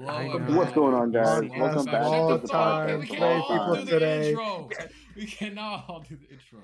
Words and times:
Hello, 0.00 0.16
everybody. 0.16 0.54
What's 0.54 0.72
going 0.72 0.94
on, 0.94 1.10
guys? 1.10 1.26
Welcome 1.26 1.58
Welcome 1.58 1.84
back. 1.86 1.92
back 1.94 2.02
Shut 2.04 2.28
to 2.28 2.34
the 2.34 2.38
the 2.38 2.48
fuck 2.48 2.88
podcast. 2.88 3.00
We 3.00 3.06
can 3.06 3.16
Today, 3.16 3.32
all 3.32 3.48
people, 3.48 3.74
do 3.74 3.84
the 3.84 3.90
today. 3.90 4.28
intro. 4.30 4.68
We 5.16 5.26
cannot 5.26 5.84
all 5.88 6.00
do 6.08 6.16
the 6.16 6.28
intro. 6.30 6.58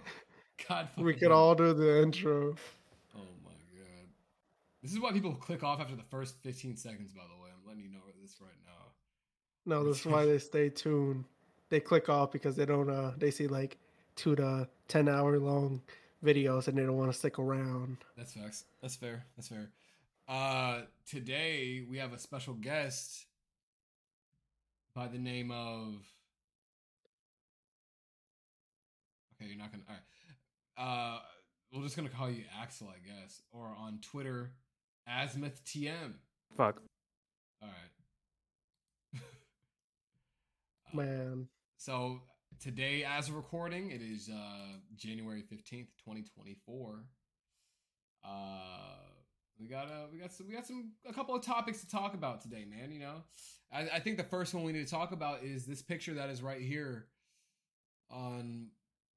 God, 0.68 0.88
We 0.96 1.03
fucking 1.12 1.18
could 1.18 1.32
all 1.32 1.54
do 1.56 1.74
the 1.74 2.02
intro. 2.02 2.54
Oh 3.16 3.18
my 3.44 3.50
god. 3.76 4.06
This 4.82 4.92
is 4.92 5.00
why 5.00 5.10
people 5.10 5.34
click 5.34 5.64
off 5.64 5.80
after 5.80 5.96
the 5.96 6.04
first 6.04 6.36
15 6.44 6.76
seconds. 6.76 7.10
By 7.12 7.22
the 7.22 7.42
way, 7.42 7.50
I'm 7.52 7.67
letting 7.69 7.83
you 7.83 7.90
know 7.90 7.99
this 8.22 8.37
right 8.40 8.51
now. 8.65 8.92
No, 9.66 9.85
this 9.85 9.98
is 10.01 10.06
why 10.06 10.24
they 10.26 10.38
stay 10.38 10.69
tuned. 10.69 11.24
They 11.71 11.80
click 11.80 12.08
off 12.08 12.30
because 12.30 12.54
they 12.54 12.66
don't. 12.66 12.88
Uh, 12.88 13.12
they 13.16 13.32
see 13.32 13.48
like 13.48 13.78
two 14.14 14.37
to 14.37 14.69
ten 14.87 15.08
hour 15.08 15.38
long 15.40 15.82
videos 16.24 16.69
and 16.69 16.78
they 16.78 16.82
don't 16.84 16.96
want 16.96 17.10
to 17.12 17.19
stick 17.19 17.41
around. 17.41 17.96
That's 18.16 18.34
facts. 18.34 18.64
That's 18.80 18.95
fair. 18.95 19.24
That's 19.37 19.48
fair. 19.48 19.70
Uh, 20.27 20.83
today 21.09 21.84
we 21.88 21.98
have 21.98 22.12
a 22.12 22.19
special 22.19 22.55
guest 22.55 23.27
by 24.95 25.06
the 25.06 25.19
name 25.19 25.51
of. 25.51 25.95
Okay, 29.34 29.51
you're 29.51 29.59
not 29.59 29.70
gonna. 29.70 29.82
All 29.88 29.95
right. 29.95 31.16
Uh, 31.16 31.18
we're 31.73 31.82
just 31.82 31.96
gonna 31.96 32.09
call 32.09 32.30
you 32.30 32.45
Axel, 32.60 32.88
I 32.88 32.98
guess, 33.06 33.42
or 33.52 33.66
on 33.79 33.98
Twitter, 34.01 34.51
AsmithTM. 35.09 36.15
Fuck. 36.56 36.80
All 37.62 37.68
right. 37.68 39.20
Uh, 40.93 40.96
Man, 40.96 41.48
So 41.77 42.20
today, 42.62 43.02
as 43.04 43.29
of 43.29 43.34
recording, 43.34 43.91
it 43.91 44.01
is 44.01 44.30
uh, 44.32 44.79
January 44.96 45.43
fifteenth, 45.43 45.88
twenty 46.04 46.23
twenty 46.34 46.56
four. 46.65 47.04
Uh, 48.24 48.95
we 49.60 49.66
got 49.66 49.86
uh, 49.86 50.06
we 50.12 50.18
got 50.18 50.32
some 50.32 50.46
we 50.48 50.54
got 50.54 50.66
some 50.66 50.92
a 51.08 51.12
couple 51.12 51.34
of 51.34 51.42
topics 51.42 51.80
to 51.80 51.88
talk 51.88 52.14
about 52.14 52.40
today, 52.40 52.64
man. 52.64 52.90
You 52.90 53.00
know, 53.00 53.22
I, 53.72 53.96
I 53.96 54.00
think 54.00 54.16
the 54.16 54.24
first 54.24 54.54
one 54.54 54.64
we 54.64 54.72
need 54.72 54.84
to 54.84 54.90
talk 54.90 55.12
about 55.12 55.42
is 55.42 55.65
this 55.65 55.82
picture 55.82 56.15
that 56.15 56.30
is 56.30 56.42
right 56.42 56.60
here 56.60 57.06
on 58.10 58.68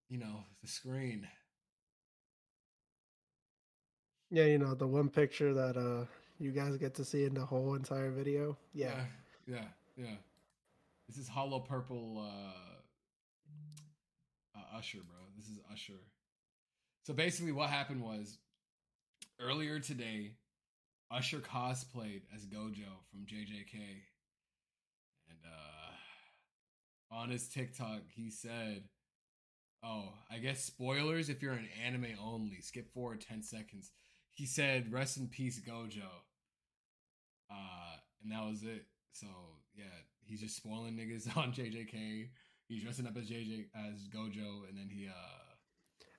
you 0.10 0.20
know 0.20 0.44
the 0.62 0.68
screen. 0.68 1.28
yeah, 4.30 4.46
you 4.46 4.58
know 4.58 4.74
the 4.74 4.88
one 4.88 5.10
picture 5.10 5.54
that 5.54 5.78
uh 5.78 6.06
you 6.40 6.52
guys 6.52 6.78
get 6.78 6.94
to 6.96 7.06
see 7.06 7.26
in 7.26 7.34
the 7.34 7.46
whole 7.46 7.74
entire 7.76 8.12
video. 8.12 8.58
Yeah, 8.74 8.94
yeah, 9.48 9.56
yeah. 9.56 10.06
yeah. 10.06 10.16
This 11.08 11.18
is 11.18 11.28
Hollow 11.28 11.60
Purple 11.60 12.20
uh, 12.20 12.54
uh, 14.60 14.78
Usher, 14.78 15.00
bro. 15.00 15.18
This 15.36 15.48
is 15.48 15.60
Usher. 15.72 16.00
So 17.04 17.14
basically, 17.14 17.54
what 17.54 17.70
happened 17.70 18.02
was 18.04 18.38
earlier 19.42 19.80
today, 19.80 20.34
Usher 21.12 21.40
cosplayed 21.40 22.22
as 22.36 22.46
Gojo 22.46 23.04
from 23.10 23.26
JJK, 23.26 23.76
and 25.30 25.40
uh, 25.46 27.16
on 27.16 27.30
his 27.30 27.48
TikTok, 27.48 28.02
he 28.14 28.30
said, 28.30 28.84
"Oh, 29.84 30.14
I 30.32 30.40
guess 30.40 30.64
spoilers 30.64 31.30
if 31.30 31.42
you're 31.42 31.54
an 31.54 31.70
anime 31.86 32.16
only. 32.22 32.62
Skip 32.62 32.94
forward 32.94 33.22
ten 33.22 33.42
seconds." 33.42 33.92
He 34.34 34.46
said, 34.46 34.92
"Rest 34.92 35.18
in 35.18 35.28
peace, 35.28 35.62
Gojo." 35.66 36.10
Uh, 37.50 37.98
and 38.24 38.32
that 38.32 38.46
was 38.46 38.64
it. 38.64 38.86
So 39.14 39.28
yeah, 39.76 39.86
he's 40.26 40.42
just 40.42 40.58
spoiling 40.58 40.96
niggas 40.96 41.36
on 41.38 41.54
JJK. 41.54 42.30
He's 42.68 42.84
dressing 42.84 43.08
up 43.08 43.16
as 43.16 43.30
JJ 43.30 43.68
as 43.76 44.08
Gojo, 44.14 44.68
and 44.68 44.78
then 44.78 44.90
he 44.90 45.08
uh 45.08 45.47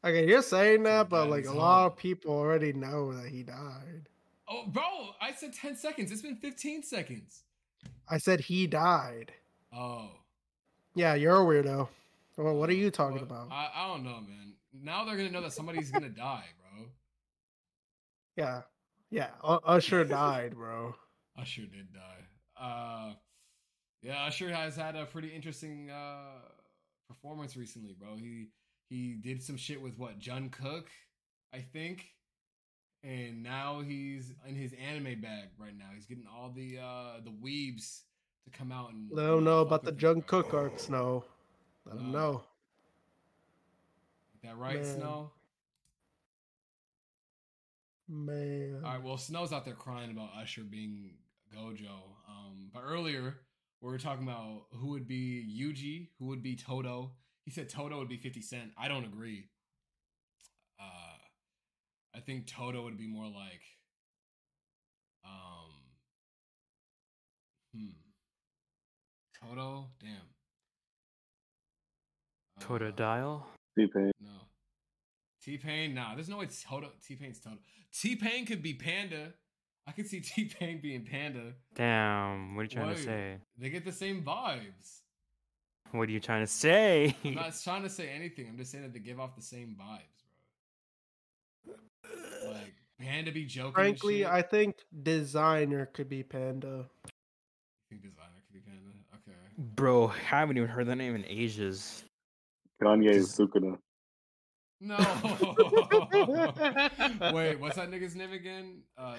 Okay, 0.04 0.26
you're 0.28 0.42
saying 0.42 0.84
that, 0.84 1.08
but 1.08 1.28
like 1.28 1.46
a 1.46 1.52
lot 1.52 1.86
of 1.86 1.96
people 1.96 2.32
already 2.32 2.72
know 2.72 3.12
that 3.14 3.28
he 3.28 3.42
died. 3.42 4.08
oh, 4.48 4.64
bro, 4.68 4.82
I 5.20 5.32
said 5.32 5.52
ten 5.52 5.76
seconds. 5.76 6.12
It's 6.12 6.22
been 6.22 6.36
fifteen 6.36 6.82
seconds. 6.82 7.42
I 8.08 8.18
said 8.18 8.40
he 8.40 8.66
died. 8.66 9.32
Oh, 9.74 10.10
Yeah, 10.94 11.14
you're 11.14 11.36
a 11.36 11.44
weirdo. 11.44 11.88
Well, 12.36 12.54
what 12.54 12.70
are 12.70 12.74
you 12.74 12.90
talking 12.90 13.20
about? 13.20 13.48
I, 13.50 13.70
I 13.74 13.88
don't 13.88 14.04
know, 14.04 14.20
man. 14.20 14.54
Now 14.72 15.04
they're 15.04 15.16
gonna 15.16 15.30
know 15.30 15.42
that 15.42 15.52
somebody's 15.52 15.90
gonna 15.90 16.08
die, 16.08 16.44
bro. 16.60 16.86
Yeah, 18.36 18.62
yeah. 19.10 19.30
U- 19.42 19.60
Usher 19.64 20.04
died, 20.04 20.54
bro. 20.54 20.94
Usher 21.38 21.62
did 21.62 21.92
die. 21.92 22.60
Uh, 22.60 23.14
yeah, 24.02 24.24
Usher 24.26 24.48
has 24.54 24.76
had 24.76 24.94
a 24.96 25.04
pretty 25.06 25.28
interesting 25.28 25.90
uh 25.90 26.40
performance 27.08 27.56
recently, 27.56 27.94
bro. 27.98 28.16
He 28.16 28.48
he 28.88 29.14
did 29.14 29.42
some 29.42 29.56
shit 29.56 29.80
with 29.80 29.98
what 29.98 30.18
Jungkook, 30.18 30.84
I 31.54 31.58
think, 31.58 32.06
and 33.02 33.42
now 33.42 33.80
he's 33.80 34.32
in 34.46 34.54
his 34.54 34.72
anime 34.72 35.20
bag 35.20 35.48
right 35.58 35.76
now. 35.76 35.86
He's 35.94 36.06
getting 36.06 36.26
all 36.26 36.50
the 36.54 36.78
uh 36.78 37.20
the 37.24 37.30
weebs 37.30 38.00
to 38.44 38.50
come 38.50 38.72
out 38.72 38.92
and 38.92 39.08
Let 39.10 39.26
them 39.26 39.44
know 39.44 39.60
about 39.60 39.84
the 39.84 39.92
Jun 39.92 40.16
him. 40.16 40.22
Cook 40.22 40.54
arc, 40.54 40.78
Snow. 40.78 41.24
Let 41.84 41.96
them 41.96 42.12
No. 42.12 42.18
know. 42.18 42.42
That 44.42 44.56
right, 44.56 44.76
Man. 44.82 44.84
Snow? 44.84 45.32
Man. 48.08 48.80
All 48.84 48.92
right, 48.92 49.02
well, 49.02 49.18
Snow's 49.18 49.52
out 49.52 49.64
there 49.64 49.74
crying 49.74 50.10
about 50.10 50.30
Usher 50.40 50.62
being 50.62 51.10
Gojo. 51.54 52.14
Um, 52.28 52.70
but 52.72 52.82
earlier 52.82 53.34
we 53.80 53.90
were 53.90 53.98
talking 53.98 54.24
about 54.24 54.62
who 54.72 54.88
would 54.88 55.06
be 55.06 55.44
Yuji, 55.60 56.08
who 56.18 56.26
would 56.26 56.42
be 56.42 56.56
Todo. 56.56 57.12
He 57.48 57.54
said 57.54 57.70
Todo 57.70 57.98
would 57.98 58.10
be 58.10 58.18
Fifty 58.18 58.42
Cent. 58.42 58.72
I 58.76 58.88
don't 58.88 59.06
agree. 59.06 59.46
Uh, 60.78 61.16
I 62.14 62.20
think 62.20 62.46
Todo 62.46 62.82
would 62.82 62.98
be 62.98 63.06
more 63.06 63.24
like, 63.24 63.62
um, 65.24 65.70
hmm, 67.74 69.46
Todo. 69.48 69.86
Damn. 69.98 70.10
Uh, 72.60 72.64
Totodile? 72.66 73.44
T-Pain. 73.78 74.12
No. 74.20 74.28
T 75.42 75.56
Pain, 75.56 75.94
nah, 75.94 76.14
there's 76.14 76.28
no 76.28 76.36
way 76.36 76.48
Todo 76.68 76.90
T 77.02 77.16
Pain's 77.16 77.40
Todo. 77.40 77.56
T 77.94 78.14
Pain 78.16 78.44
could 78.44 78.62
be 78.62 78.74
Panda. 78.74 79.32
I 79.86 79.92
could 79.92 80.06
see 80.06 80.20
T 80.34 80.44
Pain 80.44 80.80
being 80.82 81.06
Panda. 81.06 81.54
Damn, 81.74 82.54
what 82.54 82.60
are 82.60 82.64
you 82.64 82.68
trying 82.68 82.88
Wait. 82.88 82.96
to 82.98 83.02
say? 83.04 83.36
They 83.56 83.70
get 83.70 83.86
the 83.86 83.92
same 83.92 84.22
vibes. 84.22 85.00
What 85.92 86.08
are 86.08 86.12
you 86.12 86.20
trying 86.20 86.42
to 86.42 86.46
say? 86.46 87.16
I'm 87.24 87.34
not 87.34 87.54
trying 87.64 87.82
to 87.82 87.90
say 87.90 88.08
anything. 88.08 88.46
I'm 88.48 88.56
just 88.58 88.70
saying 88.70 88.84
that 88.84 88.92
they 88.92 88.98
give 88.98 89.18
off 89.20 89.34
the 89.36 89.42
same 89.42 89.76
vibes, 89.80 90.24
bro. 91.64 91.74
Like 92.52 92.74
Panda 93.00 93.32
be 93.32 93.44
joking. 93.44 93.66
and 93.68 93.74
Frankly, 93.74 94.18
shit. 94.20 94.26
I 94.26 94.42
think 94.42 94.76
designer 95.02 95.86
could 95.86 96.08
be 96.08 96.22
Panda. 96.22 96.86
I 97.04 97.08
think 97.88 98.02
designer 98.02 98.42
could 98.46 98.54
be 98.54 98.60
Panda. 98.60 98.82
Okay. 99.14 99.36
Bro, 99.74 100.08
I 100.08 100.18
haven't 100.18 100.56
even 100.58 100.68
heard 100.68 100.86
that 100.88 100.96
name 100.96 101.14
in 101.14 101.24
ages. 101.26 102.04
Kanye 102.82 103.10
is 103.10 103.28
Just- 103.28 103.38
Sukuna. 103.38 103.78
No. 104.80 104.96
Wait, 107.34 107.58
what's 107.58 107.74
that 107.76 107.90
nigga's 107.90 108.14
name 108.14 108.32
again? 108.32 108.82
Uh, 108.96 109.16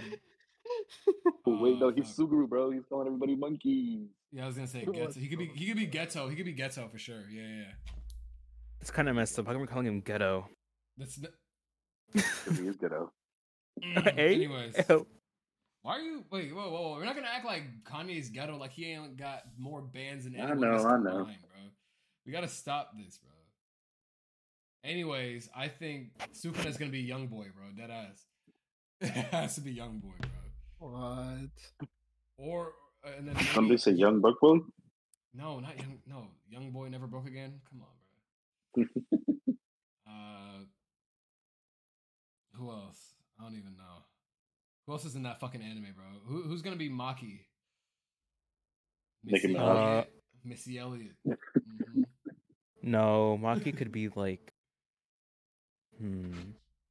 wait, 1.46 1.80
no, 1.80 1.90
uh, 1.90 1.92
he's 1.96 2.08
fuck. 2.16 2.28
Suguru, 2.30 2.48
bro. 2.48 2.72
He's 2.72 2.86
calling 2.88 3.08
everybody 3.08 3.36
monkeys. 3.36 4.08
Yeah, 4.32 4.44
I 4.44 4.48
was 4.48 4.56
gonna 4.56 4.68
say 4.68 4.84
What 4.86 4.96
Geto. 5.16 5.18
He 5.18 5.28
could 5.28 5.40
be. 5.40 5.48
He 5.56 5.68
could 5.68 5.78
be 5.78 5.88
Geto. 5.88 6.30
He 6.30 6.36
could 6.36 6.46
be 6.46 6.54
Geto 6.56 6.90
for 6.92 6.98
sure. 7.00 7.24
Yeah, 7.32 7.42
yeah. 7.42 7.56
yeah. 7.58 7.92
It's 8.82 8.92
kind 8.92 9.10
of 9.10 9.16
messed 9.16 9.38
up. 9.40 9.46
How 9.48 9.54
come 9.54 9.62
we're 9.62 9.68
calling 9.68 9.88
him 9.88 10.02
Ghetto? 10.02 10.48
That's. 10.98 11.18
n- 11.18 12.24
'Cause 12.46 12.58
he 12.58 12.68
is 12.68 12.76
ghetto. 12.78 13.12
Mm, 13.84 14.14
Hey? 14.16 14.34
Anyways, 14.36 14.76
Ew. 14.90 15.06
why 15.84 15.98
are 15.98 16.02
you? 16.02 16.26
Wait, 16.32 16.54
whoa, 16.54 16.70
whoa, 16.70 16.82
whoa! 16.82 16.96
We're 16.98 17.06
not 17.06 17.16
gonna 17.16 17.30
act 17.34 17.46
like 17.46 17.64
Kanye's 17.86 18.30
ghetto. 18.30 18.58
Like 18.58 18.72
he 18.72 18.92
ain't 18.92 19.16
got 19.16 19.44
more 19.58 19.82
bands 19.82 20.26
than 20.26 20.36
anyone. 20.36 20.50
I 20.64 20.68
anyone 20.68 20.84
know, 20.84 20.90
I 20.90 20.98
know. 20.98 21.18
combined, 21.20 21.38
bro. 21.42 21.62
We 22.26 22.32
gotta 22.34 22.48
stop 22.50 22.92
this, 22.98 23.18
bro. 23.20 23.32
Anyways, 24.84 25.50
I 25.56 25.68
think 25.68 26.10
Sukuna's 26.34 26.78
gonna 26.78 26.92
be 26.92 27.00
young 27.02 27.28
boy, 27.28 27.48
bro. 27.56 27.68
Dead 27.78 27.90
ass. 27.92 28.26
it 29.02 29.10
has 29.32 29.56
to 29.56 29.62
be 29.62 29.72
young 29.72 30.00
boy, 30.00 30.14
bro. 30.20 30.29
What? 30.80 31.50
Or 32.38 32.74
uh, 33.06 33.10
and 33.18 33.28
then 33.28 33.36
Somebody 33.54 33.70
maybe, 33.70 33.78
say 33.78 33.92
young 33.92 34.20
Brooklyn? 34.22 34.64
no, 35.34 35.60
not 35.60 35.78
young. 35.78 36.00
No, 36.08 36.28
young 36.50 36.72
boy 36.72 36.88
never 36.90 37.08
broke 37.08 37.28
again. 37.28 37.62
Come 37.70 37.82
on, 37.82 37.88
bro. 38.76 39.54
uh, 40.10 40.64
who 42.54 42.70
else? 42.72 43.14
I 43.40 43.44
don't 43.44 43.54
even 43.58 43.76
know. 43.78 44.04
Who 44.88 44.94
else 44.94 45.06
is 45.06 45.16
in 45.16 45.24
that 45.24 45.40
fucking 45.40 45.62
anime, 45.62 45.94
bro? 45.96 46.06
Who, 46.28 46.44
who's 46.44 46.62
gonna 46.62 46.76
be 46.78 46.90
Maki? 46.90 47.42
Nicki 49.24 49.48
Missy 49.48 49.54
Minaj. 49.56 49.60
Elliott. 49.90 50.10
Missy 50.46 50.78
Elliott. 50.80 51.16
Mhm. 51.28 52.06
No, 52.82 53.38
Maki 53.42 53.76
could 53.76 53.92
be 53.92 54.08
like. 54.10 54.54
Hmm. 56.00 56.32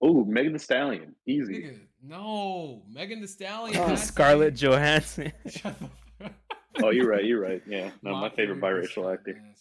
Oh, 0.00 0.24
Megan 0.24 0.52
Thee 0.52 0.58
Stallion. 0.58 1.14
Easy. 1.26 1.54
Nigga, 1.54 1.78
no, 2.02 2.82
Megan 2.88 3.20
Thee 3.20 3.26
Stallion. 3.26 3.76
Oh, 3.78 3.88
has 3.88 4.04
Scarlett 4.06 4.54
be- 4.54 4.60
Johansson. 4.60 5.32
Shut 5.48 5.76
the 5.80 5.88
fuck- 6.20 6.32
Oh, 6.82 6.90
you're 6.90 7.08
right. 7.08 7.24
You're 7.24 7.40
right. 7.40 7.60
Yeah. 7.66 7.90
No, 8.02 8.14
my 8.14 8.28
Maki 8.28 8.36
favorite 8.36 8.60
biracial 8.60 9.12
actor. 9.12 9.32
yeah, 9.32 9.52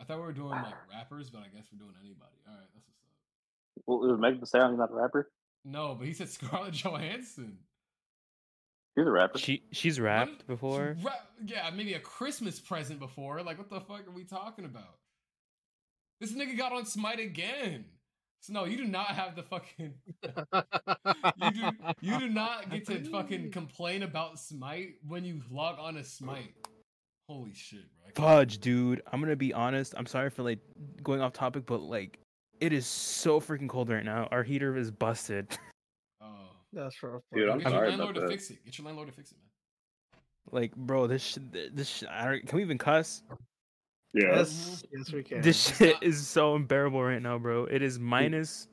I 0.00 0.04
thought 0.04 0.16
we 0.18 0.24
were 0.24 0.32
doing 0.32 0.48
like 0.50 0.74
rappers, 0.92 1.30
but 1.30 1.38
I 1.40 1.48
guess 1.54 1.64
we're 1.72 1.78
doing 1.78 1.94
anybody. 2.00 2.32
All 2.48 2.54
right, 2.54 2.66
that's 2.74 2.86
what's 2.88 3.00
up. 3.98 4.00
Well, 4.02 4.12
is 4.14 4.20
Megan 4.20 4.40
Thee 4.40 4.46
Stallion 4.46 4.76
not 4.78 4.90
a 4.90 4.94
rapper? 4.94 5.30
No, 5.64 5.94
but 5.94 6.06
he 6.08 6.12
said 6.14 6.28
Scarlett 6.28 6.74
Johansson. 6.84 7.58
He's 8.96 9.06
a 9.06 9.10
rapper. 9.10 9.38
she 9.38 9.62
she's 9.72 10.00
What? 10.00 10.06
rapped 10.06 10.40
She 10.40 10.46
before. 10.48 10.96
rap- 11.04 11.30
yeah, 11.44 11.70
maybe 11.74 11.92
a 11.94 12.00
Christmas 12.00 12.58
present 12.58 12.98
before. 12.98 13.42
Like, 13.42 13.58
what 13.58 13.68
the 13.70 13.80
fuck 13.80 14.06
are 14.08 14.10
we 14.12 14.24
talking 14.24 14.64
about? 14.64 14.96
This 16.20 16.32
nigga 16.32 16.56
got 16.56 16.72
on 16.72 16.86
Smite 16.86 17.20
again. 17.20 17.84
So 18.46 18.52
no, 18.52 18.64
you 18.64 18.76
do 18.76 18.84
not 18.84 19.08
have 19.08 19.34
the 19.34 19.42
fucking. 19.42 19.94
You 21.42 21.50
do 21.50 21.70
you 22.00 22.18
do 22.18 22.28
not 22.28 22.70
get 22.70 22.86
to 22.86 23.02
fucking 23.10 23.50
complain 23.50 24.02
about 24.04 24.38
Smite 24.38 24.94
when 25.06 25.24
you 25.24 25.42
log 25.50 25.78
on 25.78 25.94
to 25.94 26.04
Smite. 26.04 26.54
Holy 27.28 27.52
shit, 27.52 27.84
bro! 28.14 28.24
Fudge, 28.24 28.58
dude. 28.58 29.02
I'm 29.12 29.20
gonna 29.20 29.34
be 29.36 29.52
honest. 29.52 29.94
I'm 29.96 30.06
sorry 30.06 30.30
for 30.30 30.42
like 30.44 30.60
going 31.02 31.20
off 31.20 31.32
topic, 31.32 31.66
but 31.66 31.80
like 31.82 32.18
it 32.60 32.72
is 32.72 32.86
so 32.86 33.40
freaking 33.40 33.68
cold 33.68 33.90
right 33.90 34.04
now. 34.04 34.28
Our 34.30 34.42
heater 34.44 34.76
is 34.76 34.90
busted. 34.90 35.48
Oh, 36.20 36.26
That's 36.72 37.02
rough. 37.02 37.22
Dude, 37.34 37.44
bro. 37.44 37.52
I'm 37.52 37.58
get 37.58 37.64
your 37.64 37.72
sorry 37.72 37.88
landlord 37.90 38.14
to 38.16 38.20
that. 38.22 38.30
fix 38.30 38.50
it. 38.50 38.64
Get 38.64 38.78
your 38.78 38.84
landlord 38.86 39.08
to 39.08 39.14
fix 39.14 39.32
it, 39.32 39.38
man. 39.38 40.22
like, 40.62 40.74
bro, 40.76 41.06
this 41.06 41.22
shit, 41.22 41.76
this 41.76 41.88
shit, 41.88 42.08
I 42.08 42.24
don't, 42.24 42.46
can 42.46 42.56
we 42.56 42.62
even 42.62 42.78
cuss? 42.78 43.22
Yeah. 44.16 44.36
Yes, 44.36 44.50
mm-hmm. 44.86 44.98
yes, 44.98 45.12
we 45.12 45.22
can. 45.22 45.40
This 45.42 45.76
shit 45.76 45.96
is 46.00 46.26
so 46.26 46.54
unbearable 46.54 47.02
right 47.02 47.20
now, 47.20 47.36
bro. 47.38 47.64
It 47.66 47.82
is 47.82 47.98
minus. 47.98 48.66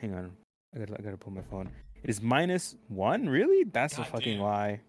Hang 0.00 0.12
on, 0.14 0.32
I 0.74 0.78
gotta, 0.80 0.94
I 0.98 1.02
gotta 1.02 1.16
pull 1.16 1.32
my 1.32 1.42
phone. 1.42 1.70
It 2.02 2.10
is 2.10 2.20
minus 2.20 2.74
one. 2.88 3.28
Really? 3.28 3.64
That's 3.72 3.96
a 3.98 4.04
fucking 4.04 4.38
damn. 4.38 4.42
lie. 4.44 4.80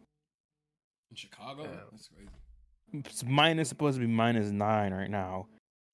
In 1.12 1.16
Chicago, 1.16 1.64
Yeah. 1.64 1.70
that's 1.92 2.08
crazy. 2.08 2.30
It's 3.08 3.24
minus 3.24 3.70
supposed 3.70 3.98
to 3.98 4.02
be 4.02 4.12
minus 4.12 4.50
nine 4.50 4.94
right 4.94 5.10
now, 5.12 5.46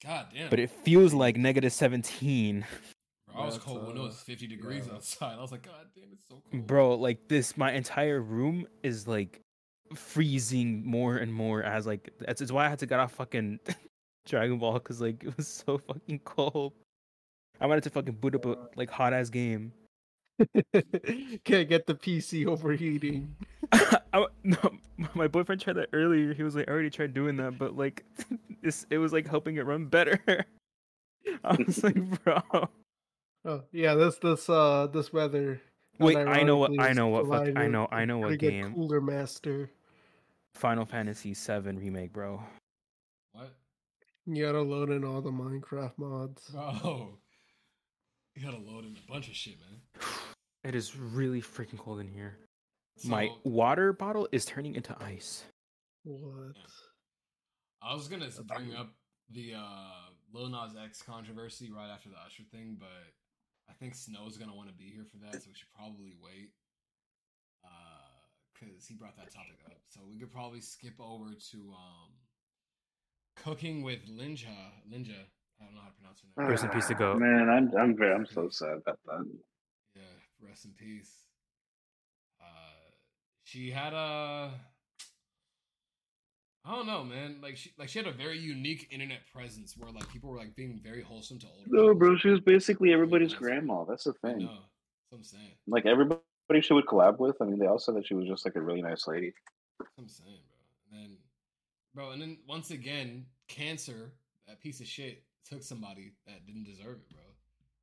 God 0.02 0.28
damn. 0.34 0.50
but 0.50 0.60
it 0.60 0.70
feels 0.70 1.14
like 1.14 1.36
negative 1.36 1.74
seventeen. 1.74 2.66
Bro, 3.28 3.42
I 3.42 3.46
was 3.46 3.56
That's, 3.56 3.66
cold 3.66 3.88
when 3.88 3.98
it 3.98 4.02
was 4.02 4.22
50 4.22 4.48
degrees 4.48 4.86
yeah. 4.88 4.94
outside. 4.94 5.38
I 5.38 5.42
was 5.42 5.52
like, 5.52 5.64
God 5.64 5.74
damn, 5.94 6.06
it's 6.14 6.26
so 6.30 6.42
cold. 6.50 6.68
Bro, 6.68 6.96
like 6.96 7.28
this, 7.28 7.58
my 7.58 7.74
entire 7.74 8.22
room 8.22 8.66
is 8.82 9.10
like 9.10 9.42
freezing 9.94 10.86
more 10.86 11.18
and 11.18 11.34
more 11.34 11.64
as 11.64 11.86
like 11.86 12.10
that's, 12.20 12.40
that's 12.40 12.52
why 12.52 12.66
I 12.66 12.70
had 12.70 12.80
to 12.80 12.86
get 12.86 13.00
off 13.00 13.14
fucking 13.14 13.60
Dragon 14.26 14.58
Ball 14.58 14.74
because 14.74 15.02
like 15.02 15.24
it 15.24 15.36
was 15.38 15.48
so 15.48 15.78
fucking 15.78 16.20
cold. 16.20 16.74
I 17.60 17.68
wanted 17.68 17.84
to 17.86 17.90
fucking 17.90 18.16
boot 18.16 18.36
up 18.36 18.46
a 18.46 18.58
like 18.76 18.90
hot 18.90 19.14
ass 19.14 19.30
game. 19.30 19.72
Can't 21.46 21.70
get 21.70 21.86
the 21.86 21.96
PC 21.96 22.46
overheating. 22.46 23.36
I, 23.72 24.26
no, 24.44 24.58
my 25.14 25.28
boyfriend 25.28 25.62
tried 25.62 25.78
that 25.78 25.90
earlier. 25.94 26.34
He 26.34 26.44
was 26.44 26.56
like, 26.56 26.68
I 26.68 26.72
already 26.72 26.90
tried 26.90 27.14
doing 27.14 27.38
that, 27.38 27.58
but 27.58 27.78
like 27.78 28.04
this, 28.62 28.86
it 28.90 28.98
was 28.98 29.14
like 29.14 29.28
helping 29.28 29.56
it 29.56 29.66
run 29.66 29.86
better. 29.86 30.20
I 31.44 31.56
was 31.56 31.84
like, 31.84 32.24
bro. 32.24 32.42
Oh 33.46 33.62
yeah, 33.72 33.94
this 33.94 34.18
this 34.18 34.50
uh 34.50 34.88
this 34.88 35.14
weather. 35.14 35.62
Wait, 36.00 36.18
I 36.18 36.44
know 36.44 36.57
what 36.57 36.71
unironically 36.71 36.81
I 36.81 36.94
know 36.94 37.07
what 37.07 37.27
fuck 37.27 37.57
I 37.57 37.68
know 37.68 37.88
I 37.92 38.06
know 38.06 38.18
what 38.18 38.27
pretty 38.27 38.50
game. 38.50 38.74
Cooler 38.74 39.01
Master. 39.01 39.69
Final 40.53 40.86
Fantasy 40.86 41.33
VII 41.33 41.71
remake, 41.71 42.13
bro. 42.13 42.42
What? 43.33 43.53
You 44.25 44.45
gotta 44.45 44.62
load 44.62 44.89
in 44.89 45.03
all 45.03 45.21
the 45.21 45.31
Minecraft 45.31 45.97
mods. 45.97 46.51
Oh, 46.56 47.18
You 48.36 48.44
gotta 48.44 48.57
load 48.57 48.86
in 48.86 48.95
a 48.97 49.12
bunch 49.12 49.27
of 49.27 49.36
shit, 49.36 49.56
man. 49.59 49.81
It 50.63 50.74
is 50.74 50.97
really 50.97 51.44
freaking 51.44 51.77
cold 51.77 52.00
in 52.00 52.07
here. 52.07 52.39
My 53.03 53.30
water 53.44 53.94
bottle 53.94 54.27
is 54.31 54.45
turning 54.45 54.74
into 54.74 54.95
ice. 55.00 55.44
What? 56.03 56.56
I 57.83 57.94
was 57.94 58.07
gonna 58.07 58.30
bring 58.48 58.74
up 58.74 58.91
the 59.30 59.53
uh 59.53 60.09
Lil 60.33 60.50
Nas 60.50 60.75
X 60.75 61.03
controversy 61.03 61.71
right 61.71 61.91
after 61.94 62.09
the 62.09 62.15
Usher 62.25 62.44
thing, 62.51 62.77
but 62.80 62.88
I 63.69 63.73
think 63.73 63.95
Snow's 63.95 64.38
gonna 64.38 64.56
want 64.56 64.69
to 64.69 64.75
be 64.75 64.85
here 64.85 65.06
for 65.12 65.17
that, 65.25 65.41
so 65.41 65.50
we 65.50 65.56
should 65.56 65.71
probably 65.75 66.13
wait. 66.21 66.51
Uh, 67.63 68.06
because 68.53 68.85
he 68.85 68.95
brought 68.95 69.17
that 69.17 69.33
topic 69.33 69.57
up, 69.65 69.77
so 69.89 70.00
we 70.09 70.17
could 70.17 70.31
probably 70.31 70.62
skip 70.62 70.94
over 71.00 71.33
to 71.51 71.57
um, 71.57 72.12
cooking 73.35 73.83
with 73.83 74.00
Lynja. 74.07 74.47
Lynja, 74.89 75.19
I 75.59 75.65
don't 75.65 75.75
know 75.75 75.81
how 75.81 75.89
to 75.89 75.95
pronounce 76.00 76.21
her 76.21 76.41
name. 76.41 76.50
Rest 76.50 76.63
in 76.63 76.69
peace 76.69 76.88
to 76.88 76.95
Goat. 76.95 77.19
Man, 77.19 77.50
I'm 77.50 77.71
I'm 77.77 77.97
very 77.97 78.13
I'm 78.13 78.25
so 78.25 78.50
sad 78.50 78.77
about 78.85 79.00
that. 79.06 79.25
Yeah, 79.95 80.47
rest 80.47 80.65
in 80.65 80.71
peace. 80.71 81.12
Uh, 82.39 82.91
she 83.44 83.71
had 83.71 83.94
a. 83.94 84.51
I 86.67 86.75
don't 86.75 86.88
know, 86.88 87.03
man. 87.03 87.38
Like 87.41 87.57
she, 87.57 87.71
like 87.77 87.89
she 87.89 88.00
had 88.00 88.07
a 88.07 88.12
very 88.12 88.39
unique 88.39 88.88
internet 88.89 89.19
presence 89.31 89.75
where 89.77 89.91
like 89.91 90.09
people 90.09 90.31
were 90.31 90.38
like 90.38 90.56
being 90.56 90.79
very 90.83 91.01
wholesome 91.01 91.38
to 91.39 91.47
older. 91.47 91.67
No, 91.67 91.81
people. 91.83 91.95
bro, 91.95 92.17
she 92.17 92.29
was 92.29 92.39
basically 92.39 92.91
everybody's 92.91 93.31
Nice. 93.31 93.39
grandma. 93.39 93.83
That's 93.85 94.06
the 94.06 94.13
thing. 94.13 94.39
know. 94.39 94.45
That's 94.47 95.12
what 95.12 95.17
I'm 95.19 95.23
saying. 95.23 95.51
Like 95.67 95.85
everybody 95.85 96.62
she 96.62 96.73
would 96.73 96.85
collab 96.88 97.19
with. 97.19 97.35
I 97.39 97.45
mean, 97.45 97.59
they 97.59 97.67
all 97.67 97.77
said 97.77 97.95
that 97.95 98.07
she 98.07 98.15
was 98.15 98.27
just 98.27 98.45
like 98.45 98.56
a 98.56 98.62
really 98.62 98.81
nice 98.81 99.07
lady. 99.07 99.33
That's 99.79 99.91
what 99.95 100.03
I'm 100.03 100.09
saying, 100.09 100.39
bro. 100.50 101.00
And 101.00 101.03
then, 101.03 101.17
bro, 101.94 102.12
and 102.12 102.21
then 102.21 102.38
once 102.47 102.71
again, 102.71 103.25
cancer, 103.47 104.13
that 104.47 104.59
piece 104.59 104.79
of 104.79 104.88
shit, 104.88 105.23
took 105.47 105.62
somebody 105.62 106.13
that 106.25 106.47
didn't 106.47 106.63
deserve 106.63 106.97
it, 106.97 107.09
bro. 107.12 107.21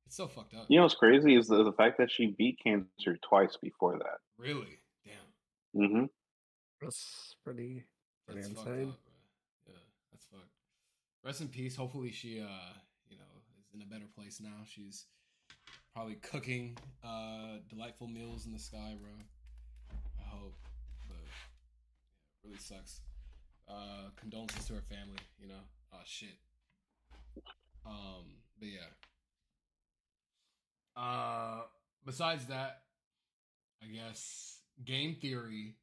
It's 0.05 0.17
so 0.17 0.27
fucked 0.27 0.53
up. 0.55 0.65
You 0.67 0.77
know 0.77 0.83
what's 0.83 0.95
crazy 0.95 1.35
is 1.35 1.47
the, 1.47 1.63
the 1.63 1.71
fact 1.71 1.97
that 1.99 2.11
she 2.11 2.35
beat 2.37 2.59
cancer 2.61 3.17
twice 3.27 3.57
before 3.61 3.97
that. 3.99 4.19
Really? 4.37 4.79
Damn. 5.05 5.89
hmm 5.89 6.05
That's 6.81 7.35
pretty 7.45 7.85
That's 8.35 8.47
fucked 8.47 8.59
up, 8.59 8.65
bro. 8.65 8.93
Yeah, 9.67 9.73
that's 10.11 10.25
fucked. 10.25 10.53
Rest 11.23 11.41
in 11.41 11.47
peace. 11.47 11.75
Hopefully 11.75 12.11
she 12.11 12.39
uh, 12.39 12.73
you 13.09 13.17
know, 13.17 13.23
is 13.37 13.45
in 13.73 13.81
a 13.81 13.85
better 13.85 14.05
place 14.15 14.39
now. 14.41 14.65
She's 14.67 15.05
probably 15.93 16.15
cooking 16.15 16.77
uh 17.03 17.59
delightful 17.69 18.07
meals 18.07 18.45
in 18.45 18.51
the 18.51 18.59
sky, 18.59 18.95
bro. 18.99 19.11
I 20.19 20.27
hope. 20.27 20.55
But 21.07 21.17
yeah, 21.21 22.43
it 22.43 22.47
really 22.47 22.59
sucks. 22.59 23.01
Uh 23.67 24.09
condolences 24.19 24.65
to 24.65 24.73
her 24.73 24.81
family, 24.81 25.19
you 25.39 25.47
know. 25.47 25.63
Oh 25.93 26.01
shit. 26.05 26.37
Um, 27.85 28.25
but 28.59 28.67
yeah. 28.67 28.89
Uh 30.95 31.61
besides 32.05 32.45
that, 32.47 32.81
I 33.81 33.87
guess 33.87 34.59
game 34.83 35.15
theory 35.21 35.75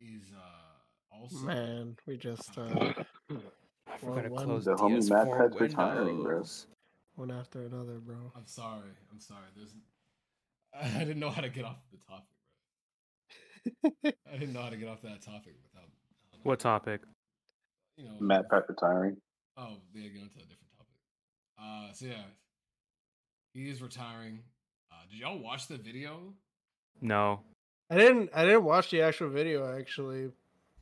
is 0.00 0.22
uh 0.36 0.69
also 1.12 1.36
Man, 1.46 1.96
we 2.06 2.16
just 2.16 2.56
uh 2.58 2.62
I 3.92 3.96
forgot 3.98 4.22
to 4.22 4.28
one- 4.30 4.44
close 4.46 4.64
The 4.64 4.74
homie 4.74 4.98
DS4 4.98 5.10
Matt 5.10 5.38
Pet's 5.50 5.60
retiring, 5.60 6.22
bro. 6.22 6.42
one 7.16 7.30
after 7.30 7.62
another, 7.66 7.98
bro. 7.98 8.32
I'm 8.36 8.46
sorry. 8.46 8.90
I'm 9.12 9.20
sorry. 9.20 9.46
There's 9.56 9.74
I 10.94 11.00
didn't 11.00 11.18
know 11.18 11.30
how 11.30 11.42
to 11.42 11.48
get 11.48 11.64
off 11.64 11.78
the 11.90 11.98
topic, 12.08 12.26
bro. 14.04 14.12
I 14.32 14.38
didn't 14.38 14.54
know 14.54 14.62
how 14.62 14.70
to 14.70 14.76
get 14.76 14.88
off 14.88 15.02
that 15.02 15.20
topic 15.22 15.54
without 15.62 15.88
What 16.44 16.60
topic? 16.60 17.00
you 17.96 18.04
know 18.06 18.12
MatPat 18.20 18.68
retiring. 18.68 19.16
Oh, 19.56 19.76
yeah, 19.94 20.08
going 20.08 20.28
to 20.30 20.38
a 20.38 20.42
different 20.42 20.70
topic. 20.76 20.94
Uh 21.60 21.92
so 21.92 22.06
yeah. 22.06 22.22
He 23.52 23.68
is 23.68 23.82
retiring. 23.82 24.40
Uh 24.92 25.02
did 25.10 25.18
y'all 25.18 25.38
watch 25.42 25.66
the 25.66 25.76
video? 25.76 26.32
No. 27.02 27.40
I 27.90 27.96
didn't 27.96 28.30
I 28.34 28.44
didn't 28.44 28.64
watch 28.64 28.90
the 28.90 29.02
actual 29.02 29.28
video 29.30 29.76
actually, 29.76 30.30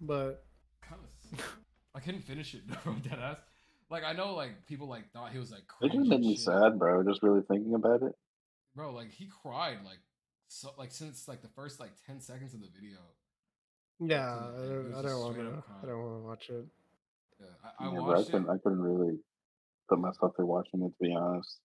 but 0.01 0.45
Kind 0.83 1.01
of 1.33 1.57
I 1.95 2.01
couldn't 2.01 2.23
finish 2.23 2.55
it, 2.55 2.63
bro. 2.85 2.95
Dead 2.95 3.19
ass. 3.19 3.37
Like 3.91 4.05
I 4.05 4.13
know 4.13 4.35
like 4.35 4.67
people 4.67 4.87
like 4.89 5.11
thought 5.13 5.33
he 5.33 5.39
was 5.39 5.51
like 5.51 5.63
It 5.63 5.67
cringe 5.91 5.95
just 5.95 6.09
made 6.09 6.17
and 6.17 6.25
me 6.27 6.37
shit. 6.37 6.45
sad, 6.45 6.79
bro. 6.79 7.03
Just 7.05 7.23
really 7.23 7.41
thinking 7.49 7.75
about 7.75 8.03
it. 8.03 8.13
Bro, 8.75 8.93
like 8.93 9.11
he 9.13 9.27
cried 9.43 9.79
like 9.85 9.99
so 10.49 10.71
like 10.79 10.93
since 10.93 11.27
like 11.29 11.43
the 11.43 11.49
first 11.49 11.81
like 11.81 11.91
10 12.07 12.21
seconds 12.21 12.55
of 12.55 12.61
the 12.61 12.69
video. 12.75 12.99
yeah, 14.01 14.31
I 14.35 14.35
like, 14.37 14.69
don't 14.69 14.95
I 14.95 15.03
don't 15.03 15.21
want 15.21 15.37
to 15.37 15.63
I 15.83 15.87
don't 15.87 15.99
want 16.03 16.23
to 16.23 16.27
watch 16.27 16.51
it. 16.51 16.67
Yeah, 17.41 17.47
I, 17.65 17.85
I 17.85 17.93
Yeah, 17.93 17.95
bro, 18.01 18.05
I 18.05 18.09
watched 18.09 18.29
it. 18.29 18.33
couldn't, 18.33 18.51
I 18.51 18.57
couldn't 18.63 18.81
really 18.81 19.19
put 19.89 19.99
myself 19.99 20.33
through 20.37 20.47
watching 20.47 20.83
it, 20.83 20.89
to 20.89 20.95
be 21.09 21.15
honest. 21.15 21.59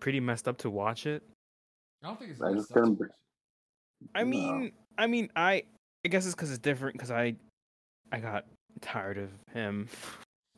Pretty 0.00 0.20
messed 0.20 0.48
up 0.48 0.58
to 0.58 0.70
watch 0.70 1.06
it. 1.06 1.22
I 2.02 2.06
don't 2.06 2.18
think 2.18 2.30
it's 2.32 2.40
I 2.40 2.52
just 2.52 2.70
up 2.70 2.76
couldn't 2.76 2.98
watch 3.00 3.08
it. 3.10 3.14
I 4.14 4.24
No. 4.24 4.30
mean, 4.30 4.72
I 4.96 5.06
mean, 5.06 5.30
I 5.36 5.64
I 6.04 6.08
guess 6.08 6.24
it's 6.26 6.34
because 6.34 6.50
it's 6.50 6.58
different. 6.58 6.94
Because 6.94 7.10
I 7.10 7.34
I 8.12 8.18
got 8.20 8.44
tired 8.80 9.18
of 9.18 9.30
him. 9.52 9.88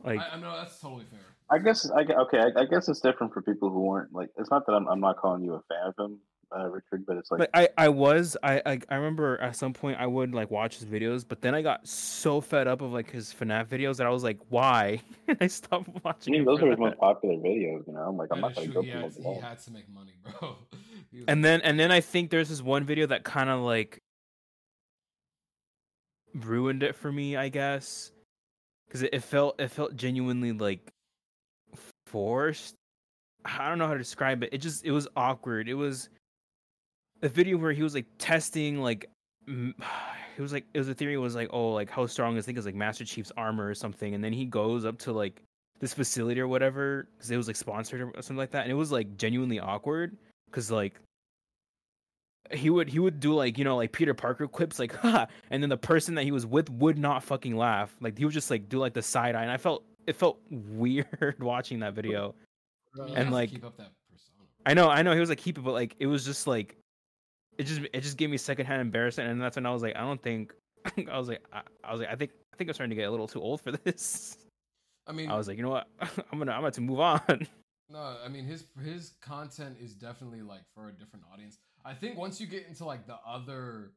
Like 0.05 0.21
I, 0.21 0.31
I 0.35 0.41
know 0.41 0.55
that's 0.57 0.79
totally 0.81 1.05
fair. 1.11 1.21
I 1.51 1.59
guess 1.59 1.89
I 1.91 2.05
gue- 2.05 2.17
okay. 2.17 2.39
I, 2.39 2.63
I 2.63 2.65
guess 2.65 2.89
it's 2.89 3.01
different 3.01 3.33
for 3.33 3.43
people 3.43 3.71
who 3.71 3.81
weren't 3.81 4.13
like. 4.13 4.31
It's 4.39 4.51
not 4.51 4.67
that 4.67 4.73
I'm 4.73 4.89
I'm 4.89 5.01
not 5.01 5.17
calling 5.19 5.43
you 5.45 5.55
a 5.55 5.63
fan 5.69 5.87
of 5.87 5.95
him, 5.99 6.19
uh, 6.57 6.69
Richard, 6.69 7.05
but 7.07 7.17
it's 7.19 7.31
like 7.31 7.41
Like 7.41 7.51
I, 7.55 7.69
I 7.77 7.89
was 7.91 8.37
I, 8.43 8.63
I 8.65 8.79
I 8.89 8.95
remember 8.97 9.39
at 9.41 9.55
some 9.57 9.73
point 9.75 9.99
I 10.01 10.07
would 10.07 10.35
like 10.35 10.51
watch 10.51 10.79
his 10.79 10.87
videos, 10.87 11.25
but 11.29 11.41
then 11.43 11.55
I 11.55 11.63
got 11.63 11.87
so 11.87 12.41
fed 12.41 12.67
up 12.69 12.81
of 12.81 12.93
like 12.93 13.11
his 13.11 13.35
FNAF 13.39 13.67
videos 13.67 13.97
that 13.99 14.07
I 14.07 14.11
was 14.11 14.25
like, 14.25 14.39
why? 14.49 15.01
And 15.29 15.39
I 15.41 15.47
stopped 15.47 15.89
watching. 16.05 16.33
I 16.35 16.39
mean, 16.39 16.41
him 16.41 16.45
those 16.47 16.59
for 16.61 16.67
are 16.67 16.71
his 16.71 16.79
most 16.79 16.99
popular 16.99 17.37
videos. 17.37 17.87
You 17.87 17.93
know, 17.93 18.01
I'm 18.01 18.17
like 18.17 18.29
I'm 18.33 18.41
That 18.41 18.49
not 18.49 18.55
gonna 18.57 18.67
true. 18.69 18.75
go 18.75 18.83
He 18.83 18.91
through 18.91 19.01
had, 19.03 19.15
those 19.15 19.17
he 19.35 19.41
had 19.41 19.59
to 19.61 19.71
make 19.73 19.89
money, 19.93 20.13
bro. 20.41 20.57
And 21.29 21.41
like, 21.41 21.43
then 21.43 21.61
and 21.61 21.79
then 21.79 21.93
I 21.93 22.01
think 22.01 22.31
there's 22.31 22.49
this 22.49 22.63
one 22.63 22.85
video 22.85 23.07
that 23.07 23.23
kind 23.25 23.51
of 23.51 23.61
like 23.61 24.01
ruined 26.35 26.83
it 26.83 26.95
for 26.95 27.13
me, 27.13 27.37
I 27.37 27.49
guess, 27.49 28.13
because 28.87 29.03
it, 29.03 29.11
it 29.13 29.23
felt 29.23 29.61
it 29.61 29.69
felt 29.69 29.97
genuinely 29.97 30.53
like 30.53 30.91
forced. 32.07 32.75
I 33.45 33.69
don't 33.69 33.79
know 33.79 33.87
how 33.87 33.95
to 33.95 33.99
describe 33.99 34.43
it. 34.43 34.51
It 34.53 34.59
just 34.59 34.85
it 34.85 34.93
was 34.93 35.09
awkward. 35.17 35.69
It 35.69 35.75
was 35.75 36.09
a 37.23 37.29
video 37.29 37.57
where 37.57 37.73
he 37.73 37.83
was 37.83 37.95
like 37.95 38.07
testing 38.19 38.81
like 38.81 39.09
it 39.49 40.41
was 40.41 40.53
like 40.53 40.65
it 40.75 40.79
was 40.79 40.89
a 40.89 40.95
theory 40.95 41.17
was 41.17 41.35
like 41.35 41.49
oh 41.53 41.73
like 41.73 41.91
how 41.91 42.07
strong 42.07 42.37
is 42.37 42.45
I 42.45 42.47
think 42.47 42.59
it's 42.59 42.67
like 42.67 42.75
Master 42.75 43.05
Chief's 43.05 43.33
armor 43.37 43.69
or 43.69 43.75
something, 43.75 44.15
and 44.15 44.23
then 44.23 44.33
he 44.33 44.45
goes 44.45 44.85
up 44.85 44.99
to 45.01 45.13
like 45.13 45.43
this 45.81 45.95
facility 45.95 46.41
or 46.41 46.49
whatever 46.49 47.09
because 47.17 47.31
it 47.31 47.37
was 47.37 47.49
like 47.49 47.57
sponsored 47.57 48.01
or 48.01 48.13
something 48.23 48.37
like 48.37 48.53
that, 48.53 48.63
and 48.63 48.71
it 48.71 48.77
was 48.77 48.93
like 48.93 49.17
genuinely 49.17 49.59
awkward 49.59 50.17
because 50.47 50.71
like 50.71 51.01
he 52.51 52.71
would 52.71 52.89
he 52.89 52.99
would 52.99 53.21
do 53.21 53.35
like 53.35 53.59
you 53.59 53.65
know 53.65 53.77
like 53.77 53.93
Peter 53.93 54.15
Parker 54.15 54.47
quips 54.47 54.79
like 54.79 54.95
ha, 54.97 55.27
and 55.51 55.63
then 55.63 55.71
the 55.71 55.77
person 55.77 56.15
that 56.17 56.25
he 56.25 56.33
was 56.33 56.47
with 56.47 56.69
would 56.71 56.99
not 56.99 57.23
fucking 57.23 57.57
laugh. 57.57 57.95
Like 58.01 58.19
he 58.19 58.25
would 58.25 58.35
just 58.35 58.51
like 58.51 58.69
do 58.69 58.79
like 58.79 58.95
the 58.95 59.03
side 59.03 59.35
eye, 59.35 59.43
and 59.43 59.51
I 59.51 59.57
felt 59.57 59.85
it 60.07 60.17
felt 60.17 60.41
weird 60.51 61.37
watching 61.41 61.81
that 61.81 61.95
video. 61.95 62.35
And, 63.15 63.31
like, 63.31 63.49
keep 63.51 63.65
up 63.65 63.79
that 63.79 63.89
persona. 64.11 64.47
I 64.67 64.75
know, 64.75 64.91
I 64.91 65.01
know 65.01 65.15
he 65.15 65.21
was 65.21 65.31
like 65.31 65.39
keep 65.39 65.57
it, 65.57 65.63
but 65.63 65.73
like 65.73 65.97
it 65.99 66.07
was 66.07 66.27
just 66.27 66.47
like 66.47 66.77
it 67.59 67.65
just 67.65 67.81
it 67.93 68.01
just 68.01 68.17
gave 68.17 68.31
me 68.31 68.37
secondhand 68.37 68.81
embarrassment, 68.81 69.31
and 69.31 69.41
that's 69.41 69.57
when 69.57 69.67
I 69.67 69.71
was 69.71 69.83
like, 69.83 69.97
I 69.97 70.01
don't 70.01 70.23
think 70.23 70.53
I 71.11 71.19
was 71.19 71.29
like 71.29 71.43
I, 71.53 71.63
I 71.85 71.93
was 71.93 72.01
like 72.01 72.11
I 72.11 72.17
think 72.17 72.33
I 72.53 72.57
think 72.57 72.69
I'm 72.69 72.75
starting 72.75 72.91
to 72.91 72.97
get 72.97 73.09
a 73.09 73.11
little 73.11 73.29
too 73.29 73.41
old 73.41 73.61
for 73.61 73.73
this. 73.73 74.37
I 75.07 75.13
mean, 75.13 75.31
I 75.31 75.37
was 75.37 75.49
like, 75.49 75.57
you 75.57 75.63
know 75.63 75.71
what, 75.71 75.89
I'm 76.01 76.39
gonna 76.39 76.53
I'm 76.53 76.61
about 76.61 76.75
to 76.75 76.81
move 76.81 77.01
on. 77.01 77.47
No, 77.89 78.17
I 78.25 78.29
mean 78.29 78.45
his 78.45 78.65
his 78.83 79.15
content 79.21 79.77
is 79.81 79.95
definitely 79.95 80.43
like 80.43 80.63
for 80.75 80.89
a 80.89 80.93
different 80.93 81.25
audience. 81.33 81.59
I 81.85 81.95
think 81.95 82.17
once 82.17 82.41
you 82.41 82.47
get 82.47 82.67
into 82.67 82.85
like 82.85 83.07
the 83.07 83.17
other 83.27 83.93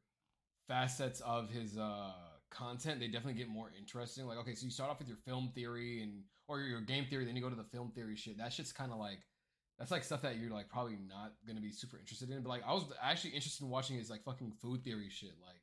facets 0.67 1.21
of 1.21 1.49
his 1.49 1.77
uh 1.77 2.11
content, 2.51 2.99
they 2.99 3.07
definitely 3.07 3.33
get 3.39 3.47
more 3.49 3.71
interesting. 3.77 4.25
Like, 4.25 4.37
okay, 4.39 4.55
so 4.55 4.65
you 4.65 4.71
start 4.71 4.89
off 4.89 4.99
with 4.99 5.07
your 5.07 5.17
film 5.17 5.51
theory 5.53 6.01
and 6.01 6.23
or 6.47 6.59
your 6.61 6.81
game 6.81 7.05
theory, 7.09 7.25
then 7.25 7.35
you 7.35 7.41
go 7.41 7.49
to 7.49 7.55
the 7.55 7.63
film 7.63 7.91
theory 7.91 8.15
shit. 8.15 8.37
That 8.37 8.53
shit's 8.53 8.71
kind 8.71 8.91
of 8.91 8.99
like 8.99 9.19
that's 9.77 9.91
like 9.91 10.03
stuff 10.03 10.21
that 10.21 10.37
you're 10.37 10.51
like 10.51 10.69
probably 10.69 10.97
not 11.07 11.33
gonna 11.47 11.59
be 11.61 11.71
super 11.71 11.97
interested 11.97 12.29
in. 12.29 12.41
But 12.43 12.49
like, 12.49 12.63
I 12.65 12.73
was 12.73 12.85
actually 13.01 13.31
interested 13.31 13.63
in 13.63 13.69
watching 13.69 13.97
his 13.97 14.09
like 14.09 14.23
fucking 14.23 14.53
food 14.61 14.83
theory 14.83 15.09
shit. 15.09 15.33
Like, 15.45 15.61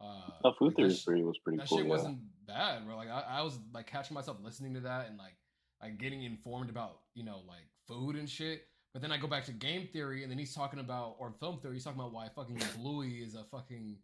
uh, 0.00 0.30
Oh, 0.44 0.52
food 0.58 0.68
like, 0.68 0.76
theory 0.76 0.94
sh- 0.94 1.24
was 1.24 1.38
pretty 1.38 1.58
that 1.58 1.68
cool. 1.68 1.78
shit 1.78 1.86
yeah. 1.86 1.92
wasn't 1.92 2.18
bad, 2.46 2.84
bro. 2.84 2.96
Like 2.96 3.10
I, 3.10 3.24
I 3.38 3.42
was 3.42 3.58
like 3.72 3.86
catching 3.86 4.14
myself 4.14 4.38
listening 4.42 4.74
to 4.74 4.80
that 4.80 5.08
and 5.08 5.18
like 5.18 5.36
like 5.80 5.98
getting 5.98 6.22
informed 6.24 6.70
about 6.70 6.98
you 7.14 7.24
know 7.24 7.42
like 7.46 7.66
food 7.86 8.16
and 8.16 8.28
shit. 8.28 8.62
But 8.92 9.00
then 9.02 9.10
I 9.12 9.16
go 9.16 9.26
back 9.26 9.44
to 9.46 9.52
game 9.52 9.88
theory, 9.92 10.22
and 10.22 10.30
then 10.30 10.38
he's 10.38 10.54
talking 10.54 10.78
about 10.80 11.16
or 11.18 11.32
film 11.40 11.58
theory. 11.60 11.74
He's 11.74 11.84
talking 11.84 11.98
about 12.00 12.12
why 12.12 12.28
fucking 12.34 12.60
Bluey 12.76 13.22
is 13.22 13.34
a 13.34 13.44
fucking. 13.50 13.96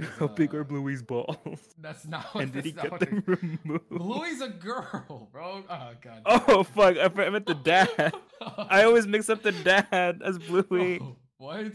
is, 0.00 0.08
How 0.18 0.26
big 0.26 0.52
are 0.54 0.64
Bluey's 0.64 1.02
balls? 1.02 1.36
That's 1.78 2.06
not. 2.06 2.34
and 2.34 2.52
did 2.52 2.64
he 2.64 2.72
get 2.72 2.98
them 2.98 3.22
it- 3.26 3.38
removed? 3.64 3.88
Bluey's 3.90 4.40
a 4.40 4.48
girl, 4.48 5.28
bro. 5.32 5.62
Oh 5.70 5.90
god. 6.00 6.22
Oh 6.48 6.62
fuck! 6.64 6.96
I 6.98 7.04
I 7.24 7.30
meant 7.30 7.46
the 7.46 7.54
dad. 7.54 8.12
I 8.40 8.82
always 8.84 9.06
mix 9.06 9.30
up 9.30 9.42
the 9.42 9.52
dad 9.52 10.20
as 10.24 10.38
Bluey 10.38 10.98
Oh, 11.00 11.16
what? 11.38 11.72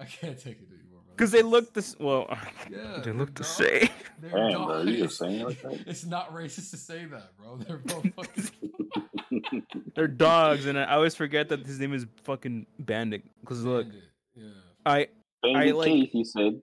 I 0.00 0.04
can't 0.04 0.38
take 0.38 0.58
it 0.60 0.68
bro. 0.68 0.78
Because 1.16 1.30
they 1.30 1.42
look 1.42 1.72
this 1.74 1.96
well. 1.98 2.26
Yeah, 2.70 2.96
they 2.96 3.02
they're 3.04 3.14
look 3.14 3.34
the 3.34 3.44
same. 3.44 3.88
Damn, 4.22 4.64
bro, 4.64 4.82
you 4.82 5.08
saying 5.08 5.44
like 5.44 5.60
that? 5.62 5.80
It's 5.86 6.04
not 6.04 6.32
racist 6.34 6.70
to 6.70 6.76
say 6.76 7.04
that, 7.06 7.36
bro. 7.36 7.56
They're 7.56 7.78
both 7.78 8.06
fucking. 8.14 9.62
They're 9.94 10.08
dogs, 10.08 10.66
and 10.66 10.78
I 10.78 10.94
always 10.94 11.14
forget 11.14 11.48
that 11.50 11.66
his 11.66 11.78
name 11.80 11.92
is 11.94 12.06
fucking 12.22 12.66
Bandit. 12.78 13.22
Because 13.40 13.64
look, 13.64 13.86
Bandit, 13.86 14.02
Yeah. 14.34 14.48
I 14.86 15.08
Bandit 15.42 15.76
like- 15.76 15.88
Keith, 15.88 16.10
he 16.12 16.24
said. 16.24 16.60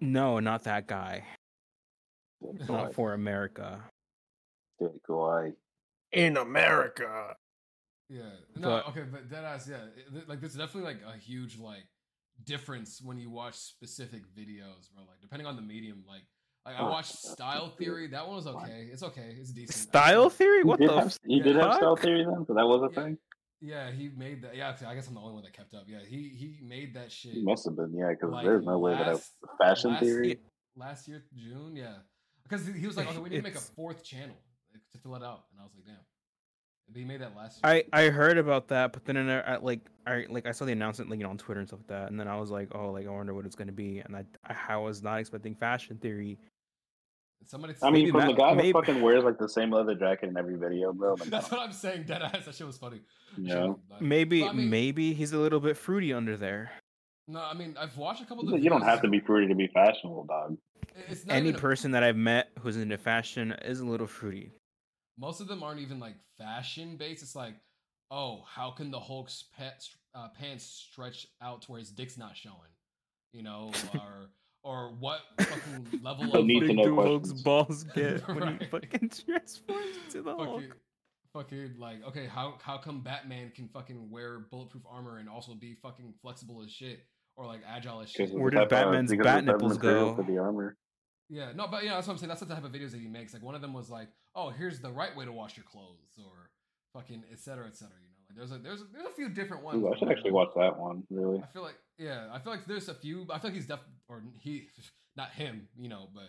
no, 0.00 0.40
not 0.40 0.64
that 0.64 0.86
guy. 0.86 1.24
Good 2.42 2.68
Not 2.68 2.86
boy. 2.88 2.92
for 2.92 3.12
America. 3.14 3.80
Good 4.78 5.00
boy. 5.08 5.52
In 6.12 6.36
America. 6.36 7.36
Yeah. 8.08 8.22
No, 8.54 8.68
But- 8.70 8.88
okay, 8.88 9.02
but 9.10 9.28
deadass, 9.28 9.68
yeah. 9.68 9.84
it- 9.96 10.12
th- 10.12 10.28
Like, 10.28 10.40
there's 10.40 10.54
definitely 10.54 10.92
like 10.94 11.02
a 11.14 11.16
huge 11.18 11.58
like 11.58 11.84
difference 12.44 13.00
when 13.02 13.18
you 13.18 13.30
watch 13.30 13.54
specific 13.54 14.22
videos, 14.36 14.90
bro. 14.94 15.04
Like, 15.06 15.20
depending 15.20 15.46
on 15.46 15.56
the 15.56 15.62
medium, 15.62 16.04
like, 16.06 16.22
like 16.64 16.76
I 16.76 16.80
Oh, 16.80 16.90
watched 16.90 17.14
Style. 17.16 17.70
Theory. 17.78 18.08
That 18.08 18.26
one 18.26 18.36
was 18.36 18.46
okay. 18.46 18.88
It's 18.92 19.02
okay. 19.02 19.36
It's 19.40 19.50
decent. 19.52 19.74
Style 19.76 20.28
theory? 20.30 20.58
He 20.58 20.64
What 20.64 20.80
did 20.80 20.90
the? 20.90 20.94
have, 20.96 21.06
F- 21.06 21.18
he 21.26 21.40
did 21.40 21.56
have 21.56 21.74
style 21.74 21.96
theory 21.96 22.24
then, 22.24 22.44
so 22.46 22.54
that 22.54 22.66
was 22.66 22.82
a 22.82 22.94
Yeah. 22.94 23.04
thing. 23.04 23.18
Yeah, 23.62 23.90
he 23.90 24.08
made 24.10 24.42
that. 24.42 24.54
Yeah, 24.54 24.76
I 24.86 24.94
guess 24.94 25.08
I'm 25.08 25.14
the 25.14 25.20
only 25.20 25.32
one 25.34 25.42
that 25.44 25.52
kept 25.54 25.72
up. 25.74 25.84
Yeah, 25.86 26.00
he 26.00 26.28
he 26.28 26.58
made 26.62 26.92
that 26.94 27.10
shit 27.10 27.32
He 27.32 27.42
must 27.42 27.64
have 27.64 27.74
been, 27.76 27.94
yeah, 27.94 28.10
because 28.10 28.30
Like, 28.30 28.44
there's 28.44 28.64
no 28.64 28.78
way 28.78 28.92
that 28.92 29.06
last- 29.06 29.32
a 29.44 29.56
fashion 29.56 29.90
last- 29.92 30.02
theory. 30.02 30.40
last 30.76 31.08
year 31.08 31.24
June. 31.34 31.74
Yeah, 31.74 31.96
because 32.42 32.66
he 32.66 32.86
was 32.86 32.96
like, 32.98 33.08
okay, 33.08 33.18
we 33.18 33.30
need 33.30 33.36
to 33.36 33.42
make 33.42 33.54
a 33.54 33.58
fourth 33.76 34.04
channel 34.04 34.36
to 34.92 34.98
fill 34.98 35.14
it 35.16 35.22
out, 35.22 35.46
and 35.52 35.60
I 35.60 35.64
was 35.64 35.72
like, 35.74 35.86
damn. 35.86 35.96
But 36.88 36.98
he 36.98 37.04
made 37.04 37.20
that 37.20 37.36
last 37.36 37.60
year. 37.64 37.82
I 37.92 38.04
I 38.06 38.08
heard 38.10 38.38
about 38.38 38.68
that, 38.68 38.92
but 38.92 39.04
then 39.04 39.16
I, 39.28 39.40
I 39.40 39.56
like 39.56 39.80
I 40.06 40.24
like 40.28 40.46
I 40.46 40.52
saw 40.52 40.64
the 40.64 40.72
announcement 40.72 41.10
like 41.10 41.18
you 41.18 41.24
know 41.24 41.30
on 41.30 41.38
Twitter 41.38 41.60
and 41.60 41.68
stuff 41.68 41.80
like 41.80 41.88
that, 41.88 42.10
and 42.10 42.18
then 42.18 42.28
I 42.28 42.38
was 42.38 42.50
like, 42.50 42.68
oh, 42.74 42.90
like 42.90 43.06
I 43.06 43.10
wonder 43.10 43.34
what 43.34 43.44
it's 43.44 43.56
gonna 43.56 43.72
be, 43.72 43.98
and 44.00 44.16
I 44.16 44.24
I 44.68 44.76
was 44.76 45.02
not 45.02 45.18
expecting 45.18 45.54
fashion 45.54 45.98
theory. 45.98 46.38
Somebody. 47.44 47.74
I 47.82 47.90
mean, 47.90 48.04
maybe 48.06 48.10
from 48.12 48.26
the 48.28 48.32
guy 48.32 48.54
maybe- 48.54 48.72
that 48.72 48.86
fucking 48.86 49.02
wears 49.02 49.22
like 49.24 49.38
the 49.38 49.48
same 49.48 49.70
leather 49.70 49.94
jacket 49.94 50.28
in 50.30 50.36
every 50.36 50.56
video, 50.56 50.92
bro. 50.92 51.14
Like, 51.20 51.28
That's 51.28 51.50
what 51.50 51.60
I'm 51.60 51.72
saying. 51.72 52.04
Dead 52.04 52.22
ass. 52.22 52.44
That 52.44 52.54
shit 52.54 52.66
was 52.66 52.78
funny. 52.78 53.00
you 53.36 53.46
Shit 53.46 53.54
know, 53.56 53.66
was 53.68 53.78
nuts. 53.90 54.02
Maybe 54.02 54.44
I 54.44 54.52
mean- 54.52 54.70
maybe 54.70 55.12
he's 55.12 55.32
a 55.32 55.38
little 55.38 55.60
bit 55.60 55.76
fruity 55.76 56.12
under 56.12 56.36
there. 56.36 56.70
No, 57.28 57.40
I 57.42 57.54
mean 57.54 57.76
I've 57.78 57.96
watched 57.96 58.22
a 58.22 58.26
couple 58.26 58.44
of. 58.44 58.50
The 58.50 58.60
you 58.60 58.70
don't 58.70 58.82
have 58.82 59.02
to 59.02 59.08
be 59.08 59.20
fruity 59.20 59.48
to 59.48 59.54
be 59.54 59.66
fashionable, 59.68 60.24
dog. 60.24 60.56
It's 61.08 61.26
not 61.26 61.34
Any 61.36 61.50
a- 61.50 61.54
person 61.54 61.90
that 61.92 62.02
I've 62.04 62.16
met 62.16 62.48
who's 62.60 62.76
into 62.76 62.96
fashion 62.96 63.52
is 63.64 63.80
a 63.80 63.86
little 63.86 64.06
fruity. 64.06 64.52
Most 65.18 65.40
of 65.40 65.48
them 65.48 65.62
aren't 65.62 65.80
even 65.80 65.98
like 65.98 66.14
fashion 66.38 66.96
based. 66.96 67.22
It's 67.22 67.34
like, 67.36 67.54
oh, 68.10 68.42
how 68.48 68.70
can 68.70 68.90
the 68.90 69.00
Hulk's 69.00 69.44
pet, 69.56 69.82
uh, 70.14 70.28
pants 70.38 70.64
stretch 70.64 71.26
out 71.42 71.62
to 71.62 71.72
where 71.72 71.78
his 71.80 71.90
dick's 71.90 72.16
not 72.18 72.36
showing? 72.36 72.54
You 73.32 73.42
know, 73.42 73.70
or 73.94 74.28
or 74.62 74.96
what 74.98 75.20
fucking 75.38 76.00
level 76.02 76.24
I 76.34 76.40
of 76.40 76.44
need 76.46 76.60
to 76.60 76.66
fucking, 76.66 76.76
know 76.76 76.84
do 76.84 76.94
Hulk's 76.96 77.32
balls 77.32 77.84
get 77.94 78.26
when 78.28 78.36
he 78.38 78.42
Right. 78.44 78.70
fucking 78.70 79.10
transforms 79.10 79.96
into 80.06 80.22
the 80.22 80.30
fucking, 80.36 80.46
Hulk? 80.46 80.62
fucking 81.32 81.74
like 81.78 81.98
okay, 82.08 82.26
how 82.26 82.58
how 82.62 82.78
come 82.78 83.02
Batman 83.02 83.52
can 83.54 83.68
fucking 83.68 84.10
wear 84.10 84.40
bulletproof 84.50 84.82
armor 84.90 85.18
and 85.18 85.28
also 85.28 85.54
be 85.54 85.74
fucking 85.82 86.14
flexible 86.22 86.62
as 86.64 86.70
shit 86.72 87.00
or 87.36 87.46
like 87.46 87.60
agile 87.66 88.00
as 88.00 88.10
shit? 88.10 88.30
Where 88.32 88.50
did 88.50 88.68
Batman's 88.68 89.10
bat 89.10 89.18
the 89.18 89.24
type 89.24 89.38
of 89.40 89.46
nipples 89.46 89.78
go? 89.78 90.14
For 90.14 90.22
the 90.24 90.38
armor. 90.38 90.76
Yeah, 91.28 91.52
no, 91.54 91.66
but 91.66 91.84
yeah, 91.84 91.94
that's 91.94 92.06
what 92.06 92.14
I'm 92.14 92.18
saying. 92.18 92.28
That's 92.28 92.40
the 92.40 92.46
type 92.46 92.64
of 92.64 92.70
videos 92.72 92.92
that 92.92 93.00
he 93.00 93.08
makes. 93.08 93.34
Like 93.34 93.42
one 93.42 93.54
of 93.56 93.60
them 93.60 93.72
was 93.72 93.90
like, 93.90 94.08
"Oh, 94.36 94.50
here's 94.50 94.80
the 94.80 94.90
right 94.90 95.16
way 95.16 95.24
to 95.24 95.32
wash 95.32 95.56
your 95.56 95.64
clothes," 95.64 96.18
or 96.18 96.50
fucking 96.92 97.24
et 97.32 97.40
cetera, 97.40 97.66
et 97.66 97.76
cetera. 97.76 97.96
You 98.00 98.08
know, 98.08 98.14
like 98.28 98.36
there's 98.36 98.52
a 98.52 98.58
there's 98.58 98.80
a, 98.82 98.84
there's 98.92 99.06
a 99.06 99.14
few 99.14 99.28
different 99.30 99.64
ones. 99.64 99.82
Ooh, 99.82 99.92
I 99.92 99.98
should 99.98 100.10
actually 100.10 100.32
watch 100.32 100.50
that 100.56 100.78
one. 100.78 101.02
Really, 101.10 101.42
I 101.42 101.46
feel 101.46 101.62
like 101.62 101.78
yeah, 101.98 102.28
I 102.32 102.38
feel 102.38 102.52
like 102.52 102.66
there's 102.66 102.88
a 102.88 102.94
few. 102.94 103.22
I 103.30 103.38
feel 103.38 103.50
like 103.50 103.54
he's 103.54 103.66
def 103.66 103.80
or 104.08 104.22
he, 104.40 104.68
not 105.16 105.30
him, 105.30 105.68
you 105.76 105.88
know, 105.88 106.08
but 106.14 106.28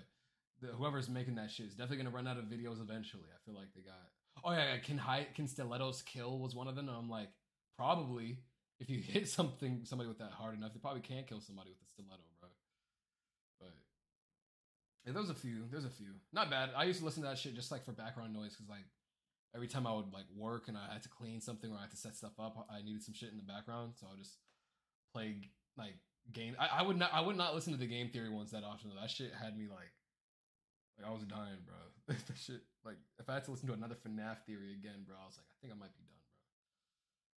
the, 0.61 0.67
whoever's 0.73 1.09
making 1.09 1.35
that 1.35 1.51
shit 1.51 1.67
is 1.67 1.73
definitely 1.73 1.97
gonna 1.97 2.15
run 2.15 2.27
out 2.27 2.37
of 2.37 2.45
videos 2.45 2.81
eventually. 2.81 3.29
I 3.33 3.39
feel 3.45 3.55
like 3.55 3.67
they 3.75 3.81
got. 3.81 3.95
Oh 4.43 4.51
yeah, 4.51 4.73
yeah 4.73 4.79
can 4.79 4.97
high 4.97 5.27
can 5.35 5.47
stilettos 5.47 6.01
kill 6.01 6.39
was 6.39 6.55
one 6.55 6.67
of 6.67 6.75
them. 6.75 6.87
And 6.87 6.97
I'm 6.97 7.09
like 7.09 7.29
probably 7.77 8.39
if 8.79 8.89
you 8.89 8.99
hit 9.07 9.27
something 9.27 9.81
somebody 9.83 10.07
with 10.07 10.19
that 10.19 10.31
hard 10.31 10.55
enough, 10.55 10.73
they 10.73 10.79
probably 10.79 11.01
can't 11.01 11.27
kill 11.27 11.41
somebody 11.41 11.71
with 11.71 11.81
a 11.81 11.89
stiletto, 11.89 12.23
yeah, 15.07 15.13
there's 15.13 15.29
a 15.29 15.33
few. 15.33 15.63
There's 15.71 15.85
a 15.85 15.89
few. 15.89 16.07
Not 16.33 16.49
bad. 16.49 16.71
I 16.75 16.83
used 16.83 16.99
to 16.99 17.05
listen 17.05 17.23
to 17.23 17.29
that 17.29 17.37
shit 17.37 17.55
just 17.55 17.71
like 17.71 17.85
for 17.85 17.93
background 17.93 18.33
noise 18.33 18.51
because 18.51 18.67
like 18.67 18.83
every 19.55 19.67
time 19.67 19.87
I 19.87 19.93
would 19.93 20.11
like 20.11 20.25
work 20.35 20.67
and 20.67 20.77
I 20.77 20.91
had 20.91 21.01
to 21.03 21.09
clean 21.09 21.39
something 21.39 21.71
or 21.71 21.77
I 21.77 21.81
had 21.81 21.91
to 21.91 21.97
set 21.97 22.17
stuff 22.17 22.37
up, 22.37 22.67
I 22.69 22.83
needed 22.83 23.01
some 23.01 23.13
shit 23.13 23.31
in 23.31 23.37
the 23.37 23.47
background, 23.47 23.93
so 23.95 24.05
I 24.05 24.09
would 24.11 24.19
just 24.19 24.35
play 25.13 25.37
like 25.77 25.95
game. 26.33 26.57
I, 26.59 26.79
I 26.79 26.81
would 26.81 26.97
not. 26.97 27.11
I 27.13 27.21
would 27.21 27.37
not 27.37 27.55
listen 27.55 27.71
to 27.71 27.79
the 27.79 27.87
game 27.87 28.09
theory 28.09 28.29
ones 28.29 28.51
that 28.51 28.65
often. 28.65 28.91
That 28.99 29.09
shit 29.09 29.31
had 29.33 29.57
me 29.57 29.67
like, 29.69 29.95
like 30.99 31.07
I 31.07 31.13
was 31.13 31.23
dying, 31.23 31.63
bro. 31.63 32.15
that 32.27 32.37
shit. 32.37 32.61
Like 32.83 32.97
if 33.17 33.29
I 33.29 33.35
had 33.35 33.45
to 33.45 33.51
listen 33.51 33.67
to 33.67 33.73
another 33.73 33.95
FNAF 33.95 34.43
theory 34.45 34.73
again, 34.73 35.07
bro, 35.07 35.15
I 35.15 35.25
was 35.25 35.39
like, 35.39 35.47
I 35.47 35.55
think 35.61 35.73
I 35.73 35.79
might 35.79 35.95
be 35.95 36.03
done, 36.03 36.19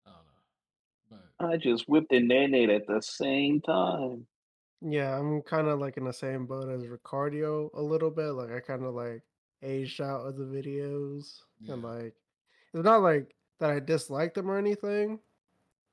bro. 0.04 0.14
I 0.14 0.18
don't 0.18 0.26
know, 0.26 1.22
but 1.38 1.54
I 1.54 1.58
just 1.58 1.88
whipped 1.88 2.12
and 2.14 2.28
nay 2.28 2.66
at 2.74 2.88
the 2.88 3.02
same 3.02 3.62
time. 3.62 4.26
Yeah, 4.82 5.18
I'm 5.18 5.42
kind 5.42 5.68
of 5.68 5.80
like 5.80 5.98
in 5.98 6.06
the 6.06 6.14
same 6.14 6.46
boat 6.46 6.70
as 6.70 6.84
Ricardio 6.84 7.70
a 7.74 7.82
little 7.82 8.12
bit. 8.12 8.32
Like 8.32 8.52
I 8.52 8.60
kind 8.60 8.84
of 8.84 8.94
like 8.94 9.24
aged 9.62 10.00
out 10.02 10.26
of 10.26 10.38
the 10.38 10.46
videos, 10.46 11.42
and 11.68 11.84
like 11.84 12.14
it's 12.74 12.84
not 12.86 13.02
like 13.02 13.36
that 13.60 13.72
I 13.72 13.80
dislike 13.80 14.34
them 14.34 14.50
or 14.50 14.58
anything. 14.58 15.20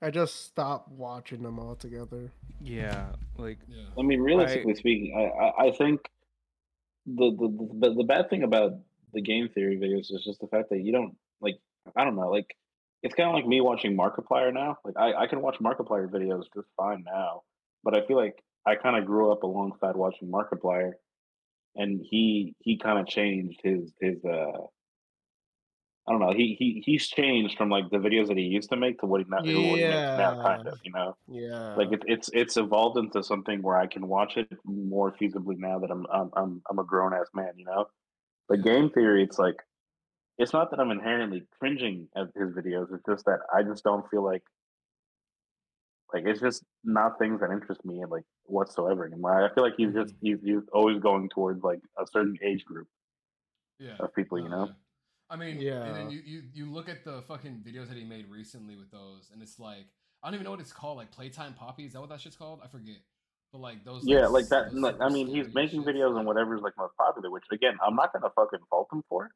I 0.00 0.11
just 0.11 0.45
stopped 0.45 0.90
watching 0.90 1.43
them 1.43 1.59
altogether. 1.59 2.31
Yeah, 2.61 3.07
like 3.38 3.59
yeah, 3.66 3.87
I 3.99 4.02
mean, 4.02 4.21
realistically 4.21 4.75
speaking, 4.75 5.14
I, 5.16 5.45
I, 5.45 5.66
I 5.69 5.71
think 5.73 6.09
the, 7.07 7.31
the 7.31 7.88
the 7.88 7.95
the 7.95 8.05
bad 8.05 8.31
thing 8.31 8.45
about 8.45 8.75
the 9.14 9.21
game 9.21 9.49
theory 9.49 9.76
videos 9.78 10.14
is 10.14 10.23
just 10.25 10.40
the 10.40 10.49
fact 10.49 10.71
that 10.71 10.81
you 10.81 10.93
don't 10.93 11.16
like. 11.40 11.59
I 11.97 12.05
don't 12.05 12.16
know, 12.16 12.31
like 12.31 12.57
it's 13.02 13.14
kind 13.14 13.28
of 13.28 13.35
like 13.35 13.47
me 13.47 13.61
watching 13.61 13.97
Markiplier 13.97 14.52
now. 14.52 14.78
Like 14.85 14.97
I, 14.97 15.23
I 15.23 15.26
can 15.26 15.40
watch 15.40 15.57
Markiplier 15.59 16.09
videos 16.09 16.45
just 16.55 16.69
fine 16.76 17.05
now, 17.05 17.43
but 17.83 17.97
I 17.97 18.07
feel 18.07 18.16
like 18.16 18.43
I 18.67 18.75
kind 18.77 18.97
of 18.97 19.07
grew 19.07 19.31
up 19.33 19.43
alongside 19.43 19.97
watching 19.97 20.29
Markiplier, 20.31 20.93
and 21.77 22.01
he 22.03 22.55
he 22.61 22.79
kind 22.79 22.99
of 22.99 23.07
changed 23.07 23.61
his 23.63 23.93
his 24.01 24.25
uh 24.25 24.67
I 26.09 26.13
don't 26.13 26.21
know. 26.21 26.33
He 26.33 26.55
he 26.59 26.83
he's 26.85 27.09
changed 27.09 27.57
from 27.59 27.69
like 27.69 27.91
the 27.91 27.99
videos 27.99 28.29
that 28.29 28.37
he 28.37 28.45
used 28.45 28.71
to 28.71 28.77
make 28.77 29.01
to 29.01 29.07
what 29.07 29.21
he 29.21 29.27
now, 29.29 29.39
what 29.39 29.81
he 29.81 29.87
makes 29.87 30.11
now, 30.15 30.37
kind 30.43 30.67
of. 30.67 30.79
You 30.83 30.93
know, 30.93 31.17
Yeah. 31.29 31.75
like 31.77 31.93
it, 31.93 32.03
it's 32.07 32.31
it's 32.33 32.57
evolved 32.57 32.99
into 32.99 33.23
something 33.25 33.61
where 33.61 33.77
I 33.77 33.87
can 33.89 34.07
watch 34.07 34.37
it 34.37 34.49
more 34.65 35.13
feasibly 35.13 35.59
now 35.59 35.79
that 35.81 35.91
I'm 35.91 36.07
I'm 36.13 36.31
I'm, 36.37 36.63
I'm 36.71 36.79
a 36.79 36.85
grown 36.85 37.13
ass 37.13 37.29
man. 37.35 37.53
You 37.57 37.65
know, 37.65 37.87
but 38.49 38.63
game 38.63 38.91
theory, 38.91 39.25
it's 39.25 39.39
like 39.39 39.57
it's 40.39 40.53
not 40.53 40.71
that 40.71 40.79
I'm 40.81 40.91
inherently 40.93 41.47
cringing 41.59 42.09
at 42.17 42.27
his 42.37 42.51
videos. 42.55 42.95
It's 42.95 43.05
just 43.09 43.25
that 43.25 43.41
I 43.53 43.63
just 43.65 43.83
don't 43.83 44.09
feel 44.11 44.23
like 44.25 44.43
like 46.13 46.25
it's 46.27 46.41
just 46.41 46.63
not 46.85 47.19
things 47.19 47.41
that 47.41 47.51
interest 47.51 47.85
me 47.85 48.03
like 48.09 48.23
whatsoever 48.45 49.07
anymore. 49.07 49.45
I 49.45 49.53
feel 49.55 49.65
like 49.65 49.75
he's 49.77 49.93
just 49.93 50.15
mm. 50.15 50.19
he's, 50.23 50.39
he's 50.43 50.63
always 50.73 51.01
going 51.01 51.29
towards 51.29 51.63
like 51.63 51.81
a 51.99 52.07
certain 52.13 52.37
age 52.45 52.65
group 52.65 52.87
Yeah. 53.79 53.97
of 54.01 54.15
people. 54.15 54.39
You 54.39 54.49
know, 54.49 54.67
yeah. 54.67 54.73
I 55.31 55.37
mean, 55.37 55.61
Yeah. 55.61 55.83
and 55.83 55.97
then 55.97 56.11
you, 56.11 56.21
you 56.25 56.43
you 56.55 56.73
look 56.73 56.89
at 56.89 57.05
the 57.05 57.23
fucking 57.23 57.65
videos 57.67 57.89
that 57.89 57.97
he 57.97 58.05
made 58.05 58.29
recently 58.31 58.77
with 58.77 58.91
those, 58.91 59.31
and 59.33 59.43
it's 59.43 59.59
like 59.59 59.87
I 60.23 60.29
don't 60.29 60.35
even 60.35 60.45
know 60.45 60.53
what 60.53 60.61
it's 60.61 60.73
called, 60.73 60.97
like 60.97 61.11
Playtime 61.11 61.55
Poppy. 61.55 61.85
Is 61.85 61.93
that 61.93 62.01
what 62.01 62.11
that 62.11 62.21
shit's 62.21 62.37
called? 62.37 62.61
I 62.65 62.69
forget. 62.69 62.97
But 63.53 63.61
like 63.61 63.85
those. 63.85 64.03
yeah, 64.05 64.27
like 64.27 64.49
that. 64.49 64.73
those 64.73 64.81
Like, 64.81 64.97
I 65.01 65.09
mean, 65.09 65.27
he's 65.27 65.53
making 65.55 65.83
shits, 65.83 65.89
videos 65.89 66.11
on 66.11 66.17
like, 66.17 66.27
whatever's 66.27 66.63
like 66.63 66.75
most 66.79 66.97
popular. 66.97 67.31
Which 67.31 67.45
again, 67.53 67.77
I'm 67.85 67.95
not 67.95 68.13
gonna 68.13 68.31
fucking 68.35 68.61
fault 68.71 68.89
him 68.93 69.03
for. 69.09 69.31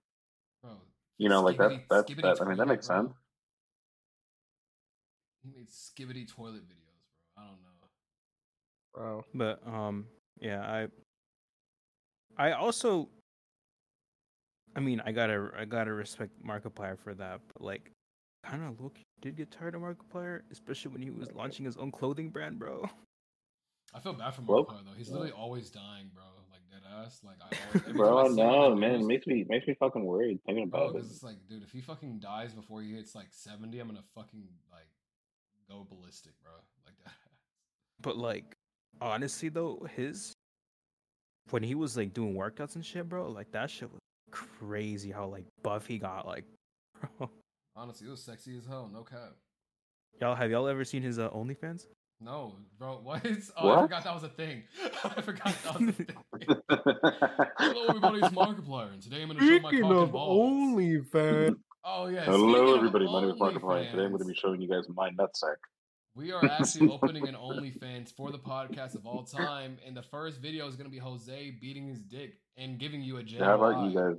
Bro, 0.63 0.73
You 1.19 1.29
know, 1.29 1.43
like 1.43 1.59
that. 1.59 1.83
That's 1.91 2.13
that. 2.15 2.39
I 2.41 2.45
mean, 2.45 2.59
that 2.59 2.67
makes 2.67 2.87
bro. 2.87 3.03
sense. 3.03 3.13
He 5.43 5.51
made 5.51 5.69
Skibidi 5.69 6.29
toilet 6.29 6.63
videos, 6.69 7.01
bro. 7.37 7.45
I 7.45 7.47
don't 7.47 7.61
know. 7.63 7.71
Bro. 8.95 9.25
But 9.35 9.67
um, 9.67 10.07
yeah, 10.41 10.61
I 10.61 10.89
I 12.37 12.53
also 12.53 13.09
I 14.77 14.81
mean, 14.81 15.01
I 15.05 15.13
gotta 15.13 15.51
I 15.59 15.65
gotta 15.65 15.93
respect 15.93 16.33
Markiplier 16.45 16.99
for 16.99 17.15
that, 17.15 17.41
but 17.53 17.63
like 17.63 17.91
kind 18.45 18.65
of 18.65 18.81
look 18.81 18.99
did 19.21 19.37
get 19.37 19.51
tired 19.51 19.75
of 19.75 19.83
Markiplier, 19.83 20.41
especially 20.51 20.93
when 20.93 21.03
he 21.03 21.11
was 21.11 21.33
launching 21.35 21.65
his 21.65 21.77
own 21.77 21.91
clothing 21.91 22.31
brand, 22.31 22.59
bro. 22.59 22.89
I 23.93 24.01
feel 24.01 24.13
bad 24.13 24.35
for 24.35 24.43
Well, 24.43 24.65
Markiplier 24.65 24.85
though. 24.85 24.93
He's 24.97 25.09
yeah. 25.09 25.15
literally 25.15 25.33
always 25.33 25.71
dying, 25.71 26.11
bro. 26.15 26.23
Like 26.51 26.61
dead 26.71 26.89
ass. 27.05 27.21
Like 27.25 27.37
I 27.41 27.57
always, 27.67 27.87
every 27.89 27.93
time 27.93 28.01
I 28.01 28.35
Bro, 28.37 28.69
no, 28.69 28.75
man, 28.77 28.95
it 29.01 29.05
makes 29.05 29.27
me 29.27 29.45
makes 29.49 29.67
me 29.67 29.75
fucking 29.79 30.05
worried 30.05 30.41
thinking 30.47 30.69
Bro, 30.69 30.81
about 30.81 30.91
it. 30.91 30.95
because 30.99 31.11
it's 31.13 31.23
like, 31.23 31.37
dude, 31.49 31.63
if 31.63 31.71
he 31.73 31.81
fucking 31.81 32.21
dies 32.21 32.55
before 32.55 32.83
he 32.83 32.93
hits 32.93 33.15
like 33.15 33.29
seventy, 33.31 33.81
I'm 33.81 33.89
gonna 33.89 34.05
fucking 34.15 34.45
like 34.71 34.87
go 35.71 35.87
ballistic, 35.89 36.33
bro. 36.43 36.53
Like 36.85 36.97
that. 37.05 37.13
But 38.03 38.17
like 38.17 38.57
honestly 39.01 39.51
though, 39.51 39.87
his 39.95 40.33
when 41.51 41.63
he 41.63 41.75
was 41.75 41.97
like 41.97 42.15
doing 42.15 42.35
workouts 42.35 42.75
and 42.77 42.85
shit, 42.85 43.09
bro, 43.09 43.31
like 43.31 43.51
that 43.53 43.71
shit 43.71 43.91
was 43.91 44.01
crazy 44.31 45.11
how 45.11 45.27
like 45.27 45.45
buff 45.63 45.87
he 45.87 45.99
got, 45.99 46.27
like 46.27 46.45
bro. 47.19 47.31
Honestly, 47.77 48.07
it 48.09 48.11
was 48.11 48.23
sexy 48.23 48.57
as 48.57 48.65
hell. 48.67 48.91
No 48.93 49.03
cap. 49.03 49.35
Y'all 50.21 50.35
have 50.35 50.51
y'all 50.51 50.67
ever 50.67 50.85
seen 50.85 51.03
his 51.03 51.19
uh, 51.19 51.31
OnlyFans? 51.31 51.87
No, 52.23 52.55
bro. 52.79 53.01
What? 53.05 53.25
Oh, 53.57 53.71
I 53.71 53.83
forgot 53.83 54.05
that 54.05 54.15
was 54.15 54.25
a 54.25 54.29
thing. 54.29 54.63
I 55.05 55.21
forgot 55.21 55.55
that 55.65 55.81
was 55.81 55.89
a 55.89 55.93
thing. 55.93 56.17
Hello, 57.59 57.87
everybody. 57.89 58.19
It's 58.19 58.29
Markiplier, 58.29 58.93
and 58.93 59.03
today 59.03 59.23
I'm 59.23 59.29
gonna 59.29 59.41
show 59.41 59.59
my 59.61 59.69
Speaking 59.71 59.83
cock 59.83 59.91
and 59.93 60.01
of 60.01 60.13
balls. 60.13 60.53
OnlyFans, 60.53 61.57
Oh 61.83 62.09
yeah. 62.09 62.25
Hello, 62.25 62.67
speaking 62.67 62.77
everybody. 62.77 63.05
My 63.07 63.23
name 63.23 63.31
is 63.31 63.37
Markiplier. 63.37 63.91
Today 63.91 64.03
I'm 64.03 64.11
going 64.11 64.19
to 64.19 64.27
be 64.27 64.35
showing 64.35 64.61
you 64.61 64.69
guys 64.69 64.85
my 64.95 65.09
nutsack. 65.11 65.57
We 66.15 66.31
are 66.31 66.45
actually 66.45 66.91
opening 66.93 67.27
an 67.27 67.35
OnlyFans 67.35 68.15
for 68.15 68.31
the 68.31 68.39
podcast 68.39 68.97
of 68.97 69.07
all 69.07 69.23
time, 69.23 69.79
and 69.87 69.97
the 69.97 70.03
first 70.03 70.41
video 70.41 70.69
is 70.69 70.77
gonna 70.77 70.91
be 70.91 70.99
Jose 70.99 71.57
beating 71.59 71.89
his 71.89 72.03
dick 72.03 72.35
and 72.59 72.79
giving 72.79 73.01
you 73.01 73.17
a 73.17 73.21
a 73.21 73.23
J. 73.23 73.39
How 73.39 73.55
about 73.55 73.91
you 73.91 73.99
guys? 73.99 74.17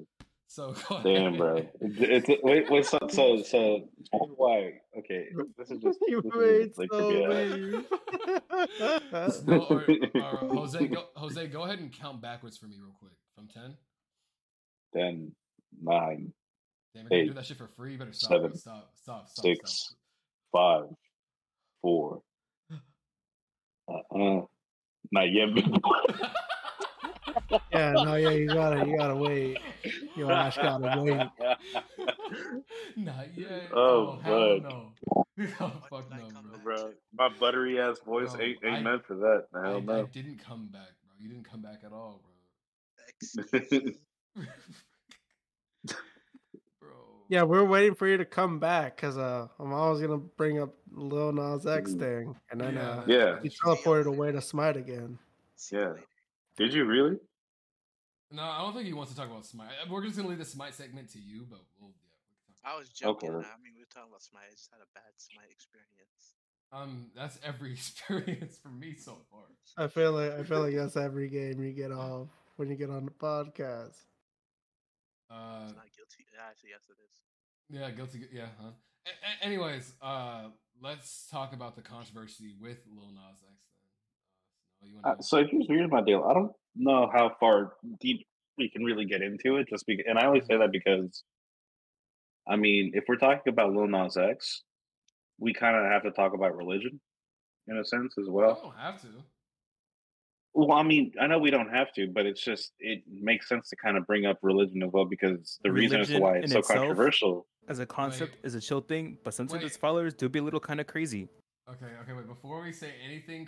So 0.47 0.73
go 0.89 1.03
Damn, 1.03 1.37
bro. 1.37 1.57
It's, 1.81 2.27
it's 2.27 2.43
wait, 2.43 2.71
wait. 2.71 2.85
So, 2.85 2.97
so, 3.09 3.43
so 3.43 3.87
why? 4.09 4.79
Okay, 4.97 5.27
this 5.55 5.69
is 5.69 5.79
just 5.79 5.99
you 6.07 6.23
this 6.23 6.33
made 6.35 6.71
is 6.71 6.77
like 6.79 6.89
so 6.91 7.11
trivia. 7.11 7.27
many. 7.29 7.85
No, 9.45 9.65
or, 9.69 9.85
or 10.15 10.37
Jose, 10.55 10.87
go, 10.87 11.05
Jose, 11.15 11.47
go 11.47 11.63
ahead 11.63 11.77
and 11.77 11.93
count 11.93 12.23
backwards 12.23 12.57
for 12.57 12.65
me 12.65 12.77
real 12.81 12.95
quick 12.99 13.13
from 13.35 13.47
ten. 13.47 13.75
Ten, 14.93 15.31
nine, 15.81 16.33
Damn, 16.93 17.05
I 17.05 17.09
can 17.09 17.27
do 17.27 17.33
that 17.33 17.45
shit 17.45 17.57
for 17.57 17.67
free. 17.67 17.93
You 17.93 17.97
better 17.97 18.13
stop. 18.13 18.31
seven. 18.31 18.55
Stop. 18.55 18.91
Stop. 18.95 19.29
Stop. 19.29 19.43
six, 19.45 19.71
Stop. 19.71 19.97
five, 20.51 20.83
four. 21.81 22.21
Uh, 23.89 24.15
uh 24.15 24.41
not 25.11 25.31
yet. 25.31 25.49
yeah, 27.73 27.91
no, 27.93 28.15
yeah, 28.15 28.29
you 28.31 28.47
gotta, 28.47 28.85
you 28.87 28.97
gotta 28.97 29.15
wait. 29.15 29.57
Your 30.15 30.31
ass 30.31 30.55
gotta 30.57 31.01
wait. 31.01 31.17
Not 32.97 33.37
yet. 33.37 33.69
Oh, 33.73 34.19
hell 34.21 34.59
bud. 34.59 34.63
no. 34.63 34.91
oh, 35.59 35.71
fuck 35.89 36.09
no, 36.11 36.17
bro. 36.63 36.63
bro, 36.63 36.91
my 37.13 37.29
buttery 37.39 37.79
ass 37.79 37.97
voice 38.05 38.31
Bro, 38.33 38.41
ain't, 38.41 38.57
ain't 38.63 38.75
I- 38.77 38.81
meant 38.81 39.05
for 39.05 39.15
that. 39.15 39.45
I, 39.53 39.67
Hell 39.67 39.77
I 39.77 39.79
no. 39.81 40.05
didn't 40.07 40.39
come 40.43 40.67
back, 40.71 40.89
bro. 41.03 41.11
You 41.19 41.29
didn't 41.29 41.49
come 41.49 41.61
back 41.61 41.79
at 41.85 41.91
all, 41.91 42.21
bro. 44.35 44.45
Bro. 47.31 47.37
Yeah, 47.37 47.43
we're 47.43 47.65
waiting 47.65 47.95
for 47.95 48.07
you 48.07 48.17
to 48.17 48.25
come 48.25 48.59
back 48.59 48.95
because 48.95 49.17
uh, 49.17 49.47
I'm 49.59 49.73
always 49.73 50.01
gonna 50.01 50.17
bring 50.17 50.61
up 50.61 50.73
Lil 50.91 51.31
Nas 51.33 51.65
X 51.65 51.91
Mm. 51.91 51.99
thing, 51.99 52.35
and 52.51 52.61
then 52.61 52.75
Yeah, 52.75 52.89
uh, 52.89 53.03
Yeah. 53.07 53.39
he 53.41 53.49
teleported 53.49 54.05
away 54.05 54.31
to 54.31 54.41
Smite 54.41 54.77
again. 54.77 55.17
Yeah. 55.71 55.93
Did 56.57 56.73
you 56.73 56.85
really? 56.85 57.17
No, 58.31 58.43
I 58.43 58.59
don't 58.61 58.73
think 58.73 58.87
he 58.87 58.93
wants 58.93 59.11
to 59.11 59.17
talk 59.17 59.29
about 59.29 59.45
Smite. 59.45 59.71
We're 59.89 60.03
just 60.03 60.15
gonna 60.17 60.29
leave 60.29 60.37
the 60.39 60.45
Smite 60.45 60.73
segment 60.73 61.09
to 61.11 61.19
you, 61.19 61.45
but 61.49 61.59
we'll 61.79 61.89
yeah. 61.89 62.07
We 62.37 62.53
can 62.53 62.55
talk. 62.63 62.73
I 62.73 62.77
was 62.79 62.89
joking. 62.89 63.29
Okay. 63.29 63.47
I 63.47 63.57
mean, 63.61 63.73
we 63.75 63.81
were 63.81 63.87
talking 63.93 64.09
about 64.09 64.21
Smite. 64.21 64.43
I 64.47 64.51
just 64.51 64.69
had 64.71 64.79
a 64.81 64.89
bad 64.93 65.11
Smite 65.17 65.51
experience. 65.51 66.35
Um, 66.73 67.11
that's 67.15 67.37
every 67.43 67.71
experience 67.77 68.57
for 68.57 68.69
me 68.69 68.95
so 68.95 69.17
far. 69.29 69.41
I 69.77 69.87
feel 69.87 70.13
like 70.13 70.31
I 70.31 70.43
feel 70.43 70.61
like 70.61 70.75
that's 70.75 70.95
every 70.97 71.27
game 71.29 71.61
you 71.61 71.71
get 71.73 71.91
off 71.91 72.27
when 72.55 72.69
you 72.69 72.75
get 72.75 72.89
on 72.89 73.05
the 73.05 73.11
podcast. 73.11 73.95
Uh, 75.29 75.63
It's 75.67 75.75
not 75.75 75.90
guilty. 76.17 76.29
Yeah, 76.33 76.49
Actually, 76.49 76.69
yes, 76.71 76.89
it 76.89 76.97
is. 77.03 77.79
yeah, 77.79 77.91
guilty. 77.91 78.27
Yeah, 78.31 78.47
huh? 78.61 78.71
A- 79.05 79.09
a- 79.09 79.45
anyways, 79.45 79.93
uh, 80.01 80.49
let's 80.81 81.27
talk 81.29 81.53
about 81.53 81.75
the 81.75 81.81
controversy 81.81 82.53
with 82.59 82.79
Lil 82.87 83.11
Nas 83.11 83.41
X. 83.47 83.61
Then, 83.71 83.89
uh, 83.89 84.77
Snow, 84.79 84.87
you 84.87 84.97
Uh, 84.99 85.01
wanna- 85.09 85.23
so 85.23 85.45
here's 85.45 85.67
here's 85.67 85.91
my 85.91 86.01
deal. 86.01 86.23
I 86.23 86.33
don't 86.33 86.53
know 86.75 87.09
how 87.11 87.35
far 87.39 87.77
deep 87.99 88.27
we 88.57 88.69
can 88.69 88.83
really 88.83 89.05
get 89.05 89.21
into 89.21 89.57
it, 89.57 89.67
just 89.69 89.85
because, 89.85 90.05
and 90.07 90.19
I 90.19 90.25
only 90.25 90.41
say 90.41 90.57
that 90.57 90.71
because, 90.71 91.23
I 92.47 92.55
mean, 92.55 92.91
if 92.95 93.05
we're 93.07 93.17
talking 93.17 93.51
about 93.51 93.73
Lil 93.73 93.87
Nas 93.87 94.17
X, 94.17 94.63
we 95.37 95.53
kind 95.53 95.75
of 95.75 95.85
have 95.91 96.03
to 96.03 96.11
talk 96.11 96.33
about 96.33 96.55
religion, 96.55 96.99
in 97.67 97.77
a 97.77 97.85
sense 97.85 98.17
as 98.17 98.27
I 98.27 98.31
well. 98.31 98.61
don't 98.61 98.75
have 98.75 99.01
to. 99.01 99.23
Well, 100.53 100.73
I 100.77 100.83
mean, 100.83 101.13
I 101.19 101.27
know 101.27 101.39
we 101.39 101.49
don't 101.49 101.69
have 101.69 101.93
to, 101.93 102.07
but 102.07 102.25
it's 102.25 102.41
just 102.41 102.73
it 102.79 103.03
makes 103.09 103.47
sense 103.47 103.69
to 103.69 103.75
kind 103.77 103.95
of 103.97 104.05
bring 104.05 104.25
up 104.25 104.37
religion 104.41 104.83
as 104.83 104.91
well 104.91 105.05
because 105.05 105.59
the 105.63 105.71
reason 105.71 106.01
as 106.01 106.09
to 106.09 106.19
why 106.19 106.37
it's 106.37 106.51
so 106.51 106.59
itself- 106.59 106.77
controversial. 106.79 107.47
As 107.67 107.79
a 107.79 107.85
concept, 107.85 108.37
is 108.43 108.55
a 108.55 108.59
chill 108.59 108.81
thing, 108.81 109.17
but 109.23 109.33
sometimes 109.33 109.63
its 109.63 109.75
Wait. 109.75 109.81
followers 109.81 110.13
do 110.15 110.27
be 110.27 110.39
a 110.39 110.43
little 110.43 110.59
kind 110.59 110.81
of 110.81 110.87
crazy. 110.87 111.29
Okay, 111.69 111.85
okay, 112.01 112.13
wait. 112.13 112.27
Before 112.27 112.59
we 112.61 112.73
say 112.73 112.93
anything, 113.05 113.47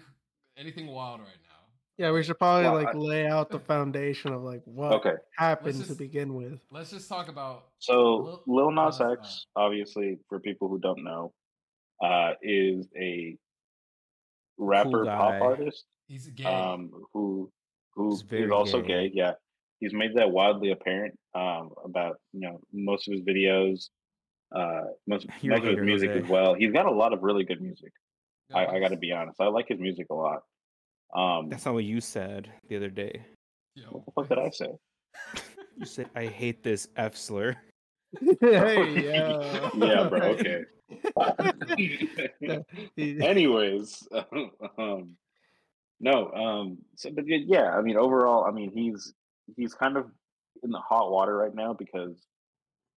anything 0.56 0.88
wild 0.88 1.20
right 1.22 1.30
now, 1.44 1.50
Yeah, 1.98 2.12
we 2.12 2.24
should 2.24 2.38
probably 2.40 2.64
Well, 2.66 2.76
like 2.76 2.96
I- 2.96 2.98
lay 2.98 3.28
out 3.28 3.50
the 3.50 3.60
foundation 3.60 4.32
of 4.32 4.44
like 4.44 4.62
what 4.66 4.94
Okay, 4.94 5.16
happened 5.38 5.78
Let's 5.78 5.90
to 5.90 5.96
begin 5.96 6.36
with. 6.36 6.60
let's 6.72 6.92
just 6.92 7.10
talk 7.10 7.28
about. 7.28 7.66
so 7.80 8.16
Lil- 8.18 8.44
Lil 8.48 8.72
Nas 8.72 9.00
Nas- 9.00 9.18
X, 9.20 9.46
obviously, 9.56 10.20
for 10.30 10.40
people 10.40 10.70
who 10.70 10.80
don't 10.80 11.04
know, 11.04 11.34
uh, 12.02 12.34
is 12.42 12.88
a 12.96 13.36
rapper 14.58 15.06
guy. 15.06 15.18
pop 15.18 15.42
artist. 15.42 15.86
He's 16.14 16.28
gay. 16.28 16.44
um, 16.44 16.92
who 17.12 17.50
who 17.96 18.12
He's 18.12 18.20
is 18.20 18.22
very 18.22 18.52
also 18.52 18.82
gay. 18.82 19.10
gay. 19.10 19.12
Yeah, 19.16 19.32
he's 19.80 19.94
made 19.94 20.14
that 20.16 20.30
wildly 20.30 20.70
apparent 20.70 21.18
um, 21.34 21.72
about 21.84 22.18
you 22.34 22.42
know 22.42 22.60
most 22.72 23.08
of 23.08 23.14
his 23.14 23.24
videos, 23.24 23.90
uh, 24.56 24.92
most, 25.08 25.26
most 25.44 25.64
of 25.64 25.76
his 25.76 25.80
music 25.80 26.12
as 26.12 26.28
well. 26.28 26.54
He's 26.54 26.72
got 26.72 26.86
a 26.86 26.92
lot 26.92 27.14
of 27.14 27.24
really 27.24 27.44
good 27.44 27.62
music. 27.62 27.92
Yeah, 28.52 28.58
I, 28.58 28.76
I 28.76 28.80
got 28.80 28.90
to 28.90 28.98
be 28.98 29.12
honest. 29.12 29.42
I 29.42 29.48
like 29.48 29.68
his 29.70 29.80
music 29.80 30.06
a 30.12 30.14
lot. 30.14 30.42
Um, 31.16 31.50
That's 31.50 31.66
not 31.66 31.74
what 31.74 31.84
you 31.84 32.00
said 32.00 32.48
the 32.70 32.76
other 32.76 32.90
day. 32.92 33.26
yo, 33.74 33.86
what 33.88 34.06
the 34.06 34.12
fuck 34.12 34.30
did 34.30 34.38
I 34.38 34.50
say? 34.52 34.70
You 35.76 35.88
said 35.88 36.08
I 36.16 36.28
hate 36.28 36.62
this 36.62 36.88
F 36.96 37.16
slur. 37.16 37.56
hey, 38.40 39.04
yeah. 39.04 39.70
Yeah, 39.76 40.08
bro. 40.08 40.38
Okay. 40.38 40.66
Anyways, 42.96 44.08
um, 44.78 45.18
no. 46.10 46.18
Um, 46.44 46.78
so, 46.96 47.10
but 47.12 47.24
yeah, 47.28 47.68
I 47.78 47.82
mean, 47.82 47.98
overall, 47.98 48.44
I 48.46 48.52
mean, 48.52 48.72
he's 48.74 49.14
he's 49.58 49.74
kind 49.74 49.96
of 49.98 50.06
in 50.64 50.70
the 50.72 50.80
hot 50.80 51.12
water 51.12 51.36
right 51.38 51.56
now 51.56 51.72
because 51.74 52.16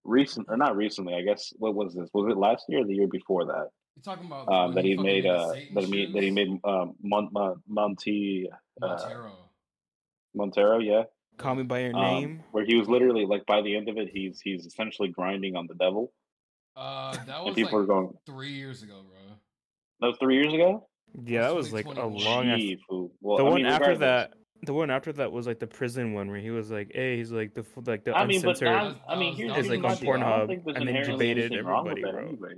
recent 0.04 0.46
or 0.48 0.56
not 0.56 0.76
recently, 0.76 1.14
I 1.14 1.22
guess. 1.22 1.52
What 1.58 1.74
was 1.74 1.94
this? 1.94 2.08
Was 2.12 2.30
it 2.32 2.36
last 2.36 2.64
year 2.68 2.80
or 2.82 2.84
the 2.86 2.94
year 2.94 3.08
before 3.08 3.44
that? 3.46 3.68
you're 3.96 4.02
talking 4.04 4.26
about 4.26 4.46
Um, 4.52 4.74
that 4.74 4.84
he 4.84 4.94
made 4.96 5.24
the 5.24 5.30
uh 5.32 5.48
that 5.74 5.84
he 5.84 5.90
made, 5.90 6.12
that 6.14 6.22
he 6.22 6.28
shoes? 6.28 6.34
made 6.34 6.50
um 6.64 6.94
Mon, 7.02 7.28
Mon, 7.32 7.62
Monty 7.66 8.46
uh, 8.82 8.86
Montero. 8.88 9.32
Montero, 10.34 10.78
yeah. 10.78 11.04
Call 11.38 11.54
me 11.54 11.62
by 11.64 11.80
your 11.80 11.96
um, 11.96 12.02
name. 12.02 12.42
where 12.52 12.64
he 12.64 12.76
was 12.76 12.88
literally 12.88 13.24
like 13.26 13.44
by 13.46 13.62
the 13.62 13.74
end 13.76 13.88
of 13.88 13.96
it, 13.96 14.08
he's 14.12 14.40
he's 14.40 14.66
essentially 14.66 15.08
grinding 15.08 15.54
on 15.56 15.66
the 15.66 15.74
devil, 15.74 16.12
Uh, 16.76 17.16
that 17.26 17.42
was 17.44 17.54
people 17.54 17.78
like 17.78 17.84
are 17.84 17.86
going. 17.86 18.12
three 18.26 18.52
years 18.52 18.82
ago, 18.82 19.02
bro. 19.08 19.18
That 20.00 20.08
was 20.08 20.16
three 20.18 20.36
years 20.36 20.52
ago. 20.52 20.88
Yeah, 21.24 21.42
that 21.42 21.54
was 21.54 21.72
was 21.72 21.72
like 21.72 21.86
a 21.96 22.06
long. 22.06 22.48
After, 22.48 22.58
Gee, 22.58 22.78
fool. 22.88 23.12
Well, 23.20 23.38
the 23.38 23.44
I 23.44 23.48
one 23.48 23.62
mean, 23.62 23.66
after 23.66 23.96
that, 23.98 24.34
the 24.62 24.74
one 24.74 24.90
after 24.90 25.12
that 25.14 25.32
was 25.32 25.46
like 25.46 25.58
the 25.58 25.66
prison 25.66 26.12
one 26.12 26.30
where 26.30 26.40
he 26.40 26.50
was 26.50 26.70
like, 26.70 26.90
"Hey, 26.94 27.16
he's 27.16 27.32
like 27.32 27.54
the 27.54 27.64
like 27.86 28.04
the 28.04 28.14
I 28.14 28.26
mean, 28.26 28.42
but 28.42 28.50
uncensored." 28.60 28.96
that, 28.96 29.02
I 29.08 29.18
mean, 29.18 29.34
here's 29.34 29.50
That 29.52 29.58
was 29.58 29.68
the 29.68 29.76
like 29.76 29.90
on 29.92 29.96
thing, 29.96 30.10
I 30.10 30.18
don't 30.18 30.48
Pornhub, 30.48 30.66
and 30.66 30.76
then 30.76 30.88
inherently 30.88 31.12
debated 31.12 31.52
anything 31.52 31.66
wrong 31.66 31.84
with 31.84 32.04
everybody, 32.04 32.36
bro. 32.36 32.50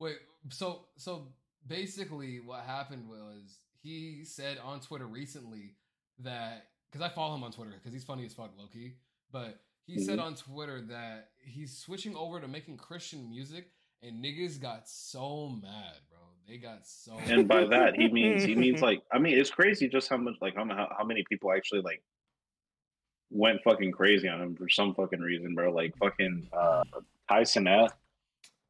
Wait, 0.00 0.16
so 0.50 0.86
so 0.96 1.28
basically, 1.66 2.40
what 2.40 2.62
happened 2.64 3.08
was 3.08 3.58
he 3.82 4.24
said 4.24 4.58
on 4.58 4.80
Twitter 4.80 5.06
recently 5.06 5.76
that 6.18 6.66
because 6.90 7.04
I 7.04 7.08
follow 7.14 7.34
him 7.34 7.44
on 7.44 7.52
Twitter 7.52 7.72
because 7.72 7.92
he's 7.92 8.04
funny 8.04 8.24
as 8.24 8.34
fuck, 8.34 8.50
lowkey. 8.58 8.94
But 9.32 9.60
he 9.86 9.98
said 9.98 10.18
Mhm. 10.18 10.24
on 10.24 10.34
Twitter 10.34 10.80
that 10.82 11.30
he's 11.42 11.76
switching 11.78 12.14
over 12.16 12.40
to 12.40 12.48
making 12.48 12.76
Christian 12.76 13.28
music, 13.30 13.70
and 14.02 14.22
niggas 14.24 14.60
got 14.60 14.88
so 14.88 15.48
mad, 15.48 15.96
bro. 16.09 16.09
They 16.50 16.56
got 16.58 16.84
so. 16.84 17.16
And 17.26 17.46
by 17.46 17.64
that, 17.70 17.94
he 17.94 18.08
means 18.08 18.42
he 18.42 18.56
means 18.56 18.82
like 18.82 19.02
I 19.12 19.20
mean, 19.20 19.38
it's 19.38 19.50
crazy 19.50 19.88
just 19.88 20.08
how 20.08 20.16
much 20.16 20.34
like 20.40 20.56
how 20.56 20.66
how, 20.66 20.88
how 20.98 21.04
many 21.04 21.24
people 21.30 21.52
actually 21.52 21.80
like 21.82 22.02
went 23.30 23.60
fucking 23.62 23.92
crazy 23.92 24.26
on 24.28 24.42
him 24.42 24.56
for 24.56 24.68
some 24.68 24.92
fucking 24.94 25.20
reason, 25.20 25.54
bro. 25.54 25.70
Like 25.72 25.96
fucking 25.98 26.48
uh, 26.52 26.82
Kai 27.28 27.42
Cenat, 27.42 27.90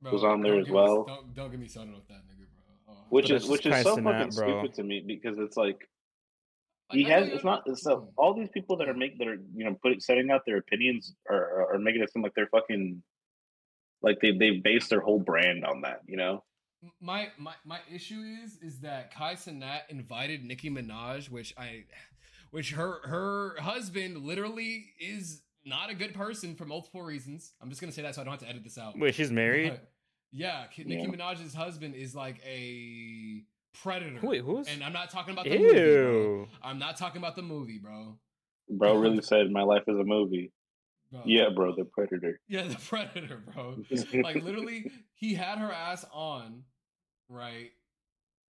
Bro, 0.02 0.12
was 0.12 0.24
on 0.24 0.42
there 0.42 0.58
as 0.58 0.66
give 0.66 0.74
me- 0.74 0.80
well. 0.80 1.04
don't 1.04 1.34
don't 1.34 1.50
get 1.50 1.58
me 1.58 1.68
started 1.68 1.94
with 1.94 2.06
that 2.08 2.22
nigga, 2.28 2.44
bro. 2.86 2.94
Oh. 2.94 2.98
which 3.08 3.28
But 3.28 3.36
is 3.36 3.46
which 3.48 3.64
is 3.64 3.82
so 3.82 3.96
fucking 3.96 4.04
Cenat, 4.04 4.36
bro. 4.36 4.48
stupid 4.60 4.74
to 4.74 4.82
me 4.84 5.00
because 5.06 5.38
it's 5.38 5.56
like 5.56 5.78
Like, 6.90 6.98
he 6.98 7.04
has 7.04 7.28
it's 7.28 7.44
not 7.44 7.62
it's 7.64 7.82
so 7.82 8.12
all 8.18 8.34
these 8.34 8.50
people 8.50 8.76
that 8.76 8.90
are 8.90 8.94
make 8.94 9.16
that 9.18 9.26
are 9.26 9.38
you 9.56 9.64
know 9.64 9.74
putting 9.82 10.00
setting 10.00 10.30
out 10.30 10.42
their 10.44 10.58
opinions 10.58 11.14
are 11.30 11.36
are, 11.62 11.74
are 11.76 11.78
making 11.78 12.02
it 12.02 12.12
seem 12.12 12.22
like 12.22 12.34
they're 12.34 12.48
fucking 12.48 13.02
like 14.02 14.18
they 14.20 14.32
they 14.32 14.50
base 14.58 14.88
their 14.88 15.00
whole 15.00 15.18
brand 15.20 15.64
on 15.64 15.80
that 15.80 16.02
you 16.06 16.18
know 16.18 16.44
my 17.00 17.28
my 17.38 17.54
my 17.64 17.78
issue 17.92 18.22
is 18.44 18.56
is 18.62 18.80
that 18.80 19.12
Kai 19.14 19.34
Cenat 19.34 19.80
invited 19.88 20.44
Nicki 20.44 20.70
Minaj, 20.70 21.30
which 21.30 21.54
I, 21.58 21.84
which 22.50 22.72
her 22.72 23.00
her 23.04 23.56
husband 23.60 24.18
literally 24.18 24.86
is 25.00 25.42
not 25.64 25.90
a 25.90 25.94
good 25.94 26.14
person 26.14 26.54
for 26.54 26.64
multiple 26.64 27.02
reasons. 27.02 27.52
I'm 27.60 27.68
just 27.68 27.80
gonna 27.80 27.92
say 27.92 28.02
that 28.02 28.14
so 28.14 28.22
I 28.22 28.24
don't 28.24 28.32
have 28.32 28.40
to 28.40 28.48
edit 28.48 28.64
this 28.64 28.78
out. 28.78 28.98
Wait, 28.98 29.14
she's 29.14 29.30
married. 29.30 29.70
But, 29.72 29.90
yeah, 30.32 30.64
Ki- 30.74 30.84
Nicki 30.84 31.02
Yeah. 31.02 31.08
Minaj's 31.08 31.54
husband 31.54 31.94
is 31.94 32.14
like 32.14 32.40
a 32.46 33.42
predator. 33.82 34.20
Wait, 34.22 34.42
who's? 34.42 34.68
And 34.68 34.82
I'm 34.82 34.92
not 34.92 35.10
talking 35.10 35.32
about 35.34 35.44
the 35.44 35.58
movie. 35.58 35.72
Bro. 35.74 35.82
Ew. 35.82 36.48
I'm 36.62 36.78
not 36.78 36.96
talking 36.96 37.18
about 37.20 37.36
the 37.36 37.42
movie, 37.42 37.78
bro. 37.78 38.16
bro 38.70 38.96
really 38.96 39.20
said 39.22 39.50
my 39.50 39.62
life 39.62 39.82
is 39.88 39.98
a 39.98 40.04
movie 40.04 40.52
bro. 41.10 41.20
yeah 41.24 41.48
bro 41.54 41.74
the 41.74 41.84
predator 41.84 42.40
Yeah, 42.48 42.62
the 42.68 42.76
predator, 42.88 43.42
bro. 43.52 43.76
like 44.22 44.36
literally 44.36 44.90
he 45.14 45.34
had 45.34 45.58
her 45.58 45.72
ass 45.72 46.04
on 46.12 46.62
right 47.30 47.70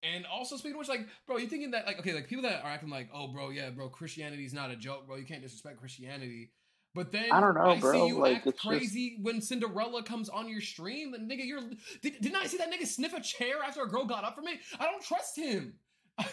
and 0.03 0.25
also 0.25 0.57
speaking 0.57 0.73
of 0.73 0.79
which 0.79 0.89
like 0.89 1.07
bro 1.25 1.37
you 1.37 1.47
thinking 1.47 1.71
that 1.71 1.85
like 1.87 1.99
okay 1.99 2.13
like 2.13 2.27
people 2.27 2.43
that 2.43 2.61
are 2.63 2.69
acting 2.69 2.89
like 2.89 3.09
oh 3.13 3.27
bro 3.29 3.49
yeah 3.49 3.69
bro 3.69 3.89
christianity's 3.89 4.53
not 4.53 4.69
a 4.69 4.75
joke 4.75 5.07
bro 5.07 5.15
you 5.15 5.25
can't 5.25 5.41
disrespect 5.41 5.79
christianity 5.79 6.51
but 6.93 7.11
then 7.11 7.29
I 7.29 7.41
don't 7.41 7.55
know, 7.55 7.71
I 7.71 7.77
bro, 7.79 7.91
see 7.91 8.07
you 8.07 8.19
like, 8.19 8.37
act 8.37 8.47
it's 8.47 8.55
just- 8.63 8.67
crazy 8.67 9.17
when 9.21 9.41
Cinderella 9.41 10.01
comes 10.01 10.29
on 10.29 10.47
your 10.47 10.61
stream. 10.61 11.13
And 11.13 11.29
nigga, 11.29 11.45
you're 11.45 11.59
did, 12.01 12.21
didn't 12.21 12.37
I 12.37 12.45
see 12.45 12.55
that 12.55 12.71
nigga 12.71 12.87
sniff 12.87 13.13
a 13.13 13.19
chair 13.19 13.55
after 13.61 13.81
a 13.81 13.87
girl 13.89 14.05
got 14.05 14.23
up 14.23 14.33
from 14.33 14.47
it? 14.47 14.59
I 14.79 14.85
don't 14.85 15.03
trust 15.03 15.35
him. 15.37 15.73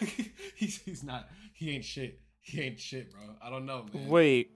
he's 0.55 0.81
he's 0.81 1.03
not. 1.03 1.27
He 1.53 1.71
ain't 1.71 1.83
shit. 1.83 2.21
He 2.39 2.61
ain't 2.61 2.79
shit, 2.79 3.11
bro. 3.11 3.35
I 3.43 3.49
don't 3.49 3.65
know, 3.65 3.85
man. 3.93 4.07
Wait, 4.07 4.51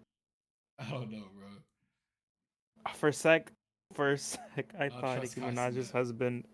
I 0.80 0.90
don't 0.90 1.12
know, 1.12 1.26
bro. 1.38 1.50
for 2.94 3.10
a 3.10 3.14
sec, 3.14 3.52
for 3.94 4.12
a 4.12 4.18
sec, 4.18 4.40
I 4.80 4.86
I'll 4.86 4.90
thought 4.90 5.18
trust 5.18 5.36
Nicki 5.36 5.42
Kai 5.42 5.54
Minaj's 5.54 5.90
Cenat. 5.90 5.92
husband. 5.92 6.46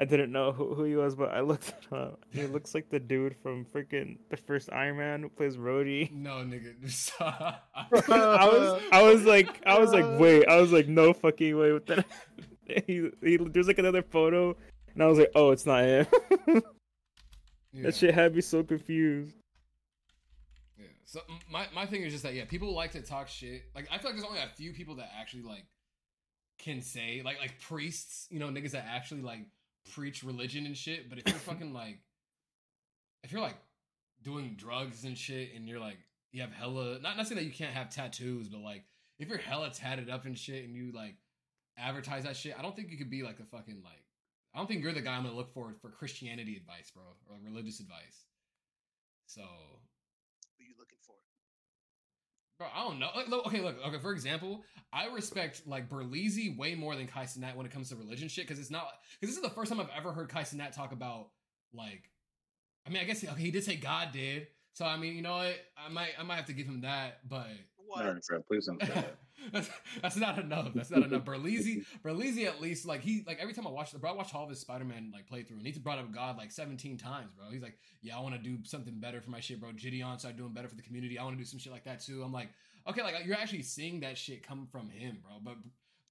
I 0.00 0.04
didn't 0.04 0.30
know 0.30 0.52
who, 0.52 0.74
who 0.74 0.84
he 0.84 0.94
was, 0.94 1.16
but 1.16 1.32
I 1.32 1.40
looked 1.40 1.68
it 1.90 1.92
up. 1.92 2.24
He 2.30 2.46
looks 2.46 2.74
like 2.74 2.88
the 2.88 3.00
dude 3.00 3.36
from 3.42 3.64
freaking 3.64 4.18
the 4.30 4.36
first 4.36 4.70
Iron 4.72 4.98
Man 4.98 5.22
who 5.22 5.28
plays 5.28 5.56
Rhodey. 5.56 6.12
No, 6.12 6.36
nigga. 6.36 6.74
I 7.20 8.46
was, 8.46 8.82
I 8.92 9.02
was 9.02 9.24
like, 9.24 9.60
I 9.66 9.78
was 9.78 9.92
like, 9.92 10.06
wait, 10.20 10.46
I 10.48 10.60
was 10.60 10.72
like, 10.72 10.86
no 10.86 11.12
fucking 11.12 11.56
way 11.56 11.72
with 11.72 11.86
that. 11.86 12.06
he, 12.86 13.10
he, 13.22 13.36
there's 13.38 13.66
like 13.66 13.78
another 13.78 14.02
photo, 14.02 14.56
and 14.94 15.02
I 15.02 15.06
was 15.06 15.18
like, 15.18 15.32
oh, 15.34 15.50
it's 15.50 15.66
not 15.66 15.84
him. 15.84 16.06
Yeah. 17.72 17.82
That 17.84 17.94
shit 17.96 18.14
had 18.14 18.34
me 18.34 18.40
so 18.40 18.62
confused. 18.62 19.36
Yeah. 20.78 20.86
So 21.04 21.20
my 21.50 21.66
my 21.74 21.86
thing 21.86 22.02
is 22.02 22.12
just 22.12 22.24
that 22.24 22.34
yeah, 22.34 22.44
people 22.44 22.74
like 22.74 22.92
to 22.92 23.02
talk 23.02 23.28
shit. 23.28 23.62
Like 23.74 23.88
I 23.90 23.98
feel 23.98 24.10
like 24.10 24.18
there's 24.18 24.28
only 24.28 24.40
a 24.40 24.48
few 24.56 24.72
people 24.72 24.96
that 24.96 25.10
actually 25.18 25.42
like 25.42 25.66
can 26.58 26.80
say 26.80 27.22
like 27.24 27.38
like 27.40 27.60
priests, 27.60 28.26
you 28.30 28.38
know, 28.38 28.48
niggas 28.48 28.72
that 28.72 28.86
actually 28.88 29.22
like 29.22 29.46
preach 29.94 30.22
religion 30.22 30.66
and 30.66 30.76
shit. 30.76 31.08
But 31.08 31.18
if 31.18 31.26
you're 31.26 31.34
fucking 31.38 31.72
like, 31.72 31.98
if 33.22 33.32
you're 33.32 33.40
like 33.40 33.56
doing 34.22 34.54
drugs 34.56 35.04
and 35.04 35.16
shit, 35.16 35.54
and 35.54 35.68
you're 35.68 35.80
like 35.80 35.98
you 36.32 36.42
have 36.42 36.52
hella 36.52 36.98
not 37.00 37.16
not 37.16 37.26
saying 37.26 37.38
that 37.38 37.44
you 37.44 37.52
can't 37.52 37.74
have 37.74 37.90
tattoos, 37.90 38.48
but 38.48 38.60
like 38.60 38.84
if 39.18 39.28
you're 39.28 39.38
hella 39.38 39.70
tatted 39.70 40.10
up 40.10 40.24
and 40.24 40.38
shit, 40.38 40.64
and 40.64 40.74
you 40.74 40.92
like 40.92 41.16
advertise 41.76 42.24
that 42.24 42.36
shit, 42.36 42.54
I 42.58 42.62
don't 42.62 42.74
think 42.76 42.90
you 42.90 42.98
could 42.98 43.10
be 43.10 43.22
like 43.22 43.40
a 43.40 43.44
fucking 43.44 43.82
like. 43.84 44.04
I 44.54 44.58
don't 44.58 44.66
think 44.66 44.82
you're 44.82 44.92
the 44.92 45.00
guy 45.02 45.16
I'm 45.16 45.24
gonna 45.24 45.36
look 45.36 45.52
for 45.52 45.74
for 45.80 45.90
Christianity 45.90 46.56
advice, 46.56 46.90
bro, 46.90 47.04
or 47.28 47.36
religious 47.44 47.80
advice. 47.80 48.26
So 49.26 49.42
Who 49.42 50.64
you 50.64 50.74
looking 50.78 50.98
for? 51.06 51.14
Bro, 52.58 52.68
I 52.74 52.82
don't 52.82 52.98
know. 52.98 53.08
Like, 53.14 53.28
look, 53.28 53.46
okay, 53.46 53.60
look, 53.60 53.76
okay. 53.86 53.98
For 53.98 54.12
example, 54.12 54.64
I 54.92 55.06
respect 55.06 55.62
like 55.66 55.88
Berleezy 55.88 56.56
way 56.56 56.74
more 56.74 56.96
than 56.96 57.06
Kai 57.06 57.24
Cenat 57.24 57.54
when 57.54 57.64
it 57.64 57.72
comes 57.72 57.88
to 57.90 57.96
religion 57.96 58.28
shit 58.28 58.46
because 58.48 58.58
it's 58.58 58.70
not 58.70 58.88
because 59.20 59.34
this 59.34 59.42
is 59.42 59.48
the 59.48 59.54
first 59.54 59.70
time 59.70 59.80
I've 59.80 59.90
ever 59.96 60.12
heard 60.12 60.28
Kai 60.28 60.42
Cenat 60.42 60.72
talk 60.72 60.92
about 60.92 61.28
like. 61.72 62.10
I 62.86 62.90
mean, 62.90 63.00
I 63.00 63.04
guess 63.04 63.22
okay, 63.22 63.40
he 63.40 63.50
did 63.50 63.62
say 63.64 63.76
God 63.76 64.12
did, 64.12 64.48
so 64.72 64.84
I 64.84 64.96
mean, 64.96 65.14
you 65.14 65.22
know 65.22 65.36
what? 65.36 65.56
I 65.76 65.88
might 65.88 66.10
I 66.18 66.22
might 66.24 66.36
have 66.36 66.46
to 66.46 66.52
give 66.52 66.66
him 66.66 66.80
that, 66.80 67.20
but 67.28 67.46
What? 67.88 68.04
All 68.04 68.12
right, 68.12 68.22
bro, 68.28 68.42
please 68.42 68.66
don't 68.66 68.80
say 68.82 68.88
that. 68.94 69.16
that's, 69.52 69.70
that's 70.02 70.16
not 70.16 70.38
enough. 70.38 70.72
That's 70.74 70.90
not 70.90 71.04
enough. 71.04 71.24
Berleezy, 71.24 71.86
Berleezy, 72.04 72.46
at 72.46 72.60
least 72.60 72.84
like 72.86 73.00
he 73.00 73.24
like 73.26 73.38
every 73.40 73.54
time 73.54 73.66
I 73.66 73.70
watch 73.70 73.92
the 73.92 73.98
bro, 73.98 74.10
I 74.10 74.14
watched 74.14 74.34
all 74.34 74.44
of 74.44 74.50
his 74.50 74.60
Spider 74.60 74.84
Man 74.84 75.10
like 75.12 75.26
playthrough, 75.28 75.58
and 75.58 75.66
he's 75.66 75.78
brought 75.78 75.98
up 75.98 76.12
God 76.12 76.36
like 76.36 76.50
seventeen 76.52 76.98
times, 76.98 77.30
bro. 77.36 77.46
He's 77.50 77.62
like, 77.62 77.78
yeah, 78.02 78.16
I 78.16 78.20
want 78.20 78.34
to 78.34 78.40
do 78.40 78.58
something 78.64 78.94
better 79.00 79.20
for 79.22 79.30
my 79.30 79.40
shit, 79.40 79.58
bro. 79.60 79.70
JiDion 79.70 80.18
started 80.18 80.36
doing 80.36 80.52
better 80.52 80.68
for 80.68 80.74
the 80.76 80.82
community. 80.82 81.18
I 81.18 81.24
want 81.24 81.36
to 81.36 81.42
do 81.42 81.46
some 81.48 81.58
shit 81.58 81.72
like 81.72 81.84
that 81.84 82.00
too. 82.00 82.22
I'm 82.22 82.32
like, 82.32 82.50
okay, 82.88 83.02
like 83.02 83.14
you're 83.24 83.36
actually 83.38 83.62
seeing 83.62 84.00
that 84.00 84.18
shit 84.18 84.46
come 84.46 84.66
from 84.70 84.90
him, 84.90 85.18
bro. 85.22 85.38
But 85.42 85.56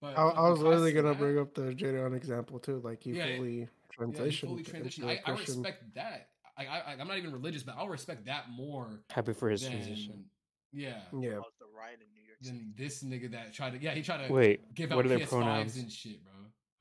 but 0.01 0.17
I, 0.17 0.29
I 0.29 0.49
was 0.49 0.59
literally 0.59 0.93
gonna 0.93 1.13
Cenat- 1.13 1.17
bring 1.19 1.39
up 1.39 1.53
the 1.53 1.73
JiDion 1.73 2.15
example 2.15 2.59
too. 2.59 2.81
Like 2.83 3.03
he 3.03 3.11
Yeah, 3.11 3.35
fully 3.35 3.59
yeah, 3.59 3.65
transitioned. 3.99 4.31
he 4.31 4.47
fully 4.47 4.63
transitioned. 4.63 4.97
into 5.03 5.07
a 5.09 5.11
I, 5.11 5.21
I 5.25 5.35
Christian- 5.35 5.55
respect 5.61 5.93
that. 5.95 6.29
I, 6.57 6.65
I 6.65 6.95
I'm 6.99 7.07
not 7.07 7.17
even 7.19 7.31
religious, 7.33 7.61
but 7.61 7.75
I'll 7.77 7.87
respect 7.87 8.25
that 8.25 8.49
more 8.49 9.01
Happy 9.11 9.33
for 9.33 9.47
his 9.49 9.61
than 9.61 9.73
transition. 9.73 10.25
yeah 10.73 11.01
Yeah, 11.19 11.33
How's 11.35 11.43
the 11.56 11.56
riot 11.77 11.99
in 12.01 12.07
New 12.13 12.21
York 12.27 12.37
City? 12.41 12.57
than 12.57 12.73
this 12.77 13.03
nigga 13.03 13.31
that 13.31 13.53
tried 13.53 13.73
to 13.73 13.79
yeah 13.81 13.91
he 13.93 14.01
tried 14.01 14.25
to 14.27 14.33
Wait, 14.33 14.73
give 14.75 14.89
what 14.91 14.99
out 14.99 15.05
are 15.05 15.09
their 15.09 15.19
PS5s 15.19 15.29
pronouns? 15.29 15.77
and 15.77 15.91
shit, 15.91 16.19
bro. 16.23 16.33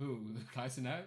Who? 0.07 0.35
Kai 0.55 0.67
Cenat? 0.69 1.03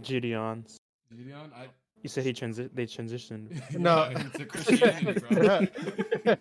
JiDion's. 0.00 0.76
JiDion? 1.14 1.52
I 1.54 1.68
You 2.02 2.08
said 2.08 2.24
he 2.24 2.32
transi- 2.32 2.68
they 2.74 2.84
transitioned. 2.86 3.52
No. 3.78 4.08
Yeah, 4.10 4.22
to 4.38 4.44
Christianity, 4.46 5.20
bro. 5.20 5.66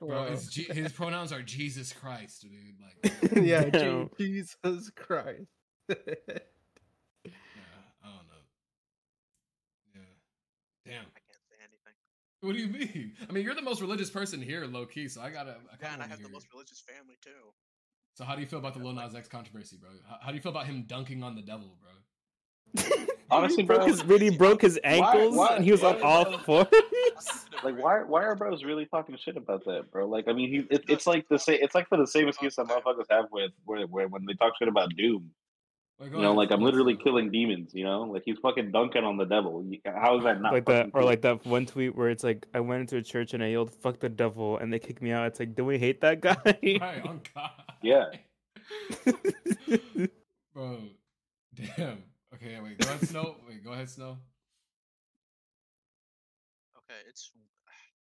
bro 0.00 0.06
Wow. 0.22 0.26
his, 0.30 0.46
G- 0.48 0.72
his 0.72 0.92
pronouns 0.92 1.32
are 1.32 1.42
Jesus 1.42 1.92
Christ, 1.92 2.42
dude. 2.42 2.78
Like, 2.80 3.44
yeah, 3.44 3.64
Damn. 3.70 4.10
Jesus 4.18 4.90
Christ. 4.94 5.42
yeah, 5.88 5.94
I 8.02 8.06
don't 8.06 8.26
know. 8.30 8.44
Yeah, 9.94 10.00
damn. 10.86 11.00
I 11.02 11.20
can't 11.26 11.42
say 11.50 11.56
anything. 11.60 11.96
What 12.44 12.54
do 12.54 12.60
you 12.60 12.68
mean? 12.68 13.12
I 13.28 13.32
mean, 13.32 13.42
you're 13.42 13.54
the 13.54 13.62
most 13.62 13.80
religious 13.80 14.10
person 14.10 14.42
here, 14.42 14.66
low 14.66 14.84
key. 14.84 15.08
So 15.08 15.22
I 15.22 15.30
gotta. 15.30 15.52
I 15.52 15.76
Yeah, 15.80 15.88
kinda 15.88 15.94
and 15.94 16.02
I 16.02 16.06
have 16.06 16.18
the 16.18 16.24
hear 16.24 16.32
most 16.32 16.46
religious 16.52 16.80
family 16.80 17.16
too. 17.22 17.30
So 18.14 18.24
how 18.24 18.34
do 18.34 18.42
you 18.42 18.46
feel 18.46 18.58
about 18.58 18.74
the 18.74 18.80
Lil 18.80 18.92
Nas 18.92 19.14
X 19.14 19.28
controversy, 19.28 19.76
bro? 19.80 19.90
How, 20.08 20.18
how 20.20 20.28
do 20.28 20.36
you 20.36 20.42
feel 20.42 20.52
about 20.52 20.66
him 20.66 20.84
dunking 20.86 21.22
on 21.22 21.34
the 21.34 21.42
devil, 21.42 21.76
bro? 21.80 22.82
Honestly, 23.30 23.62
he 23.62 23.66
broke 23.66 23.80
bro, 23.80 23.86
his, 23.88 24.04
really 24.04 24.30
broke 24.30 24.62
his 24.62 24.78
ankles, 24.84 25.36
why- 25.36 25.56
and 25.56 25.64
he 25.64 25.72
was 25.72 25.82
on 25.82 26.00
all 26.02 26.24
does- 26.24 26.40
fours. 26.42 26.66
like 27.64 27.78
why 27.78 28.02
why 28.02 28.22
are 28.24 28.34
bros 28.36 28.62
really 28.62 28.84
talking 28.86 29.16
shit 29.16 29.36
about 29.36 29.64
that, 29.64 29.90
bro? 29.90 30.06
Like 30.06 30.28
I 30.28 30.32
mean, 30.32 30.50
he 30.50 30.74
it, 30.74 30.84
it's 30.88 31.06
like 31.06 31.26
the 31.28 31.38
same 31.38 31.58
it's 31.62 31.74
like 31.74 31.88
for 31.88 31.96
the 31.96 32.06
same 32.06 32.28
excuse 32.28 32.56
that 32.56 32.66
motherfuckers 32.66 33.06
have 33.10 33.26
with 33.32 33.52
where, 33.64 33.86
where 33.86 34.08
when 34.08 34.26
they 34.26 34.34
talk 34.34 34.52
shit 34.58 34.68
about 34.68 34.90
Doom. 34.96 35.30
Wait, 36.00 36.10
go 36.10 36.16
You 36.16 36.22
know, 36.24 36.34
like 36.34 36.50
I'm 36.50 36.60
literally 36.62 36.96
killing 36.96 37.30
demons. 37.30 37.70
You 37.74 37.84
know, 37.84 38.02
like 38.02 38.22
he's 38.24 38.38
fucking 38.42 38.72
dunking 38.72 39.04
on 39.04 39.16
the 39.16 39.24
devil. 39.24 39.64
You- 39.64 39.80
How 39.86 40.18
is 40.18 40.24
that 40.24 40.40
not 40.40 40.52
like 40.52 40.64
that, 40.66 40.72
fucking 40.86 40.90
or 40.94 41.00
cool? 41.00 41.08
like 41.08 41.22
that 41.22 41.46
one 41.46 41.66
tweet 41.66 41.94
where 41.94 42.10
it's 42.10 42.24
like, 42.24 42.46
I 42.52 42.60
went 42.60 42.80
into 42.80 42.96
a 42.96 43.02
church 43.02 43.32
and 43.34 43.42
I 43.42 43.48
yelled 43.48 43.72
"fuck 43.72 44.00
the 44.00 44.08
devil" 44.08 44.58
and 44.58 44.72
they 44.72 44.78
kicked 44.78 45.02
me 45.02 45.12
out. 45.12 45.26
It's 45.28 45.38
like, 45.40 45.54
do 45.54 45.64
we 45.64 45.78
hate 45.78 46.00
that 46.00 46.20
guy? 46.20 46.36
Right 46.44 47.02
on 47.06 47.20
God. 47.34 47.50
Yeah. 47.82 48.06
bro. 50.54 50.78
Damn. 51.54 52.02
Okay, 52.34 52.58
wait. 52.60 52.78
Go 52.78 52.88
ahead, 52.88 53.06
Snow. 53.08 53.36
Wait, 53.48 53.62
go 53.64 53.72
ahead, 53.72 53.88
Snow. 53.88 54.18
Okay, 56.78 56.98
it's 57.08 57.30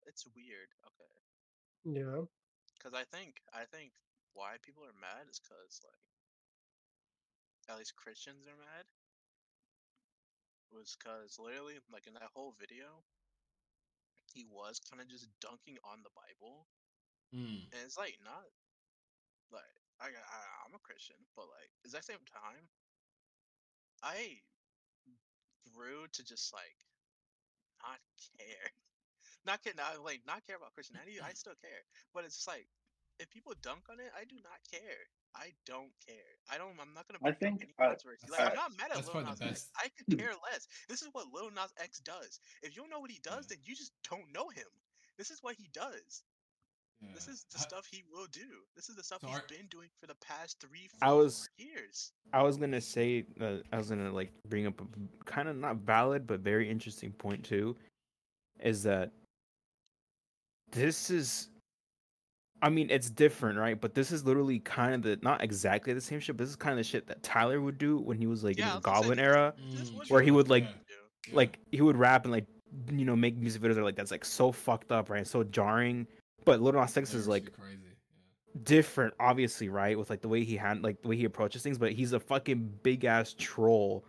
it's 0.08 0.26
weird. 0.36 0.70
Okay, 0.86 2.00
Yeah. 2.00 2.26
Because 2.78 2.94
I 2.94 3.04
think 3.16 3.42
I 3.54 3.66
think 3.66 3.92
why 4.34 4.56
people 4.62 4.84
are 4.84 4.96
mad 5.02 5.26
is 5.30 5.40
because 5.40 5.82
like 5.84 6.00
at 7.70 7.78
least 7.78 7.96
Christians 7.96 8.48
are 8.48 8.58
mad. 8.58 8.86
Was 10.72 10.96
because 10.96 11.38
literally 11.38 11.80
like 11.92 12.08
in 12.08 12.14
that 12.16 12.32
whole 12.34 12.54
video, 12.60 13.04
he 14.34 14.46
was 14.46 14.80
kind 14.80 15.02
of 15.02 15.08
just 15.10 15.28
dunking 15.42 15.78
on 15.84 16.02
the 16.04 16.10
Bible, 16.16 16.68
Mm. 17.34 17.70
and 17.72 17.82
it's 17.86 17.98
like 17.98 18.18
not 18.24 18.46
like 19.52 19.74
I, 20.02 20.08
I 20.10 20.40
I'm 20.66 20.76
a 20.76 20.80
Christian, 20.80 21.18
but 21.36 21.46
like 21.50 21.72
at 21.86 21.92
the 21.92 22.02
same 22.02 22.24
time, 22.32 22.70
I 24.04 24.42
grew 25.74 26.08
to 26.12 26.24
just 26.24 26.54
like 26.54 26.76
not 27.84 28.00
care, 28.38 28.70
not 29.46 29.64
care, 29.64 29.74
not 29.78 30.04
like 30.04 30.22
not 30.28 30.46
care 30.48 30.58
about 30.58 30.74
Christianity. 30.74 31.20
I 31.22 31.34
still 31.36 31.58
care, 31.62 31.84
but 32.14 32.26
it's 32.26 32.48
like 32.48 32.68
if 33.20 33.30
people 33.30 33.54
dunk 33.62 33.82
on 33.90 34.00
it, 34.00 34.12
I 34.20 34.24
do 34.26 34.36
not 34.44 34.60
care. 34.72 35.04
I 35.36 35.52
don't 35.66 35.92
care. 36.06 36.32
I 36.52 36.58
don't. 36.58 36.74
I'm 36.82 36.94
not 36.96 37.08
gonna 37.08 37.20
I 37.24 37.32
think, 37.36 37.62
any 37.62 37.74
uh, 37.78 37.90
controversy. 37.94 38.28
Like, 38.32 38.50
I'm 38.50 38.56
not 38.56 38.72
mad 38.78 38.90
at 38.90 38.96
that's 38.96 39.08
Lil 39.08 39.22
probably 39.24 39.30
Nas 39.32 39.40
the 39.40 39.46
X. 39.46 39.52
best- 39.54 39.70
I 39.78 39.88
could 39.96 40.18
care 40.20 40.32
less. 40.52 40.68
This 40.90 41.02
is 41.02 41.10
what 41.12 41.26
Lil 41.34 41.52
Nas 41.52 41.72
X 41.82 42.00
does. 42.00 42.40
If 42.64 42.76
you 42.76 42.82
don't 42.82 42.90
know 42.90 43.00
what 43.00 43.12
he 43.12 43.20
does, 43.24 43.46
Yeah. 43.50 43.56
then 43.56 43.58
you 43.64 43.76
just 43.76 43.92
don't 44.10 44.26
know 44.34 44.50
him. 44.50 44.66
This 45.18 45.30
is 45.30 45.40
what 45.44 45.56
he 45.56 45.70
does. 45.74 46.24
Yeah. 47.02 47.10
This 47.14 47.28
is 47.28 47.46
the 47.52 47.58
Ha- 47.60 47.64
stuff 47.64 47.88
he 47.90 48.04
will 48.12 48.28
do. 48.32 48.48
This 48.76 48.90
is 48.90 48.96
the 48.96 49.04
stuff 49.04 49.22
So 49.22 49.28
he's 49.28 49.38
are- 49.38 49.44
been 49.48 49.68
doing 49.70 49.88
for 50.00 50.08
the 50.08 50.16
past 50.16 50.60
three, 50.60 50.90
I 51.02 51.12
was- 51.14 51.48
years. 51.58 52.12
I 52.34 52.42
was 52.44 52.58
gonna 52.58 52.82
say 52.82 53.26
uh, 53.40 53.58
I 53.72 53.78
was 53.78 53.90
gonna 53.90 54.12
like 54.12 54.32
bring 54.48 54.66
up 54.66 54.82
a 54.82 55.24
kind 55.26 55.48
of 55.48 55.56
not 55.58 55.78
valid 55.78 56.26
but 56.28 56.40
very 56.42 56.70
interesting 56.70 57.12
point 57.14 57.46
too, 57.46 57.76
is 58.62 58.84
that 58.84 59.12
this 60.72 61.10
is, 61.10 61.50
I 62.62 62.70
mean 62.70 62.90
it's 62.90 63.10
different 63.10 63.58
right, 63.58 63.80
but 63.80 63.94
this 63.94 64.12
is 64.12 64.26
literally 64.26 64.60
kind 64.60 64.94
of 64.94 65.02
the 65.04 65.20
not 65.22 65.44
exactly 65.44 65.94
the 65.94 66.02
same 66.02 66.20
shit. 66.20 66.36
But 66.38 66.44
this 66.44 66.50
is 66.50 66.56
kind 66.56 66.74
of 66.74 66.78
the 66.78 66.84
shit 66.84 67.08
that 67.08 67.24
Tyler 67.24 67.62
would 67.62 67.78
do 67.78 67.98
when 67.98 68.18
he 68.18 68.28
was 68.28 68.44
like 68.44 68.58
Yeah, 68.58 68.70
in 68.70 68.76
the 68.76 68.82
gonna 68.82 68.98
say, 68.98 69.02
Goblin 69.02 69.20
era, 69.20 69.54
This 69.78 69.90
Mm, 69.90 69.96
what 69.96 70.10
where 70.10 70.22
he 70.22 70.32
would, 70.32 70.50
like, 70.50 70.66
yeah. 70.66 71.34
like 71.36 71.60
he 71.72 71.82
would 71.82 71.98
rap 71.98 72.26
and 72.26 72.32
like 72.32 72.46
you 72.92 73.06
know 73.06 73.16
make 73.16 73.38
music 73.38 73.62
videos 73.62 73.76
that 73.76 73.82
are 73.82 73.84
like 73.84 73.96
that's 73.96 74.12
like 74.12 74.26
so 74.26 74.52
fucked 74.52 74.92
up 74.92 75.10
right, 75.10 75.26
so 75.26 75.44
jarring. 75.44 76.06
But 76.46 76.62
Little 76.62 76.82
Nas 76.82 76.96
X 76.96 77.14
is 77.14 77.28
like 77.28 77.52
crazy. 77.54 77.80
Yeah. 77.84 78.62
different, 78.64 79.14
obviously, 79.20 79.70
right? 79.70 79.98
With 79.98 80.10
like 80.10 80.22
the 80.22 80.28
way 80.30 80.44
he 80.44 80.56
had, 80.58 80.84
like 80.84 81.02
the 81.02 81.08
way 81.08 81.16
he 81.18 81.26
approaches 81.26 81.62
things, 81.64 81.78
but 81.78 81.92
he's 81.92 82.14
a 82.14 82.20
fucking 82.20 82.72
big 82.84 83.06
ass 83.06 83.36
troll, 83.38 84.06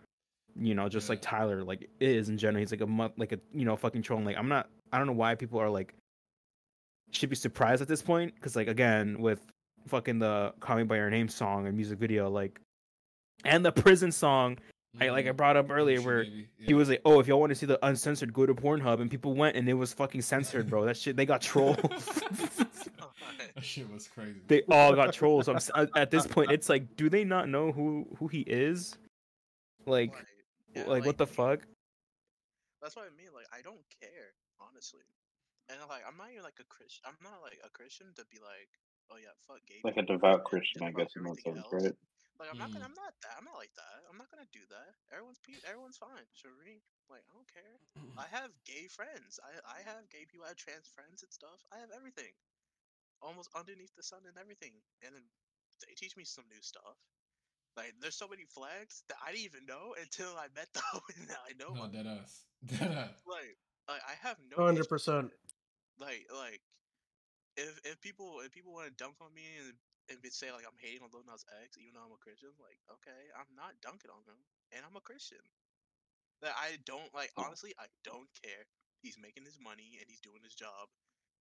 you 0.59 0.75
know, 0.75 0.89
just 0.89 1.09
like 1.09 1.21
Tyler 1.21 1.63
like 1.63 1.89
is 2.01 2.29
in 2.29 2.39
general. 2.39 2.61
He's 2.61 2.71
like 2.71 2.81
a 2.81 2.87
mu- 2.87 3.09
like 3.17 3.33
a 3.33 3.39
you 3.53 3.65
know 3.65 3.77
fucking 3.77 4.03
troll. 4.03 4.19
And, 4.19 4.27
like 4.27 4.37
I'm 4.37 4.49
not, 4.49 4.69
I 4.93 4.99
don't 4.99 5.07
know 5.07 5.13
why 5.13 5.35
people 5.35 5.61
are 5.61 5.71
like 5.71 5.95
should 7.11 7.31
be 7.31 7.37
surprised 7.37 7.83
at 7.83 7.89
this 7.89 8.03
point 8.03 8.35
because 8.35 8.57
like 8.57 8.69
again 8.69 9.21
with 9.21 9.41
fucking 9.89 10.19
the 10.19 10.53
"Call 10.61 10.77
Me 10.77 10.83
by 10.85 10.97
Your 10.97 11.11
Name" 11.11 11.29
song 11.29 11.67
and 11.67 11.77
music 11.77 11.99
video, 11.99 12.29
like 12.31 12.61
and 13.45 13.65
the 13.65 13.73
prison 13.73 14.13
song, 14.13 14.59
I 15.01 15.09
like 15.11 15.27
I 15.27 15.31
Mhm. 15.31 15.37
brought 15.37 15.57
up 15.57 15.71
earlier 15.71 16.01
where. 16.03 16.25
Baby, 16.25 16.49
He 16.59 16.75
was 16.75 16.89
like, 16.91 17.01
"Oh, 17.05 17.21
if 17.21 17.27
y'all 17.29 17.41
want 17.41 17.51
to 17.51 17.55
see 17.55 17.65
the 17.67 17.79
uncensored, 17.87 18.33
go 18.35 18.45
to 18.45 18.55
Pornhub," 18.55 19.01
and 19.01 19.11
people 19.11 19.35
went, 19.35 19.57
and 19.57 19.69
it 19.69 19.73
was 19.75 19.93
fucking 19.95 20.21
censored, 20.23 20.69
bro. 20.69 20.85
That 20.85 20.97
shit, 20.97 21.17
they 21.17 21.25
got 21.27 21.41
trolls. 21.41 21.77
that 23.55 23.63
shit 23.63 23.91
was 23.91 24.09
crazy. 24.09 24.41
they 24.47 24.63
all 24.71 24.95
got 24.95 25.13
trolls. 25.15 25.49
I'm 25.49 25.57
at- 25.75 25.91
at 25.97 26.11
this 26.11 26.27
point, 26.27 26.51
it's 26.53 26.69
like, 26.69 26.97
do 26.97 27.09
they 27.09 27.25
not 27.25 27.49
know 27.49 27.73
who 27.73 28.07
who 28.19 28.29
he 28.29 28.41
is? 28.41 28.97
Like, 29.87 30.13
yeah, 30.75 30.85
like, 30.85 31.05
what 31.07 31.17
the 31.19 31.27
fuck? 31.27 31.61
That's 32.83 32.97
what 32.97 33.07
I 33.07 33.17
mean. 33.17 33.29
Like, 33.35 33.47
I 33.53 33.63
don't 33.63 33.81
care, 34.01 34.33
honestly. 34.61 35.01
And 35.71 35.79
like, 35.87 36.03
I'm 36.03 36.19
not 36.19 36.35
even 36.35 36.43
like 36.43 36.59
a 36.59 36.67
Christian. 36.67 37.07
I'm 37.07 37.19
not 37.23 37.39
like 37.47 37.63
a 37.63 37.71
Christian 37.71 38.11
to 38.19 38.27
be 38.27 38.43
like, 38.43 38.69
oh 39.15 39.19
yeah, 39.23 39.35
fuck 39.47 39.63
gay. 39.71 39.79
like 39.87 39.97
a 39.97 40.07
devout 40.07 40.43
Christian, 40.45 40.83
I 40.83 40.91
guess, 40.91 41.15
in 41.15 41.23
that 41.23 41.39
everything 41.39 41.55
sense, 41.63 41.67
else." 41.71 41.85
right? 41.87 41.97
Like, 42.41 42.49
I'm 42.49 42.57
not 42.57 42.73
gonna. 42.73 42.89
Mm. 42.89 42.97
I'm 42.97 42.99
not 42.99 43.13
that. 43.21 43.35
I'm 43.37 43.45
not 43.45 43.61
like 43.61 43.75
that. 43.77 44.01
I'm 44.09 44.17
not 44.17 44.33
gonna 44.33 44.49
do 44.49 44.65
that. 44.73 44.97
Everyone's 45.13 45.39
pe- 45.45 45.61
Everyone's 45.69 46.01
fine. 46.01 46.25
Sheree, 46.33 46.81
like, 47.13 47.21
I 47.29 47.33
don't 47.37 47.47
care. 47.53 47.77
I 48.17 48.25
have 48.37 48.49
gay 48.65 48.89
friends. 48.89 49.37
I 49.45 49.61
I 49.69 49.79
have 49.85 50.09
gay 50.09 50.25
people. 50.25 50.49
I 50.49 50.57
have 50.57 50.61
trans 50.61 50.89
friends 50.89 51.21
and 51.21 51.29
stuff. 51.31 51.61
I 51.69 51.77
have 51.79 51.93
everything, 51.93 52.33
almost 53.21 53.53
underneath 53.53 53.93
the 53.93 54.03
sun 54.03 54.25
and 54.25 54.41
everything. 54.41 54.73
And 55.05 55.13
then 55.13 55.25
they 55.85 55.93
teach 55.95 56.17
me 56.17 56.25
some 56.25 56.49
new 56.49 56.65
stuff. 56.65 56.97
Like, 57.77 57.93
there's 58.01 58.17
so 58.17 58.27
many 58.27 58.49
flags 58.49 59.05
that 59.13 59.21
I 59.21 59.31
didn't 59.37 59.45
even 59.47 59.65
know 59.69 59.93
until 60.01 60.33
I 60.41 60.49
met 60.57 60.73
them, 60.75 60.97
and 61.21 61.29
now 61.29 61.45
I 61.45 61.53
know. 61.61 61.77
no, 61.77 61.85
about 61.87 61.93
dead 61.93 62.09
ass. 62.09 62.49
Dead 62.73 62.89
ass. 62.89 63.21
like 63.29 63.57
like 63.85 64.01
I 64.09 64.17
have 64.25 64.41
no 64.49 64.65
Hundred 64.65 64.89
issue 64.89 64.97
with 64.97 64.97
percent. 64.97 65.29
It. 66.01 66.05
like 66.05 66.25
like 66.33 66.61
if 67.57 67.77
if 67.85 68.01
people 68.01 68.41
if 68.45 68.53
people 68.53 68.73
want 68.73 68.89
to 68.89 68.95
dunk 68.97 69.21
on 69.21 69.33
me 69.35 69.45
and 69.61 69.77
and 70.11 70.19
say 70.35 70.51
like 70.51 70.67
I'm 70.67 70.79
hating 70.81 71.05
on 71.07 71.13
Lil 71.15 71.27
Nas 71.29 71.47
X 71.63 71.79
even 71.79 71.95
though 71.95 72.05
I'm 72.07 72.15
a 72.17 72.21
Christian 72.23 72.51
like 72.59 72.81
okay 72.99 73.31
I'm 73.37 73.51
not 73.55 73.79
dunking 73.85 74.11
on 74.11 74.25
him 74.27 74.41
and 74.75 74.83
I'm 74.83 74.97
a 74.99 75.05
Christian 75.05 75.43
that 76.43 76.57
I 76.57 76.81
don't 76.89 77.13
like 77.15 77.31
honestly 77.37 77.75
I 77.79 77.87
don't 78.03 78.29
care 78.43 78.67
he's 79.03 79.21
making 79.21 79.45
his 79.47 79.59
money 79.61 80.01
and 80.01 80.07
he's 80.09 80.21
doing 80.25 80.43
his 80.43 80.55
job 80.57 80.91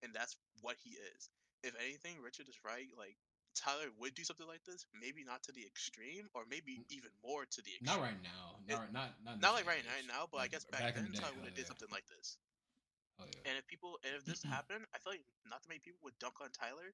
and 0.04 0.13
that's 0.13 0.38
what 0.62 0.78
he 0.84 0.95
is 1.15 1.30
if 1.65 1.74
anything 1.82 2.22
Richard 2.22 2.48
is 2.48 2.60
right 2.62 2.89
like 2.98 3.17
Tyler 3.58 3.89
would 4.00 4.13
do 4.13 4.24
something 4.24 4.48
like 4.48 4.63
this 4.63 4.86
maybe 4.93 5.26
not 5.26 5.41
to 5.50 5.52
the 5.52 5.65
extreme 5.65 6.30
or 6.38 6.45
maybe 6.48 6.86
even 6.93 7.10
more 7.26 7.43
to 7.50 7.60
the 7.65 7.74
extreme 7.76 8.00
Not 8.00 8.06
right 8.06 8.22
now. 8.24 8.62
It- 8.69 8.78
Not 8.78 8.86
right, 8.86 8.93
not 8.93 9.10
not, 9.26 9.36
not 9.41 9.54
like 9.58 9.67
right 9.67 9.84
now 10.08 10.30
but 10.30 10.45
I 10.45 10.48
guess 10.48 10.63
back, 10.69 10.95
in 10.95 11.04
then 11.04 11.12
the 11.12 11.17
day, 11.17 11.24
Tyler 11.26 11.36
would 11.41 11.50
have 11.50 11.58
uh, 11.58 11.60
did 11.60 11.65
yeah. 11.65 11.74
something 11.74 11.91
like 11.91 12.06
this 12.08 12.38
Hell 13.19 13.27
yeah. 13.32 13.49
and 13.51 13.58
if 13.60 13.67
people, 13.67 13.99
and 14.03 14.15
if 14.17 14.25
this 14.25 14.41
happened, 14.55 14.86
I 14.95 14.97
feel 14.97 15.13
like 15.13 15.21
not 15.49 15.62
that 15.62 15.69
many 15.69 15.79
people 15.79 15.99
would 16.03 16.17
dunk 16.19 16.36
on 16.41 16.47
Tyler 16.51 16.93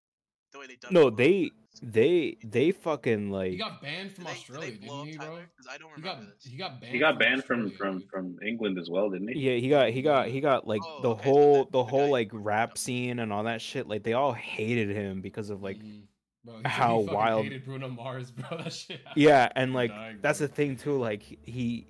the 0.51 0.59
way 0.59 0.67
they 0.67 0.75
dunk. 0.75 0.93
No, 0.93 1.07
on 1.07 1.15
they 1.15 1.43
Nas. 1.43 1.81
they 1.81 2.37
they 2.43 2.71
fucking 2.71 3.29
like. 3.31 3.51
He 3.51 3.57
got 3.57 3.81
banned 3.81 4.11
from 4.13 4.25
Did 4.25 4.33
they, 4.33 4.35
did 4.35 4.39
Australia, 4.41 4.71
they 4.79 4.87
blow 4.87 5.05
didn't 5.05 5.21
he, 5.21 5.27
up 5.27 5.33
bro? 5.33 5.39
I 5.69 5.77
don't 5.77 5.95
He 5.95 6.01
got 6.01 6.19
this. 6.21 6.43
he 6.51 6.57
got 6.57 6.81
banned. 6.81 6.93
He 6.93 6.99
got 6.99 7.19
banned 7.19 7.43
from 7.43 7.65
Australia, 7.67 7.99
from 8.11 8.35
from 8.37 8.47
England 8.47 8.77
as 8.79 8.89
well, 8.89 9.09
didn't 9.09 9.29
he? 9.29 9.39
yeah 9.39 9.55
he 9.57 9.69
got 9.69 9.89
he 9.89 10.01
got 10.01 10.27
he 10.27 10.39
got 10.41 10.67
like 10.67 10.81
Oh, 10.85 11.01
the 11.01 11.09
okay, 11.09 11.23
so 11.23 11.29
whole 11.29 11.53
the- 11.53 11.63
the 11.65 11.71
the 11.71 11.83
whole 11.83 12.09
like 12.09 12.31
who- 12.31 12.37
rap 12.39 12.77
scene 12.77 13.19
and 13.19 13.31
all 13.33 13.43
that 13.43 13.61
shit. 13.61 13.87
Like 13.87 14.03
they 14.03 14.13
all 14.13 14.33
hated 14.33 14.89
him 14.89 15.21
because 15.21 15.49
of 15.49 15.61
like 15.63 15.77
Mhm. 15.79 16.03
Bro, 16.45 16.57
he, 16.57 16.61
how 16.69 17.01
he 17.01 17.07
wild- 17.07 17.43
hated 17.43 17.65
Bruno 17.65 17.89
Mars, 17.89 18.29
bro. 18.37 18.57
That 18.59 18.71
shit. 18.71 19.01
yeah 19.15 19.49
and 19.55 19.73
like 19.73 19.89
dying, 19.89 20.19
that's 20.21 20.39
the 20.39 20.47
thing 20.47 20.75
too. 20.77 20.97
Like 20.99 21.23
he 21.23 21.87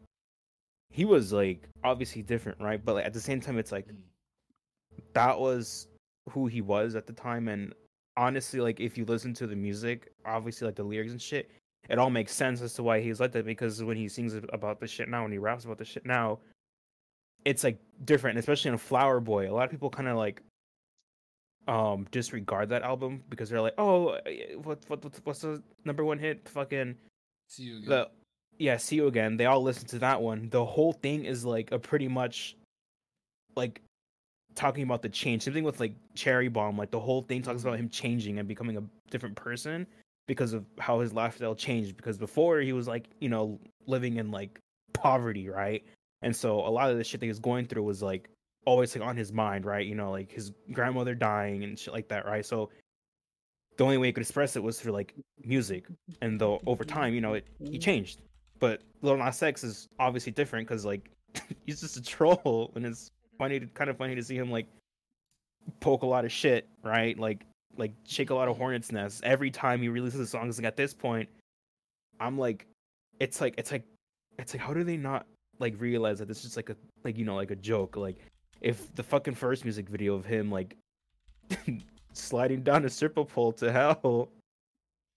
he 0.91 1.03
was 1.03 1.33
like 1.33 1.67
obviously 1.83 2.21
different, 2.21 2.61
right? 2.61 2.83
But 2.83 2.95
like 2.95 3.05
at 3.05 3.13
the 3.13 3.19
same 3.19 3.41
time, 3.41 3.57
it's 3.59 3.71
like 3.73 3.85
Mm. 3.89 3.97
That 5.13 5.39
was 5.39 5.88
who 6.29 6.47
he 6.47 6.62
was 6.62 6.95
at 6.95 7.05
the 7.05 7.13
time 7.13 7.47
and 7.47 7.73
honestly 8.17 8.60
like 8.60 8.79
if 8.79 8.97
you 8.97 9.05
listen 9.05 9.34
to 9.34 9.45
the 9.47 9.55
music 9.55 10.12
obviously 10.25 10.65
like 10.65 10.75
the 10.75 10.84
lyrics 10.84 11.12
and 11.12 11.21
shit 11.21 11.51
it 11.89 11.99
all 11.99 12.10
makes 12.10 12.34
sense 12.34 12.62
as 12.62 12.73
to 12.73 12.81
why 12.81 12.99
he's 12.99 13.19
like 13.19 13.31
that 13.31 13.45
because 13.45 13.84
when 13.84 13.97
he 13.97 14.08
sings 14.08 14.34
about 14.53 14.79
the 14.79 14.88
shit 14.88 15.08
now 15.10 15.21
when 15.23 15.31
he 15.31 15.38
raps 15.38 15.65
about 15.65 15.77
the 15.77 15.86
shit 15.86 16.05
now 16.05 16.39
it's 17.43 17.63
like 17.63 17.77
different 18.05 18.39
especially 18.39 18.71
in 18.71 18.77
flower 18.77 19.19
boy. 19.19 19.47
A 19.47 19.53
lot 19.53 19.65
of 19.65 19.69
people 19.69 19.89
kind 19.91 20.08
of 20.08 20.17
like 20.17 20.41
um 21.67 22.08
disregard 22.12 22.69
that 22.69 22.81
album 22.84 23.23
because 23.29 23.49
they're 23.49 23.62
like 23.62 23.73
oh 23.77 24.13
eh, 24.25 24.55
what, 24.63 24.79
what 24.88 25.03
what- 25.03 25.19
what's 25.25 25.41
the 25.41 25.62
number 25.84 26.03
one 26.03 26.17
hit? 26.17 26.47
Fucking 26.49 26.95
See 27.47 27.63
you 27.63 27.77
again. 27.77 27.89
the 27.89 28.10
yeah 28.58 28.77
see 28.77 28.95
you 28.95 29.05
again. 29.08 29.38
They 29.38 29.45
all 29.45 29.62
listen 29.62 29.88
to 29.89 29.99
that 29.99 30.19
one. 30.21 30.49
The 30.49 30.63
whole 30.65 30.93
thing 30.93 31.25
is 31.25 31.45
like 31.45 31.71
a 31.71 31.77
pretty 31.77 32.08
much 32.08 32.55
like 33.55 33.81
talking 34.55 34.83
about 34.83 35.01
the 35.01 35.09
change 35.09 35.43
same 35.43 35.53
thing 35.53 35.63
with 35.63 35.79
like 35.79 35.93
cherry 36.13 36.47
bomb 36.47 36.77
like 36.77 36.89
the 36.91 36.99
whole 36.99 37.21
thing 37.23 37.41
talks 37.41 37.61
about 37.61 37.75
Mhm. 37.75 37.79
him 37.81 37.89
changing 37.89 38.39
and 38.39 38.47
becoming 38.47 38.77
a 38.77 38.83
different 39.11 39.35
person 39.35 39.85
because 40.27 40.53
of 40.53 40.65
how 40.79 40.99
his 41.01 41.13
lifestyle 41.13 41.53
changed 41.55 41.97
because 41.97 42.17
before 42.17 42.59
he 42.61 42.71
was 42.73 42.87
like 42.87 43.09
you 43.19 43.29
know 43.29 43.59
living 43.85 44.15
in 44.17 44.31
like 44.31 44.59
poverty 44.93 45.49
right? 45.49 45.83
And 46.21 46.35
so 46.35 46.59
a 46.65 46.69
lot 46.71 46.89
of 46.89 46.97
the 46.97 47.03
shit 47.03 47.19
that 47.19 47.25
he 47.25 47.29
was 47.29 47.39
going 47.39 47.65
through 47.67 47.83
was 47.83 48.01
like 48.01 48.29
always 48.65 48.95
like 48.95 49.05
on 49.07 49.15
his 49.17 49.31
mind 49.33 49.65
right? 49.65 49.85
You 49.85 49.93
know 49.95 50.09
like 50.11 50.31
his 50.31 50.51
grandmother 50.71 51.13
dying 51.15 51.63
and 51.63 51.77
shit 51.77 51.93
like 51.93 52.07
that 52.07 52.25
right? 52.25 52.45
So 52.45 52.69
the 53.77 53.83
only 53.83 53.97
way 53.97 54.07
he 54.07 54.13
could 54.13 54.21
express 54.21 54.55
it 54.55 54.63
was 54.63 54.79
through 54.79 54.93
like 54.93 55.13
music. 55.43 55.85
And 56.21 56.39
though 56.39 56.61
over 56.65 56.83
time 56.85 57.13
you 57.13 57.21
know 57.21 57.33
it 57.33 57.45
he 57.69 57.77
changed. 57.77 58.19
But 58.59 58.81
Lil 59.01 59.17
Nas 59.17 59.43
X 59.43 59.63
is 59.65 59.87
obviously 59.99 60.31
different 60.31 60.65
because 60.67 60.85
like 60.85 61.11
he's 61.65 61.81
just 61.81 61.97
a 61.97 62.01
troll 62.01 62.71
and 62.75 62.85
it's 62.85 63.11
funny 63.37 63.59
to 63.59 63.67
kind 63.67 63.89
of 63.89 63.97
funny 63.97 64.15
to 64.15 64.23
see 64.23 64.35
him 64.35 64.51
like 64.51 64.67
poke 65.79 66.03
a 66.03 66.05
lot 66.05 66.25
of 66.25 66.31
shit 66.31 66.67
right? 66.83 67.17
Like 67.17 67.45
like 67.77 67.91
shake 68.07 68.29
a 68.29 68.35
lot 68.35 68.47
of 68.47 68.57
hornets 68.57 68.91
nests. 68.91 69.21
Every 69.23 69.51
time 69.51 69.81
he 69.81 69.89
releases 69.89 70.19
a 70.19 70.27
song. 70.27 70.49
Like 70.49 70.63
at 70.63 70.77
this 70.77 70.93
point, 70.93 71.27
I'm 72.19 72.37
like, 72.37 72.65
it's 73.19 73.41
like 73.41 73.55
it's 73.57 73.71
like 73.71 73.83
it's 74.39 74.53
like 74.53 74.61
how 74.61 74.73
do 74.73 74.83
they 74.83 74.97
not 74.97 75.25
like 75.59 75.79
realize 75.79 76.19
that 76.19 76.27
this 76.27 76.37
is 76.37 76.43
just 76.43 76.55
like 76.55 76.69
a 76.69 76.75
like 77.03 77.17
you 77.17 77.25
know 77.25 77.35
like 77.35 77.51
a 77.51 77.55
joke? 77.55 77.97
Like 77.97 78.17
if 78.61 78.93
the 78.95 79.03
fucking 79.03 79.35
first 79.35 79.65
music 79.65 79.89
video 79.89 80.15
of 80.15 80.25
him 80.25 80.51
like 80.51 80.75
sliding 82.13 82.61
down 82.61 82.85
a 82.85 82.89
stripper 82.89 83.25
pole 83.25 83.51
to 83.51 83.71
hell 83.71 84.29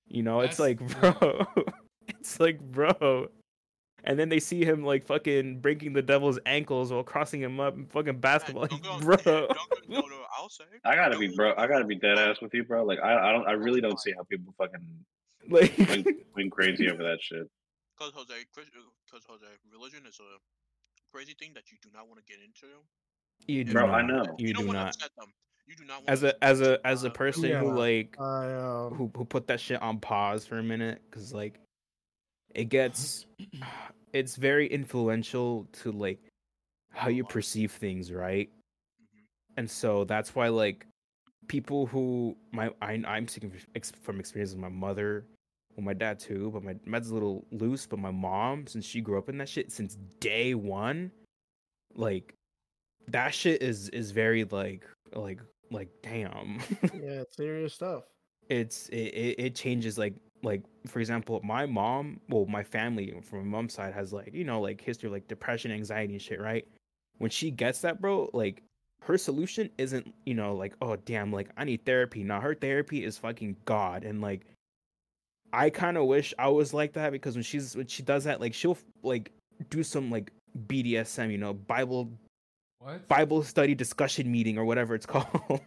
you 0.09 0.23
know 0.23 0.41
it's 0.41 0.59
like 0.59 0.79
bro 1.01 1.47
it's 2.09 2.41
like 2.41 2.61
bro 2.61 3.29
and 4.05 4.19
then 4.19 4.29
they 4.29 4.39
see 4.41 4.65
him 4.65 4.85
like 4.85 5.05
fucking 5.07 5.61
breaking 5.61 5.93
the 5.93 6.03
devil's 6.03 6.39
ankles 6.47 6.93
while 6.93 7.03
crossing 7.03 7.41
him 7.41 7.59
up 7.61 7.75
in 7.77 7.87
fucking 7.87 8.19
basketball 8.21 8.67
don't 8.67 8.83
go, 8.83 8.99
bro 9.01 9.17
don't 9.17 9.27
go, 9.27 9.55
no, 9.89 10.01
no, 10.01 10.23
I'll 10.39 10.49
say. 10.49 10.65
I 10.85 10.95
gotta 10.95 11.19
be 11.19 11.29
bro. 11.35 11.55
I 11.57 11.67
gotta 11.67 11.85
be 11.85 11.97
dead 11.97 12.19
ass 12.19 12.37
with 12.41 12.55
you, 12.55 12.65
bro. 12.65 12.85
Like 12.85 12.99
I, 13.01 13.31
I 13.31 13.33
don't. 13.33 13.47
I 13.49 13.53
really 13.53 13.81
don't 13.81 13.99
see 14.01 14.13
how 14.17 14.23
people 14.25 14.55
fucking 14.59 14.81
Like, 15.51 15.73
went, 15.79 16.07
went 16.37 16.53
crazy 16.57 16.91
over 16.91 17.03
that 17.03 17.19
shit. 17.21 17.47
Because 17.99 18.13
Jose, 18.15 18.35
because 18.55 19.25
Jose, 19.29 19.47
religion 19.73 20.01
is 20.07 20.19
a 20.21 20.39
crazy 21.13 21.35
thing 21.39 21.53
that 21.55 21.65
you 21.73 21.79
do 21.83 21.89
not 21.93 22.07
want 22.07 22.21
to 22.25 22.33
get 22.33 22.39
into. 22.45 22.67
you 23.47 23.65
do 23.65 23.73
Bro, 23.73 23.87
not. 23.89 23.95
I 23.95 24.03
know. 24.03 24.25
You 24.39 24.53
don't 24.53 24.63
do 24.63 24.67
wanna 24.69 24.79
not. 24.81 24.89
upset 24.95 25.11
them. 25.19 25.33
You 25.67 25.75
do 25.77 25.85
not. 25.85 26.03
As 26.07 26.23
a 26.23 26.45
as 26.45 26.61
a 26.61 26.79
as 26.87 27.05
a 27.05 27.09
uh, 27.09 27.11
person 27.11 27.45
Yeah. 27.45 27.59
who 27.61 27.73
like 27.77 28.17
I 28.21 28.55
um, 28.55 28.95
who 28.95 29.11
who 29.17 29.25
put 29.25 29.47
that 29.49 29.59
shit 29.61 29.83
on 29.83 29.99
pause 29.99 30.47
for 30.47 30.59
a 30.59 30.63
minute 30.63 31.03
because 31.11 31.33
like 31.35 31.59
it 32.59 32.69
gets 32.71 33.25
it's 34.13 34.35
very 34.35 34.67
influential 34.67 35.69
to 35.73 35.93
like 35.93 36.19
how 36.93 37.09
you 37.09 37.23
perceive 37.23 37.71
things 37.71 38.13
right 38.13 38.51
mhm. 39.01 39.23
and 39.57 39.71
so 39.71 40.05
that's 40.05 40.35
why 40.35 40.49
like 40.49 40.85
people 41.47 41.87
who 41.87 42.37
my 42.53 42.69
I, 42.83 43.01
i'm 43.07 43.29
speaking 43.29 43.51
from 43.51 43.61
ex- 43.77 43.93
from 44.03 44.19
experience 44.19 44.51
with 44.51 44.61
my 44.61 44.69
mother 44.69 45.25
well 45.77 45.85
my 45.85 45.95
dad 45.95 46.19
too 46.19 46.51
but 46.53 46.65
my 46.65 46.75
dad's 46.91 47.11
a 47.11 47.15
little 47.15 47.47
loose 47.53 47.87
but 47.87 48.01
my 48.01 48.11
mom 48.11 48.67
since 48.67 48.85
she 48.85 49.01
grew 49.01 49.19
up 49.19 49.29
in 49.29 49.39
that 49.39 49.49
shit 49.49 49.71
since 49.71 49.97
day 50.19 50.55
one 50.55 51.13
like 51.95 52.35
that 53.07 53.33
shit 53.33 53.63
is 53.63 53.89
is 53.91 54.11
very 54.11 54.43
like 54.45 54.85
like 55.15 55.41
like 55.71 55.91
damn 56.03 56.59
yeah, 56.83 57.23
it's 57.23 57.37
serious 57.37 57.73
stuff. 57.73 58.03
it's 58.49 58.89
it, 58.89 58.97
it, 58.97 59.35
it 59.39 59.55
changes 59.55 59.97
like 59.97 60.15
like 60.43 60.63
for 60.87 61.01
example 61.01 61.41
my 61.43 61.67
mom 61.67 62.21
well 62.29 62.47
my 62.47 62.63
family 62.63 63.15
from 63.23 63.41
my 63.41 63.45
mom's 63.59 63.75
side 63.75 63.93
has 63.93 64.13
like 64.13 64.33
you 64.33 64.45
know 64.45 64.61
like 64.61 64.81
history 64.81 65.11
like 65.11 65.27
depression 65.29 65.71
anxiety 65.71 66.15
and 66.15 66.23
shit 66.23 66.41
right? 66.41 66.67
When 67.19 67.31
she 67.31 67.51
gets 67.51 67.81
that 67.81 68.01
bro 68.01 68.31
like 68.33 68.63
her 69.03 69.19
solution 69.19 69.71
isn't 69.79 70.13
you 70.27 70.35
know 70.35 70.55
like 70.55 70.75
oh 70.83 70.97
damn 70.97 71.33
like 71.33 71.51
i 71.57 71.65
need 71.65 71.85
therapy. 71.85 72.23
Now 72.23 72.41
her 72.41 72.55
therapy 72.55 73.05
is 73.05 73.19
fucking 73.19 73.57
god 73.65 74.05
and 74.05 74.21
like 74.21 74.47
i 75.53 75.71
kind 75.71 75.97
of 75.97 76.05
wish 76.05 76.35
i 76.39 76.49
was 76.49 76.75
like 76.75 76.93
that 76.93 77.13
because 77.13 77.35
when 77.35 77.43
she's 77.43 77.77
when 77.77 77.87
she 77.87 78.03
does 78.03 78.25
that 78.25 78.41
like 78.41 78.53
she'll 78.55 78.77
like 79.03 79.33
do 79.71 79.83
some 79.83 80.11
like 80.11 80.31
bdsm 80.67 81.31
you 81.31 81.39
know 81.39 81.55
bible 81.55 82.11
What? 82.81 83.09
bible 83.09 83.43
study 83.43 83.75
discussion 83.75 84.31
meeting 84.31 84.57
or 84.57 84.65
whatever 84.65 84.95
it's 84.95 85.05
called 85.13 85.27
Bro, 85.33 85.61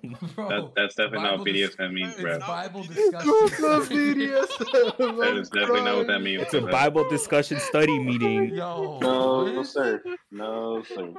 That, 0.49 0.71
that's 0.77 0.95
definitely 0.95 1.19
not 1.27 1.31
Bible 1.39 1.43
dis- 1.45 1.75
BDSM 1.75 1.93
means, 1.93 2.13
It's 2.13 2.21
bro. 2.21 2.37
not 2.37 2.47
Bible 2.47 2.83
BDSM. 2.83 3.49
discussion. 3.49 3.97
BDSM. 4.15 5.17
That 5.19 5.37
is 5.37 5.49
definitely 5.49 5.81
not 5.81 5.97
what 5.97 6.07
that 6.07 6.21
means. 6.21 6.43
it's 6.43 6.53
a 6.53 6.61
bible 6.61 7.07
discussion 7.09 7.59
study 7.59 7.99
meeting 7.99 8.55
Yo. 8.55 8.97
No, 9.01 9.53
what? 9.57 9.67
sir. 9.67 10.01
No, 10.31 10.83
sir. 10.83 11.13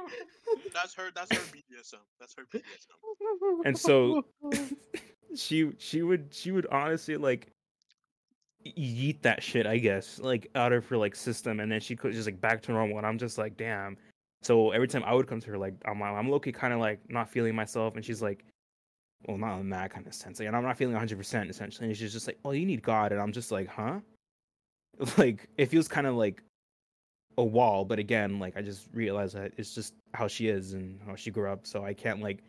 That's 0.73 0.93
her. 0.95 1.11
That's 1.15 1.31
her 1.31 1.41
BDSM. 1.55 1.99
That's 2.19 2.33
her 2.37 2.43
BDSM. 2.51 3.65
and 3.65 3.77
so 3.77 4.23
she 5.35 5.71
she 5.77 6.01
would 6.01 6.33
she 6.33 6.51
would 6.51 6.65
honestly 6.71 7.17
like 7.17 7.51
yeet 8.65 9.21
that 9.23 9.43
shit 9.43 9.65
i 9.67 9.77
guess 9.77 10.19
like 10.19 10.47
out 10.55 10.71
of 10.71 10.85
her 10.87 10.95
like 10.95 11.15
system 11.15 11.59
and 11.59 11.69
then 11.71 11.81
she 11.81 11.95
could 11.97 12.13
just 12.13 12.25
like 12.27 12.39
back 12.39 12.61
to 12.61 12.71
normal 12.71 12.97
and 12.97 13.05
i'm 13.05 13.17
just 13.17 13.37
like 13.37 13.57
damn 13.57 13.97
so 14.45 14.71
every 14.71 14.87
time 14.87 15.03
i 15.05 15.13
would 15.13 15.27
come 15.27 15.39
to 15.39 15.51
her 15.51 15.57
like 15.57 15.73
i'm, 15.85 16.01
I'm 16.01 16.29
low-key 16.29 16.51
kind 16.51 16.73
of 16.73 16.79
like 16.79 16.99
not 17.09 17.29
feeling 17.29 17.55
myself 17.55 17.95
and 17.95 18.03
she's 18.03 18.21
like 18.21 18.45
well 19.27 19.37
not 19.37 19.59
in 19.59 19.69
that 19.69 19.91
kind 19.91 20.05
of 20.05 20.13
sense 20.13 20.39
like, 20.39 20.47
and 20.47 20.55
i'm 20.55 20.63
not 20.63 20.77
feeling 20.77 20.95
100% 20.95 21.49
essentially 21.49 21.87
and 21.87 21.97
she's 21.97 22.13
just 22.13 22.27
like 22.27 22.37
oh 22.45 22.51
you 22.51 22.65
need 22.65 22.81
god 22.81 23.11
and 23.11 23.21
i'm 23.21 23.31
just 23.31 23.51
like 23.51 23.67
huh? 23.67 23.99
Like 25.17 25.49
it 25.57 25.67
feels 25.67 25.87
kind 25.87 26.05
of 26.05 26.15
like 26.15 26.43
a 27.37 27.43
wall 27.43 27.83
but 27.83 27.97
again 27.97 28.37
like 28.37 28.55
i 28.55 28.61
just 28.61 28.87
realized 28.93 29.35
that 29.35 29.53
it's 29.57 29.73
just 29.73 29.93
how 30.13 30.27
she 30.27 30.49
is 30.49 30.73
and 30.73 30.99
how 31.05 31.15
she 31.15 31.31
grew 31.31 31.49
up 31.49 31.65
so 31.65 31.83
i 31.83 31.93
can't 31.93 32.21
like 32.21 32.43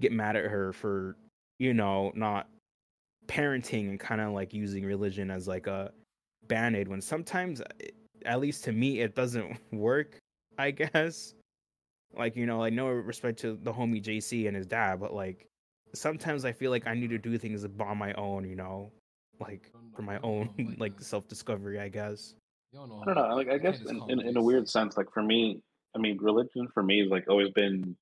get 0.00 0.10
mad 0.10 0.36
at 0.36 0.44
her 0.44 0.72
for 0.72 1.16
you 1.58 1.74
know 1.74 2.10
not 2.14 2.48
parenting 3.26 3.90
and 3.90 4.00
kind 4.00 4.20
of 4.20 4.32
like 4.32 4.52
using 4.52 4.84
religion 4.84 5.30
as 5.30 5.46
like 5.46 5.66
a 5.66 5.92
band-aid 6.48 6.88
when 6.88 7.00
sometimes 7.00 7.60
eh, 7.80 7.88
at 8.26 8.40
least 8.40 8.64
to 8.64 8.72
me 8.72 9.00
it 9.00 9.14
doesn't 9.14 9.58
work 9.72 10.18
i 10.58 10.70
guess 10.70 11.34
like 12.16 12.36
you 12.36 12.46
know 12.46 12.58
like 12.58 12.72
no 12.72 12.88
respect 12.88 13.38
to 13.38 13.58
the 13.62 13.72
homie 13.72 14.02
jc 14.02 14.46
and 14.46 14.56
his 14.56 14.66
dad 14.66 15.00
but 15.00 15.12
like 15.12 15.46
sometimes 15.94 16.44
i 16.44 16.52
feel 16.52 16.70
like 16.70 16.86
i 16.86 16.94
need 16.94 17.10
to 17.10 17.18
do 17.18 17.36
things 17.38 17.64
on 17.64 17.98
my 17.98 18.12
own 18.14 18.44
you 18.48 18.56
know 18.56 18.90
like 19.40 19.70
for 19.94 20.02
my 20.02 20.18
own 20.22 20.48
like 20.78 20.92
self-discovery 21.00 21.80
i 21.80 21.88
guess 21.88 22.34
You 22.72 22.80
don't 22.80 22.88
know. 22.88 23.02
I 23.02 23.14
don't 23.14 23.28
know. 23.28 23.36
Like 23.36 23.50
I 23.50 23.58
guess 23.58 23.80
in, 23.82 24.02
in, 24.08 24.20
in 24.20 24.36
a 24.36 24.42
weird 24.42 24.68
sense, 24.68 24.96
like 24.96 25.06
for 25.14 25.22
me, 25.22 25.60
I 25.94 26.00
mean, 26.00 26.18
religion 26.20 26.66
for 26.74 26.82
me 26.82 26.98
has 27.02 27.08
like 27.08 27.28
always 27.28 27.50
been, 27.50 27.96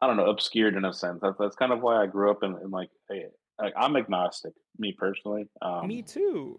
I 0.00 0.06
don't 0.06 0.16
know, 0.16 0.30
obscured 0.30 0.76
in 0.76 0.84
a 0.86 0.92
sense. 0.94 1.20
That's 1.20 1.36
that's 1.38 1.54
kind 1.56 1.70
of 1.70 1.82
why 1.82 2.02
I 2.02 2.06
grew 2.06 2.30
up 2.30 2.42
in, 2.42 2.56
in 2.64 2.70
like, 2.70 2.88
hey, 3.10 3.26
like 3.60 3.74
I'm 3.76 3.96
agnostic, 3.96 4.54
me 4.78 4.92
personally. 4.98 5.44
Um, 5.60 5.88
me 5.88 6.00
too 6.00 6.58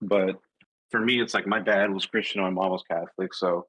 But 0.00 0.36
for 0.90 1.00
me, 1.00 1.20
it's 1.20 1.34
like 1.34 1.46
my 1.46 1.60
dad 1.60 1.92
was 1.92 2.06
Christian 2.06 2.40
and 2.42 2.54
my 2.54 2.62
mom 2.62 2.72
was 2.72 2.82
Catholic. 2.90 3.34
So 3.34 3.66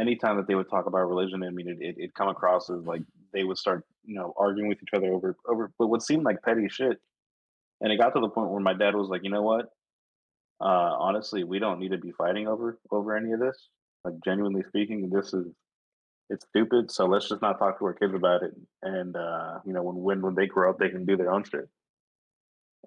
anytime 0.00 0.36
that 0.36 0.46
they 0.46 0.54
would 0.54 0.68
talk 0.68 0.86
about 0.86 1.08
religion, 1.08 1.42
I 1.42 1.50
mean, 1.50 1.68
it, 1.68 1.78
it, 1.80 1.96
it'd 1.98 2.14
come 2.14 2.28
across 2.28 2.70
as 2.70 2.84
like 2.84 3.02
they 3.32 3.44
would 3.44 3.58
start, 3.58 3.84
you 4.04 4.14
know, 4.14 4.32
arguing 4.36 4.68
with 4.68 4.82
each 4.82 4.94
other 4.94 5.12
over 5.12 5.36
over 5.48 5.70
what 5.78 6.02
seemed 6.02 6.24
like 6.24 6.42
petty 6.42 6.68
shit. 6.68 6.98
And 7.80 7.92
it 7.92 7.98
got 7.98 8.10
to 8.14 8.20
the 8.20 8.28
point 8.28 8.50
where 8.50 8.60
my 8.60 8.74
dad 8.74 8.94
was 8.94 9.08
like, 9.08 9.22
you 9.24 9.30
know 9.30 9.42
what? 9.42 9.66
Uh, 10.60 10.96
honestly, 10.98 11.44
we 11.44 11.58
don't 11.58 11.78
need 11.78 11.90
to 11.90 11.98
be 11.98 12.12
fighting 12.12 12.48
over 12.48 12.78
over 12.90 13.16
any 13.16 13.32
of 13.32 13.40
this. 13.40 13.68
Like 14.04 14.14
genuinely 14.24 14.62
speaking, 14.68 15.10
this 15.10 15.34
is 15.34 15.46
it's 16.30 16.46
stupid. 16.46 16.90
So 16.90 17.06
let's 17.06 17.28
just 17.28 17.42
not 17.42 17.58
talk 17.58 17.78
to 17.78 17.84
our 17.86 17.94
kids 17.94 18.14
about 18.14 18.42
it. 18.42 18.52
And 18.82 19.16
uh, 19.16 19.58
you 19.64 19.72
know, 19.72 19.82
when 19.82 19.96
when 19.96 20.22
when 20.22 20.34
they 20.34 20.46
grow 20.46 20.70
up, 20.70 20.78
they 20.78 20.88
can 20.88 21.04
do 21.04 21.16
their 21.16 21.32
own 21.32 21.44
shit. 21.44 21.68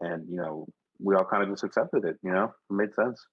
And 0.02 0.28
you 0.30 0.38
know, 0.38 0.68
we 1.00 1.16
all 1.16 1.26
kind 1.26 1.44
of 1.44 1.50
just 1.50 1.64
accepted 1.64 2.06
it. 2.06 2.18
You 2.24 2.32
know, 2.32 2.54
it 2.70 2.74
made 2.74 2.94
sense. 2.94 3.26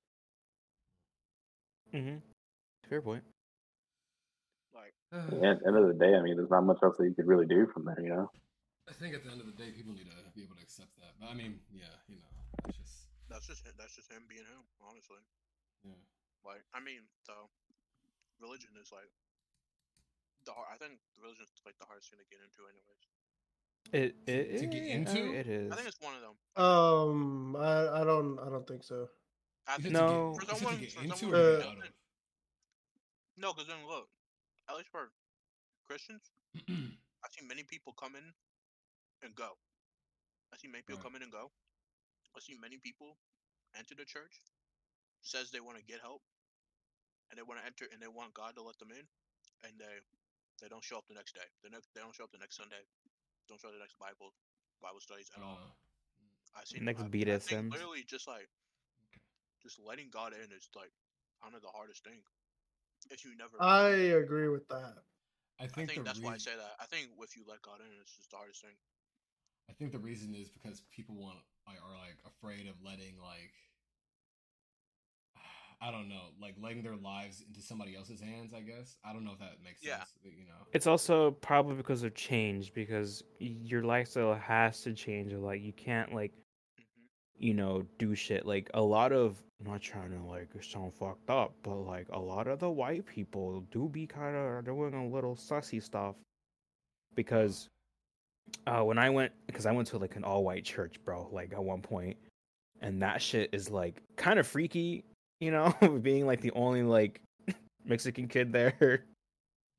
mm-hmm. 1.95 2.17
fair 2.89 3.01
point 3.01 3.23
Like, 5.13 5.23
At 5.23 5.61
the 5.63 5.67
end 5.71 5.77
of 5.77 5.87
the 5.87 5.95
day, 5.99 6.15
I 6.15 6.21
mean, 6.23 6.37
there's 6.37 6.51
not 6.51 6.65
much 6.67 6.83
else 6.83 6.97
that 6.99 7.07
you 7.07 7.15
could 7.15 7.27
really 7.27 7.47
do 7.47 7.67
from 7.67 7.85
there, 7.87 7.99
you 8.01 8.11
know. 8.11 8.31
I 8.89 8.93
think 8.93 9.15
at 9.15 9.23
the 9.25 9.31
end 9.31 9.41
of 9.41 9.47
the 9.47 9.55
day, 9.59 9.71
people 9.71 9.95
need 9.95 10.07
to 10.11 10.15
be 10.35 10.43
able 10.43 10.57
to 10.57 10.63
accept 10.63 10.95
that. 10.99 11.15
But 11.19 11.31
I 11.31 11.35
mean, 11.35 11.59
yeah, 11.75 11.91
you 12.09 12.17
know, 12.23 12.31
it's 12.69 12.79
just 12.79 12.95
that's 13.31 13.47
just 13.47 13.63
that's 13.79 13.95
just 13.97 14.11
him 14.11 14.23
being 14.29 14.47
him. 14.47 14.63
Honestly, 14.83 15.19
yeah. 15.83 15.99
like 16.47 16.63
I 16.75 16.79
mean, 16.79 17.03
the 17.27 17.35
religion 18.39 18.71
is 18.79 18.91
like 18.95 19.11
the 20.47 20.53
har- 20.55 20.71
I 20.71 20.79
think 20.79 20.99
religion 21.19 21.43
is 21.43 21.51
like 21.67 21.75
the 21.83 21.87
hardest 21.87 22.11
thing 22.15 22.23
to 22.23 22.29
get 22.31 22.39
into, 22.47 22.63
anyways. 22.71 23.03
it, 23.91 24.15
it 24.31 24.59
To 24.63 24.67
get 24.71 24.83
yeah, 24.87 25.03
into? 25.03 25.35
it 25.35 25.47
is 25.51 25.73
I 25.73 25.75
think 25.75 25.89
it's 25.91 25.99
one 26.03 26.15
of 26.15 26.23
them. 26.23 26.35
Um, 26.55 27.57
I, 27.59 28.03
I 28.03 28.05
don't 28.07 28.39
I 28.39 28.49
don't 28.51 28.67
think 28.67 28.83
so. 28.87 29.11
I 29.67 29.79
think 29.83 29.95
No. 29.99 30.35
To 30.39 30.47
for 30.47 30.47
get, 30.47 30.51
you 30.51 30.59
someone, 30.63 30.75
to 30.75 30.81
get 30.83 30.93
for 30.95 31.03
into 31.03 31.17
someone 31.19 31.35
or 31.35 31.43
Uh, 31.43 31.51
get 31.59 31.63
who 31.63 31.67
out 31.67 31.75
of. 31.75 31.79
doesn't- 31.83 31.95
no, 33.39 33.53
because 33.53 33.67
then 33.67 33.83
look, 33.91 34.07
at 34.69 34.77
least 34.77 34.91
for 34.91 35.11
Christians, 35.87 36.31
I've 36.69 37.33
seen 37.33 37.47
many 37.49 37.63
people 37.63 37.93
come 37.95 38.15
in 38.17 38.25
and 39.23 39.35
go. 39.35 39.57
I've 40.53 40.61
seen 40.61 40.71
many 40.73 40.83
people 40.83 40.99
Right. 40.99 41.05
come 41.05 41.17
in 41.17 41.23
and 41.23 41.33
go. 41.33 41.51
I've 42.37 42.43
seen 42.43 42.61
many 42.61 42.77
people 42.79 43.17
enter 43.79 43.95
the 43.95 44.05
church, 44.05 44.43
says 45.23 45.51
they 45.51 45.61
want 45.61 45.79
to 45.79 45.85
get 45.85 46.01
help, 46.01 46.23
and 47.31 47.39
they 47.39 47.43
want 47.43 47.61
to 47.61 47.67
enter 47.67 47.87
and 47.91 48.01
they 48.01 48.09
want 48.11 48.35
God 48.35 48.55
to 48.57 48.63
let 48.63 48.79
them 48.79 48.91
in, 48.93 49.07
and 49.65 49.73
they 49.79 50.01
they 50.61 50.69
don't 50.69 50.85
show 50.85 50.97
up 50.99 51.07
the 51.09 51.15
next 51.15 51.35
day. 51.35 51.47
The 51.65 51.71
next 51.71 51.89
they 51.95 52.01
don't 52.01 52.15
show 52.15 52.25
up 52.25 52.33
the 52.33 52.39
next 52.39 52.57
Sunday. 52.57 52.83
Don't 53.49 53.61
show 53.61 53.69
up 53.69 53.75
the 53.75 53.81
next 53.83 53.99
Bible 53.99 54.33
Bible 54.83 55.01
studies 55.01 55.31
at 55.37 55.43
all. 55.43 55.59
Uh, 55.63 56.61
I 56.61 56.65
seen 56.65 56.85
Next 56.85 57.03
I, 57.03 57.07
I 57.07 57.09
BDSMs. 57.09 57.41
think 57.41 57.73
literally 57.73 58.05
just 58.07 58.29
like 58.29 58.49
just 59.63 59.79
letting 59.81 60.09
God 60.13 60.33
in 60.33 60.53
is 60.53 60.69
like 60.77 60.93
kind 61.43 61.55
of 61.57 61.63
the 61.63 61.73
hardest 61.73 62.05
thing. 62.05 62.21
If 63.11 63.25
you 63.25 63.37
never, 63.37 63.59
I 63.61 63.89
agree 64.21 64.49
with 64.49 64.69
that. 64.69 64.95
I 65.59 65.65
I 65.65 65.67
think, 65.69 65.89
think, 65.89 66.05
the 66.05 66.05
that's 66.05 66.23
why 66.23 66.35
I 66.35 66.39
say 66.39 66.57
that. 66.57 66.77
I 66.81 66.85
think 66.85 67.09
if 67.21 67.37
you 67.37 67.45
let 67.49 67.63
God 67.63 67.81
in, 67.81 67.87
it's 68.01 68.17
just 68.17 68.31
the 68.31 68.37
hardest 68.37 68.63
thing. 68.63 68.75
I 69.71 69.73
think 69.73 69.93
the 69.93 69.99
reason 69.99 70.35
is 70.35 70.49
because 70.49 70.83
people 70.95 71.15
want 71.17 71.39
like 71.67 71.79
are 71.83 71.97
like 71.99 72.19
afraid 72.27 72.67
of 72.67 72.75
letting 72.83 73.19
like 73.21 73.53
I 75.81 75.91
don't 75.91 76.09
know, 76.09 76.31
like 76.41 76.55
letting 76.61 76.83
their 76.83 76.97
lives 76.97 77.43
into 77.47 77.61
somebody 77.61 77.97
else's 77.97 78.21
hands. 78.21 78.53
I 78.55 78.61
guess 78.61 78.97
I 79.05 79.13
don't 79.13 79.25
know 79.25 79.33
if 79.33 79.39
that 79.41 79.63
makes 79.63 79.83
Yeah. 79.83 79.99
sense. 79.99 80.15
but, 80.23 80.33
You 80.33 80.47
know, 80.47 80.67
it's 80.73 80.87
also 80.87 81.33
probably 81.33 81.75
because 81.77 82.03
of 82.03 82.15
change 82.15 82.73
because 82.75 83.23
your 83.39 83.83
lifestyle 83.83 84.35
has 84.35 84.83
to 84.83 84.93
change 84.95 85.33
a 85.33 85.39
lot 85.39 85.61
you 85.61 85.73
can't 85.73 86.13
like 86.15 86.33
you 87.39 87.55
know 87.55 87.85
do 87.99 88.15
shit 88.15 88.47
like 88.47 88.71
a 88.75 88.81
lot 88.81 89.13
of 89.13 89.43
I'm 89.61 89.73
not 89.73 89.81
trying 89.81 90.11
to 90.11 90.23
like 90.25 90.49
sound 90.63 90.93
fucked 90.95 91.31
up 91.31 91.55
but 91.63 91.77
like 91.77 92.07
a 92.13 92.19
lot 92.19 92.47
of 92.47 92.59
the 92.59 92.71
white 92.71 93.07
people 93.07 93.65
do 93.71 93.89
be 93.89 94.07
kind 94.07 94.37
of 94.37 94.65
doing 94.65 94.95
a 94.95 95.07
little 95.07 95.35
sussy 95.35 95.83
stuff 95.83 96.15
because 97.15 97.69
uh 98.67 98.81
when 98.81 98.99
i 98.99 99.11
went 99.11 99.33
because 99.47 99.67
i 99.67 99.73
went 99.73 99.89
to 99.89 99.99
like 99.99 100.17
an 100.17 100.25
all-white 100.25 100.65
church 100.65 100.97
bro 101.05 101.29
like 101.33 101.53
at 101.53 101.63
one 101.63 101.81
point 101.81 102.17
and 102.81 103.03
that 103.03 103.21
shit 103.21 103.51
is 103.53 103.71
like 103.71 104.03
kind 104.17 104.39
of 104.39 104.47
freaky 104.47 105.05
you 105.41 105.51
know 105.51 105.75
being 106.03 106.27
like 106.27 106.41
the 106.41 106.53
only 106.53 106.83
like 106.83 107.21
mexican 107.85 108.29
kid 108.29 108.53
there. 108.53 109.05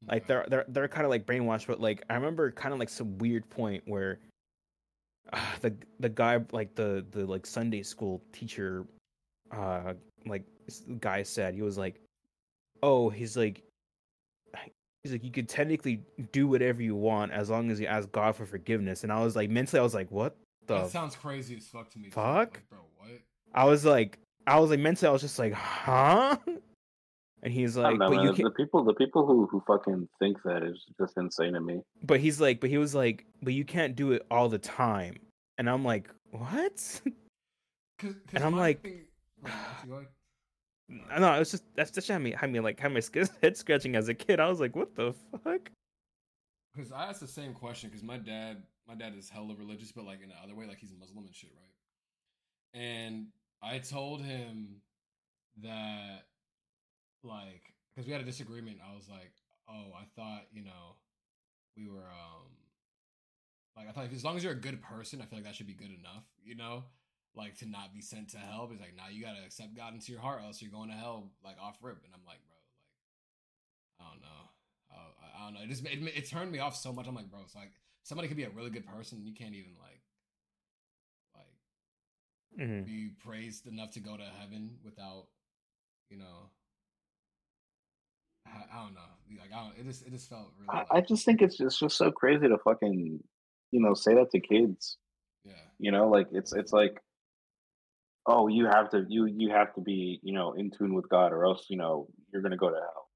Like 0.08 0.28
they're 0.28 0.46
they're 0.48 0.66
they're 0.68 0.88
kind 0.88 1.06
of 1.06 1.10
like 1.10 1.26
brainwashed, 1.26 1.68
but 1.68 1.82
like 1.82 2.04
I 2.10 2.14
remember 2.14 2.52
kind 2.52 2.74
of 2.74 2.80
like 2.80 2.90
some 2.90 3.18
weird 3.18 3.50
point 3.50 3.84
where 3.88 4.20
uh, 5.34 5.40
the 5.62 5.74
the 6.00 6.10
guy 6.10 6.40
like 6.52 6.76
the 6.76 7.06
the 7.12 7.26
like 7.26 7.46
Sunday 7.46 7.84
school 7.84 8.22
teacher, 8.32 8.86
uh, 9.52 9.94
like 10.26 10.44
guy 11.00 11.24
said 11.24 11.54
he 11.54 11.62
was 11.62 11.78
like, 11.78 12.00
oh 12.84 13.10
he's 13.10 13.38
like, 13.38 13.64
he's 15.04 15.12
like 15.12 15.24
you 15.24 15.32
could 15.32 15.50
technically 15.50 16.02
do 16.32 16.48
whatever 16.48 16.82
you 16.82 16.96
want 16.96 17.32
as 17.32 17.50
long 17.50 17.72
as 17.72 17.80
you 17.80 17.88
ask 17.88 18.12
God 18.12 18.36
for 18.36 18.46
forgiveness, 18.46 19.04
and 19.04 19.12
I 19.12 19.24
was 19.24 19.36
like 19.36 19.50
mentally 19.50 19.80
I 19.80 19.84
was 19.84 19.94
like 19.94 20.12
what 20.12 20.36
the 20.68 20.80
that 20.80 20.90
sounds 20.90 21.16
crazy 21.16 21.56
as 21.56 21.68
fuck 21.68 21.90
to 21.92 22.00
me. 22.00 22.10
fuck? 22.10 22.54
Like, 22.54 22.70
bro, 22.70 22.80
what? 22.98 23.12
I 23.54 23.66
was 23.66 23.86
like 23.86 24.20
I 24.46 24.60
was 24.60 24.70
like 24.70 24.80
mentally 24.80 25.10
I 25.10 25.12
was 25.12 25.22
just 25.22 25.40
like 25.40 25.54
huh, 25.54 26.38
and 27.44 27.54
he's 27.54 27.78
like 27.78 27.98
know, 27.98 28.10
but 28.10 28.16
you 28.22 28.26
man. 28.28 28.36
can 28.36 28.46
The 28.46 28.52
people, 28.52 28.84
the 28.84 28.94
people 28.94 29.26
who 29.26 29.46
who 29.48 29.62
fucking 29.68 30.08
think 30.20 30.38
that 30.44 30.64
is 30.64 30.78
just 31.00 31.18
insane 31.18 31.54
to 31.54 31.62
me. 31.62 31.82
but 32.04 32.20
he's 32.20 32.42
like 32.42 32.60
but 32.60 32.70
he 32.70 32.78
was 32.78 32.94
like 32.96 33.26
but 33.42 33.54
you 33.54 33.64
can't 33.66 33.96
do 33.96 34.12
it 34.12 34.26
all 34.32 34.50
the 34.50 34.58
time 34.60 35.16
and 35.58 35.70
i'm 35.70 35.84
like 35.86 36.10
what 36.32 37.02
Cause, 38.00 38.14
'cause 38.14 38.16
And 38.36 38.44
I'm 38.44 38.56
like- 38.56 38.82
thing- 38.84 39.06
Wait, 39.44 39.52
actually, 39.54 39.90
go 39.90 39.96
ahead. 39.96 40.08
i 41.12 41.20
know 41.20 41.34
it's 41.42 41.52
just 41.52 41.64
that's 41.76 41.92
just 41.92 42.08
had 42.08 42.20
me 42.20 42.32
had 42.32 42.52
me 42.52 42.60
like 42.60 42.80
had 42.80 42.94
my 42.94 43.00
sk- 43.00 43.18
head 43.42 43.56
scratching 43.58 43.96
as 43.96 44.08
a 44.10 44.14
kid 44.14 44.40
i 44.40 44.48
was 44.50 44.60
like 44.60 44.76
what 44.76 44.96
the 44.96 45.14
fuck 45.44 45.70
Because 46.76 46.92
I 46.92 47.06
asked 47.10 47.20
the 47.22 47.28
same 47.28 47.54
question 47.54 47.90
because 47.90 48.04
my 48.04 48.18
dad, 48.18 48.62
my 48.88 48.94
dad 48.96 49.14
is 49.18 49.30
hella 49.30 49.56
religious, 49.58 49.92
but 49.92 50.06
like 50.06 50.22
in 50.22 50.30
the 50.30 50.36
other 50.44 50.54
way, 50.54 50.68
like 50.68 50.78
he's 50.78 50.94
Muslim 51.00 51.26
and 51.26 51.34
shit, 51.34 51.50
right? 51.58 52.80
And 52.80 53.28
I 53.64 53.80
told 53.80 54.22
him 54.22 54.76
that, 55.64 56.26
like, 57.24 57.74
because 57.96 58.08
we 58.08 58.14
had 58.14 58.22
a 58.22 58.26
disagreement. 58.26 58.80
I 58.88 58.96
was 58.96 59.08
like, 59.10 59.32
"Oh, 59.70 59.94
I 59.96 60.06
thought 60.16 60.46
you 60.54 60.64
know, 60.64 60.96
we 61.78 61.88
were 61.88 62.08
um, 62.12 62.48
like 63.76 63.88
I 63.88 63.92
thought 63.92 64.12
as 64.14 64.24
long 64.24 64.36
as 64.38 64.44
you're 64.44 64.54
a 64.54 64.56
good 64.56 64.82
person, 64.82 65.22
I 65.22 65.26
feel 65.26 65.40
like 65.40 65.46
that 65.46 65.56
should 65.56 65.68
be 65.68 65.74
good 65.74 65.92
enough, 65.92 66.26
you 66.44 66.56
know." 66.56 66.84
Like 67.36 67.56
to 67.60 67.70
not 67.70 67.94
be 67.94 68.02
sent 68.02 68.30
to 68.30 68.38
hell, 68.38 68.68
he's 68.72 68.80
like, 68.80 68.96
now 68.96 69.10
you 69.12 69.24
gotta 69.24 69.44
accept 69.46 69.76
God 69.76 69.94
into 69.94 70.12
your 70.12 70.22
heart, 70.22 70.42
else 70.44 70.60
you're 70.60 70.72
going 70.72 70.90
to 70.90 70.96
hell 70.96 71.30
like 71.44 71.58
off 71.62 71.78
rip. 71.84 72.02
And 72.04 72.12
I'm 72.16 72.26
like, 72.26 72.40
bro, 72.48 72.58
like, 74.00 74.08
I 74.08 74.12
don't 74.12 74.22
know. 74.22 74.50
Uh, 74.90 75.12
I, 75.22 75.42
I 75.42 75.46
don't 75.46 75.54
know. 75.54 75.62
It 75.62 75.70
just 75.70 75.86
it, 75.86 76.18
it 76.18 76.28
turned 76.30 76.52
me 76.52 76.58
off 76.60 76.76
so 76.76 76.92
much. 76.92 77.06
I'm 77.08 77.14
like, 77.14 77.30
bro, 77.30 77.42
it's 77.44 77.54
like 77.56 77.74
somebody 78.02 78.28
could 78.28 78.38
be 78.38 78.46
a 78.46 78.50
really 78.50 78.72
good 78.72 78.88
person, 78.88 79.20
and 79.20 79.28
you 79.28 79.36
can't 79.36 79.54
even 79.54 79.74
like 79.80 80.02
like 81.36 82.68
Mhm. 82.68 82.86
be 82.86 83.10
praised 83.24 83.68
enough 83.68 83.92
to 83.92 84.00
go 84.00 84.18
to 84.18 84.24
heaven 84.24 84.80
without, 84.84 85.28
you 86.10 86.18
know. 86.18 86.50
I, 88.54 88.78
I 88.78 88.84
don't 88.84 88.94
know. 88.94 89.02
Like 89.40 89.52
I 89.54 89.64
don't. 89.64 89.78
It 89.78 89.86
just 89.86 90.06
it 90.06 90.12
just 90.12 90.30
felt 90.30 90.52
really. 90.60 90.70
I, 90.70 90.78
like, 90.80 90.88
I 90.92 91.02
just 91.02 91.26
think 91.26 91.42
it's 91.42 91.60
it's 91.60 91.80
just 91.80 91.98
so 91.98 92.12
crazy 92.12 92.48
to 92.48 92.58
fucking, 92.58 93.20
you 93.72 93.82
know, 93.82 93.94
say 93.94 94.16
that 94.16 94.32
to 94.32 94.40
kids. 94.40 94.98
yeah. 95.44 95.54
You 95.80 95.92
know, 95.92 96.10
like 96.10 96.28
it's 96.32 96.54
it's 96.54 96.74
like, 96.74 97.00
oh, 98.26 98.48
you 98.48 98.66
have 98.66 98.90
to 98.92 99.06
you 99.08 99.26
you 99.26 99.50
have 99.50 99.74
to 99.76 99.82
be 99.82 100.20
you 100.24 100.34
know 100.34 100.54
in 100.54 100.72
tune 100.72 100.94
with 100.94 101.10
God, 101.10 101.34
or 101.34 101.46
else 101.46 101.66
you 101.70 101.78
know 101.78 102.08
you're 102.32 102.42
gonna 102.42 102.58
go 102.58 102.70
to 102.70 102.76
hell. 102.76 103.10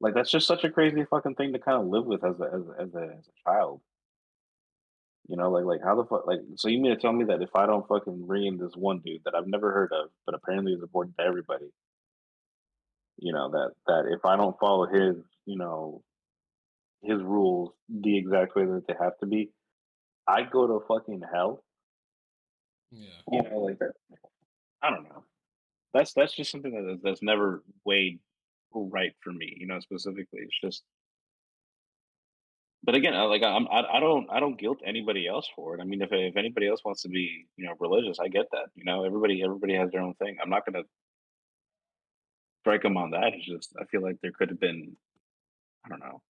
Like 0.00 0.14
that's 0.14 0.30
just 0.30 0.46
such 0.46 0.64
a 0.64 0.70
crazy 0.70 1.04
fucking 1.08 1.34
thing 1.34 1.52
to 1.52 1.58
kind 1.58 1.80
of 1.80 1.86
live 1.88 2.04
with 2.04 2.24
as 2.24 2.40
a 2.40 2.44
as 2.44 2.62
a, 2.66 2.82
as 2.82 2.94
a, 2.94 3.02
as 3.18 3.28
a 3.28 3.50
child. 3.50 3.80
You 5.28 5.36
know, 5.36 5.50
like 5.50 5.64
like 5.64 5.80
how 5.82 5.94
the 5.96 6.04
fuck 6.04 6.26
like 6.26 6.40
so 6.56 6.68
you 6.68 6.80
mean 6.80 6.94
to 6.94 7.00
tell 7.00 7.12
me 7.12 7.24
that 7.24 7.42
if 7.42 7.54
I 7.54 7.66
don't 7.66 7.86
fucking 7.88 8.26
bring 8.26 8.46
in 8.46 8.58
this 8.58 8.74
one 8.74 9.00
dude 9.04 9.22
that 9.24 9.34
I've 9.34 9.46
never 9.46 9.72
heard 9.72 9.92
of, 9.92 10.10
but 10.26 10.34
apparently 10.34 10.72
is 10.72 10.82
important 10.82 11.16
to 11.18 11.24
everybody, 11.24 11.70
you 13.18 13.32
know 13.32 13.50
that 13.50 13.70
that 13.86 14.04
if 14.10 14.24
I 14.24 14.36
don't 14.36 14.58
follow 14.58 14.86
his 14.86 15.16
you 15.46 15.56
know 15.56 16.02
his 17.02 17.22
rules 17.22 17.70
the 17.88 18.16
exact 18.16 18.56
way 18.56 18.64
that 18.64 18.84
they 18.88 18.94
have 18.98 19.18
to 19.18 19.26
be, 19.26 19.50
I 20.26 20.42
go 20.42 20.66
to 20.66 20.84
fucking 20.86 21.22
hell. 21.32 21.62
Yeah. 22.90 23.08
You 23.30 23.42
know, 23.42 23.58
like 23.58 23.78
that. 23.78 23.92
I 24.82 24.90
don't 24.90 25.04
know. 25.04 25.24
That's 25.92 26.12
that's 26.14 26.34
just 26.34 26.50
something 26.50 26.72
that 26.72 27.00
that's 27.02 27.22
never 27.22 27.62
weighed 27.84 28.20
right 28.72 29.12
for 29.22 29.32
me. 29.32 29.54
You 29.56 29.66
know, 29.66 29.80
specifically, 29.80 30.40
it's 30.42 30.60
just. 30.62 30.82
But 32.82 32.94
again, 32.94 33.14
like 33.30 33.42
I'm, 33.42 33.66
I, 33.68 33.82
I 33.94 34.00
don't, 34.00 34.28
I 34.30 34.40
don't 34.40 34.58
guilt 34.58 34.80
anybody 34.84 35.26
else 35.26 35.48
for 35.56 35.74
it. 35.74 35.80
I 35.80 35.84
mean, 35.84 36.02
if 36.02 36.10
if 36.12 36.36
anybody 36.36 36.68
else 36.68 36.82
wants 36.84 37.00
to 37.02 37.08
be, 37.08 37.46
you 37.56 37.64
know, 37.64 37.72
religious, 37.80 38.18
I 38.20 38.28
get 38.28 38.44
that. 38.52 38.66
You 38.74 38.84
know, 38.84 39.04
everybody, 39.04 39.42
everybody 39.42 39.74
has 39.74 39.90
their 39.90 40.02
own 40.02 40.14
thing. 40.14 40.36
I'm 40.42 40.50
not 40.50 40.66
gonna 40.66 40.84
strike 42.64 42.82
them 42.82 42.96
on 42.96 43.10
that. 43.10 43.34
It's 43.34 43.44
just, 43.44 43.74
I 43.78 43.84
feel 43.84 44.00
like 44.00 44.16
there 44.22 44.32
could 44.32 44.48
have 44.48 44.58
been, 44.58 44.96
I 45.84 45.90
don't 45.90 46.00
know. 46.00 46.22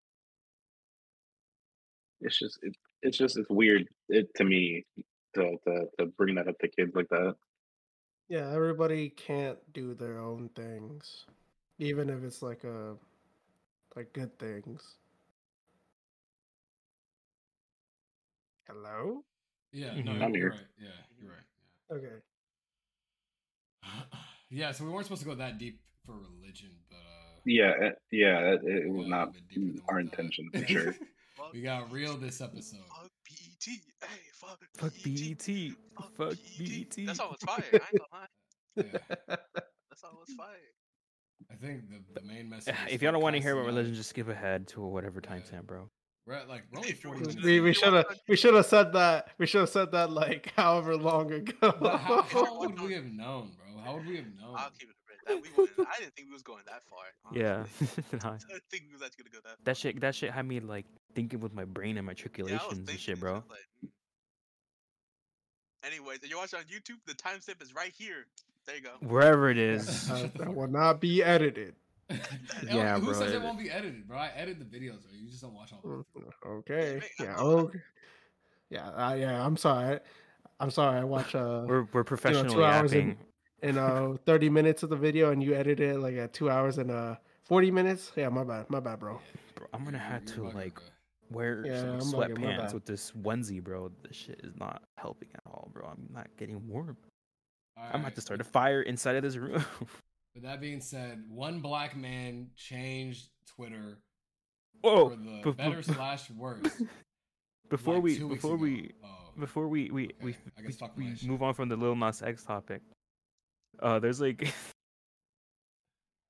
It's 2.20 2.36
just, 2.36 2.58
it, 2.62 2.74
it's 3.02 3.16
just, 3.16 3.38
it's 3.38 3.48
weird 3.48 3.86
it, 4.08 4.34
to 4.34 4.44
me 4.44 4.84
to, 5.34 5.56
to 5.64 5.86
to 5.98 6.06
bring 6.06 6.34
that 6.34 6.48
up 6.48 6.58
to 6.58 6.68
kids 6.68 6.92
like 6.96 7.08
that. 7.10 7.36
Yeah, 8.28 8.50
everybody 8.52 9.10
can't 9.10 9.58
do 9.72 9.94
their 9.94 10.18
own 10.18 10.50
things, 10.56 11.26
even 11.78 12.10
if 12.10 12.24
it's 12.24 12.42
like 12.42 12.64
a 12.64 12.96
like 13.94 14.12
good 14.12 14.36
things. 14.38 14.96
Hello. 18.66 19.22
Yeah. 19.72 19.92
No, 20.02 20.12
I'm 20.12 20.34
you're, 20.34 20.50
here. 20.50 20.50
right. 20.50 20.60
Yeah, 20.80 20.88
you're 21.20 21.30
mm-hmm. 21.30 21.94
right. 21.94 21.98
Okay. 21.98 22.16
Yeah. 23.82 24.18
yeah. 24.50 24.72
So 24.72 24.84
we 24.84 24.90
weren't 24.90 25.06
supposed 25.06 25.22
to 25.22 25.28
go 25.28 25.34
that 25.34 25.58
deep 25.58 25.80
for 26.04 26.14
religion, 26.14 26.70
but 26.90 26.96
uh. 26.96 27.40
Yeah, 27.46 27.72
uh, 27.82 27.90
yeah, 28.10 28.52
it, 28.54 28.60
it 28.64 28.88
we 28.90 28.98
was 28.98 29.06
not 29.08 29.28
little 29.28 29.32
bit 29.34 29.48
deeper 29.48 29.72
than 29.72 29.82
our 29.88 30.00
intention 30.00 30.50
for 30.52 30.66
sure. 30.66 30.94
We 31.52 31.60
got 31.60 31.92
real 31.92 32.16
this 32.16 32.40
episode. 32.40 32.80
Fuck 32.88 33.10
BET. 33.28 33.66
Hey, 33.66 34.06
fuck, 34.32 34.58
fuck 34.78 34.92
BET. 35.04 35.46
bet 35.46 36.06
fuck 36.16 36.36
BET. 36.58 36.96
bet 36.96 37.06
That 37.06 37.16
song 37.16 37.30
was 37.30 37.40
fire. 37.46 37.64
I 37.72 37.76
ain't 37.76 37.82
gonna 37.98 38.12
lie. 38.12 38.28
Yeah. 38.76 39.36
That 39.36 39.98
song 39.98 40.16
was 40.18 40.34
fire. 40.36 40.46
I 41.52 41.54
think 41.56 41.82
the, 41.90 42.20
the 42.20 42.26
main 42.26 42.48
message. 42.48 42.74
is 42.86 42.94
if 42.94 43.02
y'all 43.02 43.12
don't 43.12 43.22
want 43.22 43.36
to 43.36 43.42
hear 43.42 43.52
about 43.54 43.66
religion 43.66 43.94
just 43.94 44.10
skip 44.10 44.28
ahead 44.28 44.66
to 44.68 44.80
whatever 44.80 45.20
Yeah. 45.22 45.36
timestamp 45.36 45.66
bro 45.66 45.88
we're 46.26 46.34
at 46.34 46.48
like 46.48 46.62
we're 46.72 46.78
only 46.78 46.92
forty 46.92 47.20
minutes. 47.20 47.42
we 47.44 47.60
we 47.60 47.72
should 47.74 47.92
have 47.92 48.06
we 48.26 48.36
should 48.36 48.54
have 48.54 48.66
said 48.66 48.92
that 48.94 49.28
we 49.38 49.46
should 49.46 49.60
have 49.60 49.68
said 49.68 49.92
that 49.92 50.10
like 50.10 50.52
however 50.56 50.96
long 50.96 51.30
ago. 51.30 51.74
How, 51.80 52.22
how 52.22 52.58
would 52.60 52.80
we 52.80 52.94
have 52.94 53.04
known, 53.04 53.50
bro? 53.58 53.82
How 53.84 53.94
would 53.96 54.06
we 54.06 54.16
have 54.16 54.26
known? 54.40 54.54
I'll 54.56 54.70
keep 54.70 54.88
it 54.88 54.94
a 54.94 55.03
bit. 55.03 55.03
That 55.26 55.42
we 55.42 55.48
wouldn't, 55.56 55.78
I 55.88 55.98
didn't 56.00 56.14
think 56.14 56.28
we 56.28 56.32
was 56.34 56.42
going 56.42 56.62
that 56.66 56.82
far. 56.88 57.04
yeah 57.34 57.64
honestly. 57.80 58.04
Nah, 58.22 58.30
I 58.34 58.38
didn't 58.48 58.62
think 58.70 58.84
we 58.88 58.92
was 58.94 59.02
actually 59.02 59.24
gonna 59.24 59.42
go 59.42 59.48
that. 59.48 59.64
that 59.64 59.76
shit 59.76 60.00
that 60.00 60.14
shit 60.14 60.30
had 60.32 60.46
me 60.46 60.60
like 60.60 60.86
thinking 61.14 61.40
with 61.40 61.52
my 61.54 61.64
brain 61.64 61.96
and 61.96 62.06
my 62.06 62.12
Yeah, 62.12 62.12
I 62.12 62.12
was 62.12 62.16
triculations 62.20 62.88
and 62.88 62.98
shit 63.00 63.20
bro 63.20 63.34
like, 63.48 63.60
hmm. 63.80 63.86
Anyways, 65.84 66.18
if 66.22 66.30
you're 66.30 66.38
watching 66.38 66.58
on 66.60 66.64
YouTube, 66.64 66.96
the 67.06 67.12
timestamp 67.14 67.62
is 67.62 67.74
right 67.74 67.92
here. 67.96 68.26
There 68.66 68.76
you 68.76 68.82
go. 68.82 68.92
wherever 69.06 69.50
it 69.50 69.58
Yeah, 69.58 69.62
is 69.74 70.10
uh, 70.10 70.28
that 70.36 70.54
will 70.54 70.66
not 70.68 70.98
be 71.00 71.22
edited. 71.22 71.74
Yeah, 72.66 72.98
Who 72.98 73.06
bro, 73.06 73.12
says 73.14 73.32
it 73.32 73.36
it- 73.36 73.42
won't 73.42 73.58
be 73.58 73.70
edited, 73.70 74.08
bro? 74.08 74.16
I 74.16 74.30
edit 74.34 74.58
the 74.58 74.64
videos, 74.64 75.02
bro. 75.02 75.12
You 75.12 75.28
just 75.28 75.42
don't 75.42 75.52
watch 75.52 75.72
all 75.72 75.80
of 75.80 75.84
Mm, 75.84 76.04
them. 76.14 76.30
Okay. 76.46 77.02
Yeah, 77.18 77.24
Yeah. 77.26 77.36
I- 77.36 77.40
Okay. 77.42 77.78
Yeah. 78.70 78.88
Uh, 78.88 79.14
yeah. 79.14 79.44
I'm 79.46 79.56
sorry. 79.58 80.00
I'm 80.58 80.70
sorry. 80.70 81.00
I 81.00 81.04
watch 81.04 81.34
uh 81.34 81.64
we're 81.66 81.86
we're 81.92 82.04
professionally 82.04 82.64
hours 82.64 82.92
in- 82.94 83.10
acting 83.10 83.26
in 83.64 83.78
uh 83.78 84.16
30 84.26 84.48
minutes 84.50 84.82
of 84.82 84.90
the 84.90 84.96
video 84.96 85.30
and 85.32 85.42
you 85.42 85.54
edit 85.54 85.80
it 85.80 85.98
like 85.98 86.16
at 86.16 86.32
two 86.32 86.50
hours 86.50 86.78
and 86.78 86.90
uh 86.90 87.16
40 87.44 87.70
minutes. 87.70 88.12
Yeah. 88.16 88.28
My 88.28 88.44
bad. 88.44 88.70
My 88.70 88.80
bad, 88.80 89.00
bro. 89.00 89.20
bro 89.54 89.66
i'm 89.72 89.84
gonna 89.84 89.98
have 89.98 90.22
you're 90.24 90.34
to 90.36 90.40
bugging, 90.42 90.54
like 90.54 90.74
bro. 90.74 90.84
wear 91.30 91.66
Yeah, 91.66 91.80
some 91.80 91.90
I'm 91.90 92.00
bugging, 92.00 92.38
my 92.40 92.46
sweatpants 92.56 92.74
with 92.74 92.84
this 92.86 93.10
onesie 93.12 93.62
bro 93.62 93.90
this 94.06 94.16
shit 94.16 94.40
is 94.44 94.54
not 94.58 94.82
helping 94.98 95.28
at 95.34 95.42
all 95.46 95.68
bro 95.72 95.86
i'm 95.86 96.06
not 96.12 96.28
getting 96.38 96.66
warm 96.68 96.96
All 97.76 97.84
i'm 97.92 98.02
gonna 98.02 98.14
to 98.14 98.20
start 98.20 98.40
a 98.40 98.44
fire 98.44 98.82
inside 98.82 99.16
of 99.16 99.22
this 99.22 99.36
room 99.36 99.64
With 100.34 100.42
that 100.42 100.60
being 100.60 100.80
said, 100.80 101.22
one 101.28 101.60
black 101.60 101.96
man 101.96 102.48
changed 102.56 103.28
Twitter 103.54 103.98
whoa 104.80 105.10
for 105.10 105.16
the 105.16 105.22
bef- 105.30 105.42
bef- 105.44 105.56
better 105.56 105.82
slash 105.96 106.28
worse. 106.30 106.82
before 107.70 107.94
like, 107.94 108.02
we 108.02 108.18
before 108.18 108.54
ago. 108.54 108.62
we 108.62 108.90
Oh, 109.04 109.08
before 109.38 109.68
we 109.68 109.90
we 109.92 110.10
we, 110.20 110.30
Okay, 110.32 110.38
I 110.58 110.62
we, 110.66 110.72
fuck 110.72 110.96
we 110.96 111.14
shit. 111.14 111.28
move 111.28 111.40
on 111.42 111.54
from 111.54 111.68
the 111.68 111.76
Lil 111.76 111.94
Nas 111.94 112.20
X 112.20 112.42
topic, 112.42 112.82
uh, 113.80 113.98
there's 113.98 114.20
like 114.20 114.52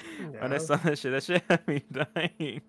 when 0.40 0.52
I 0.52 0.58
saw 0.58 0.76
that 0.76 0.98
shit, 0.98 1.12
that 1.12 1.22
shit 1.22 1.42
had 1.48 1.66
me 1.66 1.82
dying. 1.92 2.60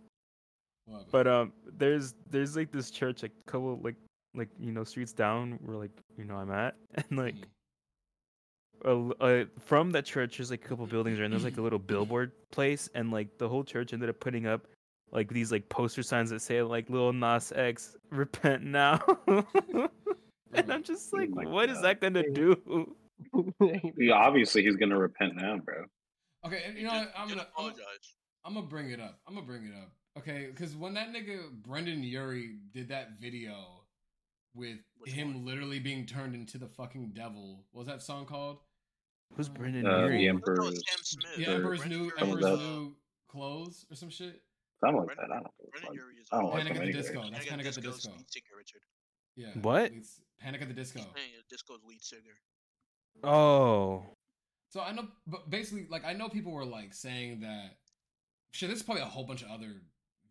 what, 0.86 1.12
But 1.12 1.28
um, 1.28 1.54
there's 1.78 2.16
there's 2.30 2.56
like 2.56 2.72
this 2.72 2.92
church, 2.92 3.22
like 3.24 3.32
couple 3.46 3.80
like 3.84 3.96
like 4.36 4.50
you 4.60 4.72
know 4.72 4.84
streets 4.84 5.14
down 5.14 5.60
where 5.64 5.78
like 5.78 5.92
you 6.18 6.26
know 6.26 6.36
I'm 6.36 6.52
at, 6.52 6.76
and 6.96 7.18
like 7.18 7.36
Mhm. 8.86 9.14
uh, 9.20 9.24
uh, 9.24 9.46
from 9.60 9.92
that 9.92 10.06
church 10.06 10.38
there's 10.38 10.52
like 10.52 10.64
a 10.66 10.68
couple 10.68 10.86
buildings, 10.86 11.20
and 11.20 11.32
there's 11.32 11.44
like 11.44 11.58
a 11.58 11.62
little 11.62 11.80
billboard 11.92 12.32
place, 12.52 12.90
and 12.96 13.12
like 13.12 13.38
the 13.38 13.48
whole 13.48 13.64
church 13.64 13.94
ended 13.94 14.10
up 14.10 14.20
putting 14.20 14.46
up 14.48 14.68
like 15.12 15.30
these 15.30 15.52
like 15.52 15.68
poster 15.70 16.04
signs 16.04 16.30
that 16.32 16.42
say 16.42 16.62
like 16.62 16.90
little 16.90 17.14
Nas 17.14 17.52
X, 17.56 17.96
repent 18.10 18.64
now. 18.64 19.00
and 19.28 20.72
I'm 20.72 20.84
just 20.84 21.14
like, 21.14 21.30
what 21.34 21.70
is 21.70 21.82
that 21.82 22.02
gonna 22.02 22.24
do? 22.32 22.96
Yeah, 23.98 24.14
obviously 24.14 24.64
he's 24.64 24.76
gonna 24.76 24.98
repent 24.98 25.36
now, 25.36 25.58
bro. 25.58 25.86
Okay, 26.46 26.62
and 26.68 26.78
you 26.78 26.84
know 26.84 26.92
just- 27.04 27.10
I'm 27.18 27.28
gonna 27.28 27.42
just 27.42 27.52
I'm. 27.58 27.72
I'm 28.46 28.54
gonna 28.54 28.68
bring 28.68 28.92
it 28.92 29.00
up. 29.00 29.20
I'm 29.28 29.34
gonna 29.36 29.46
bring 29.48 29.66
it 29.66 29.74
up. 29.74 29.92
Okay, 30.18 30.48
because 30.48 30.76
when 30.76 30.94
that 30.94 31.10
nigga 31.14 31.52
Brendon 31.52 32.04
Urie 32.04 32.58
did 32.74 32.90
that 32.90 33.20
video 33.20 33.82
with 34.54 34.78
Which 35.00 35.12
him 35.12 35.34
one? 35.34 35.46
literally 35.46 35.80
being 35.80 36.06
turned 36.06 36.36
into 36.36 36.58
the 36.58 36.68
fucking 36.68 37.12
devil, 37.16 37.66
what 37.72 37.80
was 37.82 37.88
that 37.88 38.02
song 38.02 38.26
called? 38.26 38.60
Who's 39.36 39.50
Brendon 39.50 39.86
Uh, 39.88 40.06
Urie? 40.06 40.28
the 40.28 40.34
That 40.34 40.62
was 40.62 40.84
Emperor's. 40.86 41.38
Yeah, 41.38 41.50
Emperor's 41.50 41.86
new 41.86 42.12
Brendon 42.12 42.20
Some 42.20 42.30
Emperor's 42.30 42.60
new 42.60 42.96
clothes 43.28 43.86
or 43.92 43.96
some 43.96 44.10
shit. 44.10 44.42
Something 44.80 44.98
like 45.06 45.18
that. 45.18 45.24
I 45.26 45.28
don't 45.28 45.44
know. 45.44 45.52
Brendon 45.72 45.94
Urie 45.96 46.16
is 46.22 46.28
I 46.32 46.38
don't 46.38 46.46
uh, 46.46 46.50
like 46.50 46.64
Panic 46.68 46.78
at 46.78 46.86
the. 46.86 46.94
Disco. 46.94 47.22
That's 47.22 47.32
Panic 47.32 47.50
Panic 47.50 47.66
at 47.66 47.74
the 47.76 47.82
Disco. 47.82 48.12
lead 48.12 48.26
singer, 48.32 48.56
Richard. 48.58 48.82
Yeah. 49.36 49.62
What? 49.62 49.92
It's 49.92 50.22
Panic 50.40 50.62
at 50.62 50.68
the 50.70 50.74
Disco. 50.76 51.00
Panic 51.00 51.16
at 51.40 51.44
the 51.50 51.56
Disco's 51.56 51.80
lead 51.88 52.02
singer. 52.04 52.38
Oh, 53.24 54.04
So 54.70 54.82
I 54.82 54.92
know, 54.92 55.08
but 55.28 55.50
basically, 55.50 55.88
like 55.90 56.06
I 56.06 56.14
know 56.14 56.30
people 56.30 56.52
were 56.52 56.66
like 56.66 56.94
saying 56.94 57.40
that. 57.42 57.78
Shit, 58.52 58.70
there's 58.70 58.84
probably 58.84 59.04
a 59.04 59.06
whole 59.08 59.26
bunch 59.26 59.42
of 59.42 59.50
other 59.50 59.82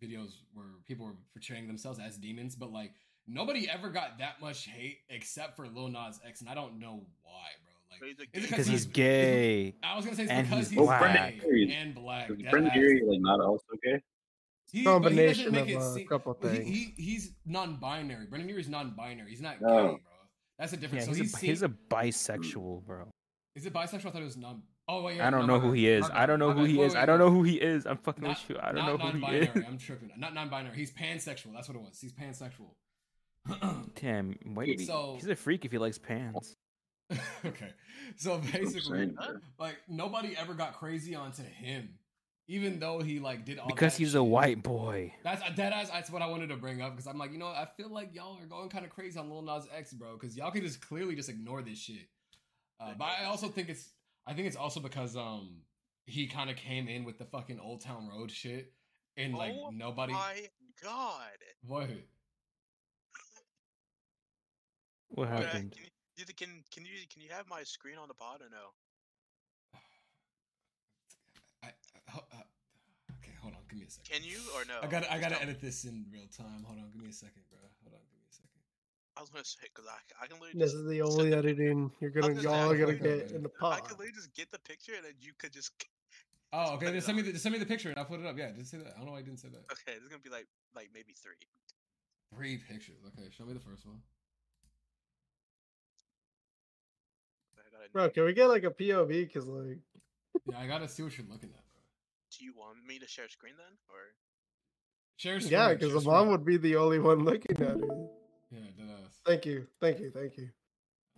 videos 0.03 0.33
where 0.55 0.67
people 0.87 1.07
were 1.07 1.13
portraying 1.33 1.67
themselves 1.67 1.99
as 1.99 2.17
demons, 2.17 2.55
but 2.57 2.73
like 2.73 2.93
nobody 3.27 3.69
ever 3.69 3.91
got 3.91 4.19
that 4.19 4.41
much 4.41 4.67
hate 4.67 4.99
except 5.11 5.57
for 5.57 5.67
Lil 5.69 5.89
Nas 5.89 6.21
X, 6.27 6.41
and 6.41 6.49
I 6.49 6.55
don't 6.55 6.79
know 6.79 7.05
why, 7.23 7.49
bro. 7.65 8.07
Like, 8.09 8.19
is 8.33 8.45
it 8.45 8.49
because 8.51 8.67
he's- 8.67 8.85
he's 8.85 8.87
gay. 8.87 9.75
I 9.83 9.95
was 9.97 10.05
gonna 10.05 10.17
say 10.17 10.23
it's 10.25 10.33
And 10.33 10.49
because 10.49 10.69
he's 10.71 10.79
he's, 10.79 10.87
black. 10.87 11.41
gay 11.41 11.73
and 11.77 11.95
black. 11.95 12.31
Is 12.31 12.37
dead 12.39 12.51
Brendon. 12.51 12.73
Urie 12.75 13.03
like 13.07 13.21
not 13.21 13.41
also 13.41 13.65
gay? 13.83 14.01
He, 14.73 14.83
but 14.83 14.91
he 14.91 14.95
Combination 15.07 15.55
of 15.55 15.69
a 15.69 15.95
seem- 15.95 16.07
couple 16.09 16.37
well, 16.41 16.51
he, 16.53 16.59
things. 16.59 16.69
he 16.97 17.03
he's 17.03 17.33
non-binary. 17.47 18.27
Brendon 18.27 18.49
Urie 18.49 18.61
is 18.63 18.69
non-binary. 18.69 19.31
He's 19.31 19.41
not 19.43 19.61
gay, 19.61 19.67
Oh. 19.67 19.83
bro. 19.93 20.01
That's 20.59 20.73
a 20.73 20.77
Yeah, 20.77 20.81
difference. 20.83 21.07
he's, 21.07 21.17
so 21.17 21.23
he's, 21.23 21.35
a, 21.35 21.39
seen- 21.39 21.51
he's 21.51 21.63
a 21.63 21.69
bisexual, 21.69 22.85
bro. 22.87 23.09
is 23.57 23.67
it 23.67 23.73
bisexual? 23.73 24.07
I 24.07 24.11
thought 24.11 24.23
it 24.23 24.25
was 24.25 24.37
non. 24.37 24.63
Oh 24.87 25.03
wait, 25.03 25.17
yeah, 25.17 25.27
I 25.27 25.31
don't 25.31 25.47
no, 25.47 25.55
know 25.55 25.61
who 25.61 25.73
he 25.73 25.89
is. 25.89 26.09
I 26.13 26.27
don't 26.27 26.39
know 26.39 26.53
who 26.53 26.65
he 26.65 26.81
is. 26.83 26.95
I 26.95 27.07
don't 27.07 27.19
know 27.19 27.31
who 27.31 27.43
he 27.43 27.55
is. 27.57 27.87
I'm 27.87 27.97
fucking 27.99 28.23
Not, 28.25 28.39
with 28.49 28.51
you. 28.51 28.57
I 28.63 28.67
don't 28.73 28.77
not 28.77 28.87
know 28.87 28.97
who 28.99 29.07
he 29.17 29.21
non-binary. 29.21 29.47
is. 29.55 29.65
I'm 29.67 29.79
tripping. 29.79 30.11
Not 30.19 30.35
non-binary. 30.35 30.77
He's 30.77 30.91
pansexual. 30.93 31.55
That's 31.55 31.69
what 31.69 31.77
it 31.77 31.81
was. 31.81 31.99
He's 31.99 32.13
pansexual. 32.13 32.75
Damn, 34.01 34.37
wait. 34.55 34.81
So- 34.81 35.15
he's 35.19 35.29
a 35.29 35.37
freak 35.37 35.65
if 35.65 35.73
he 35.73 35.79
likes 35.79 35.99
pants. 35.99 36.55
okay, 37.45 37.71
so 38.17 38.39
That's 38.39 38.47
what 38.53 38.55
I'm 38.57 38.63
basically, 38.65 38.99
saying, 38.99 39.15
Huh? 39.19 39.33
bro. 39.33 39.41
like 39.59 39.77
nobody 39.89 40.35
ever 40.39 40.55
got 40.55 40.75
crazy 40.79 41.15
onto 41.15 41.43
him, 41.43 41.91
even 42.47 42.79
though 42.79 43.01
he 43.01 43.19
like 43.21 43.45
did 43.45 43.59
all 43.59 43.67
Because 43.67 43.95
that 43.95 43.99
he's 43.99 44.11
shit. 44.13 44.21
a 44.21 44.25
white 44.25 44.63
boy. 44.63 45.15
That's 45.23 45.43
dead 45.55 45.73
ass. 45.73 45.91
That's 45.91 46.11
what 46.11 46.23
I 46.23 46.27
wanted 46.27 46.49
to 46.49 46.57
bring 46.57 46.83
up 46.83 46.93
because 46.93 47.07
I'm 47.07 47.19
like, 47.19 47.33
you 47.33 47.39
know, 47.39 47.47
I 47.47 47.67
feel 47.77 47.89
like 47.89 48.15
y'all 48.15 48.39
are 48.41 48.47
going 48.47 48.69
kind 48.69 48.85
of 48.85 48.91
crazy 48.91 49.19
on 49.19 49.31
Lil 49.31 49.43
Nas 49.43 49.67
X, 49.75 49.93
bro. 49.93 50.15
Because 50.19 50.37
y'all 50.37 50.51
can 50.51 50.63
just 50.63 50.81
clearly 50.87 51.15
just 51.15 51.29
ignore 51.29 51.63
this 51.63 51.79
shit. 51.79 52.09
Uh, 52.81 52.93
but 52.99 53.05
I 53.05 53.25
also 53.25 53.49
think 53.49 53.69
it's, 53.69 53.91
I 54.27 54.35
think 54.35 54.47
it's 54.47 54.57
also 54.57 54.81
because 54.81 55.17
um 55.17 55.63
he 56.07 56.27
kind 56.27 56.51
of 56.51 56.57
came 56.57 56.87
in 56.89 57.05
with 57.05 57.19
the 57.19 57.25
fucking 57.25 57.59
Old 57.61 57.81
Town 57.83 58.09
Road 58.09 58.31
shit, 58.31 58.73
and 59.17 59.35
like 59.35 59.55
Oh 59.55 59.71
nobody. 59.71 60.13
My 60.13 60.49
God. 60.83 61.39
What? 61.67 61.89
What 65.09 65.29
Okay, 65.29 65.45
happened? 65.47 65.73
Can, 65.73 65.85
you, 66.17 66.25
can 66.37 66.49
can 66.73 66.85
you 66.85 66.93
can 67.11 67.23
you 67.23 67.29
have 67.31 67.49
my 67.49 67.63
screen 67.63 67.97
on 67.97 68.09
the 68.09 68.15
pod 68.15 68.41
or 68.43 68.51
no? 68.51 68.73
I, 71.63 71.69
ho- 72.15 72.27
uh, 72.33 73.17
okay, 73.19 73.35
hold 73.43 73.55
on. 73.55 73.61
Give 73.69 73.79
me 73.81 73.87
a 73.87 73.91
second. 73.91 74.07
Can 74.15 74.23
you 74.23 74.39
or 74.55 74.65
no? 74.71 74.79
I 74.83 74.87
gotta, 74.87 75.13
I 75.13 75.19
gotta 75.19 75.41
edit 75.43 75.61
this 75.61 75.85
in 75.85 76.07
real 76.13 76.27
time. 76.31 76.63
Hold 76.65 76.79
on. 76.79 76.91
Give 76.93 77.03
me 77.03 77.11
a 77.11 77.13
second, 77.13 77.43
bro. 77.51 77.59
Hold 77.83 77.95
on. 77.95 78.03
Give 78.07 78.19
me 78.19 78.27
a 78.31 78.35
second. 78.35 78.63
I 79.17 79.21
was 79.21 79.31
gonna 79.31 79.45
say 79.45 79.67
because 79.73 79.87
I 79.91 79.99
I 80.23 80.27
can 80.27 80.39
literally 80.41 80.59
This 80.59 80.73
just 80.73 80.83
is 80.83 80.89
the 80.89 80.99
send 80.99 81.11
only 81.11 81.31
the- 81.31 81.37
editing 81.39 81.91
you're 82.01 82.11
gonna 82.11 82.35
gonna 82.35 82.43
y'all 82.43 82.71
are 82.71 82.77
gonna 82.79 82.95
can- 82.95 83.19
get 83.19 83.31
in 83.33 83.43
the 83.43 83.51
I 83.61 83.79
pod. 83.81 83.85
could 83.85 83.99
literally 83.99 84.13
just 84.15 84.35
get 84.35 84.51
the 84.51 84.59
picture 84.61 84.93
and 84.97 85.05
then 85.05 85.15
you 85.21 85.33
could 85.39 85.53
just. 85.53 85.73
Oh, 86.57 86.75
okay. 86.79 86.87
put 86.87 86.93
Then 86.93 87.01
send 87.03 87.17
me 87.19 87.27
on. 87.27 87.33
the 87.33 87.39
send 87.41 87.53
me 87.53 87.59
the 87.59 87.67
picture 87.67 87.89
and 87.89 87.99
I'll 87.99 88.05
put 88.05 88.21
it 88.21 88.27
up. 88.27 88.39
Yeah, 88.39 88.53
just 88.57 88.71
say 88.71 88.79
that. 88.79 88.93
I 88.95 88.99
don't 88.99 89.07
know 89.07 89.13
why 89.13 89.19
I 89.19 89.23
didn't 89.23 89.41
say 89.41 89.49
that. 89.49 89.65
Okay, 89.75 89.99
this 89.99 90.03
is 90.05 90.09
gonna 90.09 90.23
be 90.23 90.31
like 90.31 90.47
like 90.77 90.89
maybe 90.95 91.13
three. 91.13 91.35
Three 92.33 92.59
pictures. 92.59 93.03
Okay, 93.09 93.27
show 93.37 93.45
me 93.45 93.55
the 93.55 93.59
first 93.61 93.85
one. 93.85 93.99
Bro, 97.93 98.11
can 98.11 98.25
we 98.25 98.33
get 98.35 98.47
like 98.49 98.63
a 98.65 98.71
POV? 98.71 99.33
Cause 99.33 99.47
like, 99.47 99.79
Yeah, 100.51 100.59
I 100.61 100.67
gotta 100.69 100.89
see 100.89 101.03
what 101.03 101.17
you're 101.19 101.27
looking 101.29 101.51
at, 101.51 101.57
bro. 101.57 101.64
Do 102.39 102.45
you 102.45 102.53
want 102.57 102.79
me 102.87 102.99
to 102.99 103.07
share 103.07 103.29
screen 103.29 103.55
then, 103.57 103.77
or 103.89 103.99
Share 105.17 105.39
screen. 105.39 105.53
yeah, 105.53 105.73
because 105.73 105.93
the 105.93 106.01
screen. 106.01 106.15
mom 106.15 106.29
would 106.31 106.45
be 106.45 106.57
the 106.57 106.77
only 106.77 106.99
one 106.99 107.25
looking 107.25 107.57
at 107.57 107.77
it. 107.77 107.85
Yeah, 108.51 108.59
deadass. 108.79 109.13
Thank 109.25 109.47
you, 109.47 109.67
thank 109.81 110.01
you, 110.01 110.11
thank 110.11 110.37
you. 110.37 110.49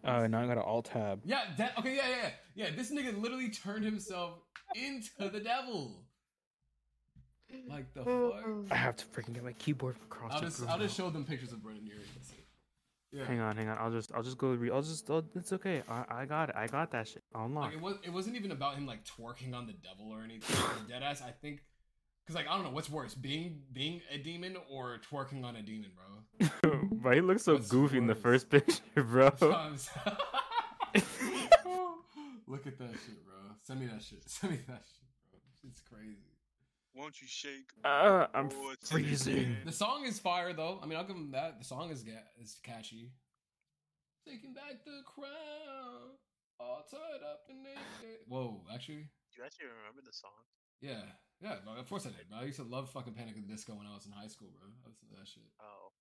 Oh, 0.04 0.26
now 0.26 0.42
I 0.42 0.46
got 0.46 0.58
an 0.58 0.62
alt 0.64 0.86
tab. 0.86 1.20
Yeah, 1.24 1.40
that 1.56 1.78
okay, 1.78 1.96
yeah, 1.96 2.08
yeah, 2.08 2.16
yeah. 2.54 2.66
Yeah, 2.66 2.76
this 2.76 2.92
nigga 2.92 3.20
literally 3.20 3.48
turned 3.50 3.84
himself 3.84 4.34
into 4.74 5.30
the 5.30 5.40
devil. 5.40 6.04
Like 7.68 7.92
the 7.94 8.04
fuck? 8.04 8.70
I 8.70 8.76
have 8.76 8.96
to 8.96 9.04
freaking 9.06 9.32
get 9.34 9.44
my 9.44 9.52
keyboard 9.52 9.96
across. 10.04 10.32
I'll 10.34 10.40
just 10.42 10.60
room 10.60 10.68
I'll 10.70 10.78
just 10.78 10.96
show 10.96 11.10
them 11.10 11.24
pictures 11.24 11.52
of 11.52 11.62
Brendon 11.62 11.86
Urie. 11.86 12.00
Yeah. 13.12 13.24
Hang 13.24 13.40
on, 13.40 13.56
hang 13.56 13.68
on. 13.68 13.78
I'll 13.78 13.90
just, 13.90 14.12
I'll 14.12 14.22
just 14.22 14.36
go. 14.36 14.48
Re- 14.48 14.70
I'll 14.70 14.82
just. 14.82 15.08
I'll, 15.08 15.24
it's 15.34 15.52
okay. 15.52 15.82
I, 15.88 16.04
I 16.08 16.24
got 16.26 16.50
it. 16.50 16.56
I 16.56 16.66
got 16.66 16.90
that 16.90 17.08
shit. 17.08 17.22
I'll 17.34 17.46
unlock. 17.46 17.66
Like 17.66 17.74
it 17.74 17.80
was 17.80 17.96
it 18.04 18.10
wasn't 18.10 18.36
even 18.36 18.50
about 18.50 18.74
him 18.74 18.86
like 18.86 19.04
twerking 19.04 19.54
on 19.54 19.66
the 19.66 19.72
devil 19.72 20.10
or 20.10 20.22
anything. 20.22 20.56
Dead 20.88 21.02
ass, 21.02 21.22
I 21.22 21.30
think 21.30 21.62
because 22.26 22.34
like 22.34 22.48
I 22.48 22.54
don't 22.54 22.64
know 22.64 22.70
what's 22.70 22.90
worse, 22.90 23.14
being 23.14 23.60
being 23.72 24.02
a 24.10 24.18
demon 24.18 24.56
or 24.68 24.98
twerking 25.10 25.44
on 25.44 25.54
a 25.56 25.62
demon, 25.62 25.90
bro. 25.94 26.48
but 26.92 27.14
he 27.14 27.20
looks 27.20 27.44
so 27.44 27.54
What's 27.54 27.68
goofy 27.68 27.98
in 27.98 28.08
the 28.08 28.16
first 28.16 28.50
picture, 28.56 28.82
bro. 28.96 29.30
Look 32.48 32.66
at 32.66 32.78
that 32.78 32.92
shit, 32.92 33.24
bro. 33.24 33.34
Send 33.62 33.80
me 33.80 33.86
that 33.86 34.02
shit. 34.02 34.22
Send 34.26 34.52
me 34.52 34.58
that 34.68 34.82
shit, 34.84 35.04
bro. 35.30 35.38
It's 35.68 35.80
crazy. 35.80 36.35
Won't 36.96 37.20
you 37.20 37.26
shake? 37.28 37.70
Uh, 37.84 38.26
I'm 38.34 38.46
it's 38.46 38.54
in 38.90 38.96
the 38.98 39.02
freezing. 39.04 39.56
The 39.64 39.72
song 39.72 40.04
is 40.06 40.18
fire 40.18 40.52
though. 40.52 40.80
I 40.82 40.86
mean, 40.86 40.98
I'll 40.98 41.04
give 41.04 41.16
him 41.16 41.30
that. 41.32 41.58
The 41.58 41.64
song 41.64 41.90
is 41.90 42.02
ga- 42.02 42.26
is 42.40 42.58
catchy. 42.64 43.12
Taking 44.26 44.54
back 44.54 44.84
the 44.84 45.02
crown, 45.06 46.18
all 46.58 46.84
tied 46.90 47.22
up 47.22 47.42
and 47.48 47.62
naked. 47.62 48.18
Whoa, 48.26 48.64
actually, 48.74 49.06
Do 49.30 49.38
you 49.38 49.44
actually 49.44 49.66
remember 49.66 50.02
the 50.04 50.12
song? 50.12 50.30
yeah, 50.80 51.02
yeah. 51.40 51.56
Bro, 51.64 51.74
of 51.78 51.88
course 51.88 52.06
I 52.06 52.10
did. 52.10 52.28
Bro. 52.28 52.38
I 52.40 52.44
used 52.44 52.58
to 52.58 52.64
love 52.64 52.90
fucking 52.90 53.14
Panic 53.14 53.36
at 53.36 53.46
the 53.46 53.52
Disco 53.52 53.74
when 53.74 53.86
I 53.86 53.94
was 53.94 54.04
in 54.06 54.12
high 54.12 54.26
school, 54.26 54.48
bro. 54.50 54.66
I 54.66 54.88
listened 54.88 55.10
to 55.10 55.16
that 55.20 55.28
shit. 55.28 55.44
Oh, 55.62 55.92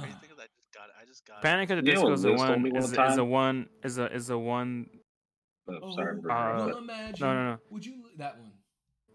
crazy 0.00 0.16
thing 0.20 0.30
is 0.32 0.38
I 0.38 0.48
just 0.48 0.72
got 0.72 0.88
it. 0.88 0.94
I 1.00 1.04
just 1.04 1.26
got 1.26 1.38
it. 1.38 1.42
Panic 1.42 1.70
at 1.70 1.84
the 1.84 1.90
You 1.90 1.94
know 1.94 2.00
Disco 2.00 2.08
what 2.08 2.14
is 2.14 2.22
the 2.22 2.32
one. 2.32 2.62
me 2.62 2.70
one 2.72 2.78
Is, 2.82 2.92
is 2.92 3.16
the 3.16 3.24
one. 3.24 3.68
Is 3.84 3.98
a 3.98 4.12
is 4.14 4.26
the 4.28 4.38
one. 4.38 4.86
Oh, 5.68 5.94
sorry, 5.94 6.16
bro. 6.20 6.32
uh, 6.34 6.78
imagine. 6.78 7.26
no, 7.26 7.34
no, 7.34 7.44
no. 7.52 7.58
Would 7.70 7.84
you 7.84 7.92
li- 8.02 8.16
that 8.18 8.38
one? 8.40 8.52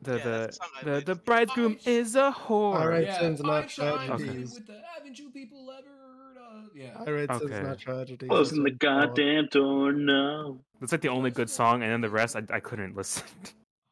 The 0.06 0.18
Yeah, 0.18 0.24
the 0.24 0.60
the 0.84 0.86
the, 0.86 0.92
like. 0.96 1.06
the 1.06 1.16
bridegroom 1.16 1.78
I- 1.86 1.90
is 1.90 2.16
a 2.16 2.32
whore. 2.32 2.76
Alright. 2.80 3.06
yeah, 3.06 3.20
sins, 3.20 3.42
not 3.42 3.64
I 3.64 3.68
shine 3.68 4.08
tragedies. 4.08 4.54
With 4.56 4.68
the 4.68 4.82
haven't 4.96 5.20
you 5.20 5.30
people 5.32 5.70
ever 5.72 5.88
heard 5.88 6.38
of? 6.38 6.76
Yeah. 6.76 6.94
I 7.06 7.10
read 7.10 7.30
Okay. 7.32 7.48
Sins 7.48 7.68
Not 7.68 7.80
Tragedy. 7.80 8.28
Closing 8.28 8.64
the 8.64 8.72
goddamn 8.72 9.48
door 9.52 9.92
now. 9.92 10.60
That's 10.80 10.92
like 10.92 11.02
the 11.02 11.10
only 11.10 11.32
good 11.32 11.50
song, 11.50 11.84
and 11.84 11.92
then 11.92 12.02
the 12.02 12.10
rest 12.10 12.36
I, 12.36 12.44
I 12.50 12.60
couldn't 12.60 12.96
listen. 12.96 13.24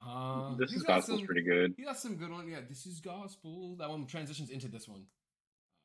Uh, 0.05 0.55
This 0.55 0.73
is 0.73 0.83
gospel's 0.83 1.19
some- 1.19 1.25
pretty 1.25 1.41
good. 1.43 1.73
He 1.77 1.83
got 1.83 1.97
some 1.97 2.15
good 2.15 2.29
one. 2.31 2.47
Yeah, 2.47 2.59
this 2.67 2.85
is 2.85 2.99
gospel. 2.99 3.75
That 3.77 3.89
one 3.89 4.05
transitions 4.05 4.49
into 4.49 4.67
this 4.67 4.87
one. 4.87 5.03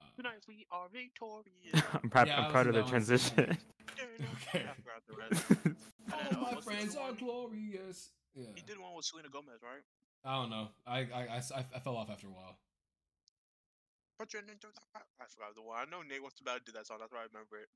Uh, 0.01 0.05
Tonight 0.16 0.43
we 0.49 0.66
are 0.72 0.89
victorious. 0.93 1.87
I'm 2.03 2.11
proud. 2.11 2.26
Yeah, 2.29 2.41
I 2.41 2.45
I'm 2.47 2.51
proud 2.53 2.66
of 2.66 2.74
the 2.74 2.83
listened 2.83 3.07
to 3.07 3.37
that 3.37 3.49
one. 3.49 3.57
transition. 3.57 3.59
Okay. 4.49 4.64
I 4.64 4.74
forgot 4.74 5.03
the 5.09 5.16
rest. 5.16 5.45
And 6.09 6.39
All 6.39 6.45
then, 6.47 6.53
uh, 6.53 6.55
my 6.55 6.61
friends 6.62 6.97
are 6.97 7.12
glorious. 7.12 8.11
Yeah. 8.35 8.47
He 8.55 8.62
did 8.62 8.79
one 8.79 8.95
with 8.97 9.05
Selena 9.05 9.29
Gomez, 9.29 9.61
right? 9.62 9.83
I 10.25 10.41
don't 10.41 10.51
know. 10.51 10.69
I 10.87 10.99
I, 10.99 11.05
I, 11.05 11.43
I- 11.57 11.66
I 11.77 11.79
fell 11.81 11.97
off 11.97 12.11
after 12.11 12.27
a 12.27 12.31
while. 12.31 12.59
Put 14.19 14.33
your 14.33 14.43
into 14.43 14.66
the. 14.66 15.01
I 15.21 15.25
forgot 15.29 15.55
the 15.55 15.62
one. 15.62 15.79
I 15.79 15.85
know 15.91 16.03
Nate 16.03 16.21
wants 16.21 16.37
to 16.39 16.43
about 16.45 16.59
to 16.66 16.73
do 16.73 16.73
that 16.77 16.87
song. 16.87 16.97
That's 17.01 17.12
why 17.12 17.21
I 17.21 17.25
remember 17.33 17.57
it. 17.59 17.69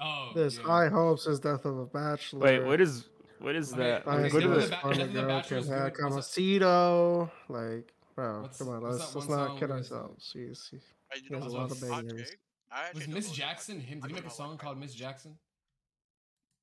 Oh. 0.00 0.30
There's 0.34 0.58
yeah. 0.58 0.64
high 0.64 0.88
hopes 0.88 1.26
as 1.26 1.40
Death 1.40 1.64
of 1.64 1.78
a 1.78 1.86
Bachelor. 1.86 2.40
Wait, 2.40 2.64
what 2.64 2.80
is 2.80 3.08
what 3.40 3.54
is 3.56 3.72
Okay, 3.72 3.82
that? 3.82 4.06
okay, 4.06 4.28
Go 4.28 4.28
so 4.28 4.40
to 4.40 4.48
what 4.48 4.54
the- 4.56 4.62
is 4.64 4.70
that- 4.70 4.82
Death 4.82 5.00
of 5.00 5.12
the 5.12 5.22
Bachelor 5.22 5.58
is 5.58 5.66
good. 5.68 5.74
Like 5.82 5.98
What's 5.98 6.34
that- 6.34 6.40
Mamacito, 6.42 7.30
like, 7.48 7.92
bro, 8.16 8.42
What's- 8.42 8.58
come 8.58 8.68
on, 8.70 8.82
let's 8.82 9.14
let's 9.14 9.28
not 9.28 9.46
song 9.48 9.58
kid 9.58 9.68
where 9.70 9.78
it's 9.78 9.90
like- 9.90 10.00
ourselves. 10.00 10.32
Jeez. 10.36 10.70
Hey, 10.70 10.76
uh, 10.76 11.16
you 11.22 11.28
There's 11.30 11.42
know 11.44 11.48
a 11.48 11.58
lot 11.60 11.70
of 11.70 11.80
hot 11.80 11.90
bangers. 12.06 12.30
take? 12.30 12.38
I 12.70 12.84
actually 12.86 13.06
Was 13.06 13.14
Miss 13.14 13.30
Jackson 13.32 13.80
him? 13.80 14.00
Did 14.00 14.08
he 14.10 14.14
make 14.14 14.26
a 14.26 14.30
song 14.30 14.58
called 14.58 14.78
Miss. 14.78 14.92
Jackson? 14.94 15.38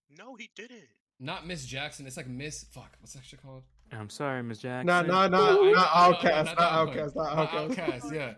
No, 0.09 0.35
he 0.35 0.49
didn't. 0.55 0.83
Not 1.19 1.47
Miss 1.47 1.65
Jackson. 1.65 2.05
It's 2.05 2.17
like 2.17 2.27
Miss. 2.27 2.63
Fuck. 2.65 2.95
What's 2.99 3.13
that 3.13 3.23
shit 3.25 3.41
called? 3.41 3.63
I'm 3.91 4.09
sorry, 4.09 4.43
Miss 4.43 4.59
Jackson. 4.59 4.87
No, 4.87 5.01
no, 5.01 5.13
I- 5.13 5.27
no, 5.27 5.39
not 5.39 5.53
no, 5.63 5.71
no, 5.71 5.79
OutKast, 5.79 6.45
not 6.45 6.45
not 6.45 6.57
that 6.57 6.75
one. 6.75 6.87
OutKast, 6.97 7.15
not 7.15 7.35
Not 7.35 7.49
OutKast. 7.51 8.01
OutKast. 8.01 8.13
Yeah. 8.15 8.33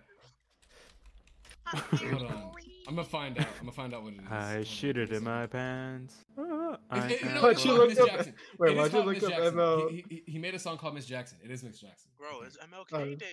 Hold 2.12 2.24
on. 2.32 2.52
I'm 2.88 2.95
gonna 2.95 3.04
find 3.08 3.38
out. 3.38 3.45
I'm 3.60 3.60
gonna 3.66 3.72
find 3.74 3.93
out 3.93 4.04
what 4.04 4.14
it 4.14 4.20
is. 4.22 4.28
I 4.30 4.58
on, 4.60 4.64
shit 4.64 4.98
it 4.98 5.12
in 5.12 5.24
my 5.24 5.45
pants. 5.48 6.16
It- 6.38 6.80
I 6.89 7.08
it- 7.10 7.24
am 7.24 7.36
no, 7.36 7.41
Why'd 7.41 7.66
you 7.66 7.74
look 7.74 8.00
up- 8.00 8.08
Jackson. 8.08 8.34
Wait, 8.58 8.70
It 8.70 8.72
is 8.74 8.78
why'd 8.78 8.93
you 8.93 9.00
look 9.02 9.24
up 9.24 9.54
ML? 9.54 9.89
He, 9.91 10.06
he, 10.10 10.24
he 10.34 10.39
made 10.39 10.56
a 10.56 10.60
song 10.60 10.78
called 10.78 10.93
Miss 10.95 11.06
Jackson. 11.06 11.38
It 11.43 11.52
is 11.52 11.64
Miss 11.64 11.80
Jackson. 11.80 12.12
Bro, 12.18 12.41
it's 12.43 12.58
MLK 12.58 12.93
Uh, 12.93 13.06
Day. 13.18 13.26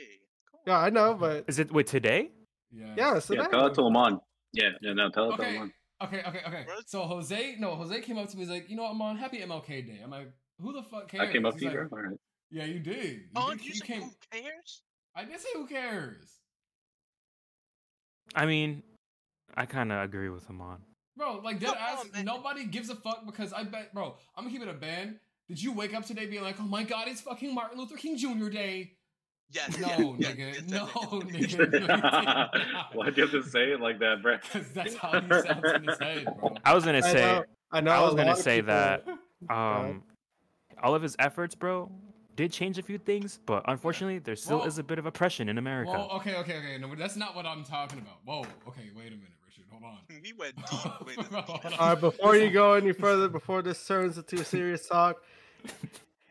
Come 0.50 0.60
Yeah, 0.66 0.78
I 0.78 0.90
know, 0.90 1.14
but 1.14 1.44
Is 1.46 1.58
it 1.60 1.70
wait 1.72 1.86
today? 1.86 2.30
Yeah. 2.72 2.94
yeah, 2.96 3.18
so 3.20 3.34
Yeah, 3.34 3.46
tell 3.46 3.66
it 3.68 3.74
to 3.74 3.82
Lamont. 3.82 4.20
Yeah, 4.52 4.70
yeah, 4.82 4.92
no, 4.94 5.08
tell 5.10 5.32
it 5.32 5.36
to 5.36 5.42
Okay. 5.42 5.52
Lamont. 5.52 5.72
Okay. 6.02 6.22
Okay. 6.26 6.40
Okay. 6.48 6.66
So 6.86 7.02
Jose, 7.02 7.54
no, 7.60 7.76
Jose 7.76 8.00
came 8.00 8.18
up 8.18 8.28
to 8.30 8.36
me. 8.36 8.42
He's 8.42 8.50
like, 8.50 8.68
you 8.68 8.74
know, 8.76 8.82
what 8.82 8.90
I'm 8.90 9.02
on 9.02 9.16
Happy 9.16 9.38
MLK 9.38 9.86
Day. 9.86 10.00
I'm 10.02 10.10
like, 10.10 10.32
who 10.60 10.72
the 10.72 10.82
fuck 10.82 11.08
cares? 11.08 11.28
I 11.28 11.32
came 11.32 11.44
up 11.46 11.54
He's 11.54 11.62
to 11.62 11.68
like, 11.68 11.88
bro. 11.90 11.98
All 11.98 12.04
right. 12.08 12.16
Yeah, 12.50 12.64
you 12.64 12.78
did. 12.80 13.04
You, 13.04 13.20
Oh, 13.36 13.50
did, 13.50 13.64
you, 13.64 13.72
you 13.74 13.80
came. 13.80 14.02
who 14.02 14.10
cares? 14.30 14.82
I 15.16 15.24
didn't 15.24 15.40
say 15.40 15.48
who 15.54 15.66
cares, 15.66 16.26
I 18.34 18.46
mean, 18.46 18.82
I 19.56 19.66
kind 19.66 19.92
of 19.92 20.02
agree 20.02 20.28
with 20.28 20.48
him 20.48 20.60
on. 20.60 20.78
bro. 21.16 21.40
Like 21.42 21.60
dead 21.60 21.74
ass. 21.78 22.04
on. 22.16 22.24
Nobody 22.24 22.64
gives 22.66 22.90
a 22.90 22.96
fuck 22.96 23.24
because 23.26 23.52
I 23.52 23.62
bet, 23.64 23.94
bro. 23.94 24.16
I'm 24.36 24.44
gonna 24.44 24.50
keep 24.56 24.62
it 24.62 24.68
a 24.68 24.72
band. 24.74 25.16
Did 25.48 25.62
you 25.62 25.72
wake 25.72 25.94
up 25.94 26.04
today 26.04 26.26
being 26.26 26.42
like, 26.42 26.56
oh 26.58 26.64
my 26.64 26.82
god, 26.82 27.06
it's 27.08 27.20
fucking 27.20 27.54
Martin 27.54 27.78
Luther 27.78 27.96
King 27.96 28.16
Jr. 28.16 28.48
Day? 28.48 28.92
Yes. 29.50 29.78
No, 29.78 30.16
yes, 30.18 30.32
nigga. 30.32 30.38
yes, 30.38 30.56
yes, 30.56 30.70
no, 30.70 31.22
yes, 31.32 31.52
yes, 31.52 31.54
nigga. 31.54 32.48
Why'd 32.94 33.16
you 33.16 33.22
have 33.24 33.32
to 33.32 33.42
say 33.44 33.72
it 33.72 33.80
like 33.80 33.98
that, 34.00 34.22
bro? 34.22 34.38
Because 34.52 34.68
that's 34.72 34.94
how 34.96 35.20
he 35.20 35.28
sounds 35.28 35.64
in 35.76 35.84
his 35.84 35.98
head, 35.98 36.24
bro. 36.40 36.56
I 36.64 36.74
was 36.74 36.84
gonna 36.84 36.98
I 36.98 37.00
say, 37.12 37.20
know, 37.20 37.44
I 37.70 37.80
know. 37.82 37.90
I 37.92 38.00
was 38.00 38.14
gonna 38.14 38.36
say 38.36 38.56
people- 38.62 38.74
that 38.74 39.04
um, 39.50 40.02
all 40.84 40.94
of 40.94 41.02
his 41.02 41.16
efforts, 41.18 41.54
bro, 41.54 41.90
did 42.36 42.52
change 42.52 42.78
a 42.78 42.82
few 42.82 42.98
things, 42.98 43.40
but 43.46 43.62
unfortunately, 43.68 44.18
there 44.18 44.36
still 44.36 44.58
Well- 44.58 44.66
is 44.66 44.78
a 44.78 44.82
bit 44.82 44.98
of 44.98 45.06
oppression 45.06 45.48
in 45.48 45.56
America. 45.58 45.90
Well, 45.92 46.10
okay, 46.16 46.36
okay, 46.36 46.58
okay. 46.58 46.78
No, 46.78 46.94
that's 46.94 47.16
not 47.16 47.34
what 47.34 47.46
I'm 47.46 47.64
talking 47.64 47.98
about. 48.00 48.18
Whoa, 48.24 48.40
okay, 48.68 48.90
wait 48.94 49.08
a 49.08 49.16
minute, 49.16 49.30
Richard. 49.46 49.64
Hold 49.70 49.84
on. 49.84 49.98
We 50.22 50.32
went 50.34 50.54
deep. 50.70 51.06
Wait, 51.06 51.16
this 51.16 51.24
is 51.26 51.30
Bro, 51.32 51.40
deep. 51.40 51.48
hold 51.48 51.64
on. 51.64 51.72
All 51.74 51.88
right, 51.88 52.00
before 52.00 52.36
you 52.36 52.50
go 52.50 52.74
any 52.74 52.92
further, 52.92 53.28
before 53.28 53.62
this 53.62 53.84
turns 53.86 54.18
into 54.18 54.36
a 54.36 54.44
serious 54.44 54.86
talk, 54.86 55.22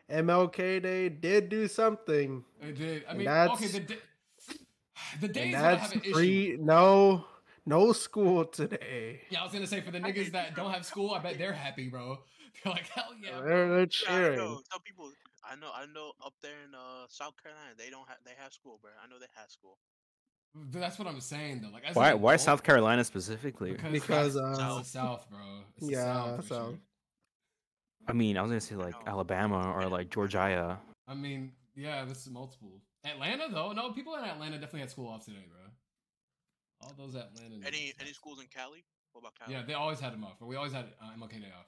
MLK 0.08 0.80
Day 0.82 1.08
did 1.08 1.48
do 1.48 1.66
something, 1.66 2.44
It 2.62 2.78
did. 2.78 3.04
I 3.08 3.14
mean, 3.14 3.24
that's- 3.24 3.56
okay, 3.58 3.66
the 3.66 3.80
day, 3.80 3.98
the 5.20 5.28
days 5.28 5.54
and 5.54 5.62
when 5.62 5.78
have 5.78 5.92
an 5.92 6.00
issue. 6.02 6.12
free. 6.12 6.56
No, 6.60 7.24
no 7.66 7.92
school 7.92 8.44
today. 8.44 9.22
Yeah, 9.30 9.40
I 9.40 9.44
was 9.44 9.52
gonna 9.52 9.66
say 9.66 9.80
for 9.80 9.90
the 9.90 9.98
niggas 10.00 10.30
that 10.32 10.54
don't 10.54 10.70
have 10.70 10.84
school, 10.86 11.12
I 11.12 11.18
bet 11.20 11.38
they're 11.38 11.52
happy, 11.54 11.88
bro. 11.88 12.18
They're 12.64 12.72
like, 12.72 12.88
hell 12.88 13.10
yeah. 13.20 13.40
They're, 13.40 13.68
they're 13.68 13.78
Yeah, 13.78 13.82
I 13.82 13.86
cheering. 13.86 14.38
know. 14.38 14.60
Some 14.70 14.80
people, 14.82 15.10
I 15.50 15.56
know, 15.56 15.70
I 15.74 15.86
know, 15.92 16.12
up 16.24 16.34
there 16.42 16.56
in 16.66 16.74
uh, 16.74 17.06
South 17.08 17.34
Carolina, 17.42 17.70
they 17.76 17.90
don't 17.90 18.06
have, 18.08 18.18
they 18.24 18.32
have 18.38 18.52
school, 18.52 18.78
bro. 18.80 18.90
I 19.02 19.08
know 19.08 19.18
they 19.18 19.26
have 19.36 19.50
school. 19.50 19.78
That's 20.70 20.98
what 21.00 21.08
I'm 21.08 21.20
saying 21.20 21.62
though. 21.62 21.70
Like, 21.70 21.82
why? 21.96 22.12
an 22.12 22.20
Why 22.20 22.36
South 22.36 22.62
Carolina 22.62 23.02
specifically? 23.02 23.72
Because, 23.72 23.92
Because, 23.92 24.34
that's- 24.34 24.58
uh, 24.60 24.76
it's 24.78 24.92
the 24.92 24.98
South, 25.00 25.28
bro. 25.28 25.38
It's 25.78 25.90
yeah, 25.90 26.04
South, 26.14 26.36
Richard. 26.36 26.48
South. 26.48 26.74
I 28.06 28.12
mean, 28.12 28.36
I 28.38 28.42
was 28.42 28.50
gonna 28.50 28.60
say 28.60 28.76
like. 28.76 28.94
Alabama 29.06 29.72
or 29.74 29.88
like 29.88 30.10
Georgia. 30.10 30.78
I 31.08 31.14
mean, 31.14 31.52
yeah, 31.74 32.04
this 32.04 32.18
is 32.24 32.30
multiple. 32.30 32.80
Atlanta 33.04 33.48
though, 33.50 33.72
no, 33.72 33.90
people 33.92 34.14
in 34.14 34.24
Atlanta 34.24 34.52
definitely 34.54 34.80
had 34.80 34.90
school 34.90 35.08
off 35.08 35.24
today, 35.24 35.44
bro. 35.50 35.60
All 36.82 36.92
those 36.96 37.16
Atlanta. 37.16 37.56
Any, 37.66 37.92
any 38.00 38.12
schools 38.12 38.40
in 38.40 38.46
Cali? 38.46 38.84
What 39.12 39.22
about 39.22 39.34
Cali? 39.38 39.52
Yeah, 39.54 39.62
they 39.66 39.74
always 39.74 39.98
had 39.98 40.12
them 40.12 40.22
off, 40.24 40.36
but 40.38 40.46
we 40.46 40.54
always 40.56 40.72
had 40.72 40.86
uh, 41.02 41.10
MLK 41.18 41.40
Day 41.40 41.52
off. 41.58 41.66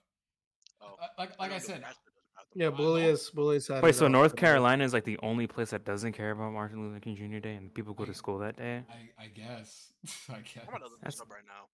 Oh, 0.82 0.96
Uh, 1.02 1.06
like, 1.18 1.38
like 1.38 1.50
I 1.50 1.54
know 1.54 1.58
said, 1.58 1.76
Nebraska 1.76 2.00
doesn't 2.06 2.32
have. 2.36 2.46
Yeah, 2.54 2.66
I 2.68 2.70
Bully 2.70 3.02
know. 3.02 3.08
is 3.10 3.30
Bully. 3.30 3.60
Wait, 3.82 3.94
so 3.94 4.08
North 4.08 4.36
Carolina 4.36 4.84
is 4.84 4.92
like 4.92 5.04
the 5.04 5.18
only 5.22 5.46
place 5.46 5.70
that 5.70 5.84
doesn't 5.84 6.12
care 6.12 6.30
about 6.30 6.52
Martin 6.52 6.80
Luther 6.86 7.00
King 7.00 7.16
Jr. 7.16 7.38
Day, 7.38 7.54
and 7.54 7.72
people 7.74 7.94
go 7.94 8.04
to 8.04 8.14
school 8.14 8.38
that 8.38 8.56
day. 8.56 8.82
I, 8.90 9.24
I 9.24 9.26
guess, 9.28 9.92
I 10.30 10.34
guess. 10.40 10.64
I'm 10.72 10.80
That's- 11.02 11.20
up 11.20 11.30
right 11.30 11.42
now. 11.46 11.66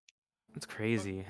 It's 0.55 0.65
crazy. 0.67 1.25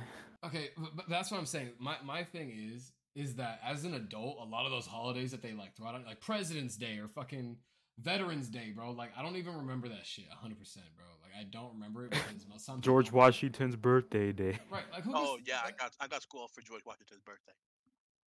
Okay, 0.45 0.69
but, 0.78 0.95
but 0.97 1.05
that's 1.09 1.32
what 1.32 1.38
I'm 1.39 1.45
saying. 1.45 1.69
My 1.80 1.95
my 2.03 2.24
thing 2.26 2.51
is 2.51 2.91
is 3.15 3.36
that 3.36 3.59
as 3.65 3.86
an 3.86 3.93
adult, 3.93 4.38
a 4.41 4.45
lot 4.45 4.65
of 4.65 4.71
those 4.71 4.86
holidays 4.88 5.32
that 5.32 5.41
they 5.41 5.53
like 5.53 5.76
throw 5.78 5.88
out, 5.88 6.03
like 6.05 6.19
President's 6.19 6.76
Day 6.76 6.97
or 6.97 7.07
fucking 7.07 7.55
Veterans 8.01 8.49
Day, 8.49 8.71
bro. 8.75 8.91
Like 8.91 9.11
I 9.17 9.21
don't 9.21 9.35
even 9.35 9.55
remember 9.55 9.87
that 9.89 10.05
shit 10.05 10.25
100, 10.29 10.57
percent 10.57 10.85
bro. 10.95 11.05
Like 11.21 11.31
I 11.39 11.43
don't 11.45 11.73
remember 11.73 12.05
it 12.05 12.11
because 12.11 12.47
most 12.49 12.65
some 12.65 12.81
George 12.81 13.11
Washington's 13.11 13.75
birthday 13.75 14.31
day. 14.31 14.57
Right, 14.71 14.83
like 14.91 15.03
who? 15.03 15.13
Oh 15.15 15.37
gets- 15.37 15.49
yeah, 15.49 15.59
I 15.65 15.71
got, 15.71 15.91
I 15.99 16.07
got 16.07 16.21
school 16.21 16.47
for 16.53 16.61
George 16.61 16.81
Washington's 16.85 17.21
birthday. 17.21 17.53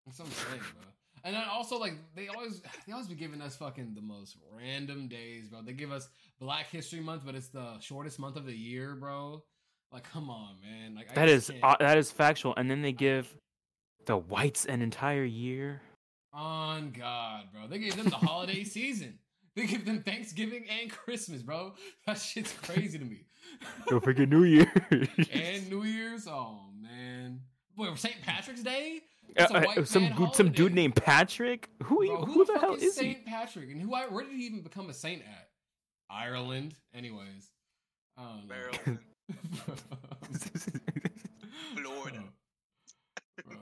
That's 0.06 0.18
what 0.18 0.26
I'm 0.28 0.32
saying, 0.32 0.60
bro. 0.74 0.84
And 1.24 1.34
then 1.34 1.44
also 1.50 1.78
like 1.78 1.94
they 2.14 2.28
always 2.28 2.62
they 2.86 2.92
always 2.92 3.08
be 3.08 3.14
giving 3.14 3.42
us 3.42 3.56
fucking 3.56 3.92
the 3.94 4.00
most 4.00 4.36
random 4.58 5.08
days, 5.08 5.48
bro. 5.48 5.60
They 5.62 5.72
give 5.74 5.92
us 5.92 6.08
Black 6.40 6.70
History 6.70 7.00
Month, 7.00 7.22
but 7.26 7.34
it's 7.34 7.48
the 7.48 7.78
shortest 7.80 8.18
month 8.18 8.36
of 8.36 8.46
the 8.46 8.56
year, 8.56 8.94
bro. 8.94 9.42
Like, 9.92 10.04
come 10.04 10.30
on, 10.30 10.54
man. 10.62 10.94
Like 10.94 11.10
I 11.10 11.14
That 11.14 11.26
just 11.28 11.50
is 11.50 11.60
can't- 11.60 11.64
uh, 11.64 11.76
that 11.80 11.98
is 11.98 12.10
factual. 12.10 12.54
And 12.56 12.70
then 12.70 12.80
they 12.80 12.92
give 12.92 13.36
the 14.06 14.16
whites 14.16 14.64
an 14.64 14.80
entire 14.82 15.24
year. 15.24 15.82
On 16.32 16.90
God, 16.92 17.46
bro. 17.52 17.66
They 17.66 17.78
gave 17.80 17.96
them 17.96 18.08
the 18.08 18.16
holiday 18.16 18.64
season. 18.64 19.18
They 19.60 19.66
give 19.66 19.84
them 19.84 20.02
Thanksgiving 20.02 20.64
and 20.80 20.90
Christmas, 20.90 21.42
bro. 21.42 21.74
That 22.06 22.14
shit's 22.14 22.54
crazy 22.62 22.98
to 22.98 23.04
me. 23.04 23.26
Don't 23.88 24.02
forget 24.02 24.26
New 24.26 24.44
Year. 24.44 24.72
and 24.90 25.68
New 25.68 25.84
Year's. 25.84 26.26
Oh 26.26 26.60
man. 26.80 27.40
Wait, 27.76 27.98
St. 27.98 28.22
Patrick's 28.22 28.62
Day? 28.62 29.00
Uh, 29.28 29.32
That's 29.36 29.52
a 29.52 29.56
uh, 29.56 29.62
white 29.62 29.86
some 29.88 30.12
good, 30.14 30.34
some 30.34 30.50
dude 30.50 30.74
named 30.74 30.96
Patrick. 30.96 31.68
Who 31.82 32.06
Bro, 32.06 32.24
who, 32.24 32.44
the, 32.46 32.54
fuck 32.54 32.62
hell 32.62 32.74
is 32.74 32.82
he? 32.82 32.90
Saint 32.90 33.26
Patrick? 33.26 33.70
And 33.70 33.82
who? 33.82 33.90
Where 33.90 34.24
did 34.24 34.32
he 34.32 34.46
even 34.46 34.62
become 34.62 34.88
a 34.88 34.94
saint 34.94 35.20
at? 35.22 35.50
Ireland. 36.08 36.74
Anyways. 36.94 37.50
I 38.16 38.22
don't 38.22 38.48
know. 38.48 38.54
Maryland, 38.54 38.98
Florida. 41.82 42.24
Bro, 43.46 43.56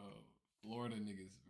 Florida 0.63 0.95
niggas, 0.97 1.35
bro. 1.43 1.48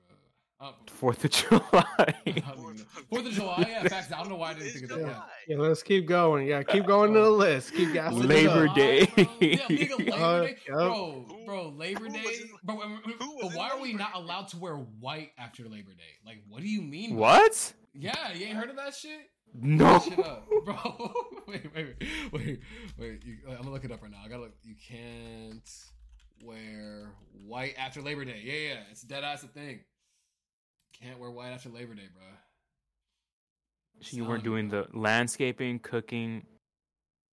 Oh, 0.61 0.75
Fourth 0.89 1.25
of 1.25 1.31
July. 1.39 1.63
I 1.73 2.15
don't 2.27 2.27
even 2.27 2.77
know. 2.79 2.83
Fourth 3.09 3.27
of 3.27 3.33
July, 3.33 3.65
yeah. 3.69 3.87
Facts. 3.87 4.13
I 4.13 4.19
don't 4.19 4.29
know 4.29 4.37
why 4.37 4.51
I 4.51 4.55
didn't 4.55 4.71
think 4.73 4.85
of 4.85 4.91
that. 4.91 5.01
Yeah. 5.01 5.07
Yeah. 5.07 5.23
Yeah, 5.49 5.57
let's 5.59 5.83
keep 5.85 6.07
going. 6.09 6.49
Yeah, 6.49 6.63
keep 6.65 6.85
going 6.95 7.15
to 7.15 7.21
the 7.21 7.31
list. 7.31 7.75
Keep 7.75 7.93
gassing 7.93 8.23
Labor 8.23 8.67
up. 8.69 8.75
Day. 8.75 9.07
Bro. 9.15 9.25
Yeah, 9.41 9.57
nigga, 9.69 9.99
Labor 9.99 10.13
Uh, 10.17 10.41
Day. 10.43 10.57
yup. 10.67 10.77
Bro, 10.77 11.27
bro, 11.47 11.69
Labor 11.77 12.01
who 12.07 12.11
Day. 12.11 12.23
was 12.25 12.41
in- 12.41 12.49
Bro, 12.65 12.81
um, 12.83 13.03
but 13.41 13.53
why 13.55 13.71
are 13.71 13.81
we 13.81 13.93
not 13.93 14.17
allowed 14.17 14.49
to 14.49 14.57
wear 14.59 14.75
white 14.75 15.31
after 15.39 15.63
Labor 15.63 15.93
Day? 15.93 16.17
Like, 16.27 16.43
what 16.49 16.61
do 16.61 16.69
you 16.69 16.83
mean? 16.83 17.15
what? 17.15 17.73
Yeah, 17.95 18.33
you 18.33 18.47
ain't 18.47 18.57
heard 18.57 18.71
of 18.71 18.77
that 18.77 18.95
shit? 18.97 19.31
No. 19.55 20.01
Shit 20.01 20.19
up, 20.19 20.47
bro. 20.65 21.13
wait, 21.47 21.73
wait, 21.75 21.87
wait, 22.01 22.33
wait, 22.33 22.61
wait. 22.99 23.23
You, 23.25 23.37
I'm 23.49 23.57
gonna 23.59 23.71
look 23.71 23.85
it 23.85 23.91
up 23.93 24.03
right 24.03 24.11
now. 24.11 24.19
I 24.25 24.29
gotta 24.29 24.43
look. 24.43 24.55
You 24.63 24.75
can't 24.87 25.71
wear 26.45 27.13
white 27.47 27.75
after 27.79 28.03
Labor 28.03 28.25
Day. 28.25 28.43
Yeah, 28.45 28.53
yeah, 28.75 28.81
it's 28.91 29.03
dead 29.03 29.25
ass 29.25 29.45
a 29.45 29.47
thing. 29.49 29.81
Can't 31.01 31.19
wear 31.19 31.31
white 31.31 31.51
after 31.51 31.69
Labor 31.69 31.95
Day, 31.95 32.09
bro. 32.13 32.25
So 34.01 34.17
you 34.17 34.25
weren't 34.25 34.45
doing 34.45 34.69
the 34.69 34.87
landscaping, 34.93 35.81
cooking, 35.81 36.47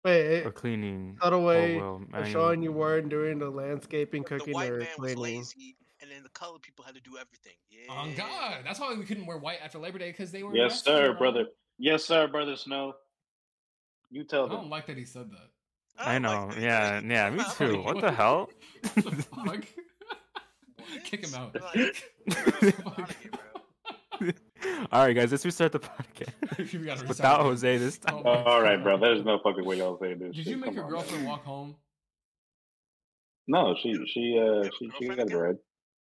Wait, 0.06 0.46
or 0.46 0.52
cleaning. 0.52 1.18
cut 1.22 1.34
away. 1.34 1.78
Oh, 1.78 1.80
well, 1.80 2.02
They're 2.12 2.32
showing 2.32 2.62
you 2.62 2.72
weren't 2.72 3.10
doing 3.10 3.40
the 3.40 3.50
landscaping, 3.50 4.24
The 4.24 4.28
cooking, 4.30 4.54
white 4.54 4.72
or 4.72 4.78
man 4.80 4.88
was 4.98 5.14
cleaning. 5.14 5.40
lazy, 5.40 5.76
and 6.02 6.10
then 6.12 6.24
the 6.24 6.30
colored 6.30 6.62
people 6.62 6.86
had 6.86 6.96
to 6.96 7.02
do 7.02 7.12
everything. 7.18 7.54
Yeah. 7.70 7.92
On 7.94 8.14
God, 8.16 8.60
that's 8.66 8.80
why 8.80 8.94
we 8.94 9.04
couldn't 9.06 9.26
wear 9.26 9.38
white 9.38 9.60
after 9.64 9.78
Labor 9.80 10.00
Day 10.00 10.12
because 10.12 10.32
they 10.32 10.44
were. 10.44 10.56
Yes, 10.56 10.72
arrested, 10.72 10.86
sir, 10.86 11.08
bro. 11.12 11.18
brother. 11.20 11.46
Yes, 11.78 12.06
sir, 12.06 12.28
brother 12.28 12.56
Snow. 12.56 12.94
You 14.10 14.24
tell 14.24 14.44
them. 14.44 14.52
I 14.52 14.56
tell 14.56 14.62
don't 14.64 14.70
like 14.70 14.86
that 14.88 14.98
he 14.98 15.06
said 15.06 15.32
that. 15.32 15.50
I 16.00 16.14
don't 16.14 16.22
know. 16.24 16.48
like 16.48 16.60
yeah, 16.60 17.02
yeah, 17.04 17.30
me 17.30 17.44
too. 17.58 17.82
What 17.82 18.00
the 18.02 18.12
hell? 18.12 18.50
What 19.02 19.16
the 19.18 19.24
fuck? 19.24 19.66
What? 20.92 21.04
Kick 21.04 21.26
him 21.26 21.36
out. 21.36 21.56
Like, 21.56 21.74
bro, 22.28 22.52
get 22.62 22.88
out 22.88 23.00
of 23.00 23.16
here, 23.22 23.32
bro. 24.22 24.32
All 24.92 25.06
right, 25.06 25.14
guys, 25.14 25.32
let's 25.32 25.44
restart 25.46 25.72
the 25.74 25.80
podcast 25.80 26.30
without 26.58 27.02
restart. 27.08 27.42
Jose 27.42 27.78
this 27.78 28.00
Oh 28.08 28.12
time. 28.12 28.24
my 28.24 28.30
all 28.44 28.62
right, 28.62 28.82
bro. 28.82 28.98
There's 28.98 29.26
no 29.26 29.40
fucking 29.44 29.66
way 29.66 29.78
y'all 29.80 29.98
say 30.00 30.14
this. 30.14 30.36
Did 30.36 30.46
you 30.48 30.56
make 30.58 30.68
Come 30.68 30.76
your 30.76 30.84
on, 30.86 30.90
girlfriend 30.92 31.24
man. 31.24 31.30
walk 31.32 31.44
home? 31.44 31.76
No, 33.48 33.76
she 33.82 33.94
she 34.08 34.40
uh 34.40 34.70
she, 34.80 34.90
she 35.00 35.08
got 35.08 35.20
it 35.20 35.24
again? 35.28 35.38
right. 35.38 35.56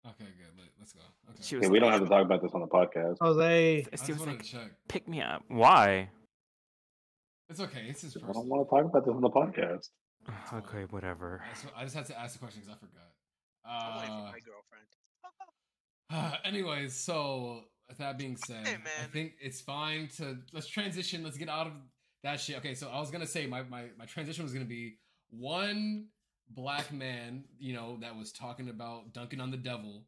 Okay, 0.07 0.31
good. 0.39 0.59
Let- 0.59 0.69
Let's 0.79 0.93
go. 0.93 1.01
Okay. 1.31 1.39
She 1.43 1.55
Yeah, 1.57 1.61
was 1.61 1.71
we 1.71 1.79
don't 1.81 1.91
have 1.93 2.03
to 2.03 2.09
talk 2.09 2.25
about 2.25 2.43
this 2.43 2.51
on 2.55 2.61
the 2.61 2.67
podcast. 2.67 3.17
Jose, 3.21 3.79
I 3.79 3.83
She 3.83 3.91
just 3.91 4.09
was 4.09 4.19
wanted 4.21 4.33
like, 4.35 4.43
to 4.43 4.51
check. 4.51 4.71
pick 4.89 5.09
me 5.09 5.21
up. 5.23 5.43
Why? 5.49 6.11
It's 7.49 7.61
okay. 7.61 7.87
It's 7.89 8.03
his 8.03 8.17
I 8.17 8.33
don't 8.33 8.47
want 8.49 8.67
to 8.67 8.71
talk 8.71 8.85
about 8.85 9.05
this 9.05 9.15
on 9.15 9.21
the 9.23 9.31
podcast. 9.31 9.89
Okay, 10.55 10.85
whatever. 10.91 11.43
I 11.45 11.53
just, 11.55 11.67
I 11.77 11.83
just 11.85 11.95
had 11.97 12.07
to 12.07 12.19
ask 12.21 12.33
the 12.35 12.39
question 12.41 12.63
because 12.63 12.77
I 12.77 12.79
forgot. 12.79 13.12
I'm 13.65 13.97
waiting 13.99 14.09
for 14.15 14.23
Uh, 14.27 14.33
my 14.33 14.41
girlfriend. 14.41 16.39
anyways, 16.45 16.95
so 16.95 17.63
with 17.89 17.99
that 17.99 18.19
being 18.19 18.37
said, 18.37 18.67
Hey, 18.67 18.77
I 19.03 19.07
think 19.07 19.33
it's 19.41 19.61
fine 19.61 20.09
to 20.17 20.39
let's 20.53 20.67
transition. 20.67 21.23
Let's 21.23 21.37
get 21.39 21.49
out 21.49 21.67
of 21.67 21.73
that 22.23 22.41
shit. 22.41 22.57
Okay, 22.59 22.75
so 22.75 22.89
I 22.89 22.99
was 23.01 23.11
gonna 23.11 23.27
say 23.27 23.47
my 23.47 23.63
my 23.63 23.87
my 23.99 24.05
transition 24.07 24.45
was 24.45 24.53
gonna 24.53 24.65
be 24.65 24.99
one 25.31 26.07
black 26.51 26.93
man, 26.93 27.45
you 27.59 27.73
know, 27.73 27.97
that 28.01 28.15
was 28.17 28.33
talking 28.33 28.69
about 28.69 29.13
dunking 29.15 29.41
on 29.41 29.51
the 29.51 29.57
devil, 29.57 30.05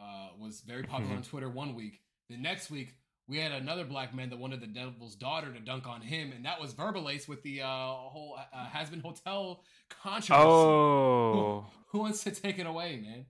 uh, 0.00 0.28
was 0.38 0.62
very 0.62 0.82
popular 0.82 1.14
on 1.16 1.22
Twitter 1.22 1.48
one 1.50 1.74
week. 1.74 2.00
The 2.30 2.36
next 2.36 2.70
week. 2.70 2.94
We 3.28 3.38
had 3.38 3.50
another 3.50 3.84
black 3.84 4.14
man 4.14 4.30
that 4.30 4.38
wanted 4.38 4.60
the 4.60 4.68
devil's 4.68 5.16
daughter 5.16 5.52
to 5.52 5.58
dunk 5.58 5.88
on 5.88 6.00
him, 6.00 6.30
and 6.30 6.44
that 6.44 6.60
was 6.60 6.72
Verbalase 6.72 7.26
with 7.26 7.42
the 7.42 7.60
uh, 7.60 7.66
whole 7.66 8.38
uh, 8.52 8.66
Hazbin 8.68 9.02
Hotel 9.02 9.64
controversy. 9.90 10.32
Oh, 10.48 11.66
Who 11.96 12.02
wants 12.02 12.22
to 12.24 12.30
take 12.30 12.58
it 12.58 12.66
away, 12.66 13.00
man? 13.02 13.24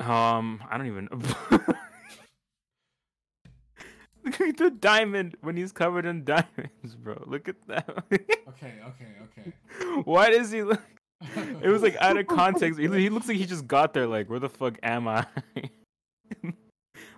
um, 0.00 0.60
I 0.68 0.76
don't 0.76 0.88
even. 0.88 1.08
Look 4.24 4.40
at 4.40 4.56
the 4.56 4.70
diamond 4.70 5.36
when 5.42 5.56
he's 5.56 5.70
covered 5.70 6.06
in 6.06 6.24
diamonds, 6.24 6.96
bro. 6.98 7.22
Look 7.24 7.48
at 7.48 7.54
that. 7.68 7.88
Okay, 8.10 8.80
okay, 8.84 9.12
okay. 9.22 9.52
Why 10.04 10.30
does 10.30 10.50
he 10.50 10.64
look? 10.64 10.82
It 11.62 11.68
was 11.68 11.82
like 11.82 11.94
out 12.00 12.16
of 12.16 12.26
context. 12.26 12.80
He, 12.80 12.88
he 12.88 13.10
looks 13.10 13.28
like 13.28 13.36
he 13.36 13.46
just 13.46 13.68
got 13.68 13.94
there. 13.94 14.08
Like, 14.08 14.28
where 14.28 14.40
the 14.40 14.48
fuck 14.48 14.76
am 14.82 15.06
I? 15.06 15.24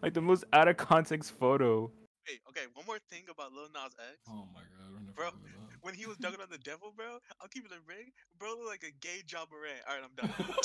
like 0.02 0.12
the 0.12 0.20
most 0.20 0.44
out 0.52 0.68
of 0.68 0.76
context 0.76 1.32
photo. 1.38 1.90
Wait, 2.28 2.40
okay, 2.50 2.66
one 2.74 2.84
more 2.86 2.98
thing 3.10 3.22
about 3.30 3.52
Lil 3.52 3.68
Nas 3.72 3.94
X. 3.96 4.18
Oh 4.28 4.46
my 4.54 4.60
god, 4.60 5.14
Bro, 5.16 5.30
gonna 5.30 5.42
do 5.42 5.48
that. 5.48 5.54
When 5.82 5.94
he 5.94 6.06
was 6.06 6.16
dunking 6.18 6.40
on 6.40 6.48
the 6.50 6.58
devil, 6.58 6.92
bro, 6.94 7.18
I'll 7.40 7.48
keep 7.48 7.64
it 7.64 7.70
a 7.70 7.78
ring. 7.88 8.10
Bro 8.38 8.50
looked 8.58 8.66
like 8.66 8.82
a 8.82 8.90
gay 9.00 9.22
John 9.24 9.46
Moran. 9.50 9.78
Alright, 9.86 10.02
I'm 10.04 10.14
done. 10.18 10.34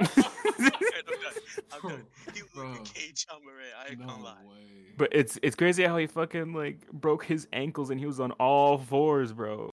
Alright, 0.00 1.04
I'm 1.06 1.22
done. 1.22 1.42
I'm 1.72 1.88
done. 1.90 2.06
He 2.34 2.40
looked 2.42 2.56
like 2.80 2.80
a 2.90 2.92
gay 2.92 3.12
John 3.14 3.40
Moran. 3.44 3.66
I 3.78 3.90
ain't 3.90 4.00
no 4.00 4.06
gonna 4.06 4.22
lie. 4.24 4.34
way. 4.44 4.94
But 4.98 5.10
it's 5.12 5.38
it's 5.42 5.54
crazy 5.56 5.84
how 5.84 5.96
he 5.96 6.06
fucking 6.08 6.52
like 6.52 6.86
broke 6.92 7.24
his 7.24 7.46
ankles 7.52 7.90
and 7.90 7.98
he 8.00 8.06
was 8.06 8.18
on 8.20 8.32
all 8.32 8.76
fours, 8.78 9.32
bro. 9.32 9.70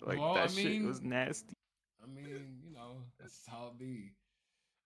Like 0.00 0.18
Well, 0.18 0.34
that 0.34 0.44
I 0.44 0.46
shit 0.48 0.64
mean- 0.64 0.86
was 0.88 1.02
nasty. 1.02 1.54
I 2.02 2.06
mean, 2.08 2.56
you 2.64 2.72
know, 2.74 3.02
that's 3.20 3.40
how 3.46 3.68
it 3.74 3.78
be. 3.78 4.12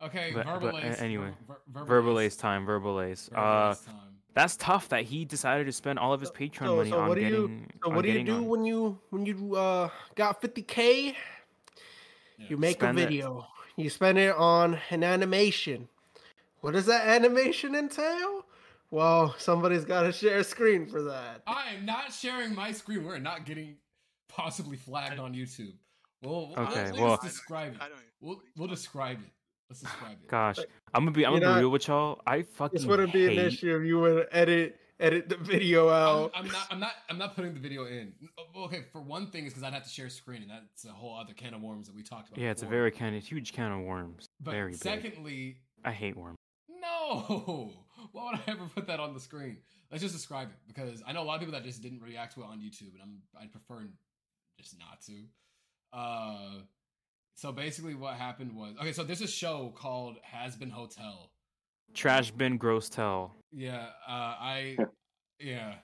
Okay, 0.02 0.32
But- 0.34 0.46
verbal 0.46 0.72
but, 0.72 0.84
ace. 0.84 1.00
anyway, 1.00 1.32
ver- 1.46 1.60
ver- 1.68 1.84
Verbal 1.84 2.18
ace 2.20 2.36
time, 2.36 2.66
Verbalase. 2.66 3.28
Verbal 3.30 3.42
Uh, 3.68 3.70
ace 3.72 3.80
time. 3.82 3.94
That's 4.34 4.56
tough 4.56 4.88
that 4.90 5.04
he 5.04 5.24
decided 5.24 5.66
to 5.66 5.72
spend 5.72 5.98
all 5.98 6.12
of 6.12 6.20
his 6.20 6.30
Patreon 6.30 6.66
so- 6.66 6.76
money 6.76 6.90
so 6.90 6.98
on 7.00 7.08
what 7.08 7.14
do 7.16 7.20
you- 7.22 7.30
getting. 7.48 7.70
So 7.82 7.88
on 7.90 7.96
what 7.96 8.02
do 8.04 8.10
you 8.10 8.24
do 8.24 8.34
on- 8.36 8.46
when 8.46 8.64
you 8.64 8.98
when 9.10 9.26
you 9.26 9.56
uh 9.56 9.88
got 10.14 10.40
50k? 10.40 11.14
Yeah. 12.38 12.46
You 12.48 12.56
make 12.56 12.76
Spend 12.78 12.98
a 12.98 13.02
it. 13.02 13.04
video. 13.06 13.46
You 13.76 13.90
spend 13.90 14.18
it 14.18 14.34
on 14.34 14.78
an 14.90 15.04
animation. 15.04 15.88
What 16.60 16.72
does 16.72 16.86
that 16.86 17.06
animation 17.06 17.74
entail? 17.74 18.44
Well, 18.90 19.34
somebody's 19.38 19.84
got 19.84 20.02
to 20.02 20.12
share 20.12 20.38
a 20.38 20.44
screen 20.44 20.86
for 20.86 21.02
that. 21.02 21.42
I 21.46 21.74
am 21.74 21.86
not 21.86 22.12
sharing 22.12 22.54
my 22.54 22.72
screen. 22.72 23.04
We're 23.04 23.18
not 23.18 23.46
getting 23.46 23.76
possibly 24.28 24.76
flagged 24.76 25.18
on 25.20 25.32
YouTube. 25.34 25.74
Well, 26.22 26.48
we'll 26.48 26.66
Okay, 26.66 26.86
let's 26.86 26.98
well- 26.98 27.18
describe 27.22 27.76
I 27.80 27.86
it. 27.86 27.88
don't 27.90 27.98
even. 27.98 28.04
We'll 28.20 28.34
what 28.36 28.42
are 28.42 28.44
you 28.46 28.52
we'll 28.56 28.68
describe 28.68 29.18
it. 29.20 29.30
Let's 29.70 29.80
describe 29.82 30.18
it. 30.22 30.28
Gosh, 30.28 30.58
I'm 30.92 31.02
gonna 31.04 31.12
be. 31.12 31.24
I'm 31.24 31.34
You 31.34 31.40
gonna 31.40 31.52
know, 31.52 31.58
be 31.58 31.62
real 31.62 31.70
with 31.70 31.86
y'all. 31.88 32.20
I 32.26 32.42
fucking 32.42 32.78
This 32.80 32.86
wouldn't 32.86 33.12
be 33.12 33.24
an 33.26 33.30
hate- 33.30 33.46
issue 33.46 33.76
if 33.76 33.86
you 33.86 34.00
would 34.00 34.26
edit 34.32 34.76
edit 34.98 35.28
the 35.28 35.36
video 35.36 35.88
I'm, 35.88 35.94
out. 36.24 36.30
I'm 36.34 36.48
not. 36.48 36.66
I'm 36.72 36.80
not. 36.80 36.92
I'm 37.08 37.18
not 37.18 37.36
putting 37.36 37.54
the 37.54 37.60
video 37.60 37.86
in. 37.86 38.12
Okay, 38.56 38.82
for 38.90 39.00
one 39.00 39.28
thing, 39.30 39.46
is 39.46 39.52
because 39.52 39.62
I'd 39.62 39.72
have 39.72 39.84
to 39.84 39.88
share 39.88 40.08
screen, 40.10 40.42
and 40.42 40.50
that's 40.50 40.84
a 40.84 40.88
whole 40.92 41.16
other 41.16 41.32
can 41.34 41.54
of 41.54 41.62
worms 41.62 41.86
that 41.86 41.94
we 41.94 42.02
talked 42.02 42.28
about. 42.30 42.40
Yeah, 42.40 42.50
it's 42.50 42.62
a 42.62 42.64
before. 42.64 42.78
very 42.78 42.90
kind 42.90 43.14
of 43.16 43.22
huge 43.24 43.52
can 43.52 43.70
of 43.70 43.80
worms. 43.82 44.26
But 44.40 44.50
very 44.50 44.72
big. 44.72 44.80
secondly, 44.80 45.58
I 45.84 45.92
hate 45.92 46.16
worms. 46.16 46.36
no. 46.68 47.72
Why 48.12 48.30
would 48.32 48.40
I 48.40 48.50
ever 48.50 48.66
put 48.74 48.86
that 48.88 48.98
on 48.98 49.14
the 49.14 49.20
screen? 49.20 49.58
Let's 49.90 50.02
just 50.02 50.14
describe 50.14 50.48
it 50.48 50.56
because 50.66 51.02
I 51.06 51.12
know 51.12 51.22
a 51.22 51.24
lot 51.24 51.34
of 51.34 51.40
people 51.40 51.52
that 51.52 51.62
just 51.64 51.80
didn't 51.82 52.02
react 52.02 52.34
to 52.34 52.40
it 52.40 52.46
on 52.46 52.58
YouTube, 52.58 52.92
and 52.94 53.02
I'm 53.02 53.22
I'd 53.40 53.52
prefer 53.52 53.86
just 54.58 54.76
not 54.80 55.00
to. 55.06 55.22
Uh, 55.92 56.62
so 57.40 57.52
basically, 57.52 57.94
what 57.94 58.16
happened 58.16 58.54
was 58.54 58.74
okay. 58.78 58.92
So 58.92 59.02
there's 59.02 59.22
a 59.22 59.26
show 59.26 59.72
called 59.74 60.16
Hazbin 60.30 60.70
Hotel. 60.70 61.30
Trash 61.94 62.32
bin, 62.32 62.58
gross 62.58 62.90
tell. 62.90 63.34
Yeah, 63.50 63.86
uh, 64.06 64.10
I 64.38 64.76
yeah. 65.40 65.76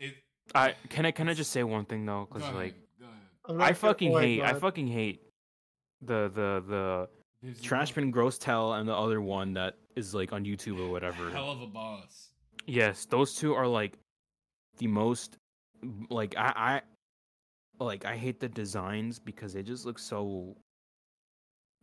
It. 0.00 0.14
I 0.56 0.74
can 0.88 1.06
I 1.06 1.12
can 1.12 1.28
I 1.28 1.34
just 1.34 1.52
say 1.52 1.62
one 1.62 1.84
thing 1.84 2.04
though, 2.04 2.24
Go 2.24 2.34
because 2.34 2.42
ahead, 2.42 2.56
like 2.56 2.74
go 2.98 3.04
ahead. 3.06 3.16
I'm 3.48 3.56
not 3.58 3.62
I 3.62 3.66
gonna- 3.68 3.74
fucking 3.76 4.12
my 4.12 4.22
hate 4.22 4.42
I 4.42 4.54
fucking 4.54 4.88
hate 4.88 5.20
the 6.00 6.28
the 6.34 6.64
the 6.66 7.08
There's 7.42 7.60
trash 7.60 7.92
bin, 7.92 8.10
gross 8.10 8.36
tell, 8.36 8.72
and 8.72 8.88
the 8.88 8.96
other 8.96 9.20
one 9.20 9.52
that 9.54 9.74
is 9.94 10.14
like 10.16 10.32
on 10.32 10.44
YouTube 10.44 10.80
or 10.84 10.90
whatever. 10.90 11.30
Hell 11.30 11.52
of 11.52 11.60
a 11.62 11.68
boss. 11.68 12.30
Yes, 12.66 13.04
those 13.04 13.36
two 13.36 13.54
are 13.54 13.68
like 13.68 13.96
the 14.78 14.88
most 14.88 15.36
like 16.10 16.34
I 16.36 16.80
I 17.80 17.84
like 17.84 18.04
I 18.04 18.16
hate 18.16 18.40
the 18.40 18.48
designs 18.48 19.20
because 19.20 19.52
they 19.52 19.62
just 19.62 19.86
look 19.86 20.00
so 20.00 20.56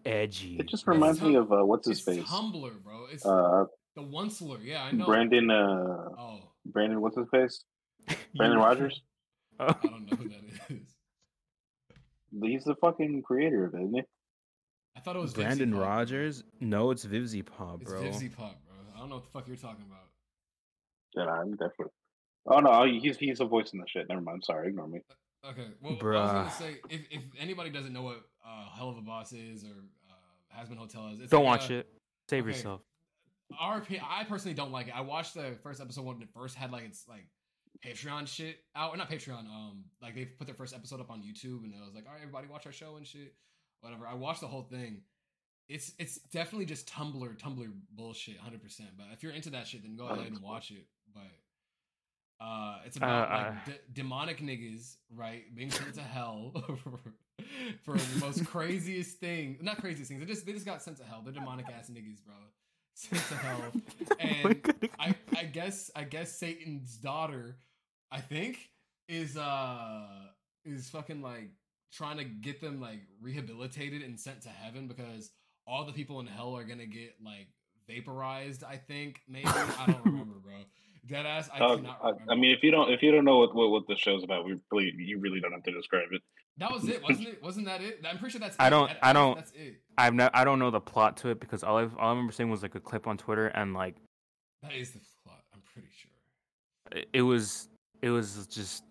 edgy. 0.06 0.58
It 0.60 0.68
just 0.68 0.88
reminds 0.88 1.22
me 1.22 1.36
of 1.36 1.52
uh, 1.52 1.66
what's 1.66 1.88
his 1.88 2.00
It's 2.00 2.06
face? 2.18 2.24
Tumblr, 2.26 2.84
bro. 2.84 3.06
It's 3.12 3.26
Uh, 3.26 3.66
the 3.96 4.02
Onceler. 4.04 4.60
Yeah, 4.64 4.84
I 4.84 4.92
know. 4.92 5.06
Brandon. 5.06 5.50
Uh, 5.52 6.10
Oh, 6.18 6.40
Brandon. 6.66 7.02
What's 7.02 7.18
his 7.18 7.28
face? 7.32 7.64
Brandon 8.36 8.60
Rogers. 8.68 9.02
Oh, 9.60 9.66
I 9.68 9.74
don't 9.88 10.10
know 10.10 10.18
who 10.18 10.30
that 10.30 10.42
is. 10.70 10.96
He's 12.42 12.64
the 12.64 12.76
fucking 12.76 13.24
creator 13.24 13.66
of 13.66 13.74
it, 13.74 13.78
isn't 13.82 13.94
he? 13.96 14.04
I 14.96 15.02
thought 15.02 15.16
it 15.16 15.20
was 15.20 15.34
Brandon 15.34 15.74
VivziePop. 15.74 15.82
Rogers? 15.82 16.44
No, 16.60 16.92
it's 16.92 17.06
VivziePop, 17.06 17.82
It's 17.82 17.92
bro. 17.92 18.02
Vivzy 18.04 18.36
Pop, 18.36 18.56
bro. 18.66 18.76
I 18.96 19.00
don't 19.00 19.10
know 19.10 19.16
what 19.16 19.26
the 19.26 19.32
fuck 19.32 19.48
you're 19.48 19.56
talking 19.58 19.86
about. 19.88 20.08
Yeah, 21.16 21.32
I'm 21.34 21.52
definitely. 21.52 21.94
Oh 22.46 22.60
no, 22.60 22.86
he's 22.86 23.18
he's 23.18 23.40
a 23.40 23.46
voice 23.46 23.74
in 23.74 23.80
the 23.80 23.86
shit. 23.88 24.08
Never 24.10 24.22
mind. 24.22 24.44
Sorry, 24.46 24.70
ignore 24.70 24.88
me. 24.88 25.00
Okay, 25.46 25.68
well, 25.82 25.94
I 25.94 26.22
was 26.24 26.32
gonna 26.32 26.52
say 26.52 26.78
if, 26.90 27.02
if 27.12 27.22
anybody 27.40 27.70
doesn't 27.70 27.94
know 27.94 28.02
what 28.04 28.18
uh, 28.50 28.66
Helluva 28.80 29.06
Boss 29.06 29.32
is 29.34 29.64
or 29.64 29.84
uh, 30.10 30.58
Hazbin 30.60 30.78
Hotel 30.78 31.10
is, 31.14 31.20
it's 31.20 31.30
Don't 31.32 31.44
like 31.46 31.62
watch 31.62 31.70
a- 31.70 31.80
it. 31.80 31.88
Save 32.30 32.46
okay. 32.48 32.56
yourself. 32.58 32.82
RP. 33.60 34.00
I 34.08 34.24
personally 34.26 34.54
don't 34.56 34.72
like 34.72 34.88
it. 34.88 34.96
I 34.96 35.02
watched 35.02 35.34
the 35.34 35.58
first 35.64 35.82
episode 35.82 36.06
when 36.06 36.22
it 36.22 36.30
first 36.34 36.56
had 36.56 36.72
like 36.72 36.84
its 36.86 37.06
like 37.08 37.26
Patreon 37.86 38.28
shit 38.28 38.58
out, 38.76 38.94
or 38.94 38.98
not 38.98 39.10
Patreon. 39.10 39.46
Um, 39.48 39.86
like 40.02 40.14
they 40.16 40.26
put 40.26 40.46
their 40.48 40.56
first 40.56 40.76
episode 40.76 41.00
up 41.00 41.10
on 41.10 41.22
YouTube, 41.22 41.64
and 41.64 41.74
it 41.74 41.80
was 41.84 41.96
like, 41.96 42.06
all 42.08 42.14
right, 42.14 42.22
everybody 42.22 42.48
watch 42.48 42.66
our 42.66 42.72
show 42.72 42.98
and 42.98 43.08
shit, 43.08 43.34
whatever. 43.82 44.06
I 44.08 44.14
watched 44.14 44.42
the 44.42 44.48
whole 44.48 44.64
thing. 44.64 45.02
It's 45.68 45.94
it's 45.98 46.18
definitely 46.32 46.66
just 46.66 46.88
Tumblr 46.88 47.38
Tumblr 47.40 47.72
bullshit, 47.96 48.38
hundred 48.38 48.62
percent. 48.62 48.90
But 48.98 49.08
if 49.14 49.24
you're 49.24 49.32
into 49.32 49.50
that 49.52 49.66
shit, 49.68 49.82
then 49.84 49.96
go 49.96 50.06
ahead 50.08 50.28
and 50.32 50.40
watch 50.42 50.70
it. 50.72 50.86
But 51.14 52.46
uh, 52.46 52.78
it's 52.86 52.98
about 52.98 53.30
Uh, 53.32 53.34
like 53.36 53.48
uh. 53.48 53.54
d- 53.66 53.78
demonic 53.94 54.40
niggas, 54.42 54.96
right, 55.16 55.44
being 55.56 55.72
sent 55.72 55.94
to 55.96 56.02
hell 56.02 56.54
for 57.84 57.98
the 57.98 58.20
most 58.20 58.46
craziest 58.46 59.18
thing. 59.18 59.58
Not 59.62 59.80
craziest 59.80 60.10
things. 60.10 60.20
They 60.22 60.26
just 60.28 60.46
they 60.46 60.54
just 60.54 60.66
got 60.66 60.82
sent 60.82 60.98
to 60.98 61.04
hell. 61.04 61.22
They're 61.24 61.34
demonic 61.34 61.68
ass 61.70 61.90
niggas, 61.90 62.24
bro. 62.26 62.36
Sent 62.94 63.24
to 63.30 63.36
hell. 63.36 63.72
And 64.20 64.74
I 65.00 65.16
I 65.38 65.44
guess 65.46 65.90
I 65.96 66.04
guess 66.04 66.32
Satan's 66.38 66.96
daughter, 66.98 67.58
I 68.12 68.20
think, 68.20 68.70
is 69.08 69.38
uh 69.38 70.08
is 70.66 70.90
fucking 70.90 71.22
like 71.22 71.50
trying 71.92 72.18
to 72.18 72.24
get 72.24 72.62
them 72.62 72.80
like 72.80 73.02
rehabilitated 73.22 74.02
and 74.04 74.20
sent 74.20 74.42
to 74.44 74.50
heaven 74.50 74.88
because 74.88 75.32
all 75.66 75.86
the 75.86 75.94
people 75.94 76.20
in 76.20 76.28
hell 76.28 76.56
are 76.56 76.64
gonna 76.64 76.86
get 76.86 77.16
like 77.24 77.48
vaporized. 77.88 78.64
I 78.64 78.78
think 78.78 79.22
maybe 79.28 79.48
I 79.48 79.86
don't 79.88 80.06
remember, 80.06 80.36
bro. 80.40 80.54
Dead 81.08 81.26
ass. 81.26 81.50
I 81.54 81.60
Uh, 81.60 81.76
cannot 81.78 82.00
I, 82.04 82.10
remember. 82.10 82.32
I 82.32 82.36
mean, 82.36 82.52
if 82.52 82.62
you 82.64 82.72
don't 82.72 82.92
if 82.92 83.02
you 83.02 83.12
don't 83.12 83.26
know 83.26 83.38
what, 83.40 83.56
what 83.56 83.70
what 83.72 83.88
the 83.88 83.96
show's 83.96 84.24
about, 84.24 84.46
we 84.46 84.58
really 84.72 84.94
you 84.98 85.20
really 85.20 85.40
don't 85.40 85.54
have 85.54 85.64
to 85.64 85.72
describe 85.72 86.10
it. 86.12 86.22
That 86.60 86.72
was 86.72 86.88
it, 86.88 87.02
wasn't 87.04 87.28
it? 87.30 87.42
Wasn't 87.44 87.66
that 87.66 87.82
it? 87.82 88.06
I'm 88.08 88.18
pretty 88.18 88.32
sure 88.34 88.40
that's. 88.42 88.56
I 88.60 88.68
it. 88.68 88.70
don't- 88.70 88.88
That- 88.88 89.00
I 89.04 89.14
don't- 89.14 89.36
That's 89.36 89.52
it. 89.52 89.82
I've 89.98 90.14
no, 90.14 90.30
I 90.34 90.44
don't 90.46 90.60
know 90.60 90.72
the 90.72 90.80
plot 90.82 91.18
to 91.18 91.30
it 91.30 91.40
because 91.40 91.64
all, 91.64 91.78
I've, 91.78 91.96
all 91.98 92.08
I 92.08 92.10
remember 92.12 92.32
seeing 92.32 92.50
was 92.50 92.62
like 92.62 92.76
a 92.76 92.80
clip 92.80 93.08
on 93.08 93.18
Twitter 93.18 93.48
and 93.48 93.74
like 93.74 93.96
That 94.64 94.74
is 94.74 94.92
the 94.92 95.00
plot. 95.26 95.42
I'm 95.54 95.62
pretty 95.74 95.90
sure. 95.92 96.12
it- 97.00 97.10
it 97.14 97.22
was 97.22 97.68
it 98.02 98.10
was 98.12 98.48
just 98.48 98.84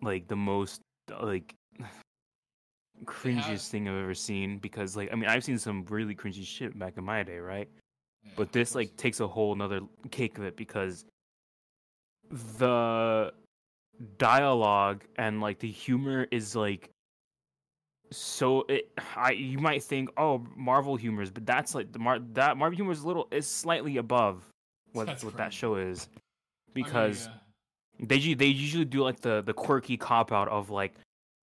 like 0.00 0.28
the 0.28 0.36
most 0.36 0.80
like 1.20 1.54
cringiest 3.04 3.68
thing 3.68 3.88
I've 3.88 3.96
ever 4.02 4.14
seen 4.14 4.58
because 4.58 4.96
like 4.96 5.10
I 5.12 5.16
mean 5.16 5.28
I've 5.28 5.42
seen 5.44 5.58
some 5.58 5.84
really 5.88 6.14
cringy 6.14 6.46
shit 6.46 6.78
back 6.78 6.96
in 6.98 7.04
my 7.04 7.22
day, 7.22 7.38
right? 7.38 7.68
Yeah, 8.24 8.30
But 8.36 8.52
this 8.52 8.74
like 8.76 8.96
takes 8.96 9.18
a 9.20 9.26
whole 9.26 9.54
nother 9.56 9.80
cake 10.12 10.38
of 10.38 10.44
it 10.44 10.56
because 10.56 11.04
the 12.30 13.32
dialogue 14.18 15.04
and 15.16 15.40
like 15.40 15.58
the 15.58 15.70
humor 15.70 16.26
is 16.30 16.56
like 16.56 16.90
so 18.10 18.64
it 18.68 18.92
I 19.16 19.32
you 19.32 19.58
might 19.58 19.82
think 19.82 20.10
oh 20.16 20.44
Marvel 20.56 20.96
humor 20.96 21.22
is 21.22 21.30
but 21.30 21.46
that's 21.46 21.74
like 21.74 21.92
the 21.92 21.98
Mar 21.98 22.18
that 22.34 22.56
Marvel 22.56 22.76
humor 22.76 22.92
is 22.92 23.02
a 23.02 23.06
little 23.06 23.28
is 23.30 23.46
slightly 23.46 23.96
above 23.96 24.44
what 24.92 25.06
That's 25.06 25.24
what 25.24 25.36
that 25.36 25.52
show 25.52 25.76
is 25.76 26.08
I 26.12 26.16
mean, 26.74 26.84
because 26.84 27.28
yeah. 27.98 28.06
they 28.06 28.34
they 28.34 28.46
usually 28.46 28.84
do 28.84 29.02
like 29.02 29.20
the 29.20 29.42
the 29.42 29.54
quirky 29.54 29.96
cop 29.96 30.32
out 30.32 30.48
of 30.48 30.70
like 30.70 30.94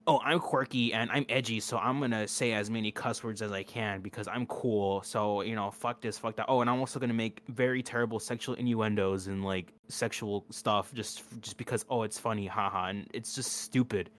oh 0.07 0.19
i'm 0.23 0.39
quirky 0.39 0.93
and 0.93 1.11
i'm 1.11 1.25
edgy 1.29 1.59
so 1.59 1.77
i'm 1.77 1.99
gonna 1.99 2.27
say 2.27 2.53
as 2.53 2.69
many 2.69 2.91
cuss 2.91 3.23
words 3.23 3.41
as 3.41 3.51
i 3.51 3.63
can 3.63 4.01
because 4.01 4.27
i'm 4.27 4.45
cool. 4.47 5.01
So 5.03 5.41
you 5.41 5.55
know 5.55 5.71
fuck 5.71 6.01
this 6.01 6.17
fuck 6.17 6.35
that. 6.37 6.45
Oh 6.47 6.61
and 6.61 6.69
i'm 6.69 6.79
also 6.79 6.99
gonna 6.99 7.13
make 7.13 7.41
very 7.49 7.83
terrible 7.83 8.19
sexual 8.19 8.55
innuendos 8.55 9.27
and 9.27 9.43
like 9.43 9.73
sexual 9.87 10.45
stuff 10.49 10.93
just 10.93 11.23
just 11.41 11.57
because 11.57 11.85
oh 11.89 12.03
it's 12.03 12.17
funny 12.17 12.47
haha 12.47 12.87
and 12.87 13.07
it's 13.13 13.35
just 13.35 13.57
stupid. 13.57 14.09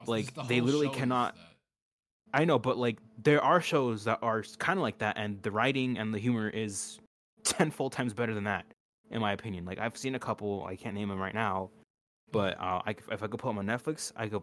Also, 0.00 0.12
like, 0.12 0.34
the 0.34 0.42
they 0.44 0.60
literally 0.60 0.88
cannot- 0.88 1.36
i 2.32 2.44
know 2.44 2.58
but 2.58 2.78
like 2.78 2.98
there 3.22 3.42
are 3.42 3.60
shows 3.60 4.04
that 4.04 4.18
are 4.22 4.42
kind 4.58 4.78
of 4.78 4.82
like 4.82 4.98
that 4.98 5.16
and 5.18 5.42
the 5.42 5.50
writing 5.50 5.98
and 5.98 6.14
the 6.14 6.18
humor 6.18 6.48
is 6.48 6.98
tenfold 7.44 7.92
times 7.92 8.14
better 8.14 8.34
than 8.34 8.44
that 8.44 8.64
in 9.10 9.20
my 9.20 9.32
opinion. 9.32 9.64
Like 9.64 9.78
i've 9.78 9.96
seen 9.96 10.14
a 10.14 10.18
couple 10.20 10.64
i 10.64 10.76
can't 10.76 10.94
name 10.94 11.08
them 11.08 11.18
right 11.18 11.34
now 11.34 11.70
but 12.32 12.58
uh, 12.60 12.80
I, 12.86 12.90
if 12.90 13.22
I 13.22 13.26
could 13.26 13.40
put 13.40 13.48
them 13.48 13.58
on 13.58 13.66
Netflix, 13.66 14.12
I 14.16 14.28
could 14.28 14.42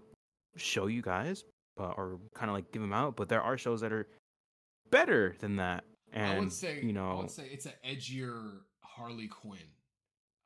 show 0.57 0.87
you 0.87 1.01
guys, 1.01 1.43
but 1.75 1.93
or 1.97 2.19
kind 2.35 2.49
of 2.49 2.55
like 2.55 2.71
give 2.71 2.81
them 2.81 2.93
out. 2.93 3.15
But 3.15 3.29
there 3.29 3.41
are 3.41 3.57
shows 3.57 3.81
that 3.81 3.91
are 3.93 4.07
better 4.89 5.35
than 5.39 5.57
that, 5.57 5.83
and 6.13 6.37
I 6.37 6.39
would 6.39 6.51
say 6.53 6.81
you 6.83 6.93
know, 6.93 7.11
I 7.11 7.15
would 7.15 7.31
say 7.31 7.47
it's 7.51 7.65
an 7.65 7.73
edgier 7.87 8.59
Harley 8.81 9.27
Quinn. 9.27 9.59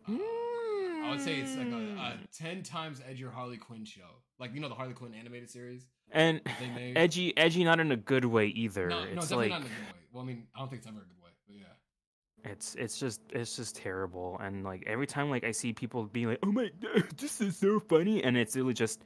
Uh, 0.07 0.13
I 0.13 1.09
would 1.11 1.21
say 1.21 1.39
it's 1.39 1.55
like 1.55 1.67
a, 1.67 1.69
Mm. 1.71 1.97
a 1.99 2.27
ten 2.35 2.63
times 2.63 2.99
edgier 3.01 3.31
Harley 3.31 3.57
Quinn 3.57 3.85
show, 3.85 4.21
like 4.39 4.53
you 4.53 4.59
know 4.59 4.69
the 4.69 4.75
Harley 4.75 4.93
Quinn 4.93 5.13
animated 5.13 5.49
series 5.49 5.85
and 6.11 6.41
that 6.45 6.59
they 6.59 6.67
made. 6.69 6.97
edgy, 6.97 7.35
edgy, 7.37 7.63
not 7.63 7.79
in 7.79 7.91
a 7.91 7.97
good 7.97 8.25
way 8.25 8.47
either. 8.47 8.89
no, 8.89 9.03
no, 9.03 9.09
it's 9.11 9.29
definitely 9.29 9.49
like 9.49 9.59
not 9.61 9.61
in 9.61 9.65
a 9.67 9.69
good 9.69 9.85
way. 9.95 9.99
Well, 10.13 10.23
I 10.23 10.25
mean, 10.25 10.47
I 10.55 10.59
don't 10.59 10.69
think 10.69 10.79
it's 10.81 10.87
ever 10.87 10.97
a 10.97 11.01
good 11.01 11.23
way, 11.23 11.29
but 11.47 11.55
yeah. 11.55 12.51
It's 12.51 12.75
it's 12.75 12.99
just 12.99 13.21
it's 13.31 13.55
just 13.55 13.75
terrible, 13.75 14.37
and 14.41 14.63
like 14.63 14.83
every 14.87 15.05
time 15.07 15.29
like 15.29 15.43
I 15.43 15.51
see 15.51 15.73
people 15.73 16.05
being 16.05 16.27
like, 16.27 16.39
"Oh 16.43 16.51
my, 16.51 16.69
god, 16.81 17.05
this 17.17 17.39
is 17.41 17.57
so 17.57 17.79
funny," 17.79 18.23
and 18.23 18.35
it's 18.35 18.55
really 18.55 18.73
just 18.73 19.03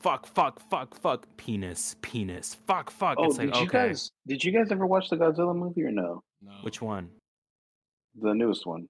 fuck, 0.00 0.26
fuck, 0.26 0.60
fuck, 0.70 0.94
fuck, 0.94 1.26
penis, 1.36 1.96
penis, 2.02 2.56
fuck, 2.66 2.90
fuck. 2.90 3.16
Oh, 3.18 3.24
it's 3.24 3.38
like 3.38 3.48
did 3.48 3.56
you 3.56 3.66
okay, 3.66 3.88
guys 3.88 4.10
did 4.26 4.44
you 4.44 4.52
guys 4.52 4.70
ever 4.70 4.86
watch 4.86 5.08
the 5.10 5.16
Godzilla 5.16 5.54
movie 5.56 5.82
or 5.82 5.90
no? 5.90 6.22
No. 6.42 6.52
which 6.62 6.80
one? 6.82 7.10
The 8.20 8.32
newest 8.34 8.66
one, 8.66 8.88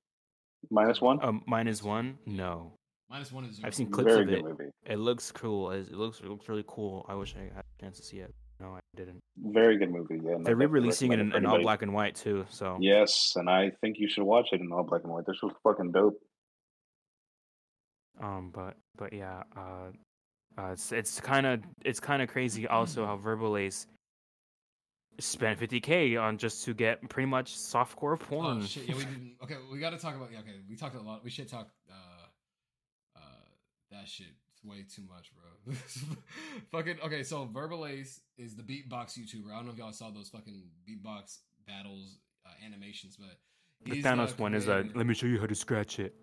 minus 0.71 1.01
one. 1.01 1.19
Um, 1.23 1.43
minus 1.47 1.83
one? 1.83 2.19
No, 2.27 2.73
Minus 3.09 3.31
one 3.31 3.45
is. 3.45 3.61
I've 3.63 3.75
seen 3.75 3.89
clips 3.91 4.11
Very 4.11 4.23
of 4.23 4.29
good 4.29 4.39
it. 4.39 4.45
movie. 4.45 4.71
it 4.85 4.99
looks 4.99 5.31
cool. 5.31 5.71
It 5.71 5.93
looks 5.93 6.21
it 6.21 6.27
looks 6.27 6.49
really 6.49 6.65
cool. 6.67 7.07
I 7.09 7.15
wish 7.15 7.35
I 7.37 7.43
had 7.55 7.65
a 7.79 7.83
chance 7.83 7.99
to 7.99 8.05
see 8.05 8.19
it. 8.19 8.35
No, 8.59 8.69
I 8.75 8.81
didn't. 8.97 9.21
Very 9.39 9.77
good 9.77 9.91
movie. 9.91 10.19
Yeah, 10.25 10.33
and 10.33 10.47
They're 10.47 10.57
re-releasing 10.57 11.13
it 11.13 11.21
in, 11.21 11.33
in 11.35 11.45
all 11.47 11.61
black 11.61 11.83
and 11.83 11.93
white 11.93 12.17
too. 12.17 12.47
So 12.49 12.79
Yes, 12.81 13.35
and 13.37 13.49
I 13.51 13.71
think 13.81 13.97
you 13.99 14.09
should 14.09 14.25
watch 14.25 14.49
it 14.53 14.61
in 14.61 14.73
all 14.73 14.83
black 14.83 15.03
and 15.05 15.13
white. 15.13 15.27
This 15.27 15.37
was 15.43 15.53
fucking 15.63 15.93
dope. 15.93 16.19
Um, 18.21 18.51
but 18.53 18.77
but 18.97 19.13
yeah, 19.13 19.43
uh, 19.57 19.91
uh 20.59 20.71
it's 20.73 20.93
it's 20.93 21.21
kind 21.21 21.47
of 21.47 21.61
it's 21.85 22.01
kind 22.01 22.23
of 22.23 22.29
crazy 22.29 22.67
also 22.67 23.05
how 23.07 23.17
Verbalase 23.17 23.87
spent 25.19 25.59
50k 25.59 26.21
on 26.21 26.39
just 26.39 26.65
to 26.65 26.75
get 26.75 27.07
pretty 27.09 27.27
much 27.27 27.57
softcore 27.57 28.19
porn. 28.19 28.61
Oh 28.63 28.65
shit! 28.65 28.89
Yeah, 28.89 28.95
we 28.95 29.01
didn't. 29.05 29.33
Okay, 29.43 29.57
we 29.73 29.79
got 29.79 29.91
to 29.91 29.99
talk 29.99 30.15
about. 30.15 30.31
Yeah, 30.33 30.41
okay, 30.41 30.57
we 30.69 30.77
talked 30.77 30.95
a 30.97 31.01
lot. 31.01 31.25
We 31.25 31.31
should 31.31 31.49
talk. 31.49 31.69
Uh, 31.91 32.27
uh, 33.17 33.21
that 33.93 34.09
shit. 34.09 34.35
Way 34.65 34.85
too 34.93 35.03
much, 35.09 35.31
bro. 35.33 35.75
fucking 36.73 36.97
okay. 37.05 37.23
So 37.23 37.47
Verbalase 37.47 38.21
is 38.37 38.57
the 38.57 38.63
beatbox 38.63 39.17
YouTuber. 39.17 39.53
I 39.53 39.57
don't 39.57 39.67
know 39.67 39.73
if 39.73 39.79
y'all 39.79 39.93
saw 39.93 40.11
those 40.11 40.29
fucking 40.29 40.61
beatbox 40.89 41.39
battles 41.69 42.19
uh, 42.45 42.51
animations, 42.65 43.17
but 43.17 43.39
the 43.85 44.03
Thanos 44.03 44.37
one 44.39 44.55
is 44.55 44.67
a 44.67 44.85
let 44.95 45.07
me 45.07 45.15
show 45.15 45.27
you 45.27 45.39
how 45.39 45.47
to 45.47 45.55
scratch 45.55 46.01
it. 46.01 46.15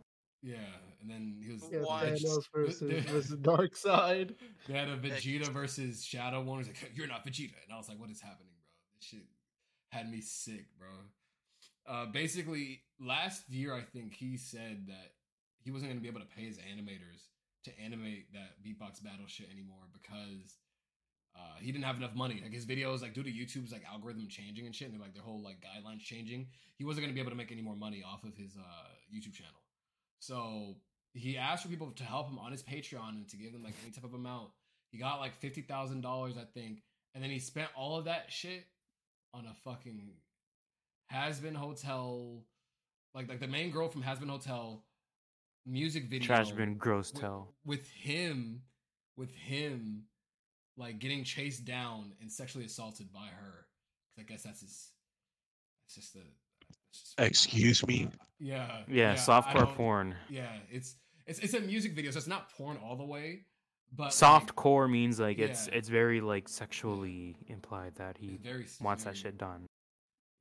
Yeah, 0.44 0.58
and 1.02 1.10
then 1.10 1.38
he 1.42 1.52
was. 1.54 1.64
Yeah, 1.72 1.80
What? 1.80 2.04
Thanos 2.06 2.44
versus, 2.54 2.80
They- 2.82 3.00
versus 3.00 3.38
Darkseid. 3.40 4.36
They 4.68 4.74
had 4.74 4.90
a 4.90 4.98
Vegeta 4.98 5.48
versus 5.48 6.04
Shadow 6.06 6.42
one. 6.42 6.60
He's 6.60 6.68
like, 6.68 6.92
"You're 6.96 7.08
not 7.08 7.26
Vegeta," 7.26 7.56
and 7.64 7.74
I 7.74 7.78
was 7.78 7.88
like, 7.90 8.00
"What 8.00 8.10
is 8.10 8.22
happening, 8.22 8.52
bro? 8.54 8.66
This 9.00 9.08
shit 9.10 9.26
had 9.90 10.12
me 10.12 10.20
sick, 10.22 10.66
bro." 10.78 10.90
Uh, 11.88 12.06
basically, 12.08 12.82
last 13.00 13.50
year 13.50 13.74
I 13.74 13.82
think 13.82 14.14
he 14.14 14.38
said 14.38 14.86
that 14.88 15.12
he 15.62 15.72
wasn't 15.72 15.90
going 15.92 15.98
to 16.00 16.02
be 16.04 16.10
able 16.10 16.22
to 16.22 16.34
pay 16.36 16.44
his 16.44 16.58
animators 16.58 17.28
to 17.66 17.72
animate 17.80 18.32
that 18.34 18.60
beatbox 18.64 19.02
battle 19.04 19.26
shit 19.28 19.48
anymore 19.52 19.84
because 19.94 20.58
uh, 21.36 21.56
he 21.62 21.72
didn't 21.72 21.86
have 21.86 21.98
enough 21.98 22.16
money. 22.16 22.40
Like 22.44 22.54
his 22.54 22.66
videos, 22.66 23.02
like 23.02 23.14
due 23.14 23.24
to 23.24 23.30
YouTube's 23.32 23.72
like 23.72 23.84
algorithm 23.90 24.28
changing 24.30 24.66
and 24.66 24.76
shit, 24.76 24.92
and 24.92 25.00
like 25.00 25.14
their 25.14 25.24
whole 25.24 25.42
like 25.42 25.58
guidelines 25.64 26.00
changing, 26.02 26.48
he 26.78 26.84
wasn't 26.86 27.04
going 27.06 27.12
to 27.12 27.16
be 27.16 27.22
able 27.22 27.32
to 27.32 27.38
make 27.38 27.52
any 27.52 27.62
more 27.62 27.76
money 27.76 28.04
off 28.06 28.24
of 28.24 28.36
his 28.36 28.56
uh, 28.58 28.62
YouTube 29.14 29.34
channel. 29.34 29.60
So 30.24 30.78
he 31.14 31.38
asked 31.38 31.64
for 31.64 31.70
people 31.70 31.92
to 31.92 32.04
help 32.06 32.30
him 32.30 32.40
on 32.40 32.54
his 32.54 32.64
Patreon 32.64 33.10
and 33.10 33.28
to 33.30 33.36
give 33.36 33.52
him 33.52 33.62
like 33.62 33.74
any 33.84 33.92
type 33.92 34.06
of 34.06 34.14
amount. 34.14 34.52
He 34.90 34.98
got 34.98 35.20
like 35.20 35.36
fifty 35.36 35.62
thousand 35.62 36.00
dollars, 36.00 36.36
I 36.38 36.46
think, 36.54 36.82
and 37.14 37.22
then 37.22 37.30
he 37.30 37.40
spent 37.40 37.68
all 37.76 37.98
of 37.98 38.06
that 38.06 38.32
shit 38.32 38.66
on 39.34 39.46
a 39.46 39.54
fucking 39.66 40.12
Hazbin 41.12 41.56
Hotel, 41.56 42.42
like 43.14 43.28
like 43.28 43.42
the 43.42 43.48
main 43.48 43.70
girl 43.72 43.90
from 43.90 44.02
Hazbin 44.02 44.30
Hotel 44.30 44.86
music 45.66 46.06
video. 46.10 46.26
Trash 46.26 46.52
bin 46.52 46.76
gross 46.78 47.12
tell. 47.12 47.54
with 47.66 47.90
him, 47.90 48.62
with 49.18 49.34
him, 49.36 50.04
like 50.78 51.00
getting 51.00 51.26
chased 51.26 51.66
down 51.66 52.14
and 52.22 52.32
sexually 52.32 52.66
assaulted 52.66 53.12
by 53.12 53.28
her. 53.28 53.68
'Cause 54.16 54.20
I 54.20 54.24
guess 54.24 54.44
that's 54.44 54.62
his. 54.62 54.92
It's 55.88 55.96
just 55.96 56.14
the. 56.14 56.24
It's 56.94 57.02
just- 57.16 57.20
Excuse 57.20 57.88
me? 57.88 58.08
Yeah. 58.40 58.84
Yeah, 58.88 59.12
I 59.12 59.16
softcore 59.16 59.74
porn. 59.76 60.16
Yeah, 60.30 60.48
it's 60.70 60.96
it's 61.26 61.40
it's 61.40 61.54
a 61.54 61.62
music 61.62 61.94
video, 61.94 62.12
so 62.12 62.18
it's 62.18 62.28
not 62.28 62.52
porn 62.52 62.78
all 62.84 62.96
the 62.96 63.06
way, 63.06 63.46
but 63.96 64.14
like, 64.86 64.90
means 64.90 65.20
like 65.20 65.40
it's 65.40 65.68
Yeah. 65.68 65.76
it's 65.76 65.90
very 65.90 66.22
like 66.22 66.48
sexually 66.50 67.36
implied 67.48 67.96
that 67.96 68.18
he 68.18 68.38
very 68.44 68.66
wants 68.82 69.06
that 69.06 69.16
shit 69.18 69.38
done. 69.38 69.66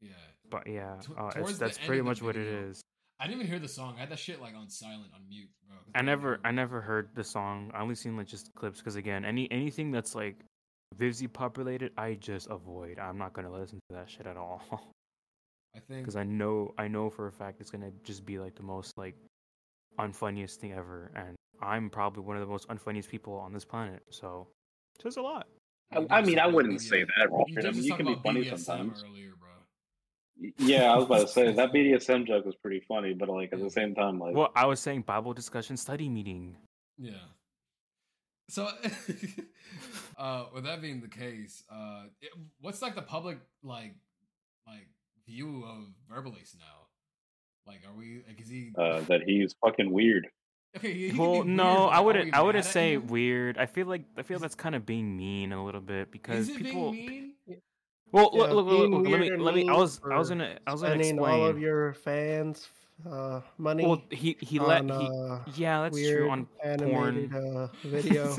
Yeah, 0.01 0.11
But 0.51 0.67
yeah, 0.67 0.99
T- 1.01 1.13
uh, 1.17 1.31
it's, 1.37 1.59
that's 1.59 1.79
pretty 1.79 2.01
of 2.01 2.05
the 2.07 2.11
much 2.11 2.23
what 2.23 2.37
it 2.37 2.45
video, 2.45 2.69
is. 2.71 2.81
I 3.21 3.27
didn't 3.29 3.37
even 3.43 3.47
hear 3.47 3.61
the 3.61 3.69
song. 3.69 3.95
I 3.97 4.01
had 4.01 4.09
that 4.11 4.19
shit 4.19 4.41
like 4.41 4.55
on 4.57 4.69
silent, 4.69 5.13
on 5.15 5.29
mute, 5.29 5.49
bro. 5.69 5.77
'cause 5.77 5.93
I 5.95 6.03
never 6.03 6.33
know- 6.39 6.41
I 6.45 6.51
never 6.51 6.81
heard 6.81 7.15
the 7.15 7.23
song. 7.23 7.71
I 7.73 7.81
only 7.81 7.95
seen 7.95 8.17
like 8.17 8.27
just 8.27 8.53
clips 8.57 8.81
because 8.81 8.97
again, 8.97 9.25
any 9.25 9.49
anything 9.53 9.93
that's 9.93 10.15
like 10.17 10.45
VivziePop 10.97 11.57
related, 11.57 11.93
I 11.97 12.15
just 12.15 12.49
avoid. 12.51 12.99
I'm 12.99 13.17
not 13.17 13.33
gonna 13.33 13.53
listen 13.53 13.79
to 13.91 13.95
that 13.95 14.11
shit 14.11 14.27
at 14.27 14.37
all 14.37 14.61
I 15.75 15.81
think 15.81 16.03
because 16.03 16.17
I 16.17 16.25
know 16.25 16.75
I 16.79 16.89
know 16.89 17.09
for 17.11 17.27
a 17.29 17.33
fact 17.33 17.61
it's 17.61 17.71
gonna 17.71 17.91
just 18.05 18.27
be 18.27 18.39
like 18.39 18.55
the 18.55 18.63
most 18.63 18.97
like 18.99 19.17
unfunniest 19.99 20.57
thing 20.57 20.73
ever, 20.73 21.11
and 21.15 21.35
I'm 21.61 21.89
probably 21.91 22.23
one 22.23 22.37
of 22.37 22.41
the 22.41 22.51
most 22.51 22.69
unfunniest 22.69 23.09
people 23.09 23.35
on 23.35 23.53
this 23.53 23.65
planet. 23.65 24.03
So 24.11 24.49
it 24.99 25.03
says 25.03 25.17
a 25.17 25.23
lot. 25.23 25.47
I, 25.93 26.07
I 26.11 26.23
mean, 26.23 26.39
I 26.39 26.47
wouldn't 26.47 26.79
BDS. 26.81 26.89
say 26.89 27.05
that, 27.05 27.29
You 27.31 27.37
Robert. 27.37 27.67
I 27.67 27.71
mean, 27.71 27.85
you 27.85 27.95
can 27.95 28.07
be 28.07 28.17
funny 28.23 28.45
BDSM 28.45 28.59
sometimes. 28.59 29.05
earlier, 29.07 29.33
bro. 29.39 30.51
Yeah, 30.59 30.93
I 30.93 30.97
was 30.97 31.05
about 31.05 31.21
to 31.21 31.29
say 31.29 31.53
that 31.53 31.73
BDSM 31.73 32.27
joke 32.27 32.47
was 32.47 32.57
pretty 32.57 32.81
funny, 32.89 33.13
but 33.13 33.29
like 33.29 33.53
at 33.53 33.61
the 33.61 33.71
same 33.71 33.95
time, 33.95 34.19
like 34.19 34.35
Well, 34.35 34.51
I 34.57 34.67
was 34.67 34.81
saying 34.81 35.03
Bible 35.03 35.35
discussion 35.35 35.77
study 35.77 36.09
meeting. 36.09 36.57
Yeah. 36.99 37.13
So, 38.49 38.69
uh, 40.19 40.47
with 40.55 40.65
that 40.65 40.81
being 40.83 41.01
the 41.01 41.09
case, 41.09 41.63
uh, 41.71 42.05
it, 42.21 42.31
what's 42.61 42.83
like 42.83 42.95
the 42.95 43.03
public 43.03 43.39
like 43.63 43.95
like 44.67 44.89
view 45.27 45.65
of 45.65 45.85
Verbalase 46.11 46.57
now? 46.59 46.87
Like, 47.67 47.81
are 47.89 47.97
we 47.97 48.23
like 48.27 48.41
is 48.41 48.49
he 48.49 48.73
uh, 48.77 49.01
that 49.03 49.23
he's 49.25 49.55
fucking 49.65 49.91
weird. 49.93 50.27
okay? 50.77 50.93
He, 50.93 51.11
he 51.11 51.19
Well, 51.19 51.33
weird, 51.33 51.47
no, 51.47 51.87
I 51.87 52.01
wouldn't. 52.01 52.35
I 52.35 52.43
wouldn't 52.43 52.65
say 52.65 52.97
weird. 52.97 53.57
I 53.59 53.67
feel 53.67 53.87
like 53.87 54.03
I 54.17 54.23
feel 54.23 54.37
Is- 54.37 54.43
that's 54.43 54.55
kind 54.55 54.75
of 54.75 54.85
being 54.85 55.17
mean 55.17 55.53
a 55.53 55.65
little 55.65 55.81
bit 55.81 56.11
because 56.11 56.49
Is 56.49 56.57
it 56.57 56.63
people. 56.63 56.91
being 56.93 57.07
mean? 57.47 57.59
Well, 58.11 58.31
Yeah, 58.35 58.41
look, 58.43 58.67
look, 58.67 58.67
look, 58.67 58.91
look, 58.91 59.09
let 59.09 59.21
me, 59.21 59.31
let 59.37 59.55
me. 59.55 59.69
I 59.69 59.73
was, 59.73 59.99
I 60.05 60.19
was 60.19 60.29
for 60.29 60.35
gonna, 60.35 60.59
I 60.67 60.73
was 60.73 60.83
gonna 60.83 60.95
Spending 60.97 61.17
explain. 61.17 61.41
all 61.41 61.47
of 61.47 61.59
your 61.59 61.95
fans' 61.95 62.69
uh, 63.11 63.41
money 63.57 63.87
well, 63.87 64.03
he 64.11 64.37
he 64.41 64.59
let 64.59 64.91
on 64.91 65.01
he. 65.01 65.07
uh, 65.31 65.39
Yeah, 65.55 65.81
that's 65.83 65.95
weird 65.95 66.19
true 66.19 66.31
on 66.31 66.47
animated 66.63 67.31
porn. 67.31 67.57
uh, 67.57 67.69
video. 67.85 68.37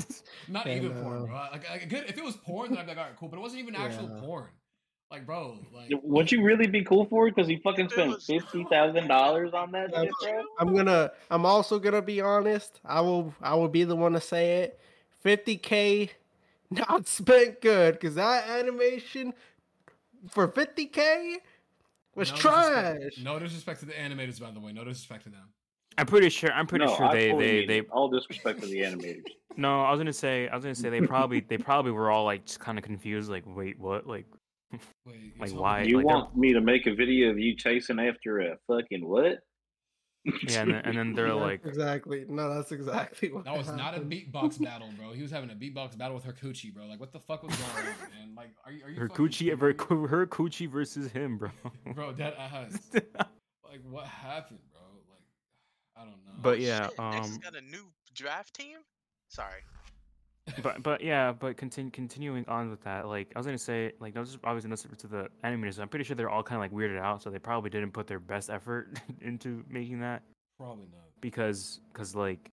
Not 0.48 0.68
And, 0.68 0.84
even 0.86 1.02
porn, 1.02 1.22
uh, 1.24 1.26
bro. 1.26 1.36
Like, 1.54 1.70
like, 1.70 1.90
good. 1.90 2.04
If 2.08 2.18
it 2.20 2.24
was 2.24 2.36
porn, 2.36 2.70
then 2.70 2.78
I'd 2.80 2.84
be 2.86 2.90
like, 2.90 2.98
all 3.00 3.04
right, 3.06 3.16
cool. 3.18 3.30
But 3.30 3.38
it 3.38 3.42
wasn't 3.42 3.62
even 3.62 3.76
actual 3.76 4.10
porn. 4.22 4.50
Like, 5.14 5.28
bro, 5.28 5.60
like, 5.72 5.92
Would 6.02 6.32
you 6.32 6.42
really 6.42 6.66
be 6.66 6.84
cool 6.84 7.06
for 7.06 7.28
it? 7.28 7.36
Because 7.36 7.48
he 7.48 7.58
fucking 7.58 7.90
spent 7.90 8.20
fifty 8.24 8.64
thousand 8.64 9.08
dollars 9.08 9.54
on 9.54 9.72
that 9.74 9.92
Yeah, 9.94 10.06
shit, 10.06 10.34
bro. 10.34 10.44
I'm 10.58 10.76
gonna. 10.76 11.12
I'm 11.30 11.46
also 11.46 11.78
gonna 11.78 12.02
be 12.02 12.20
honest. 12.20 12.80
I 12.84 13.00
will. 13.02 13.32
I 13.40 13.54
will 13.54 13.68
be 13.68 13.84
the 13.84 13.96
one 13.96 14.14
to 14.14 14.20
say 14.20 14.64
it. 14.64 14.80
50k, 15.24 16.10
not 16.72 17.08
spent 17.08 17.62
good, 17.62 17.94
because 17.94 18.16
that 18.16 18.50
animation 18.50 19.36
for 20.32 20.48
50k 20.48 21.36
was 22.16 22.32
no 22.32 22.38
trash. 22.38 22.96
Disrespect, 22.96 23.24
no 23.24 23.38
disrespect 23.38 23.80
to 23.82 23.86
the 23.86 23.94
animators, 23.94 24.42
by 24.42 24.50
the 24.50 24.60
way. 24.60 24.74
No 24.74 24.84
disrespect 24.84 25.26
to 25.26 25.30
them. 25.30 25.48
I'm 25.96 26.08
pretty 26.08 26.30
sure. 26.30 26.52
I'm 26.52 26.66
pretty 26.66 26.86
no, 26.86 26.96
sure 26.96 27.06
I 27.06 27.14
they 27.14 27.30
fully 27.30 27.68
they 27.68 27.82
they. 27.82 27.88
all 27.90 28.10
disrespect 28.10 28.62
to 28.62 28.66
the 28.66 28.80
animators. 28.80 29.22
No, 29.56 29.84
I 29.84 29.92
was 29.92 30.00
gonna 30.00 30.12
say. 30.12 30.48
I 30.48 30.56
was 30.56 30.64
gonna 30.64 30.74
say 30.74 30.90
they 30.90 31.02
probably 31.02 31.42
they 31.42 31.60
probably 31.60 31.92
were 31.92 32.10
all 32.10 32.26
like 32.26 32.46
just 32.46 32.60
kind 32.60 32.80
of 32.80 32.84
confused. 32.84 33.30
Like, 33.30 33.44
wait, 33.46 33.78
what? 33.78 34.08
Like, 34.08 34.26
Wait, 35.06 35.34
Like, 35.40 35.52
why? 35.52 35.82
you 35.84 35.98
like, 35.98 36.06
want 36.06 36.38
me 36.38 36.54
to 36.54 36.62
make 36.62 36.88
a 36.88 36.94
video 36.94 37.30
of 37.30 37.40
you 37.40 37.56
chasing 37.56 38.00
after 38.00 38.40
a 38.40 38.58
fucking 38.68 39.08
what? 39.08 39.40
yeah, 40.48 40.62
and 40.62 40.74
then, 40.74 40.82
and 40.86 40.98
then 40.98 41.14
they're 41.16 41.28
That's 41.28 41.40
like, 41.40 41.66
exactly. 41.66 42.26
No, 42.30 42.54
that's 42.54 42.72
exactly 42.72 43.32
what. 43.32 43.46
That 43.46 43.58
was 43.58 43.68
not 43.70 43.96
a 43.96 44.00
beatbox 44.00 44.62
battle, 44.64 44.90
bro. 44.98 45.12
He 45.12 45.22
was 45.22 45.32
having 45.32 45.50
a 45.50 45.56
beatbox 45.56 45.98
battle 45.98 46.16
with 46.16 46.24
her 46.24 46.34
coochie, 46.34 46.74
bro. 46.74 46.86
Like, 46.86 47.00
what 47.00 47.12
the 47.12 47.20
fuck 47.20 47.44
was 47.44 47.56
going 47.56 47.70
on, 47.72 47.84
man? 47.84 48.36
Like, 48.36 48.52
are 48.66 48.72
you 48.72 48.86
are 48.86 48.90
you 48.90 49.00
her 49.00 49.10
fucking 49.10 49.26
coochie, 49.28 49.60
her, 49.60 49.74
kidding 49.74 50.08
her 50.08 50.26
coochie 50.28 50.70
versus 50.70 51.12
him, 51.12 51.38
bro. 51.38 51.50
bro? 51.94 52.12
That 52.14 52.36
ass. 52.38 52.80
Like, 52.94 53.82
what 53.90 54.06
happened, 54.06 54.60
bro? 54.72 54.82
Like, 55.10 55.98
I 55.98 56.02
don't 56.02 56.24
know. 56.26 56.42
But 56.42 56.58
Oh, 56.58 56.62
yeah, 56.62 56.88
shit, 56.88 57.00
X 57.00 57.28
um, 57.28 57.40
got 57.42 57.56
a 57.56 57.62
new 57.62 57.92
draft 58.14 58.54
team. 58.54 58.78
Sorry. 59.30 59.62
But 60.62 60.84
but 60.84 61.02
yeah, 61.02 61.32
but 61.32 61.58
continue 61.58 61.92
continuing 61.92 62.46
on 62.48 62.70
with 62.70 62.84
that, 62.84 63.08
like 63.08 63.32
I 63.36 63.40
was 63.40 63.46
gonna 63.46 63.58
say, 63.58 63.94
like 64.00 64.16
no, 64.16 64.24
just 64.24 64.40
obviously 64.44 64.70
no 64.70 64.76
separate 64.76 65.00
to 65.00 65.08
the 65.08 65.28
animators. 65.44 65.80
I'm 65.80 65.88
pretty 65.88 66.06
sure 66.06 66.16
they're 66.16 66.30
all 66.30 66.44
kind 66.44 66.58
of 66.58 66.62
like 66.62 66.72
weirded 66.72 67.00
out, 67.00 67.22
so 67.22 67.30
they 67.30 67.40
probably 67.40 67.70
didn't 67.70 67.92
put 67.92 68.08
their 68.08 68.20
best 68.20 68.50
effort 68.50 69.00
into 69.22 69.64
making 69.70 70.00
that 70.02 70.24
probably 70.60 70.88
not. 70.92 71.06
because 71.22 71.80
because 71.92 72.16
like 72.16 72.50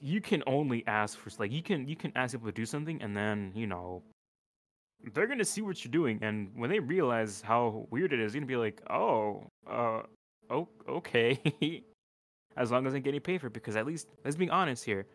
you 0.00 0.20
can 0.20 0.42
only 0.46 0.86
ask 0.86 1.18
for 1.18 1.30
like 1.38 1.50
you 1.50 1.62
can 1.62 1.88
you 1.88 1.96
can 1.96 2.12
ask 2.14 2.34
people 2.34 2.46
to 2.46 2.52
do 2.52 2.64
something 2.64 3.02
and 3.02 3.16
then 3.16 3.50
you 3.54 3.66
know 3.66 4.02
they're 5.14 5.26
gonna 5.26 5.44
see 5.44 5.60
what 5.60 5.84
you're 5.84 5.90
doing 5.92 6.18
and 6.22 6.50
when 6.54 6.70
they 6.70 6.78
realize 6.80 7.40
how 7.40 7.86
weird 7.90 8.12
it 8.12 8.20
is, 8.20 8.34
gonna 8.34 8.46
be 8.46 8.56
like, 8.56 8.82
oh, 8.90 9.44
uh, 9.70 10.02
oh, 10.50 10.68
okay. 10.88 11.40
as 12.56 12.72
long 12.72 12.86
as 12.86 12.94
I'm 12.94 13.02
getting 13.02 13.20
paid 13.20 13.40
for 13.40 13.46
it, 13.46 13.52
because 13.52 13.76
at 13.76 13.86
least 13.86 14.08
let's 14.24 14.36
be 14.36 14.50
honest 14.50 14.84
here, 14.84 15.06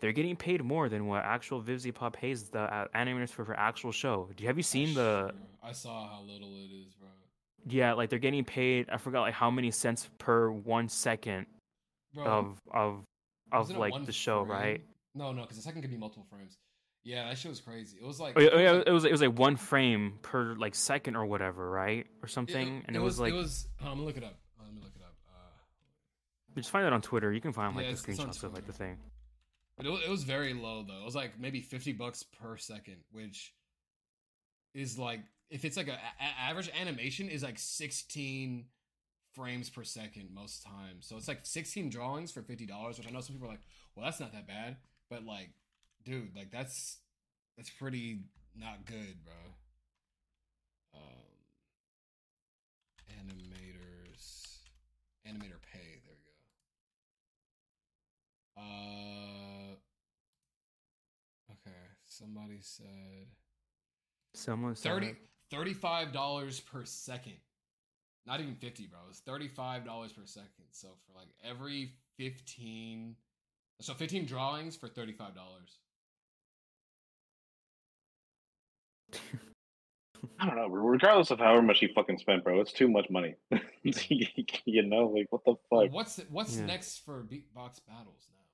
they're 0.00 0.12
getting 0.12 0.36
paid 0.36 0.62
more 0.64 0.88
than 0.88 1.06
what 1.06 1.24
actual 1.24 1.62
VivziePop 1.62 2.12
pays 2.14 2.48
the 2.50 2.60
uh, 2.62 2.86
animators 2.94 3.30
for 3.30 3.44
her 3.44 3.56
actual 3.56 3.92
show. 3.92 4.28
Do 4.36 4.42
you 4.42 4.48
have 4.48 4.56
you 4.56 4.62
seen 4.62 4.94
the? 4.94 5.28
Sure. 5.30 5.32
I 5.62 5.72
saw 5.72 6.08
how 6.08 6.22
little 6.22 6.56
it 6.56 6.74
is, 6.74 6.92
bro. 6.94 7.08
yeah, 7.68 7.92
like 7.92 8.10
they're 8.10 8.18
getting 8.18 8.44
paid. 8.44 8.88
I 8.90 8.96
forgot 8.96 9.20
like 9.20 9.34
how 9.34 9.50
many 9.50 9.70
cents 9.70 10.08
per 10.18 10.50
one 10.50 10.88
second 10.88 11.46
Bro, 12.14 12.24
of 12.26 12.60
of 12.72 13.04
of 13.52 13.70
like 13.76 14.04
the 14.06 14.12
show, 14.12 14.42
right? 14.42 14.82
No, 15.14 15.32
no, 15.32 15.42
because 15.42 15.56
the 15.56 15.62
second 15.62 15.82
could 15.82 15.90
be 15.90 15.96
multiple 15.96 16.26
frames. 16.30 16.56
Yeah, 17.04 17.28
that 17.28 17.36
shit 17.38 17.50
was 17.50 17.60
crazy. 17.60 17.98
It 18.00 18.06
was 18.06 18.18
like 18.20 18.34
Oh, 18.36 18.40
yeah, 18.40 18.48
it 18.48 18.54
was 18.54 18.78
like- 18.78 18.86
it 18.86 18.92
was 18.92 19.04
it 19.04 19.12
was 19.12 19.20
like 19.22 19.38
one 19.38 19.56
frame 19.56 20.18
per 20.22 20.54
like 20.54 20.74
second 20.74 21.16
or 21.16 21.26
whatever, 21.26 21.68
right, 21.70 22.06
or 22.22 22.26
it- 22.26 22.30
something. 22.30 22.82
and 22.86 22.96
it, 22.96 23.00
was, 23.00 23.18
like 23.20 23.32
it 23.32 23.36
was. 23.36 23.68
oh, 23.82 23.86
I'm 23.86 23.94
gonna 23.94 24.02
look 24.04 24.16
it 24.16 24.24
up. 24.24 24.36
Oh, 24.60 24.64
let 24.64 24.74
me 24.74 24.80
look 24.82 24.92
it 24.96 25.02
up. 25.02 25.14
Uh, 25.28 26.56
just 26.56 26.70
find 26.70 26.86
it 26.86 26.92
on 26.92 27.02
Twitter. 27.02 27.32
You 27.32 27.40
can 27.40 27.52
find 27.52 27.74
like 27.76 27.84
Yeah, 27.84 27.92
the 27.92 27.98
it's- 27.98 28.08
it's 28.08 28.20
on 28.20 28.28
screenshots 28.30 28.44
of 28.44 28.54
like 28.54 28.66
the 28.66 28.72
thing. 28.72 28.98
But 29.76 29.86
it 29.86 30.08
was, 30.08 30.22
very 30.24 30.54
low 30.54 30.84
though. 30.86 31.00
It 31.00 31.04
was 31.04 31.14
like 31.14 31.38
maybe 31.40 31.60
fifty 31.60 31.92
bucks 31.92 32.22
per 32.22 32.56
second, 32.56 32.98
which 33.10 33.54
is 34.74 34.98
like 34.98 35.20
if 35.50 35.64
it's 35.64 35.76
like 35.76 35.88
a, 35.88 35.92
a- 35.98 36.40
average 36.50 36.70
animation 36.80 37.28
is 37.28 37.42
like 37.42 37.58
sixteen 37.58 38.66
frames 39.34 39.70
per 39.70 39.84
second 39.84 40.28
most 40.34 40.64
times. 40.64 41.06
So 41.06 41.16
it's 41.16 41.28
like 41.28 41.40
sixteen 41.44 41.90
drawings 41.90 42.32
for 42.32 42.42
fifty 42.42 42.66
dollars, 42.66 42.98
which 42.98 43.06
I 43.08 43.10
know 43.10 43.20
some 43.20 43.34
people 43.34 43.48
are 43.48 43.52
like, 43.52 43.62
well, 43.94 44.04
that's 44.04 44.20
not 44.20 44.32
that 44.32 44.46
bad. 44.46 44.76
But 45.10 45.24
like, 45.24 45.50
dude, 46.04 46.34
like 46.36 46.50
that's 46.50 46.98
that's 47.56 47.70
pretty 47.70 48.20
not 48.56 48.84
good, 48.86 49.16
bro. 49.24 49.34
Um, 50.94 51.00
animators, 53.10 54.58
animator 55.26 55.60
pay. 55.72 56.00
There 56.04 56.14
we 56.16 56.24
go. 56.24 56.32
Uh, 58.62 59.76
okay. 61.50 61.86
Somebody 62.22 62.58
said 62.60 63.26
Someone 64.34 64.76
said 64.76 64.92
30 64.92 65.14
$35 65.52 66.64
per 66.64 66.84
second. 66.84 67.34
Not 68.26 68.40
even 68.40 68.54
50, 68.54 68.86
bro. 68.86 69.00
It's 69.10 69.20
$35 69.20 69.84
per 69.84 70.22
second. 70.24 70.66
So 70.70 70.88
for 71.06 71.18
like 71.18 71.28
every 71.44 71.94
15 72.16 73.16
so 73.80 73.94
15 73.94 74.26
drawings 74.26 74.76
for 74.76 74.88
$35. 74.88 75.30
I 80.38 80.46
don't 80.46 80.56
know. 80.56 80.68
Regardless 80.68 81.32
of 81.32 81.40
however 81.40 81.62
much 81.62 81.80
he 81.80 81.88
fucking 81.88 82.18
spent, 82.18 82.44
bro, 82.44 82.60
it's 82.60 82.72
too 82.72 82.88
much 82.88 83.10
money. 83.10 83.34
you 83.82 84.82
know, 84.82 85.08
like 85.08 85.26
what 85.30 85.44
the 85.44 85.54
fuck? 85.68 85.92
what's 85.92 86.20
what's 86.30 86.56
Yeah. 86.56 86.66
next 86.66 87.04
for 87.04 87.24
beatbox 87.24 87.80
battles 87.86 88.28
now? 88.30 88.44